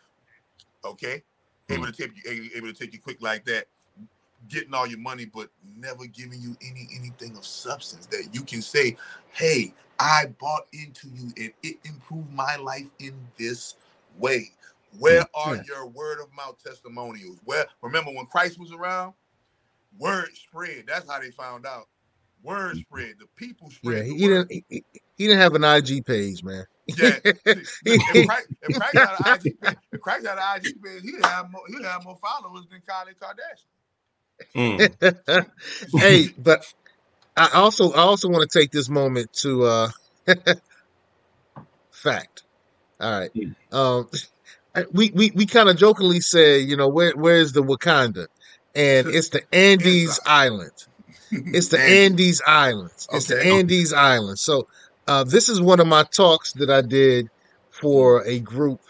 Okay? 0.85 1.23
Able 1.71 1.87
mm. 1.87 1.95
to 1.95 2.03
take 2.03 2.27
you 2.27 2.51
able 2.55 2.69
to 2.69 2.75
take 2.75 2.93
you 2.93 3.01
quick 3.01 3.23
like 3.23 3.45
that. 3.47 3.67
Getting 4.49 4.75
all 4.75 4.87
your 4.87 4.99
money, 4.99 5.25
but 5.25 5.51
never 5.77 6.07
giving 6.07 6.41
you 6.41 6.57
any 6.63 6.89
anything 6.99 7.37
of 7.37 7.45
substance 7.47 8.07
that 8.07 8.29
you 8.33 8.43
can 8.43 8.63
say, 8.63 8.97
"Hey, 9.31 9.75
I 9.99 10.27
bought 10.39 10.67
into 10.73 11.09
you, 11.09 11.33
and 11.37 11.53
it 11.63 11.77
improved 11.85 12.33
my 12.33 12.57
life 12.57 12.87
in 12.99 13.15
this 13.37 13.77
way." 14.19 14.53
Where 14.99 15.27
are 15.35 15.57
Yeah. 15.57 15.63
your 15.67 15.87
word 15.89 16.21
of 16.21 16.33
mouth 16.33 16.63
testimonials? 16.63 17.39
Where 17.45 17.67
remember 17.83 18.13
when 18.13 18.27
Christ 18.27 18.59
was 18.59 18.73
around? 18.73 19.15
Word 19.99 20.37
spread. 20.37 20.85
That's 20.87 21.11
how 21.11 21.21
they 21.21 21.31
found 21.31 21.67
out. 21.67 21.89
Word 22.43 22.77
spread. 22.79 23.15
The 23.19 23.27
people 23.37 23.71
spread. 23.71 24.07
Yeah, 24.07 24.13
he, 24.13 24.19
didn't. 24.19 24.53
He, 24.53 24.85
he 25.17 25.27
didn't 25.27 25.41
have 25.41 25.55
an 25.55 25.65
IG 25.65 26.05
page, 26.05 26.45
man. 26.45 26.67
Yeah. 26.87 27.19
If, 27.87 28.27
Christ, 28.27 28.49
if 28.63 28.77
Christ 28.77 28.97
had 28.97 29.27
an 29.27 29.37
IG 29.41 29.61
page, 29.63 29.77
if 29.93 30.01
Christ 30.01 30.27
had 30.27 30.39
an 30.39 30.57
IG 30.57 30.83
page, 30.83 31.03
he'd 31.03 31.25
have 31.25 31.51
more. 31.51 31.63
He'd 31.69 31.85
have 31.85 32.05
more 32.05 32.17
followers 32.17 32.67
than 32.71 32.81
Kylie 32.81 33.17
Kardashian. 33.19 33.67
hey, 35.97 36.29
but 36.39 36.65
I 37.37 37.51
also 37.55 37.93
I 37.93 38.01
also 38.01 38.29
want 38.29 38.49
to 38.49 38.59
take 38.59 38.71
this 38.73 38.89
moment 38.89 39.33
to 39.43 39.65
uh 39.65 39.89
fact. 41.93 42.45
All 43.01 43.21
right. 43.21 43.31
Um 43.73 44.09
we 44.93 45.11
we, 45.15 45.33
we 45.35 45.47
kind 45.47 45.69
of 45.69 45.77
jokingly 45.77 46.21
say, 46.21 46.61
you 46.61 46.77
know, 46.77 46.89
where 46.89 47.13
where's 47.17 47.53
the 47.53 47.63
Wakanda? 47.63 48.27
And 48.75 49.09
it's 49.09 49.31
the 49.31 49.43
Andes 49.55 50.21
Island. 50.27 50.73
It's 51.53 51.69
the 51.69 51.81
Andes 51.81 52.43
Islands. 52.47 53.09
It's 53.13 53.27
the 53.27 53.37
Okay. 53.37 53.59
Andes 53.59 53.93
Islands. 53.93 54.43
So 54.43 54.69
uh 55.07 55.25
this 55.25 55.49
is 55.49 55.61
one 55.61 55.81
of 55.81 55.87
my 55.87 56.05
talks 56.05 56.53
that 56.55 56.71
I 56.71 56.83
did 56.83 57.29
for 57.71 58.25
a 58.27 58.41
group 58.41 58.81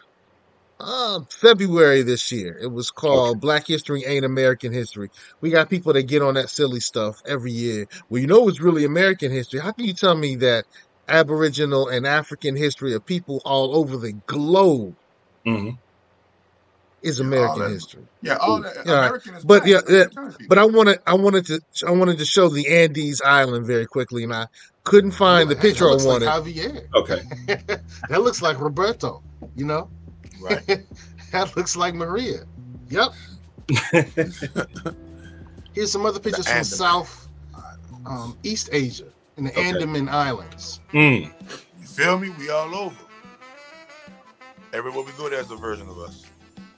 uh, 0.81 1.21
February 1.31 2.03
this 2.03 2.31
year. 2.33 2.59
It 2.61 2.67
was 2.73 2.91
called 2.91 3.41
Black 3.41 3.67
History 3.67 4.05
Ain't 4.05 4.25
American 4.25 4.73
History. 4.73 5.11
We 5.41 5.51
got 5.51 5.71
people 5.71 5.93
that 5.93 6.03
get 6.05 6.23
on 6.23 6.35
that 6.35 6.51
silly 6.51 6.81
stuff 6.81 7.17
every 7.27 7.53
year. 7.53 7.87
Well, 8.09 8.21
you 8.21 8.27
know 8.27 8.49
it's 8.49 8.61
really 8.61 8.85
American 8.85 9.31
history. 9.31 9.61
How 9.61 9.73
can 9.73 9.85
you 9.85 9.95
tell 9.95 10.17
me 10.17 10.37
that 10.37 10.65
Aboriginal 11.09 11.89
and 11.89 12.07
African 12.07 12.57
history 12.57 12.93
of 12.95 13.05
people 13.07 13.41
all 13.45 13.77
over 13.77 13.97
the 13.97 14.13
globe 14.27 14.97
is 17.03 17.21
American 17.21 17.61
that- 17.61 17.71
history? 17.71 18.03
Yeah, 18.23 18.37
all 18.37 18.61
that 18.63 18.77
all 18.79 18.83
right. 18.95 19.07
American 19.07 19.35
is 19.35 19.45
But 19.45 19.67
yeah, 19.67 19.81
yeah, 19.89 20.05
but 20.49 20.59
I 20.59 20.65
wanted 20.65 20.99
I 21.07 21.15
wanted 21.15 21.47
to 21.47 21.61
I 21.87 21.91
wanted 21.93 22.19
to 22.19 22.25
show 22.25 22.49
the 22.49 22.67
Andes 22.69 23.21
Island 23.23 23.67
very 23.67 23.87
quickly, 23.87 24.25
and 24.25 24.33
I 24.35 24.47
couldn't 24.85 25.13
find 25.13 25.51
the 25.51 25.55
Hey, 25.55 25.61
picture 25.61 25.85
that 25.85 25.91
I 25.91 25.93
looks 25.93 26.05
like 26.05 26.23
wanted. 26.23 26.55
Javier. 26.57 26.87
Okay. 26.95 27.23
that 28.09 28.23
looks 28.23 28.43
like 28.43 28.61
Roberto. 28.61 29.23
You 29.55 29.67
know. 29.67 29.89
Right. 30.41 30.67
that 31.33 31.57
looks 31.57 31.77
like 31.77 31.95
Maria. 31.95 32.45
Yep. 32.91 33.13
Here's 35.75 35.91
some 35.91 36.07
other 36.07 36.21
pictures 36.21 36.47
from 36.47 36.57
Andaman. 36.59 36.65
South 36.65 37.29
um, 38.07 38.37
East 38.43 38.69
Asia 38.73 39.07
in 39.37 39.45
the 39.45 39.51
Okay. 39.51 39.69
Andaman 39.69 40.09
Islands. 40.09 40.81
You 40.93 41.31
feel 41.83 42.19
me? 42.19 42.31
We 42.39 42.51
all 42.51 42.75
over. 42.75 42.97
Everywhere 44.73 45.05
we 45.05 45.13
go, 45.13 45.29
there's 45.29 45.51
a 45.51 45.57
version 45.57 45.89
of 45.89 45.99
us. 45.99 46.25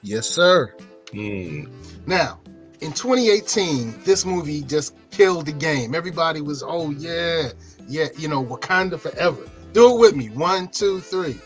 Yes, 0.03 0.29
sir. 0.29 0.75
Now, 1.13 2.41
in 2.81 2.93
2018, 2.93 4.03
this 4.05 4.27
movie 4.27 4.63
just 4.63 4.95
killed 5.11 5.47
the 5.47 5.53
game. 5.53 5.95
Everybody 5.95 6.41
was, 6.43 6.63
oh 6.63 6.91
yeah, 6.91 7.51
yeah, 7.89 8.09
you 8.19 8.29
know, 8.29 8.45
Wakanda 8.45 9.01
forever. 9.01 9.49
Do 9.73 9.95
it 9.95 9.99
with 9.99 10.15
me. 10.17 10.29
One, 10.31 10.69
two, 10.69 11.01
three. 11.01 11.39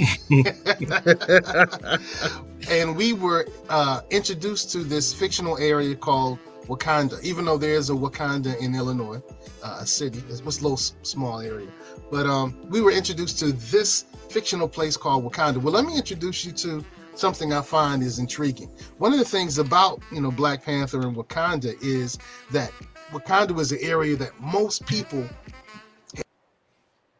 and 2.70 2.96
we 2.96 3.12
were 3.12 3.46
uh, 3.68 4.00
introduced 4.10 4.70
to 4.72 4.84
this 4.84 5.12
fictional 5.12 5.58
area 5.58 5.94
called 5.94 6.38
Wakanda, 6.66 7.22
even 7.22 7.44
though 7.44 7.58
there 7.58 7.74
is 7.74 7.90
a 7.90 7.92
Wakanda 7.92 8.58
in 8.60 8.74
Illinois, 8.74 9.20
uh, 9.62 9.78
a 9.80 9.86
city. 9.86 10.22
It's 10.28 10.42
was 10.42 10.60
a 10.60 10.62
little 10.62 10.76
small 10.76 11.40
area, 11.40 11.68
but 12.10 12.26
um, 12.26 12.56
we 12.68 12.80
were 12.80 12.92
introduced 12.92 13.38
to 13.40 13.52
this 13.52 14.04
fictional 14.28 14.68
place 14.68 14.96
called 14.96 15.24
Wakanda. 15.24 15.58
Well, 15.58 15.74
let 15.74 15.84
me 15.84 15.96
introduce 15.96 16.44
you 16.44 16.52
to 16.52 16.84
something 17.14 17.52
I 17.52 17.60
find 17.60 18.02
is 18.02 18.18
intriguing. 18.18 18.70
One 18.98 19.12
of 19.12 19.18
the 19.18 19.24
things 19.24 19.58
about 19.58 20.00
you 20.12 20.20
know 20.20 20.30
Black 20.30 20.64
Panther 20.64 21.00
and 21.00 21.16
Wakanda 21.16 21.74
is 21.82 22.18
that 22.52 22.72
Wakanda 23.12 23.50
was 23.50 23.72
an 23.72 23.78
area 23.82 24.16
that 24.16 24.38
most 24.40 24.86
people 24.86 25.28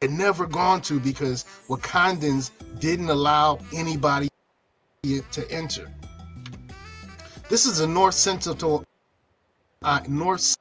had 0.02 0.10
never 0.12 0.46
gone 0.46 0.80
to 0.80 0.98
because 0.98 1.44
Wakandans 1.68 2.50
didn't 2.78 3.10
allow 3.10 3.58
anybody 3.74 4.28
to 5.02 5.50
enter. 5.50 5.90
This 7.50 7.66
is 7.66 7.78
the 7.78 7.86
North 7.86 8.14
Sentinel, 8.14 8.84
uh, 9.82 10.00
North 10.08 10.56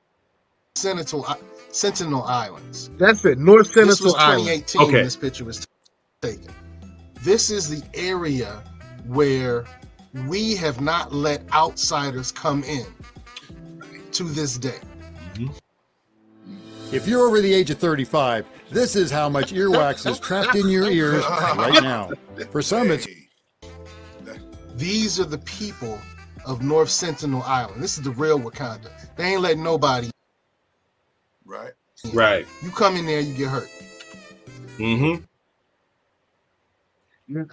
Sentinel, 0.75 1.25
uh, 1.25 1.35
Sentinel 1.71 2.23
Islands. 2.23 2.89
That's 2.97 3.23
it. 3.23 3.37
North 3.37 3.67
Sentinel. 3.67 3.87
This 3.87 4.01
was 4.01 4.13
Sentinel 4.13 4.31
Island. 4.31 4.67
2018 4.67 4.81
Okay. 4.81 5.03
this 5.03 5.15
picture 5.15 5.45
was 5.45 5.67
taken. 6.21 6.53
This 7.21 7.49
is 7.49 7.69
the 7.69 7.81
area 7.93 8.61
where 9.07 9.65
we 10.27 10.55
have 10.57 10.81
not 10.81 11.13
let 11.13 11.43
outsiders 11.53 12.31
come 12.31 12.63
in 12.63 12.85
to 14.11 14.23
this 14.23 14.57
day. 14.57 14.79
If 16.91 17.07
you're 17.07 17.25
over 17.25 17.39
the 17.39 17.53
age 17.53 17.69
of 17.69 17.77
35, 17.77 18.45
this 18.71 18.95
is 18.95 19.11
how 19.11 19.29
much 19.29 19.51
earwax 19.53 20.09
is 20.09 20.19
trapped 20.19 20.55
in 20.55 20.67
your 20.69 20.89
ears 20.89 21.23
right 21.25 21.81
now. 21.81 22.09
For 22.51 22.61
some, 22.61 22.91
it's 22.91 23.07
These 24.75 25.19
are 25.19 25.25
the 25.25 25.39
people 25.39 25.99
of 26.45 26.61
North 26.61 26.89
Sentinel 26.89 27.43
Island. 27.43 27.81
This 27.83 27.97
is 27.97 28.03
the 28.03 28.11
real 28.11 28.39
Wakanda. 28.39 28.89
They 29.15 29.33
ain't 29.33 29.41
letting 29.41 29.63
nobody. 29.63 30.09
Right. 31.45 31.71
Right. 32.13 32.47
You 32.63 32.71
come 32.71 32.95
in 32.95 33.05
there, 33.05 33.19
you 33.19 33.33
get 33.33 33.49
hurt. 33.49 33.69
Mm-hmm. 34.77 35.23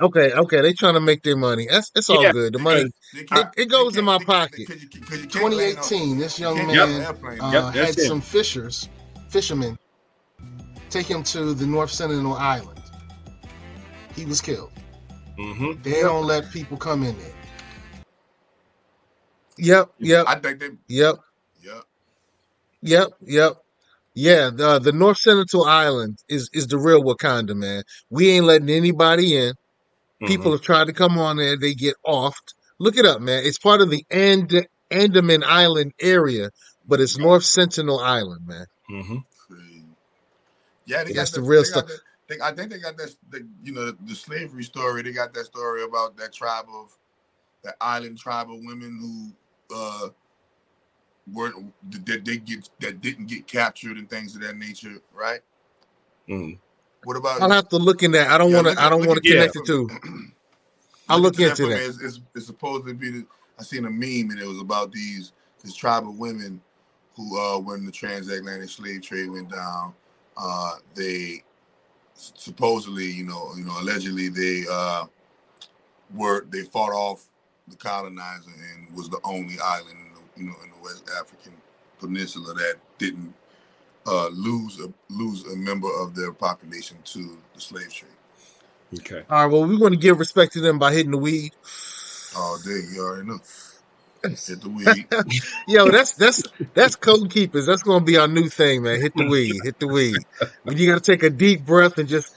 Okay, 0.00 0.32
okay, 0.32 0.62
they 0.62 0.72
trying 0.72 0.94
to 0.94 1.00
make 1.00 1.22
their 1.22 1.36
money. 1.36 1.66
That's 1.70 1.90
it's 1.94 2.08
all 2.08 2.22
Yeah, 2.22 2.32
good. 2.32 2.54
The 2.54 2.58
money 2.58 2.90
it, 3.12 3.46
it 3.58 3.68
goes 3.68 3.96
in 3.98 4.06
my 4.06 4.18
pocket. 4.18 4.66
2018, 4.68 6.16
this 6.16 6.38
young 6.38 6.56
man 6.56 6.68
land 6.68 6.80
on 6.80 7.02
airplane. 7.02 7.40
uh, 7.42 7.50
Yep, 7.52 7.74
had 7.74 7.88
it. 7.98 8.06
some 8.06 8.22
fishers, 8.22 8.88
fishermen, 9.28 9.76
take 10.90 11.06
him 11.06 11.22
to 11.24 11.54
the 11.54 11.66
North 11.66 11.90
Sentinel 11.90 12.34
Island. 12.34 12.80
He 14.14 14.24
was 14.24 14.40
killed. 14.40 14.70
Mm-hmm. 15.38 15.82
They 15.82 16.00
don't 16.00 16.26
let 16.26 16.50
people 16.50 16.76
come 16.76 17.02
in 17.02 17.16
there. 17.18 17.32
Yep, 19.58 19.90
yep. 19.98 20.24
I 20.28 20.36
think 20.36 20.60
they. 20.60 20.70
Yep. 20.88 21.16
Yep. 21.62 21.82
Yep, 22.82 23.08
yep. 23.22 23.52
Yeah, 24.14 24.50
the 24.52 24.78
the 24.78 24.92
North 24.92 25.18
Sentinel 25.18 25.64
Island 25.66 26.18
is 26.28 26.48
is 26.52 26.66
the 26.68 26.78
real 26.78 27.02
Wakanda, 27.02 27.54
man. 27.54 27.82
We 28.10 28.30
ain't 28.30 28.46
letting 28.46 28.70
anybody 28.70 29.36
in. 29.36 29.52
People 30.26 30.52
have 30.52 30.62
tried 30.62 30.86
to 30.86 30.94
come 30.94 31.18
on 31.18 31.36
there, 31.36 31.58
they 31.58 31.74
get 31.74 31.94
offed. 32.06 32.54
Look 32.78 32.96
it 32.96 33.04
up, 33.04 33.20
man. 33.20 33.44
It's 33.44 33.58
part 33.58 33.82
of 33.82 33.90
the 33.90 34.04
And- 34.10 34.66
Andaman 34.90 35.44
Island 35.44 35.92
area, 36.00 36.50
but 36.88 37.00
it's 37.00 37.18
North 37.18 37.44
Sentinel 37.44 37.98
Island, 37.98 38.46
man. 38.46 38.66
Mm-hmm. 38.90 39.16
Yeah, 40.86 41.04
they 41.04 41.12
That's 41.12 41.30
got 41.32 41.36
the 41.36 41.42
that- 41.42 41.48
real 41.48 41.64
stuff. 41.64 41.86
that- 41.86 42.00
they- 42.28 42.40
I 42.40 42.52
think 42.52 42.70
they 42.72 42.78
got 42.78 42.96
that. 42.96 43.14
The, 43.30 43.46
you 43.62 43.72
know, 43.72 43.92
the, 43.92 44.14
slavery 44.14 44.64
story. 44.64 45.02
They 45.02 45.12
got 45.12 45.32
that 45.34 45.46
story 45.46 45.84
about 45.84 46.16
that 46.16 46.32
tribe 46.32 46.66
of 46.72 46.96
the 47.62 47.74
island 47.80 48.18
tribe 48.18 48.50
of 48.50 48.58
women 48.62 48.98
who 49.00 49.74
uh 49.74 50.08
weren't 51.32 51.72
that 52.06 52.24
they 52.24 52.36
get 52.38 52.68
that 52.80 53.00
didn't 53.00 53.26
get 53.26 53.46
captured 53.46 53.96
and 53.96 54.08
things 54.08 54.34
of 54.34 54.42
that 54.42 54.56
nature, 54.56 55.00
right? 55.12 55.40
Mm. 56.28 56.58
What 57.04 57.16
about? 57.16 57.40
I'll 57.42 57.50
have 57.50 57.68
to 57.70 57.76
look 57.78 58.02
in 58.02 58.10
that. 58.12 58.28
I 58.30 58.38
don't 58.38 58.50
Yeah, 58.50 58.62
want 58.62 58.76
to. 58.76 58.82
I 58.82 58.88
don't 58.88 59.06
want 59.06 59.22
to 59.22 59.28
connect 59.28 59.54
that 59.54 59.60
it 59.60 59.66
to. 59.66 60.32
I'll 61.08 61.20
look 61.20 61.38
into 61.38 61.64
me. 61.64 61.74
that. 61.74 61.82
It's, 61.86 62.00
it's, 62.00 62.20
it's 62.34 62.46
supposed 62.46 62.86
to 62.86 62.94
be. 62.94 63.10
The, 63.10 63.26
I 63.58 63.62
seen 63.62 63.84
a 63.86 63.90
meme 63.90 64.30
and 64.30 64.38
it 64.40 64.46
was 64.46 64.60
about 64.60 64.92
these 64.92 65.32
this 65.62 65.74
tribe 65.74 66.06
of 66.08 66.18
women 66.18 66.60
who, 67.14 67.38
uh, 67.40 67.58
when 67.58 67.86
the 67.86 67.92
transatlantic 67.92 68.68
slave 68.68 69.02
trade 69.02 69.30
went 69.30 69.48
down, 69.50 69.94
uh, 70.36 70.74
they 70.94 71.42
supposedly, 72.14 73.10
you 73.10 73.24
know, 73.24 73.52
you 73.56 73.64
know, 73.64 73.80
allegedly 73.80 74.28
they 74.28 74.64
uh, 74.70 75.04
were 76.14 76.44
they 76.50 76.62
fought 76.62 76.92
off 76.92 77.26
the 77.68 77.76
colonizer 77.76 78.50
and 78.74 78.94
was 78.96 79.08
the 79.08 79.20
only 79.24 79.56
island, 79.62 79.96
in 79.98 80.14
the, 80.14 80.40
you 80.40 80.46
know, 80.46 80.56
in 80.64 80.70
the 80.70 80.82
West 80.82 81.08
African 81.20 81.52
peninsula 81.98 82.54
that 82.54 82.76
didn't 82.98 83.34
uh, 84.06 84.28
lose 84.28 84.80
a 84.80 84.92
lose 85.10 85.44
a 85.46 85.56
member 85.56 85.88
of 86.00 86.14
their 86.14 86.32
population 86.32 86.96
to 87.04 87.38
the 87.54 87.60
slave 87.60 87.92
trade. 87.92 88.10
Okay. 88.94 89.24
All 89.28 89.44
right. 89.44 89.52
Well, 89.52 89.64
we 89.66 89.76
want 89.76 89.94
to 89.94 90.00
give 90.00 90.18
respect 90.18 90.52
to 90.52 90.60
them 90.60 90.78
by 90.78 90.92
hitting 90.92 91.10
the 91.10 91.18
weed. 91.18 91.52
Oh, 92.36 92.58
there 92.64 92.78
you 92.78 93.00
already 93.00 93.26
know. 93.26 93.40
Hit 94.30 94.60
the 94.60 94.68
weed. 95.26 95.42
Yo, 95.68 95.90
that's 95.90 96.12
that's 96.12 96.42
that's 96.74 96.96
code 96.96 97.30
keepers. 97.30 97.66
That's 97.66 97.82
gonna 97.82 98.04
be 98.04 98.16
our 98.16 98.28
new 98.28 98.48
thing, 98.48 98.82
man. 98.82 99.00
Hit 99.00 99.14
the 99.16 99.26
weed, 99.26 99.60
hit 99.62 99.78
the 99.80 99.88
weed. 99.88 100.16
When 100.64 100.76
you 100.76 100.86
gotta 100.88 101.00
take 101.00 101.22
a 101.22 101.30
deep 101.30 101.64
breath 101.64 101.98
and 101.98 102.08
just 102.08 102.34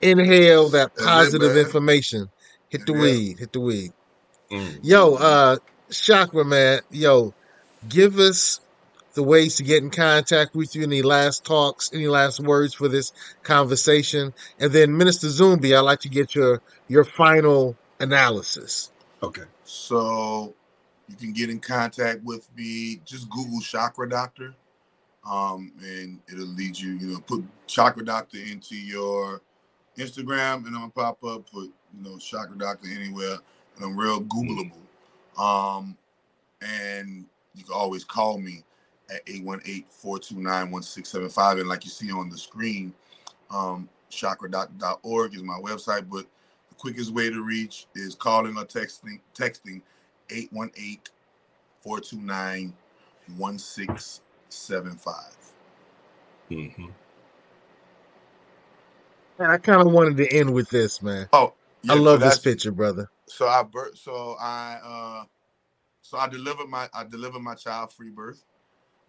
inhale 0.00 0.68
that 0.70 0.96
positive 0.96 1.56
information. 1.56 2.28
Hit 2.68 2.86
the 2.86 2.94
Yeah. 2.94 3.00
weed, 3.00 3.38
hit 3.38 3.52
the 3.52 3.60
weed. 3.60 3.92
Mm. 4.50 4.78
Yo, 4.82 5.14
uh 5.14 5.56
Chakra 5.90 6.44
man, 6.44 6.80
yo, 6.90 7.34
give 7.88 8.18
us 8.18 8.60
the 9.14 9.22
ways 9.22 9.56
to 9.56 9.62
get 9.62 9.82
in 9.82 9.90
contact 9.90 10.54
with 10.54 10.74
you. 10.74 10.82
Any 10.84 11.02
last 11.02 11.44
talks, 11.44 11.90
any 11.92 12.08
last 12.08 12.40
words 12.40 12.72
for 12.72 12.88
this 12.88 13.12
conversation, 13.42 14.32
and 14.58 14.72
then 14.72 14.96
Minister 14.96 15.26
Zumbi, 15.26 15.76
I'd 15.76 15.80
like 15.80 16.00
to 16.00 16.08
get 16.08 16.34
your 16.34 16.62
your 16.88 17.04
final 17.04 17.76
analysis. 18.00 18.90
Okay. 19.22 19.42
So 19.64 20.54
you 21.12 21.18
can 21.18 21.32
get 21.34 21.50
in 21.50 21.60
contact 21.60 22.24
with 22.24 22.48
me. 22.56 23.02
Just 23.04 23.28
Google 23.28 23.60
Chakra 23.60 24.08
Doctor, 24.08 24.54
um, 25.30 25.70
and 25.82 26.18
it'll 26.32 26.46
lead 26.46 26.78
you. 26.78 26.94
You 26.94 27.08
know, 27.08 27.20
put 27.20 27.44
Chakra 27.66 28.02
Doctor 28.02 28.38
into 28.38 28.74
your 28.74 29.42
Instagram, 29.98 30.64
and 30.64 30.72
gonna 30.72 30.88
pop 30.88 31.22
up. 31.22 31.52
Put 31.52 31.70
you 31.94 32.02
know 32.02 32.16
Chakra 32.16 32.56
Doctor 32.56 32.88
anywhere, 32.90 33.36
and 33.76 33.84
I'm 33.84 33.94
real 33.96 34.22
Googleable. 34.22 34.72
Um, 35.38 35.98
and 36.62 37.26
you 37.54 37.64
can 37.64 37.74
always 37.74 38.04
call 38.04 38.38
me 38.38 38.64
at 39.10 39.26
818-429-1675. 39.26 41.60
And 41.60 41.68
like 41.68 41.84
you 41.84 41.90
see 41.90 42.10
on 42.10 42.30
the 42.30 42.38
screen, 42.38 42.94
um, 43.50 43.86
chakradoctor.org 44.10 45.34
is 45.34 45.42
my 45.42 45.60
website, 45.60 46.08
but 46.08 46.24
the 46.68 46.74
quickest 46.76 47.12
way 47.12 47.28
to 47.28 47.42
reach 47.42 47.86
is 47.94 48.14
calling 48.14 48.56
or 48.56 48.64
texting 48.64 49.20
texting 49.34 49.82
818-429-1675. 50.28 52.72
Mm-hmm. 56.50 56.86
Man, 59.38 59.50
I 59.50 59.58
kind 59.58 59.82
of 59.82 59.92
wanted 59.92 60.16
to 60.18 60.32
end 60.32 60.54
with 60.54 60.70
this, 60.70 61.02
man. 61.02 61.28
Oh, 61.32 61.54
I 61.88 61.94
yeah, 61.94 62.02
so 62.02 62.04
love 62.04 62.22
this 62.22 62.38
picture, 62.38 62.72
brother. 62.72 63.08
So 63.28 63.48
I 63.48 63.64
birth. 63.64 63.98
So 63.98 64.36
I. 64.40 64.78
uh 64.84 65.24
So 66.02 66.18
I 66.18 66.28
delivered 66.28 66.68
my. 66.68 66.88
I 66.94 67.04
delivered 67.04 67.40
my 67.42 67.54
child 67.54 67.92
free 67.92 68.10
birth. 68.10 68.44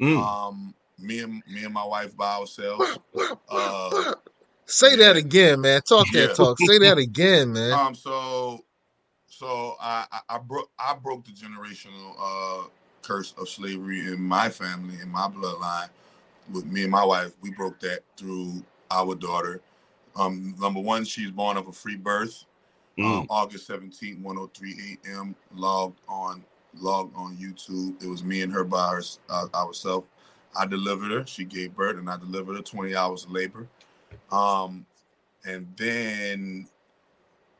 Mm. 0.02 0.18
Um, 0.48 0.74
me 1.00 1.20
and 1.20 1.44
me 1.48 1.64
and 1.66 1.74
my 1.74 1.86
wife 1.86 2.16
by 2.18 2.34
ourselves. 2.36 2.98
Uh, 3.50 4.14
Say 4.68 4.96
that 4.98 5.16
again, 5.18 5.62
man. 5.62 5.82
Talk 5.82 6.08
that 6.14 6.30
Yeah. 6.32 6.34
talk. 6.34 6.60
Say 6.60 6.80
that 6.80 6.98
again, 7.00 7.54
man. 7.54 7.72
um. 7.72 7.96
So, 7.96 8.66
so 9.38 9.76
I 9.82 10.06
I, 10.12 10.36
I 10.36 10.38
broke 10.38 10.70
I 10.78 10.96
broke 10.96 11.26
the 11.26 11.32
generational 11.32 12.16
uh 12.20 12.68
curse 13.02 13.34
of 13.38 13.50
slavery 13.50 14.00
in 14.02 14.22
my 14.22 14.50
family 14.50 14.96
in 15.02 15.10
my 15.10 15.28
bloodline. 15.28 15.90
With 16.52 16.66
me 16.66 16.84
and 16.84 16.92
my 16.92 17.06
wife, 17.06 17.32
we 17.42 17.52
broke 17.52 17.80
that 17.82 18.00
through 18.18 18.64
our 18.92 19.16
daughter. 19.16 19.62
Um, 20.16 20.56
number 20.60 20.80
one, 20.80 21.06
she's 21.06 21.32
born 21.32 21.58
of 21.58 21.68
a 21.68 21.72
free 21.72 21.96
birth. 21.96 22.46
Um, 23.00 23.28
August 23.30 23.68
17th, 23.70 24.22
103 24.22 25.00
a.m. 25.06 25.36
Logged 25.56 26.00
on, 26.08 26.44
logged 26.76 27.16
on 27.16 27.38
YouTube. 27.38 28.02
It 28.04 28.08
was 28.08 28.24
me 28.24 28.42
and 28.42 28.52
her 28.52 28.66
by 28.66 28.90
her, 28.90 29.02
uh, 29.30 29.48
ourselves. 29.56 30.06
I 30.56 30.66
delivered 30.66 31.12
her. 31.12 31.26
She 31.26 31.46
gave 31.46 31.76
birth, 31.76 31.98
and 31.98 32.10
I 32.10 32.18
delivered 32.18 32.58
her 32.58 32.62
20 32.62 32.94
hours 32.94 33.24
of 33.24 33.32
labor. 33.32 33.68
Um, 34.32 34.86
and 35.46 35.66
then 35.78 36.68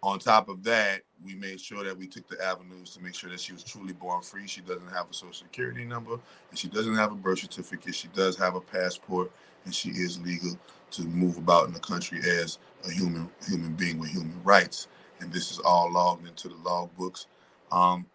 on 0.04 0.20
top 0.20 0.50
of 0.50 0.64
that, 0.66 1.02
we 1.26 1.36
made 1.36 1.60
sure 1.60 1.84
that 1.84 1.98
we 1.98 2.08
took 2.08 2.28
the 2.28 2.44
avenues 2.44 2.92
to 2.92 3.02
make 3.02 3.16
sure 3.16 3.30
that 3.30 3.40
she 3.40 3.54
was 3.54 3.64
truly 3.64 3.94
born 3.94 4.22
free. 4.22 4.48
She 4.48 4.62
doesn't 4.62 4.90
have 4.90 5.10
a 5.10 5.14
social 5.14 5.34
security 5.34 5.86
number, 5.86 6.14
and 6.50 6.60
she 6.60 6.68
doesn't 6.68 6.96
have 6.96 7.12
a 7.12 7.16
birth 7.16 7.40
certificate. 7.40 7.96
She 7.96 8.10
does 8.10 8.38
have 8.38 8.56
a 8.56 8.62
passport, 8.62 9.32
and 9.66 9.74
she 9.74 9.90
is 9.90 10.22
legal 10.22 10.58
to 10.92 11.04
move 11.04 11.38
about 11.38 11.68
in 11.68 11.74
the 11.74 11.80
country 11.80 12.20
as 12.20 12.60
a 12.86 12.92
human 12.92 13.30
human 13.48 13.74
being 13.74 14.00
with 14.00 14.10
human 14.10 14.42
rights. 14.44 14.88
And 15.20 15.32
this 15.32 15.52
is 15.52 15.60
all 15.60 15.92
logged 15.92 16.28
into 16.28 16.50
the 16.50 16.58
log 16.58 16.96
books. 16.98 17.28
Um, 17.72 18.06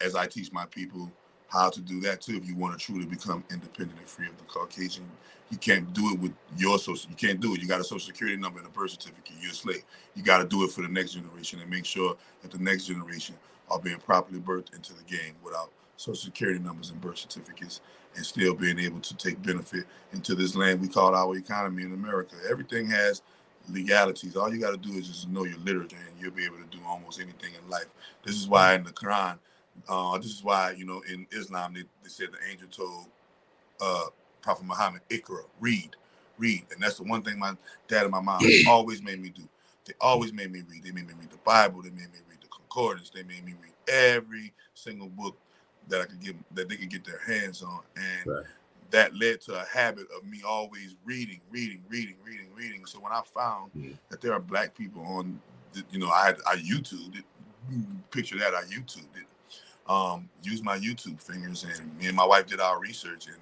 as 0.00 0.14
I 0.14 0.26
teach 0.26 0.52
my 0.52 0.66
people 0.66 1.10
how 1.48 1.70
to 1.70 1.80
do 1.80 2.00
that 2.00 2.20
too. 2.20 2.36
If 2.36 2.46
you 2.46 2.54
want 2.56 2.78
to 2.78 2.84
truly 2.84 3.06
become 3.06 3.42
independent 3.50 3.98
and 3.98 4.08
free 4.08 4.26
of 4.26 4.36
the 4.36 4.44
Caucasian, 4.44 5.04
you 5.50 5.56
can't 5.56 5.92
do 5.94 6.12
it 6.12 6.20
with 6.20 6.32
your 6.56 6.78
social. 6.78 7.10
You 7.10 7.16
can't 7.16 7.40
do 7.40 7.54
it. 7.54 7.60
You 7.60 7.66
got 7.66 7.80
a 7.80 7.84
social 7.84 8.06
security 8.06 8.36
number 8.36 8.58
and 8.58 8.68
a 8.68 8.70
birth 8.70 8.90
certificate. 8.90 9.32
You're 9.40 9.52
a 9.52 9.54
slave. 9.54 9.84
You 10.14 10.22
got 10.22 10.38
to 10.38 10.44
do 10.44 10.64
it 10.64 10.70
for 10.70 10.82
the 10.82 10.88
next 10.88 11.12
generation 11.12 11.60
and 11.60 11.70
make 11.70 11.86
sure 11.86 12.16
that 12.42 12.50
the 12.50 12.58
next 12.58 12.84
generation 12.84 13.34
are 13.70 13.78
being 13.78 13.98
properly 13.98 14.40
birthed 14.40 14.74
into 14.74 14.92
the 14.92 15.02
game 15.04 15.34
without 15.42 15.70
social 15.96 16.16
security 16.16 16.58
numbers 16.58 16.90
and 16.90 17.00
birth 17.00 17.18
certificates, 17.18 17.80
and 18.14 18.24
still 18.24 18.54
being 18.54 18.78
able 18.78 19.00
to 19.00 19.16
take 19.16 19.42
benefit 19.42 19.84
into 20.12 20.34
this 20.34 20.54
land 20.54 20.80
we 20.80 20.88
call 20.88 21.14
our 21.14 21.36
economy 21.36 21.82
in 21.82 21.92
America. 21.92 22.36
Everything 22.48 22.88
has 22.88 23.22
legalities. 23.68 24.36
All 24.36 24.52
you 24.52 24.60
got 24.60 24.70
to 24.70 24.76
do 24.76 24.96
is 24.96 25.08
just 25.08 25.28
know 25.28 25.44
your 25.44 25.58
literature, 25.58 25.96
and 25.96 26.20
you'll 26.20 26.30
be 26.30 26.44
able 26.44 26.58
to 26.58 26.76
do 26.76 26.78
almost 26.86 27.20
anything 27.20 27.52
in 27.54 27.70
life. 27.70 27.86
This 28.22 28.36
is 28.36 28.48
why 28.48 28.74
in 28.74 28.84
the 28.84 28.92
Quran, 28.92 29.38
uh, 29.88 30.18
this 30.18 30.32
is 30.32 30.44
why 30.44 30.72
you 30.72 30.84
know 30.86 31.02
in 31.08 31.26
Islam 31.32 31.74
they, 31.74 31.82
they 32.02 32.08
said 32.08 32.28
the 32.32 32.50
angel 32.50 32.68
told 32.68 33.06
uh, 33.80 34.06
Prophet 34.42 34.64
Muhammad, 34.66 35.02
"Iqra, 35.10 35.44
read, 35.60 35.96
read," 36.38 36.64
and 36.72 36.82
that's 36.82 36.96
the 36.98 37.04
one 37.04 37.22
thing 37.22 37.38
my 37.38 37.54
dad 37.88 38.04
and 38.04 38.12
my 38.12 38.20
mom 38.20 38.42
always 38.66 39.02
made 39.02 39.20
me 39.20 39.30
do. 39.30 39.48
They 39.86 39.94
always 40.00 40.32
made 40.32 40.52
me 40.52 40.62
read. 40.68 40.84
They 40.84 40.92
made 40.92 41.08
me 41.08 41.14
read 41.18 41.30
the 41.30 41.38
Bible. 41.38 41.82
They 41.82 41.90
made 41.90 42.12
me 42.12 42.20
read 42.28 42.40
the 42.42 42.48
concordance. 42.48 43.10
They 43.10 43.22
made 43.24 43.44
me 43.44 43.54
read 43.62 43.72
every 43.88 44.52
single 44.74 45.08
book 45.08 45.38
that 45.88 46.02
I 46.02 46.06
could 46.06 46.20
get 46.20 46.36
that 46.56 46.68
they 46.68 46.76
could 46.76 46.90
get 46.90 47.04
their 47.04 47.20
hands 47.26 47.62
on, 47.62 47.80
and 47.96 48.26
that 48.90 49.14
led 49.16 49.40
to 49.42 49.54
a 49.60 49.66
habit 49.66 50.06
of 50.16 50.26
me 50.28 50.42
always 50.46 50.96
reading, 51.04 51.40
reading, 51.50 51.82
reading, 51.88 52.16
reading, 52.24 52.48
reading. 52.56 52.86
So 52.86 53.00
when 53.00 53.12
I 53.12 53.22
found 53.34 53.72
that 54.10 54.20
there 54.22 54.34
are 54.34 54.40
black 54.40 54.76
people 54.76 55.02
on, 55.04 55.40
the, 55.74 55.84
you 55.92 56.00
know, 56.00 56.10
I 56.10 56.26
had 56.26 56.38
I 56.46 56.56
YouTubed 56.56 57.18
it. 57.18 57.24
Picture 58.12 58.38
that 58.40 58.54
I 58.54 58.62
YouTubed 58.64 59.16
it. 59.16 59.27
Um, 59.88 60.28
used 60.42 60.64
my 60.64 60.78
YouTube 60.78 61.20
fingers, 61.20 61.64
and 61.64 61.96
me 61.98 62.08
and 62.08 62.16
my 62.16 62.26
wife 62.26 62.46
did 62.46 62.60
our 62.60 62.78
research, 62.78 63.26
and 63.26 63.38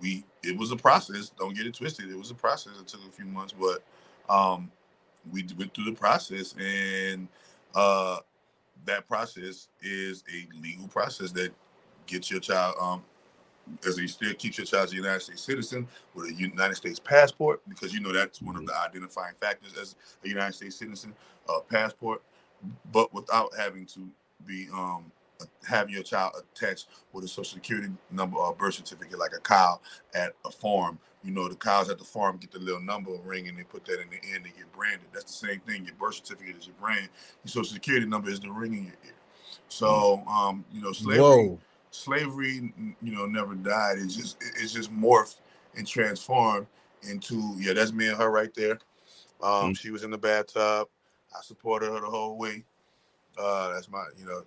we 0.00 0.24
it 0.42 0.56
was 0.56 0.70
a 0.70 0.76
process. 0.76 1.30
Don't 1.38 1.54
get 1.54 1.66
it 1.66 1.74
twisted. 1.74 2.10
It 2.10 2.16
was 2.16 2.30
a 2.30 2.34
process. 2.34 2.72
It 2.80 2.88
took 2.88 3.00
a 3.06 3.12
few 3.12 3.26
months, 3.26 3.54
but 3.58 3.82
um, 4.34 4.70
we 5.30 5.44
went 5.58 5.74
through 5.74 5.84
the 5.84 5.92
process, 5.92 6.54
and 6.58 7.28
uh, 7.74 8.18
that 8.86 9.06
process 9.08 9.68
is 9.82 10.24
a 10.32 10.48
legal 10.62 10.88
process 10.88 11.32
that 11.32 11.52
gets 12.06 12.30
your 12.30 12.40
child 12.40 12.74
um, 12.80 13.02
as 13.86 13.98
you 13.98 14.08
still 14.08 14.32
keep 14.34 14.56
your 14.56 14.66
child 14.66 14.84
as 14.84 14.92
a 14.92 14.96
United 14.96 15.20
States 15.20 15.42
citizen 15.42 15.86
with 16.14 16.30
a 16.30 16.34
United 16.34 16.74
States 16.74 16.98
passport, 16.98 17.60
because 17.68 17.92
you 17.92 18.00
know 18.00 18.12
that's 18.12 18.40
one 18.42 18.56
of 18.56 18.66
the 18.66 18.74
identifying 18.78 19.34
factors 19.40 19.76
as 19.80 19.96
a 20.24 20.28
United 20.28 20.52
States 20.52 20.76
citizen, 20.76 21.14
uh, 21.48 21.60
passport, 21.60 22.22
but 22.92 23.12
without 23.12 23.54
having 23.56 23.86
to 23.86 24.08
be 24.46 24.68
um, 24.72 25.10
have 25.68 25.90
your 25.90 26.02
child 26.02 26.32
attached 26.54 26.86
with 27.12 27.24
a 27.24 27.28
social 27.28 27.56
security 27.56 27.88
number 28.10 28.38
or 28.38 28.54
birth 28.54 28.74
certificate, 28.74 29.18
like 29.18 29.32
a 29.36 29.40
cow 29.40 29.80
at 30.14 30.34
a 30.44 30.50
farm. 30.50 30.98
You 31.22 31.30
know, 31.30 31.48
the 31.48 31.56
cows 31.56 31.88
at 31.88 31.98
the 31.98 32.04
farm 32.04 32.36
get 32.36 32.52
the 32.52 32.58
little 32.58 32.82
number 32.82 33.10
ring 33.24 33.48
and 33.48 33.58
they 33.58 33.62
put 33.62 33.84
that 33.86 34.00
in 34.00 34.10
the 34.10 34.34
end 34.34 34.44
and 34.44 34.56
get 34.56 34.70
branded. 34.72 35.06
That's 35.12 35.40
the 35.40 35.46
same 35.48 35.60
thing. 35.60 35.86
Your 35.86 35.94
birth 35.94 36.16
certificate 36.16 36.56
is 36.58 36.66
your 36.66 36.76
brand. 36.76 37.08
Your 37.44 37.50
social 37.50 37.74
security 37.74 38.06
number 38.06 38.28
is 38.28 38.40
the 38.40 38.50
ring 38.50 38.74
in 38.74 38.84
your 38.84 38.96
ear. 39.06 39.14
So, 39.68 40.22
um, 40.26 40.64
you 40.72 40.82
know, 40.82 40.92
slavery 40.92 41.20
Whoa. 41.20 41.58
slavery 41.90 42.72
you 43.00 43.14
know 43.14 43.24
never 43.24 43.54
died 43.54 43.98
it's 43.98 44.16
just 44.16 44.36
it's 44.60 44.72
just 44.72 44.92
morphed 44.92 45.36
and 45.76 45.86
transformed 45.86 46.66
into 47.08 47.54
yeah 47.56 47.72
that's 47.72 47.92
me 47.92 48.08
and 48.08 48.16
her 48.16 48.30
right 48.30 48.52
there 48.54 48.80
um 49.42 49.72
she 49.74 49.92
was 49.92 50.02
in 50.02 50.10
the 50.10 50.18
bathtub 50.18 50.88
i 51.36 51.40
supported 51.42 51.90
her 51.90 52.00
the 52.00 52.06
whole 52.06 52.36
way 52.36 52.64
uh 53.38 53.72
that's 53.72 53.88
my 53.88 54.04
you 54.18 54.26
know 54.26 54.42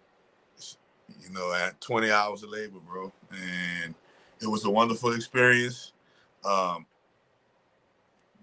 you 1.22 1.30
know 1.32 1.54
at 1.54 1.80
20 1.82 2.12
hours 2.12 2.44
of 2.44 2.50
labor 2.50 2.80
bro 2.86 3.12
and 3.32 3.94
it 4.42 4.48
was 4.48 4.66
a 4.66 4.70
wonderful 4.70 5.14
experience 5.14 5.94
um 6.46 6.86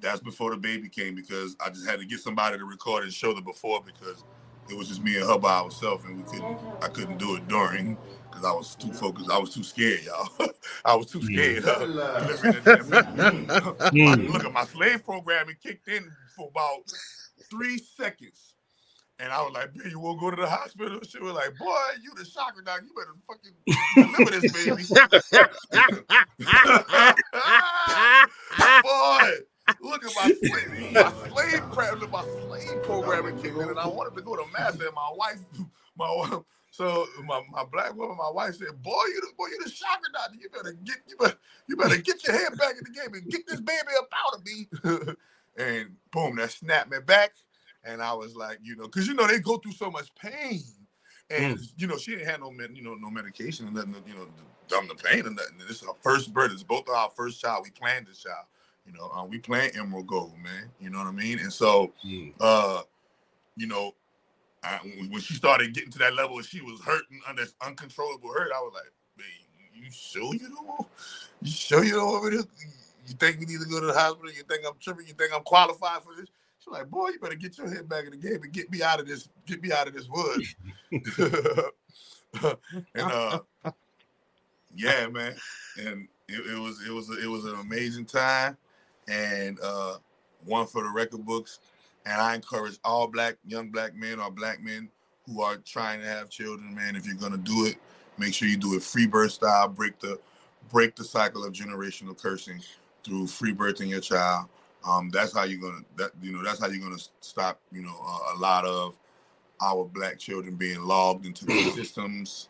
that's 0.01 0.20
before 0.20 0.51
the 0.51 0.57
baby 0.57 0.89
came 0.89 1.15
because 1.15 1.57
i 1.60 1.68
just 1.68 1.89
had 1.89 1.99
to 1.99 2.07
get 2.07 2.20
somebody 2.20 2.59
to 2.59 2.65
record 2.65 3.05
and 3.05 3.12
show 3.12 3.33
the 3.33 3.41
before 3.41 3.83
because 3.83 4.25
it 4.70 4.76
was 4.76 4.89
just 4.89 5.02
me 5.02 5.17
and 5.17 5.26
her 5.26 5.39
by 5.39 5.59
ourselves 5.59 6.05
and 6.05 6.17
we 6.17 6.23
couldn't 6.25 6.59
i 6.83 6.89
couldn't 6.89 7.18
do 7.18 7.36
it 7.36 7.47
during 7.49 7.97
because 8.34 8.44
I 8.44 8.52
was 8.52 8.75
too 8.75 8.93
focused. 8.93 9.31
I 9.31 9.39
was 9.39 9.55
too 9.55 9.62
scared, 9.62 10.01
y'all. 10.05 10.28
I 10.84 10.97
was 10.97 11.07
too 11.07 11.23
scared. 11.23 11.65
Uh, 11.65 11.78
delivering 11.78 12.52
the 12.52 12.60
damn 12.60 12.89
baby. 12.89 13.47
Mm. 13.94 14.33
Look 14.33 14.44
at 14.44 14.52
my 14.52 14.65
slave 14.65 15.05
programming 15.05 15.57
kicked 15.62 15.89
in 15.89 16.10
for 16.36 16.49
about 16.49 16.93
three 17.49 17.78
seconds. 17.78 18.53
And 19.20 19.33
I 19.33 19.43
was 19.43 19.52
like, 19.52 19.73
"Baby, 19.75 19.91
you 19.91 20.01
won't 20.01 20.18
go 20.20 20.31
to 20.31 20.36
the 20.36 20.47
hospital?" 20.47 21.01
She 21.09 21.18
was 21.20 21.34
like, 21.34 21.57
"Boy, 21.57 21.81
you 22.02 22.12
the 22.17 22.25
chakra 22.25 22.65
doc. 22.65 22.83
You 22.83 22.93
better 22.94 23.15
fucking 23.28 23.55
deliver 23.94 24.41
this 24.41 24.52
baby." 24.52 24.83
Boy, 28.83 29.31
look 29.81 30.05
at 30.05 30.12
my 30.17 30.33
slave, 30.43 30.93
my 30.93 31.12
slave 31.28 31.62
program, 31.73 32.10
my 32.10 32.25
slave 32.47 32.83
programming 32.83 33.36
kicked 33.41 33.57
in, 33.57 33.68
and 33.68 33.78
I 33.78 33.86
wanted 33.86 34.17
to 34.17 34.23
go 34.23 34.34
to 34.34 34.44
mass. 34.52 34.73
And 34.73 34.94
my 34.94 35.12
wife, 35.15 35.39
my 35.97 36.41
so 36.75 37.07
my, 37.25 37.41
my 37.52 37.62
black 37.70 37.94
woman, 37.94 38.17
my 38.17 38.31
wife 38.33 38.57
said, 38.57 38.83
"Boy, 38.83 39.05
you 39.07 39.20
the 39.20 39.28
boy, 39.39 39.47
you 39.47 39.60
the 39.62 39.70
chakra 39.70 40.10
doctor. 40.12 40.36
You 40.41 40.49
better 40.51 40.73
get 40.73 40.97
you 41.07 41.17
better 41.17 41.39
you 41.68 41.76
better 41.76 41.99
get 41.99 42.26
your 42.26 42.36
head 42.36 42.59
back 42.59 42.73
in 42.73 42.83
the 42.83 42.91
game 42.91 43.15
and 43.15 43.31
get 43.31 43.47
this 43.47 43.60
baby 43.60 43.93
up 43.97 44.09
out 44.26 44.34
of 44.34 44.44
me." 44.44 45.15
and 45.57 45.94
boom, 46.10 46.34
that 46.34 46.51
snapped 46.51 46.91
me 46.91 46.99
back. 46.99 47.33
And 47.85 48.03
I 48.03 48.13
was 48.15 48.37
like, 48.37 48.59
you 48.63 48.77
know, 48.77 48.85
because 48.85 49.07
you 49.09 49.15
know 49.15 49.27
they 49.27 49.41
go 49.41 49.59
through 49.59 49.73
so 49.73 49.91
much 49.91 50.15
pain 50.17 50.63
And 51.31 51.59
you 51.79 51.87
know, 51.89 51.99
she 51.99 52.13
didn't 52.13 52.29
have 52.29 52.41
no 52.41 52.51
med, 52.51 52.71
you 52.75 52.83
know, 52.83 52.95
no 52.95 53.11
medication 53.11 53.67
and 53.67 53.77
nothing, 53.77 53.95
you 54.07 54.15
know, 54.15 54.27
to 54.27 54.75
numb 54.77 54.89
the 54.89 54.95
pain 54.95 55.27
and 55.27 55.37
nothing. 55.37 55.57
And 55.61 55.69
this 55.69 55.83
is 55.83 55.89
our 55.89 55.97
first 56.03 56.33
birth. 56.35 56.53
It's 56.53 56.63
both 56.63 56.89
of 56.89 56.95
our 56.95 57.11
first 57.11 57.41
child. 57.41 57.65
We 57.65 57.71
planned 57.71 58.07
this 58.09 58.23
child. 58.23 58.47
You 58.87 58.93
know, 58.95 59.11
uh, 59.17 59.25
we 59.25 59.39
planned 59.39 59.77
Emerald 59.77 60.07
Gold, 60.07 60.35
man. 60.43 60.71
You 60.81 60.91
know 60.91 60.99
what 60.99 61.09
I 61.09 61.13
mean? 61.13 61.39
And 61.41 61.53
so, 61.53 61.93
uh, 62.41 62.83
you 63.57 63.67
know, 63.67 63.93
I, 64.65 64.79
when 65.11 65.21
she 65.21 65.35
started 65.35 65.75
getting 65.75 65.91
to 65.93 65.99
that 66.01 66.15
level, 66.15 66.41
she 66.43 66.61
was 66.63 66.81
hurting 66.83 67.21
under 67.29 67.43
this 67.45 67.55
uncontrollable 67.65 68.31
hurt. 68.31 68.51
I 68.55 68.61
was 68.61 68.73
like, 68.75 68.93
man, 69.19 69.27
you 69.75 69.91
sure 69.93 70.35
you 70.35 70.49
don't? 70.51 70.89
You 71.43 71.53
sure 71.53 71.85
you 71.85 71.95
don't 71.95 72.13
want 72.13 72.25
me 72.27 72.31
to? 72.43 72.49
You 73.09 73.15
think 73.15 73.41
we 73.41 73.47
need 73.47 73.61
to 73.61 73.67
go 73.69 73.81
to 73.81 73.87
the 73.87 73.95
hospital? 73.95 74.31
You 74.33 74.45
think 74.49 74.63
I'm 74.67 74.75
tripping? 74.81 75.07
You 75.07 75.15
think 75.15 75.33
I'm 75.35 75.43
qualified 75.45 76.03
for 76.03 76.15
this? 76.17 76.29
She's 76.65 76.73
like, 76.73 76.89
boy, 76.89 77.09
you 77.09 77.18
better 77.18 77.34
get 77.34 77.59
your 77.59 77.68
head 77.68 77.89
back 77.89 78.05
in 78.05 78.10
the 78.10 78.17
game 78.17 78.43
and 78.43 78.52
get 78.52 78.70
me 78.70 78.83
out 78.83 78.99
of 79.01 79.07
this. 79.07 79.28
Get 79.47 79.62
me 79.62 79.70
out 79.70 79.86
of 79.86 79.94
this 79.94 80.09
woods. 80.09 80.55
and 82.94 83.12
uh, 83.12 83.41
yeah, 84.75 85.07
man, 85.09 85.34
and 85.78 86.09
it, 86.28 86.41
it 86.47 86.59
was 86.59 86.81
it 86.86 86.91
was 86.91 87.10
it 87.10 87.28
was 87.28 87.44
an 87.44 87.57
amazing 87.57 88.07
time, 88.07 88.57
and 89.09 89.59
uh, 89.62 89.97
one 90.44 90.67
for 90.67 90.83
the 90.83 90.89
record 90.89 91.25
books. 91.26 91.60
And 92.07 92.20
I 92.20 92.34
encourage 92.34 92.78
all 92.84 93.07
black 93.07 93.36
young 93.47 93.70
black 93.70 93.94
men 93.94 94.18
or 94.18 94.31
black 94.31 94.62
men 94.62 94.91
who 95.26 95.43
are 95.43 95.57
trying 95.57 96.01
to 96.01 96.07
have 96.07 96.28
children, 96.28 96.75
man. 96.75 96.97
If 96.97 97.07
you're 97.07 97.15
gonna 97.17 97.36
do 97.36 97.67
it, 97.67 97.76
make 98.18 98.34
sure 98.34 98.49
you 98.49 98.57
do 98.57 98.75
it 98.75 98.83
free 98.83 99.07
birth 99.07 99.33
style. 99.33 99.68
Break 99.68 99.99
the 100.01 100.18
break 100.70 100.97
the 100.97 101.05
cycle 101.05 101.44
of 101.44 101.52
generational 101.52 102.20
cursing 102.20 102.60
through 103.05 103.26
free 103.26 103.55
birthing 103.55 103.91
your 103.91 104.01
child. 104.01 104.49
Um, 104.87 105.11
that's 105.11 105.35
how 105.35 105.45
you're 105.45 105.61
gonna 105.61 105.85
that 105.97 106.13
you 106.23 106.33
know 106.33 106.43
that's 106.43 106.61
how 106.61 106.69
you're 106.69 106.83
gonna 106.83 107.03
stop 107.21 107.61
you 107.73 107.83
know 107.83 107.95
a, 107.97 108.37
a 108.37 108.39
lot 108.39 108.65
of 108.67 108.97
our 109.61 109.85
black 109.85 110.19
children 110.19 110.57
being 110.57 110.83
logged 110.83 111.27
into 111.27 111.47
the 111.47 111.55
systems 111.75 112.49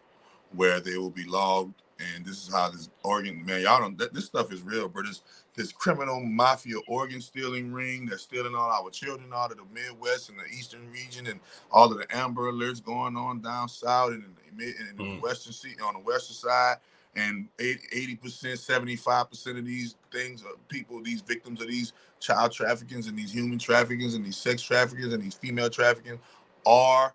where 0.55 0.81
they 0.81 0.97
will 0.97 1.11
be 1.11 1.25
logged. 1.25 1.75
And 2.15 2.27
this 2.27 2.47
is 2.47 2.53
how 2.53 2.71
this 2.71 2.91
organ 3.05 3.45
man, 3.47 3.63
y'all 3.63 3.81
don't 3.81 3.97
that, 3.99 4.13
this 4.13 4.27
stuff 4.27 4.53
is 4.53 4.63
real, 4.63 4.89
bro. 4.89 5.05
This 5.05 5.23
this 5.55 5.73
criminal 5.73 6.21
mafia 6.21 6.77
organ 6.89 7.21
stealing 7.21 7.73
ring 7.73 8.07
that's 8.07 8.23
stealing 8.23 8.55
all 8.55 8.71
our 8.71 8.91
children 8.91 9.31
out 9.35 9.53
of 9.53 9.59
the 9.59 9.65
Midwest 9.73 10.29
and 10.29 10.39
the 10.39 10.45
Eastern 10.47 10.91
region, 10.93 11.29
and 11.29 11.41
all 11.71 11.91
of 11.91 11.99
the 11.99 12.07
Amber 12.17 12.53
Alerts 12.53 12.85
going 12.85 13.17
on 13.17 13.41
down 13.41 13.69
south 13.69 14.11
and 14.11 14.25
in 14.25 14.35
the, 14.35 14.65
mid- 14.65 14.77
and 14.77 14.91
in 14.91 14.97
the 14.97 15.05
Western 15.23 15.53
sea 15.53 15.75
on 15.85 15.95
the 15.95 16.01
Western 16.01 16.35
side. 16.35 16.77
And 17.17 17.49
80 17.61 18.17
percent, 18.17 18.59
75 18.59 19.31
percent 19.31 19.59
of 19.59 19.65
these 19.65 19.97
things 20.13 20.43
are 20.43 20.57
people, 20.69 21.03
these 21.03 21.21
victims 21.21 21.61
of 21.61 21.69
these 21.69 21.93
child 22.21 22.53
traffickings 22.53 23.07
and 23.07 23.17
these 23.17 23.33
human 23.33 23.59
traffickings 23.59 24.15
and 24.15 24.25
these 24.25 24.37
sex 24.37 24.63
traffickings 24.63 25.13
and 25.13 25.23
these 25.23 25.35
female 25.35 25.71
trafficking 25.71 26.19
are 26.67 27.15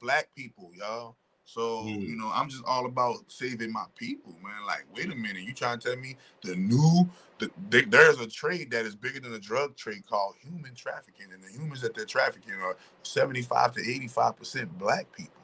black 0.00 0.28
people, 0.34 0.70
y'all. 0.74 1.16
So 1.46 1.84
you 1.86 2.16
know, 2.16 2.30
I'm 2.34 2.48
just 2.48 2.64
all 2.66 2.86
about 2.86 3.16
saving 3.28 3.70
my 3.70 3.84
people, 3.96 4.32
man. 4.42 4.66
Like, 4.66 4.86
wait 4.96 5.12
a 5.12 5.14
minute, 5.14 5.42
you 5.42 5.52
trying 5.52 5.78
to 5.78 5.88
tell 5.88 5.96
me 6.00 6.16
the 6.42 6.56
new, 6.56 7.08
the, 7.38 7.50
they, 7.68 7.82
there's 7.82 8.18
a 8.18 8.26
trade 8.26 8.70
that 8.70 8.86
is 8.86 8.96
bigger 8.96 9.20
than 9.20 9.32
the 9.32 9.38
drug 9.38 9.76
trade 9.76 10.06
called 10.08 10.36
human 10.40 10.74
trafficking, 10.74 11.26
and 11.32 11.42
the 11.42 11.52
humans 11.52 11.82
that 11.82 11.94
they're 11.94 12.06
trafficking 12.06 12.54
are 12.54 12.76
75 13.02 13.74
to 13.74 13.80
85 13.80 14.36
percent 14.36 14.78
black 14.78 15.06
people. 15.12 15.42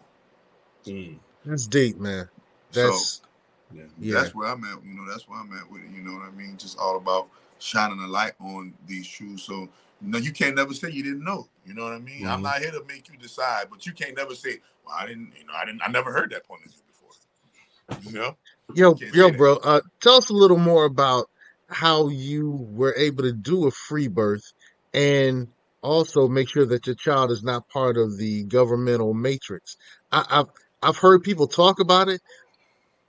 Mm. 0.86 1.18
That's 1.44 1.66
deep, 1.66 1.98
man. 1.98 2.28
So, 2.70 2.96
That's 3.72 3.90
yeah. 4.00 4.14
That's 4.14 4.34
where 4.34 4.48
I'm 4.48 4.64
at. 4.64 4.84
You 4.84 4.94
know, 4.94 5.10
that's 5.10 5.28
where 5.28 5.38
I'm 5.38 5.52
at 5.56 5.70
with 5.70 5.82
it. 5.82 5.90
You 5.94 6.02
know 6.02 6.12
what 6.14 6.22
I 6.22 6.30
mean? 6.30 6.56
Just 6.56 6.78
all 6.78 6.96
about 6.96 7.28
shining 7.58 8.00
a 8.00 8.06
light 8.06 8.32
on 8.40 8.74
these 8.86 9.06
shoes. 9.06 9.42
So 9.42 9.68
no, 10.00 10.18
you 10.18 10.32
can't 10.32 10.56
never 10.56 10.72
say 10.74 10.90
you 10.90 11.02
didn't 11.02 11.24
know. 11.24 11.48
You 11.66 11.74
know 11.74 11.84
what 11.84 11.92
I 11.92 11.98
mean? 11.98 12.26
I'm 12.26 12.40
Mhm. 12.40 12.44
not 12.44 12.58
here 12.60 12.70
to 12.70 12.82
make 12.84 13.08
you 13.08 13.18
decide, 13.18 13.66
but 13.70 13.86
you 13.86 13.92
can't 13.92 14.16
never 14.16 14.34
say, 14.34 14.60
"Well, 14.84 14.94
I 14.98 15.06
didn't." 15.06 15.34
You 15.38 15.44
know, 15.46 15.52
I 15.54 15.64
didn't. 15.64 15.82
I 15.82 15.88
never 15.88 16.12
heard 16.12 16.30
that 16.30 16.46
point 16.46 16.64
of 16.64 16.72
view 16.72 16.82
before. 16.88 18.02
You 18.02 18.12
know? 18.18 18.36
Yo, 18.74 18.94
yo, 19.12 19.30
bro. 19.30 19.56
Uh, 19.56 19.80
tell 20.00 20.14
us 20.14 20.30
a 20.30 20.34
little 20.34 20.58
more 20.58 20.84
about 20.84 21.28
how 21.68 22.08
you 22.08 22.50
were 22.70 22.94
able 22.96 23.22
to 23.24 23.32
do 23.32 23.66
a 23.66 23.70
free 23.70 24.08
birth, 24.08 24.52
and 24.94 25.48
also 25.82 26.28
make 26.28 26.48
sure 26.48 26.66
that 26.66 26.86
your 26.86 26.96
child 26.96 27.30
is 27.30 27.42
not 27.42 27.68
part 27.68 27.96
of 27.96 28.16
the 28.16 28.44
governmental 28.44 29.12
matrix. 29.14 29.76
I, 30.12 30.24
I've 30.30 30.46
I've 30.82 30.96
heard 30.96 31.22
people 31.22 31.46
talk 31.46 31.78
about 31.80 32.08
it, 32.08 32.22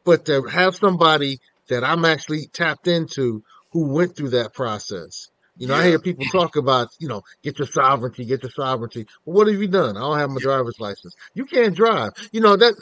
but 0.04 0.26
to 0.26 0.44
have 0.44 0.76
somebody 0.76 1.40
that 1.70 1.84
I'm 1.84 2.06
actually 2.06 2.48
tapped 2.48 2.88
into 2.88 3.44
who 3.72 3.94
went 3.94 4.16
through 4.16 4.30
that 4.32 4.54
process. 4.54 5.30
You 5.58 5.68
know, 5.68 5.76
I 5.76 5.84
hear 5.86 6.00
people 6.00 6.26
talk 6.32 6.56
about, 6.56 6.88
you 6.98 7.08
know, 7.08 7.22
get 7.44 7.60
your 7.60 7.68
sovereignty, 7.68 8.26
get 8.26 8.42
your 8.42 8.52
sovereignty. 8.52 9.06
Well, 9.26 9.36
what 9.38 9.48
have 9.48 9.62
you 9.62 9.68
done? 9.68 9.96
I 9.96 10.00
don't 10.00 10.18
have 10.18 10.30
my 10.32 10.40
driver's 10.42 10.80
license. 10.80 11.14
You 11.34 11.46
can't 11.46 11.76
drive. 11.76 12.14
You 12.32 12.42
know 12.42 12.56
that. 12.56 12.74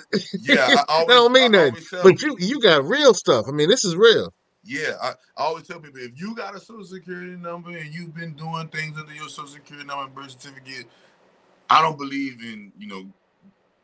Yeah, 0.42 0.64
I 0.64 0.68
that 0.76 0.86
always- 0.88 1.08
don't 1.16 1.34
mean 1.34 1.56
I 1.56 1.72
tell 1.72 2.04
But 2.04 2.22
you 2.22 2.38
you 2.40 2.62
got 2.62 2.86
real 2.86 3.14
stuff. 3.14 3.46
I 3.48 3.52
mean, 3.52 3.70
this 3.70 3.84
is 3.84 3.96
real. 3.96 4.34
Yeah, 4.64 4.94
I, 5.02 5.10
I 5.10 5.14
always 5.38 5.68
tell 5.68 5.80
people 5.80 6.00
if 6.00 6.12
you 6.20 6.36
got 6.36 6.56
a 6.56 6.60
social 6.60 6.84
security 6.86 7.36
number 7.36 7.72
and 7.72 7.94
you've 7.94 8.14
been 8.16 8.34
doing 8.34 8.68
things 8.68 8.98
under 8.98 9.14
your 9.14 9.30
social 9.30 9.48
security 9.48 9.86
number 9.88 10.06
and 10.06 10.16
birth 10.16 10.32
certificate, 10.32 10.86
I 11.70 11.82
don't 11.82 11.98
believe 11.98 12.42
in 12.42 12.72
you 12.78 12.88
know 12.88 13.06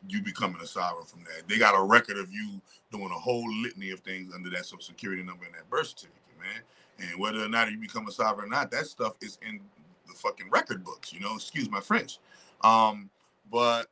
you 0.08 0.22
becoming 0.22 0.60
a 0.60 0.66
sovereign 0.66 1.06
from 1.06 1.24
that. 1.24 1.48
They 1.48 1.58
got 1.58 1.78
a 1.78 1.82
record 1.82 2.18
of 2.18 2.30
you 2.32 2.60
doing 2.90 3.10
a 3.10 3.18
whole 3.18 3.46
litany 3.62 3.90
of 3.90 4.00
things 4.00 4.32
under 4.34 4.50
that 4.50 4.66
social 4.66 4.80
security 4.80 5.22
number 5.22 5.44
and 5.44 5.54
that 5.54 5.68
birth 5.70 5.88
certificate, 5.88 6.22
man. 6.38 6.62
And 6.98 7.20
whether 7.20 7.42
or 7.42 7.48
not 7.48 7.70
you 7.70 7.78
become 7.78 8.08
a 8.08 8.12
sovereign 8.12 8.48
or 8.48 8.50
not, 8.50 8.70
that 8.70 8.86
stuff 8.86 9.16
is 9.20 9.38
in 9.46 9.60
the 10.06 10.14
fucking 10.14 10.50
record 10.50 10.84
books. 10.84 11.12
You 11.12 11.20
know, 11.20 11.34
excuse 11.34 11.70
my 11.70 11.80
French. 11.80 12.18
Um, 12.62 13.10
but 13.50 13.88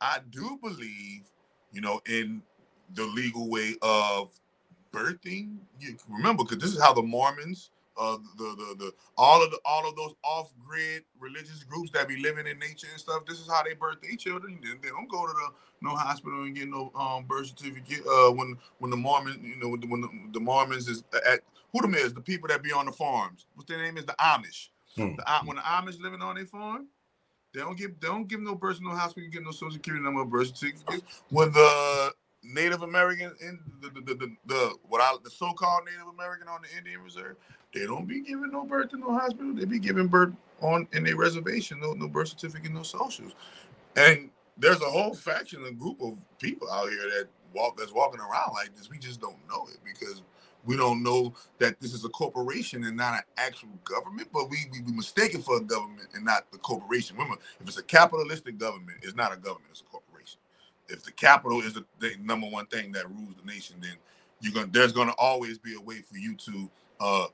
I 0.00 0.20
do 0.30 0.58
believe, 0.62 1.30
you 1.72 1.80
know, 1.80 2.00
in 2.06 2.42
the 2.94 3.04
legal 3.04 3.48
way 3.48 3.76
of 3.82 4.30
birthing. 4.92 5.56
You 5.80 5.96
remember, 6.08 6.44
because 6.44 6.58
this 6.58 6.74
is 6.74 6.80
how 6.82 6.92
the 6.92 7.02
Mormons, 7.02 7.70
uh, 7.98 8.16
the, 8.36 8.44
the 8.44 8.84
the 8.84 8.92
all 9.16 9.42
of 9.42 9.50
the 9.50 9.58
all 9.64 9.88
of 9.88 9.96
those 9.96 10.14
off-grid 10.22 11.02
religious 11.18 11.64
groups 11.64 11.90
that 11.90 12.08
be 12.08 12.16
living 12.18 12.46
in 12.46 12.58
nature 12.58 12.86
and 12.90 13.00
stuff. 13.00 13.24
This 13.26 13.40
is 13.40 13.48
how 13.48 13.62
they 13.62 13.74
birth 13.74 14.00
their 14.02 14.16
children. 14.16 14.60
They, 14.62 14.70
they 14.82 14.88
don't 14.88 15.10
go 15.10 15.26
to 15.26 15.32
the 15.32 15.48
no 15.80 15.94
hospital 15.94 16.42
and 16.42 16.54
get 16.54 16.68
no 16.68 16.92
um 16.94 17.24
birth 17.24 17.48
certificate. 17.48 18.06
Uh, 18.06 18.32
when 18.32 18.56
when 18.78 18.90
the 18.90 18.96
Mormon, 18.96 19.40
you 19.42 19.56
know, 19.56 19.68
when 19.68 19.80
the, 19.80 19.86
when 19.86 20.30
the, 20.32 20.40
Mormons 20.40 20.88
is 20.88 21.02
at 21.12 21.40
who 21.72 21.82
them 21.82 21.94
is 21.94 22.14
the 22.14 22.20
people 22.20 22.48
that 22.48 22.62
be 22.62 22.72
on 22.72 22.86
the 22.86 22.92
farms. 22.92 23.46
What's 23.54 23.68
their 23.68 23.82
name 23.82 23.98
is 23.98 24.04
the 24.04 24.14
Amish. 24.14 24.68
Hmm. 24.96 25.14
The, 25.16 25.24
when 25.44 25.56
the 25.56 25.62
Amish 25.62 26.00
living 26.00 26.22
on 26.22 26.36
their 26.36 26.46
farm, 26.46 26.88
they 27.52 27.60
don't 27.60 27.76
give 27.76 27.98
they 28.00 28.08
don't 28.08 28.28
give 28.28 28.40
no 28.40 28.56
person 28.56 28.84
no 28.84 28.94
hospital, 28.94 29.28
get 29.30 29.42
no 29.42 29.50
social 29.50 29.72
security 29.72 30.04
number, 30.04 30.24
birth 30.24 30.56
certificate. 30.56 31.02
When 31.30 31.52
the 31.52 32.12
Native 32.48 32.82
American 32.82 33.32
in 33.42 33.60
the 33.82 33.90
the, 33.90 34.14
the, 34.14 34.36
the, 34.46 34.74
what 34.88 35.00
I 35.02 35.14
the 35.24 35.30
so-called 35.30 35.82
Native 35.86 36.08
American 36.14 36.48
on 36.48 36.62
the 36.62 36.78
Indian 36.78 37.02
Reserve, 37.02 37.36
they 37.74 37.86
don't 37.86 38.08
be 38.08 38.22
giving 38.22 38.52
no 38.52 38.64
birth 38.66 38.94
in 38.94 39.00
no 39.00 39.18
hospital. 39.18 39.54
They 39.54 39.66
be 39.66 39.80
giving 39.80 40.08
birth 40.08 40.34
on 40.62 40.88
in 40.92 41.04
their 41.04 41.16
reservation, 41.16 41.80
no 41.80 41.94
no 41.94 42.08
birth 42.08 42.28
certificate, 42.28 42.72
no 42.72 42.84
socials. 42.84 43.34
And 43.96 44.30
there's 44.58 44.80
a 44.80 44.90
whole 44.90 45.14
faction, 45.14 45.64
a 45.66 45.72
group 45.72 46.00
of 46.02 46.16
people 46.38 46.70
out 46.70 46.90
here 46.90 47.10
that 47.18 47.28
walk 47.54 47.78
that's 47.78 47.92
walking 47.92 48.20
around 48.20 48.52
like 48.54 48.74
this. 48.76 48.90
We 48.90 48.98
just 48.98 49.20
don't 49.20 49.38
know 49.48 49.68
it 49.72 49.78
because 49.84 50.22
we 50.64 50.76
don't 50.76 51.02
know 51.02 51.34
that 51.58 51.80
this 51.80 51.94
is 51.94 52.04
a 52.04 52.08
corporation 52.10 52.84
and 52.84 52.96
not 52.96 53.14
an 53.14 53.22
actual 53.38 53.70
government. 53.84 54.28
But 54.32 54.50
we 54.50 54.58
we, 54.72 54.82
we 54.82 54.92
mistake 54.92 55.34
it 55.34 55.44
for 55.44 55.58
a 55.58 55.62
government 55.62 56.08
and 56.14 56.24
not 56.24 56.50
the 56.52 56.58
corporation. 56.58 57.16
Remember, 57.16 57.38
if 57.60 57.68
it's 57.68 57.78
a 57.78 57.82
capitalistic 57.84 58.58
government, 58.58 58.98
it's 59.02 59.16
not 59.16 59.32
a 59.32 59.36
government; 59.36 59.68
it's 59.70 59.80
a 59.82 59.84
corporation. 59.84 60.07
If 60.88 61.04
the 61.04 61.12
capital 61.12 61.60
is 61.60 61.74
the, 61.74 61.84
the 61.98 62.12
number 62.22 62.46
one 62.46 62.66
thing 62.66 62.92
that 62.92 63.08
rules 63.10 63.34
the 63.34 63.46
nation, 63.46 63.76
then 63.80 63.92
you're 64.40 64.52
gonna 64.52 64.68
there's 64.70 64.92
gonna 64.92 65.14
always 65.18 65.58
be 65.58 65.74
a 65.74 65.80
way 65.80 66.00
for 66.00 66.16
you 66.16 66.34
to 66.36 66.70
uh 67.00 67.26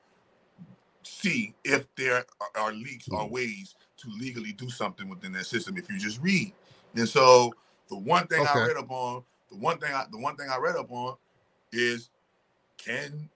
see 1.03 1.55
if 1.65 1.87
there 1.97 2.25
are, 2.41 2.63
are 2.65 2.73
leaks 2.73 3.09
or 3.11 3.29
ways 3.29 3.75
to 3.99 4.09
legally 4.19 4.53
do 4.53 4.69
something 4.71 5.09
within 5.09 5.33
that 5.33 5.47
system 5.47 5.77
if 5.77 5.89
you 5.89 5.99
just 5.99 6.21
read. 6.23 6.53
And 6.97 7.09
so 7.09 7.53
the 7.89 7.97
one 7.97 8.27
thing 8.27 8.47
I 8.47 8.67
read 8.67 8.77
up 8.77 8.91
on, 8.91 9.23
the 9.51 9.57
one 9.57 9.79
thing 9.79 9.93
I 9.93 10.05
the 10.11 10.19
one 10.19 10.37
thing 10.37 10.49
I 10.51 10.59
read 10.59 10.77
up 10.77 10.91
on 10.91 11.17
is 11.73 12.11
can 12.79 13.29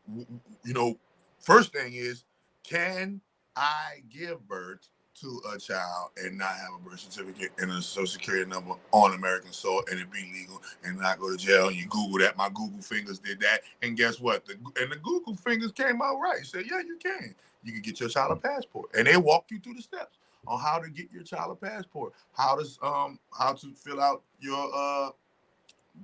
you 0.64 0.74
know, 0.74 0.98
first 1.40 1.72
thing 1.72 1.94
is 1.94 2.24
can 2.64 3.20
I 3.56 4.02
give 4.10 4.46
birth 4.48 4.88
to 5.20 5.40
a 5.54 5.58
child 5.58 6.10
and 6.16 6.38
not 6.38 6.50
have 6.50 6.74
a 6.76 6.88
birth 6.88 7.00
certificate 7.00 7.50
and 7.58 7.70
a 7.70 7.82
social 7.82 8.06
security 8.06 8.48
number 8.48 8.74
on 8.92 9.14
American 9.14 9.52
soil 9.52 9.82
and 9.90 9.98
it 9.98 10.10
be 10.10 10.30
legal 10.32 10.62
and 10.84 10.98
not 10.98 11.18
go 11.18 11.30
to 11.30 11.36
jail? 11.36 11.68
And 11.68 11.76
you 11.76 11.86
Google 11.86 12.18
that. 12.18 12.36
My 12.36 12.48
Google 12.48 12.80
fingers 12.80 13.18
did 13.18 13.40
that, 13.40 13.60
and 13.82 13.96
guess 13.96 14.20
what? 14.20 14.46
The 14.46 14.54
and 14.80 14.92
the 14.92 14.96
Google 14.96 15.34
fingers 15.34 15.72
came 15.72 16.00
out 16.02 16.18
right. 16.18 16.44
Said, 16.44 16.64
yeah, 16.70 16.80
you 16.80 16.96
can. 17.02 17.34
You 17.64 17.72
can 17.72 17.82
get 17.82 18.00
your 18.00 18.08
child 18.08 18.32
a 18.32 18.36
passport, 18.36 18.90
and 18.96 19.06
they 19.06 19.16
walk 19.16 19.46
you 19.50 19.58
through 19.58 19.74
the 19.74 19.82
steps 19.82 20.18
on 20.46 20.60
how 20.60 20.78
to 20.78 20.88
get 20.88 21.10
your 21.12 21.22
child 21.22 21.56
a 21.60 21.66
passport, 21.66 22.12
how 22.32 22.56
to 22.56 22.86
um 22.86 23.18
how 23.36 23.52
to 23.52 23.72
fill 23.74 24.00
out 24.00 24.22
your 24.40 24.70
uh 24.74 25.10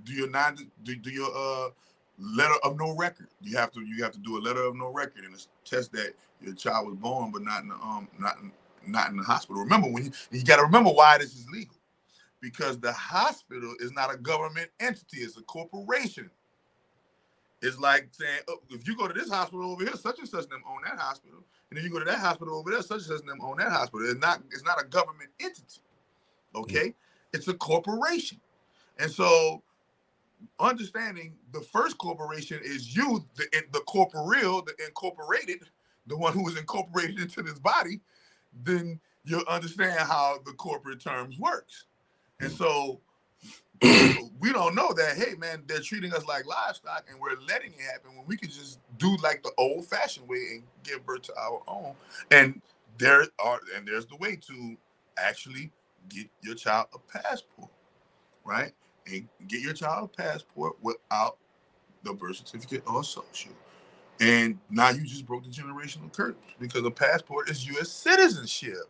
do 0.04 0.12
your 0.12 0.30
non 0.30 0.56
do, 0.82 0.96
do 0.96 1.10
your 1.10 1.30
uh 1.34 1.70
letter 2.18 2.54
of 2.62 2.78
no 2.78 2.94
record. 2.96 3.28
You 3.40 3.56
have 3.56 3.72
to 3.72 3.80
you 3.80 4.02
have 4.02 4.12
to 4.12 4.18
do 4.18 4.38
a 4.38 4.40
letter 4.40 4.62
of 4.64 4.76
no 4.76 4.92
record 4.92 5.24
and 5.24 5.46
test 5.64 5.92
that 5.92 6.14
your 6.40 6.54
child 6.54 6.88
was 6.88 6.96
born 6.96 7.30
but 7.30 7.42
not 7.42 7.62
in 7.62 7.68
the 7.68 7.74
um 7.76 8.08
not 8.18 8.36
not 8.88 9.10
in 9.10 9.16
the 9.16 9.22
hospital. 9.24 9.62
Remember 9.62 9.88
when 9.88 10.06
you 10.06 10.12
you 10.32 10.44
got 10.44 10.56
to 10.56 10.62
remember 10.64 10.90
why 10.90 11.18
this 11.18 11.34
is 11.34 11.48
legal 11.50 11.76
because 12.40 12.78
the 12.80 12.92
hospital 12.92 13.74
is 13.80 13.92
not 13.92 14.14
a 14.14 14.18
government 14.18 14.70
entity; 14.80 15.18
it's 15.18 15.36
a 15.38 15.42
corporation. 15.42 16.30
It's 17.62 17.78
like 17.78 18.08
saying, 18.12 18.40
oh, 18.48 18.58
if 18.70 18.86
you 18.86 18.96
go 18.96 19.08
to 19.08 19.14
this 19.14 19.30
hospital 19.30 19.72
over 19.72 19.84
here, 19.84 19.94
such 19.96 20.18
and 20.20 20.28
such 20.28 20.48
them 20.48 20.62
own 20.68 20.82
that 20.84 20.98
hospital, 20.98 21.44
and 21.70 21.78
if 21.78 21.84
you 21.84 21.90
go 21.90 21.98
to 21.98 22.04
that 22.04 22.18
hospital 22.20 22.56
over 22.56 22.70
there, 22.70 22.82
such 22.82 22.98
and 22.98 23.06
such 23.06 23.22
them 23.26 23.40
own 23.42 23.58
that 23.58 23.70
hospital. 23.72 24.08
It's 24.10 24.20
not. 24.20 24.42
It's 24.52 24.64
not 24.64 24.80
a 24.82 24.86
government 24.86 25.30
entity. 25.40 25.80
Okay, 26.54 26.94
it's 27.32 27.48
a 27.48 27.54
corporation, 27.54 28.40
and 28.98 29.10
so 29.10 29.62
understanding 30.60 31.34
the 31.52 31.60
first 31.62 31.98
corporation 31.98 32.60
is 32.64 32.96
you, 32.96 33.24
the 33.36 33.46
the 33.72 33.80
corporeal, 33.80 34.62
the 34.62 34.74
incorporated, 34.86 35.64
the 36.08 36.16
one 36.18 36.34
who 36.34 36.48
is 36.48 36.58
incorporated 36.58 37.20
into 37.20 37.42
this 37.42 37.60
body. 37.60 38.00
Then 38.62 39.00
you'll 39.24 39.44
understand 39.48 39.98
how 39.98 40.38
the 40.44 40.52
corporate 40.52 41.00
terms 41.00 41.38
works, 41.38 41.86
and 42.40 42.52
so 42.52 43.00
we 44.40 44.52
don't 44.52 44.74
know 44.74 44.92
that, 44.92 45.16
hey 45.16 45.34
man, 45.36 45.62
they're 45.66 45.80
treating 45.80 46.12
us 46.12 46.26
like 46.26 46.46
livestock 46.46 47.04
and 47.10 47.20
we're 47.20 47.36
letting 47.48 47.72
it 47.72 47.80
happen 47.80 48.16
when 48.16 48.26
we 48.26 48.36
could 48.36 48.50
just 48.50 48.78
do 48.98 49.16
like 49.22 49.42
the 49.42 49.52
old 49.58 49.86
fashioned 49.86 50.28
way 50.28 50.38
and 50.52 50.62
give 50.82 51.04
birth 51.04 51.22
to 51.22 51.34
our 51.36 51.62
own. 51.66 51.94
And 52.30 52.62
there 52.98 53.26
are 53.38 53.60
and 53.76 53.86
there's 53.86 54.06
the 54.06 54.16
way 54.16 54.36
to 54.36 54.76
actually 55.18 55.70
get 56.08 56.28
your 56.42 56.54
child 56.54 56.86
a 56.94 56.98
passport, 56.98 57.70
right? 58.44 58.72
And 59.06 59.28
get 59.48 59.60
your 59.60 59.74
child 59.74 60.10
a 60.12 60.22
passport 60.22 60.76
without 60.80 61.38
the 62.02 62.14
birth 62.14 62.36
certificate 62.36 62.84
or 62.86 63.04
social. 63.04 63.52
And 64.20 64.58
now 64.70 64.90
you 64.90 65.02
just 65.02 65.26
broke 65.26 65.44
the 65.44 65.50
generational 65.50 66.12
curse 66.12 66.36
because 66.60 66.84
a 66.84 66.90
passport 66.90 67.50
is 67.50 67.66
U.S. 67.68 67.90
citizenship. 67.90 68.84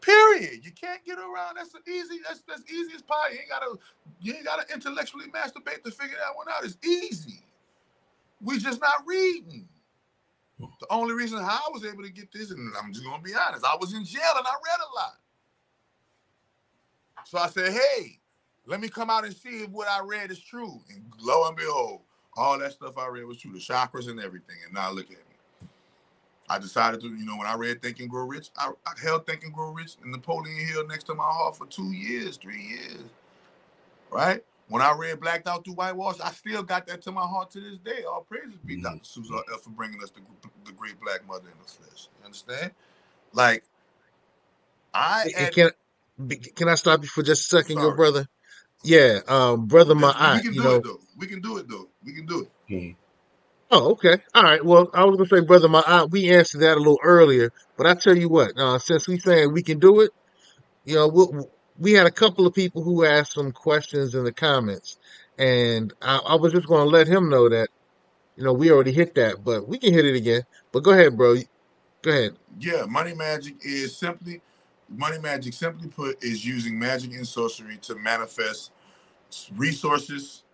Period. 0.00 0.64
You 0.64 0.72
can't 0.72 1.04
get 1.04 1.18
around. 1.18 1.56
That's 1.56 1.74
an 1.74 1.82
easy. 1.88 2.20
That's 2.26 2.42
that's 2.48 2.62
easy 2.70 2.94
as 2.94 3.02
pie. 3.02 3.30
You 3.32 3.38
ain't 3.40 3.50
gotta. 3.50 3.78
You 4.20 4.34
ain't 4.34 4.44
gotta 4.44 4.64
intellectually 4.72 5.26
masturbate 5.26 5.84
to 5.84 5.90
figure 5.90 6.16
that 6.16 6.36
one 6.36 6.48
out. 6.50 6.64
It's 6.64 6.78
easy. 6.86 7.40
We 8.42 8.58
just 8.58 8.80
not 8.80 9.04
reading. 9.06 9.68
The 10.58 10.86
only 10.90 11.14
reason 11.14 11.38
how 11.38 11.60
I 11.66 11.70
was 11.72 11.84
able 11.84 12.02
to 12.02 12.10
get 12.10 12.32
this, 12.32 12.50
and 12.50 12.72
I'm 12.82 12.92
just 12.92 13.04
gonna 13.04 13.22
be 13.22 13.34
honest, 13.34 13.64
I 13.64 13.76
was 13.80 13.94
in 13.94 14.04
jail 14.04 14.22
and 14.36 14.46
I 14.46 14.52
read 14.52 14.80
a 14.80 14.96
lot. 14.96 15.16
So 17.24 17.38
I 17.38 17.48
said, 17.48 17.72
hey, 17.72 18.18
let 18.66 18.80
me 18.80 18.88
come 18.88 19.10
out 19.10 19.24
and 19.24 19.34
see 19.34 19.62
if 19.62 19.70
what 19.70 19.88
I 19.88 20.00
read 20.04 20.30
is 20.30 20.40
true. 20.40 20.80
And 20.90 21.04
lo 21.20 21.46
and 21.48 21.56
behold, 21.56 22.02
all 22.40 22.58
that 22.60 22.72
stuff 22.74 22.98
I 22.98 23.08
read 23.08 23.26
was 23.26 23.38
true, 23.38 23.52
the 23.52 23.60
chakras 23.60 24.10
and 24.10 24.20
everything. 24.20 24.56
And 24.66 24.74
now 24.74 24.92
look 24.92 25.06
at 25.06 25.12
me. 25.12 25.16
I 26.50 26.58
decided 26.60 27.00
to, 27.02 27.08
you 27.08 27.26
know, 27.26 27.38
when 27.38 27.48
I 27.48 27.56
read 27.56 27.82
Think 27.82 28.00
and 28.00 28.10
Grow 28.10 28.26
Rich, 28.26 28.50
I, 28.58 28.70
I 28.86 28.92
held 29.02 29.26
Think 29.26 29.44
and 29.44 29.54
Grow 29.54 29.72
Rich 29.72 29.96
in 30.04 30.12
Napoleon 30.12 30.66
Hill 30.66 30.86
next 30.88 31.04
to 31.06 31.14
my 31.14 31.24
heart 31.24 31.56
for 31.56 31.66
two 31.66 31.92
years, 31.92 32.38
three 32.38 32.62
years. 32.62 33.04
Right? 34.10 34.42
When 34.68 34.82
I 34.82 34.94
read 34.96 35.20
Blacked 35.20 35.48
Out 35.48 35.64
Through 35.64 35.74
Whitewash, 35.74 36.20
I 36.22 36.30
still 36.32 36.62
got 36.62 36.86
that 36.88 37.02
to 37.02 37.12
my 37.12 37.22
heart 37.22 37.50
to 37.52 37.60
this 37.60 37.78
day. 37.78 38.04
All 38.04 38.22
praises 38.22 38.56
be 38.66 38.76
Mm-hmm. 38.76 38.82
Dr. 38.82 39.00
Susan 39.04 39.36
L. 39.36 39.58
for 39.58 39.70
bringing 39.70 40.02
us 40.02 40.10
the, 40.10 40.20
the 40.64 40.72
great 40.72 41.00
black 41.00 41.26
mother 41.26 41.48
in 41.48 41.54
the 41.62 41.70
flesh. 41.70 42.08
You 42.20 42.26
understand? 42.26 42.72
Like, 43.34 43.64
I 44.94 45.26
And 45.38 45.50
had, 45.50 45.52
can 45.52 45.70
can 46.56 46.68
I 46.68 46.76
stop 46.76 47.02
you 47.02 47.08
for 47.08 47.22
just 47.22 47.42
a 47.42 47.56
second, 47.58 47.80
good 47.80 47.96
Sorry. 47.96 47.96
brother? 47.96 48.26
Yeah, 48.82 49.20
um, 49.28 49.66
brother, 49.66 49.94
my 49.94 50.08
we 50.08 50.14
eye, 50.14 50.40
can 50.42 50.54
you 50.54 50.62
do 50.62 50.62
know. 50.62 50.74
it 50.76 50.82
though. 50.84 51.00
We 51.16 51.26
can 51.26 51.40
do 51.40 51.58
it 51.58 51.68
though. 51.68 51.88
We 52.04 52.14
can 52.14 52.26
do 52.26 52.48
it. 52.68 52.96
Oh, 53.72 53.92
okay. 53.92 54.16
All 54.34 54.42
right. 54.42 54.64
Well, 54.64 54.90
I 54.94 55.04
was 55.04 55.16
gonna 55.16 55.28
say, 55.28 55.46
brother, 55.46 55.68
my 55.68 55.82
aunt, 55.86 56.10
we 56.10 56.30
answered 56.30 56.62
that 56.62 56.76
a 56.76 56.80
little 56.80 56.98
earlier, 57.04 57.52
but 57.76 57.86
I 57.86 57.94
tell 57.94 58.16
you 58.16 58.28
what, 58.28 58.52
uh, 58.58 58.78
since 58.78 59.06
we 59.06 59.18
saying 59.18 59.52
we 59.52 59.62
can 59.62 59.78
do 59.78 60.00
it, 60.00 60.10
you 60.84 60.96
know, 60.96 61.08
we 61.08 61.26
we 61.78 61.92
had 61.92 62.06
a 62.06 62.10
couple 62.10 62.46
of 62.46 62.54
people 62.54 62.82
who 62.82 63.04
asked 63.04 63.32
some 63.34 63.52
questions 63.52 64.14
in 64.14 64.24
the 64.24 64.32
comments, 64.32 64.98
and 65.38 65.92
I, 66.02 66.16
I 66.18 66.34
was 66.36 66.52
just 66.52 66.66
gonna 66.66 66.84
let 66.90 67.06
him 67.06 67.28
know 67.28 67.48
that, 67.48 67.68
you 68.36 68.44
know, 68.44 68.52
we 68.52 68.72
already 68.72 68.92
hit 68.92 69.14
that, 69.14 69.44
but 69.44 69.68
we 69.68 69.78
can 69.78 69.92
hit 69.92 70.04
it 70.04 70.16
again. 70.16 70.42
But 70.72 70.82
go 70.82 70.90
ahead, 70.90 71.16
bro. 71.16 71.36
Go 72.02 72.10
ahead. 72.10 72.32
Yeah, 72.58 72.86
money 72.88 73.14
magic 73.14 73.56
is 73.62 73.96
simply 73.96 74.40
money 74.90 75.18
magic 75.18 75.52
simply 75.52 75.88
put 75.88 76.22
is 76.22 76.44
using 76.44 76.78
magic 76.78 77.12
and 77.14 77.26
sorcery 77.26 77.78
to 77.78 77.94
manifest 77.94 78.72
resources, 79.54 80.44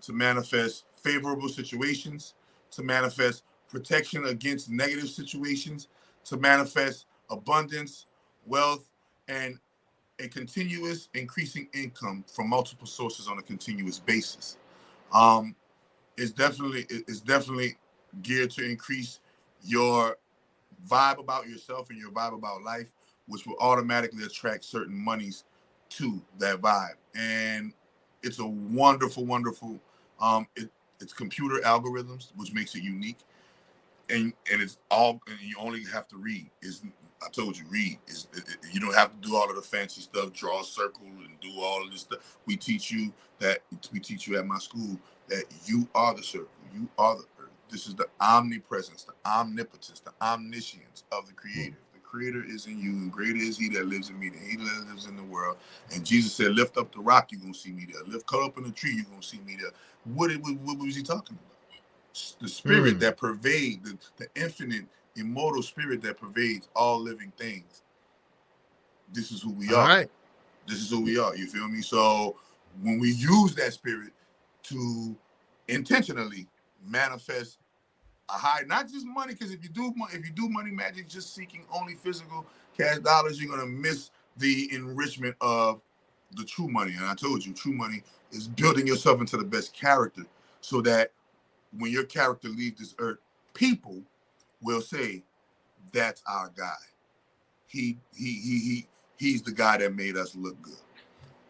to 0.00 0.12
manifest 0.12 0.84
favorable 1.02 1.48
situations, 1.48 2.34
to 2.70 2.82
manifest 2.82 3.44
protection 3.68 4.26
against 4.26 4.70
negative 4.70 5.08
situations, 5.08 5.88
to 6.24 6.36
manifest 6.36 7.06
abundance, 7.30 8.06
wealth, 8.46 8.90
and 9.28 9.58
a 10.18 10.28
continuous 10.28 11.08
increasing 11.14 11.68
income 11.74 12.24
from 12.32 12.48
multiple 12.48 12.86
sources 12.86 13.28
on 13.28 13.38
a 13.38 13.42
continuous 13.42 13.98
basis. 13.98 14.56
Um, 15.12 15.54
it's 16.16 16.30
definitely 16.30 16.86
it's 16.88 17.20
definitely 17.20 17.76
geared 18.22 18.50
to 18.52 18.64
increase 18.64 19.20
your 19.62 20.16
vibe 20.88 21.18
about 21.18 21.48
yourself 21.48 21.90
and 21.90 21.98
your 21.98 22.10
vibe 22.10 22.34
about 22.34 22.62
life, 22.62 22.92
which 23.26 23.46
will 23.46 23.56
automatically 23.60 24.24
attract 24.24 24.64
certain 24.64 24.96
monies 24.96 25.44
to 25.90 26.20
that 26.38 26.60
vibe. 26.60 26.94
And 27.14 27.72
it's 28.22 28.38
a 28.38 28.46
wonderful, 28.46 29.24
wonderful. 29.24 29.80
Um, 30.20 30.46
it, 30.56 30.70
it's 31.00 31.12
computer 31.12 31.60
algorithms, 31.64 32.30
which 32.36 32.52
makes 32.52 32.74
it 32.74 32.82
unique, 32.82 33.18
and 34.08 34.32
and 34.50 34.62
it's 34.62 34.78
all. 34.90 35.20
And 35.26 35.40
you 35.40 35.56
only 35.58 35.84
have 35.92 36.06
to 36.08 36.16
read. 36.16 36.48
Is 36.62 36.82
I 37.24 37.28
told 37.30 37.58
you, 37.58 37.64
read. 37.68 37.98
Is 38.06 38.28
you 38.72 38.80
don't 38.80 38.94
have 38.94 39.10
to 39.10 39.28
do 39.28 39.36
all 39.36 39.48
of 39.50 39.56
the 39.56 39.62
fancy 39.62 40.00
stuff, 40.00 40.32
draw 40.32 40.60
a 40.60 40.64
circle, 40.64 41.06
and 41.06 41.40
do 41.40 41.60
all 41.60 41.82
of 41.84 41.90
this 41.90 42.02
stuff. 42.02 42.36
We 42.46 42.56
teach 42.56 42.90
you 42.90 43.12
that. 43.40 43.60
We 43.92 43.98
teach 43.98 44.28
you 44.28 44.38
at 44.38 44.46
my 44.46 44.58
school 44.58 44.98
that 45.28 45.44
you 45.64 45.88
are 45.94 46.14
the 46.14 46.22
circle. 46.22 46.48
You 46.72 46.88
are 46.98 47.16
the 47.16 47.24
earth. 47.40 47.50
This 47.68 47.86
is 47.86 47.94
the 47.94 48.06
omnipresence, 48.20 49.04
the 49.04 49.14
omnipotence, 49.28 50.00
the 50.00 50.12
omniscience 50.22 51.04
of 51.10 51.26
the 51.26 51.32
Creator. 51.32 51.78
Creator 52.12 52.44
is 52.48 52.66
in 52.68 52.78
you, 52.80 52.92
and 52.92 53.12
greater 53.12 53.38
is 53.38 53.58
He 53.58 53.70
that 53.70 53.86
lives 53.88 54.10
in 54.10 54.20
me 54.20 54.30
than 54.30 54.40
He 54.48 54.56
that 54.58 54.86
lives 54.88 55.06
in 55.06 55.16
the 55.16 55.24
world. 55.24 55.58
And 55.94 56.06
Jesus 56.06 56.34
said, 56.34 56.52
"Lift 56.52 56.78
up 56.78 56.94
the 56.94 57.00
rock, 57.00 57.32
you're 57.32 57.42
gonna 57.42 57.54
see 57.54 57.72
me 57.72 57.86
there. 57.92 58.04
Lift, 58.04 58.26
cut 58.28 58.44
up 58.44 58.58
in 58.58 58.64
the 58.64 58.72
tree, 58.72 58.94
you're 58.96 59.06
gonna 59.06 59.24
see 59.24 59.40
me 59.40 59.56
there." 59.60 59.72
What, 60.04 60.32
what, 60.42 60.56
what 60.60 60.78
was 60.78 60.96
He 60.96 61.02
talking 61.04 61.38
about? 61.98 62.40
The 62.40 62.48
Spirit 62.48 62.96
Mm. 62.96 63.00
that 63.00 63.18
pervades 63.18 63.90
the, 63.92 63.98
the 64.18 64.28
infinite, 64.42 64.86
immortal 65.16 65.62
Spirit 65.62 66.02
that 66.02 66.18
pervades 66.20 66.68
all 66.76 67.00
living 67.00 67.32
things. 67.38 67.82
This 69.12 69.32
is 69.32 69.42
who 69.42 69.52
we 69.52 69.70
All 69.74 69.80
are. 69.80 69.88
right. 69.88 70.10
This 70.66 70.78
is 70.80 70.90
who 70.90 71.02
we 71.02 71.18
are. 71.18 71.36
You 71.36 71.46
feel 71.46 71.68
me? 71.68 71.82
So 71.82 72.36
when 72.82 72.98
we 73.00 73.12
use 73.12 73.54
that 73.56 73.74
spirit 73.74 74.12
to 74.64 75.16
intentionally 75.68 76.48
manifest 76.86 77.58
a 78.32 78.38
high, 78.38 78.62
not 78.66 78.88
just 78.88 79.06
money, 79.06 79.34
because 79.34 79.52
if 79.52 79.62
you 79.62 79.68
do 79.68 79.92
if 80.12 80.24
you 80.24 80.32
do 80.32 80.48
money 80.48 80.70
magic 80.70 81.08
just 81.08 81.34
seeking 81.34 81.64
only 81.72 81.94
physical 81.94 82.46
cash 82.76 82.98
dollars, 82.98 83.40
you're 83.40 83.54
gonna 83.54 83.68
miss 83.68 84.10
the 84.38 84.72
enrichment 84.72 85.36
of 85.40 85.80
the 86.36 86.44
true 86.44 86.68
money. 86.68 86.94
And 86.96 87.04
I 87.04 87.14
told 87.14 87.44
you, 87.44 87.52
true 87.52 87.72
money 87.72 88.02
is 88.30 88.48
building 88.48 88.86
yourself 88.86 89.20
into 89.20 89.36
the 89.36 89.44
best 89.44 89.74
character, 89.74 90.22
so 90.60 90.80
that 90.82 91.12
when 91.78 91.90
your 91.90 92.04
character 92.04 92.48
leaves 92.48 92.80
this 92.80 92.94
earth, 92.98 93.18
people 93.54 94.02
will 94.62 94.80
say, 94.80 95.22
"That's 95.92 96.22
our 96.26 96.50
guy. 96.56 96.72
He 97.66 97.98
he 98.16 98.32
he 98.34 98.58
he 98.58 98.86
he's 99.18 99.42
the 99.42 99.52
guy 99.52 99.78
that 99.78 99.94
made 99.94 100.16
us 100.16 100.34
look 100.34 100.60
good. 100.62 100.74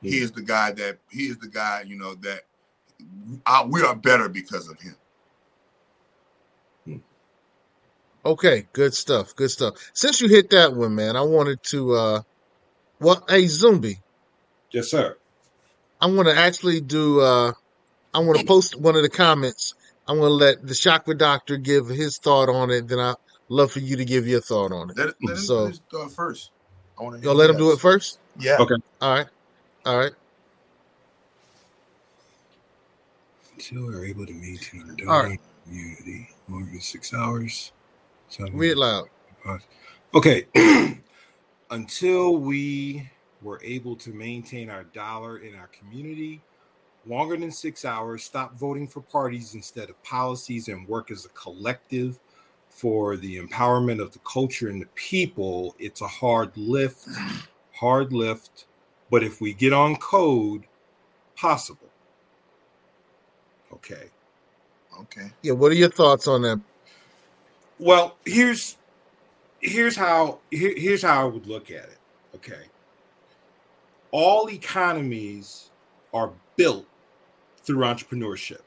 He 0.03 0.19
is 0.19 0.33
the 0.33 0.43
guy 0.43 0.73
that 0.73 0.99
he 1.11 1.27
is 1.29 1.39
the 1.39 1.49
guy, 1.49 1.85
you 1.87 1.97
know, 1.97 2.15
that 2.17 2.43
uh, 3.47 3.67
we 3.69 3.83
are 3.83 3.95
better 3.95 4.29
because 4.29 4.69
of 4.69 4.81
him." 4.81 4.97
Okay, 8.25 8.69
good 8.73 8.95
stuff. 8.95 9.35
Good 9.35 9.51
stuff. 9.51 9.75
Since 9.95 10.21
you 10.21 10.29
hit 10.29 10.51
that 10.51 10.75
one, 10.75 10.95
man, 10.95 11.17
I 11.17 11.23
wanted 11.23 11.59
to 11.71 11.93
uh 11.95 12.21
well, 13.01 13.25
hey 13.29 13.45
Zumbi, 13.45 13.97
Yes, 14.73 14.91
sir. 14.91 15.17
I 16.01 16.07
want 16.07 16.29
to 16.29 16.37
actually 16.37 16.81
do 16.81 17.21
uh 17.21 17.53
I 18.15 18.19
want 18.21 18.39
to 18.39 18.47
post 18.47 18.79
one 18.79 18.97
of 18.97 19.03
the 19.03 19.11
comments. 19.11 19.75
I'm 20.07 20.19
going 20.19 20.29
to 20.29 20.35
let 20.35 20.67
the 20.67 20.75
chakra 20.75 21.17
doctor 21.17 21.57
give 21.57 21.89
his 21.89 22.19
thought 22.19 22.49
on 22.49 22.71
it, 22.71 22.89
then 22.89 22.99
I'd 22.99 23.15
love 23.49 23.73
for 23.73 23.79
you 23.79 23.97
to 23.97 24.05
give 24.05 24.27
your 24.27 24.41
thought 24.41 24.73
on 24.73 24.91
it. 24.91 24.99
Let, 24.99 25.15
let 25.23 25.37
him 25.37 25.45
So 25.45 25.65
do 25.65 25.69
his 25.69 25.81
thought 25.91 26.13
first. 26.13 26.51
I 26.99 27.03
want 27.03 27.17
to 27.17 27.23
you'll 27.23 27.35
let 27.35 27.51
him 27.51 27.57
do 27.57 27.73
it 27.73 27.81
first? 27.81 28.19
Yeah. 28.39 28.59
Okay. 28.59 28.75
All 29.01 29.15
right. 29.15 29.27
All 29.87 29.99
right. 29.99 30.13
Until 33.55 33.87
we're 33.87 34.05
able 34.05 34.27
to 34.27 34.33
maintain 34.33 34.83
our 34.83 34.89
All 34.89 34.97
dialogue 34.97 35.31
right. 35.31 35.41
community 35.65 36.29
longer 36.49 36.71
than 36.71 36.81
six 36.81 37.15
hours. 37.15 37.73
Read 38.41 38.73
it 38.73 38.79
loud. 38.79 39.09
Okay. 40.15 40.47
Until 41.71 42.37
we 42.37 43.11
were 43.41 43.61
able 43.63 43.97
to 43.97 44.11
maintain 44.11 44.71
our 44.71 44.85
dollar 44.85 45.39
in 45.39 45.55
our 45.55 45.69
community 45.69 46.43
longer 47.07 47.37
than 47.37 47.51
six 47.51 47.85
hours, 47.85 48.23
stop 48.23 48.55
voting 48.57 48.87
for 48.87 49.01
parties 49.01 49.55
instead 49.55 49.91
of 49.91 50.03
policies, 50.03 50.69
and 50.69 50.87
work 50.87 51.11
as 51.11 51.25
a 51.25 51.29
collective 51.31 52.21
for 52.71 53.17
the 53.17 53.39
empowerment 53.39 54.01
of 54.01 54.13
the 54.13 54.19
culture 54.21 54.69
and 54.69 54.81
the 54.81 54.87
people, 54.95 55.75
it's 55.79 56.01
a 56.01 56.07
hard 56.07 56.57
lift, 56.57 57.07
hard 57.75 58.13
lift, 58.13 58.67
But 59.11 59.23
if 59.23 59.41
we 59.41 59.53
get 59.53 59.75
on 59.75 59.97
code, 59.97 60.65
possible. 61.37 61.91
Okay. 63.73 64.09
Okay. 65.01 65.31
Yeah, 65.43 65.53
what 65.53 65.71
are 65.71 65.75
your 65.75 65.91
thoughts 65.91 66.27
on 66.29 66.43
that? 66.43 66.61
Well, 67.83 68.17
here's 68.25 68.77
here's 69.61 69.97
how 69.97 70.39
here, 70.53 70.73
here's 70.77 71.03
how 71.03 71.21
I 71.21 71.25
would 71.25 71.49
look 71.49 71.69
at 71.73 71.85
it. 71.85 71.99
Okay. 72.37 72.63
All 74.13 74.49
economies 74.51 75.71
are 76.15 76.31
built 76.55 76.87
through 77.65 77.79
entrepreneurship. 77.79 78.61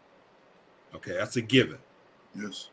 Okay, 0.93 1.13
that's 1.13 1.37
a 1.37 1.41
given. 1.41 1.77
Yes. 2.37 2.67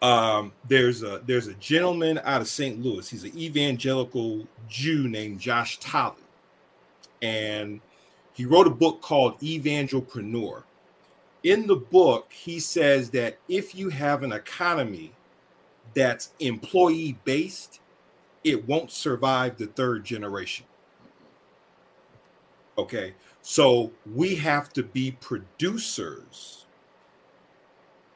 Um, 0.00 0.52
there's 0.66 1.02
a 1.02 1.20
there's 1.26 1.48
a 1.48 1.54
gentleman 1.54 2.18
out 2.24 2.40
of 2.40 2.48
St. 2.48 2.80
Louis. 2.82 3.06
He's 3.06 3.24
an 3.24 3.38
evangelical 3.38 4.46
Jew 4.66 5.06
named 5.06 5.38
Josh 5.38 5.78
Tolley, 5.80 6.16
and 7.20 7.82
he 8.32 8.46
wrote 8.46 8.66
a 8.66 8.70
book 8.70 9.02
called 9.02 9.38
Evangelpreneur. 9.40 10.62
In 11.42 11.66
the 11.66 11.76
book, 11.76 12.32
he 12.32 12.58
says 12.58 13.10
that 13.10 13.38
if 13.50 13.74
you 13.74 13.90
have 13.90 14.22
an 14.22 14.32
economy 14.32 15.12
that's 15.94 16.32
employee 16.40 17.18
based, 17.24 17.80
it 18.42 18.68
won't 18.68 18.90
survive 18.90 19.56
the 19.56 19.66
third 19.66 20.04
generation. 20.04 20.66
Okay, 22.76 23.14
so 23.42 23.92
we 24.14 24.34
have 24.36 24.72
to 24.72 24.82
be 24.82 25.12
producers 25.12 26.66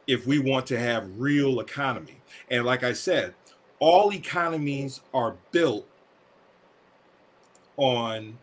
if 0.06 0.26
we 0.26 0.38
want 0.38 0.66
to 0.66 0.78
have 0.78 1.08
real 1.16 1.60
economy. 1.60 2.20
And 2.50 2.64
like 2.64 2.82
I 2.82 2.92
said, 2.92 3.34
all 3.78 4.12
economies 4.12 5.00
are 5.14 5.36
built 5.52 5.86
on 7.76 8.38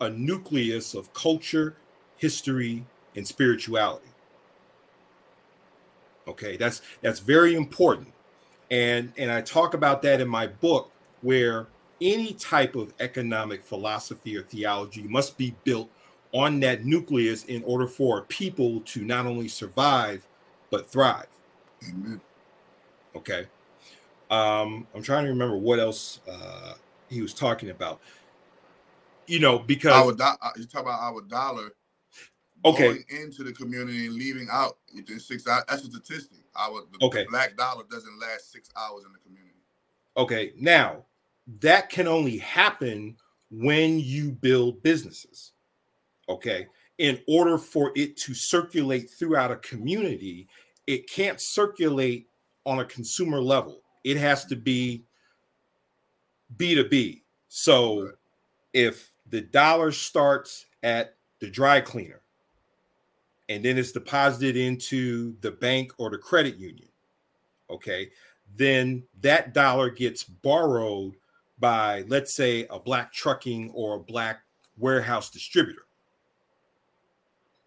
a 0.00 0.08
nucleus 0.08 0.94
of 0.94 1.12
culture, 1.12 1.76
history, 2.16 2.86
and 3.14 3.26
spirituality. 3.26 4.06
Okay, 6.26 6.56
that's 6.56 6.82
that's 7.02 7.20
very 7.20 7.54
important. 7.54 8.12
And 8.70 9.12
and 9.16 9.30
I 9.30 9.40
talk 9.40 9.74
about 9.74 10.02
that 10.02 10.20
in 10.20 10.28
my 10.28 10.46
book 10.46 10.90
where 11.22 11.66
any 12.00 12.32
type 12.34 12.76
of 12.76 12.92
economic 13.00 13.62
philosophy 13.62 14.36
or 14.36 14.42
theology 14.42 15.02
must 15.02 15.36
be 15.36 15.54
built 15.64 15.90
on 16.32 16.60
that 16.60 16.84
nucleus 16.84 17.44
in 17.44 17.62
order 17.64 17.86
for 17.86 18.22
people 18.22 18.80
to 18.82 19.04
not 19.04 19.26
only 19.26 19.48
survive 19.48 20.26
but 20.70 20.88
thrive. 20.88 21.26
Amen. 21.88 22.20
Okay. 23.16 23.46
Um, 24.30 24.86
I'm 24.94 25.02
trying 25.02 25.24
to 25.24 25.30
remember 25.30 25.56
what 25.56 25.78
else 25.78 26.20
uh, 26.30 26.74
he 27.08 27.22
was 27.22 27.32
talking 27.32 27.70
about. 27.70 28.00
You 29.26 29.40
know, 29.40 29.58
because 29.58 29.92
Our 29.92 30.12
do- 30.12 30.22
uh, 30.22 30.50
you 30.56 30.64
talk 30.66 30.82
about 30.82 31.00
our 31.00 31.22
dollar 31.22 31.70
Okay. 32.64 32.84
going 32.88 33.04
into 33.08 33.44
the 33.44 33.52
community 33.52 34.06
and 34.06 34.14
leaving 34.16 34.48
out 34.50 34.78
within 34.94 35.20
six 35.20 35.46
hours. 35.46 35.64
That's 35.68 35.84
a 35.84 35.86
statistic. 35.86 36.38
Our 36.56 36.82
the 36.92 37.04
Okay. 37.06 37.24
black 37.30 37.56
dollar 37.56 37.84
doesn't 37.90 38.18
last 38.18 38.50
six 38.50 38.68
hours 38.76 39.04
in 39.04 39.12
the 39.12 39.18
community. 39.18 39.54
Okay, 40.16 40.52
now 40.56 41.04
that 41.60 41.88
can 41.88 42.08
only 42.08 42.38
happen 42.38 43.16
when 43.50 44.00
you 44.00 44.32
build 44.32 44.82
businesses. 44.82 45.52
Okay, 46.28 46.66
in 46.98 47.20
order 47.28 47.56
for 47.56 47.92
it 47.94 48.16
to 48.18 48.34
circulate 48.34 49.08
throughout 49.08 49.52
a 49.52 49.56
community, 49.56 50.48
it 50.86 51.08
can't 51.08 51.40
circulate 51.40 52.28
on 52.66 52.80
a 52.80 52.84
consumer 52.84 53.40
level. 53.40 53.82
It 54.04 54.16
has 54.16 54.44
to 54.46 54.56
be 54.56 55.04
B2B. 56.56 57.22
So 57.48 58.12
if 58.72 59.10
the 59.30 59.40
dollar 59.40 59.92
starts 59.92 60.66
at 60.82 61.16
the 61.40 61.48
dry 61.48 61.80
cleaner 61.80 62.22
and 63.48 63.64
then 63.64 63.78
it's 63.78 63.92
deposited 63.92 64.56
into 64.56 65.36
the 65.40 65.50
bank 65.50 65.92
or 65.98 66.10
the 66.10 66.18
credit 66.18 66.56
union, 66.56 66.88
okay, 67.70 68.10
then 68.56 69.02
that 69.20 69.54
dollar 69.54 69.90
gets 69.90 70.24
borrowed 70.24 71.16
by, 71.58 72.04
let's 72.08 72.34
say, 72.34 72.66
a 72.70 72.78
black 72.78 73.12
trucking 73.12 73.70
or 73.74 73.96
a 73.96 74.00
black 74.00 74.40
warehouse 74.76 75.30
distributor. 75.30 75.82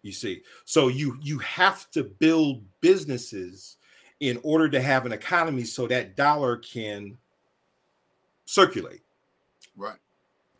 You 0.02 0.12
see, 0.12 0.42
so 0.64 0.88
you 0.88 1.16
you 1.22 1.38
have 1.38 1.88
to 1.92 2.02
build 2.02 2.64
businesses 2.80 3.76
in 4.18 4.40
order 4.42 4.68
to 4.68 4.80
have 4.80 5.06
an 5.06 5.12
economy 5.12 5.64
so 5.64 5.86
that 5.86 6.16
dollar 6.16 6.56
can 6.56 7.16
circulate. 8.46 9.02
Right. 9.76 9.98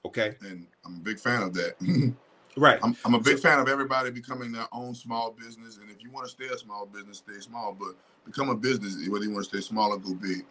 Okay. 0.05 0.37
And 0.43 0.67
I'm 0.85 0.97
a 0.97 1.01
big 1.01 1.19
fan 1.19 1.43
of 1.43 1.55
that. 1.55 1.75
Right. 2.57 2.79
I'm, 2.83 2.97
I'm 3.05 3.15
a 3.15 3.21
big 3.21 3.39
fan 3.39 3.59
of 3.59 3.69
everybody 3.69 4.11
becoming 4.11 4.53
their 4.53 4.67
own 4.73 4.95
small 4.95 5.31
business. 5.31 5.79
And 5.79 5.91
if 5.91 6.03
you 6.03 6.11
want 6.11 6.27
to 6.27 6.31
stay 6.33 6.47
a 6.53 6.59
small 6.59 6.87
business, 6.87 7.19
stay 7.19 7.41
small. 7.41 7.77
But 7.79 7.95
become 8.27 8.51
a 8.51 8.55
business, 8.57 8.97
whether 9.09 9.25
you 9.25 9.33
want 9.33 9.45
to 9.45 9.49
stay 9.49 9.61
small 9.61 9.93
or 9.93 9.99
go 9.99 10.15
big, 10.15 10.45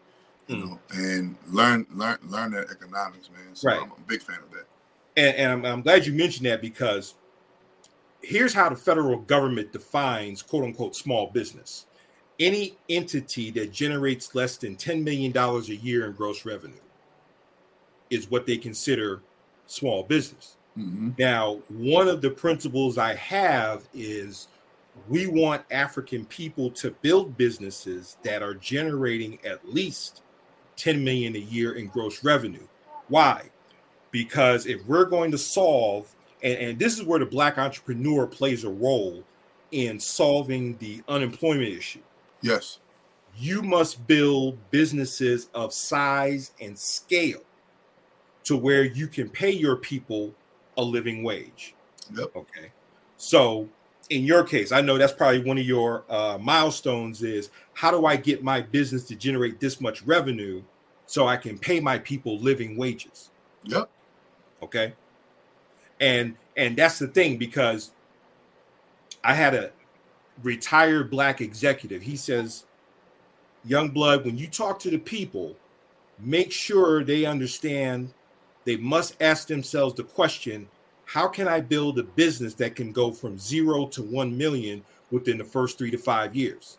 you 0.47 0.55
Mm. 0.57 0.69
know, 0.69 0.79
and 0.93 1.35
learn 1.47 1.85
learn 1.93 2.17
learn 2.27 2.51
that 2.51 2.71
economics, 2.71 3.29
man. 3.29 3.53
So 3.55 3.69
Right. 3.69 3.81
I'm 3.81 3.91
a 3.91 4.07
big 4.07 4.21
fan 4.21 4.39
of 4.43 4.51
that. 4.51 4.65
and, 5.17 5.35
and 5.35 5.51
I'm, 5.51 5.65
I'm 5.65 5.81
glad 5.81 6.05
you 6.05 6.13
mentioned 6.13 6.45
that 6.47 6.61
because 6.61 7.15
here's 8.21 8.53
how 8.53 8.69
the 8.69 8.75
federal 8.75 9.17
government 9.17 9.71
defines 9.71 10.41
quote 10.41 10.63
unquote 10.63 10.95
small 10.95 11.27
business 11.27 11.85
any 12.39 12.75
entity 12.89 13.51
that 13.51 13.71
generates 13.71 14.33
less 14.33 14.57
than 14.57 14.75
$10 14.75 15.03
million 15.03 15.35
a 15.37 15.59
year 15.73 16.07
in 16.07 16.13
gross 16.13 16.43
revenue 16.45 16.73
is 18.09 18.29
what 18.31 18.45
they 18.45 18.57
consider 18.57 19.21
small 19.67 20.03
business 20.03 20.57
Mm-hmm. 20.81 21.09
now 21.19 21.59
one 21.69 22.07
of 22.07 22.21
the 22.21 22.29
principles 22.29 22.97
i 22.97 23.13
have 23.15 23.87
is 23.93 24.47
we 25.07 25.27
want 25.27 25.63
african 25.71 26.25
people 26.25 26.69
to 26.71 26.91
build 27.01 27.37
businesses 27.37 28.17
that 28.23 28.41
are 28.41 28.55
generating 28.55 29.37
at 29.45 29.67
least 29.67 30.23
10 30.81 31.03
million 31.03 31.35
a 31.35 31.39
year 31.39 31.73
in 31.73 31.87
gross 31.87 32.23
revenue. 32.23 32.67
Why? 33.07 33.49
Because 34.09 34.65
if 34.65 34.83
we're 34.87 35.05
going 35.05 35.31
to 35.31 35.37
solve 35.37 36.13
and, 36.43 36.57
and 36.57 36.79
this 36.79 36.97
is 36.97 37.03
where 37.03 37.19
the 37.19 37.25
black 37.25 37.59
entrepreneur 37.59 38.25
plays 38.25 38.63
a 38.63 38.69
role 38.69 39.23
in 39.71 39.99
solving 39.99 40.75
the 40.77 41.03
unemployment 41.07 41.69
issue. 41.69 42.01
Yes. 42.41 42.79
You 43.37 43.61
must 43.61 44.05
build 44.07 44.57
businesses 44.71 45.49
of 45.53 45.71
size 45.71 46.51
and 46.59 46.77
scale 46.77 47.43
to 48.45 48.57
where 48.57 48.83
you 48.83 49.07
can 49.07 49.29
pay 49.29 49.51
your 49.51 49.75
people 49.75 50.33
a 50.77 50.83
living 50.83 51.23
wage. 51.23 51.75
Yep. 52.15 52.35
Okay. 52.35 52.71
So 53.17 53.67
in 54.11 54.25
your 54.25 54.43
case 54.43 54.71
i 54.71 54.81
know 54.81 54.97
that's 54.97 55.13
probably 55.13 55.41
one 55.41 55.57
of 55.57 55.65
your 55.65 56.03
uh, 56.09 56.37
milestones 56.39 57.23
is 57.23 57.49
how 57.73 57.89
do 57.89 58.05
i 58.05 58.15
get 58.15 58.43
my 58.43 58.59
business 58.59 59.05
to 59.05 59.15
generate 59.15 59.59
this 59.59 59.79
much 59.79 60.03
revenue 60.03 60.61
so 61.05 61.27
i 61.27 61.37
can 61.37 61.57
pay 61.57 61.79
my 61.79 61.97
people 61.97 62.37
living 62.39 62.77
wages? 62.77 63.31
Yep. 63.63 63.89
okay. 64.63 64.93
And 65.99 66.35
and 66.57 66.75
that's 66.75 66.99
the 66.99 67.07
thing 67.07 67.37
because 67.37 67.91
i 69.23 69.33
had 69.33 69.53
a 69.53 69.71
retired 70.43 71.11
black 71.11 71.41
executive. 71.41 72.01
He 72.01 72.15
says 72.15 72.65
young 73.63 73.89
blood 73.89 74.25
when 74.25 74.37
you 74.37 74.47
talk 74.47 74.79
to 74.79 74.89
the 74.89 74.97
people 74.97 75.55
make 76.19 76.51
sure 76.51 77.03
they 77.03 77.25
understand 77.25 78.13
they 78.63 78.77
must 78.77 79.15
ask 79.21 79.47
themselves 79.47 79.95
the 79.95 80.03
question 80.03 80.67
how 81.05 81.27
can 81.27 81.47
i 81.47 81.59
build 81.59 81.99
a 81.99 82.03
business 82.03 82.53
that 82.53 82.75
can 82.75 82.91
go 82.91 83.11
from 83.11 83.37
zero 83.37 83.85
to 83.87 84.01
1 84.01 84.37
million 84.37 84.83
within 85.11 85.37
the 85.37 85.43
first 85.43 85.77
three 85.77 85.91
to 85.91 85.97
five 85.97 86.35
years? 86.35 86.77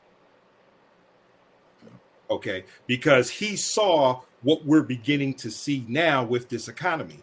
Okay 2.31 2.65
because 2.87 3.29
he 3.29 3.57
saw 3.57 4.21
what 4.43 4.65
we're 4.65 4.83
beginning 4.83 5.35
to 5.35 5.51
see 5.51 5.85
now 5.87 6.25
with 6.25 6.49
this 6.49 6.69
economy. 6.69 7.19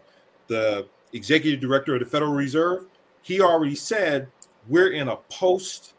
The 0.46 0.86
executive 1.12 1.60
director 1.60 1.94
of 1.94 2.00
the 2.00 2.06
federal 2.06 2.32
reserve 2.32 2.86
he 3.22 3.40
already 3.40 3.74
said 3.74 4.28
we're 4.68 4.92
in 4.92 5.08
a 5.08 5.16
post 5.30 5.94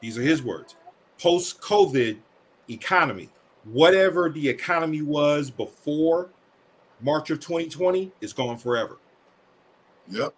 these 0.00 0.18
are 0.18 0.22
his 0.22 0.42
words 0.42 0.74
post 1.18 1.60
covid 1.60 2.18
economy. 2.70 3.28
Whatever 3.64 4.28
the 4.28 4.48
economy 4.48 5.02
was 5.02 5.50
before 5.50 6.28
march 7.04 7.30
of 7.30 7.38
2020 7.40 8.10
is 8.20 8.32
gone 8.32 8.56
forever 8.56 8.96
yep 10.08 10.34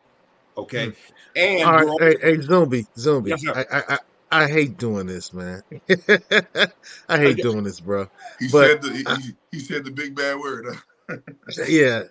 okay 0.59 0.87
hmm. 0.87 0.93
and 1.37 1.65
All 1.65 1.73
right, 1.73 1.87
we're 1.87 2.11
hey, 2.11 2.17
hey, 2.21 2.37
Zumbi, 2.39 2.87
Zumbi. 2.97 3.29
Yes. 3.29 3.45
I, 3.47 3.61
I, 3.71 3.95
I, 3.95 3.99
I 4.45 4.49
hate 4.49 4.79
doing 4.79 5.07
this, 5.07 5.33
man. 5.33 5.63
I 7.09 7.19
hate 7.19 7.37
doing 7.37 7.63
this, 7.63 7.79
bro. 7.79 8.09
He 8.39 8.49
but 8.49 8.83
said 8.83 8.83
the 8.83 8.91
he, 8.91 9.23
he, 9.23 9.37
he 9.53 9.61
said 9.61 9.85
the 9.85 9.91
big 9.91 10.15
bad 10.15 10.39
word. 10.39 10.79
yeah, 11.69 12.05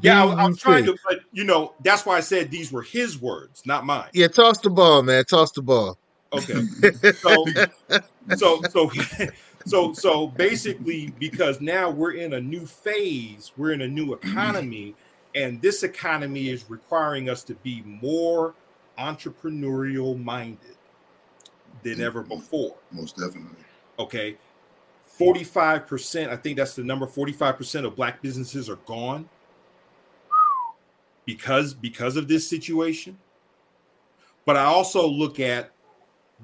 yeah 0.00 0.24
I, 0.24 0.44
I 0.44 0.46
was 0.46 0.58
trying 0.58 0.84
to 0.86 0.96
but 1.08 1.20
you 1.32 1.44
know 1.44 1.74
that's 1.82 2.06
why 2.06 2.16
i 2.16 2.20
said 2.20 2.50
these 2.50 2.72
were 2.72 2.82
his 2.82 3.20
words 3.20 3.62
not 3.66 3.84
mine 3.84 4.08
Yeah, 4.12 4.28
toss 4.28 4.58
the 4.60 4.70
ball, 4.70 5.02
man. 5.02 5.24
Toss 5.24 5.52
the 5.52 5.62
ball. 5.62 5.98
Okay. 6.32 6.62
So 7.14 7.44
so 8.36 8.60
so 8.70 8.90
so 9.66 9.92
so 9.92 10.28
basically 10.28 11.12
because 11.18 11.60
now 11.60 11.90
we're 11.90 12.12
in 12.14 12.32
a 12.32 12.40
new 12.40 12.64
phase, 12.64 13.52
we're 13.58 13.72
in 13.72 13.82
a 13.82 13.88
new 13.88 14.14
economy 14.14 14.94
And 15.36 15.60
this 15.60 15.82
economy 15.82 16.48
is 16.48 16.64
requiring 16.70 17.28
us 17.28 17.44
to 17.44 17.54
be 17.56 17.82
more 17.82 18.54
entrepreneurial 18.98 20.22
minded 20.22 20.76
than 21.82 22.00
ever 22.00 22.20
mm-hmm. 22.22 22.36
before. 22.36 22.74
Most 22.90 23.16
definitely. 23.16 23.62
Okay. 23.98 24.38
45%, 25.18 26.28
I 26.28 26.36
think 26.36 26.56
that's 26.56 26.74
the 26.74 26.84
number 26.84 27.06
45% 27.06 27.84
of 27.84 27.94
black 27.94 28.22
businesses 28.22 28.68
are 28.68 28.76
gone 28.86 29.28
because 31.26 31.74
because 31.74 32.16
of 32.16 32.28
this 32.28 32.48
situation. 32.48 33.18
But 34.46 34.56
I 34.56 34.64
also 34.64 35.06
look 35.06 35.38
at 35.38 35.70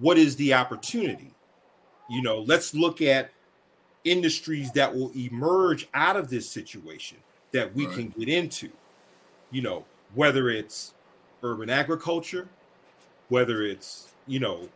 what 0.00 0.18
is 0.18 0.36
the 0.36 0.54
opportunity? 0.54 1.31
You 2.12 2.20
know, 2.22 2.40
let's 2.40 2.74
look 2.74 3.00
at 3.00 3.30
industries 4.04 4.70
that 4.72 4.94
will 4.94 5.10
emerge 5.16 5.88
out 5.94 6.16
of 6.16 6.28
this 6.28 6.48
situation 6.48 7.16
that 7.52 7.74
we 7.74 7.86
can 7.86 8.08
get 8.18 8.28
into. 8.28 8.70
You 9.50 9.62
know, 9.62 9.84
whether 10.14 10.50
it's 10.50 10.92
urban 11.42 11.70
agriculture, 11.70 12.48
whether 13.28 13.62
it's, 13.62 14.12
you 14.26 14.40
know, 14.40 14.68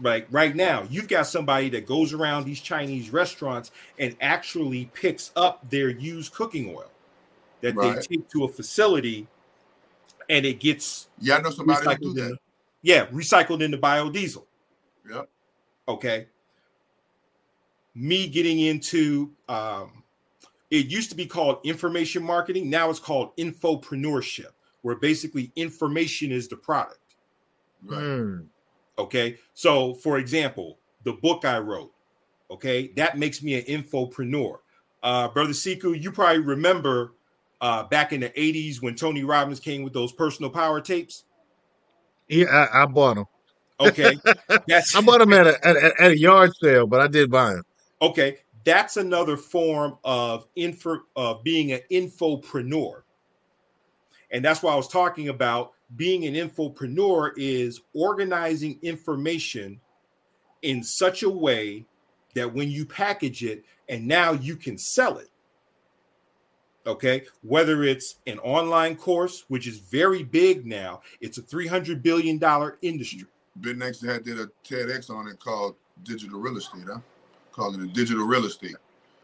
like 0.00 0.26
right 0.30 0.56
now, 0.56 0.84
you've 0.90 1.06
got 1.08 1.26
somebody 1.28 1.68
that 1.70 1.86
goes 1.86 2.12
around 2.12 2.44
these 2.44 2.60
Chinese 2.60 3.10
restaurants 3.10 3.70
and 3.98 4.16
actually 4.20 4.86
picks 4.94 5.30
up 5.36 5.68
their 5.70 5.90
used 5.90 6.32
cooking 6.32 6.74
oil 6.74 6.90
that 7.60 7.76
Right. 7.76 7.94
they 7.94 8.16
take 8.16 8.28
to 8.30 8.44
a 8.44 8.48
facility 8.48 9.28
and 10.28 10.44
it 10.44 10.58
gets 10.58 11.08
Yeah, 11.20 11.36
I 11.36 11.40
know 11.42 11.50
somebody 11.50 11.78
who 11.78 11.84
do 11.84 11.90
recycled 11.90 12.14
that. 12.16 12.24
into- 12.30 12.38
yeah, 12.82 13.06
recycled 13.06 13.62
into 13.62 13.78
biodiesel. 13.78 14.44
Yep. 15.08 15.28
Okay. 15.88 16.26
Me 17.94 18.26
getting 18.28 18.60
into 18.60 19.30
um, 19.48 20.02
it 20.72 20.86
used 20.86 21.10
to 21.10 21.16
be 21.16 21.26
called 21.26 21.58
information 21.64 22.22
marketing. 22.22 22.70
Now 22.70 22.88
it's 22.88 22.98
called 22.98 23.36
infopreneurship, 23.36 24.52
where 24.80 24.96
basically 24.96 25.52
information 25.54 26.32
is 26.32 26.48
the 26.48 26.56
product. 26.56 26.98
Hmm. 27.86 28.40
Okay. 28.98 29.36
So, 29.52 29.94
for 29.94 30.18
example, 30.18 30.78
the 31.04 31.12
book 31.12 31.44
I 31.44 31.58
wrote, 31.58 31.92
okay, 32.50 32.88
that 32.96 33.18
makes 33.18 33.42
me 33.42 33.54
an 33.54 33.64
infopreneur. 33.64 34.58
Uh, 35.02 35.28
Brother 35.28 35.52
Siku, 35.52 36.00
you 36.00 36.10
probably 36.10 36.38
remember 36.38 37.12
uh, 37.60 37.82
back 37.84 38.14
in 38.14 38.20
the 38.20 38.30
80s 38.30 38.80
when 38.80 38.94
Tony 38.94 39.24
Robbins 39.24 39.60
came 39.60 39.82
with 39.82 39.92
those 39.92 40.12
personal 40.12 40.50
power 40.50 40.80
tapes. 40.80 41.24
Yeah, 42.28 42.46
I, 42.46 42.82
I 42.82 42.86
bought 42.86 43.16
them. 43.16 43.26
Okay. 43.78 44.16
That's 44.66 44.96
I 44.96 45.02
bought 45.02 45.18
them 45.18 45.34
at 45.34 45.46
a, 45.46 45.66
at, 45.66 45.76
at 45.76 46.10
a 46.12 46.18
yard 46.18 46.52
sale, 46.60 46.86
but 46.86 47.00
I 47.00 47.08
did 47.08 47.30
buy 47.30 47.54
them. 47.54 47.64
Okay, 48.02 48.38
that's 48.64 48.96
another 48.96 49.36
form 49.36 49.96
of 50.02 50.46
info 50.56 51.02
of 51.14 51.44
being 51.44 51.70
an 51.70 51.80
infopreneur. 51.90 53.02
And 54.32 54.44
that's 54.44 54.60
why 54.62 54.72
I 54.72 54.76
was 54.76 54.88
talking 54.88 55.28
about 55.28 55.72
being 55.94 56.26
an 56.26 56.34
infopreneur 56.34 57.32
is 57.36 57.80
organizing 57.94 58.78
information 58.82 59.80
in 60.62 60.82
such 60.82 61.22
a 61.22 61.30
way 61.30 61.86
that 62.34 62.52
when 62.52 62.70
you 62.70 62.84
package 62.84 63.44
it 63.44 63.64
and 63.88 64.06
now 64.06 64.32
you 64.32 64.56
can 64.56 64.76
sell 64.76 65.18
it. 65.18 65.28
Okay, 66.84 67.22
whether 67.42 67.84
it's 67.84 68.16
an 68.26 68.40
online 68.40 68.96
course, 68.96 69.44
which 69.46 69.68
is 69.68 69.78
very 69.78 70.24
big 70.24 70.66
now, 70.66 71.02
it's 71.20 71.38
a 71.38 71.42
$300 71.42 72.02
billion 72.02 72.40
industry. 72.82 73.24
Ben 73.56 73.80
had 73.80 74.24
did 74.24 74.40
a 74.40 74.48
TEDx 74.64 75.08
on 75.08 75.28
it 75.28 75.38
called 75.38 75.76
digital 76.02 76.40
real 76.40 76.56
estate, 76.56 76.82
huh? 76.88 76.98
Called 77.52 77.76
it 77.76 77.82
a 77.82 77.86
digital 77.86 78.26
real 78.26 78.44
estate. 78.44 78.76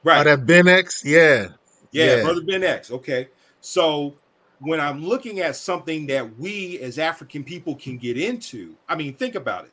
Right. 0.05 0.21
Oh, 0.21 0.25
that 0.25 0.47
Ben 0.47 0.69
X, 0.69 1.05
yeah. 1.05 1.49
Yeah, 1.91 2.23
brother 2.23 2.43
Ben 2.43 2.63
X. 2.63 2.91
Okay. 2.91 3.29
So 3.61 4.15
when 4.61 4.81
I'm 4.81 5.05
looking 5.05 5.41
at 5.41 5.57
something 5.57 6.07
that 6.07 6.39
we 6.39 6.79
as 6.81 6.99
African 6.99 7.43
people 7.45 7.75
can 7.75 7.97
get 7.97 8.19
into, 8.19 8.75
I 8.89 8.97
mean, 8.97 9.15
think 9.15 9.35
about 9.35 9.65
it. 9.65 9.73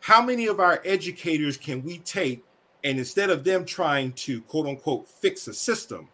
How 0.00 0.22
many 0.22 0.46
of 0.46 0.60
our 0.60 0.80
educators 0.84 1.56
can 1.56 1.82
we 1.82 1.98
take 1.98 2.42
and 2.84 2.98
instead 2.98 3.30
of 3.30 3.44
them 3.44 3.64
trying 3.64 4.12
to 4.12 4.40
quote 4.42 4.66
unquote 4.66 5.08
fix 5.08 5.46
a 5.48 5.54
system, 5.54 6.08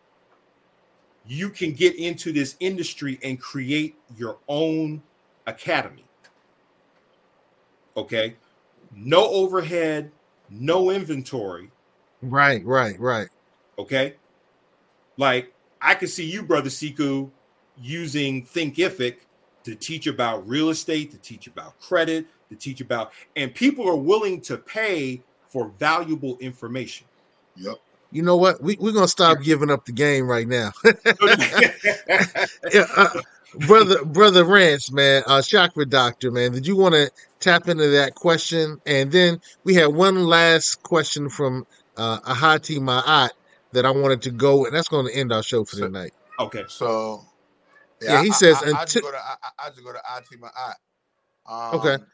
you 1.26 1.50
can 1.50 1.72
get 1.72 1.96
into 1.96 2.32
this 2.32 2.56
industry 2.60 3.18
and 3.22 3.40
create 3.40 3.96
your 4.16 4.38
own 4.48 5.02
academy. 5.46 6.04
Okay. 7.96 8.36
No 8.94 9.28
overhead, 9.28 10.10
no 10.50 10.90
inventory. 10.90 11.70
Right, 12.22 12.64
right, 12.64 12.98
right. 12.98 13.28
Okay. 13.78 14.14
Like 15.16 15.52
I 15.80 15.94
could 15.94 16.10
see 16.10 16.24
you, 16.24 16.42
brother 16.42 16.70
Siku, 16.70 17.30
using 17.80 18.44
Thinkific 18.44 19.18
to 19.64 19.74
teach 19.74 20.06
about 20.06 20.46
real 20.48 20.70
estate, 20.70 21.10
to 21.10 21.18
teach 21.18 21.46
about 21.46 21.78
credit, 21.80 22.26
to 22.50 22.56
teach 22.56 22.80
about, 22.80 23.12
and 23.34 23.54
people 23.54 23.88
are 23.88 23.96
willing 23.96 24.40
to 24.42 24.56
pay 24.56 25.22
for 25.48 25.68
valuable 25.78 26.36
information. 26.38 27.06
Yep. 27.56 27.76
You 28.12 28.22
know 28.22 28.36
what? 28.36 28.62
We, 28.62 28.76
we're 28.78 28.92
going 28.92 29.04
to 29.04 29.10
stop 29.10 29.42
giving 29.42 29.70
up 29.70 29.84
the 29.84 29.92
game 29.92 30.26
right 30.28 30.46
now. 30.46 30.70
yeah, 32.72 32.86
uh, 32.96 33.20
brother, 33.58 34.04
brother 34.04 34.44
Ranch, 34.44 34.92
man, 34.92 35.22
uh, 35.26 35.42
chakra 35.42 35.86
doctor, 35.86 36.30
man. 36.30 36.52
Did 36.52 36.66
you 36.66 36.76
want 36.76 36.94
to 36.94 37.10
tap 37.40 37.68
into 37.68 37.88
that 37.88 38.14
question? 38.14 38.80
And 38.86 39.10
then 39.12 39.40
we 39.64 39.74
had 39.74 39.86
one 39.86 40.24
last 40.24 40.82
question 40.82 41.28
from 41.28 41.66
uh, 41.96 42.20
Ahati 42.20 42.78
Ma'at 42.78 43.30
that 43.72 43.84
I 43.86 43.90
wanted 43.90 44.22
to 44.22 44.30
go, 44.30 44.64
and 44.64 44.74
that's 44.74 44.88
going 44.88 45.06
to 45.06 45.14
end 45.14 45.32
our 45.32 45.42
show 45.42 45.64
for 45.64 45.76
tonight. 45.76 46.12
Okay. 46.38 46.64
So 46.68 47.24
Yeah, 48.02 48.22
he 48.22 48.30
I, 48.30 48.32
says 48.32 48.62
I, 48.62 48.70
I, 48.70 48.80
I 48.80 48.84
just 48.84 48.96
until 48.96 49.10
go 49.10 49.10
to 49.12 49.18
I, 49.18 49.34
I 49.42 49.66
I 49.66 49.70
just 49.70 49.84
go 49.84 49.92
to 49.92 49.98
Atima 49.98 50.50
I. 50.56 50.72
Um, 51.48 51.80
okay. 51.80 52.04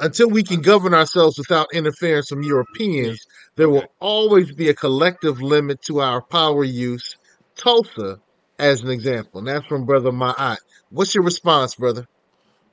Until 0.00 0.30
we 0.30 0.44
can 0.44 0.62
govern 0.62 0.94
ourselves 0.94 1.38
without 1.38 1.68
interference 1.74 2.28
from 2.28 2.42
Europeans, 2.44 3.26
there 3.56 3.68
will 3.68 3.86
always 3.98 4.52
be 4.52 4.68
a 4.68 4.74
collective 4.74 5.42
limit 5.42 5.82
to 5.82 6.00
our 6.00 6.22
power 6.22 6.62
use. 6.62 7.16
Tulsa, 7.56 8.20
as 8.58 8.82
an 8.82 8.90
example, 8.90 9.38
and 9.38 9.48
that's 9.48 9.66
from 9.66 9.84
Brother 9.84 10.12
my 10.12 10.32
Ma'at. 10.32 10.58
What's 10.90 11.14
your 11.14 11.24
response, 11.24 11.74
brother? 11.74 12.06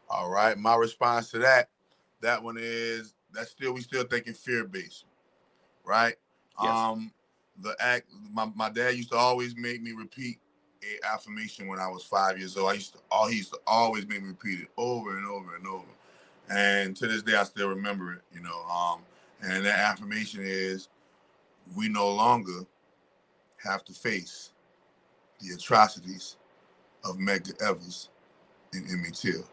All 0.10 0.30
right. 0.30 0.58
My 0.58 0.76
response 0.76 1.32
to 1.32 1.40
that, 1.40 1.70
that 2.22 2.44
one 2.44 2.58
is 2.60 3.14
that's 3.34 3.52
still 3.52 3.74
we 3.74 3.82
still 3.82 4.04
thinking 4.06 4.34
fear 4.34 4.66
based, 4.66 5.06
right? 5.84 6.16
Um, 6.60 7.12
the 7.62 7.76
act. 7.80 8.08
My, 8.32 8.50
my 8.56 8.70
dad 8.70 8.96
used 8.96 9.12
to 9.12 9.18
always 9.18 9.56
make 9.56 9.82
me 9.82 9.92
repeat 9.92 10.40
a 10.84 11.06
affirmation 11.14 11.68
when 11.68 11.80
I 11.80 11.88
was 11.88 12.04
five 12.04 12.38
years 12.38 12.58
old. 12.58 12.72
I 12.72 12.74
used 12.74 12.94
to 12.94 13.00
all 13.12 13.28
he 13.28 13.38
used 13.38 13.54
to 13.54 13.60
always 13.68 14.08
make 14.08 14.22
me 14.22 14.30
repeat 14.30 14.62
it 14.62 14.70
over 14.78 15.18
and 15.18 15.28
over 15.28 15.56
and 15.56 15.68
over. 15.68 15.86
And 16.50 16.96
to 16.98 17.08
this 17.08 17.24
day, 17.24 17.36
I 17.36 17.44
still 17.44 17.70
remember 17.70 18.14
it. 18.14 18.22
You 18.34 18.42
know, 18.42 18.64
um, 18.66 19.02
and 19.42 19.66
that 19.66 19.80
affirmation 19.80 20.42
is, 20.44 20.88
we 21.76 21.90
no 21.90 22.10
longer 22.12 22.62
have 23.58 23.84
to 23.86 23.94
face 23.94 24.52
the 25.40 25.54
atrocities 25.54 26.38
of 27.04 27.18
Medgar 27.18 27.62
Evers 27.62 28.10
and 28.74 28.90
Emmett 28.90 29.16
Till. 29.16 29.48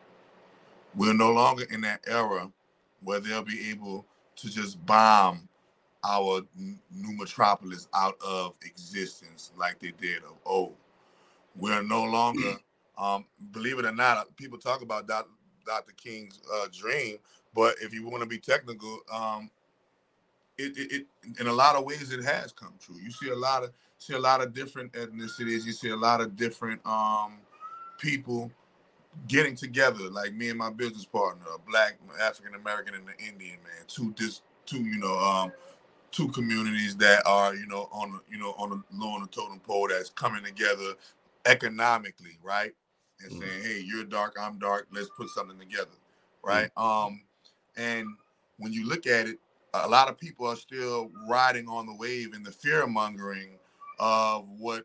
We're 0.94 1.14
no 1.14 1.30
longer 1.30 1.64
in 1.70 1.80
that 1.82 2.00
era 2.06 2.50
where 3.02 3.20
they'll 3.20 3.42
be 3.42 3.70
able 3.70 4.06
to 4.36 4.50
just 4.50 4.84
bomb 4.84 5.48
our 6.04 6.42
new 6.56 7.16
metropolis 7.16 7.88
out 7.94 8.16
of 8.26 8.56
existence 8.64 9.52
like 9.56 9.78
they 9.78 9.92
did 10.00 10.18
of 10.24 10.36
old. 10.44 10.74
We're 11.56 11.82
no 11.82 12.04
longer, 12.04 12.56
um, 12.98 13.26
believe 13.52 13.78
it 13.78 13.84
or 13.84 13.92
not, 13.92 14.34
people 14.36 14.58
talk 14.58 14.82
about 14.82 15.06
Dr. 15.06 15.92
King's 15.96 16.40
uh, 16.54 16.66
dream, 16.72 17.18
but 17.54 17.76
if 17.80 17.92
you 17.92 18.08
want 18.08 18.22
to 18.22 18.28
be 18.28 18.38
technical, 18.38 19.00
um, 19.12 19.50
it, 20.58 20.76
it, 20.76 20.92
it 20.92 21.06
in 21.40 21.46
a 21.46 21.52
lot 21.52 21.76
of 21.76 21.84
ways 21.84 22.12
it 22.12 22.24
has 22.24 22.52
come 22.52 22.74
true. 22.80 22.96
You 23.02 23.10
see 23.10 23.30
a 23.30 23.36
lot 23.36 23.64
of 23.64 23.70
see 24.02 24.14
a 24.14 24.18
lot 24.18 24.42
of 24.42 24.52
different 24.52 24.92
ethnicities. 24.92 25.64
You 25.64 25.72
see 25.72 25.90
a 25.90 25.96
lot 25.96 26.20
of 26.20 26.36
different 26.36 26.84
um, 26.84 27.38
people 27.98 28.50
getting 29.28 29.54
together, 29.54 30.10
like 30.10 30.34
me 30.34 30.48
and 30.48 30.58
my 30.58 30.70
business 30.70 31.04
partner, 31.04 31.44
a 31.54 31.70
black 31.70 31.98
African 32.20 32.54
American 32.54 32.94
and 32.94 33.06
the 33.06 33.16
Indian 33.24 33.58
man, 33.62 33.84
two 33.86 34.12
dis 34.12 34.42
two, 34.66 34.82
you 34.82 34.98
know, 34.98 35.18
um, 35.18 35.52
two 36.10 36.28
communities 36.28 36.96
that 36.96 37.22
are, 37.26 37.54
you 37.54 37.66
know, 37.66 37.88
on 37.92 38.12
the, 38.12 38.20
you 38.30 38.38
know, 38.38 38.54
on 38.58 38.70
the 38.70 38.82
low 38.92 39.10
on 39.10 39.22
the 39.22 39.28
totem 39.28 39.60
pole 39.60 39.88
that's 39.88 40.10
coming 40.10 40.44
together 40.44 40.94
economically, 41.46 42.38
right? 42.42 42.72
And 43.20 43.32
saying, 43.32 43.62
hey, 43.62 43.82
you're 43.84 44.04
dark, 44.04 44.36
I'm 44.40 44.58
dark, 44.58 44.88
let's 44.92 45.08
put 45.16 45.28
something 45.28 45.58
together, 45.58 45.94
right? 46.44 46.70
Um, 46.76 47.22
and 47.76 48.08
when 48.58 48.72
you 48.72 48.88
look 48.88 49.06
at 49.06 49.28
it, 49.28 49.38
a 49.74 49.88
lot 49.88 50.08
of 50.08 50.18
people 50.18 50.46
are 50.46 50.56
still 50.56 51.10
riding 51.28 51.68
on 51.68 51.86
the 51.86 51.94
wave 51.94 52.34
and 52.34 52.44
the 52.44 52.50
fear 52.50 52.84
mongering 52.86 53.58
of 54.02 54.48
what 54.58 54.84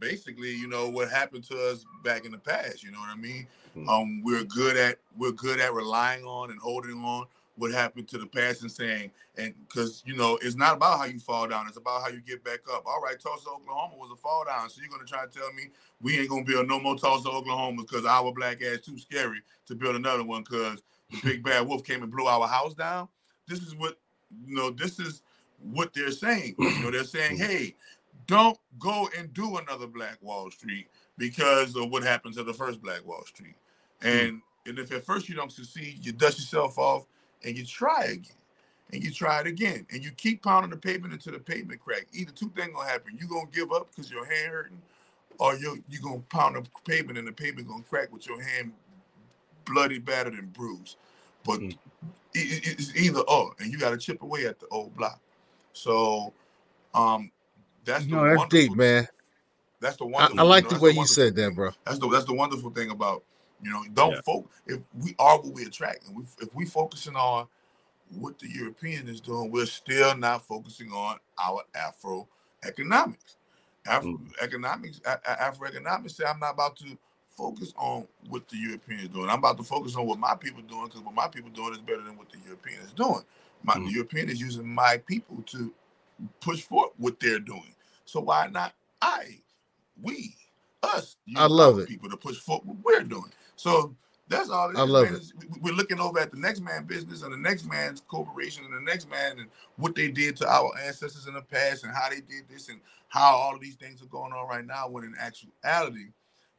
basically, 0.00 0.52
you 0.52 0.68
know, 0.68 0.88
what 0.90 1.10
happened 1.10 1.44
to 1.44 1.56
us 1.70 1.84
back 2.04 2.26
in 2.26 2.32
the 2.32 2.38
past. 2.38 2.82
You 2.82 2.90
know 2.92 3.00
what 3.00 3.10
I 3.10 3.16
mean? 3.16 3.46
Um, 3.88 4.22
we're 4.24 4.44
good 4.44 4.76
at 4.76 4.98
we're 5.16 5.32
good 5.32 5.60
at 5.60 5.74
relying 5.74 6.24
on 6.24 6.50
and 6.50 6.60
holding 6.60 6.98
on. 7.04 7.26
what 7.56 7.72
happened 7.72 8.08
to 8.08 8.18
the 8.18 8.26
past 8.26 8.62
and 8.62 8.72
saying, 8.72 9.12
and 9.38 9.54
because 9.68 10.02
you 10.06 10.16
know, 10.16 10.38
it's 10.42 10.56
not 10.56 10.76
about 10.76 10.98
how 10.98 11.06
you 11.06 11.20
fall 11.20 11.48
down, 11.48 11.66
it's 11.68 11.76
about 11.78 12.02
how 12.02 12.08
you 12.08 12.20
get 12.20 12.44
back 12.44 12.60
up. 12.74 12.84
All 12.86 13.00
right, 13.02 13.20
Tulsa, 13.20 13.50
Oklahoma 13.50 13.96
was 13.98 14.10
a 14.12 14.16
fall 14.16 14.44
down. 14.46 14.70
So 14.70 14.80
you're 14.82 14.90
gonna 14.90 15.04
try 15.04 15.26
to 15.26 15.30
tell 15.30 15.52
me 15.54 15.64
we 16.02 16.18
ain't 16.18 16.30
gonna 16.30 16.44
build 16.44 16.68
no 16.68 16.80
more 16.80 16.96
Tulsa, 16.98 17.30
Oklahoma 17.30 17.82
because 17.82 18.06
our 18.06 18.32
black 18.32 18.62
ass 18.62 18.80
too 18.80 18.98
scary 18.98 19.42
to 19.66 19.76
build 19.76 19.96
another 19.96 20.24
one 20.24 20.42
because 20.42 20.82
the 21.12 21.20
big 21.24 21.44
bad 21.44 21.66
wolf 21.68 21.84
came 21.84 22.02
and 22.02 22.12
blew 22.12 22.26
our 22.26 22.48
house 22.48 22.74
down. 22.74 23.08
This 23.48 23.60
is 23.62 23.76
what 23.76 23.98
you 24.46 24.56
know, 24.56 24.70
this 24.70 24.98
is 25.00 25.22
what 25.72 25.94
they're 25.94 26.10
saying. 26.12 26.56
You 26.58 26.84
know, 26.84 26.90
they're 26.90 27.04
saying, 27.04 27.38
hey, 27.38 27.74
don't 28.28 28.58
go 28.78 29.08
and 29.18 29.34
do 29.34 29.58
another 29.58 29.88
Black 29.88 30.18
Wall 30.22 30.50
Street 30.52 30.88
because 31.18 31.76
of 31.76 31.90
what 31.90 32.04
happened 32.04 32.34
to 32.36 32.44
the 32.44 32.54
first 32.54 32.82
Black 32.82 33.06
Wall 33.06 33.24
Street. 33.26 33.56
And 34.02 34.42
and 34.66 34.78
if 34.78 34.92
at 34.92 35.04
first 35.04 35.28
you 35.28 35.34
don't 35.34 35.52
succeed, 35.52 36.06
you 36.06 36.12
dust 36.12 36.38
yourself 36.38 36.78
off 36.78 37.06
and 37.44 37.58
you 37.58 37.66
try 37.66 38.04
again. 38.04 38.36
And 38.92 39.04
you 39.04 39.10
try 39.10 39.40
it 39.40 39.48
again. 39.48 39.86
And 39.92 40.04
you 40.04 40.12
keep 40.12 40.42
pounding 40.44 40.70
the 40.70 40.76
pavement 40.78 41.14
until 41.14 41.34
the 41.34 41.40
pavement 41.40 41.80
crack. 41.80 42.06
Either 42.14 42.32
two 42.32 42.50
things 42.56 42.72
gonna 42.74 42.88
happen. 42.88 43.18
You're 43.18 43.28
gonna 43.28 43.50
give 43.52 43.72
up 43.72 43.88
because 43.90 44.10
your 44.10 44.24
hand 44.26 44.52
hurting, 44.52 44.82
or 45.38 45.56
you 45.56 45.82
you 45.90 46.00
gonna 46.00 46.20
pound 46.30 46.56
the 46.56 46.64
pavement 46.86 47.18
and 47.18 47.28
the 47.28 47.32
pavement 47.32 47.68
gonna 47.68 47.82
crack 47.84 48.12
with 48.12 48.26
your 48.28 48.40
hand 48.42 48.72
bloody, 49.66 49.98
battered, 49.98 50.34
and 50.34 50.52
bruised. 50.52 50.96
But 51.44 51.62
it- 51.62 51.76
it- 52.34 52.80
it's 52.80 52.94
either 52.96 53.20
or, 53.20 53.54
and 53.58 53.72
you 53.72 53.78
got 53.78 53.90
to 53.90 53.98
chip 53.98 54.22
away 54.22 54.46
at 54.46 54.60
the 54.60 54.68
old 54.68 54.96
block. 54.96 55.20
So, 55.72 56.34
um, 56.94 57.32
that's 57.88 58.04
the 58.04 58.12
No, 58.12 58.24
that's 58.24 58.38
wonderful. 58.38 58.68
deep, 58.68 58.76
man. 58.76 59.08
That's 59.80 59.96
the 59.96 60.04
I, 60.04 60.08
wonderful. 60.08 60.40
I 60.40 60.42
like 60.42 60.64
you 60.64 60.64
know, 60.64 60.68
the 60.68 60.74
that's 60.74 60.82
way 60.82 60.90
you 60.90 60.96
wonderful 60.98 61.14
said 61.14 61.36
that, 61.36 61.54
bro. 61.54 61.70
That's 61.86 61.98
the 61.98 62.08
that's 62.08 62.24
the 62.26 62.34
wonderful 62.34 62.70
thing 62.70 62.90
about 62.90 63.24
you 63.62 63.70
know 63.70 63.82
don't 63.94 64.12
Yeah. 64.12 64.20
focus 64.20 64.50
if 64.66 64.80
we 64.94 65.14
are 65.18 65.40
what 65.40 65.52
we 65.54 65.64
attract 65.64 66.06
and 66.06 66.16
we, 66.16 66.24
if 66.40 66.54
we 66.54 66.64
focusing 66.66 67.16
on 67.16 67.48
what 68.10 68.38
the 68.38 68.48
European 68.48 69.08
is 69.08 69.20
doing, 69.20 69.50
we're 69.50 69.66
still 69.66 70.16
not 70.16 70.46
focusing 70.46 70.92
on 70.92 71.18
our 71.38 71.62
Afro 71.74 72.28
economics. 72.64 73.36
Afro 73.86 74.18
mm. 74.18 74.32
economics, 74.42 75.00
Afro 75.26 75.66
economics 75.68 76.16
say 76.16 76.24
I'm 76.24 76.40
not 76.40 76.54
about 76.54 76.76
to 76.76 76.98
focus 77.36 77.72
on 77.76 78.06
what 78.28 78.48
the 78.48 78.56
European 78.56 79.00
is 79.00 79.08
doing. 79.08 79.30
I'm 79.30 79.38
about 79.38 79.56
to 79.58 79.64
focus 79.64 79.94
on 79.96 80.06
what 80.06 80.18
my 80.18 80.34
people 80.34 80.62
doing 80.62 80.86
because 80.86 81.00
what 81.00 81.14
my 81.14 81.28
people 81.28 81.50
doing 81.50 81.72
is 81.72 81.78
better 81.78 82.02
than 82.02 82.16
what 82.18 82.28
the 82.30 82.38
European 82.44 82.80
is 82.80 82.92
doing. 82.92 83.22
My 83.62 83.74
mm. 83.74 83.86
the 83.86 83.92
European 83.92 84.28
is 84.28 84.40
using 84.40 84.66
my 84.66 84.98
people 85.06 85.42
to 85.46 85.72
push 86.40 86.62
forward 86.62 86.90
what 86.96 87.20
they're 87.20 87.38
doing. 87.38 87.74
So 88.08 88.20
why 88.20 88.46
not 88.46 88.72
I, 89.02 89.40
we, 90.00 90.34
us, 90.82 91.16
I 91.36 91.44
love 91.46 91.78
it. 91.78 91.88
people 91.88 92.08
to 92.08 92.16
push 92.16 92.38
forward 92.38 92.66
what 92.66 92.78
we're 92.82 93.02
doing. 93.02 93.30
So 93.56 93.94
that's 94.28 94.48
all. 94.48 94.70
It 94.70 94.74
is, 94.74 94.78
I 94.78 94.82
love 94.84 95.04
man. 95.04 95.14
it. 95.14 95.20
Is 95.20 95.34
we- 95.38 95.60
We're 95.60 95.74
looking 95.74 96.00
over 96.00 96.18
at 96.18 96.30
the 96.30 96.38
next 96.38 96.60
man 96.60 96.84
business 96.84 97.22
and 97.22 97.34
the 97.34 97.36
next 97.36 97.66
man's 97.66 98.00
corporation 98.00 98.64
and 98.64 98.72
the 98.72 98.90
next 98.90 99.10
man 99.10 99.40
and 99.40 99.50
what 99.76 99.94
they 99.94 100.08
did 100.10 100.36
to 100.36 100.48
our 100.48 100.72
ancestors 100.78 101.26
in 101.26 101.34
the 101.34 101.42
past 101.42 101.84
and 101.84 101.92
how 101.92 102.08
they 102.08 102.22
did 102.22 102.48
this 102.48 102.70
and 102.70 102.80
how 103.08 103.36
all 103.36 103.54
of 103.54 103.60
these 103.60 103.76
things 103.76 104.00
are 104.00 104.06
going 104.06 104.32
on 104.32 104.48
right 104.48 104.64
now. 104.64 104.88
When 104.88 105.04
in 105.04 105.14
actuality, 105.20 106.06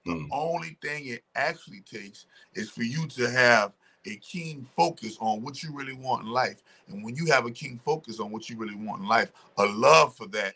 the 0.06 0.11
mm. 0.11 0.28
only 0.32 0.78
thing 0.84 1.08
it 1.08 1.24
actually 1.34 1.82
takes 1.82 2.28
is 2.53 2.69
for 2.69 2.84
you 2.84 3.08
to 3.08 3.28
have 3.28 3.74
a 4.06 4.18
keen 4.18 4.68
focus 4.76 5.18
on 5.19 5.42
what 5.42 5.64
you 5.64 5.76
really 5.76 5.94
want 5.94 6.26
in 6.26 6.32
life. 6.32 6.61
And 6.90 7.03
when 7.03 7.16
you 7.16 7.26
have 7.26 7.48
a 7.48 7.52
keen 7.52 7.80
focus 7.84 8.19
on 8.19 8.30
what 8.30 8.50
you 8.50 8.58
really 8.58 8.76
want 8.76 9.02
in 9.02 9.08
life, 9.08 9.32
a 9.58 9.66
love 9.66 10.16
for 10.16 10.28
that, 10.28 10.53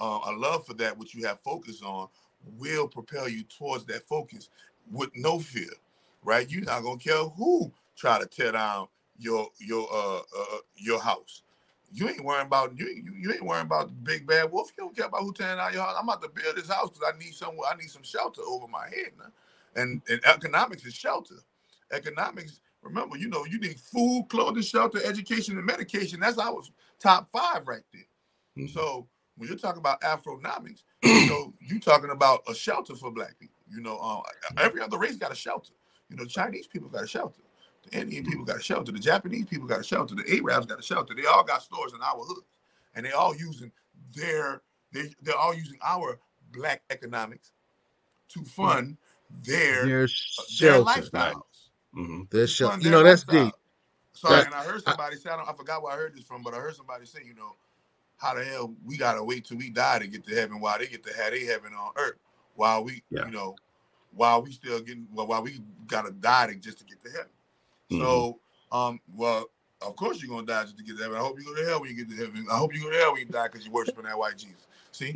uh, 0.00 0.20
a 0.26 0.32
love 0.32 0.66
for 0.66 0.74
that 0.74 0.98
which 0.98 1.14
you 1.14 1.26
have 1.26 1.40
focus 1.40 1.82
on 1.82 2.08
will 2.58 2.88
propel 2.88 3.28
you 3.28 3.44
towards 3.44 3.86
that 3.86 4.04
focus 4.08 4.50
with 4.90 5.10
no 5.16 5.38
fear, 5.38 5.70
right? 6.24 6.50
You're 6.50 6.64
not 6.64 6.82
gonna 6.82 6.98
care 6.98 7.24
who 7.24 7.72
try 7.96 8.18
to 8.20 8.26
tear 8.26 8.52
down 8.52 8.88
your 9.18 9.48
your 9.60 9.88
uh, 9.92 10.18
uh 10.18 10.58
your 10.76 11.00
house. 11.00 11.42
You 11.92 12.08
ain't 12.08 12.24
worrying 12.24 12.46
about 12.46 12.78
you, 12.78 12.86
you 12.86 13.14
you 13.18 13.32
ain't 13.32 13.44
worrying 13.44 13.66
about 13.66 13.88
the 13.88 13.94
big 13.94 14.26
bad 14.26 14.52
wolf. 14.52 14.70
You 14.78 14.84
don't 14.84 14.96
care 14.96 15.06
about 15.06 15.22
who 15.22 15.32
tearing 15.32 15.58
down 15.58 15.72
your 15.74 15.82
house. 15.84 15.96
I'm 15.98 16.08
about 16.08 16.22
to 16.22 16.28
build 16.30 16.56
this 16.56 16.70
house 16.70 16.90
because 16.90 17.12
I 17.14 17.18
need 17.18 17.34
somewhere. 17.34 17.70
I 17.72 17.76
need 17.76 17.90
some 17.90 18.02
shelter 18.04 18.42
over 18.46 18.68
my 18.68 18.84
head 18.86 19.12
now. 19.18 19.30
And 19.76 20.02
and 20.10 20.20
economics 20.26 20.84
is 20.86 20.94
shelter. 20.94 21.36
Economics. 21.92 22.60
Remember, 22.82 23.16
you 23.16 23.28
know, 23.28 23.44
you 23.46 23.60
need 23.60 23.80
food, 23.80 24.26
clothing, 24.28 24.62
shelter, 24.62 25.00
education, 25.04 25.56
and 25.56 25.66
medication. 25.66 26.20
That's 26.20 26.38
our 26.38 26.62
top 27.00 27.30
five 27.32 27.66
right 27.68 27.82
there. 27.92 28.68
So 28.68 29.08
when 29.36 29.48
you're 29.48 29.58
talking 29.58 29.80
about 29.80 30.00
Afronomics, 30.02 30.84
you 31.02 31.28
know, 31.28 31.54
you're 31.60 31.80
talking 31.80 32.10
about 32.10 32.42
a 32.48 32.54
shelter 32.54 32.94
for 32.94 33.10
black 33.10 33.38
people. 33.38 33.56
You 33.70 33.80
know, 33.82 33.98
uh, 33.98 34.22
every 34.58 34.80
other 34.82 34.98
race 34.98 35.16
got 35.16 35.32
a 35.32 35.36
shelter. 35.36 35.72
You 36.10 36.16
know, 36.16 36.24
Chinese 36.26 36.66
people 36.66 36.88
got 36.88 37.04
a 37.04 37.08
shelter. 37.08 37.40
The 37.90 37.98
Indian 38.00 38.24
people 38.24 38.44
got 38.44 38.58
a 38.58 38.62
shelter. 38.62 38.92
The 38.92 38.98
Japanese 38.98 39.46
people 39.46 39.66
got 39.66 39.80
a 39.80 39.84
shelter. 39.84 40.14
The 40.14 40.40
Arabs 40.44 40.66
got 40.66 40.78
a 40.78 40.82
shelter. 40.82 41.14
They 41.14 41.26
all 41.26 41.44
got 41.44 41.62
stores 41.62 41.92
in 41.94 42.00
our 42.02 42.16
hoods, 42.16 42.46
and 42.94 43.06
they 43.06 43.12
all 43.12 43.34
using 43.36 43.72
their 44.14 44.62
they 44.92 45.14
they're 45.22 45.36
all 45.36 45.54
using 45.54 45.78
our 45.82 46.18
black 46.52 46.82
economics 46.90 47.52
to 48.30 48.44
fund 48.44 48.98
their 49.44 49.86
Their 49.86 50.08
their 50.60 50.78
shelter. 50.78 50.84
lifestyles. 50.84 51.70
Their 52.30 52.46
To 52.46 52.48
shelter. 52.48 52.76
You 52.80 52.84
their 52.84 52.92
know, 52.92 53.02
that's 53.04 53.24
lifestyle. 53.24 53.44
deep. 53.46 53.54
Sorry, 54.14 54.38
That- 54.40 54.46
and 54.46 54.54
I 54.54 54.64
heard 54.64 54.82
somebody 54.82 55.16
say 55.16 55.30
I, 55.30 55.36
don't, 55.36 55.48
I 55.48 55.52
forgot 55.54 55.82
where 55.82 55.92
I 55.92 55.96
heard 55.96 56.14
this 56.14 56.24
from, 56.24 56.42
but 56.42 56.54
I 56.54 56.58
heard 56.58 56.76
somebody 56.76 57.06
say, 57.06 57.20
you 57.26 57.34
know, 57.34 57.56
how 58.22 58.34
the 58.34 58.44
hell 58.44 58.72
we 58.86 58.96
gotta 58.96 59.22
wait 59.22 59.44
till 59.44 59.58
we 59.58 59.68
die 59.68 59.98
to 59.98 60.06
get 60.06 60.24
to 60.24 60.34
heaven 60.34 60.60
while 60.60 60.78
they 60.78 60.86
get 60.86 61.02
to 61.04 61.12
have 61.14 61.32
their 61.32 61.44
heaven 61.44 61.72
on 61.74 61.90
earth, 61.96 62.14
while 62.54 62.84
we, 62.84 63.02
Yeah. 63.10 63.26
you 63.26 63.32
know, 63.32 63.56
while 64.14 64.40
we 64.42 64.52
still 64.52 64.80
getting, 64.80 65.08
well, 65.12 65.26
while 65.26 65.42
we 65.42 65.60
gotta 65.88 66.12
die 66.12 66.46
to, 66.46 66.54
just 66.54 66.78
to 66.78 66.84
get 66.84 67.02
to 67.04 67.10
heaven. 67.10 67.26
So, 67.90 68.38
um, 68.70 69.00
well, 69.14 69.50
of 69.82 69.96
course 69.96 70.22
you're 70.22 70.30
gonna 70.30 70.46
die 70.46 70.62
just 70.62 70.78
to 70.78 70.84
get 70.84 70.96
to 70.96 71.02
heaven. 71.02 71.18
I 71.18 71.20
hope 71.20 71.38
you 71.38 71.44
go 71.44 71.54
to 71.54 71.68
hell 71.68 71.80
when 71.80 71.90
you 71.90 71.96
get 71.96 72.08
to 72.10 72.16
heaven. 72.16 72.46
I 72.50 72.56
hope 72.56 72.72
you 72.74 72.80
go 72.82 72.90
to 72.90 72.96
hell 72.96 73.12
when 73.12 73.20
you 73.20 73.26
die 73.26 73.48
because 73.48 73.64
you're 73.66 73.74
worshiping 73.74 74.04
that 74.04 74.16
white 74.16 74.38
Jesus. 74.38 74.66
See, 74.92 75.14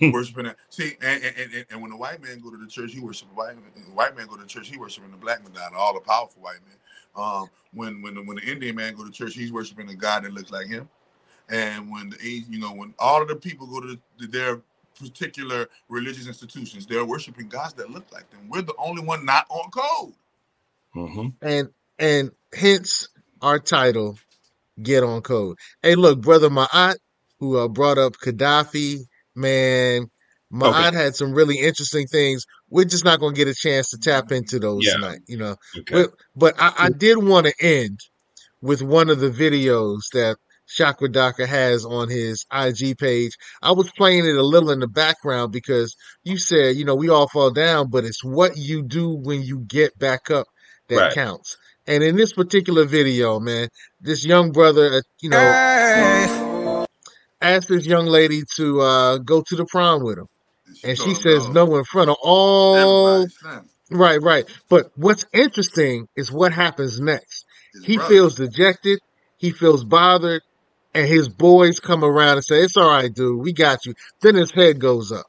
worshiping 0.12 0.44
that. 0.44 0.56
See, 0.70 0.96
and, 1.02 1.22
and, 1.22 1.52
and, 1.54 1.66
and 1.70 1.82
when 1.82 1.90
the 1.90 1.96
white 1.96 2.22
man 2.22 2.40
go 2.40 2.50
to 2.50 2.56
the 2.56 2.66
church, 2.66 2.92
he 2.94 3.00
worship 3.00 3.28
the 3.28 3.34
white 3.34 3.54
man. 3.56 3.64
The 3.74 3.92
white 3.92 4.16
man 4.16 4.26
go 4.26 4.36
to 4.36 4.42
the 4.42 4.48
church, 4.48 4.68
he 4.68 4.78
worshiping 4.78 5.10
the 5.10 5.16
black 5.16 5.44
Madonna, 5.44 5.76
all 5.76 5.92
the 5.94 6.00
powerful 6.00 6.40
white 6.42 6.60
men. 6.66 6.76
Um, 7.14 7.50
when 7.74 8.00
when 8.02 8.14
the, 8.14 8.22
when 8.22 8.36
the 8.36 8.44
Indian 8.50 8.74
man 8.76 8.94
go 8.94 9.04
to 9.04 9.10
church, 9.10 9.34
he's 9.34 9.52
worshiping 9.52 9.88
a 9.90 9.94
God 9.94 10.24
that 10.24 10.32
looks 10.32 10.50
like 10.50 10.68
him. 10.68 10.88
And 11.48 11.90
when 11.90 12.10
the 12.10 12.16
Asian, 12.20 12.52
you 12.52 12.58
know, 12.58 12.72
when 12.72 12.94
all 12.98 13.22
of 13.22 13.28
the 13.28 13.36
people 13.36 13.66
go 13.66 13.80
to 13.80 13.98
the, 14.18 14.26
their 14.26 14.60
particular 14.98 15.68
religious 15.88 16.26
institutions, 16.26 16.86
they're 16.86 17.04
worshiping 17.04 17.48
gods 17.48 17.74
that 17.74 17.90
look 17.90 18.10
like 18.12 18.28
them. 18.30 18.48
We're 18.48 18.62
the 18.62 18.74
only 18.78 19.02
one 19.02 19.24
not 19.24 19.46
on 19.48 19.70
code. 19.70 20.14
and 21.42 21.68
and 21.98 22.30
hence 22.54 23.08
our 23.42 23.58
title 23.58 24.18
get 24.82 25.02
on 25.02 25.22
code 25.22 25.56
hey 25.82 25.94
look 25.94 26.20
brother 26.20 26.50
Ma'at, 26.50 26.96
who 27.38 27.58
uh, 27.58 27.68
brought 27.68 27.98
up 27.98 28.14
gaddafi 28.14 29.00
man 29.34 30.10
Ma'at 30.52 30.88
Okay. 30.88 30.96
had 30.96 31.14
some 31.16 31.32
really 31.32 31.58
interesting 31.58 32.06
things 32.06 32.46
we're 32.70 32.84
just 32.84 33.04
not 33.04 33.20
going 33.20 33.34
to 33.34 33.38
get 33.38 33.48
a 33.48 33.54
chance 33.54 33.90
to 33.90 33.98
tap 33.98 34.32
into 34.32 34.58
those 34.58 34.84
Yeah. 34.84 34.94
tonight 34.94 35.20
you 35.26 35.36
know 35.36 35.56
Okay. 35.78 35.94
but, 35.94 36.10
but 36.34 36.54
I, 36.58 36.72
I 36.78 36.88
did 36.90 37.18
want 37.18 37.46
to 37.46 37.54
end 37.60 38.00
with 38.60 38.82
one 38.82 39.10
of 39.10 39.20
the 39.20 39.30
videos 39.30 40.00
that 40.12 40.36
Chakra 40.68 41.08
Daka 41.08 41.46
has 41.46 41.84
on 41.84 42.08
his 42.08 42.44
IG 42.52 42.98
page. 42.98 43.32
I 43.62 43.72
was 43.72 43.90
playing 43.92 44.26
it 44.26 44.36
a 44.36 44.42
little 44.42 44.70
in 44.70 44.80
the 44.80 44.88
background 44.88 45.52
because 45.52 45.96
you 46.24 46.38
said, 46.38 46.76
you 46.76 46.84
know, 46.84 46.94
we 46.96 47.08
all 47.08 47.28
fall 47.28 47.50
down, 47.50 47.90
but 47.90 48.04
it's 48.04 48.24
what 48.24 48.56
you 48.56 48.82
do 48.82 49.10
when 49.10 49.42
you 49.42 49.60
get 49.60 49.98
back 49.98 50.30
up 50.30 50.46
that 50.88 50.96
Right. 50.96 51.12
counts. 51.14 51.56
And 51.86 52.02
in 52.02 52.16
this 52.16 52.32
particular 52.32 52.84
video, 52.84 53.38
man, 53.38 53.68
this 54.00 54.24
young 54.24 54.50
brother, 54.52 54.94
uh, 54.98 55.02
you 55.20 55.30
know, 55.30 55.54
asked 57.40 57.68
this 57.68 57.86
young 57.86 58.06
lady 58.06 58.42
to 58.56 58.80
uh, 58.80 59.18
go 59.18 59.42
to 59.46 59.56
the 59.56 59.66
prom 59.66 60.02
with 60.02 60.18
him. 60.18 60.26
And 60.82 60.98
she 60.98 61.14
says 61.14 61.48
no 61.48 61.76
in 61.76 61.84
front 61.84 62.10
of 62.10 62.16
all. 62.22 63.26
Right, 63.90 64.20
right. 64.20 64.44
But 64.68 64.90
what's 64.96 65.24
interesting 65.32 66.08
is 66.16 66.32
what 66.32 66.52
happens 66.52 67.00
next. 67.00 67.44
He 67.84 67.96
brothers. 67.96 68.16
feels 68.16 68.34
dejected. 68.34 68.98
He 69.38 69.52
feels 69.52 69.84
bothered. 69.84 70.42
And 70.96 71.06
his 71.06 71.28
boys 71.28 71.78
come 71.78 72.02
around 72.02 72.36
and 72.38 72.44
say, 72.44 72.62
It's 72.62 72.76
all 72.76 72.88
right, 72.88 73.12
dude. 73.12 73.38
We 73.38 73.52
got 73.52 73.84
you. 73.84 73.94
Then 74.22 74.34
his 74.34 74.50
head 74.50 74.80
goes 74.80 75.12
up. 75.12 75.26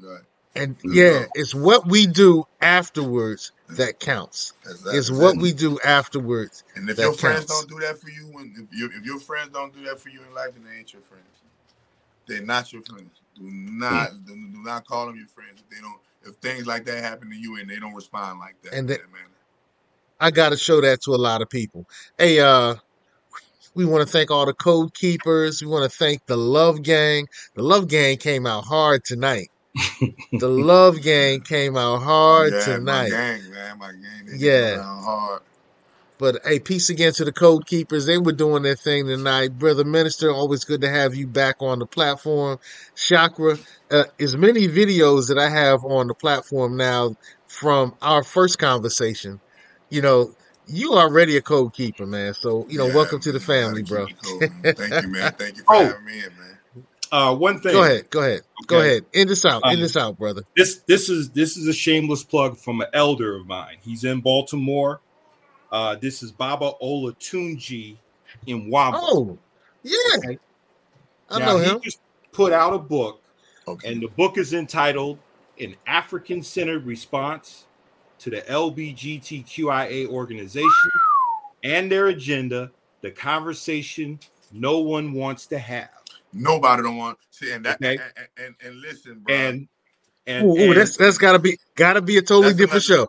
Right. 0.00 0.20
And 0.54 0.76
yeah, 0.84 1.24
it's 1.34 1.54
what 1.54 1.88
we 1.88 2.06
do 2.06 2.44
afterwards 2.60 3.50
that 3.70 3.98
counts. 3.98 4.52
That's- 4.64 4.84
It's 4.94 5.10
what 5.10 5.36
we 5.38 5.52
do 5.52 5.80
afterwards 5.84 6.62
And 6.76 6.88
if 6.88 6.98
your 6.98 7.12
friends 7.12 7.46
counts. 7.46 7.66
don't 7.66 7.68
do 7.68 7.84
that 7.84 7.98
for 8.00 8.08
you, 8.10 8.26
when 8.30 8.54
if, 8.70 8.78
you, 8.78 8.90
if 8.96 9.04
your 9.04 9.18
friends 9.18 9.48
don't 9.52 9.74
do 9.74 9.84
that 9.86 9.98
for 9.98 10.10
you 10.10 10.20
in 10.22 10.32
life, 10.32 10.50
then 10.54 10.62
they 10.64 10.78
ain't 10.78 10.92
your 10.92 11.02
friends. 11.02 11.24
They're 12.28 12.42
not 12.42 12.72
your 12.72 12.82
friends. 12.82 13.10
Do 13.34 13.42
not 13.50 14.10
Hmm. 14.12 14.24
do, 14.26 14.34
do 14.34 14.62
not 14.62 14.86
call 14.86 15.06
them 15.06 15.16
your 15.16 15.26
friends. 15.26 15.60
If 15.60 15.68
they 15.68 15.80
don't, 15.82 15.98
if 16.22 16.36
things 16.36 16.66
like 16.66 16.84
that 16.84 17.02
happen 17.02 17.28
to 17.30 17.36
you 17.36 17.56
and 17.56 17.68
they 17.68 17.80
don't 17.80 17.94
respond 17.94 18.38
like 18.38 18.54
that, 18.62 18.74
And 18.74 18.88
that 18.88 19.00
manner. 19.12 19.24
I 20.20 20.30
got 20.30 20.50
to 20.50 20.56
show 20.56 20.80
that 20.80 21.02
to 21.02 21.10
a 21.10 21.16
lot 21.18 21.42
of 21.42 21.50
people. 21.50 21.86
Hey, 22.16 22.38
uh, 22.38 22.76
we 23.74 23.84
want 23.84 24.06
to 24.06 24.10
thank 24.10 24.30
all 24.30 24.46
the 24.46 24.54
code 24.54 24.94
keepers. 24.94 25.62
We 25.62 25.68
want 25.68 25.90
to 25.90 25.96
thank 25.96 26.26
the 26.26 26.36
Love 26.36 26.82
Gang. 26.82 27.28
The 27.54 27.62
Love 27.62 27.88
Gang 27.88 28.16
came 28.16 28.46
out 28.46 28.64
hard 28.64 29.04
tonight. 29.04 29.50
the 30.32 30.48
Love 30.48 31.02
Gang 31.02 31.40
came 31.40 31.76
out 31.76 32.02
hard 32.02 32.52
yeah, 32.52 32.64
tonight. 32.64 33.10
my 33.10 33.16
gang, 33.16 33.50
man, 33.50 33.78
my 33.78 33.92
gang, 33.92 34.26
they 34.26 34.36
Yeah. 34.36 34.76
yeah. 34.76 35.02
hard. 35.02 35.42
But 36.18 36.40
hey, 36.44 36.60
peace 36.60 36.90
again 36.90 37.12
to 37.14 37.24
the 37.24 37.32
code 37.32 37.66
keepers. 37.66 38.06
They 38.06 38.18
were 38.18 38.32
doing 38.32 38.62
their 38.62 38.76
thing 38.76 39.06
tonight. 39.06 39.58
Brother 39.58 39.84
Minister, 39.84 40.30
always 40.30 40.64
good 40.64 40.80
to 40.82 40.88
have 40.88 41.14
you 41.16 41.26
back 41.26 41.56
on 41.60 41.80
the 41.80 41.86
platform. 41.86 42.60
Chakra, 42.94 43.58
uh, 43.90 44.04
as 44.20 44.36
many 44.36 44.68
videos 44.68 45.28
that 45.28 45.38
I 45.38 45.48
have 45.50 45.84
on 45.84 46.06
the 46.06 46.14
platform 46.14 46.76
now 46.76 47.16
from 47.48 47.94
our 48.00 48.22
first 48.22 48.58
conversation, 48.60 49.40
you 49.90 50.02
know, 50.02 50.34
you 50.66 50.94
already 50.94 51.36
a 51.36 51.42
code 51.42 51.72
keeper, 51.74 52.06
man. 52.06 52.34
So, 52.34 52.66
you 52.68 52.78
know, 52.78 52.86
Yeah, 52.86 52.94
welcome 52.94 53.20
to 53.20 53.32
the 53.32 53.40
family, 53.40 53.82
bro. 53.82 54.06
Thank 54.06 55.02
you, 55.02 55.08
man. 55.08 55.32
Thank 55.32 55.56
you 55.58 55.64
for 55.64 55.74
Oh. 55.74 55.84
having 55.84 56.04
me 56.04 56.18
in, 56.18 56.36
man. 56.38 56.58
Uh, 57.12 57.34
one 57.34 57.60
thing. 57.60 57.72
Go 57.72 57.84
ahead, 57.84 58.10
go 58.10 58.20
ahead, 58.20 58.40
go 58.66 58.80
ahead. 58.80 59.04
End 59.14 59.30
this 59.30 59.44
out, 59.44 59.62
end 59.66 59.76
Um, 59.76 59.80
this 59.80 59.96
out, 59.96 60.18
brother. 60.18 60.42
This 60.56 60.78
this 60.86 61.08
is 61.08 61.30
this 61.30 61.56
is 61.56 61.68
a 61.68 61.72
shameless 61.72 62.24
plug 62.24 62.56
from 62.56 62.80
an 62.80 62.88
elder 62.92 63.36
of 63.36 63.46
mine. 63.46 63.76
He's 63.82 64.02
in 64.02 64.20
Baltimore. 64.20 65.00
Uh, 65.70 65.94
this 65.96 66.22
is 66.24 66.32
Baba 66.32 66.72
Olatunji 66.82 67.96
in 68.46 68.68
Wamba. 68.68 68.98
Oh, 69.00 69.38
yeah. 69.84 69.98
I 71.30 71.38
Now, 71.38 71.46
know 71.46 71.58
he 71.58 71.64
him. 71.70 71.80
just 71.82 72.00
put 72.32 72.52
out 72.52 72.74
a 72.74 72.78
book, 72.78 73.22
and 73.84 74.02
the 74.02 74.08
book 74.08 74.36
is 74.36 74.52
entitled 74.52 75.18
"An 75.60 75.76
African-Centered 75.86 76.84
Response 76.84 77.64
to 78.24 78.30
the 78.30 78.40
LBGTQIA 78.42 80.08
Organization 80.08 80.90
and 81.62 81.90
Their 81.92 82.08
Agenda: 82.08 82.70
The 83.02 83.10
Conversation 83.10 84.18
No 84.50 84.78
One 84.80 85.12
Wants 85.12 85.46
to 85.48 85.58
Have." 85.58 85.90
Nobody 86.32 86.82
don't 86.82 86.96
want 86.96 87.18
see, 87.30 87.52
and 87.52 87.64
that 87.66 87.76
Okay. 87.76 87.98
and, 88.16 88.28
and, 88.46 88.54
and 88.64 88.80
listen, 88.80 89.20
bro. 89.20 89.34
And 89.34 89.68
and, 90.26 90.46
Ooh, 90.46 90.52
ooh, 90.52 90.70
and- 90.70 90.76
that's 90.76 90.96
that's 90.96 91.18
gotta 91.18 91.38
be 91.38 91.58
gotta 91.76 92.00
be 92.00 92.16
a 92.16 92.22
totally 92.22 92.54
different 92.54 92.82
show. 92.82 93.06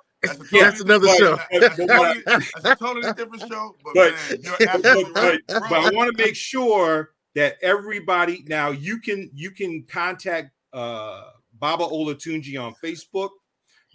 That's, 0.52 0.82
another 0.82 1.06
but- 1.08 1.18
show. 1.18 1.38
but- 1.52 1.78
but 1.78 2.18
That's 2.26 2.66
a 2.66 2.76
totally 2.76 3.14
different 3.14 3.42
show, 3.50 3.76
but, 3.84 3.94
but, 3.94 4.14
man, 4.14 4.40
you're 4.42 4.70
absolutely 4.70 5.12
right. 5.14 5.40
but 5.48 5.72
I 5.72 5.90
want 5.92 6.16
to 6.16 6.24
make 6.24 6.36
sure 6.36 7.12
that 7.36 7.56
everybody 7.62 8.44
now 8.48 8.72
you 8.72 9.00
can 9.00 9.30
you 9.34 9.52
can 9.52 9.84
contact 9.84 10.52
uh 10.74 11.30
Baba 11.60 11.86
Olatunji 11.86 12.62
on 12.62 12.74
Facebook 12.76 13.30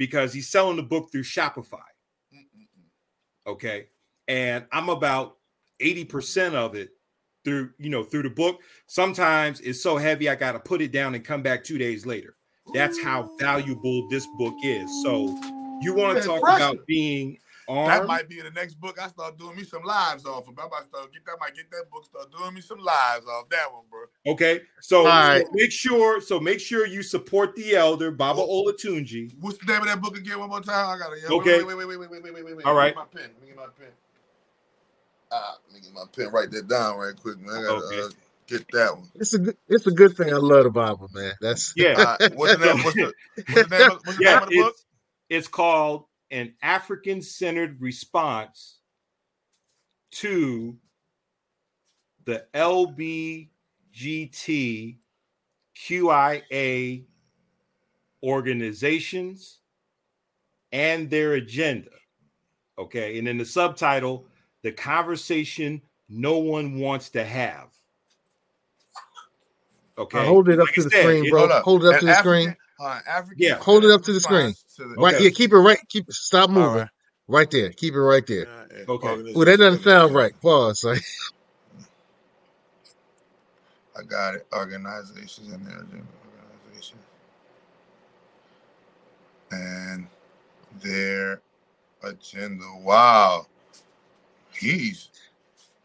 because 0.00 0.32
he's 0.32 0.48
selling 0.48 0.78
the 0.78 0.82
book 0.82 1.12
through 1.12 1.22
Shopify. 1.22 1.78
Okay. 3.46 3.88
And 4.28 4.64
I'm 4.72 4.88
about 4.88 5.36
80% 5.78 6.54
of 6.54 6.74
it 6.74 6.92
through, 7.44 7.72
you 7.78 7.90
know, 7.90 8.02
through 8.02 8.22
the 8.22 8.30
book. 8.30 8.60
Sometimes 8.86 9.60
it's 9.60 9.82
so 9.82 9.98
heavy 9.98 10.30
I 10.30 10.36
got 10.36 10.52
to 10.52 10.58
put 10.58 10.80
it 10.80 10.90
down 10.90 11.14
and 11.14 11.22
come 11.22 11.42
back 11.42 11.62
2 11.62 11.76
days 11.76 12.06
later. 12.06 12.36
That's 12.72 12.98
how 13.02 13.30
valuable 13.38 14.08
this 14.08 14.26
book 14.38 14.54
is. 14.64 14.90
So 15.02 15.38
you 15.82 15.92
want 15.92 16.16
to 16.16 16.26
talk 16.26 16.40
about 16.40 16.78
being 16.86 17.36
That 17.74 18.06
might 18.06 18.28
be 18.28 18.40
the 18.40 18.50
next 18.50 18.74
book. 18.74 18.98
I 19.00 19.08
start 19.08 19.38
doing 19.38 19.56
me 19.56 19.64
some 19.64 19.84
lives 19.84 20.26
off 20.26 20.48
of. 20.48 20.58
I 20.58 20.62
might 20.68 20.84
start 20.84 21.12
get 21.12 21.24
that. 21.26 21.36
Might 21.40 21.54
get 21.54 21.70
that 21.70 21.90
book. 21.90 22.04
Start 22.04 22.30
doing 22.36 22.54
me 22.54 22.60
some 22.60 22.78
lives 22.78 23.26
off 23.26 23.48
that 23.50 23.72
one, 23.72 23.84
bro. 23.90 24.32
Okay, 24.32 24.62
so, 24.80 25.00
All 25.00 25.04
so 25.06 25.10
right. 25.10 25.46
make 25.52 25.70
sure 25.70 26.20
so 26.20 26.40
make 26.40 26.60
sure 26.60 26.86
you 26.86 27.02
support 27.02 27.54
the 27.54 27.76
elder 27.76 28.10
Baba 28.10 28.40
Olatunji. 28.40 29.34
What's 29.40 29.58
the 29.58 29.66
name 29.72 29.82
of 29.82 29.88
that 29.88 30.00
book 30.00 30.16
again? 30.16 30.38
One 30.40 30.48
more 30.48 30.60
time. 30.60 30.88
I 30.88 30.98
got 30.98 31.12
it. 31.12 31.30
Okay. 31.30 31.62
Wait, 31.62 31.76
wait, 31.76 31.86
wait, 31.86 31.98
wait, 31.98 32.10
wait, 32.10 32.22
wait, 32.22 32.34
wait, 32.34 32.44
wait, 32.44 32.56
wait. 32.56 32.66
All 32.66 32.74
Let 32.74 32.84
me 32.84 32.88
get 32.90 32.96
my 32.96 33.04
pen. 33.04 33.30
Let 33.34 33.40
me 33.40 33.46
get 33.48 33.56
my 33.56 33.66
pen. 33.78 33.92
Ah, 35.32 35.56
let 35.66 35.74
me 35.74 35.80
get 35.80 35.94
my 35.94 36.04
pen. 36.14 36.32
Write 36.32 36.50
that 36.50 36.68
down 36.68 36.98
right 36.98 37.14
quick, 37.16 37.38
man. 37.40 37.56
I 37.56 37.62
gotta 37.62 38.06
uh, 38.06 38.08
get 38.48 38.66
that 38.72 38.96
one. 38.96 39.08
It's 39.14 39.34
a 39.34 39.38
good, 39.38 39.56
it's 39.68 39.86
a 39.86 39.92
good 39.92 40.16
thing 40.16 40.32
I 40.32 40.38
love 40.38 40.64
the 40.64 40.70
Bible, 40.70 41.08
man. 41.12 41.32
That's 41.40 41.72
Yeah. 41.76 42.16
Uh, 42.20 42.28
what's 42.34 42.56
the 42.56 42.66
name? 42.66 42.82
What's 42.82 42.96
the, 42.96 43.12
what's 43.46 43.68
the 43.68 43.78
name? 43.78 43.90
Of, 43.90 44.00
what's 44.04 44.18
the 44.18 44.24
yeah, 44.24 44.34
name 44.34 44.42
of 44.42 44.48
the 44.48 44.56
book? 44.56 44.74
it's, 44.74 44.84
it's 45.28 45.48
called 45.48 46.06
an 46.30 46.54
African-centered 46.62 47.80
response 47.80 48.78
to 50.12 50.76
the 52.24 52.46
LBGTQIA 52.54 53.48
organizations 58.22 59.58
and 60.72 61.10
their 61.10 61.34
agenda. 61.34 61.90
Okay, 62.78 63.18
and 63.18 63.26
then 63.26 63.36
the 63.38 63.44
subtitle, 63.44 64.26
the 64.62 64.72
conversation 64.72 65.82
no 66.08 66.38
one 66.38 66.78
wants 66.78 67.10
to 67.10 67.24
have. 67.24 67.68
Okay, 69.98 70.24
hold 70.24 70.48
it 70.48 70.58
up 70.58 70.66
Like 70.66 70.74
to 70.76 70.82
the 70.84 70.90
said, 70.90 71.02
screen, 71.02 71.28
bro. 71.30 71.48
Hold 71.62 71.84
it 71.84 71.88
up 71.88 71.94
An 71.94 72.00
to 72.00 72.06
the 72.06 72.12
African- 72.12 72.42
screen. 72.42 72.56
Uh, 72.80 72.98
African 73.06 73.36
Yeah. 73.38 73.56
Hold 73.56 73.84
it 73.84 73.90
up 73.90 74.02
to 74.04 74.12
the 74.12 74.20
screen. 74.20 74.54
to 74.76 74.88
the- 74.88 74.94
Right, 74.94 75.14
Okay. 75.14 75.24
yeah, 75.24 75.30
keep 75.30 75.52
it 75.52 75.58
right. 75.58 75.78
Keep 75.90 76.08
it, 76.08 76.14
stop 76.14 76.48
moving. 76.48 76.88
Right. 77.28 77.50
there. 77.50 77.70
Keep 77.70 77.94
it 77.94 78.00
right 78.00 78.26
there. 78.26 78.48
Okay. 78.88 79.32
Oh, 79.36 79.44
that 79.44 79.58
doesn't 79.58 79.84
sound 79.84 80.14
right. 80.14 80.32
Pause. 80.40 80.80
Sorry. 80.80 81.00
I 83.96 84.02
got 84.02 84.34
it. 84.34 84.46
Organizations 84.52 85.52
and 85.52 85.66
their 85.66 85.80
agenda. 85.82 86.06
And 89.52 90.06
their 90.80 91.42
agenda. 92.02 92.64
Wow. 92.80 93.46
He's 94.52 95.08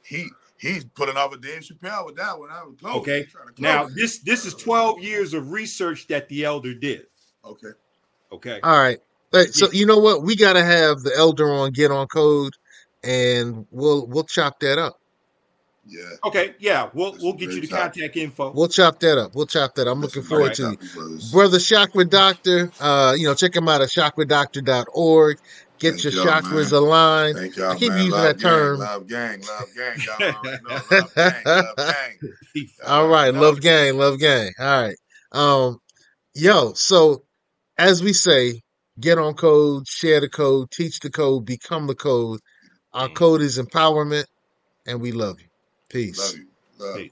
he 0.04 0.30
he's 0.66 0.84
putting 0.86 1.18
off 1.18 1.34
a 1.34 1.38
Dave 1.38 1.62
Chappelle 1.62 2.06
with 2.06 2.16
that 2.18 2.38
one. 2.38 2.50
I 2.52 2.64
was 2.64 2.76
close. 2.80 2.96
Okay. 2.98 3.24
To 3.24 3.62
Now 3.62 3.86
it. 3.86 3.94
this 3.96 4.20
this 4.20 4.46
is 4.46 4.54
12 4.56 5.02
years 5.02 5.34
of 5.34 5.52
research 5.52 6.08
that 6.08 6.28
the 6.30 6.44
elder 6.46 6.74
did. 6.74 7.06
Okay. 7.44 7.70
Okay. 8.32 8.60
All 8.64 8.78
right. 8.80 9.00
Hey, 9.32 9.46
So 9.46 9.72
you 9.72 9.86
know 9.86 10.00
what? 10.00 10.24
We 10.24 10.36
gotta 10.36 10.64
have 10.64 11.02
the 11.02 11.14
elder 11.16 11.52
on 11.52 11.72
get 11.72 11.92
on 11.92 12.08
code, 12.08 12.54
and 13.04 13.66
we'll 13.72 14.08
we'll 14.08 14.24
chop 14.24 14.60
that 14.62 14.78
up. 14.80 15.00
Yeah. 15.88 16.02
Okay. 16.26 16.56
Yeah. 16.60 16.90
We'll 16.94 17.16
we'll 17.22 17.34
get 17.34 17.52
you 17.52 17.62
the 17.62 17.68
topic. 17.68 17.94
contact 18.02 18.18
info. 18.18 18.52
We'll 18.52 18.68
chop 18.68 19.00
that 19.02 19.20
up. 19.20 19.36
We'll 19.36 19.46
chop 19.46 19.76
that. 19.76 19.88
up. 19.88 19.94
I'm 19.96 20.02
looking 20.02 20.24
forward 20.24 20.46
great 20.48 20.56
to 20.56 20.70
it. 20.72 20.76
topic, 20.78 20.94
brothers. 20.96 21.32
Brother 21.32 21.60
Chakra 21.60 22.06
Doctor, 22.06 22.72
uh, 22.80 23.14
you 23.16 23.28
know, 23.28 23.36
check 23.36 23.56
him 23.56 23.68
out 23.70 23.82
at 23.82 23.90
chakradoctor.org. 23.90 25.38
Get 25.80 25.92
Thank 25.92 26.04
your 26.04 26.26
y'all, 26.26 26.42
chakras 26.42 26.72
man. 26.72 26.82
aligned. 26.82 27.38
Thank 27.38 27.56
y'all, 27.58 27.72
I 27.72 27.76
keep 27.76 27.90
man. 27.90 27.98
using 28.00 28.12
love 28.12 28.24
that 28.24 28.40
gang, 28.40 28.50
term. 28.50 28.80
Love 28.80 29.08
gang, 29.08 29.42
love 29.42 29.68
gang. 29.76 29.98
Y'all 30.06 30.36
already 30.36 30.64
know. 30.64 30.80
Love 30.92 31.16
gang, 31.16 31.44
love 31.46 31.76
gang. 31.78 32.20
All 32.86 33.08
right, 33.08 33.34
love 33.34 33.62
gang, 33.62 33.98
love 33.98 34.20
gang. 34.20 34.52
All 34.60 34.82
right. 34.82 34.96
Um, 35.32 35.80
yo, 36.34 36.74
so 36.74 37.24
as 37.78 38.02
we 38.02 38.14
say, 38.14 38.62
get 39.00 39.18
on 39.18 39.34
code, 39.34 39.88
share 39.88 40.22
the 40.22 40.30
code, 40.30 40.72
teach 40.72 41.00
the 41.00 41.10
code, 41.10 41.46
become 41.46 41.88
the 41.88 41.96
code. 41.96 42.40
Our 42.94 43.10
code 43.10 43.42
is 43.42 43.60
empowerment, 43.60 44.26
and 44.88 45.02
we 45.02 45.12
love 45.12 45.42
you. 45.42 45.48
Peace. 45.90 46.18
Love 46.18 46.38
you. 46.38 46.48
Love 46.80 47.00
you. 47.02 47.10